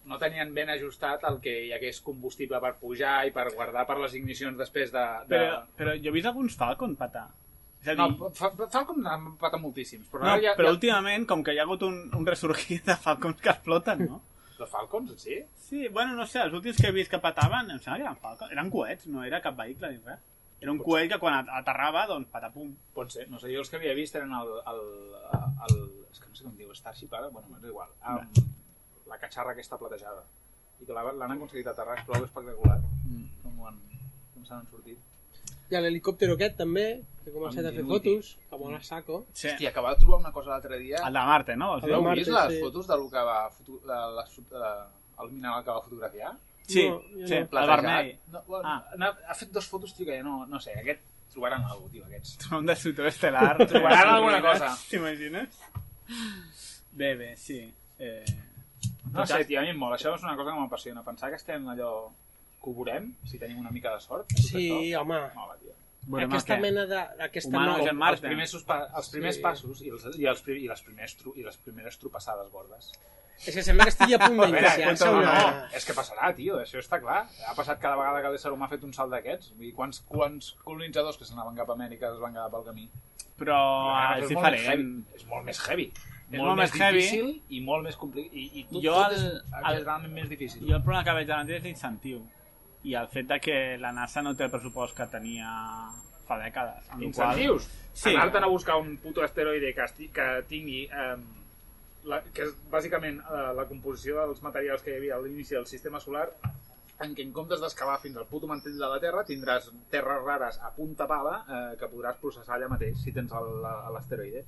no 0.07 0.17
tenien 0.21 0.53
ben 0.55 0.69
ajustat 0.73 1.23
el 1.29 1.39
que 1.43 1.53
hi 1.67 1.73
hagués 1.75 1.99
combustible 2.05 2.59
per 2.63 2.75
pujar 2.81 3.19
i 3.27 3.33
per 3.35 3.49
guardar 3.55 3.85
per 3.89 3.97
les 4.01 4.15
ignicions 4.19 4.57
després 4.57 4.91
de... 4.93 5.03
de... 5.27 5.35
Però, 5.35 5.59
però 5.81 5.97
jo 5.99 6.11
he 6.11 6.15
vist 6.15 6.29
alguns 6.31 6.55
Falcon 6.59 6.95
patar. 6.99 7.27
És 7.83 7.91
a 7.91 7.93
dir, 7.93 7.99
No, 8.17 8.31
fa, 8.33 8.49
Falcon 8.73 9.05
en 9.05 9.27
pata 9.41 9.59
moltíssims, 9.61 10.07
però 10.11 10.23
no, 10.25 10.31
ara 10.33 10.41
ja, 10.41 10.55
però 10.57 10.71
ja... 10.71 10.77
últimament, 10.79 11.27
com 11.29 11.43
que 11.45 11.53
hi 11.53 11.59
ha 11.61 11.65
hagut 11.67 11.83
un, 11.85 11.99
un 12.17 12.25
resurgir 12.25 12.79
de 12.87 12.95
Falcons 13.03 13.41
que 13.43 13.53
exploten, 13.53 14.07
no? 14.09 14.21
De 14.57 14.65
Falcons, 14.65 15.11
sí? 15.21 15.35
Sí, 15.67 15.83
bueno, 15.93 16.15
no 16.17 16.25
sé, 16.25 16.39
els 16.41 16.55
últims 16.57 16.79
que 16.81 16.87
he 16.89 16.95
vist 16.95 17.11
que 17.13 17.19
pataven, 17.21 17.69
em 17.75 17.77
sembla 17.77 17.99
que 17.99 18.07
eren 18.07 18.17
Falcons, 18.23 18.51
eren 18.55 18.71
coets, 18.73 19.05
no 19.13 19.21
era 19.27 19.43
cap 19.43 19.55
vehicle 19.59 19.91
ni 19.93 20.01
res. 20.07 20.23
Era 20.59 20.71
un 20.73 20.79
coet 20.81 21.11
que 21.11 21.19
quan 21.21 21.35
at- 21.43 21.51
aterrava, 21.59 22.07
doncs, 22.09 22.31
patapum. 22.33 22.71
Pot 22.97 23.11
ser. 23.13 23.27
No 23.29 23.37
sé, 23.37 23.51
jo 23.53 23.61
els 23.61 23.69
que 23.69 23.77
havia 23.77 23.93
vist 23.93 24.15
eren 24.17 24.33
el... 24.33 24.49
el, 24.73 24.81
el 25.67 25.77
és 26.17 26.23
que 26.23 26.29
no 26.31 26.35
sé 26.35 26.43
com 26.47 26.55
diu, 26.57 26.73
Starship 26.75 27.13
ara? 27.13 27.29
Bueno, 27.29 27.57
és 27.61 27.69
igual. 27.69 27.89
Amb 28.01 28.41
la 29.07 29.17
catxarra 29.21 29.53
aquesta 29.53 29.77
platejada. 29.77 30.23
I 30.81 30.85
que 30.85 30.93
la- 30.93 31.11
l'han 31.13 31.31
aconseguit 31.37 31.67
aterrar, 31.69 31.97
és 31.99 32.05
prou 32.05 32.23
espectacular. 32.25 32.79
Mm. 33.05 33.27
Com, 33.43 33.61
han, 33.67 33.77
com 34.33 34.45
s'han 34.45 34.65
sortit. 34.71 34.97
Hi 35.69 35.75
ha 35.75 35.81
l'helicòptero 35.83 36.35
aquest 36.37 36.55
també, 36.57 36.83
que 37.23 37.29
ha 37.29 37.33
començat 37.33 37.65
a 37.67 37.71
fer 37.75 37.83
fotos, 37.87 38.27
que 38.49 38.57
mola 38.61 38.79
saco. 38.81 39.25
Sí. 39.33 39.47
Hòstia, 39.49 39.71
que 39.75 39.81
va 39.83 39.95
trobar 39.99 40.19
una 40.21 40.31
cosa 40.31 40.49
l'altre 40.53 40.77
dia. 40.79 41.01
El 41.07 41.13
de 41.13 41.23
Marte, 41.31 41.55
no? 41.57 41.73
De 41.81 41.91
Heu 41.91 42.01
Marte, 42.05 42.21
vist 42.21 42.31
les 42.31 42.53
sí. 42.53 42.59
fotos 42.61 42.87
del 42.87 43.09
que 43.11 43.23
va 43.31 43.49
foto... 43.51 43.79
de, 43.83 43.97
les, 44.15 44.37
de, 44.49 44.71
el 45.23 45.31
mineral 45.31 45.63
que 45.65 45.71
va 45.71 45.81
fotografiar? 45.81 46.31
Sí, 46.67 46.87
No, 46.89 47.01
sí, 47.27 47.35
no. 47.51 47.59
el 47.59 47.67
vermell. 47.73 48.19
No, 48.31 48.41
bueno, 48.47 48.67
Ah. 48.69 48.85
ha, 49.01 49.31
ha 49.31 49.35
fet 49.35 49.51
dos 49.51 49.65
fotos, 49.67 49.93
tio, 49.95 50.05
que 50.05 50.21
no, 50.23 50.45
no 50.45 50.59
sé, 50.59 50.73
aquest 50.79 51.01
trobaran 51.33 51.63
alguna 51.63 51.81
cosa, 51.87 51.91
tio, 51.91 52.05
aquests. 52.05 52.51
Un 52.51 52.65
destructor 52.65 53.07
estel·lar. 53.07 53.67
Trobaran 53.67 54.09
alguna 54.15 54.41
cosa. 54.41 54.75
T'imagines? 54.89 55.59
Bé, 56.91 57.15
bé, 57.15 57.35
sí. 57.37 57.61
Eh... 57.99 58.25
No 59.13 59.25
sé, 59.25 59.43
tio, 59.45 59.59
a 59.59 59.63
mi 59.63 59.71
em 59.71 59.77
mola. 59.79 59.95
Això 59.97 60.13
és 60.17 60.23
una 60.25 60.35
cosa 60.35 60.51
que 60.51 60.59
m'apassiona. 60.59 61.03
Pensar 61.05 61.29
que 61.31 61.39
estem 61.39 61.67
allò 61.71 61.91
que 62.61 62.69
ho 62.69 62.73
veurem, 62.75 63.11
si 63.29 63.39
tenim 63.39 63.61
una 63.61 63.71
mica 63.71 63.93
de 63.95 64.03
sort. 64.03 64.33
Sí, 64.35 64.93
home. 64.95 65.19
Mola, 65.35 65.55
tio. 65.61 65.73
Veurem 66.07 66.31
aquesta 66.31 66.55
què. 66.55 66.61
mena 66.61 66.85
de... 66.87 66.99
Aquesta 67.25 67.49
Humano 67.49 67.77
nova- 67.77 67.89
en 67.91 68.01
Els 68.13 68.21
primers, 68.21 68.49
suspa, 68.51 68.77
els 68.95 69.09
primers 69.09 69.35
Sí. 69.35 69.41
passos 69.41 69.81
i, 69.81 69.89
els, 69.89 70.05
i, 70.17 70.25
els, 70.25 70.43
i, 70.47 70.67
les 70.67 70.81
primers, 70.81 71.17
i 71.35 71.43
les 71.43 71.57
primeres 71.57 71.97
tropassades 71.99 72.49
gordes. 72.51 72.91
És 73.45 73.53
que 73.53 73.61
sembla 73.61 73.83
que 73.85 73.91
estigui 73.93 74.15
a 74.15 74.19
punt 74.19 74.39
d'iniciar-se 74.45 75.05
no, 75.05 75.17
una... 75.19 75.33
no, 75.41 75.65
és 75.77 75.85
que 75.85 75.93
passarà, 75.93 76.31
tio, 76.35 76.55
això 76.63 76.79
està 76.81 76.97
clar. 77.03 77.19
Ha 77.49 77.53
passat 77.55 77.77
cada 77.79 77.95
vegada 77.99 78.21
que 78.23 78.31
l'ésser 78.33 78.51
humà 78.55 78.65
ha 78.65 78.71
fet 78.71 78.83
un 78.87 78.93
salt 78.93 79.11
d'aquests. 79.13 79.51
Vull 79.57 79.67
dir, 79.67 79.73
quants, 79.77 79.99
quants 80.09 80.53
colonitzadors 80.63 81.17
que 81.19 81.25
s'anaven 81.27 81.55
cap 81.59 81.69
a 81.69 81.75
Amèrica 81.77 82.09
es 82.13 82.19
van 82.23 82.33
quedar 82.33 82.49
pel 82.55 82.65
camí? 82.71 82.87
Però 83.37 83.57
Ah, 83.93 84.15
és 84.17 84.31
molt 84.31 84.47
més 84.47 84.61
diferent. 84.61 84.65
heavy. 84.65 85.03
És 85.19 85.25
molt 85.27 85.45
més 85.45 85.59
heavy. 85.67 85.91
És 86.31 86.39
molt 86.41 86.57
més 86.57 86.73
heavy. 86.79 86.97
difícil 87.03 87.27
i 87.49 87.59
molt 87.61 87.83
més 87.85 87.95
complicat. 87.95 88.33
I, 88.33 88.47
i 88.59 88.63
tot, 88.71 88.81
Jo 88.83 88.95
tot 88.95 89.11
el- 89.11 89.13
és 89.15 89.21
el- 89.27 89.37
exageradament 89.59 90.13
més 90.13 90.29
difícil. 90.29 90.63
Jo 90.67 90.75
el 90.79 90.81
problema 90.83 91.03
que 91.05 91.13
veig 91.19 91.27
davant 91.29 91.49
és 91.51 91.63
l'incentiu. 91.63 92.23
I 92.87 92.93
el 92.95 93.07
fet 93.11 93.27
de 93.27 93.39
que 93.43 93.55
la 93.81 93.91
NASA 93.91 94.21
no 94.23 94.31
té 94.37 94.45
el 94.47 94.51
pressupost 94.53 94.95
que 94.95 95.07
tenia 95.11 95.49
fa 96.27 96.37
dècades. 96.39 96.85
amb 96.91 97.01
la 97.03 97.11
qual- 97.11 97.39
Incentius. 97.39 97.67
Sí. 97.93 98.13
Anar-te'n 98.13 98.43
a 98.45 98.51
buscar 98.51 98.77
un 98.79 98.95
puto 99.01 99.23
asteroide 99.23 99.73
que, 99.73 99.83
esti, 99.83 100.07
que 100.13 100.27
tingui... 100.47 100.85
Eh, 100.85 101.17
la, 102.07 102.21
que 102.31 102.45
és 102.45 102.53
bàsicament 102.71 103.17
eh, 103.19 103.39
la 103.57 103.65
composició 103.67 104.21
dels 104.21 104.39
materials 104.45 104.81
que 104.85 104.93
hi 104.93 104.99
havia 105.01 105.15
a 105.17 105.19
l'inici 105.19 105.55
del 105.57 105.65
sistema 105.67 105.99
solar 105.99 106.29
en 107.03 107.11
què 107.13 107.25
en 107.25 107.33
comptes 107.35 107.59
d'excavar 107.59 107.97
fins 107.99 108.15
al 108.17 108.25
puto 108.29 108.47
mantell 108.47 108.77
de 108.79 108.87
la 108.89 108.99
Terra 109.03 109.25
tindràs 109.27 109.67
terres 109.91 110.21
rares 110.23 110.55
a 110.63 110.71
punta 110.71 111.05
pala 111.09 111.33
eh, 111.43 111.75
que 111.79 111.89
podràs 111.91 112.15
processar 112.21 112.55
allà 112.55 112.69
mateix 112.71 113.01
si 113.03 113.11
tens 113.11 113.33
l'asteroide. 113.91 114.45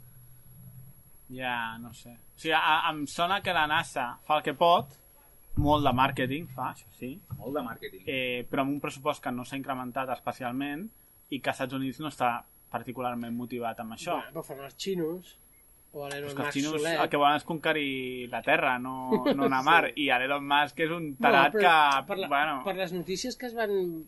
Ja, 1.36 1.78
no 1.82 1.92
sé. 1.94 2.10
O 2.16 2.40
sigui, 2.40 2.56
a, 2.58 2.80
em 2.90 3.04
sona 3.08 3.42
que 3.46 3.54
la 3.54 3.68
NASA 3.70 4.08
fa 4.26 4.40
el 4.40 4.44
que 4.48 4.56
pot, 4.58 4.96
molt 5.56 5.84
de 5.86 5.92
màrqueting 5.94 6.48
fa, 6.56 6.72
això 6.74 6.86
sí, 7.00 7.20
Molt 7.38 7.54
de 7.56 7.62
màrqueting. 7.64 8.04
eh, 8.06 8.46
però 8.50 8.62
amb 8.62 8.72
un 8.72 8.80
pressupost 8.80 9.24
que 9.24 9.32
no 9.32 9.44
s'ha 9.46 9.58
incrementat 9.58 10.10
especialment 10.10 10.90
i 11.30 11.40
que 11.40 11.50
als 11.50 11.58
Estats 11.60 11.74
Units 11.74 12.00
no 12.00 12.08
està 12.08 12.44
particularment 12.72 13.34
motivat 13.36 13.80
amb 13.80 13.94
això. 13.94 14.14
Bueno, 14.20 14.32
però 14.34 14.44
fan 14.46 14.60
els 14.66 14.76
xinos 14.78 15.38
o 15.92 16.08
l'Elon 16.08 16.28
és 16.30 16.34
que 16.36 16.42
els 16.42 16.46
Musk 16.46 16.54
xinos 16.54 16.82
solet. 16.82 17.00
el 17.02 17.10
que 17.10 17.18
volen 17.18 17.36
és 17.36 17.44
conquerir 17.44 18.30
la 18.30 18.42
Terra, 18.44 18.78
no, 18.80 19.24
no 19.36 19.46
anar 19.46 19.60
a 19.60 19.64
mar. 19.64 19.92
I 19.96 20.06
l'Elon 20.08 20.46
Musk 20.48 20.80
és 20.80 20.92
un 20.92 21.16
tarat 21.18 21.54
No, 21.56 21.60
que... 21.60 22.06
per, 22.08 22.18
la, 22.20 22.28
bueno, 22.28 22.62
per 22.64 22.76
les 22.76 22.94
notícies 22.94 23.36
que 23.36 23.48
es 23.48 23.56
van 23.56 24.06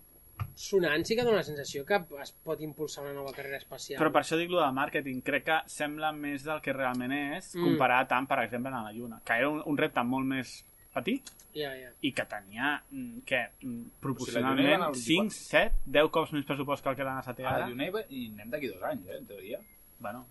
sonant 0.55 1.03
sí 1.05 1.15
que 1.15 1.23
dona 1.23 1.37
la 1.37 1.43
sensació 1.43 1.83
que 1.85 1.97
es 2.21 2.31
pot 2.43 2.61
impulsar 2.61 3.03
una 3.03 3.13
nova 3.13 3.31
carrera 3.33 3.57
espacial. 3.57 3.99
Però 4.01 4.11
per 4.11 4.21
això 4.23 4.37
dic 4.37 4.49
lo 4.49 4.61
de 4.61 4.71
màrqueting. 4.71 5.21
Crec 5.25 5.43
que 5.45 5.59
sembla 5.67 6.11
més 6.11 6.43
del 6.43 6.61
que 6.61 6.73
realment 6.73 7.11
és 7.11 7.55
Mm. 7.55 7.63
comparat 7.63 8.11
amb, 8.11 8.27
per 8.29 8.39
exemple, 8.45 8.71
a 8.71 8.83
la 8.83 8.91
Lluna, 8.91 9.21
que 9.25 9.33
era 9.33 9.49
un, 9.49 9.61
un 9.65 9.77
repte 9.77 10.03
molt 10.03 10.25
més 10.25 10.65
petit 10.93 11.31
Ja, 11.53 11.73
ja. 11.75 11.89
i 12.01 12.11
que 12.15 12.25
tenia, 12.25 12.81
mm, 12.91 13.19
què, 13.27 13.41
mm, 13.61 13.67
O 13.67 13.83
sigui, 13.83 13.91
proporcionalment 14.01 14.83
al 14.87 14.95
5, 14.95 15.29
7, 15.35 15.75
10 15.85 16.09
cops 16.11 16.31
més 16.33 16.45
pressupost 16.45 16.83
que 16.83 16.89
el 16.89 16.95
que 16.95 17.03
la 17.07 17.15
NASA 17.15 17.33
té 17.35 17.45
A 17.45 17.51
la 17.51 17.65
ara. 17.65 17.91
Va- 17.91 18.05
hi 18.09 18.25
anem 18.33 18.49
d'aquí 18.49 18.67
dos 18.71 18.83
anys, 18.83 19.07
eh, 19.07 19.17
en 19.17 19.25
teoria. 19.27 19.59
Bueno, 19.99 20.25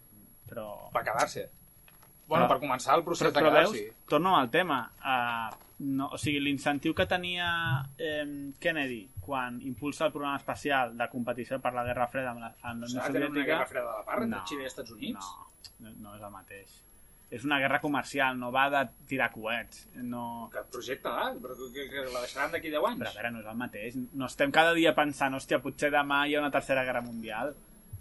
però... 0.48 0.90
Per 0.92 1.02
quedar-se. 1.04 1.48
Bueno, 2.26 2.44
Però- 2.46 2.48
per 2.48 2.60
començar 2.68 2.94
el 2.96 3.02
procés 3.04 3.26
Però, 3.28 3.32
de 3.32 3.40
però 3.40 3.50
veus, 3.52 3.72
quedar-s'hi. 3.72 4.06
torno 4.08 4.36
al 4.36 4.48
tema. 4.50 4.92
Uh, 5.02 5.56
no, 5.80 6.06
o 6.12 6.18
sigui, 6.18 6.38
l'incentiu 6.40 6.94
que 6.94 7.06
tenia 7.06 7.48
eh, 7.98 8.52
Kennedy 8.60 9.08
quan 9.20 9.60
impulsa 9.62 10.06
el 10.06 10.12
programa 10.12 10.36
espacial 10.36 10.96
de 10.96 11.08
competició 11.08 11.58
per 11.60 11.72
la 11.74 11.82
Guerra 11.84 12.06
Freda 12.08 12.30
amb 12.30 12.40
la, 12.40 12.54
amb 12.62 12.82
la 12.82 12.86
Unió 12.86 13.00
que 13.00 13.08
era 13.08 13.18
una 13.18 13.26
Soviètica... 13.28 13.46
guerra 13.46 13.66
freda 13.66 13.86
de 13.90 13.96
la 13.98 14.04
part 14.04 14.22
entre 14.22 14.38
No, 14.38 14.44
Xile 14.46 14.62
i 14.62 14.66
Estats 14.66 14.90
Units? 14.90 15.26
No, 15.80 15.88
no, 15.88 15.94
no 16.04 16.14
és 16.16 16.22
el 16.22 16.30
mateix. 16.30 16.76
És 17.30 17.44
una 17.46 17.60
guerra 17.62 17.78
comercial, 17.78 18.34
no 18.38 18.50
va 18.50 18.64
de 18.72 18.80
tirar 19.06 19.28
coets. 19.30 19.84
No... 20.02 20.48
Que 20.50 20.64
projecte-la, 20.74 21.28
però 21.38 21.54
que, 21.70 21.84
que 21.92 22.02
la 22.10 22.24
deixaran 22.24 22.50
d'aquí 22.56 22.72
10 22.72 22.88
anys. 22.88 22.98
Però 23.04 23.10
a 23.12 23.14
veure, 23.20 23.30
no 23.36 23.42
és 23.44 23.50
el 23.52 23.58
mateix. 23.60 23.98
No 24.18 24.26
estem 24.26 24.50
cada 24.54 24.72
dia 24.74 24.92
pensant, 24.96 25.36
hòstia, 25.38 25.60
potser 25.62 25.92
demà 25.94 26.24
hi 26.26 26.34
ha 26.34 26.42
una 26.42 26.50
tercera 26.50 26.82
guerra 26.88 27.04
mundial. 27.06 27.54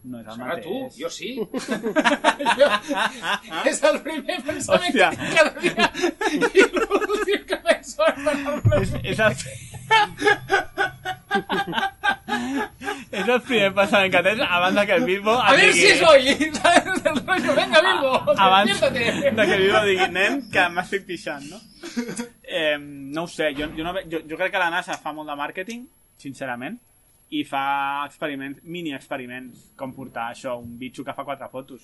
No 0.10 0.22
és 0.22 0.28
el 0.32 0.38
Serà 0.40 0.46
mateix. 0.48 0.66
tu, 0.66 0.76
jo 1.04 1.10
sí. 1.12 1.30
jo, 2.60 2.68
és 3.68 3.82
el 3.92 3.98
primer 4.06 4.38
pensament 4.48 4.96
Hòstia. 4.96 5.10
que 5.12 5.26
cada 5.36 5.54
dia. 5.60 5.86
I 6.50 6.68
l'últim 6.80 7.42
que 7.50 7.58
penso 7.68 8.02
És, 8.80 8.90
és 9.04 9.20
el... 9.28 9.34
és 13.12 13.28
el 13.28 13.42
primer 13.42 13.70
pensament 13.74 14.12
que 14.14 14.22
tens 14.24 14.42
abans 14.46 14.76
de 14.80 14.86
que 14.88 14.96
el 15.00 15.06
Bilbo 15.06 15.34
A 15.42 15.52
ver 15.54 15.70
digui- 15.70 15.80
si 15.80 15.86
es 15.88 16.02
hoy, 16.02 16.28
¿sabes? 16.62 17.06
El 17.06 17.22
rollo, 17.26 17.56
venga, 17.56 17.82
Bilbo, 17.82 18.12
abans 18.38 18.82
de 18.82 18.92
que 18.94 19.08
el 19.54 19.62
Bilbo 19.64 19.82
digui 19.86 20.08
nen, 20.14 20.42
que 20.52 20.68
m'estic 20.70 21.06
pixant, 21.08 21.46
no? 21.50 21.60
Eh, 22.44 22.78
no 22.80 23.24
ho 23.24 23.28
sé, 23.28 23.54
jo, 23.58 23.68
jo, 23.76 23.84
no, 23.84 23.94
jo, 24.12 24.22
jo 24.30 24.38
crec 24.38 24.52
que 24.54 24.62
la 24.62 24.70
NASA 24.74 24.98
fa 25.02 25.14
molt 25.14 25.30
de 25.30 25.36
màrqueting, 25.40 25.88
sincerament, 26.18 26.78
i 27.30 27.44
fa 27.46 28.06
experiments, 28.08 28.64
mini 28.64 28.94
experiments, 28.98 29.68
com 29.78 29.92
portar 29.94 30.32
això, 30.34 30.56
un 30.60 30.78
bitxo 30.80 31.04
que 31.06 31.14
fa 31.14 31.24
quatre 31.28 31.50
fotos. 31.52 31.84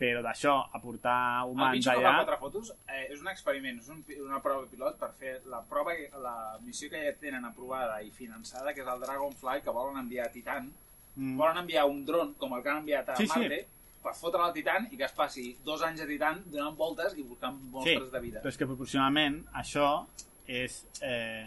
Però 0.00 0.22
d'això, 0.24 0.54
a 0.72 0.78
portar 0.80 1.42
El 1.44 1.50
humans 1.52 1.74
bitxo 1.76 1.90
que 1.92 2.00
fa 2.00 2.08
allà... 2.08 2.20
quatre 2.22 2.36
fotos 2.40 2.70
eh, 2.88 3.02
és 3.12 3.20
un 3.20 3.28
experiment, 3.28 3.80
és 3.82 3.88
un, 3.92 3.98
una 4.24 4.38
prova 4.40 4.64
pilot 4.70 4.96
per 4.96 5.10
fer 5.20 5.34
la 5.52 5.60
prova, 5.68 5.92
la 6.22 6.36
missió 6.64 6.88
que 6.88 7.02
ja 7.04 7.12
tenen 7.20 7.44
aprovada 7.44 7.98
i 8.00 8.08
finançada, 8.10 8.72
que 8.72 8.80
és 8.80 8.88
el 8.88 9.02
Dragonfly, 9.04 9.60
que 9.66 9.74
volen 9.76 9.98
enviar 10.00 10.30
a 10.30 10.32
Titan. 10.32 10.70
Mm. 11.16 11.36
Volen 11.36 11.58
enviar 11.66 11.84
un 11.90 12.00
dron, 12.08 12.32
com 12.40 12.54
el 12.56 12.62
que 12.64 12.70
han 12.72 12.80
enviat 12.80 13.12
a 13.12 13.16
Sí, 13.20 13.26
sí. 13.26 13.38
Marte, 13.44 13.60
per 14.00 14.14
fotre 14.16 14.40
al 14.40 14.54
Titan 14.56 14.86
i 14.90 14.96
que 14.96 15.04
es 15.04 15.12
passi 15.12 15.50
dos 15.66 15.82
anys 15.84 16.00
a 16.00 16.06
Titan 16.08 16.40
donant 16.48 16.76
voltes 16.78 17.12
i 17.20 17.22
buscant 17.22 17.58
mostres 17.74 18.08
de 18.10 18.20
vida. 18.24 18.40
Però 18.40 18.48
és 18.54 18.56
que 18.56 18.64
proporcionalment 18.70 19.42
això 19.60 20.06
és 20.48 20.78
eh, 21.04 21.44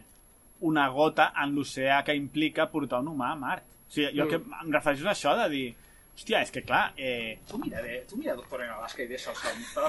una 0.62 0.86
gota 0.94 1.32
en 1.42 1.56
l'oceà 1.58 2.04
que 2.06 2.14
implica 2.16 2.70
portar 2.70 3.02
un 3.02 3.10
humà 3.16 3.32
a 3.34 3.36
Mart. 3.36 3.66
O 3.90 3.92
sigui, 3.96 4.14
jo 4.14 4.26
Mm. 4.26 4.30
que 4.30 4.38
em 4.68 4.72
refereixo 4.78 5.08
a 5.10 5.12
això 5.18 5.34
de 5.42 5.50
dir 5.50 5.66
hòstia, 6.16 6.42
és 6.46 6.52
que 6.54 6.62
clar, 6.62 6.94
eh, 6.96 7.40
Tu 7.50 7.58
mira, 7.58 7.82
de, 7.82 8.06
tu 8.10 8.18
mira 8.18 8.36
Doctor 8.38 8.62
en 8.64 8.70
Alaska 8.70 9.02
i 9.04 9.08
deixa 9.10 9.32
el 9.32 9.36
somni, 9.38 9.66
però 9.74 9.88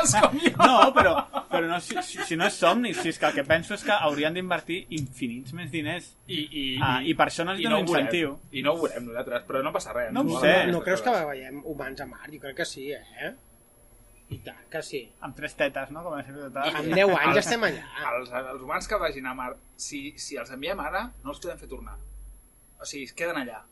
els 0.00 0.14
com 0.20 0.36
jo. 0.42 0.50
no, 0.60 0.92
però, 0.94 1.14
però 1.48 1.66
no, 1.70 1.78
si, 1.80 1.96
si, 2.04 2.18
si 2.28 2.36
no 2.36 2.44
és 2.46 2.58
somni, 2.60 2.92
si 2.94 3.08
és 3.08 3.18
que 3.18 3.26
el 3.30 3.34
que 3.38 3.44
penso 3.48 3.74
és 3.74 3.82
que 3.84 3.92
haurien 3.96 4.34
d'invertir 4.36 4.82
infinits 4.98 5.54
més 5.56 5.70
diners 5.72 6.10
I, 6.28 6.42
i, 6.44 6.64
ah, 6.82 7.00
i 7.02 7.14
per 7.16 7.28
això 7.30 7.44
no 7.48 7.54
un 7.56 7.64
ho 7.64 7.70
veurem. 7.70 7.88
incentiu. 7.88 8.36
I 8.52 8.62
no 8.62 8.74
ho 8.76 8.82
veurem 8.84 9.08
nosaltres, 9.08 9.46
però 9.48 9.62
no 9.64 9.72
passa 9.72 9.94
res. 9.96 10.12
No 10.12 10.22
ho 10.26 10.28
ens 10.28 10.40
sé. 10.44 10.54
No, 10.66 10.76
no 10.78 10.82
creus 10.84 11.02
que 11.02 11.14
veiem 11.32 11.62
humans 11.64 12.00
a 12.04 12.06
Mart? 12.10 12.28
Jo 12.34 12.40
crec 12.44 12.56
que 12.60 12.66
sí, 12.68 12.90
eh? 12.92 13.32
I 14.28 14.40
tant 14.42 14.64
que 14.68 14.80
sí. 14.82 15.00
Amb 15.22 15.36
tres 15.38 15.54
tetes, 15.54 15.90
no? 15.94 16.02
Com 16.02 16.16
a 16.18 16.22
ser 16.26 16.34
total. 16.34 16.68
En 16.82 16.88
10 16.90 17.12
anys 17.14 17.28
Els- 17.36 17.40
estem 17.46 17.62
allà. 17.68 17.84
Els, 18.12 18.32
els 18.42 18.60
humans 18.66 18.88
que 18.90 18.98
vagin 18.98 19.26
a 19.30 19.34
Mart, 19.38 19.56
si, 19.78 20.00
si 20.18 20.36
els 20.36 20.50
enviem 20.50 20.80
ara, 20.82 21.04
no 21.22 21.30
els 21.30 21.38
podem 21.40 21.58
fer 21.60 21.68
tornar. 21.70 21.94
O 22.80 22.84
sigui, 22.84 23.04
es 23.06 23.14
queden 23.16 23.38
allà. 23.38 23.62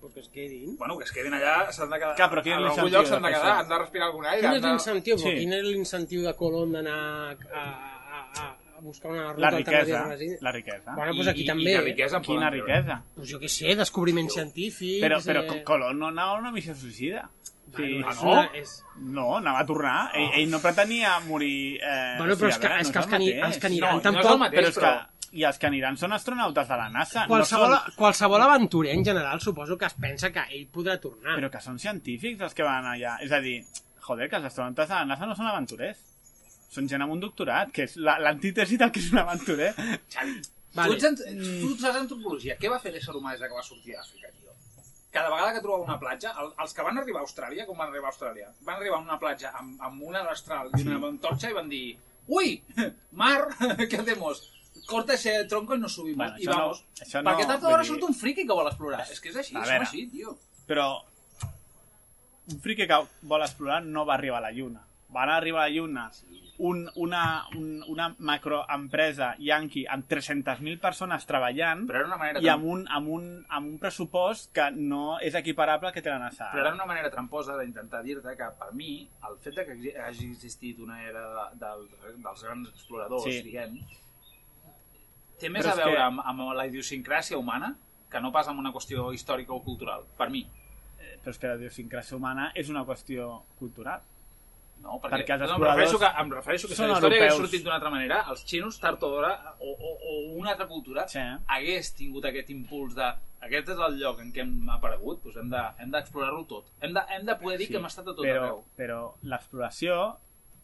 Pues 0.00 0.14
que 0.14 0.20
es 0.20 0.28
quedin. 0.32 0.76
Bueno, 0.78 0.96
que 0.98 1.04
es 1.04 1.12
quedin 1.12 1.34
allà, 1.36 1.70
s'han 1.76 1.90
de 1.90 1.98
quedar... 2.00 2.14
Clar, 2.16 2.30
però 2.32 2.42
quin 2.42 2.54
és 2.54 2.58
en 2.58 2.64
algun 2.64 2.70
l'incentiu 2.86 2.96
lloc 2.98 3.06
s'han 3.10 3.22
de 3.26 3.32
quedar, 3.34 3.52
han 3.60 3.68
de 3.68 3.78
respirar 3.82 4.06
algun 4.08 4.24
aire. 4.30 4.40
Quin 4.46 4.56
és 4.56 4.64
l'incentiu? 4.64 5.18
Sí. 5.20 5.26
Sí. 5.28 5.34
Quin 5.42 5.52
és 5.58 5.66
l'incentiu 5.68 6.22
de 6.24 6.32
Colom 6.38 6.72
d'anar 6.72 6.96
a, 6.96 7.36
a, 7.60 7.64
a, 8.40 8.48
a 8.78 8.80
buscar 8.80 9.10
una 9.12 9.26
ruta 9.34 9.42
La 9.44 9.50
alternativa 9.58 10.00
riquesa, 10.14 10.38
la 10.48 10.52
riquesa. 10.56 10.94
Bueno, 10.96 11.12
doncs 11.18 11.28
aquí 11.34 11.44
I, 11.44 11.46
també. 11.52 11.68
I 11.68 11.76
de 11.76 11.84
riquesa 11.90 12.20
Quina 12.24 12.48
riquesa. 12.50 12.96
Pues 13.14 13.28
jo 13.34 13.38
què 13.42 13.52
sé, 13.52 13.74
descobriment 13.76 14.30
científic... 14.32 15.02
Però, 15.04 15.20
però 15.20 15.44
eh... 15.44 15.62
Colón 15.68 16.00
no 16.00 16.08
anava 16.08 16.38
a 16.38 16.40
una 16.40 16.50
missió 16.56 16.72
suïcida. 16.74 17.28
Sí. 17.76 18.00
Ah, 18.02 18.10
és 18.10 18.22
no? 18.24 18.30
una, 18.32 18.46
és... 18.58 18.72
No, 19.20 19.26
anava 19.36 19.60
a 19.60 19.66
tornar. 19.68 19.98
Ell, 20.16 20.32
ell 20.40 20.48
no 20.50 20.58
pretenia 20.64 21.12
morir... 21.28 21.76
Eh, 21.78 22.16
Bueno, 22.18 22.34
però 22.40 22.48
és 22.50 22.58
que, 22.58 22.72
és 22.80 22.88
que 22.90 22.98
els, 23.04 23.06
que, 23.06 23.14
ani- 23.20 23.28
mateix. 23.36 23.44
els 23.52 23.60
que 23.60 23.68
aniran 23.68 23.90
No, 23.90 24.00
no 24.00 24.00
és 24.00 24.06
el 24.06 24.22
tampoc... 24.24 24.40
mateix. 24.46 24.58
Però 24.64 24.72
és 24.72 24.80
però- 24.80 24.96
que... 24.96 25.19
I 25.32 25.44
els 25.46 25.58
que 25.62 25.66
aniran 25.68 25.96
són 25.96 26.12
astronautes 26.12 26.66
de 26.68 26.76
la 26.76 26.88
NASA. 26.90 27.26
Qualsevol, 27.30 27.70
No 27.70 27.76
són, 27.84 27.94
qualsevol 27.96 28.42
aventurer 28.42 28.94
en 28.96 29.04
general 29.04 29.40
suposo 29.40 29.76
que 29.78 29.86
es 29.86 29.94
pensa 29.94 30.32
que 30.34 30.42
ell 30.50 30.66
podrà 30.74 30.98
tornar. 31.00 31.36
però 31.38 31.50
que 31.50 31.60
són 31.60 31.78
científics 31.78 32.40
els 32.42 32.54
que 32.54 32.62
van 32.66 32.84
allà. 32.84 33.16
És 33.22 33.30
a 33.32 33.38
dir, 33.40 33.64
joder, 34.00 34.28
que 34.28 34.36
els 34.36 34.46
astronautes 34.46 34.88
de 34.88 34.94
la 34.94 35.04
NASA 35.04 35.26
no 35.26 35.36
són 35.36 35.46
aventurers. 35.46 35.98
Són 36.70 36.88
gent 36.88 37.02
amb 37.02 37.12
un 37.12 37.20
doctorat, 37.20 37.70
que 37.72 37.82
és 37.84 37.96
la- 37.96 38.18
l'antítesi 38.18 38.76
del 38.76 38.90
que 38.92 39.00
és 39.00 39.12
un 39.12 39.18
aventurer. 39.18 39.72
Xavi, 40.08 40.40
Vale. 40.74 40.96
tu, 40.98 41.06
ets, 41.06 41.22
tu 41.60 41.76
saps 41.78 41.96
antropologia. 41.96 42.56
Què 42.58 42.68
va 42.70 42.78
fer 42.78 42.92
l'ésser 42.92 43.14
humà 43.14 43.32
des 43.32 43.40
que 43.48 43.54
va 43.54 43.62
sortir 43.62 43.94
d'Àfrica, 43.94 44.30
tio? 44.38 44.50
Cada 45.10 45.28
vegada 45.30 45.52
que 45.54 45.60
trobava 45.60 45.82
una 45.84 45.98
platja, 45.98 46.30
el, 46.38 46.52
els 46.62 46.72
que 46.74 46.82
van 46.82 46.98
arribar 46.98 47.20
a 47.20 47.24
Austràlia, 47.24 47.66
com 47.66 47.76
van 47.76 47.88
arribar 47.88 48.10
a 48.10 48.12
Austràlia? 48.12 48.52
Van 48.62 48.76
arribar 48.76 48.98
a 48.98 49.02
una 49.02 49.18
platja 49.18 49.50
amb, 49.58 49.80
amb 49.82 50.02
una 50.02 50.20
astral 50.30 50.70
i 50.78 50.82
una 50.86 51.00
antorxa 51.08 51.50
i 51.50 51.52
van 51.52 51.68
dir 51.68 51.98
Ui, 52.28 52.62
mar, 53.10 53.48
què 53.90 53.98
hacemos? 53.98 54.44
Corta 54.90 55.14
ese 55.14 55.36
tronco 55.50 55.74
i 55.76 55.78
nos 55.78 55.94
subimos. 55.94 56.26
Bueno, 56.26 56.42
I 56.42 56.46
no- 56.50 56.56
vamos. 56.58 56.84
això 57.00 57.22
no, 57.22 57.30
Perquè 57.30 57.46
tard 57.46 57.60
vull 57.60 57.70
d'hora 57.70 57.82
dir- 57.84 57.92
surt 57.94 58.02
un 58.10 58.14
friqui 58.14 58.44
que 58.46 58.52
vol 58.60 58.66
explorar. 58.68 59.06
És 59.10 59.20
que 59.20 59.30
és 59.30 59.36
així, 59.44 59.54
A 59.56 59.60
som 59.64 59.68
veure. 59.72 59.86
així, 59.86 60.06
tio. 60.10 60.36
Però 60.66 60.88
un 62.50 62.60
friqui 62.60 62.86
que 62.90 62.98
vol 63.30 63.42
explorar 63.46 63.82
no 63.84 64.04
va 64.06 64.14
arribar 64.18 64.38
a 64.38 64.48
la 64.48 64.52
Lluna. 64.52 64.82
Van 65.10 65.28
arribar 65.30 65.64
a 65.64 65.68
la 65.68 65.74
Lluna 65.74 66.10
un, 66.62 66.90
una, 66.96 67.46
un, 67.56 67.82
una 67.88 68.14
macroempresa 68.18 69.30
yankee 69.38 69.86
amb 69.88 70.04
300.000 70.10 70.78
persones 70.78 71.24
treballant 71.26 71.86
Però 71.88 72.02
era 72.02 72.06
una 72.10 72.18
manera 72.20 72.42
i 72.44 72.50
amb 72.52 72.66
un, 72.68 72.82
amb, 72.92 73.08
un, 73.08 73.24
amb 73.48 73.66
un 73.70 73.78
pressupost 73.80 74.50
que 74.52 74.66
no 74.76 75.18
és 75.24 75.34
equiparable 75.40 75.88
al 75.88 75.94
que 75.94 76.02
té 76.04 76.10
la 76.12 76.18
NASA. 76.20 76.50
Però 76.52 76.66
era 76.66 76.74
una 76.74 76.84
manera 76.90 77.10
tramposa 77.10 77.56
d'intentar 77.56 78.02
dir-te 78.04 78.36
que, 78.36 78.50
per 78.60 78.68
mi, 78.76 79.08
el 79.30 79.38
fet 79.40 79.56
de 79.56 79.64
que 79.70 79.94
hagi 80.04 80.28
existit 80.34 80.78
una 80.84 81.00
era 81.02 81.24
de, 81.38 81.46
del, 81.64 81.88
dels 82.26 82.44
grans 82.44 82.68
exploradors, 82.68 83.24
Sí. 83.24 83.40
diguem, 83.42 83.80
té 85.40 85.48
més 85.50 85.64
Però 85.66 85.72
a 85.72 85.80
veure 85.80 85.96
que- 85.96 86.02
amb, 86.06 86.20
amb 86.24 86.46
la 86.54 86.66
idiosincràsia 86.68 87.38
humana 87.40 87.74
que 88.10 88.20
no 88.20 88.30
pas 88.32 88.48
amb 88.48 88.58
una 88.58 88.72
qüestió 88.74 89.12
històrica 89.14 89.52
o 89.54 89.62
cultural, 89.62 90.04
per 90.18 90.30
mi. 90.30 90.44
Eh, 91.00 91.18
Però 91.24 91.30
és 91.30 91.38
que 91.38 91.46
la 91.48 91.56
idiosincràsia 91.56 92.16
humana 92.16 92.50
és 92.54 92.68
una 92.68 92.84
qüestió 92.84 93.42
cultural. 93.58 94.00
No, 94.80 94.94
perquè, 94.98 95.18
Perquè 95.20 95.34
els 95.34 95.40
no, 95.40 95.44
em 95.44 95.50
exploradors 95.50 95.76
refereixo 95.76 95.98
que, 96.00 96.20
em 96.22 96.30
refereixo 96.32 96.68
que 96.68 96.74
si 96.74 96.80
la 96.82 96.88
història 96.94 97.18
hagués 97.18 97.32
europeus. 97.34 97.50
sortit 97.50 97.64
d'una 97.64 97.74
altra 97.76 97.90
manera, 97.92 98.24
els 98.30 98.44
xinos, 98.48 98.78
tard 98.80 99.02
o 99.02 99.10
d'hora, 99.10 99.32
o, 99.60 99.72
o, 99.76 99.90
o 100.08 100.12
una 100.40 100.50
altra 100.52 100.66
cultura, 100.66 101.06
Sí. 101.06 101.18
hagués 101.46 101.94
tingut 101.94 102.24
aquest 102.24 102.48
impuls 102.50 102.94
de 102.94 103.04
aquest 103.42 103.68
és 103.68 103.78
el 103.78 103.98
lloc 104.00 104.20
en 104.20 104.32
què 104.32 104.40
hem 104.40 104.70
aparegut, 104.70 105.22
doncs 105.22 105.36
hem 105.36 105.50
de- 105.50 105.70
hem 105.80 105.90
d'explorar-lo 105.90 106.46
tot. 106.46 106.64
Hem 106.80 106.94
de, 106.94 107.00
hem 107.10 107.26
de 107.26 107.36
poder 107.36 107.58
dir 107.58 107.68
que 107.68 107.76
hem 107.76 107.84
estat 107.86 108.08
a 108.08 108.14
tot 108.14 108.24
però, 108.24 108.40
arreu. 108.42 108.64
Però 108.78 109.14
l'exploració 109.22 110.16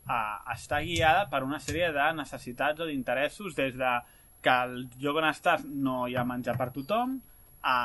eh, 0.08 0.36
està 0.54 0.80
guiada 0.82 1.28
per 1.28 1.42
una 1.44 1.58
sèrie 1.58 1.92
de 1.92 2.12
necessitats 2.14 2.80
o 2.80 2.86
d'interessos 2.86 3.54
des 3.54 3.76
de 3.76 3.92
que 4.46 4.52
al 4.54 4.76
lloc 5.02 5.18
on 5.18 5.26
estàs 5.28 5.64
no 5.66 6.04
hi 6.06 6.14
ha 6.16 6.22
menjar 6.28 6.54
per 6.60 6.70
tothom 6.74 7.16
a, 7.66 7.76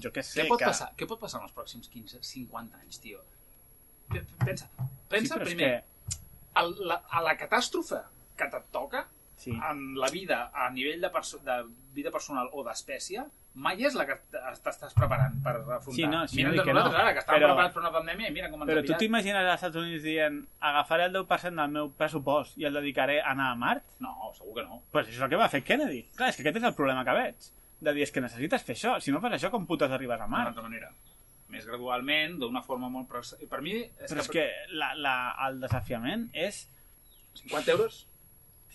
jo 0.00 0.08
què 0.14 0.22
sé, 0.24 0.40
què, 0.42 0.48
pot 0.48 0.62
que... 0.62 0.70
passar, 0.72 0.90
què 0.96 1.08
pot 1.10 1.20
passar 1.20 1.42
en 1.42 1.48
els 1.50 1.52
pròxims 1.56 1.90
15, 1.92 2.22
50 2.24 2.78
anys, 2.80 3.00
tio? 3.04 3.20
Pe- 4.12 4.24
Pensa, 4.44 4.68
pensa 5.12 5.36
és 5.40 5.44
primer, 5.50 5.72
el, 6.62 6.72
la, 6.88 7.02
a 7.12 7.20
la 7.24 7.34
catàstrofe 7.40 8.00
que 8.36 8.48
et 8.48 8.56
toca 8.72 9.06
Sí. 9.42 9.50
en 9.50 9.96
la 9.98 10.06
vida 10.12 10.36
a 10.54 10.68
nivell 10.70 11.00
de, 11.02 11.08
de 11.42 11.54
vida 11.96 12.10
personal 12.14 12.48
o 12.54 12.62
d'espècie, 12.62 13.24
mai 13.54 13.82
és 13.84 13.94
la 13.94 14.06
que 14.08 14.14
t'estàs 14.32 14.94
preparant 14.96 15.34
per 15.44 15.52
afrontar. 15.60 15.94
Sí, 15.94 16.06
no, 16.08 16.22
sí, 16.28 16.38
mira 16.40 16.52
no 16.54 16.64
que 16.64 16.72
nosaltres 16.72 16.98
no, 16.98 17.04
ara, 17.04 17.12
que 17.12 17.20
estàvem 17.20 17.40
però- 17.42 17.48
preparats 17.52 17.74
per 17.74 17.82
una 17.82 17.92
pandèmia 17.92 18.28
i 18.28 18.32
mira 18.32 18.50
com 18.50 18.62
ens 18.62 18.70
Però 18.70 18.84
tu 18.86 18.94
t'imagines 18.98 19.36
als 19.44 19.54
Estats 19.62 19.76
Units 19.76 20.02
dient 20.02 20.38
agafaré 20.60 21.04
el 21.10 21.12
10% 21.18 21.60
del 21.60 21.70
meu 21.76 21.90
pressupost 21.98 22.56
i 22.58 22.64
el 22.64 22.72
dedicaré 22.80 23.20
a 23.20 23.30
anar 23.32 23.50
a 23.52 23.54
Mart? 23.54 23.84
No, 24.00 24.32
segur 24.34 24.54
que 24.54 24.62
no. 24.68 24.82
Pues 24.90 25.06
això 25.08 25.18
és 25.20 25.22
el 25.26 25.30
que 25.30 25.36
va 25.36 25.48
fer 25.52 25.62
Kennedy. 25.64 26.02
Clar, 26.16 26.30
és 26.30 26.36
que 26.36 26.42
aquest 26.48 26.56
és 26.62 26.68
el 26.70 26.74
problema 26.74 27.04
que 27.04 27.12
veig. 27.18 27.50
De 27.82 27.92
dir, 27.92 28.02
és 28.06 28.12
que 28.14 28.20
necessites 28.22 28.62
fer 28.62 28.76
això. 28.76 29.00
Si 29.00 29.10
no 29.10 29.20
fas 29.20 29.32
això, 29.36 29.50
com 29.50 29.66
putes 29.66 29.90
arribes 29.90 30.20
a 30.20 30.24
D'una 30.24 30.36
Mart? 30.36 30.48
altra 30.54 30.62
manera. 30.62 30.92
Més 31.48 31.66
gradualment, 31.66 32.38
d'una 32.40 32.62
forma 32.62 32.88
molt... 32.88 33.10
Per 33.50 33.60
mi, 33.60 33.74
és 33.82 34.08
Però 34.12 34.20
és 34.22 34.28
que 34.32 34.46
la, 34.72 34.94
la, 34.94 35.16
el 35.48 35.60
desafiament 35.60 36.30
és 36.32 36.68
50 37.34 37.70
euros 37.72 38.06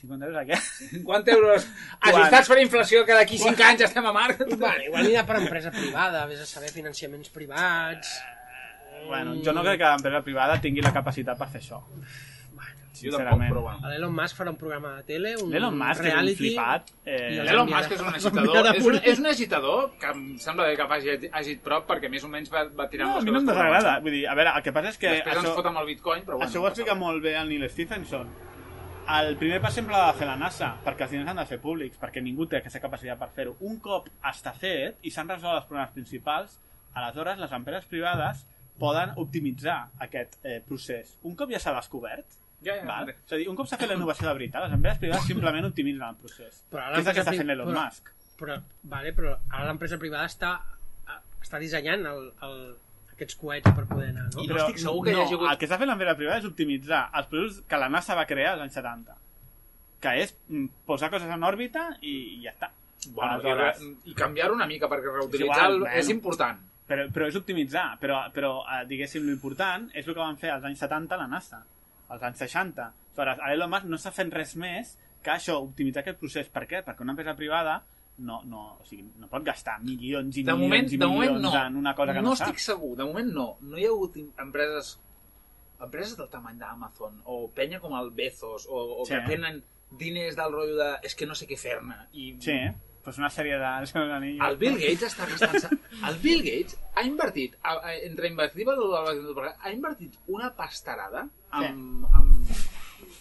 50 0.02 0.30
euros 0.30 0.40
a 0.40 0.46
què? 0.46 0.62
50 1.02 1.36
euros 1.36 1.68
ajustats 2.00 2.52
per 2.54 2.60
inflació 2.64 3.04
que 3.08 3.18
d'aquí 3.18 3.42
5 3.42 3.68
anys 3.72 3.86
estem 3.90 4.06
a 4.06 4.16
mar. 4.16 4.30
Bueno, 4.38 4.82
igual 4.86 5.04
anirà 5.04 5.26
per 5.28 5.42
empresa 5.42 5.74
privada, 5.74 6.26
vés 6.30 6.42
a 6.46 6.50
saber 6.50 6.74
financiaments 6.74 7.34
privats... 7.34 8.18
Bueno, 9.08 9.38
jo 9.40 9.54
no 9.56 9.62
crec 9.64 9.78
que 9.80 9.88
l'empresa 9.88 10.20
privada 10.26 10.58
tingui 10.60 10.82
la 10.84 10.92
capacitat 10.92 11.38
per 11.40 11.48
fer 11.48 11.62
això. 11.62 11.78
Tampoc, 12.98 12.98
Sincerament. 12.98 13.54
bueno. 13.54 13.90
L'Elon 13.92 14.14
Musk 14.16 14.38
farà 14.40 14.50
un 14.50 14.58
programa 14.58 14.96
de 14.98 15.04
tele, 15.06 15.36
un 15.38 15.52
L'Elon 15.54 15.76
Musk 15.78 15.92
és 15.92 16.00
un 16.00 16.06
reality... 16.08 16.38
flipat. 16.40 16.90
Eh, 17.06 17.44
L'Elon 17.46 17.70
Musk 17.70 17.94
és 17.94 18.02
un 18.02 18.10
agitador, 18.10 18.48
enviarà 18.48 18.72
és 18.74 18.88
un, 18.90 18.98
és 19.12 19.22
un 19.22 19.30
agitador 19.32 19.84
que 20.02 20.14
em 20.14 20.24
sembla 20.42 20.66
bé 20.66 20.76
que 20.80 20.88
faci 20.90 21.14
agit 21.42 21.62
prop 21.68 21.86
perquè 21.92 22.10
més 22.10 22.26
o 22.26 22.32
menys 22.32 22.52
va, 22.54 22.66
va 22.80 22.90
tirant 22.90 23.12
no, 23.12 23.22
a 23.22 23.26
mi 23.28 23.36
no 23.36 23.44
em 23.44 23.52
desagrada. 23.52 23.98
Vull 24.02 24.18
dir, 24.18 24.24
a 24.26 24.36
veure, 24.40 24.56
el 24.58 24.66
que 24.66 24.74
passa 24.80 24.94
és 24.96 25.02
que 25.04 25.14
Després 25.14 25.38
això, 25.38 25.46
ens 25.46 25.60
fot 25.62 25.72
amb 25.72 25.84
el 25.84 25.90
bitcoin, 25.94 26.26
però 26.26 26.40
bueno. 26.40 26.50
això 26.50 26.64
ho 26.64 26.70
explica 26.72 26.98
molt 26.98 27.22
bé 27.24 27.38
el 27.38 27.54
Neil 27.54 27.70
Stephenson. 27.70 28.34
El 29.08 29.38
primer 29.40 29.62
pas 29.64 29.72
sempre 29.74 29.96
l'ha 29.96 30.10
de 30.12 30.18
fer 30.20 30.26
la 30.28 30.36
NASA, 30.36 30.74
perquè 30.84 31.06
els 31.06 31.14
diners 31.14 31.30
han 31.32 31.38
de 31.40 31.46
ser 31.48 31.58
públics, 31.64 31.96
perquè 32.02 32.20
ningú 32.24 32.46
té 32.52 32.58
aquesta 32.60 32.82
capacitat 32.84 33.20
per 33.22 33.30
fer-ho. 33.36 33.54
Un 33.64 33.78
cop 33.84 34.10
està 34.28 34.52
fet 34.54 34.98
i 35.08 35.12
s'han 35.16 35.30
resolt 35.32 35.62
els 35.62 35.68
problemes 35.70 35.94
principals, 35.96 36.58
aleshores 36.98 37.40
les 37.40 37.54
empreses 37.56 37.86
privades 37.88 38.42
poden 38.82 39.14
optimitzar 39.24 39.78
aquest 40.04 40.36
eh, 40.44 40.60
procés. 40.68 41.16
Un 41.24 41.38
cop 41.40 41.50
ja 41.56 41.60
s'ha 41.64 41.74
descobert, 41.78 42.26
Ja, 42.60 42.74
ja, 42.74 42.84
val? 42.90 43.10
és 43.14 43.32
a 43.32 43.38
dir, 43.38 43.48
un 43.52 43.56
cop 43.56 43.68
s'ha 43.70 43.78
fet 43.78 43.88
la 43.92 43.96
innovació 43.96 44.28
de 44.28 44.34
veritat, 44.34 44.64
les 44.66 44.74
empreses 44.76 45.00
privades 45.00 45.28
simplement 45.30 45.66
optimitzen 45.70 46.08
el 46.10 46.16
procés. 46.22 46.64
Però 46.74 46.84
ara 46.84 46.96
que 46.98 47.02
és 47.06 47.08
el 47.08 47.14
que 47.16 47.24
està 47.24 47.34
fent 47.38 47.46
pri- 47.48 47.56
Elon 47.56 47.72
però- 47.72 47.84
Musk. 47.86 48.12
Però, 48.38 48.56
vale, 48.92 49.12
però 49.18 49.32
ara 49.50 49.64
l'empresa 49.66 49.98
privada 49.98 50.28
està, 50.30 50.52
està 51.42 51.58
dissenyant 51.64 52.04
el, 52.06 52.28
el, 52.46 52.60
aquests 53.18 53.36
coets 53.42 53.68
per 53.76 53.86
poder 53.90 54.10
anar, 54.14 54.28
no? 54.34 54.44
I 54.46 54.48
no 54.48 54.58
estic 54.64 54.80
segur 54.86 55.04
que 55.04 55.12
hi 55.16 55.20
hagi 55.24 55.36
hagut- 55.36 55.52
el 55.52 55.58
que 55.60 55.66
està 55.68 55.78
fent 55.82 55.90
l'empresa 55.92 56.16
privada 56.20 56.40
és 56.40 56.46
optimitzar 56.50 57.04
els 57.18 57.28
processos 57.32 57.64
que 57.68 57.78
la 57.82 57.90
NASA 57.90 58.16
va 58.16 58.26
crear 58.30 58.54
als 58.56 58.62
anys 58.70 58.78
70 58.80 59.16
que 60.00 60.12
és 60.22 60.36
mm, 60.48 60.66
posar 60.86 61.10
coses 61.10 61.30
en 61.34 61.44
òrbita 61.44 61.88
i, 62.02 62.14
i 62.38 62.44
ja 62.46 62.54
està 62.56 62.72
Bueno, 63.08 63.38
i, 63.38 63.46
Aleshores, 63.46 63.80
re- 63.82 64.12
i 64.12 64.14
canviar-ho 64.18 64.56
una 64.58 64.66
mica 64.68 64.88
perquè 64.92 65.12
reutilitzar 65.14 65.56
igual, 65.70 65.74
el, 65.74 65.80
bueno. 65.86 65.96
és 66.02 66.10
important. 66.10 66.58
però, 66.88 67.06
però 67.14 67.28
és 67.30 67.36
optimitzar 67.40 67.86
però, 68.02 68.22
però 68.34 68.52
eh, 68.66 68.86
diguéssim, 68.90 69.26
l'important 69.28 69.90
és 69.94 70.08
el 70.08 70.14
que 70.14 70.20
van 70.20 70.38
fer 70.38 70.50
als 70.54 70.64
anys 70.70 70.80
70 70.86 71.18
la 71.18 71.28
NASA 71.28 71.64
als 72.10 72.24
anys 72.24 72.38
60 72.46 72.88
Aleshores, 73.18 73.40
a 73.42 73.54
Elon 73.54 73.70
Musk 73.74 73.86
no 73.90 73.98
està 73.98 74.12
fent 74.14 74.30
res 74.34 74.56
més 74.56 74.94
que 75.24 75.32
això, 75.34 75.58
optimitzar 75.66 76.04
aquest 76.04 76.20
procés 76.22 76.50
per 76.54 76.66
què? 76.70 76.84
perquè 76.86 77.02
una 77.06 77.14
empresa 77.16 77.34
privada 77.36 77.80
no, 78.18 78.42
no, 78.50 78.62
o 78.82 78.86
sigui, 78.86 79.04
no 79.22 79.28
pot 79.30 79.44
gastar 79.46 79.76
milions 79.84 80.38
i 80.38 80.44
De 80.44 80.54
milions 80.54 80.64
moment, 80.64 80.88
i 80.94 80.98
de 80.98 81.08
moment 81.08 81.36
milions 81.36 81.44
no. 81.54 81.66
en 81.68 81.76
una 81.78 81.94
cosa 81.96 82.14
que 82.14 82.22
no 82.24 82.30
no, 82.30 82.34
estic 82.34 82.58
sap 82.58 82.78
segur, 82.78 82.96
de 82.98 83.06
moment 83.06 83.30
no. 83.34 83.48
No 83.62 83.78
hi 83.78 83.86
ha 83.86 83.92
hagut 83.94 84.18
empreses 84.42 84.96
empreses 85.80 86.16
del 86.18 86.30
tamany 86.34 86.58
d'Amazon 86.58 87.20
o 87.30 87.44
penya 87.54 87.80
com 87.80 87.94
el 88.00 88.10
Bezos 88.10 88.66
o, 88.68 89.02
o 89.02 89.06
Sí. 89.06 89.14
que 89.14 89.22
tenen 89.36 89.60
diners 89.92 90.36
del 90.36 90.52
rotllo 90.52 90.76
de 90.76 90.88
és 91.06 91.14
que 91.16 91.28
no 91.30 91.36
sé 91.38 91.46
què 91.48 91.56
fer-ne 91.62 91.96
i 92.14 92.32
sí, 92.42 92.56
pues 93.04 93.20
una 93.22 93.30
sèrie 93.30 93.56
de... 93.62 93.70
el 94.50 94.58
Bill 94.58 94.80
Gates 94.82 95.04
està 95.14 95.28
gastant 95.30 95.78
el 96.10 96.18
Bill 96.24 96.42
Gates 96.44 96.80
ha 96.96 97.04
invertit 97.06 97.54
entre 98.04 98.28
invertir 98.28 98.66
ha 98.68 99.72
invertit 99.72 100.18
una 100.28 100.50
pastarada 100.58 101.28
amb, 101.52 102.04
amb, 102.10 102.50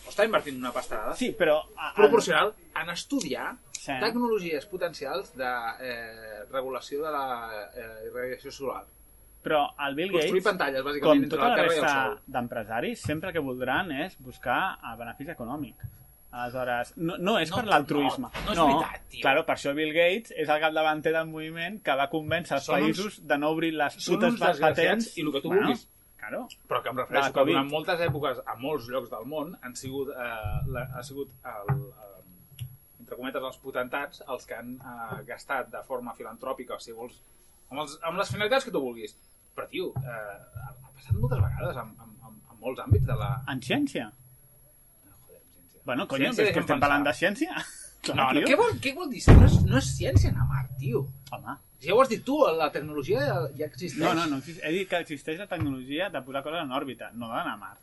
o 0.06 0.10
està 0.10 0.24
invertint 0.24 0.56
una 0.58 0.72
pastarada 0.72 1.14
sí, 1.14 1.30
però 1.38 1.60
a- 1.76 1.92
proporcional 1.94 2.54
en 2.74 2.90
estudiar 2.90 3.52
Sí. 3.86 3.96
tecnologies 4.02 4.66
potencials 4.66 5.32
de 5.38 5.50
eh, 5.80 6.44
regulació 6.50 7.04
de 7.04 7.10
la 7.14 7.26
eh, 7.74 8.06
irradiació 8.10 8.50
solar. 8.52 8.84
Però 9.46 9.60
el 9.86 9.94
Bill 9.94 10.10
Construir 10.10 10.42
Gates, 10.42 10.48
pantalles, 10.50 11.02
com 11.04 11.20
tota 11.30 11.42
la 11.44 11.48
la 11.50 11.54
Terra 11.60 11.66
i 11.74 11.76
el 11.76 11.82
resta 11.84 11.92
Sol. 12.06 12.16
d'empresaris, 12.26 13.00
sempre 13.00 13.32
que 13.32 13.38
voldran 13.38 13.92
és 13.92 14.16
buscar 14.18 14.78
el 14.90 14.98
benefici 14.98 15.30
econòmic. 15.36 15.76
Aleshores, 16.36 16.90
no, 16.98 17.14
no 17.16 17.38
és 17.38 17.48
No, 17.50 17.56
per 17.60 17.66
l'altruisme. 17.70 18.28
no, 18.44 18.54
no 18.54 18.64
és 18.68 18.74
veritat, 18.74 19.04
tio. 19.08 19.20
Claro, 19.22 19.44
per 19.46 19.54
això 19.54 19.72
Bill 19.74 19.92
Gates 19.94 20.32
és 20.36 20.48
el 20.50 20.60
capdavanter 20.60 21.12
del 21.14 21.28
moviment 21.30 21.78
que 21.82 21.94
va 21.96 22.08
convèncer 22.10 22.56
els 22.58 22.64
Són 22.66 22.82
uns- 22.82 22.98
països 22.98 23.20
de 23.26 23.38
no 23.38 23.50
obrir 23.54 23.70
les 23.72 23.94
putes 23.94 24.32
uns 24.34 24.60
patents. 24.60 25.16
i 25.16 25.22
el 25.22 25.32
que 25.32 25.40
tu 25.40 25.48
Bueno, 25.48 25.62
vulguis. 25.68 25.86
Claro. 26.18 26.48
Però 26.68 26.82
que 26.82 26.88
em 26.90 26.96
refereixo 26.98 27.32
que 27.32 27.44
durant 27.46 27.70
moltes 27.70 28.00
èpoques, 28.00 28.42
a 28.44 28.56
molts 28.56 28.88
llocs 28.88 29.08
del 29.10 29.24
món, 29.26 29.56
han 29.62 29.76
sigut, 29.76 30.08
eh, 30.10 30.60
la, 30.66 30.82
ha 30.98 31.02
sigut 31.04 31.30
el, 31.44 31.70
el, 31.76 32.15
entre 33.06 33.16
cometes, 33.20 33.44
els 33.46 33.58
potentats 33.62 34.20
els 34.26 34.44
que 34.50 34.58
han 34.58 34.74
eh, 34.82 35.22
gastat 35.30 35.70
de 35.70 35.82
forma 35.86 36.12
filantròpica, 36.18 36.74
o 36.74 36.82
si 36.82 36.92
vols, 36.92 37.20
amb, 37.70 37.84
els, 37.84 37.96
amb 38.02 38.18
les 38.18 38.32
finalitats 38.34 38.66
que 38.66 38.74
tu 38.74 38.82
vulguis. 38.82 39.14
Però, 39.56 39.68
tio, 39.70 39.92
eh, 40.02 40.36
ha, 40.66 40.72
passat 40.98 41.14
moltes 41.16 41.38
vegades 41.40 41.78
en, 41.84 41.92
en, 42.02 42.10
en, 42.28 42.34
en 42.50 42.58
molts 42.60 42.82
àmbits 42.82 43.06
de 43.08 43.14
la... 43.16 43.30
En 43.54 43.62
ciència. 43.64 44.10
Joder, 45.06 45.38
en 45.40 45.48
ciència. 45.54 45.82
Bueno, 45.86 46.08
coño, 46.10 46.26
Ciència 46.26 46.48
és 46.50 46.52
que 46.52 46.60
estem 46.64 46.74
pensar. 46.74 46.82
parlant 46.88 47.06
de 47.06 47.14
ciència. 47.22 47.54
Clar, 48.06 48.16
No, 48.18 48.26
no, 48.36 48.42
què 48.46 48.58
vol, 48.58 48.74
què 48.82 48.92
vol 48.98 49.08
dir? 49.14 49.22
No 49.32 49.46
és, 49.46 49.54
no 49.66 49.78
és 49.80 49.88
ciència 49.96 50.30
anar 50.34 50.44
a 50.44 50.50
Mart, 50.50 50.74
tio. 50.82 51.06
Home, 51.34 51.56
Ja 51.86 51.94
ho 51.94 52.02
has 52.02 52.08
dit 52.10 52.22
tu, 52.26 52.36
la 52.58 52.68
tecnologia 52.74 53.22
ja, 53.56 53.66
existeix. 53.70 53.96
no, 54.02 54.12
no, 54.18 54.26
no. 54.30 54.38
He 54.46 54.70
dit 54.74 54.88
que 54.90 55.00
existeix 55.04 55.38
la 55.40 55.46
tecnologia 55.50 56.10
de 56.10 56.22
posar 56.26 56.42
coses 56.44 56.62
en 56.66 56.72
òrbita, 56.76 57.10
no 57.14 57.28
d'anar 57.32 57.54
a 57.54 57.60
Mart. 57.60 57.80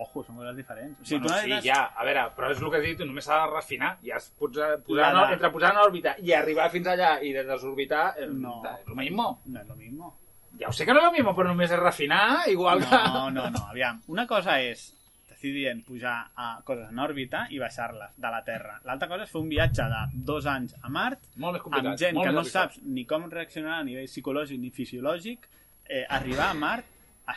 Ojo, 0.00 0.22
són 0.24 0.36
coses 0.40 0.56
diferents. 0.56 1.00
O 1.00 1.04
sigui, 1.04 1.20
Bueno, 1.20 1.36
tu 1.36 1.42
sí, 1.42 1.50
necessites- 1.50 1.64
ja, 1.76 1.80
a 1.94 2.04
veure, 2.08 2.22
però 2.36 2.50
és 2.54 2.60
el 2.62 2.70
que 2.70 2.78
he 2.78 2.86
dit, 2.86 3.00
només 3.04 3.24
s'ha 3.28 3.40
de 3.44 3.50
refinar. 3.54 3.90
Ja 4.02 4.16
es 4.16 4.30
posar, 4.38 4.70
posar 4.86 5.10
de- 5.14 5.32
entre 5.34 5.50
posar 5.50 5.72
en 5.74 5.82
òrbita 5.84 6.14
i 6.18 6.32
arribar 6.32 6.70
fins 6.70 6.86
allà 6.86 7.18
i 7.22 7.32
de 7.36 7.44
desorbitar, 7.44 8.14
eh, 8.18 8.26
No. 8.26 8.62
és 8.64 8.86
el 8.88 8.94
mismo. 8.96 9.40
No 9.46 9.60
és 9.60 9.66
lo 9.68 9.76
mismo. 9.76 10.16
Ja 10.58 10.68
ho 10.68 10.72
sé 10.72 10.84
que 10.86 10.92
no 10.92 11.00
és 11.00 11.06
el 11.06 11.12
mismo, 11.12 11.34
però 11.36 11.48
només 11.48 11.70
és 11.70 11.78
refinar, 11.78 12.48
igual 12.48 12.80
que... 12.80 12.96
No, 13.12 13.30
no, 13.30 13.50
no, 13.50 13.66
aviam. 13.68 14.00
Una 14.08 14.26
cosa 14.26 14.60
és 14.60 14.96
dient 15.42 15.82
pujar 15.86 16.32
a 16.36 16.60
coses 16.68 16.90
en 16.90 16.98
òrbita 16.98 17.46
i 17.48 17.58
baixar-les 17.58 18.10
de 18.14 18.30
la 18.30 18.42
Terra. 18.44 18.74
L'altra 18.84 19.08
cosa 19.08 19.22
és 19.24 19.30
fer 19.30 19.40
un 19.40 19.48
viatge 19.48 19.82
de 19.88 20.00
dos 20.12 20.44
anys 20.44 20.74
a 20.82 20.90
Mart 20.90 21.18
Molt 21.36 21.64
més 21.64 21.86
amb 21.86 21.96
gent 21.96 22.14
molt 22.14 22.26
que 22.26 22.32
no 22.34 22.42
saps 22.44 22.82
ni 22.82 23.06
com 23.06 23.24
reaccionar 23.30 23.78
a 23.78 23.84
nivell 23.84 24.04
psicològic 24.04 24.60
ni 24.60 24.70
fisiològic, 24.70 25.48
eh, 25.88 26.04
arribar 26.10 26.50
a 26.50 26.54
Mart 26.54 26.84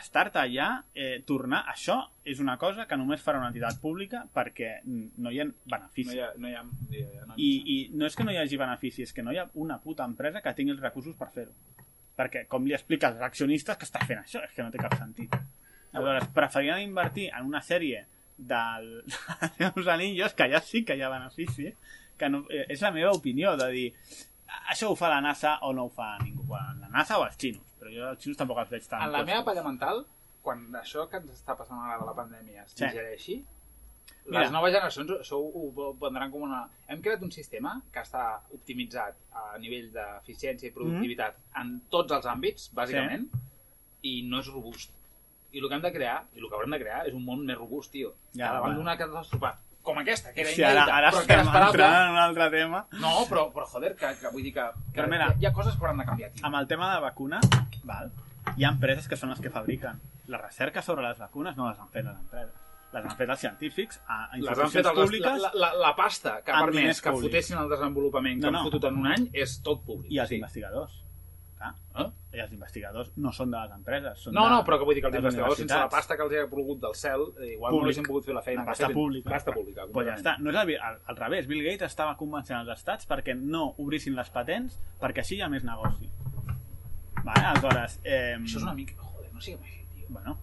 estar-te 0.00 0.38
allà, 0.40 0.68
eh, 0.94 1.22
tornar... 1.26 1.64
Això 1.72 1.96
és 2.24 2.40
una 2.40 2.56
cosa 2.58 2.86
que 2.90 2.96
només 2.96 3.22
farà 3.24 3.38
una 3.40 3.48
entitat 3.52 3.80
pública 3.82 4.24
perquè 4.34 4.76
no 4.84 5.30
hi 5.30 5.40
ha 5.40 5.46
No 5.48 5.54
benefici. 5.76 6.16
hi 6.16 6.20
ha... 6.20 6.32
No 6.38 6.48
hi 6.48 6.54
ha, 6.54 6.62
ja, 6.90 7.06
ja, 7.14 7.26
no, 7.28 7.36
I, 7.36 7.50
I 7.74 7.76
no 7.94 8.06
és 8.06 8.16
que 8.16 8.24
no 8.26 8.32
hi 8.34 8.38
hagi 8.40 8.58
benefici, 8.60 9.02
és 9.02 9.12
que 9.12 9.22
no 9.22 9.32
hi 9.32 9.38
ha 9.42 9.48
una 9.54 9.78
puta 9.82 10.04
empresa 10.04 10.42
que 10.42 10.54
tingui 10.54 10.74
els 10.76 10.82
recursos 10.82 11.16
per 11.18 11.30
fer-ho. 11.34 11.52
Perquè, 12.14 12.44
com 12.46 12.66
li 12.66 12.74
expliques 12.76 13.10
als 13.10 13.22
accionistes 13.26 13.76
que 13.78 13.86
està 13.88 14.04
fent 14.06 14.20
això? 14.22 14.44
És 14.46 14.52
que 14.54 14.62
no 14.62 14.70
té 14.70 14.78
cap 14.78 14.94
sentit. 14.98 15.34
Aleshores, 15.94 16.28
preferien 16.34 16.82
invertir 16.82 17.28
en 17.34 17.46
una 17.46 17.62
sèrie 17.62 18.04
del, 18.38 19.02
dels 19.58 19.88
anillos, 19.90 20.34
que 20.34 20.48
ja 20.50 20.60
sí 20.62 20.84
que 20.84 20.96
hi 20.98 21.02
ha 21.02 21.10
benefici, 21.10 21.72
que 22.18 22.28
no, 22.30 22.44
eh, 22.50 22.66
és 22.70 22.82
la 22.82 22.92
meva 22.94 23.12
opinió, 23.14 23.56
de 23.58 23.68
dir 23.74 23.88
això 24.72 24.90
ho 24.90 24.96
fa 24.98 25.08
la 25.12 25.20
NASA 25.24 25.58
o 25.62 25.72
no 25.72 25.84
ho 25.86 25.92
fa 25.92 26.16
ningú. 26.22 26.42
Bueno, 26.48 26.74
la 26.80 26.88
NASA 26.88 27.18
o 27.18 27.24
els 27.26 27.36
xinos, 27.40 27.74
però 27.80 27.90
jo 27.94 28.10
els 28.10 28.22
xinos 28.22 28.36
tampoc 28.40 28.58
els 28.64 28.70
veig 28.70 28.86
tant. 28.88 29.02
En 29.06 29.12
la 29.12 29.24
meva 29.24 29.44
palla 29.44 29.62
mental, 29.66 30.04
quan 30.44 30.66
això 30.80 31.06
que 31.10 31.16
ens 31.22 31.30
està 31.32 31.56
passant 31.56 31.80
ara 31.80 31.98
de 32.00 32.06
la 32.06 32.14
pandèmia 32.14 32.64
es 32.64 32.72
Sí. 32.74 32.84
digereixi, 32.84 33.36
Mira. 34.26 34.40
les 34.42 34.50
noves 34.52 34.72
generacions 34.72 35.10
això 35.20 35.36
ho, 35.40 35.68
ho 35.68 35.94
prendran 36.00 36.30
com 36.30 36.42
una... 36.42 36.62
Hem 36.88 37.00
creat 37.02 37.22
un 37.22 37.30
sistema 37.32 37.80
que 37.92 38.00
està 38.00 38.40
optimitzat 38.52 39.14
a 39.32 39.58
nivell 39.58 39.90
d'eficiència 39.92 40.68
i 40.68 40.72
productivitat 40.72 41.36
en 41.60 41.80
tots 41.90 42.12
els 42.12 42.26
àmbits, 42.26 42.70
bàsicament, 42.74 43.28
i 44.02 44.22
no 44.28 44.40
és 44.40 44.48
robust. 44.52 44.90
I 45.52 45.60
el 45.60 45.68
que 45.68 45.74
hem 45.76 45.82
de 45.82 45.92
crear, 45.92 46.24
i 46.34 46.40
el 46.40 46.48
que 46.48 46.54
haurem 46.56 46.70
de 46.74 46.80
crear, 46.80 47.06
és 47.06 47.14
un 47.14 47.24
món 47.24 47.44
més 47.46 47.56
robust, 47.56 47.92
tio. 47.92 48.14
Ja, 48.34 48.52
davant 48.52 48.74
d'una 48.76 48.96
catàstrofe 48.98 49.52
com 49.84 49.98
aquesta, 50.00 50.32
que 50.34 50.40
era 50.42 50.50
Sí, 50.50 50.62
ara, 50.64 50.72
inèdita, 50.80 50.96
ara 50.96 51.10
però 51.12 51.22
que 51.26 51.32
era 51.36 51.42
estem 51.44 51.62
entrant 51.68 51.94
en 52.00 52.10
un 52.16 52.18
altre 52.24 52.48
tema. 52.56 52.82
No, 53.04 53.14
però, 53.30 53.46
però 53.54 53.66
joder, 53.70 53.92
que, 54.00 54.10
que 54.20 54.32
vull 54.32 54.42
dir 54.46 54.54
que, 54.56 54.64
que 54.90 54.98
Però 54.98 55.08
mira, 55.12 55.30
hi, 55.38 55.46
ha, 55.46 55.52
coses 55.52 55.76
que 55.76 55.84
hauran 55.84 56.00
de 56.02 56.06
canviar, 56.08 56.30
tio. 56.34 56.44
amb 56.48 56.56
el 56.62 56.66
tema 56.70 56.90
de 56.94 57.00
vacuna, 57.04 57.40
val, 57.84 58.10
hi 58.56 58.64
ha 58.64 58.72
empreses 58.74 59.06
que 59.08 59.16
són 59.20 59.30
les 59.34 59.40
que 59.44 59.50
fabriquen. 59.54 60.00
La 60.32 60.38
recerca 60.40 60.80
sobre 60.82 61.04
les 61.04 61.18
vacunes 61.20 61.56
no 61.56 61.68
les 61.68 61.78
han 61.78 61.88
fet 61.92 62.04
les 62.08 62.16
empreses. 62.16 62.54
Les 62.94 63.04
han 63.04 63.16
fet 63.18 63.28
els 63.34 63.40
científics 63.42 64.00
a, 64.06 64.16
a 64.30 64.36
Les 64.38 64.58
han 64.58 64.70
fet 64.70 64.86
institucions 64.86 64.86
els, 64.86 65.00
públiques 65.04 65.40
la, 65.42 65.50
la, 65.54 65.70
la 65.82 65.94
pasta 65.98 66.36
que 66.46 66.52
ha 66.54 66.60
permès 66.64 67.00
que 67.02 67.10
públics. 67.10 67.26
fotessin 67.32 67.58
el 67.58 67.68
desenvolupament 67.72 68.38
que 68.40 68.46
No, 68.46 68.52
no, 68.54 68.58
han 68.60 68.68
fotut 68.70 68.84
en 68.88 69.00
un 69.02 69.08
any 69.10 69.24
és 69.34 69.56
tot 69.66 69.82
públic. 69.84 70.12
i 70.14 70.20
els 70.22 70.28
sí. 70.30 70.36
investigadors. 70.38 71.00
Clar, 71.58 71.72
Eh? 72.04 72.06
I 72.34 72.40
els 72.42 72.52
investigadors 72.52 73.12
no 73.16 73.30
són 73.32 73.50
de 73.54 73.60
les 73.62 73.72
empreses. 73.76 74.22
Són 74.26 74.34
No, 74.34 74.44
de, 74.48 74.54
no, 74.56 74.62
però 74.66 74.78
que 74.80 74.88
vull 74.88 74.96
dir 74.98 75.02
que 75.04 75.10
els 75.12 75.16
investigadors, 75.20 75.58
sense 75.62 75.78
la 75.78 75.88
pasta 75.92 76.16
que 76.18 76.24
els 76.26 76.34
ha 76.40 76.46
plogut 76.50 76.80
del 76.82 76.94
cel, 76.98 77.22
eh, 77.38 77.52
igual 77.54 77.70
Públic. 77.70 77.80
no 77.80 77.86
haguessin 77.86 78.08
pogut 78.08 78.24
fer 78.26 78.34
la 78.34 78.42
feina. 78.42 78.62
La 78.64 78.72
pasta 78.72 78.86
fet. 78.88 78.96
pública. 78.96 79.30
Pasta 79.30 79.52
pública. 79.54 79.86
Pues 79.92 80.08
ja 80.08 80.14
està. 80.18 80.36
No 80.40 80.50
és 80.50 80.56
al, 80.56 80.74
al, 80.90 80.98
al 81.12 81.16
revés. 81.16 81.46
Bill 81.46 81.62
Gates 81.64 81.90
estava 81.92 82.16
convencent 82.16 82.58
els 82.60 82.74
estats 82.78 83.06
perquè 83.08 83.36
no 83.38 83.74
obrissin 83.78 84.14
les 84.18 84.30
patents 84.30 84.78
perquè 85.00 85.22
així 85.24 85.36
hi 85.38 85.42
ha 85.42 85.48
més 85.52 85.64
negoci. 85.64 86.10
Vale, 87.24 87.44
aleshores... 87.54 88.00
Eh, 88.04 88.34
Això 88.36 88.58
és 88.58 88.62
una 88.66 88.74
mica... 88.74 88.98
Joder, 89.00 89.30
no 89.32 89.40
siguem 89.40 89.62
així, 89.64 89.84
tio. 89.94 90.06
Bueno, 90.10 90.36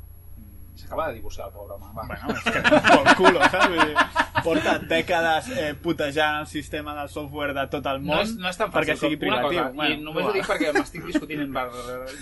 S'acaba 0.82 1.08
de 1.10 1.20
divorciar 1.20 1.48
el 1.48 1.54
pobre 1.54 1.76
home. 1.78 1.92
Va. 1.96 2.06
bueno, 2.10 2.36
és 2.36 2.44
que 2.44 2.62
pel 2.66 3.16
culo, 3.20 3.40
saps? 3.54 4.44
Porta 4.44 4.74
dècades 4.90 5.50
eh, 5.54 5.74
putejant 5.84 6.40
el 6.42 6.48
sistema 6.50 6.96
del 6.98 7.10
software 7.14 7.54
de 7.54 7.66
tot 7.70 7.86
el 7.92 8.00
món 8.02 8.16
no, 8.16 8.22
és, 8.26 8.32
no 8.42 8.50
és 8.50 8.58
tan 8.58 8.72
perquè 8.74 8.96
fàcil 8.98 9.12
sigui 9.12 9.20
com 9.22 9.30
una 9.30 9.42
privatiu. 9.46 9.76
cosa, 9.78 9.90
i 9.94 9.98
només 10.02 10.26
ho 10.26 10.34
dic 10.36 10.48
perquè 10.50 10.72
m'estic 10.78 11.06
discutint 11.12 11.52
per 11.54 11.68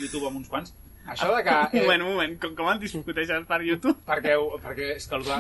YouTube 0.02 0.28
amb 0.28 0.42
uns 0.42 0.50
quants. 0.52 0.74
Això 1.10 1.30
de 1.34 1.44
que... 1.48 1.56
Un 1.74 1.80
Eh, 1.80 1.86
moment, 1.86 2.02
un 2.04 2.12
moment, 2.12 2.36
com, 2.44 2.56
com 2.60 2.68
en 2.74 2.82
discuteixes 2.84 3.46
per 3.50 3.62
YouTube? 3.66 3.96
perquè, 4.06 4.36
perquè 4.68 4.92
és 4.98 5.08
que 5.08 5.16
el 5.22 5.24
va... 5.30 5.40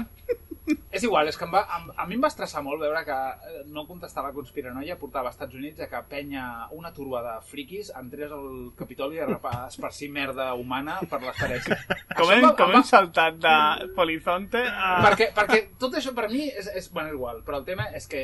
És 0.91 1.02
igual, 1.03 1.27
és 1.27 1.38
que 1.38 1.45
em 1.48 1.52
va, 1.53 1.61
em, 1.77 1.86
a 1.98 2.06
mi 2.06 2.14
em 2.18 2.22
va 2.22 2.30
estressar 2.30 2.61
molt 2.61 2.81
veure 2.81 2.99
que 3.06 3.15
eh, 3.49 3.61
no 3.73 3.88
contestar 3.88 4.22
la 4.26 4.31
conspiranoia 4.36 4.98
portava 5.02 5.30
als 5.31 5.36
Estats 5.38 5.56
Units 5.57 5.81
a 5.81 5.88
que 5.90 6.02
penya 6.11 6.44
una 6.77 6.91
turba 6.94 7.22
de 7.26 7.34
friquis 7.49 7.90
entrés 7.98 8.31
al 8.31 8.72
Capitoli 8.77 9.18
a 9.19 9.26
a 9.26 9.68
esparcir 9.68 10.11
merda 10.14 10.53
humana 10.53 10.99
per 11.10 11.22
les 11.23 11.38
parets. 11.40 11.69
Com 12.18 12.30
hem, 12.31 12.38
em 12.44 12.45
va- 12.49 12.56
com 12.60 12.76
hem 12.76 12.84
saltat 12.86 13.40
de 13.41 13.88
Polizonte 13.95 14.61
a... 14.61 14.91
perquè, 15.07 15.31
perquè 15.34 15.61
tot 15.81 15.95
això 15.98 16.14
per 16.14 16.27
mi 16.30 16.45
és, 16.49 16.68
és, 16.76 16.91
bueno, 16.94 17.10
és 17.10 17.15
igual, 17.18 17.41
però 17.48 17.57
el 17.64 17.65
tema 17.65 17.90
és 17.98 18.06
que 18.07 18.23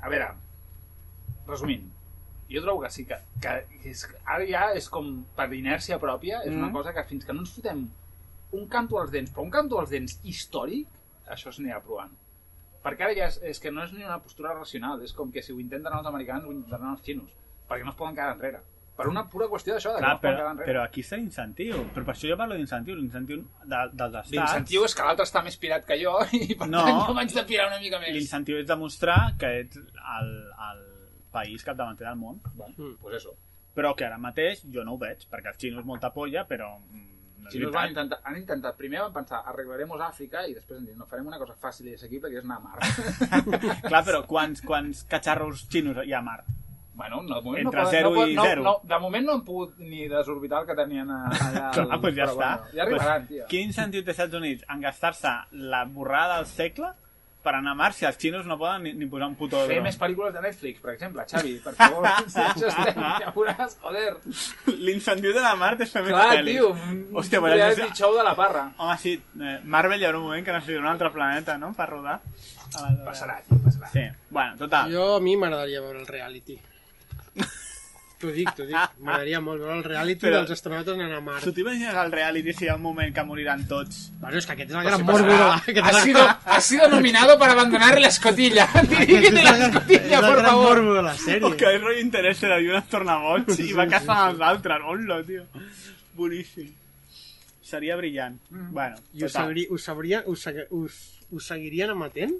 a 0.00 0.08
veure 0.10 0.32
resumint 1.46 1.84
jo 2.50 2.60
trobo 2.62 2.82
que 2.82 2.90
sí 2.94 3.04
que, 3.06 3.16
que 3.42 3.54
és, 3.90 4.04
ara 4.24 4.44
ja 4.46 4.66
és 4.78 4.86
com 4.90 5.08
per 5.38 5.48
inèrcia 5.54 5.98
pròpia 6.02 6.42
és 6.44 6.52
una 6.54 6.68
Mm. 6.68 6.72
cosa 6.74 6.92
que 6.94 7.02
fins 7.08 7.24
que 7.26 7.32
no 7.34 7.40
ens 7.42 7.54
fotem 7.54 7.86
un 8.52 8.68
canto 8.70 8.98
als 9.00 9.10
dents, 9.10 9.32
però 9.34 9.42
un 9.42 9.50
canto 9.50 9.78
als 9.80 9.90
dents 9.90 10.20
històric, 10.22 10.86
això 11.32 11.52
s'anirà 11.52 11.80
provant 11.84 12.14
perquè 12.86 13.02
ara 13.08 13.16
ja 13.18 13.26
és, 13.32 13.40
és 13.42 13.58
que 13.60 13.70
no 13.74 13.82
és 13.84 13.92
ni 13.92 14.04
una 14.04 14.20
postura 14.22 14.54
racional 14.54 15.02
és 15.02 15.12
com 15.12 15.32
que 15.34 15.42
si 15.42 15.52
ho 15.52 15.58
intenten 15.60 15.92
els 15.92 16.06
americans 16.06 16.46
ho 16.46 16.52
intentaran 16.54 16.94
els 16.94 17.02
xinos, 17.02 17.30
perquè 17.68 17.84
no 17.84 17.90
es 17.90 17.98
poden 17.98 18.14
quedar 18.14 18.34
enrere 18.36 18.60
per 18.96 19.08
una 19.10 19.26
pura 19.28 19.44
qüestió 19.52 19.74
d'això, 19.74 19.90
de 19.92 19.98
que 19.98 20.04
Clar, 20.06 20.12
no 20.12 20.16
es 20.16 20.20
poden 20.22 20.30
però, 20.32 20.36
quedar 20.40 20.52
enrere 20.54 20.70
però 20.70 20.82
aquí 20.86 21.02
està 21.04 21.16
l'incentiu. 21.20 21.80
Però 21.92 22.04
per 22.06 22.14
això 22.14 22.30
jo 22.30 22.36
parlo 22.40 22.56
d'incentiu. 22.56 22.94
L'incentiu 22.96 23.42
de, 23.42 23.80
dels 23.92 24.14
estats... 24.22 24.30
L'incentiu 24.32 24.86
és 24.86 24.94
que 24.96 25.04
l'altre 25.04 25.26
està 25.28 25.42
més 25.44 25.58
pirat 25.60 25.84
que 25.84 25.98
jo 26.00 26.14
i 26.32 26.56
per 26.56 26.68
No. 26.70 26.80
tant 26.86 27.02
jo 27.10 27.16
m'haig 27.18 27.34
de 27.36 27.44
pirar 27.50 27.66
una 27.68 27.80
mica 27.82 28.00
més. 28.00 28.14
L'incentiu 28.16 28.56
és 28.62 28.64
demostrar 28.70 29.18
que 29.36 29.50
ets 29.66 29.76
el, 29.82 30.30
el 30.70 30.80
país 31.34 31.66
capdavanter 31.66 32.06
del 32.08 32.16
món. 32.22 32.40
Bueno, 32.54 32.94
pues 33.02 33.18
eso. 33.20 33.34
Però 33.76 33.92
que 33.98 34.06
ara 34.08 34.16
mateix 34.16 34.64
jo 34.72 34.86
no 34.86 34.94
ho 34.96 35.02
veig, 35.04 35.28
perquè 35.28 35.52
els 35.52 35.60
xinos 35.60 35.84
molta 35.84 36.08
polla, 36.14 36.46
però... 36.48 36.70
Si 37.50 37.58
no 37.58 37.70
van 37.72 37.88
intentar, 37.92 38.18
han 38.24 38.36
intentat, 38.36 38.76
primer 38.76 39.00
van 39.00 39.12
pensar, 39.12 39.42
arreglaremos 39.46 40.00
Àfrica 40.00 40.46
i 40.48 40.54
després 40.54 40.78
han 40.78 40.86
dit, 40.86 40.96
no, 40.96 41.06
farem 41.06 41.26
una 41.26 41.38
cosa 41.38 41.54
fàcil 41.60 41.88
i 41.90 41.94
assequible 41.94 42.30
que 42.30 42.38
és 42.38 42.44
anar 42.44 42.56
a 42.56 42.60
Mart. 42.60 43.82
Clar, 43.86 44.04
però 44.04 44.22
quants, 44.26 44.62
quants 44.66 45.04
catxarros 45.10 45.66
xinos 45.70 46.02
hi 46.04 46.12
ha 46.12 46.18
a 46.18 46.22
Mart? 46.22 46.44
bueno, 46.96 47.18
no, 47.22 47.34
de 47.36 47.42
moment 47.44 47.66
Entre 47.66 47.78
no, 47.78 47.84
poden- 47.84 47.90
zero 47.92 48.08
no, 48.08 48.16
poden- 48.16 48.30
i 48.30 48.34
no, 48.36 48.42
zero. 48.42 48.62
No, 48.64 48.70
de 48.82 48.98
moment 48.98 49.26
no 49.26 49.32
han 49.34 49.44
pogut 49.44 49.74
ni 49.78 50.06
desorbitar 50.08 50.62
el 50.62 50.66
que 50.66 50.74
tenien 50.78 51.10
allà. 51.10 51.66
Clar, 51.74 51.88
al- 51.92 52.00
pues 52.00 52.14
ja 52.16 52.24
però 52.24 52.32
està. 52.32 52.48
Bueno, 52.56 52.70
ja 52.72 52.82
arribaran, 52.86 53.26
Pues, 53.26 53.28
tio. 53.28 53.44
Quin 53.50 53.66
incentiu 53.68 54.02
té 54.06 54.10
Estats 54.14 54.32
Units 54.38 54.64
en 54.72 54.80
gastar-se 54.80 55.32
la 55.74 55.82
borrada 55.84 56.38
del 56.38 56.46
segle 56.46 56.94
per 57.46 57.54
anar 57.54 57.72
a 57.76 57.78
Mart 57.78 57.94
si 57.94 58.04
els 58.08 58.18
xinos 58.18 58.44
no 58.50 58.56
poden 58.58 58.82
ni, 58.88 58.92
ni 58.98 59.06
posar 59.10 59.28
un 59.30 59.36
puto 59.38 59.60
Fer 59.62 59.76
dron? 59.76 59.86
més 59.86 59.96
pel·lícules 60.00 60.34
de 60.34 60.42
Netflix, 60.42 60.80
per 60.82 60.92
exemple, 60.96 61.24
Xavi, 61.30 61.54
per 61.64 61.74
favor. 61.78 62.08
si 62.34 62.42
això 62.42 62.68
estem, 62.72 63.00
ja 63.22 63.32
veuràs, 63.36 63.78
joder. 63.84 64.16
L'incentiu 64.88 65.32
de 65.36 65.44
la 65.46 65.54
Mart 65.60 65.80
és 65.86 65.94
fer 65.94 66.02
més 66.04 66.12
Clar, 66.16 66.28
pel·lis. 66.34 66.58
tio, 66.58 66.70
un 66.74 67.00
Hòstia, 67.22 67.40
però 67.44 67.54
reality 67.54 67.86
ja- 67.86 67.94
show 68.02 68.16
de 68.18 68.26
la 68.26 68.34
parra. 68.38 68.66
Home, 68.76 68.98
sí, 69.02 69.14
eh, 69.40 69.56
Marvel 69.64 70.02
hi 70.02 70.08
haurà 70.10 70.18
un 70.20 70.28
moment 70.28 70.44
que 70.44 70.52
necessita 70.58 70.82
un 70.82 70.90
altre 70.92 71.10
planeta, 71.14 71.56
no?, 71.62 71.72
per 71.78 71.88
rodar. 71.94 72.18
Passarà, 73.06 73.38
tio, 73.46 73.56
passarà. 73.64 73.88
Sí, 73.92 74.02
bueno, 74.28 74.56
total. 74.58 74.90
Jo, 74.92 75.04
a 75.16 75.20
mi 75.20 75.36
m'agradaria 75.38 75.80
veure 75.80 76.00
el 76.02 76.06
reality. 76.10 76.58
T'ho 78.16 78.30
dic, 78.32 78.48
t'ho 78.56 78.64
dic. 78.64 78.76
M'agradaria 79.04 79.40
molt 79.44 79.60
veure 79.60 79.74
el 79.76 79.82
reality 79.84 80.22
Però- 80.24 80.38
dels 80.40 80.52
astronautes 80.54 80.94
anant 80.94 81.12
a 81.12 81.20
Mart. 81.20 81.44
Tu 81.44 81.52
t'imagines 81.52 81.98
el 82.00 82.12
reality 82.14 82.54
si 82.56 82.64
hi 82.64 82.70
ha 82.72 82.76
un 82.78 82.84
moment 82.86 83.12
que 83.14 83.24
moriran 83.28 83.66
tots? 83.68 84.06
Bueno, 84.22 84.38
és 84.40 84.46
que 84.48 84.54
aquest 84.56 84.70
és 84.72 84.78
el 84.80 84.86
gran 84.88 85.02
sí, 85.02 85.04
morbo. 85.04 85.28
de 85.28 85.36
la- 85.36 85.84
Ha 85.84 85.90
el 85.90 86.00
sido, 86.06 86.22
ha 86.44 86.60
sido 86.60 86.88
nominado 86.88 87.38
para 87.38 87.52
abandonar 87.52 88.00
la 88.00 88.08
escotilla. 88.08 88.68
el 88.80 89.34
la 89.34 89.68
escotilla, 89.68 90.00
és 90.06 90.12
el 90.12 90.24
por 90.30 90.38
gran 90.38 90.46
favor. 90.46 90.76
morbo 90.82 90.94
de 90.94 91.02
la 91.02 91.14
sèrie. 91.16 91.44
O 91.44 91.52
que 91.56 91.74
és 91.74 91.80
rotllo 91.82 92.00
interessa 92.00 92.58
i 92.58 92.68
un 92.72 92.80
boig 92.96 93.60
i 93.60 93.72
va 93.76 93.86
caçant 93.86 94.30
els 94.32 94.40
altres. 94.40 94.80
Hola, 94.86 95.22
tio. 95.28 95.44
Boníssim. 96.16 96.72
Seria 97.60 97.96
brillant. 97.96 98.38
Bueno, 98.48 98.96
I 99.12 99.24
us, 99.24 99.32
total. 99.32 99.42
sabri, 99.42 99.66
us, 99.70 99.82
sabria, 99.82 100.22
us, 100.26 100.46
us, 100.70 100.98
us 101.30 101.46
seguirien 101.52 101.90
amatent? 101.90 102.32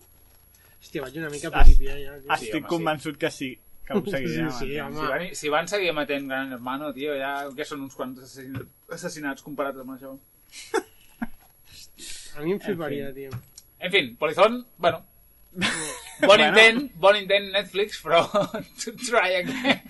Hòstia, 0.80 1.02
vaig 1.02 1.16
una 1.18 1.28
mica 1.30 1.50
principiar 1.50 1.96
ja. 1.98 2.12
tio. 2.20 2.32
Estic 2.32 2.54
home, 2.54 2.62
sí. 2.62 2.68
convençut 2.70 3.16
que 3.18 3.30
sí, 3.34 3.48
que 3.86 3.94
ho 3.94 4.02
seguirem. 4.04 4.50
Sí, 4.50 4.66
sí, 4.72 4.78
home. 4.80 4.96
Si 4.98 5.06
van, 5.08 5.26
si 5.40 5.48
van 5.54 5.68
seguir 5.70 5.92
matent 5.94 6.26
Gran 6.28 6.52
Hermano, 6.52 6.92
tio, 6.96 7.14
ja 7.18 7.34
que 7.56 7.64
són 7.64 7.82
uns 7.86 7.94
quants 7.94 8.18
assassin- 8.24 8.66
assassinats 8.92 9.42
comparats 9.46 9.78
amb 9.82 9.94
això. 9.96 10.16
A 12.36 12.42
mi 12.44 12.52
em 12.52 12.60
fliparia, 12.60 13.12
tio. 13.14 13.30
En 13.78 13.92
fin, 13.92 14.16
Polizón, 14.16 14.66
bueno, 14.78 15.04
bon 15.56 16.26
Bueno. 16.28 16.48
intent, 16.48 16.90
bon 16.96 17.16
intent 17.16 17.50
Netflix, 17.52 18.00
però 18.02 18.22
to 18.82 18.92
try 19.06 19.34
again. 19.40 19.82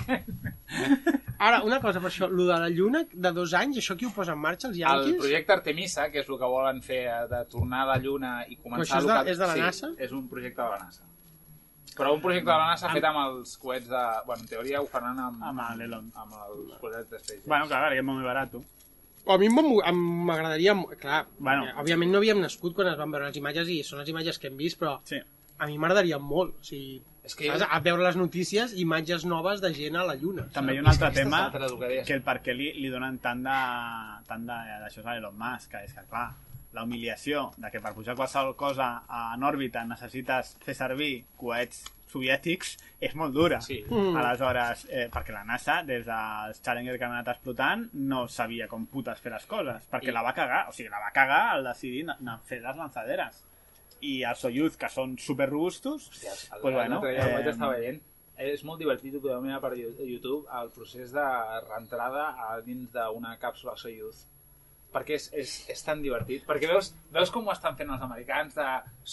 Ara, 1.38 1.62
una 1.66 1.80
cosa 1.82 2.00
per 2.00 2.08
això, 2.10 2.28
lo 2.30 2.46
de 2.48 2.56
la 2.58 2.68
lluna 2.72 3.02
de 3.12 3.32
dos 3.32 3.52
anys, 3.54 3.76
això 3.82 3.96
qui 3.98 4.06
ho 4.08 4.12
posa 4.14 4.32
en 4.32 4.40
marxa, 4.40 4.68
els 4.68 4.76
El 4.78 4.82
yanquis? 4.84 5.16
projecte 5.20 5.52
Artemisa, 5.52 6.08
que 6.10 6.22
és 6.22 6.28
el 6.30 6.38
que 6.40 6.48
volen 6.54 6.80
fer 6.82 7.02
eh, 7.10 7.18
de 7.30 7.42
tornar 7.52 7.82
a 7.84 7.90
la 7.92 7.98
Lluna 8.02 8.32
i 8.48 8.56
començar... 8.56 8.78
Però 8.78 8.86
això 8.86 9.02
és 9.02 9.06
de- 9.06 9.18
el 9.18 9.24
que- 9.26 9.30
és 9.34 9.38
de 9.42 9.46
la 9.50 9.54
sí, 9.54 9.60
NASA? 9.66 9.90
és 10.06 10.12
un 10.16 10.28
projecte 10.32 10.62
de 10.62 10.68
la 10.70 10.78
NASA. 10.84 11.02
Però 11.96 12.12
un 12.14 12.20
projecte 12.20 12.50
de 12.50 12.56
la 12.58 12.66
NASA 12.72 12.90
fet 12.92 13.04
amb 13.08 13.18
els 13.24 13.56
coets 13.58 13.88
de... 13.88 14.04
Bueno, 14.26 14.42
en 14.44 14.48
teoria 14.50 14.80
ho 14.82 14.86
faran 14.90 15.18
amb... 15.18 15.42
Amb 15.50 15.62
l'Elon. 15.78 16.10
Amb 16.14 16.34
els 16.44 16.74
coets 16.80 16.96
de 16.98 17.04
SpaceX. 17.18 17.46
Bueno, 17.46 17.66
clar, 17.70 17.88
que 17.92 17.98
és 18.02 18.04
molt 18.04 18.20
més 18.20 18.26
barat. 18.28 18.56
A 19.26 19.38
mi 19.42 19.48
m'agradaria... 19.50 20.74
Clar, 21.00 21.22
Bueno. 21.38 21.64
bueno. 21.64 21.80
òbviament 21.82 22.12
no 22.12 22.18
havíem 22.20 22.40
nascut 22.44 22.76
quan 22.76 22.92
es 22.92 22.98
van 23.00 23.10
veure 23.10 23.26
les 23.30 23.40
imatges 23.40 23.68
i 23.72 23.80
són 23.82 23.98
les 24.02 24.12
imatges 24.12 24.38
que 24.38 24.50
hem 24.52 24.56
vist, 24.60 24.78
però 24.78 24.98
Sí. 25.08 25.18
a 25.58 25.66
mi 25.66 25.78
m'agradaria 25.78 26.18
molt. 26.22 26.60
O 26.60 26.64
sigui, 26.68 27.00
És 27.24 27.34
que- 27.34 27.48
saps? 27.50 27.66
a 27.72 27.80
veure 27.80 28.04
les 28.04 28.16
notícies, 28.20 28.74
imatges 28.78 29.24
noves 29.26 29.60
de 29.64 29.72
gent 29.74 29.96
a 29.96 30.04
la 30.06 30.14
lluna. 30.14 30.44
També 30.54 30.74
hi 30.74 30.78
ha 30.78 30.84
un 30.84 30.92
altre 30.92 31.10
tema 31.16 31.50
que 31.50 32.14
el 32.14 32.22
per 32.22 32.36
què 32.44 32.54
li, 32.54 32.72
li 32.76 32.88
donen 32.92 33.18
tant 33.18 33.42
de 33.42 33.56
tant 34.28 34.46
de, 34.46 34.60
d'això 34.84 35.02
a 35.04 35.16
Elon 35.16 35.34
Musk, 35.36 35.70
que 35.72 35.82
és 35.88 35.92
que, 35.96 36.04
clar, 36.10 36.28
la 36.72 36.82
humiliació 36.84 37.50
de 37.56 37.70
que 37.70 37.80
per 37.80 37.94
pujar 37.94 38.14
qualsevol 38.16 38.56
cosa 38.56 39.02
en 39.34 39.42
òrbita 39.42 39.84
necessites 39.84 40.56
fer 40.64 40.74
servir 40.74 41.24
coets 41.36 41.84
soviètics 42.06 42.76
és 43.00 43.14
molt 43.18 43.34
dura. 43.34 43.60
Sí. 43.60 43.80
Mm. 43.88 44.16
Aleshores, 44.16 44.86
eh, 44.90 45.08
perquè 45.12 45.32
la 45.34 45.44
NASA, 45.44 45.82
des 45.82 46.04
dels 46.06 46.60
Challenger 46.62 46.98
que 46.98 47.04
han 47.04 47.12
anat 47.16 47.28
explotant, 47.34 47.88
no 47.94 48.26
sabia 48.28 48.68
com 48.68 48.86
putes 48.86 49.20
fer 49.20 49.32
les 49.32 49.44
coses, 49.46 49.88
perquè 49.90 50.08
I- 50.10 50.14
la 50.14 50.22
va 50.22 50.32
cagar, 50.34 50.68
o 50.68 50.72
sigui, 50.72 50.88
la 50.88 51.00
va 51.00 51.10
cagar 51.12 51.42
al 51.56 51.64
decidir 51.64 52.06
fer 52.44 52.60
les 52.62 52.76
lanzaderes. 52.76 53.42
I 54.00 54.22
els 54.28 54.38
Soyuz, 54.38 54.76
que 54.76 54.88
són 54.92 55.16
super 55.18 55.48
robustos, 55.48 56.10
el, 56.22 56.60
pues 56.60 56.74
bueno, 56.74 57.00
l'altre 57.00 57.12
dia 57.12 57.24
el 57.26 57.34
vaig 57.34 57.46
eh, 57.46 57.50
estar 57.50 57.70
veient. 57.72 58.02
És 58.36 58.62
molt 58.64 58.78
divertit, 58.78 59.14
ho 59.16 59.20
podeu 59.20 59.40
mirar 59.40 59.60
per 59.62 59.72
Yo- 59.74 59.94
YouTube, 60.04 60.46
el 60.60 60.68
procés 60.70 61.10
de 61.12 61.24
reentrada 61.70 62.34
a 62.48 62.60
dins 62.60 62.90
d'una 62.92 63.38
càpsula 63.40 63.76
Soyuz. 63.76 64.26
Perquè 64.94 65.16
és, 65.18 65.26
és, 65.36 65.54
és 65.72 65.82
tan 65.84 66.00
divertit. 66.00 66.44
Perquè 66.48 66.70
veus, 66.70 66.92
veus 67.12 67.32
com 67.34 67.46
ho 67.46 67.52
estan 67.52 67.76
fent 67.78 67.90
els 67.92 68.04
americans 68.06 68.56
de 68.56 68.66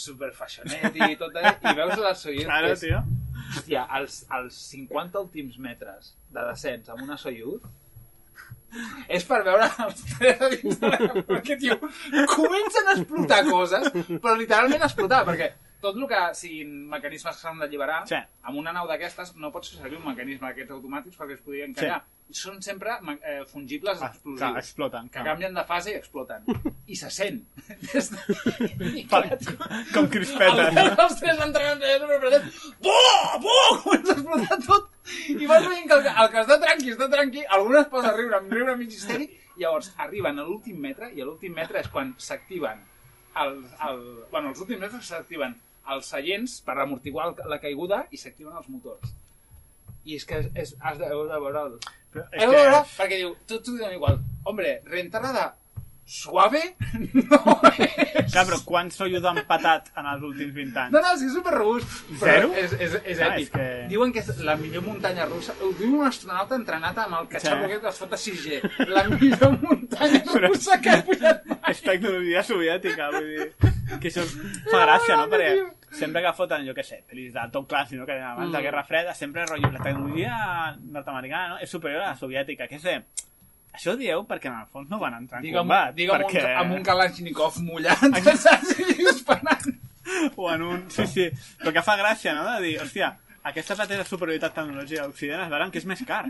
superfashionet 0.03 0.95
i 0.95 1.15
tot 1.19 1.35
i 1.41 1.75
veus 1.75 1.95
la 1.99 2.13
Soyuz 2.15 2.47
claro, 2.47 2.73
és, 2.75 2.83
tio. 2.85 3.01
hòstia, 3.57 3.87
els, 3.99 4.21
els 4.37 4.59
50 4.71 5.23
últims 5.25 5.57
metres 5.61 6.13
de 6.33 6.45
descens 6.51 6.93
amb 6.93 7.03
una 7.03 7.19
Soyuz 7.19 7.65
és 9.17 9.25
per 9.27 9.41
veure 9.45 9.67
els 9.85 9.99
tres 10.13 10.39
a 10.41 10.49
dins 10.53 10.79
de 10.81 10.89
la 10.93 11.11
perquè, 11.27 11.57
tio, 11.61 11.77
comencen 12.31 12.89
a 12.89 12.95
explotar 12.95 13.43
coses, 13.49 13.91
però 14.23 14.33
literalment 14.39 14.81
a 14.81 14.89
explotar, 14.89 15.21
perquè 15.27 15.51
tot 15.83 15.97
el 15.99 16.07
que 16.07 16.21
siguin 16.39 16.73
mecanismes 16.89 17.35
que 17.35 17.41
s'han 17.43 17.59
d'alliberar, 17.59 18.01
Sí. 18.07 18.15
amb 18.47 18.57
una 18.63 18.71
nau 18.73 18.87
d'aquestes 18.87 19.35
no 19.35 19.51
pots 19.51 19.73
fer 19.73 19.81
servir 19.83 19.97
un 19.99 20.07
mecanisme 20.07 20.47
d'aquests 20.47 20.71
automàtics 20.79 21.17
perquè 21.19 21.35
es 21.37 21.41
podrien 21.45 21.73
callar. 21.75 22.01
Són 22.33 22.61
sempre 22.63 22.93
eh, 23.21 23.43
fungibles 23.51 23.99
Ah, 24.01 24.07
explosius. 24.07 24.39
clar, 24.39 24.57
exploten. 24.57 25.09
que 25.09 25.19
clar. 25.19 25.25
canvien 25.27 25.53
de 25.53 25.63
fase 25.69 25.91
i 25.91 25.95
exploten. 25.99 26.45
I 26.93 26.95
se 26.95 27.09
sent. 27.11 27.41
Des 27.91 28.07
de... 28.09 28.87
I 29.01 29.03
clar, 29.11 29.37
com 29.93 30.07
crispetes, 30.09 30.71
els, 30.71 30.73
no? 30.79 31.03
els 31.03 31.19
tres 31.19 31.41
entrenants 31.45 31.83
de 31.83 31.91
superpresident, 31.99 32.47
buh, 32.87 33.35
buh, 33.43 33.77
comença 33.83 34.13
a 34.13 34.17
explotar 34.17 34.57
tot. 34.65 34.89
I 35.35 35.45
vas 35.51 35.67
veient 35.67 35.87
que 35.91 35.99
el, 35.99 36.07
el 36.23 36.31
que 36.31 36.41
està 36.45 36.57
tranqui, 36.63 36.95
està 36.95 37.09
tranqui, 37.11 37.43
algun 37.59 37.75
es 37.83 37.91
posa 37.91 38.09
a 38.13 38.15
riure, 38.17 38.39
amb 38.39 38.55
riure 38.55 38.77
mig 38.79 38.95
histèric, 38.95 39.35
i 39.57 39.65
llavors 39.67 39.91
arriben 40.07 40.39
a 40.39 40.47
l'últim 40.47 40.79
metre, 40.87 41.11
i 41.13 41.21
a 41.21 41.27
l'últim 41.27 41.53
metre 41.53 41.83
és 41.83 41.91
quan 41.93 42.15
s'activen 42.17 42.81
els, 43.43 43.67
el, 43.89 44.01
bueno, 44.31 44.49
els 44.55 44.59
últims 44.63 44.79
metres 44.81 45.05
s'activen 45.11 45.53
els 45.91 46.05
seients 46.07 46.61
per 46.65 46.77
amortiguar 46.79 47.33
la 47.49 47.59
caiguda 47.59 48.05
i 48.11 48.17
s'activen 48.17 48.55
els 48.57 48.69
motors. 48.69 49.11
I 50.05 50.15
és 50.15 50.25
que 50.25 50.39
és, 50.55 50.75
has 50.79 50.97
de, 50.99 51.05
heu 51.11 51.25
de 51.27 51.39
veure 51.39 51.65
el... 51.67 51.77
Però 52.13 52.23
és 52.31 52.43
Heu 52.43 52.51
de 52.51 52.57
veure, 52.57 52.79
que- 52.83 52.95
perquè 53.01 53.17
diu, 53.19 53.33
ho 53.33 53.59
diuen 53.77 53.93
igual. 53.95 54.19
Hombre, 54.45 54.81
reentrada 54.85 55.55
suave 56.05 56.61
no 57.13 57.39
és... 57.77 58.31
Clar, 58.33 58.43
però 58.49 58.57
quants 58.65 58.97
Soyuz 58.99 59.23
han 59.25 59.39
patat 59.47 59.89
en 59.99 60.07
els 60.09 60.23
últims 60.25 60.53
20 60.55 60.79
anys? 60.83 60.93
No, 60.95 61.01
no, 61.03 61.11
sí, 61.19 61.27
és 61.29 61.33
super 61.35 61.53
robust. 61.55 61.93
Zero? 62.21 62.49
És, 62.59 62.73
és, 62.77 62.95
és 63.03 63.21
Ah, 63.23 63.29
èpic. 63.33 63.43
és 63.47 63.51
que- 63.53 63.87
Diuen 63.91 64.13
que 64.15 64.19
és 64.23 64.31
la 64.45 64.55
millor 64.59 64.83
muntanya 64.85 65.25
russa. 65.29 65.55
Ho 65.61 65.71
diu 65.79 65.93
un 65.99 66.07
astronauta 66.07 66.55
entrenat 66.59 66.97
amb 67.05 67.19
el 67.21 67.27
catxarro 67.31 67.63
Sí. 67.67 67.71
aquest 67.71 67.83
que 67.83 67.89
es 67.93 68.01
fot 68.03 68.13
a 68.13 68.17
6G. 68.17 68.87
La 68.89 69.03
millor 69.09 69.55
muntanya 69.61 70.23
russa 70.47 70.79
que 70.81 70.89
ha 70.89 71.03
pujat 71.05 71.45
mai. 71.45 71.59
És 71.71 71.81
tecnologia 71.85 72.43
soviètica, 72.43 73.09
vull 73.13 73.29
dir... 73.31 73.49
Que 74.01 74.09
això 74.09 74.23
fa 74.71 74.79
gràcia, 74.85 75.15
no? 75.19 75.27
Perquè 75.29 75.51
sempre 75.93 76.23
que 76.25 76.31
foten, 76.33 76.63
jo 76.65 76.73
què 76.73 76.83
sé, 76.87 77.03
pel·lis 77.09 77.33
de 77.35 77.43
Tom 77.53 77.65
Clancy, 77.69 77.95
no? 77.99 78.05
que 78.07 78.15
abans 78.17 78.51
de 78.51 78.61
Guerra 78.65 78.83
Freda, 78.87 79.13
sempre 79.13 79.45
rotllo, 79.45 79.69
la 79.71 79.83
tecnologia 79.83 80.37
nord-americana 80.81 81.49
no? 81.53 81.57
és 81.61 81.69
superior 81.69 82.01
a 82.01 82.07
la 82.13 82.17
soviètica, 82.17 82.65
que 82.67 82.79
de... 82.79 82.95
Això 83.73 83.93
ho 83.93 83.97
dieu 83.97 84.21
perquè 84.29 84.51
en 84.51 84.59
el 84.59 84.67
fons 84.71 84.89
no 84.91 84.99
van 85.01 85.15
entrar 85.17 85.39
en 85.39 85.47
Digue'm, 85.47 85.63
combat. 85.65 85.95
digue'm 85.97 86.21
perquè... 86.21 86.43
un, 86.45 86.57
amb 86.61 86.75
un 86.77 86.83
Kalashnikov 86.87 87.57
mullat, 87.65 88.03
disparant. 88.99 89.73
O 90.35 90.49
en 90.51 90.61
un... 90.67 90.83
Sí, 90.93 91.07
sí. 91.07 91.25
Però 91.61 91.71
que 91.73 91.81
fa 91.85 91.95
gràcia, 91.97 92.35
no? 92.37 92.43
De 92.53 92.59
dir, 92.67 92.73
hòstia, 92.83 93.13
aquesta 93.43 93.75
pretesa 93.75 94.03
superioritat 94.07 94.53
tecnològica 94.55 95.03
d'Occident 95.07 95.41
es 95.45 95.49
veurà 95.51 95.69
que 95.71 95.81
és 95.81 95.85
més 95.89 96.03
car. 96.07 96.25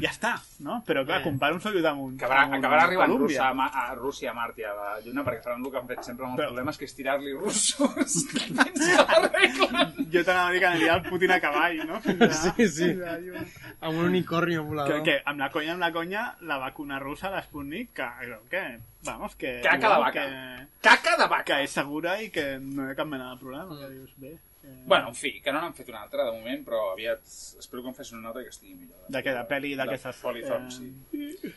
Ja 0.00 0.10
està, 0.10 0.34
no? 0.60 0.82
Però 0.86 1.02
clar, 1.08 1.22
compara 1.24 1.54
un 1.56 1.60
Soyuz 1.64 1.84
amb 1.88 2.02
un... 2.04 2.14
Acabarà, 2.18 2.42
amb 2.44 2.52
un 2.52 2.58
acabarà 2.58 2.82
arribant. 2.84 3.14
Rússia, 3.16 3.46
a, 3.48 3.54
Ma- 3.56 3.70
a 3.72 3.94
Rússia, 3.96 4.30
a 4.30 4.34
Mart 4.36 4.58
i 4.60 4.64
a 4.68 4.72
la 4.76 4.88
Lluna, 5.04 5.22
perquè 5.24 5.42
faran 5.44 5.64
el 5.64 5.70
que 5.72 5.78
han 5.80 5.86
fet 5.88 6.02
sempre 6.04 6.26
amb 6.26 6.34
els 6.34 6.40
Però- 6.42 6.48
problemes, 6.50 6.76
que 6.80 6.84
és 6.88 6.94
tirar-li 6.98 7.32
russos 7.32 8.16
fins 8.32 8.82
que 8.82 9.04
l'arreglen. 9.06 9.94
Jo 10.12 10.24
t'anava 10.24 10.48
a 10.48 10.52
dir 10.52 10.60
que 10.60 10.68
aniria 10.68 10.94
al 10.98 11.02
Putin 11.06 11.32
a 11.32 11.38
cavall, 11.40 11.80
no? 11.88 12.00
Fins 12.04 12.22
a- 12.26 12.32
Sí, 12.56 12.68
sí. 12.68 12.90
fins 12.92 13.04
a. 13.04 13.46
Amb 13.86 13.98
un 14.02 14.04
unicornio 14.10 14.62
Que, 14.62 14.68
volador. 14.68 15.02
que 15.06 15.16
amb 15.24 15.40
la 15.40 15.50
conya, 15.54 15.72
amb 15.76 15.80
la 15.86 15.92
conya, 15.92 16.24
la 16.42 16.58
vacuna 16.58 16.98
russa, 17.00 17.30
l'Sputnik, 17.32 17.92
que, 17.96 18.08
que, 18.50 18.62
vamos, 19.04 19.36
que... 19.36 19.60
Caca 19.64 19.94
de 19.94 20.02
vaca. 20.04 20.26
Que, 20.26 20.66
Caca 20.86 21.16
de 21.16 21.26
vaca. 21.26 21.44
que 21.44 21.62
és 21.64 21.70
segura 21.72 22.18
i 22.22 22.28
que 22.30 22.58
no 22.60 22.84
hi 22.86 22.92
ha 22.92 22.98
cap 22.98 23.08
mena 23.08 23.30
de 23.32 23.40
problema. 23.40 23.78
Que 23.80 23.88
dius, 23.94 24.12
bé, 24.20 24.34
que... 24.36 24.45
Bueno, 24.86 25.08
en 25.08 25.14
fi, 25.18 25.40
que 25.42 25.52
no 25.52 25.60
n'han 25.60 25.74
fet 25.74 25.88
una 25.90 26.02
altra 26.04 26.24
de 26.28 26.32
moment, 26.36 26.64
però 26.66 26.92
aviat 26.92 27.22
espero 27.58 27.82
que 27.82 27.90
en 27.90 27.96
fessin 27.96 28.18
una 28.20 28.30
altra 28.30 28.42
que 28.44 28.52
estigui 28.54 28.74
millor. 28.74 29.06
De 29.08 29.22
què? 29.22 29.32
De 29.34 29.44
pel·li 29.50 29.72
De 29.74 29.80
d'aquestes... 29.82 30.20
Polythorn, 30.22 30.68
eh, 30.68 31.32
sí. 31.40 31.54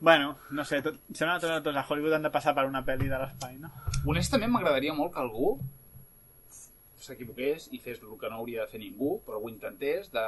Bueno, 0.00 0.38
no 0.56 0.64
sé, 0.64 0.80
tot, 0.80 0.96
sembla 1.12 1.34
que 1.36 1.44
tots, 1.46 1.64
tots 1.66 1.76
a 1.76 1.84
Hollywood 1.84 2.16
han 2.16 2.24
de 2.24 2.32
passar 2.32 2.54
per 2.56 2.64
una 2.68 2.80
pel·li 2.86 3.10
de 3.10 3.18
l'espai, 3.20 3.58
no? 3.60 3.68
Honestament, 4.08 4.52
m'agradaria 4.54 4.94
molt 4.96 5.12
que 5.12 5.20
algú 5.20 5.50
s'equivoqués 7.00 7.68
i 7.76 7.80
fes 7.80 8.00
el 8.00 8.16
que 8.20 8.30
no 8.32 8.40
hauria 8.40 8.64
de 8.64 8.72
fer 8.72 8.80
ningú, 8.80 9.18
però 9.26 9.40
ho 9.40 9.52
intentés, 9.52 10.08
de 10.12 10.24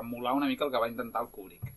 emular 0.00 0.34
una 0.34 0.50
mica 0.50 0.66
el 0.66 0.74
que 0.74 0.82
va 0.82 0.90
intentar 0.90 1.22
el 1.22 1.30
Kubrick. 1.30 1.70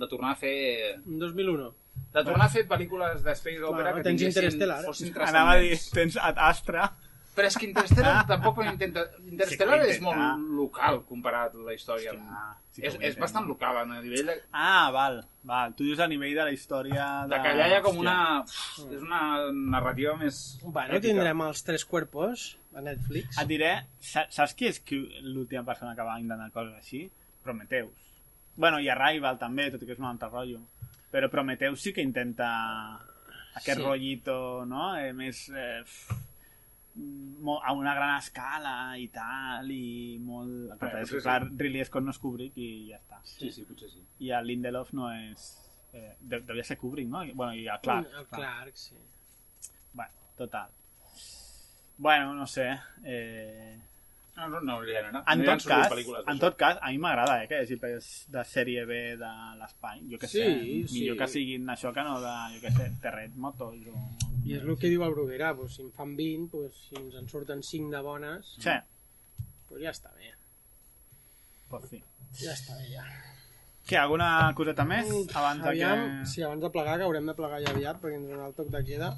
De 0.00 0.08
tornar 0.08 0.32
a 0.32 0.40
fer... 0.40 0.56
Un 1.04 1.20
2001. 1.20 1.68
De 2.14 2.24
tornar 2.24 2.46
a 2.48 2.52
fer 2.52 2.64
pel·lícules 2.68 3.20
d'espace 3.24 3.60
opera 3.60 3.90
Bueno, 3.92 3.96
que 3.98 4.08
tens 4.08 4.20
tinguessin, 4.20 4.44
Interstellar. 4.48 4.82
fossin 4.88 5.12
Anava 5.28 5.52
a 5.58 5.60
dir, 5.60 5.76
transcendents. 5.76 6.20
tens 6.20 6.44
Astra... 6.48 6.90
Però 7.40 7.48
és 7.48 7.56
que 7.56 7.64
Interstellar 7.70 8.26
tampoc 8.34 8.58
ho 8.60 8.64
intenta... 8.68 9.06
Interstellar 9.24 9.78
Sí 9.86 9.94
és 9.94 10.00
molt 10.04 10.42
local 10.60 10.98
comparat 11.08 11.54
a 11.56 11.62
la 11.64 11.72
història. 11.72 12.12
Hòstia, 12.12 12.48
sí 12.76 12.82
és, 12.84 12.98
és 13.08 13.16
bastant 13.16 13.46
local 13.48 13.78
a 13.80 13.84
nivell 13.88 14.28
de, 14.28 14.34
Ah, 14.52 14.90
val, 14.92 15.22
val. 15.48 15.72
Tu 15.78 15.86
dius 15.88 16.02
a 16.04 16.08
nivell 16.10 16.34
de 16.36 16.44
la 16.50 16.52
història... 16.52 17.06
De, 17.24 17.32
de 17.32 17.40
que 17.40 17.54
allà 17.54 17.68
hi 17.70 17.76
ha 17.78 17.80
com 17.86 17.96
Hòstia. 17.96 18.04
una... 18.04 18.92
És 18.98 19.06
una 19.08 19.22
narrativa 19.72 20.14
més... 20.20 20.42
Bueno, 20.66 20.92
èpica. 20.92 21.06
tindrem 21.08 21.40
els 21.48 21.64
tres 21.64 21.86
cuerpos 21.88 22.44
a 22.76 22.84
Netflix. 22.84 23.40
Et 23.40 23.48
diré, 23.50 23.72
sa- 24.04 24.26
saps 24.30 24.52
qui 24.54 24.68
és 24.68 24.82
l'última 25.24 25.64
persona 25.66 25.96
que 25.96 26.04
va 26.06 26.18
intentar 26.20 26.50
coses 26.54 26.76
així? 26.76 27.06
Prometheus. 27.42 27.96
Bueno, 28.60 28.78
i 28.84 28.90
Arrival 28.92 29.38
també, 29.40 29.70
tot 29.72 29.80
i 29.82 29.88
que 29.88 29.96
és 29.96 30.02
un 30.02 30.10
altre 30.12 30.28
rotllo. 30.28 30.60
Però 31.10 31.30
Prometheus 31.32 31.80
sí 31.82 31.94
que 31.96 32.04
intenta 32.04 32.50
aquest 33.56 33.78
Sí. 33.80 33.82
rotllito, 33.86 34.66
no? 34.68 34.92
Eh, 35.00 35.14
més... 35.16 35.46
Eh, 35.50 35.80
a 37.64 37.72
una 37.72 37.94
gran 37.94 38.16
escala 38.18 38.96
i 39.00 39.06
tal, 39.08 39.70
i 39.72 40.18
molt... 40.20 40.72
El 40.72 40.78
que 40.78 40.86
Bé, 40.86 40.90
passa 40.92 41.02
és 41.02 41.10
que, 41.14 41.20
clar, 41.24 41.38
Ridley 41.56 41.84
Scott 41.88 42.04
no 42.04 42.12
és 42.14 42.18
Kubrick 42.20 42.58
i 42.60 42.68
ja 42.90 42.98
està. 43.00 43.20
Sí, 43.24 43.50
sí, 43.52 43.64
potser 43.68 43.88
sí. 43.90 44.02
I 44.26 44.32
el 44.36 44.46
Lindelof 44.50 44.92
no 44.92 45.08
és... 45.14 45.46
Eh, 45.92 46.12
de, 46.20 46.40
devia 46.46 46.62
ser 46.64 46.76
Kubrick, 46.78 47.08
no? 47.10 47.24
I- 47.24 47.32
Bueno, 47.32 47.54
i 47.56 47.64
el 47.66 47.80
Clark. 47.82 48.10
El 48.20 48.26
Clark, 48.30 48.76
sí. 48.78 48.96
Bueno, 49.92 50.12
total. 50.36 50.68
Bueno, 51.98 52.34
no 52.34 52.46
sé. 52.46 52.68
Eh... 53.04 53.78
No, 54.36 54.46
no, 54.48 54.60
no 54.62 54.72
hauria 54.78 55.02
d'anar. 55.02 55.24
En 55.28 55.42
No 55.42 55.50
tot, 55.58 55.66
cas, 55.68 55.92
en 56.30 56.38
tot 56.40 56.54
cas, 56.56 56.78
a 56.80 56.88
mi 56.92 56.98
m'agrada 57.02 57.42
eh, 57.42 57.48
que 57.50 57.58
hi 57.58 57.64
hagi 57.66 57.76
pel·lis 57.82 58.06
de 58.32 58.44
sèrie 58.48 58.84
B 58.88 59.00
de 59.20 59.30
l'espai. 59.58 59.98
Jo 60.08 60.20
què 60.22 60.30
sé, 60.30 60.44
Sí, 60.46 60.76
sí. 60.88 61.00
millor 61.00 61.18
que 61.20 61.26
siguin 61.28 61.68
això 61.74 61.90
que 61.92 62.04
no 62.06 62.14
de, 62.22 62.32
jo 62.54 62.62
què 62.62 62.70
sé, 62.76 62.86
terremotos 63.02 63.74
o... 63.90 64.04
I 64.46 64.54
és 64.56 64.62
el 64.64 64.76
que 64.80 64.88
diu 64.88 65.02
el 65.04 65.12
Bruguera, 65.14 65.54
pues, 65.56 65.74
si 65.76 65.82
en 65.82 65.90
fan 65.92 66.14
20, 66.16 66.48
pues, 66.50 66.76
si 66.88 66.96
ens 66.96 67.14
en 67.18 67.28
surten 67.28 67.62
5 67.62 67.90
de 67.92 68.00
bones, 68.00 68.54
Sí, 68.58 68.76
pues 69.68 69.82
ja 69.82 69.90
està 69.90 70.12
bé. 70.16 70.32
pues 71.68 71.84
sí. 71.90 72.02
Ja 72.40 72.52
està 72.54 72.76
bé, 72.78 72.88
ja. 72.94 73.04
Què, 73.86 73.96
alguna 73.98 74.52
coseta 74.56 74.84
més? 74.84 75.08
Abans 75.34 75.62
de 75.62 75.68
Aviam, 75.68 76.00
que... 76.20 76.26
sí, 76.30 76.42
abans 76.42 76.62
de 76.62 76.70
plegar, 76.70 76.96
que 76.98 77.04
haurem 77.04 77.26
de 77.26 77.34
plegar 77.34 77.60
ja 77.62 77.70
aviat, 77.74 78.00
perquè 78.02 78.16
ens 78.18 78.28
donarà 78.28 78.48
el 78.48 78.54
toc 78.54 78.68
de 78.70 78.84
queda. 78.86 79.12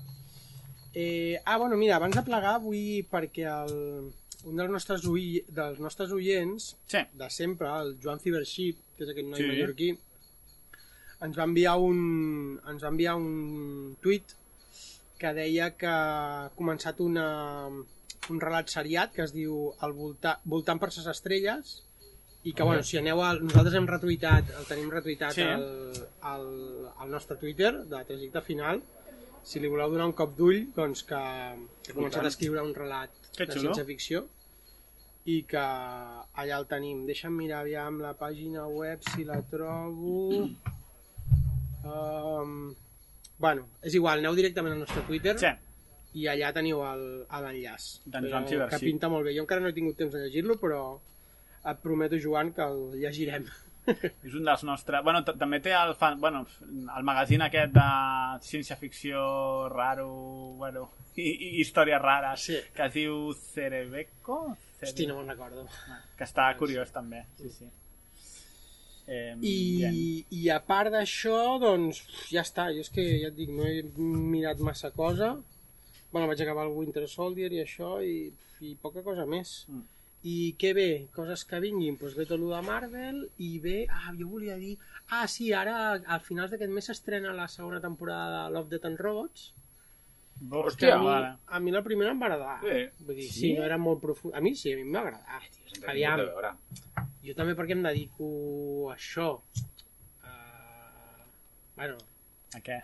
Eh, 0.94 1.40
ah, 1.44 1.57
bueno, 1.59 1.77
mira, 1.77 1.97
abans 1.97 2.16
de 2.16 2.23
plegar 2.27 2.59
vull 2.61 3.07
perquè 3.11 3.47
el, 3.49 4.12
un 4.44 4.57
dels 4.61 4.70
nostres, 4.70 5.05
ui, 5.09 5.43
dels 5.49 5.78
nostres 5.81 6.11
oients 6.12 6.74
Sí, 6.86 7.01
de 7.15 7.28
sempre, 7.31 7.69
el 7.81 7.94
Joan 8.03 8.20
Cibership, 8.20 8.81
que 8.97 9.05
és 9.07 9.11
aquest 9.15 9.28
noi 9.28 9.40
sí. 9.40 9.49
mallorquí, 9.49 9.90
ens 11.23 11.39
va 11.39 11.44
enviar 11.49 11.77
un, 11.81 12.61
ens 12.69 12.82
va 12.85 12.90
enviar 12.93 13.16
un 13.16 13.97
tuit 14.03 14.36
que 15.23 15.31
deia 15.36 15.70
que 15.78 15.89
ha 15.89 16.51
començat 16.59 16.99
una, 17.05 17.27
un 17.70 18.43
relat 18.43 18.70
seriat 18.74 19.15
que 19.15 19.23
es 19.24 19.32
diu 19.35 19.70
el 19.86 19.94
volta, 19.97 20.36
Voltant 20.44 20.82
per 20.82 20.90
ses 20.94 21.07
estrelles 21.12 21.78
i 22.43 22.53
que, 22.59 22.65
bueno, 22.66 22.82
si 22.82 22.99
aneu 22.99 23.20
al... 23.23 23.39
Nosaltres 23.47 23.77
hem 23.78 23.86
retuitat, 23.86 24.49
el 24.59 24.66
tenim 24.66 24.90
retuitat 24.90 25.36
Sí. 25.39 25.44
al, 25.47 25.62
al, 26.32 26.47
al 26.99 27.11
nostre 27.15 27.36
Twitter 27.39 27.70
de 27.86 28.03
Trajecte 28.09 28.43
Final. 28.49 28.82
Si 29.47 29.62
li 29.62 29.70
voleu 29.70 29.90
donar 29.90 30.09
un 30.11 30.15
cop 30.19 30.35
d'ull, 30.39 30.65
doncs 30.74 31.05
que, 31.07 31.20
que 31.82 31.93
ha 31.93 31.97
començat 31.97 32.27
a 32.27 32.31
escriure 32.31 32.62
un 32.62 32.74
relat 32.74 33.15
Que 33.36 33.47
de 33.47 33.59
ciència-ficció 33.59 34.24
i 35.31 35.43
que 35.47 35.62
allà 35.62 36.59
el 36.59 36.66
tenim. 36.70 37.05
Deixa'm 37.07 37.35
mirar 37.39 37.61
aviam 37.62 38.01
la 38.03 38.15
pàgina 38.19 38.66
web 38.66 39.03
si 39.15 39.27
la 39.27 39.39
trobo... 39.51 40.49
Um, 41.82 42.74
bueno, 43.43 43.66
és 43.82 43.94
igual, 43.98 44.23
aneu 44.23 44.35
directament 44.39 44.77
al 44.77 44.85
nostre 44.85 45.02
Twitter 45.09 45.35
sí. 45.43 45.51
i 46.23 46.28
allà 46.31 46.52
teniu 46.55 46.81
l'enllaç. 46.85 47.89
Doncs 48.06 48.31
vam 48.32 48.47
ciber, 48.48 48.69
que 48.70 48.78
pinta 48.82 49.10
molt 49.10 49.27
bé. 49.27 49.35
Jo 49.36 49.43
encara 49.44 49.60
no 49.64 49.69
he 49.73 49.77
tingut 49.77 49.98
temps 49.98 50.14
de 50.14 50.23
llegir-lo, 50.24 50.56
però 50.62 50.81
et 51.66 51.78
prometo, 51.82 52.19
Joan, 52.23 52.52
que 52.55 52.62
el 52.64 52.81
llegirem. 53.02 53.47
És 54.27 54.35
un 54.39 54.44
dels 54.47 54.62
nostres... 54.62 55.02
Bueno, 55.02 55.24
també 55.27 55.59
té 55.62 55.73
el, 55.74 55.97
fan... 55.98 56.20
bueno, 56.23 56.44
el 56.70 57.02
magazín 57.06 57.43
aquest 57.43 57.73
de 57.74 57.86
ciència-ficció 58.47 59.23
raro, 59.73 60.06
bueno, 60.60 60.89
i, 61.16 61.27
i 61.28 61.48
històries 61.64 62.01
rares, 62.02 62.44
Sí. 62.47 62.59
que 62.77 62.86
es 62.86 62.94
diu 62.94 63.32
Cerebeco? 63.35 64.56
Cere- 64.78 64.90
Hosti, 64.93 65.06
no 65.10 65.19
me'n 65.19 65.31
recordo. 65.35 65.66
Que 66.19 66.27
està 66.27 66.48
curiós 66.59 66.90
també, 66.94 67.24
sí, 67.39 67.51
sí. 67.51 67.66
Eh, 69.06 69.34
I. 69.42 69.54
I 70.38 70.42
a 70.54 70.58
part 70.64 70.92
d'això, 70.94 71.58
doncs, 71.62 72.02
ja 72.32 72.44
està. 72.46 72.68
Jo 72.74 72.84
és 72.84 72.92
que, 72.92 73.06
ja 73.22 73.32
et 73.32 73.38
dic, 73.38 73.50
no 73.54 73.66
he 73.66 73.82
mirat 73.96 74.62
massa 74.62 74.92
cosa. 74.94 75.34
Bueno, 76.12 76.28
vaig 76.28 76.42
acabar 76.44 76.66
el 76.68 76.76
Winter 76.76 77.06
Soldier 77.08 77.50
i 77.52 77.62
això, 77.62 77.96
i, 78.04 78.30
i 78.60 78.76
poca 78.82 79.04
cosa 79.06 79.26
més. 79.26 79.62
Mm. 79.72 79.88
I 80.22 80.34
què 80.54 80.70
ve? 80.76 80.90
Coses 81.16 81.42
que 81.50 81.58
vinguin? 81.62 81.96
Doncs 81.98 82.14
ve 82.14 82.26
tot 82.28 82.38
el 82.38 82.50
de 82.52 82.60
Marvel 82.66 83.24
i 83.42 83.56
ve... 83.64 83.78
Ah, 83.90 84.12
jo 84.18 84.28
volia 84.30 84.54
dir... 84.60 84.76
Ah, 85.10 85.24
sí, 85.26 85.50
ara, 85.56 85.96
al 85.98 86.22
finals 86.22 86.52
d'aquest 86.52 86.70
mes 86.70 86.86
s'estrena 86.86 87.34
la 87.34 87.48
segona 87.50 87.80
temporada 87.82 88.44
de 88.44 88.54
Love, 88.54 88.70
Death 88.70 88.86
and 88.92 89.02
Robots. 89.02 89.48
Que 90.38 90.59
Hòstia, 90.59 90.94
a, 90.96 90.98
mi, 90.98 91.10
a 91.56 91.60
mi 91.62 91.70
la 91.74 91.82
primera 91.86 92.10
em 92.10 92.18
va 92.20 92.26
agradar. 92.26 92.56
Sí. 92.64 93.04
Vull 93.06 93.16
dir, 93.20 93.28
sí, 93.30 93.52
no 93.54 93.62
era 93.66 93.76
molt 93.78 94.00
profund. 94.02 94.34
A 94.34 94.40
mi 94.42 94.54
sí, 94.59 94.72
a 94.72 94.76
mi 94.76 94.82
em 94.82 94.94
va 94.96 95.04
agradar. 95.04 95.42
Aviam, 95.92 96.18
De 96.18 96.26
veure. 96.26 96.50
jo 97.22 97.34
també 97.38 97.54
perquè 97.59 97.76
em 97.76 97.84
dedico 97.86 98.30
a 98.90 98.96
això. 98.96 99.28
Uh, 100.22 101.22
bueno, 101.76 101.96
A 102.54 102.60
què? 102.60 102.80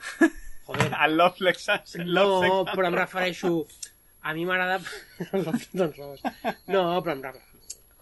joder. 0.66 0.90
El 1.04 1.16
Love 1.18 1.44
Lexus. 1.48 1.96
No, 2.06 2.64
però 2.72 2.88
em 2.92 2.94
refereixo... 3.02 3.52
A 4.28 4.32
mi 4.34 4.44
m'agrada... 4.44 4.78
doncs 5.32 5.68
no, 6.74 6.82
però 7.02 7.14
em 7.14 7.22
refereixo... 7.22 7.44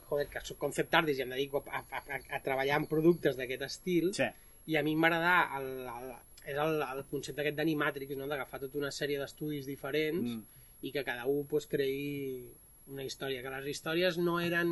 Joder, 0.07 0.29
que 0.31 0.41
soc 0.47 0.57
concept 0.63 0.95
artist 0.95 1.19
i 1.19 1.25
em 1.25 1.33
dedico 1.35 1.65
a, 1.67 1.81
a, 1.83 1.99
a, 1.99 2.19
a 2.37 2.41
treballar 2.45 2.77
en 2.79 2.87
productes 2.87 3.35
d'aquest 3.39 3.65
estil 3.67 4.13
Sí. 4.15 4.29
i 4.71 4.77
a 4.79 4.83
mi 4.87 4.95
m'agrada 4.97 5.33
el, 5.59 5.67
el, 5.91 6.13
és 6.47 6.57
el, 6.57 6.77
el 6.83 7.05
concepte 7.11 7.41
aquest 7.43 7.57
d'Animatrix, 7.59 8.17
no? 8.17 8.27
d'agafar 8.31 8.61
tota 8.63 8.79
una 8.79 8.93
sèrie 8.95 9.19
d'estudis 9.19 9.67
diferents 9.67 10.23
Mm. 10.23 10.43
i 10.87 10.93
que 10.93 11.03
cada 11.05 11.27
un 11.27 11.45
pues, 11.47 11.67
creï 11.67 12.45
una 12.89 13.03
història, 13.03 13.43
que 13.43 13.51
les 13.51 13.67
històries 13.75 14.17
no 14.19 14.39
eren 14.39 14.69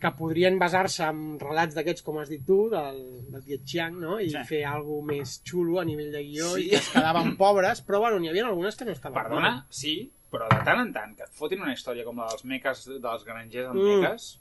que 0.00 0.10
podrien 0.16 0.58
basar-se 0.58 1.04
en 1.04 1.38
relats 1.40 1.74
d'aquests, 1.76 2.02
com 2.04 2.18
has 2.22 2.30
dit 2.32 2.40
tu, 2.46 2.70
del, 2.72 3.00
del 3.32 3.42
Diet 3.44 3.64
Chiang, 3.68 3.98
no? 4.00 4.18
i 4.20 4.30
Sí. 4.32 4.44
fer 4.48 4.62
alguna 4.64 5.12
més 5.12 5.42
xulo 5.44 5.78
a 5.80 5.84
nivell 5.84 6.10
de 6.12 6.22
guió 6.24 6.54
Sí. 6.56 6.68
i 6.70 6.74
es 6.78 6.88
quedaven 6.88 7.36
pobres, 7.36 7.82
però 7.86 8.00
bueno, 8.00 8.18
n'hi 8.18 8.28
havia 8.30 8.46
algunes 8.46 8.76
que 8.76 8.84
no 8.86 8.92
estaven 8.92 9.22
Perdona, 9.22 9.50
mal. 9.50 9.64
sí, 9.68 10.10
però 10.32 10.48
de 10.48 10.60
tant 10.64 10.80
en 10.86 10.92
tant 10.94 11.16
que 11.16 11.24
et 11.24 11.32
fotin 11.36 11.60
una 11.60 11.72
història 11.74 12.04
com 12.04 12.16
la 12.16 12.28
dels 12.30 12.44
meques, 12.44 12.86
dels 13.00 13.24
granjers 13.24 13.68
amb 13.68 13.76
Mm. 13.80 14.00
meques... 14.00 14.38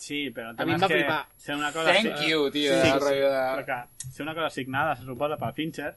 Sí, 0.00 0.20
però 0.32 0.50
el 0.54 0.60
A 0.60 0.64
mi 0.64 0.72
em 0.72 0.80
va 0.80 0.86
és 0.86 0.92
que 0.92 0.98
flipar. 0.98 1.20
ser 1.36 1.56
una 1.58 1.70
cosa... 1.74 1.92
Thank 1.92 2.22
you, 2.28 2.46
tio. 2.54 2.72
Sí, 2.72 2.90
de 2.90 3.00
sí, 3.04 3.16
de... 3.20 3.40
Perquè 3.60 3.80
ser 4.10 4.22
una 4.24 4.34
cosa 4.34 4.46
assignada, 4.48 4.94
se 4.96 5.04
suposa, 5.04 5.36
per 5.36 5.50
Fincher, 5.58 5.90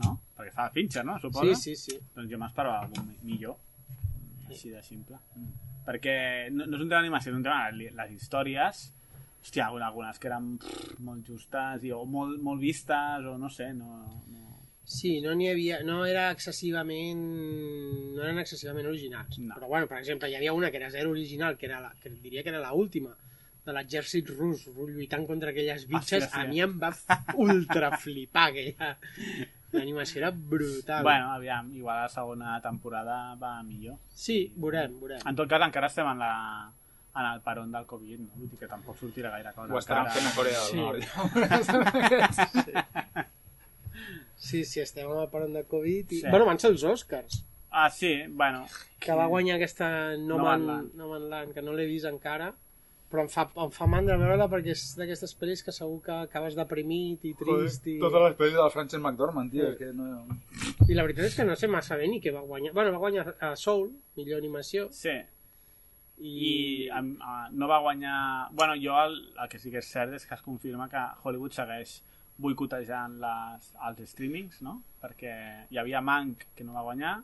no? 0.00 0.14
Perquè 0.38 0.52
fa 0.56 0.70
Fincher, 0.72 1.04
no? 1.04 1.18
Suposa? 1.20 1.54
Sí, 1.60 1.74
sí, 1.76 1.90
sí. 1.92 1.98
Doncs 2.16 2.30
jo 2.32 2.38
m'esperava 2.40 2.86
algun 2.86 3.10
mi- 3.10 3.18
millor. 3.34 3.58
Així 4.48 4.72
de 4.72 4.80
simple. 4.82 5.18
Perquè 5.86 6.14
no, 6.54 6.64
no 6.66 6.78
és 6.78 6.82
un 6.82 6.88
tema 6.88 7.02
d'animació, 7.02 7.34
és 7.34 7.36
un 7.36 7.44
tema 7.44 7.68
de 7.70 7.90
les 8.00 8.16
històries. 8.16 8.80
Hòstia, 9.44 9.66
algunes, 9.68 9.86
algunes 9.88 10.18
que 10.20 10.28
eren 10.28 10.48
pff, 10.60 10.96
molt 11.06 11.28
justes 11.28 11.84
i, 11.88 11.92
o 11.96 12.02
molt, 12.04 12.40
molt 12.44 12.60
vistes, 12.60 13.24
o 13.28 13.36
no 13.40 13.48
sé, 13.52 13.70
no... 13.76 14.00
no... 14.32 14.46
Sí, 14.90 15.20
no 15.22 15.36
n'hi 15.38 15.46
havia, 15.52 15.82
no 15.86 16.00
era 16.08 16.30
excessivament, 16.34 17.20
no 18.16 18.24
eren 18.24 18.40
excessivament 18.42 18.88
originals. 18.90 19.36
No. 19.38 19.54
Però 19.54 19.68
bueno, 19.70 19.86
per 19.86 20.00
exemple, 20.00 20.28
hi 20.32 20.34
havia 20.34 20.52
una 20.56 20.70
que 20.72 20.80
era 20.80 20.90
zero 20.90 21.12
original, 21.12 21.56
que 21.60 21.66
era 21.68 21.78
la, 21.80 21.92
que 22.02 22.10
diria 22.10 22.42
que 22.42 22.48
era 22.50 22.58
la 22.60 22.72
última, 22.72 23.12
de 23.66 23.72
l'exèrcit 23.76 24.28
rus 24.36 24.66
lluitant 24.74 25.26
contra 25.28 25.50
aquelles 25.52 25.86
bitxes, 25.88 26.24
Hòstia, 26.24 26.30
sí. 26.32 26.40
a 26.40 26.46
mi 26.48 26.60
em 26.64 26.78
va 26.80 26.90
ultra 27.36 27.90
flipar 27.98 28.48
aquella. 28.50 28.96
L'animació 29.72 30.18
era 30.24 30.30
brutal. 30.34 31.02
Bueno, 31.06 31.30
aviam, 31.32 31.68
igual 31.76 32.00
la 32.02 32.08
segona 32.10 32.56
temporada 32.64 33.34
va 33.38 33.62
millor. 33.62 33.96
Sí, 34.10 34.52
veurem, 34.56 34.96
veurem. 34.98 35.20
En 35.30 35.36
tot 35.38 35.46
cas, 35.48 35.62
encara 35.62 35.86
estem 35.92 36.08
en 36.10 36.18
la 36.18 36.32
en 37.10 37.24
el 37.26 37.40
peron 37.42 37.72
del 37.74 37.86
Covid, 37.90 38.18
no? 38.22 38.32
Vull 38.38 38.48
dir 38.52 38.58
que 38.58 38.68
tampoc 38.70 38.96
sortirà 38.98 39.30
gaire 39.34 39.52
cosa. 39.54 39.72
Ho 39.74 39.78
estaran 39.78 40.06
encara. 40.06 40.20
fent 40.20 40.26
a 40.30 40.34
Corea 40.36 40.58
del 40.58 40.70
Sí. 40.70 40.76
Nord. 40.78 41.02
Sí, 44.40 44.64
sí, 44.64 44.80
estem 44.80 45.04
en 45.10 45.18
el 45.20 45.28
peron 45.28 45.52
de 45.52 45.64
Covid. 45.64 46.10
I... 46.10 46.20
Sí. 46.22 46.26
Bueno, 46.30 46.46
van 46.46 46.58
ser 46.58 46.70
els 46.72 46.82
Oscars, 46.84 47.44
Ah, 47.70 47.90
sí, 47.90 48.24
bueno. 48.28 48.64
que 48.98 49.12
va 49.14 49.26
guanyar 49.26 49.56
aquesta 49.56 50.16
No, 50.16 50.36
No 50.36 50.38
Man, 50.38 50.64
Man 50.64 50.66
Land. 50.66 50.94
no 50.96 51.08
Man 51.10 51.28
Land, 51.30 51.52
que 51.54 51.62
no 51.62 51.72
l'he 51.76 51.84
vist 51.86 52.06
encara, 52.08 52.48
però 53.10 53.24
em 53.26 53.28
fa, 53.32 53.48
em 53.64 53.72
fa 53.74 53.86
mandra 53.90 54.14
veure-la 54.20 54.46
perquè 54.52 54.70
és 54.76 54.84
d'aquestes 54.98 55.32
pel·lis 55.40 55.64
que 55.66 55.72
segur 55.74 55.96
que 56.04 56.14
acabes 56.28 56.54
deprimit 56.58 57.24
i 57.26 57.32
trist. 57.34 57.86
I... 57.90 57.96
Totes 58.02 58.22
les 58.28 58.36
pel·lis 58.38 58.54
del 58.54 58.70
Frances 58.70 59.00
McDormand, 59.02 59.50
tio, 59.50 59.72
Sí. 59.72 59.78
que 59.80 59.88
no... 59.92 60.10
I 60.88 60.94
la 60.94 61.02
veritat 61.06 61.26
és 61.26 61.34
que 61.38 61.44
no 61.48 61.56
sé 61.58 61.66
massa 61.70 61.96
bé 61.98 62.06
ni 62.10 62.20
què 62.22 62.32
va 62.34 62.40
guanyar. 62.46 62.72
Bueno, 62.76 62.92
va 62.94 63.02
guanyar 63.02 63.34
a 63.40 63.54
Soul, 63.58 63.90
millor 64.16 64.38
animació. 64.38 64.86
Sí, 64.94 65.16
I, 66.20 66.30
i 66.30 66.54
em, 66.92 67.10
uh, 67.18 67.48
no 67.56 67.66
va 67.70 67.80
guanyar... 67.82 68.16
Bueno, 68.52 68.74
jo 68.78 68.94
el, 69.02 69.18
el 69.42 69.48
que 69.50 69.58
sí 69.58 69.70
que 69.74 69.82
és 69.82 69.90
cert 69.90 70.14
és 70.14 70.26
que 70.28 70.34
es 70.38 70.42
confirma 70.46 70.86
que 70.92 71.02
Hollywood 71.24 71.54
segueix 71.56 71.98
boicotejant 72.40 73.18
les, 73.20 73.72
els 73.88 74.00
streamings, 74.14 74.60
no? 74.64 74.78
Perquè 75.02 75.34
hi 75.70 75.78
havia 75.82 76.00
Mank, 76.00 76.46
que 76.56 76.64
no 76.64 76.72
va 76.78 76.82
guanyar, 76.86 77.18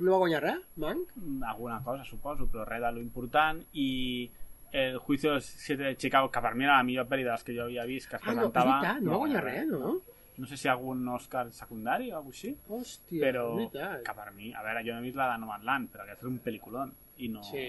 no 0.00 0.12
va 0.14 0.20
guanyar 0.22 0.42
res, 0.44 0.60
Mank? 0.80 1.10
mm, 1.16 1.42
alguna 1.44 1.80
cosa, 1.84 2.04
suposo, 2.08 2.46
però 2.52 2.64
res 2.68 2.80
de 2.84 2.92
lo 2.96 3.02
important, 3.02 3.58
i 3.74 4.30
el 4.72 4.98
Juicio 4.98 5.34
de 5.34 5.40
Siete 5.40 5.82
de 5.82 5.96
Chicago, 5.96 6.30
que 6.30 6.40
per 6.40 6.54
mi 6.54 6.64
era 6.64 6.76
la 6.76 6.82
millor 6.86 7.06
pel·li 7.08 7.24
de 7.24 7.30
les 7.32 7.42
que 7.44 7.54
jo 7.56 7.64
havia 7.64 7.84
vist, 7.84 8.08
que 8.10 8.16
es 8.16 8.22
Ah, 8.22 8.32
no, 8.34 8.46
és 8.46 8.52
presentava... 8.52 8.80
veritat, 8.80 9.02
no, 9.02 9.10
va 9.12 9.16
guanyar 9.24 9.44
res, 9.44 9.66
no? 9.68 10.00
No 10.40 10.46
sé 10.46 10.56
si 10.56 10.68
algun 10.68 11.06
Oscar 11.12 11.50
secundari 11.52 12.10
o 12.12 12.16
alguna 12.16 12.32
així, 12.32 12.54
Hòstia, 12.68 13.20
però 13.20 13.42
veritat. 13.56 14.02
que 14.06 14.14
per 14.14 14.30
mi, 14.32 14.52
a 14.54 14.62
veure, 14.62 14.84
jo 14.86 14.94
no 14.94 15.00
he 15.00 15.02
vist 15.02 15.16
la 15.16 15.32
de 15.32 15.38
Nomadland, 15.42 15.90
però 15.92 16.04
aquest 16.06 16.22
és 16.22 16.28
un 16.30 16.38
pel·liculón 16.40 16.94
i 17.18 17.28
no, 17.28 17.42
Sí. 17.44 17.64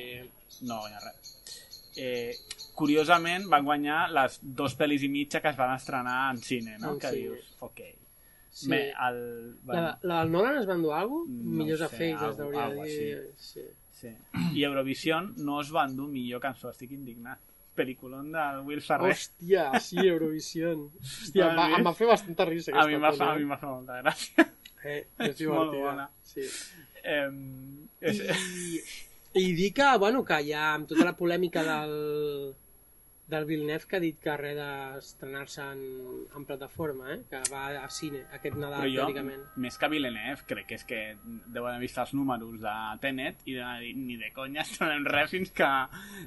no 0.61 0.75
va 0.75 0.81
guanyar 0.85 1.01
res. 1.03 1.33
Eh, 1.97 2.31
curiosament 2.75 3.49
van 3.51 3.65
guanyar 3.67 4.05
les 4.15 4.37
dos 4.41 4.77
pel·lis 4.79 5.03
i 5.03 5.09
mitja 5.11 5.41
que 5.41 5.49
es 5.51 5.57
van 5.57 5.73
estrenar 5.75 6.31
en 6.31 6.37
cine, 6.37 6.77
no? 6.79 6.93
En 6.93 6.99
que 6.99 7.09
cine. 7.09 7.21
dius, 7.35 7.57
ok. 7.59 7.81
Sí. 8.51 8.69
Bé, 8.69 8.93
el... 9.07 9.57
La, 9.65 9.97
la 10.03 10.19
del 10.21 10.31
Nolan 10.31 10.57
es 10.61 10.67
va 10.69 10.73
endur 10.75 10.93
alguna 10.93 11.25
cosa? 11.25 11.43
No 11.43 11.63
Millors 11.65 11.79
sé, 11.79 11.85
efectes, 11.87 12.21
algo- 12.21 12.43
hauria 12.43 12.69
de 12.69 12.83
dir. 12.85 13.33
Sí. 13.37 13.61
Sí. 14.01 14.11
I 14.57 14.65
Eurovision 14.65 15.31
no 15.45 15.59
es 15.61 15.69
va 15.73 15.85
endur 15.89 16.07
millor 16.09 16.41
cançó, 16.43 16.71
estic 16.73 16.93
indignat. 16.97 17.41
Pel·lículon 17.77 18.33
del 18.33 18.63
Will 18.67 18.81
Ferrer. 18.83 19.13
Hòstia, 19.13 19.67
sí, 19.83 20.01
Eurovision. 20.03 20.87
Hòstia, 21.03 21.51
em 21.51 21.59
va, 21.61 21.67
em 21.77 21.85
va 21.87 21.93
fer 21.97 22.09
bastanta 22.09 22.47
risa 22.49 22.73
a 22.73 22.87
mi 22.89 22.97
aquesta 22.97 23.03
m'ha 23.03 23.13
fa, 23.13 23.29
a 23.29 23.35
pel·li. 23.35 23.45
mi 23.45 23.51
m'ha 23.51 23.59
fet 23.61 23.69
molta 23.69 24.01
gràcia. 24.01 24.47
Eh, 24.81 24.97
és 25.29 25.45
molt 25.47 25.71
divertida. 25.71 25.85
bona. 25.85 26.09
Sí. 26.25 26.49
Eh, 27.03 27.29
és, 28.11 28.19
I, 28.25 28.81
I 29.39 29.45
dir 29.55 29.69
que, 29.77 29.87
bueno, 30.01 30.25
que 30.27 30.41
ha 30.41 30.65
amb 30.73 30.89
tota 30.89 31.07
la 31.07 31.15
polèmica 31.15 31.63
del, 31.63 31.95
del 33.31 33.47
Villeneuve 33.49 33.87
que 33.87 33.97
ha 33.97 34.03
dit 34.03 34.17
que 34.21 34.35
res 34.39 34.57
d'estrenar-se 34.57 35.63
en, 35.63 35.81
en 36.35 36.45
plataforma, 36.45 37.13
eh? 37.13 37.19
que 37.29 37.41
va 37.51 37.63
a 37.79 37.89
cine 37.89 38.25
aquest 38.35 38.57
Nadal, 38.59 38.83
però 38.83 38.91
jo, 38.91 39.05
teòricament. 39.07 39.45
més 39.63 39.79
que 39.79 39.89
Villeneuve, 39.91 40.45
crec 40.49 40.67
que 40.69 40.79
és 40.79 40.85
que 40.87 41.01
deuen 41.23 41.71
haver 41.71 41.85
vist 41.85 42.01
els 42.03 42.13
números 42.17 42.59
de 42.61 42.75
Tenet 43.03 43.43
i 43.47 43.57
de 43.57 43.71
dir, 43.81 43.93
ni 43.97 44.19
de 44.19 44.31
conya 44.35 44.65
estrenem 44.67 45.07
res 45.07 45.31
fins 45.33 45.53
que 45.55 45.69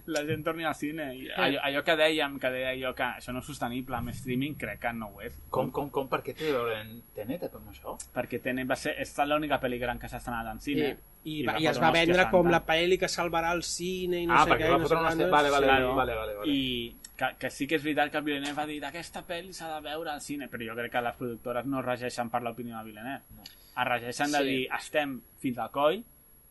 la 0.06 0.24
gent 0.26 0.44
torni 0.46 0.68
al 0.68 0.76
cine. 0.78 1.10
I 1.14 1.30
allò, 1.36 1.62
allò 1.68 1.84
que 1.86 1.98
dèiem, 2.00 2.38
que 2.42 2.52
deia 2.56 2.74
jo 2.80 2.94
que 2.96 3.08
això 3.20 3.36
no 3.36 3.44
és 3.44 3.50
sostenible 3.52 4.00
amb 4.00 4.14
streaming, 4.16 4.58
crec 4.60 4.80
que 4.86 4.94
no 4.96 5.12
ho 5.14 5.24
és. 5.24 5.36
Com, 5.54 5.70
com, 5.74 5.90
com, 5.94 6.08
per 6.10 6.22
què 6.26 6.36
té 6.36 6.50
a 6.50 6.58
veure 6.58 6.80
en 6.80 6.96
Tenet 7.14 7.48
amb 7.50 7.72
això? 7.72 7.98
Perquè 8.14 8.40
Tenet 8.42 8.70
va 8.70 8.78
ser... 8.80 8.96
És 9.04 9.12
l'única 9.28 9.60
pel·li 9.62 9.78
gran 9.80 10.00
que 10.00 10.08
s'ha 10.08 10.22
estrenat 10.22 10.48
en 10.50 10.60
cine. 10.64 10.94
I, 11.24 11.38
i, 11.40 11.44
va, 11.46 11.54
i 11.58 11.66
es 11.66 11.78
va 11.80 11.90
vendre 11.90 12.26
com 12.30 12.44
santa. 12.44 12.50
la 12.58 12.62
pel·li 12.66 12.98
que 13.00 13.08
salvarà 13.08 13.52
el 13.56 13.62
cine 13.64 14.20
i 14.22 14.26
no 14.26 14.34
ah, 14.36 14.44
sé 14.44 14.50
perquè 14.50 14.66
què. 14.66 14.70
va 14.70 14.76
i 14.76 14.80
no 14.80 14.88
fotre 14.88 14.98
sé 14.98 15.16
una... 15.24 15.30
Vale, 15.32 15.50
vale, 15.50 15.66
Claro. 15.66 15.94
vale, 15.96 16.14
vale, 16.14 16.34
vale. 16.34 16.50
I 16.52 16.96
que, 17.16 17.28
que 17.38 17.50
sí 17.50 17.66
que 17.66 17.76
és 17.76 17.82
veritat 17.84 18.10
que 18.12 18.20
Villeneuve 18.20 18.56
va 18.58 18.66
dir 18.66 18.80
aquesta 18.84 19.22
pel·li 19.26 19.52
s'ha 19.56 19.70
de 19.76 19.80
veure 19.88 20.10
al 20.10 20.20
cine, 20.20 20.48
però 20.52 20.66
jo 20.66 20.74
crec 20.76 20.92
que 20.92 21.00
les 21.06 21.16
productores 21.16 21.64
no 21.66 21.80
regeixen 21.82 22.28
per 22.30 22.42
l'opinió 22.42 22.76
de 22.78 22.84
Villeneuve. 22.90 23.22
No. 23.38 23.42
Es 23.44 23.88
regeixen 23.88 24.32
de 24.32 24.38
Sí. 24.38 24.44
dir, 24.50 24.68
estem 24.76 25.20
fins 25.40 25.58
al 25.58 25.70
coll, 25.70 26.02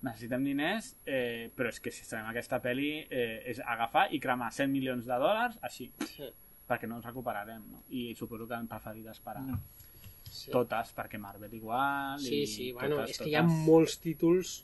necessitem 0.04 0.44
diners, 0.44 0.96
eh, 1.06 1.52
però 1.56 1.70
és 1.70 1.80
que 1.80 1.92
si 1.92 2.02
estrenem 2.02 2.28
aquesta 2.32 2.60
pel·li 2.62 3.06
eh, 3.10 3.44
és 3.54 3.60
agafar 3.66 4.08
i 4.12 4.20
cremar 4.20 4.50
100 4.52 4.72
milions 4.72 5.06
de 5.06 5.14
dòlars 5.22 5.60
així, 5.62 5.92
Sí. 6.10 6.32
perquè 6.68 6.88
no 6.88 6.96
ens 6.98 7.06
recuperarem. 7.06 7.62
No? 7.72 7.84
I 7.90 8.16
suposo 8.16 8.48
que 8.48 8.56
han 8.56 8.68
preferit 8.68 9.08
esperar 9.08 9.44
No. 9.44 9.60
Sí. 10.34 10.52
totes, 10.54 10.92
perquè 10.98 11.20
Marvel 11.22 11.54
igual... 11.54 12.20
Sí, 12.22 12.44
i 12.44 12.50
sí, 12.50 12.70
bueno, 12.74 13.02
totes, 13.02 13.14
és 13.14 13.22
que 13.22 13.30
hi 13.30 13.36
ha 13.38 13.44
molts 13.46 14.00
títols 14.02 14.64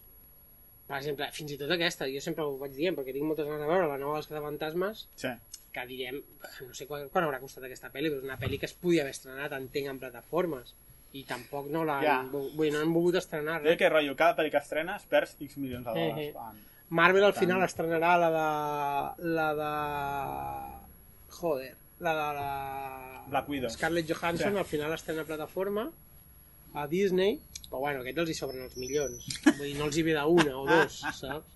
per 0.89 0.98
exemple, 0.98 1.27
fins 1.35 1.53
i 1.53 1.57
tot 1.61 1.69
aquesta, 1.75 2.07
jo 2.09 2.22
sempre 2.23 2.41
ho 2.41 2.56
vaig 2.57 2.73
dient 2.73 2.95
perquè 2.98 3.14
tinc 3.14 3.27
moltes 3.30 3.45
ganes 3.45 3.61
de 3.61 3.69
veure, 3.69 3.85
la 3.91 3.99
nova 4.01 4.17
dels 4.17 4.30
Cazafantasmes 4.31 5.03
Sí. 5.22 5.33
que 5.75 5.83
direm, 5.85 6.17
no 6.65 6.73
sé 6.73 6.88
quan, 6.89 7.06
quan 7.14 7.27
haurà 7.27 7.38
costat 7.43 7.67
aquesta 7.67 7.91
pel·li, 7.93 8.09
però 8.09 8.23
és 8.23 8.25
una 8.25 8.39
pel·li 8.41 8.57
que 8.57 8.65
es 8.65 8.73
podia 8.73 9.03
haver 9.03 9.14
estrenat, 9.14 9.53
entenc, 9.53 9.91
en 9.91 9.99
plataformes 10.01 10.73
i 11.14 11.23
tampoc 11.30 11.69
no 11.69 11.83
l'han 11.85 12.01
Ja. 12.01 12.15
yeah. 12.23 12.48
vull 12.57 12.73
no 12.73 12.81
han 12.81 12.93
volgut 12.93 13.19
estrenar 13.22 13.61
res. 13.61 13.77
que 13.77 13.89
rotllo, 13.89 14.15
cada 14.17 14.35
pel·li 14.38 14.49
que 14.49 14.57
estrenes 14.57 15.06
perds 15.06 15.38
X 15.39 15.57
milions 15.57 15.85
de 15.85 15.93
dòlars. 15.93 16.17
Eh, 16.17 16.30
eh. 16.30 16.65
Marvel 16.89 17.23
al 17.23 17.38
final 17.38 17.61
estrenarà 17.61 18.17
la 18.17 18.30
de... 18.33 19.30
la 19.38 19.49
de... 19.61 19.72
Joder, 21.38 21.75
la 21.99 22.14
de 22.17 22.27
la... 22.39 23.18
Black 23.30 23.49
Widow. 23.49 23.69
Scarlett 23.74 24.09
Johansson 24.09 24.53
Sí. 24.53 24.59
al 24.59 24.66
final 24.66 24.93
estrena 24.93 25.24
plataforma 25.25 25.90
a 26.74 26.88
Disney, 26.88 27.40
però 27.69 27.80
bueno, 27.85 28.01
aquests 28.01 28.19
els 28.25 28.30
hi 28.30 28.38
sobren 28.38 28.64
els 28.66 28.75
milions. 28.77 29.25
Vull 29.45 29.66
dir, 29.67 29.75
no 29.77 29.85
els 29.90 29.98
hi 29.98 30.03
ve 30.06 30.14
d'una 30.17 30.58
o 30.58 30.66
dos, 30.67 30.99
saps? 31.17 31.56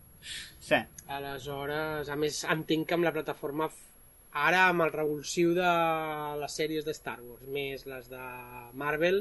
Sí. 0.64 0.80
Aleshores, 1.12 2.10
a 2.10 2.16
més, 2.16 2.44
entenc 2.50 2.88
que 2.88 2.96
amb 2.98 3.04
la 3.06 3.12
plataforma 3.16 3.68
ara 4.34 4.68
amb 4.72 4.82
el 4.86 4.92
revulsiu 4.94 5.52
de 5.54 5.72
les 6.42 6.56
sèries 6.58 6.86
de 6.88 6.94
Star 6.98 7.20
Wars 7.22 7.44
més 7.54 7.84
les 7.86 8.08
de 8.10 8.22
Marvel 8.74 9.20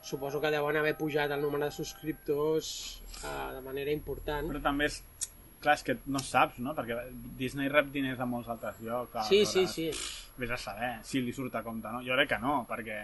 suposo 0.00 0.40
que 0.40 0.48
deuen 0.54 0.76
haver 0.80 0.94
pujat 0.96 1.30
el 1.34 1.42
nombre 1.42 1.64
de 1.66 1.70
subscriptors 1.74 3.02
eh, 3.24 3.54
de 3.56 3.60
manera 3.60 3.92
important 3.92 4.48
Però 4.48 4.62
també 4.64 4.86
és... 4.88 5.02
Clar, 5.58 5.74
és 5.74 5.82
que 5.82 5.96
no 6.06 6.20
saps, 6.22 6.60
no? 6.62 6.70
Perquè 6.72 6.94
Disney 7.36 7.66
rep 7.68 7.88
diners 7.90 8.16
de 8.20 8.26
molts 8.30 8.48
altres 8.48 8.76
llocs. 8.80 9.26
sí, 9.28 9.44
sí, 9.44 9.66
sí 9.66 9.90
Vés 10.38 10.50
a 10.54 10.56
saber 10.60 10.92
si 11.02 11.20
li 11.24 11.32
surt 11.34 11.54
a 11.58 11.62
compte, 11.66 11.90
no? 11.90 12.02
Jo 12.06 12.14
crec 12.14 12.28
que 12.34 12.38
no, 12.42 12.60
perquè 12.68 12.98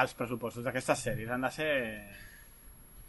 els 0.00 0.14
pressupostos 0.18 0.64
d'aquestes 0.66 1.02
sèries 1.08 1.30
han 1.30 1.42
de 1.46 1.50
ser... 1.54 1.72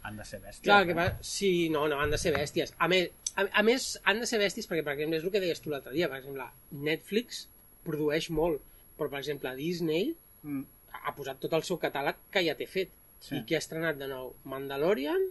han 0.06 0.16
de 0.18 0.24
ser 0.26 0.38
bèsties. 0.42 0.64
Clar, 0.66 0.84
que 0.86 0.94
eh? 0.94 0.98
va... 0.98 1.06
Sí, 1.22 1.68
no, 1.74 1.86
no, 1.90 2.00
han 2.02 2.10
de 2.14 2.18
ser 2.18 2.32
bèsties. 2.34 2.74
A 2.78 2.86
més, 2.90 3.10
a, 3.34 3.46
a 3.60 3.62
més, 3.66 3.88
han 4.06 4.20
de 4.22 4.26
ser 4.30 4.38
bèsties 4.42 4.68
perquè, 4.70 4.84
per 4.86 4.94
exemple, 4.94 5.18
és 5.18 5.24
el 5.26 5.32
que 5.34 5.42
deies 5.42 5.62
tu 5.62 5.70
l'altre 5.72 5.94
dia, 5.96 6.08
per 6.12 6.20
exemple, 6.20 6.46
Netflix 6.86 7.46
produeix 7.86 8.28
molt, 8.34 8.62
però, 8.98 9.10
per 9.10 9.22
exemple, 9.24 9.54
Disney 9.58 10.14
Mm. 10.46 10.60
ha 11.02 11.10
posat 11.16 11.40
tot 11.42 11.54
el 11.56 11.64
seu 11.66 11.78
catàleg 11.82 12.14
que 12.30 12.42
ja 12.46 12.52
té 12.54 12.66
fet. 12.70 12.90
Sí. 13.18 13.34
I 13.34 13.40
que 13.48 13.56
ha 13.56 13.58
estrenat 13.58 13.96
de 13.98 14.06
nou 14.06 14.28
Mandalorian 14.46 15.24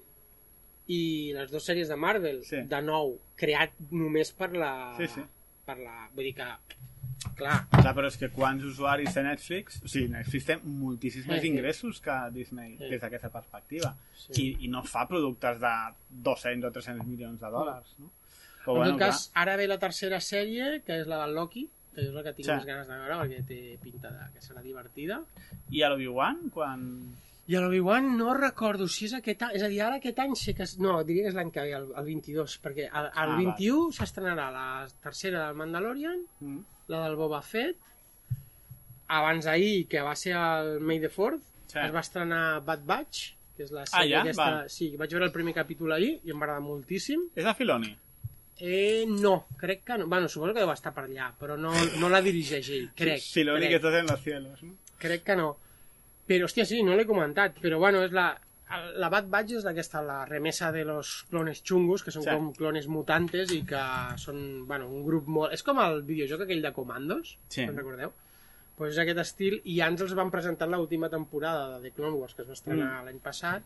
i 0.91 1.31
les 1.37 1.51
dues 1.53 1.63
sèries 1.63 1.87
de 1.87 1.95
Marvel, 1.95 2.41
Sí. 2.43 2.59
de 2.67 2.79
nou, 2.83 3.13
creat 3.39 3.71
només 3.91 4.33
per 4.35 4.49
la... 4.57 4.71
Sí, 4.97 5.07
sí. 5.13 5.23
Per 5.65 5.77
la... 5.79 6.09
Vull 6.17 6.27
dir 6.27 6.33
que, 6.35 6.49
clar, 7.37 7.67
Clar, 7.71 7.93
però 7.95 8.07
és 8.07 8.17
que 8.17 8.29
quants 8.29 8.63
usuaris 8.63 9.13
té 9.13 9.23
Netflix... 9.23 9.81
O 9.83 9.87
sigui, 9.91 10.09
Netflix 10.13 10.45
té 10.45 10.57
moltíssims 10.63 11.27
més 11.27 11.43
ingressos 11.47 11.99
que 12.01 12.15
Disney 12.35 12.77
Sí. 12.77 12.89
des 12.89 13.01
d'aquesta 13.01 13.29
perspectiva. 13.33 13.95
Sí. 14.15 14.33
I, 14.41 14.65
I 14.65 14.67
no 14.73 14.83
fa 14.83 15.07
productes 15.07 15.59
de 15.59 15.73
200 16.09 16.69
o 16.69 16.73
300 16.73 17.07
milions 17.07 17.39
de 17.41 17.49
dòlars, 17.51 17.95
no? 17.99 18.11
Però, 18.65 18.77
en 18.77 18.81
bueno, 18.81 18.91
tot 18.93 18.99
cas, 19.07 19.31
ara 19.35 19.55
ve 19.57 19.67
la 19.67 19.77
tercera 19.77 20.17
sèrie, 20.19 20.81
que 20.85 21.01
és 21.01 21.07
la 21.07 21.19
del 21.25 21.35
Loki, 21.35 21.67
que 21.95 22.01
és 22.01 22.09
la 22.11 22.23
que 22.23 22.33
tinc 22.33 22.47
Sí. 22.47 22.51
més 22.51 22.65
ganes 22.65 22.87
de 22.87 22.95
veure, 22.97 23.19
perquè 23.21 23.45
té 23.47 23.59
pinta 23.83 24.09
de 24.11 24.31
que 24.33 24.41
serà 24.41 24.61
divertida. 24.63 25.21
clar. 25.21 25.59
I 25.71 25.83
a 25.83 25.89
l'Obi-Wan, 25.89 26.49
quan... 26.49 26.87
I 27.47 27.55
a 27.55 27.61
l'Obi-Wan 27.61 28.17
no 28.17 28.33
recordo 28.33 28.87
si 28.89 29.05
és 29.05 29.13
aquest 29.13 29.43
any, 29.45 29.51
és 29.59 29.61
a 29.63 29.67
dir, 29.69 29.79
ara 29.85 29.99
aquest 30.01 30.17
any 30.19 30.33
sé 30.35 30.55
que... 30.57 30.65
No, 30.81 30.95
diria 31.05 31.27
que 31.27 31.29
és 31.29 31.35
l'any 31.37 31.51
que 31.53 31.61
ve, 31.61 31.75
el, 31.77 31.91
el 31.95 32.05
22, 32.09 32.55
perquè 32.63 32.87
el, 32.89 33.05
el 33.05 33.11
Ah, 33.13 33.35
21 33.37 33.91
s'estrenarà 33.93 34.47
la 34.51 34.87
tercera 35.03 35.45
del 35.45 35.55
Mandalorian, 35.61 36.23
Mm. 36.39 36.63
La 36.87 37.03
del 37.07 37.15
Boba 37.17 37.41
Fett, 37.41 37.77
abans 39.07 39.45
d'ahir, 39.45 39.87
que 39.89 40.01
va 40.01 40.15
ser 40.17 40.33
el 40.37 40.79
May 40.81 40.99
the 40.99 41.09
4th, 41.09 41.41
Sí. 41.67 41.79
es 41.81 41.93
va 41.93 41.99
estrenar 41.99 42.61
Bad 42.63 42.85
Batch, 42.85 43.33
que 43.57 43.63
és 43.63 43.71
la 43.71 43.81
Ah, 43.83 43.85
sèrie 44.01 44.13
ja? 44.15 44.21
aquesta... 44.21 44.43
Val. 44.45 44.69
Sí, 44.69 44.91
vaig 44.97 45.11
veure 45.11 45.25
el 45.25 45.31
primer 45.33 45.53
capítol 45.53 45.91
ahir 45.95 46.19
i 46.23 46.31
em 46.31 46.39
va 46.39 46.45
agradar 46.45 46.61
moltíssim. 46.61 47.29
És 47.35 47.43
de 47.43 47.53
Filoni. 47.57 47.95
Eh, 48.59 49.05
no, 49.09 49.47
crec 49.59 49.83
que 49.83 49.97
no. 49.97 50.07
Bueno, 50.07 50.29
suposo 50.29 50.53
que 50.53 50.61
deu 50.61 50.71
estar 50.71 50.93
per 50.95 51.03
allà, 51.09 51.31
però 51.37 51.57
no, 51.59 51.73
no 51.99 52.07
la 52.09 52.21
dirigeix 52.21 52.69
ell, 52.69 52.89
crec. 52.95 53.21
Filoni 53.21 53.65
crec. 53.65 53.69
que 53.69 53.75
estàs 53.81 53.99
en 53.99 54.07
los 54.07 54.21
cielos, 54.23 54.63
no? 54.63 54.75
Crec 54.97 55.23
que 55.23 55.35
no. 55.35 55.57
Però, 56.25 56.45
hòstia, 56.45 56.65
sí, 56.65 56.81
no 56.83 56.95
l'he 56.95 57.05
comentat. 57.05 57.59
Però, 57.61 57.77
bueno, 57.77 58.01
és 58.05 58.11
la... 58.15 58.29
La 58.97 59.09
Bad 59.13 59.27
Batch 59.29 59.51
és 59.59 59.65
aquesta, 59.69 60.01
la 60.01 60.23
remesa 60.25 60.71
de 60.73 60.83
los 60.85 61.23
clones 61.29 61.61
chungos, 61.63 62.01
que 62.03 62.11
són 62.11 62.23
Sí. 62.23 62.29
com 62.33 62.47
clones 62.53 62.87
mutantes 62.89 63.51
i 63.53 63.59
que 63.63 63.81
són, 64.17 64.65
bueno, 64.67 64.87
un 64.89 65.03
grup 65.05 65.27
molt... 65.27 65.53
És 65.53 65.61
com 65.63 65.77
el 65.83 66.01
videojoc 66.03 66.41
aquell 66.41 66.63
de 66.63 66.71
Commandos, 66.73 67.37
Sí. 67.47 67.61
en 67.61 67.75
recordeu? 67.77 68.11
Pues 68.75 68.93
és 68.93 68.99
aquest 68.99 69.19
estil, 69.21 69.61
i 69.63 69.77
ja 69.77 69.87
ens 69.87 70.01
els 70.01 70.15
van 70.17 70.31
presentar 70.31 70.67
en 70.67 70.73
l'última 70.73 71.09
temporada 71.09 71.75
de 71.77 71.83
The 71.89 71.91
Clone 71.95 72.17
Wars, 72.17 72.33
que 72.33 72.41
es 72.41 72.49
va 72.49 72.53
estrenar 72.57 73.01
Mm. 73.01 73.05
l'any 73.05 73.19
passat, 73.19 73.61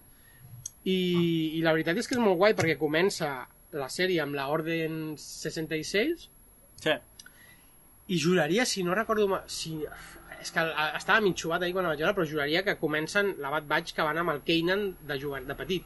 i, 0.84 1.58
i 1.58 1.61
la 1.61 1.72
veritat 1.72 1.98
és 1.98 2.08
que 2.08 2.16
és 2.16 2.22
molt 2.22 2.38
guai, 2.38 2.53
perquè 2.53 2.78
comença 2.78 3.48
la 3.72 3.88
sèrie 3.88 4.19
amb 4.22 4.36
la 4.36 4.48
Orden 4.50 5.16
66, 5.18 6.30
Sí. 6.76 6.92
i 8.08 8.18
juraria, 8.19 8.66
si 8.66 8.84
no 8.84 8.94
recordo... 8.95 9.42
Si, 9.48 9.80
és 10.42 10.51
que 10.56 10.64
eh, 10.64 10.90
estava 10.98 11.22
mig 11.26 11.35
xubat 11.38 11.64
ahir 11.66 11.74
quan 11.76 11.85
la 11.88 11.93
vaig 11.93 12.01
veure, 12.03 12.16
però 12.18 12.26
juraria 12.30 12.64
que 12.64 12.77
comencen 12.80 13.35
la 13.43 13.50
Bad 13.53 13.68
Batch 13.68 13.93
que 13.95 14.06
van 14.06 14.18
amb 14.22 14.34
el 14.35 14.42
Kanan 14.48 14.85
de, 15.08 15.18
jove, 15.22 15.42
de 15.48 15.56
petit. 15.59 15.85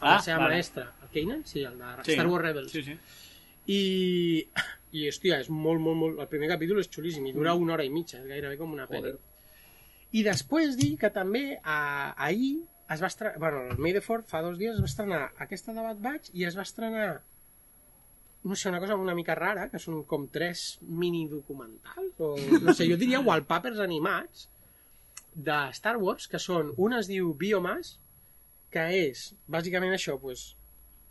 Amb 0.00 0.10
Ah, 0.10 0.14
la 0.16 0.22
seva 0.22 0.38
vale. 0.42 0.54
maestra. 0.58 0.90
El 1.02 1.12
Kanan? 1.14 1.44
Sí, 1.48 1.62
el 1.64 1.78
de 1.78 1.92
sí. 2.04 2.12
Star 2.12 2.26
Wars 2.28 2.44
Rebels. 2.44 2.72
Sí, 2.72 2.82
sí. 2.84 2.98
I, 3.66 3.80
i 4.92 5.06
hòstia, 5.08 5.40
és 5.42 5.48
molt, 5.50 5.80
molt, 5.82 5.96
molt... 5.98 6.20
El 6.22 6.28
primer 6.30 6.48
capítol 6.52 6.78
és 6.82 6.90
xulíssim 6.92 7.24
i 7.26 7.32
dura 7.34 7.54
una 7.58 7.74
hora 7.74 7.84
i 7.86 7.90
mitja, 7.90 8.20
és 8.20 8.28
gairebé 8.30 8.58
com 8.60 8.72
una 8.76 8.86
pel·li. 8.90 9.14
I 10.12 10.22
després 10.22 10.76
dir 10.78 10.92
que 11.00 11.10
també 11.10 11.58
a, 11.62 12.12
ahir 12.28 12.52
es 12.92 13.00
va 13.02 13.08
estrenar... 13.10 13.38
Bueno, 13.42 13.64
el 13.72 13.80
May 13.82 13.92
the 13.96 14.02
4 14.04 14.28
fa 14.30 14.42
dos 14.44 14.58
dies 14.60 14.76
es 14.76 14.80
va 14.84 14.86
estrenar 14.92 15.22
aquesta 15.42 15.72
de 15.74 15.82
Bad 15.82 15.98
Batch 16.04 16.30
i 16.34 16.44
es 16.46 16.54
va 16.56 16.62
estrenar 16.62 17.08
no 18.46 18.54
sé, 18.54 18.68
una 18.70 18.78
cosa 18.80 18.94
una 18.94 19.14
mica 19.18 19.34
rara, 19.34 19.66
que 19.72 19.80
són 19.82 20.04
com 20.06 20.28
tres 20.30 20.76
mini 20.80 21.24
documentals, 21.30 22.12
o 22.22 22.34
no 22.62 22.74
sé, 22.74 22.86
jo 22.86 22.98
diria 23.00 23.22
wallpapers 23.24 23.80
animats 23.82 24.46
de 25.34 25.56
Star 25.76 25.96
Wars, 25.98 26.28
que 26.30 26.38
són, 26.38 26.70
un 26.78 26.94
es 26.94 27.10
diu 27.10 27.32
Biomass, 27.40 27.96
que 28.70 28.84
és, 29.00 29.28
bàsicament 29.50 29.96
això, 29.96 30.14
pues, 30.22 30.52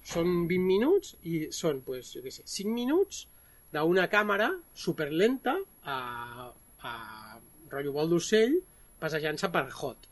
són 0.06 0.46
20 0.48 0.64
minuts 0.64 1.16
i 1.28 1.48
són, 1.56 1.82
pues, 1.86 2.14
jo 2.16 2.24
què 2.24 2.32
sé, 2.32 2.46
5 2.56 2.72
minuts 2.74 3.26
d'una 3.76 4.06
càmera 4.08 4.48
superlenta 4.86 5.58
a, 5.84 6.00
a 6.88 6.94
rotllo 7.72 7.92
vol 7.98 8.14
d'ocell 8.14 8.56
passejant-se 9.02 9.50
per 9.52 9.66
Hot, 9.82 10.08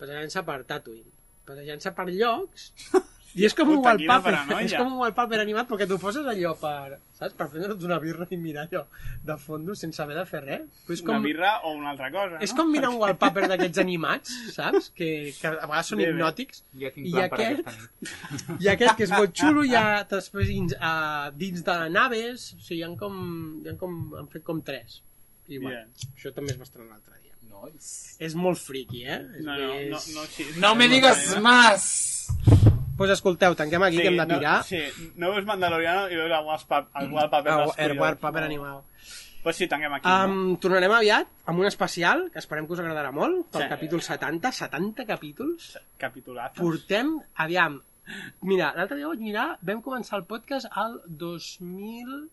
passejant-se 0.00 0.42
per 0.48 0.58
Tatooine, 0.72 1.14
passejant-se 1.46 1.94
per 1.94 2.08
llocs 2.10 2.72
i 3.36 3.44
és 3.44 3.52
com 3.54 3.68
un 3.68 3.76
Puta, 3.82 3.90
wallpaper, 3.92 4.32
és 4.64 4.72
com 4.74 4.86
un 4.88 4.98
wallpaper 5.02 5.38
animat 5.42 5.68
perquè 5.68 5.86
t'ho 5.86 5.98
poses 6.00 6.24
allò 6.26 6.54
per, 6.58 6.96
saps, 7.18 7.34
per 7.36 7.46
prendre't 7.52 7.84
una 7.84 7.98
birra 8.00 8.26
i 8.32 8.38
mirar 8.40 8.64
allò 8.66 8.86
de 9.28 9.36
fondo 9.38 9.74
sense 9.76 10.00
haver 10.02 10.16
de 10.16 10.24
fer 10.26 10.40
res. 10.44 10.62
Però 10.86 10.96
és 10.96 11.02
Una 11.04 11.12
com, 11.18 11.26
birra 11.28 11.50
o 11.68 11.74
una 11.76 11.90
altra 11.92 12.08
cosa, 12.10 12.40
és 12.40 12.54
no? 12.54 12.56
com 12.62 12.72
mirar 12.72 12.88
un 12.90 12.96
wallpaper 13.02 13.44
d'aquests 13.52 13.82
animats, 13.84 14.32
saps? 14.56 14.88
Que, 14.96 15.10
que 15.38 15.46
a 15.52 15.66
vegades 15.66 15.92
són 15.92 16.00
hipnòtics. 16.06 16.64
Tinc 16.72 16.98
I 17.04 17.20
aquest- 17.20 17.28
aquesta 17.28 17.76
nit. 18.00 18.62
I 18.64 18.72
aquest, 18.74 18.96
que 18.96 19.06
és 19.10 19.14
molt 19.14 19.36
xulo, 19.42 19.66
hi 19.68 19.76
ha 19.76 19.84
després 20.08 20.48
dins, 20.48 20.74
uh, 20.80 21.28
dins 21.36 21.62
de 21.68 21.78
naves, 21.94 22.48
o 22.56 22.60
sigui, 22.64 22.80
hi 22.80 22.88
ha 22.88 22.90
com, 23.04 23.20
hi 23.64 23.68
ha 23.74 23.76
com, 23.84 24.00
han 24.18 24.32
fet 24.32 24.42
com 24.48 24.64
tres. 24.64 25.02
I 25.48 25.58
bueno, 25.60 25.76
Bien. 25.84 26.10
això 26.16 26.32
també 26.36 26.52
es 26.56 26.58
va 26.60 26.66
estrenar 26.66 26.94
l'altre 26.96 27.14
dia. 27.22 27.36
Nice. 27.48 28.16
És 28.22 28.34
molt 28.38 28.58
friki, 28.62 29.04
eh? 29.04 29.20
És 29.38 29.44
No, 29.44 29.54
no, 29.58 29.70
més- 29.74 30.10
no, 30.14 30.20
no, 30.22 30.26
sí, 30.30 30.44
No 30.62 30.74
me 30.78 30.86
digas 30.88 31.36
más! 31.42 32.28
Pues 32.98 33.10
escolteu, 33.14 33.54
tanquem 33.54 33.82
aquí, 33.86 34.00
que 34.02 34.08
hem 34.10 34.16
de 34.18 34.26
tirar. 34.26 34.56
No, 34.58 34.62
sí, 34.66 34.80
no 35.16 35.30
veus 35.30 35.46
Mandaloriano 35.46 36.08
i 36.10 36.16
veus 36.18 36.32
el 36.34 36.44
wallpaper, 36.44 36.90
el 37.04 37.12
wallpaper 37.14 37.52
El, 37.52 37.58
dels 37.62 37.76
el 37.78 37.88
collons. 37.92 38.00
wallpaper 38.02 38.42
animat. 38.42 38.82
Pues 39.42 39.54
sí, 39.56 39.68
tanquem 39.70 39.92
aquí, 39.94 40.08
no? 40.08 40.24
Um, 40.26 40.56
tornarem 40.58 40.90
aviat 40.96 41.28
amb 41.46 41.60
un 41.62 41.66
especial 41.68 42.24
que 42.34 42.40
esperem 42.42 42.66
que 42.66 42.74
us 42.74 42.80
agradarà 42.82 43.12
molt, 43.14 43.46
pel 43.54 43.62
Sí. 43.62 43.68
capítol 43.70 44.02
70, 44.02 44.50
70 44.52 45.06
capítols. 45.06 45.78
Capitulazos. 45.96 46.58
Portem, 46.58 47.14
aviam, 47.36 47.78
mira, 48.42 48.72
l'altre 48.74 48.96
dia 48.98 49.06
vaig 49.06 49.20
mirar, 49.22 49.46
vam 49.62 49.80
començar 49.80 50.18
el 50.18 50.24
podcast 50.26 50.66
al 50.72 50.98
2013? 51.06 52.28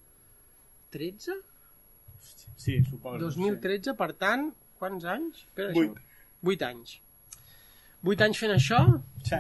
Sí, 2.57 2.79
suposo. 2.89 3.19
2013, 3.21 3.93
per 3.93 4.13
tant, 4.17 4.49
quants 4.79 5.05
anys? 5.05 5.43
Espera, 5.45 5.71
Vuit. 5.77 5.91
això. 5.91 6.01
Vuit 6.41 6.61
anys. 6.63 6.97
Vuit 8.01 8.21
anys 8.21 8.37
fent 8.39 8.51
això 8.53 8.79
Sí. 9.23 9.35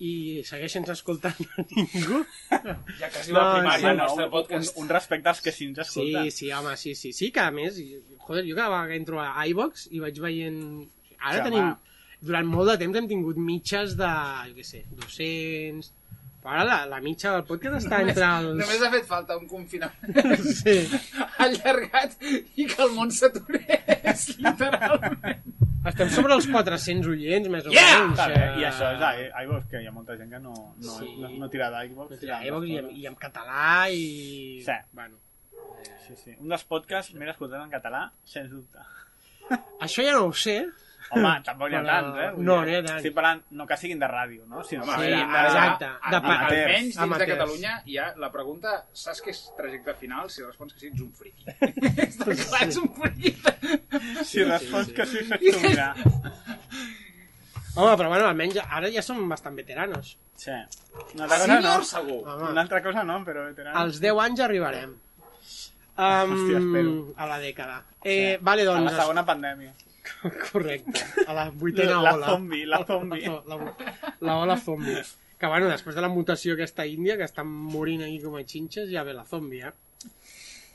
I 0.00 0.40
segueixen 0.48 0.86
escoltant 0.88 1.36
a 1.58 1.64
ningú. 1.68 2.22
Ja 2.48 3.10
quasi 3.12 3.34
No, 3.34 3.40
la 3.42 3.50
primària, 3.58 3.76
sí, 3.76 3.84
Bueno, 3.84 4.02
nostre 4.06 4.24
un, 4.24 4.30
podcast. 4.32 4.78
un 4.80 4.88
respecte 4.88 5.28
als 5.28 5.42
que 5.44 5.52
sí 5.52 5.66
ens 5.68 5.76
Sí, 5.76 5.84
escolten. 6.08 6.30
sí, 6.32 6.50
home, 6.56 6.76
sí, 6.80 6.94
sí, 6.96 7.12
sí, 7.12 7.28
que 7.30 7.40
a 7.44 7.50
més, 7.52 7.76
joder, 8.24 8.46
jo 8.48 8.56
cada 8.56 8.70
vegada 8.72 8.88
que 8.88 8.96
entro 8.96 9.20
a 9.20 9.46
iVox 9.52 9.88
i 9.92 10.00
vaig 10.00 10.18
veient... 10.24 10.88
Ara 11.20 11.36
Sí, 11.42 11.44
tenim, 11.50 11.66
home. 11.68 11.76
durant 12.22 12.46
molt 12.48 12.70
de 12.72 12.78
temps 12.80 12.96
hem 12.96 13.08
tingut 13.12 13.36
mitges 13.36 13.96
de, 14.00 14.08
jo 14.48 14.56
què 14.56 14.64
sé, 14.64 14.84
200... 15.04 15.92
Però 16.40 16.54
ara 16.54 16.62
la, 16.64 16.76
la 16.88 16.98
mitja 17.04 17.34
del 17.34 17.42
podcast 17.44 17.82
està 17.84 17.98
Només, 18.00 18.14
entre 18.16 18.28
els... 18.40 18.54
només 18.62 18.80
ha 18.86 18.88
fet 18.94 19.04
falta 19.04 19.36
un 19.36 19.44
confinament 19.50 20.40
Sí. 20.40 20.78
allargat 21.44 22.14
i 22.56 22.64
que 22.64 22.80
el 22.86 22.94
món 22.96 23.12
s'aturés, 23.12 24.22
literalment. 24.46 25.44
Estem 25.88 26.10
sobre 26.12 26.34
els 26.36 26.46
400 26.50 27.06
oients, 27.08 27.48
més 27.48 27.64
o 27.66 27.70
Yeah! 27.72 28.02
menys. 28.04 28.18
Eh, 28.28 28.60
I 28.60 28.64
això 28.68 28.90
és 28.96 29.00
a- 29.06 29.42
iVox, 29.44 29.66
que 29.70 29.80
hi 29.80 29.86
ha 29.88 29.92
molta 29.92 30.16
gent 30.18 30.30
que 30.30 30.38
no, 30.38 30.52
no, 30.76 30.98
Sí. 30.98 31.14
no, 31.18 31.28
no 31.40 31.48
tira 31.48 31.70
d'iVox. 31.70 32.22
I, 32.22 32.28
a 32.30 32.42
iVox 32.50 32.66
i, 32.68 32.76
en, 32.76 32.90
i 32.90 33.06
en 33.06 33.16
català 33.16 33.88
i... 33.90 34.62
Sí. 34.64 34.72
Bueno, 34.92 35.16
Sí, 36.06 36.16
sí. 36.16 36.34
Un 36.40 36.48
dels 36.50 36.64
podcasts 36.64 37.14
més 37.14 37.28
escoltats 37.30 37.62
en 37.64 37.70
català, 37.70 38.10
sens 38.24 38.50
dubte. 38.50 38.78
això 39.80 40.02
ja 40.04 40.12
no 40.12 40.26
ho 40.26 40.32
sé, 40.34 40.66
Home, 41.12 41.30
tampoc 41.44 41.68
n'hi 41.70 41.76
ha 41.76 41.82
tants, 41.84 42.18
eh? 42.22 42.26
Vull 42.36 42.44
no, 42.46 42.56
dir, 42.60 42.66
n'hi 42.70 42.76
ha 42.76 42.82
tants. 42.84 43.00
Estic 43.02 43.14
parlant, 43.16 43.40
no 43.58 43.66
que 43.66 43.76
siguin 43.76 43.98
de 43.98 44.06
ràdio, 44.06 44.44
no? 44.46 44.62
Sinó 44.62 44.84
Home, 44.84 44.92
que 44.92 44.94
a 44.94 45.00
Sí, 45.00 45.06
veure, 45.06 45.16
siguin 45.16 45.34
ara- 45.34 45.48
exacte. 45.48 45.84
a- 45.90 46.10
De 46.10 46.16
a- 46.16 46.22
pa- 46.22 46.36
Almenys 46.46 46.80
dins 46.84 46.98
amateurs. 46.98 47.26
de 47.28 47.34
Catalunya 47.34 47.82
hi 47.86 47.96
ha 47.98 48.14
la 48.16 48.30
pregunta 48.30 48.74
saps 48.92 49.22
què 49.24 49.30
és 49.34 49.40
trajecte 49.56 49.94
final? 49.94 50.30
Si 50.30 50.42
respons 50.42 50.72
que 50.74 50.80
sí, 50.80 50.86
ets 50.86 51.00
un 51.00 51.12
friqui. 51.12 51.44
Està 52.06 52.24
clar, 52.44 52.62
ets 52.68 52.76
un 52.76 52.88
friqui. 52.94 53.36
Si 54.24 54.44
respons 54.44 54.92
que 54.92 55.06
sí, 55.06 55.24
fes 55.24 55.40
tu 55.40 55.60
mirar. 55.68 55.94
Home, 57.76 57.92
però 57.96 58.08
bueno, 58.08 58.26
almenys 58.26 58.56
ara 58.68 58.88
ja 58.90 59.02
som 59.02 59.20
bastant 59.30 59.54
veteranos. 59.56 60.16
Sí. 60.34 60.50
Una 61.14 61.24
altra 61.24 61.38
cosa 61.38 61.60
no. 61.60 61.84
Segur. 61.84 62.22
Home, 62.28 62.50
Una 62.50 62.60
altra 62.62 62.82
cosa 62.82 63.04
no, 63.04 63.20
però 63.24 63.44
veterans. 63.46 63.76
als 63.76 64.00
10 64.00 64.18
anys 64.24 64.40
arribarem. 64.40 64.96
Um, 66.00 66.32
Hòstia, 66.32 66.58
espero. 66.58 66.92
A 67.16 67.26
la 67.28 67.38
dècada. 67.38 67.82
Eh, 68.02 68.38
Vale, 68.40 68.62
A 68.62 68.64
doncs... 68.72 68.90
la 68.92 69.00
segona 69.02 69.24
pandèmia. 69.26 69.72
Correcte. 70.52 71.04
A 71.26 71.34
la 71.34 71.50
vuitena 71.50 72.00
La 72.02 72.14
ola. 72.14 72.26
zombi, 72.34 72.64
la 72.66 72.84
zombi. 72.86 73.20
La, 73.26 73.42
la, 73.46 73.74
la 74.20 74.36
ola 74.36 74.56
zombi. 74.58 74.96
Que 75.40 75.46
bueno, 75.48 75.70
després 75.72 75.96
de 75.96 76.02
la 76.04 76.10
mutació 76.12 76.52
aquesta 76.54 76.84
índia, 76.84 77.16
que 77.16 77.24
estan 77.24 77.48
morint 77.48 78.02
aquí 78.04 78.18
com 78.20 78.36
a 78.36 78.42
xinxes, 78.44 78.90
ja 78.92 79.02
ve 79.06 79.14
la 79.16 79.24
zombi, 79.24 79.62
eh? 79.64 79.72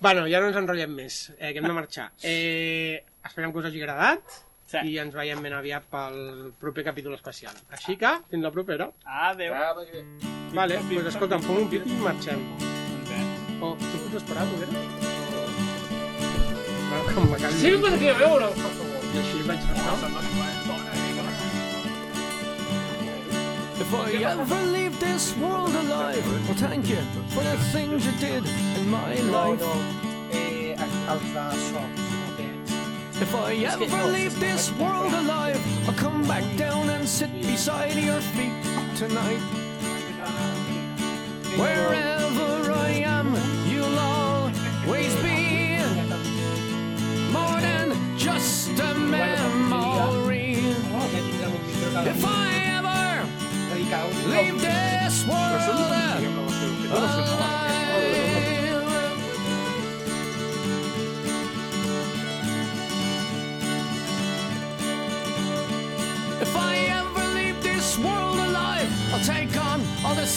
Bueno, 0.01 0.25
ja 0.27 0.41
no 0.41 0.49
ens 0.49 0.57
enrotllem 0.57 0.91
més, 0.97 1.19
eh, 1.37 1.51
que 1.53 1.61
hem 1.61 1.67
de 1.69 1.75
marxar. 1.77 2.09
Eh, 2.25 3.03
esperem 3.25 3.53
que 3.53 3.61
us 3.61 3.69
hagi 3.69 3.81
agradat 3.83 4.41
Sí. 4.65 4.79
i 4.89 4.95
ens 4.97 5.13
veiem 5.13 5.43
ben 5.45 5.53
aviat 5.53 5.83
pel 5.91 6.15
proper 6.59 6.83
capítol 6.87 7.13
especial. 7.13 7.53
Així 7.69 7.93
que, 8.01 8.09
fins 8.31 8.41
la 8.43 8.49
propera. 8.51 8.89
Adéu. 9.05 9.53
Ah. 9.53 9.75
Vale, 10.57 10.79
doncs 10.81 10.89
pues, 10.89 11.11
escolta, 11.13 11.37
em 11.37 11.45
fem 11.45 11.61
un 11.61 11.69
pit 11.69 11.85
i 11.85 11.99
marxem. 12.01 12.41
Bé. 13.05 13.21
Oh, 13.61 13.75
tu 13.77 14.01
pots 14.07 14.17
esperar. 14.23 14.49
Sí, 17.59 17.71
però 17.77 17.97
que 17.99 18.09
a 18.09 18.17
veure, 18.17 18.49
per 18.57 18.73
favor. 18.73 18.94
If 23.77 23.93
I 23.93 24.11
ever 24.23 24.61
leave 24.65 24.99
this 24.99 25.37
world 25.37 25.73
alive, 25.73 26.47
well, 26.47 26.57
thank 26.57 26.89
you 26.89 26.97
for 27.29 27.43
the 27.43 27.55
things 27.71 28.05
you 28.05 28.11
did 28.19 28.45
in 28.77 28.89
my 28.89 29.15
life. 29.15 29.61
If 33.21 33.35
I 33.35 33.53
ever 33.53 34.03
leave 34.11 34.37
this 34.37 34.71
world 34.73 35.13
alive, 35.13 35.61
I'll 35.87 35.93
come 35.93 36.27
back 36.27 36.43
down 36.57 36.89
and 36.89 37.07
sit 37.07 37.31
beside 37.41 37.95
your 37.95 38.19
feet 38.19 38.51
tonight. 38.97 39.39
Wherever 41.55 42.24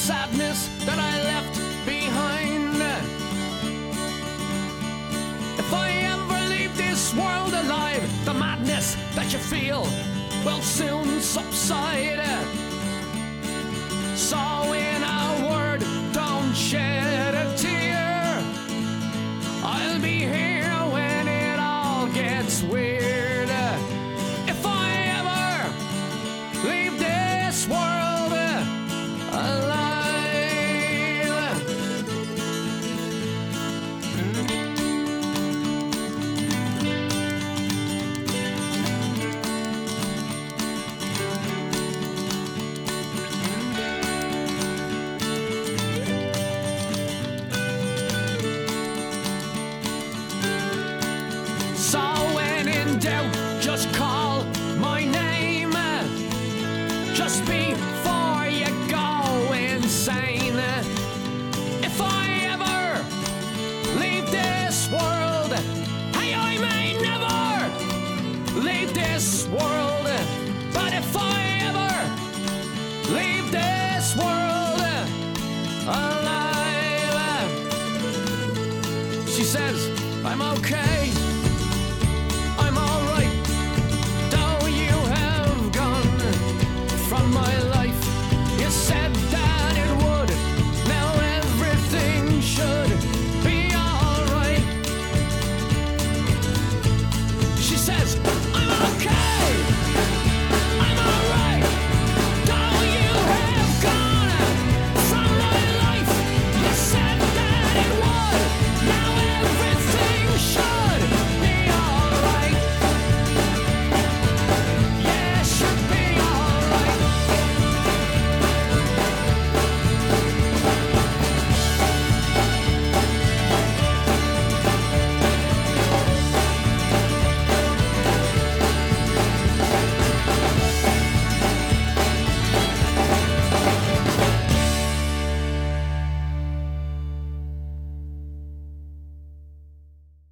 sadness 0.08 0.70
that 0.86 0.98
I 0.98 1.22
left 1.22 1.54
behind. 1.84 2.80
If 5.58 5.70
I 5.70 5.88
ever 6.14 6.40
leave 6.48 6.74
this 6.78 7.14
world 7.14 7.52
alive, 7.52 8.08
the 8.24 8.32
madness 8.32 8.96
that 9.14 9.30
you 9.34 9.38
feel 9.38 9.82
will 10.46 10.62
soon 10.62 11.20
subside. 11.20 12.24
So, 14.16 14.40
in 14.72 15.02
a 15.02 15.46
word, 15.50 15.82
don't 16.14 16.54
shed 16.54 17.17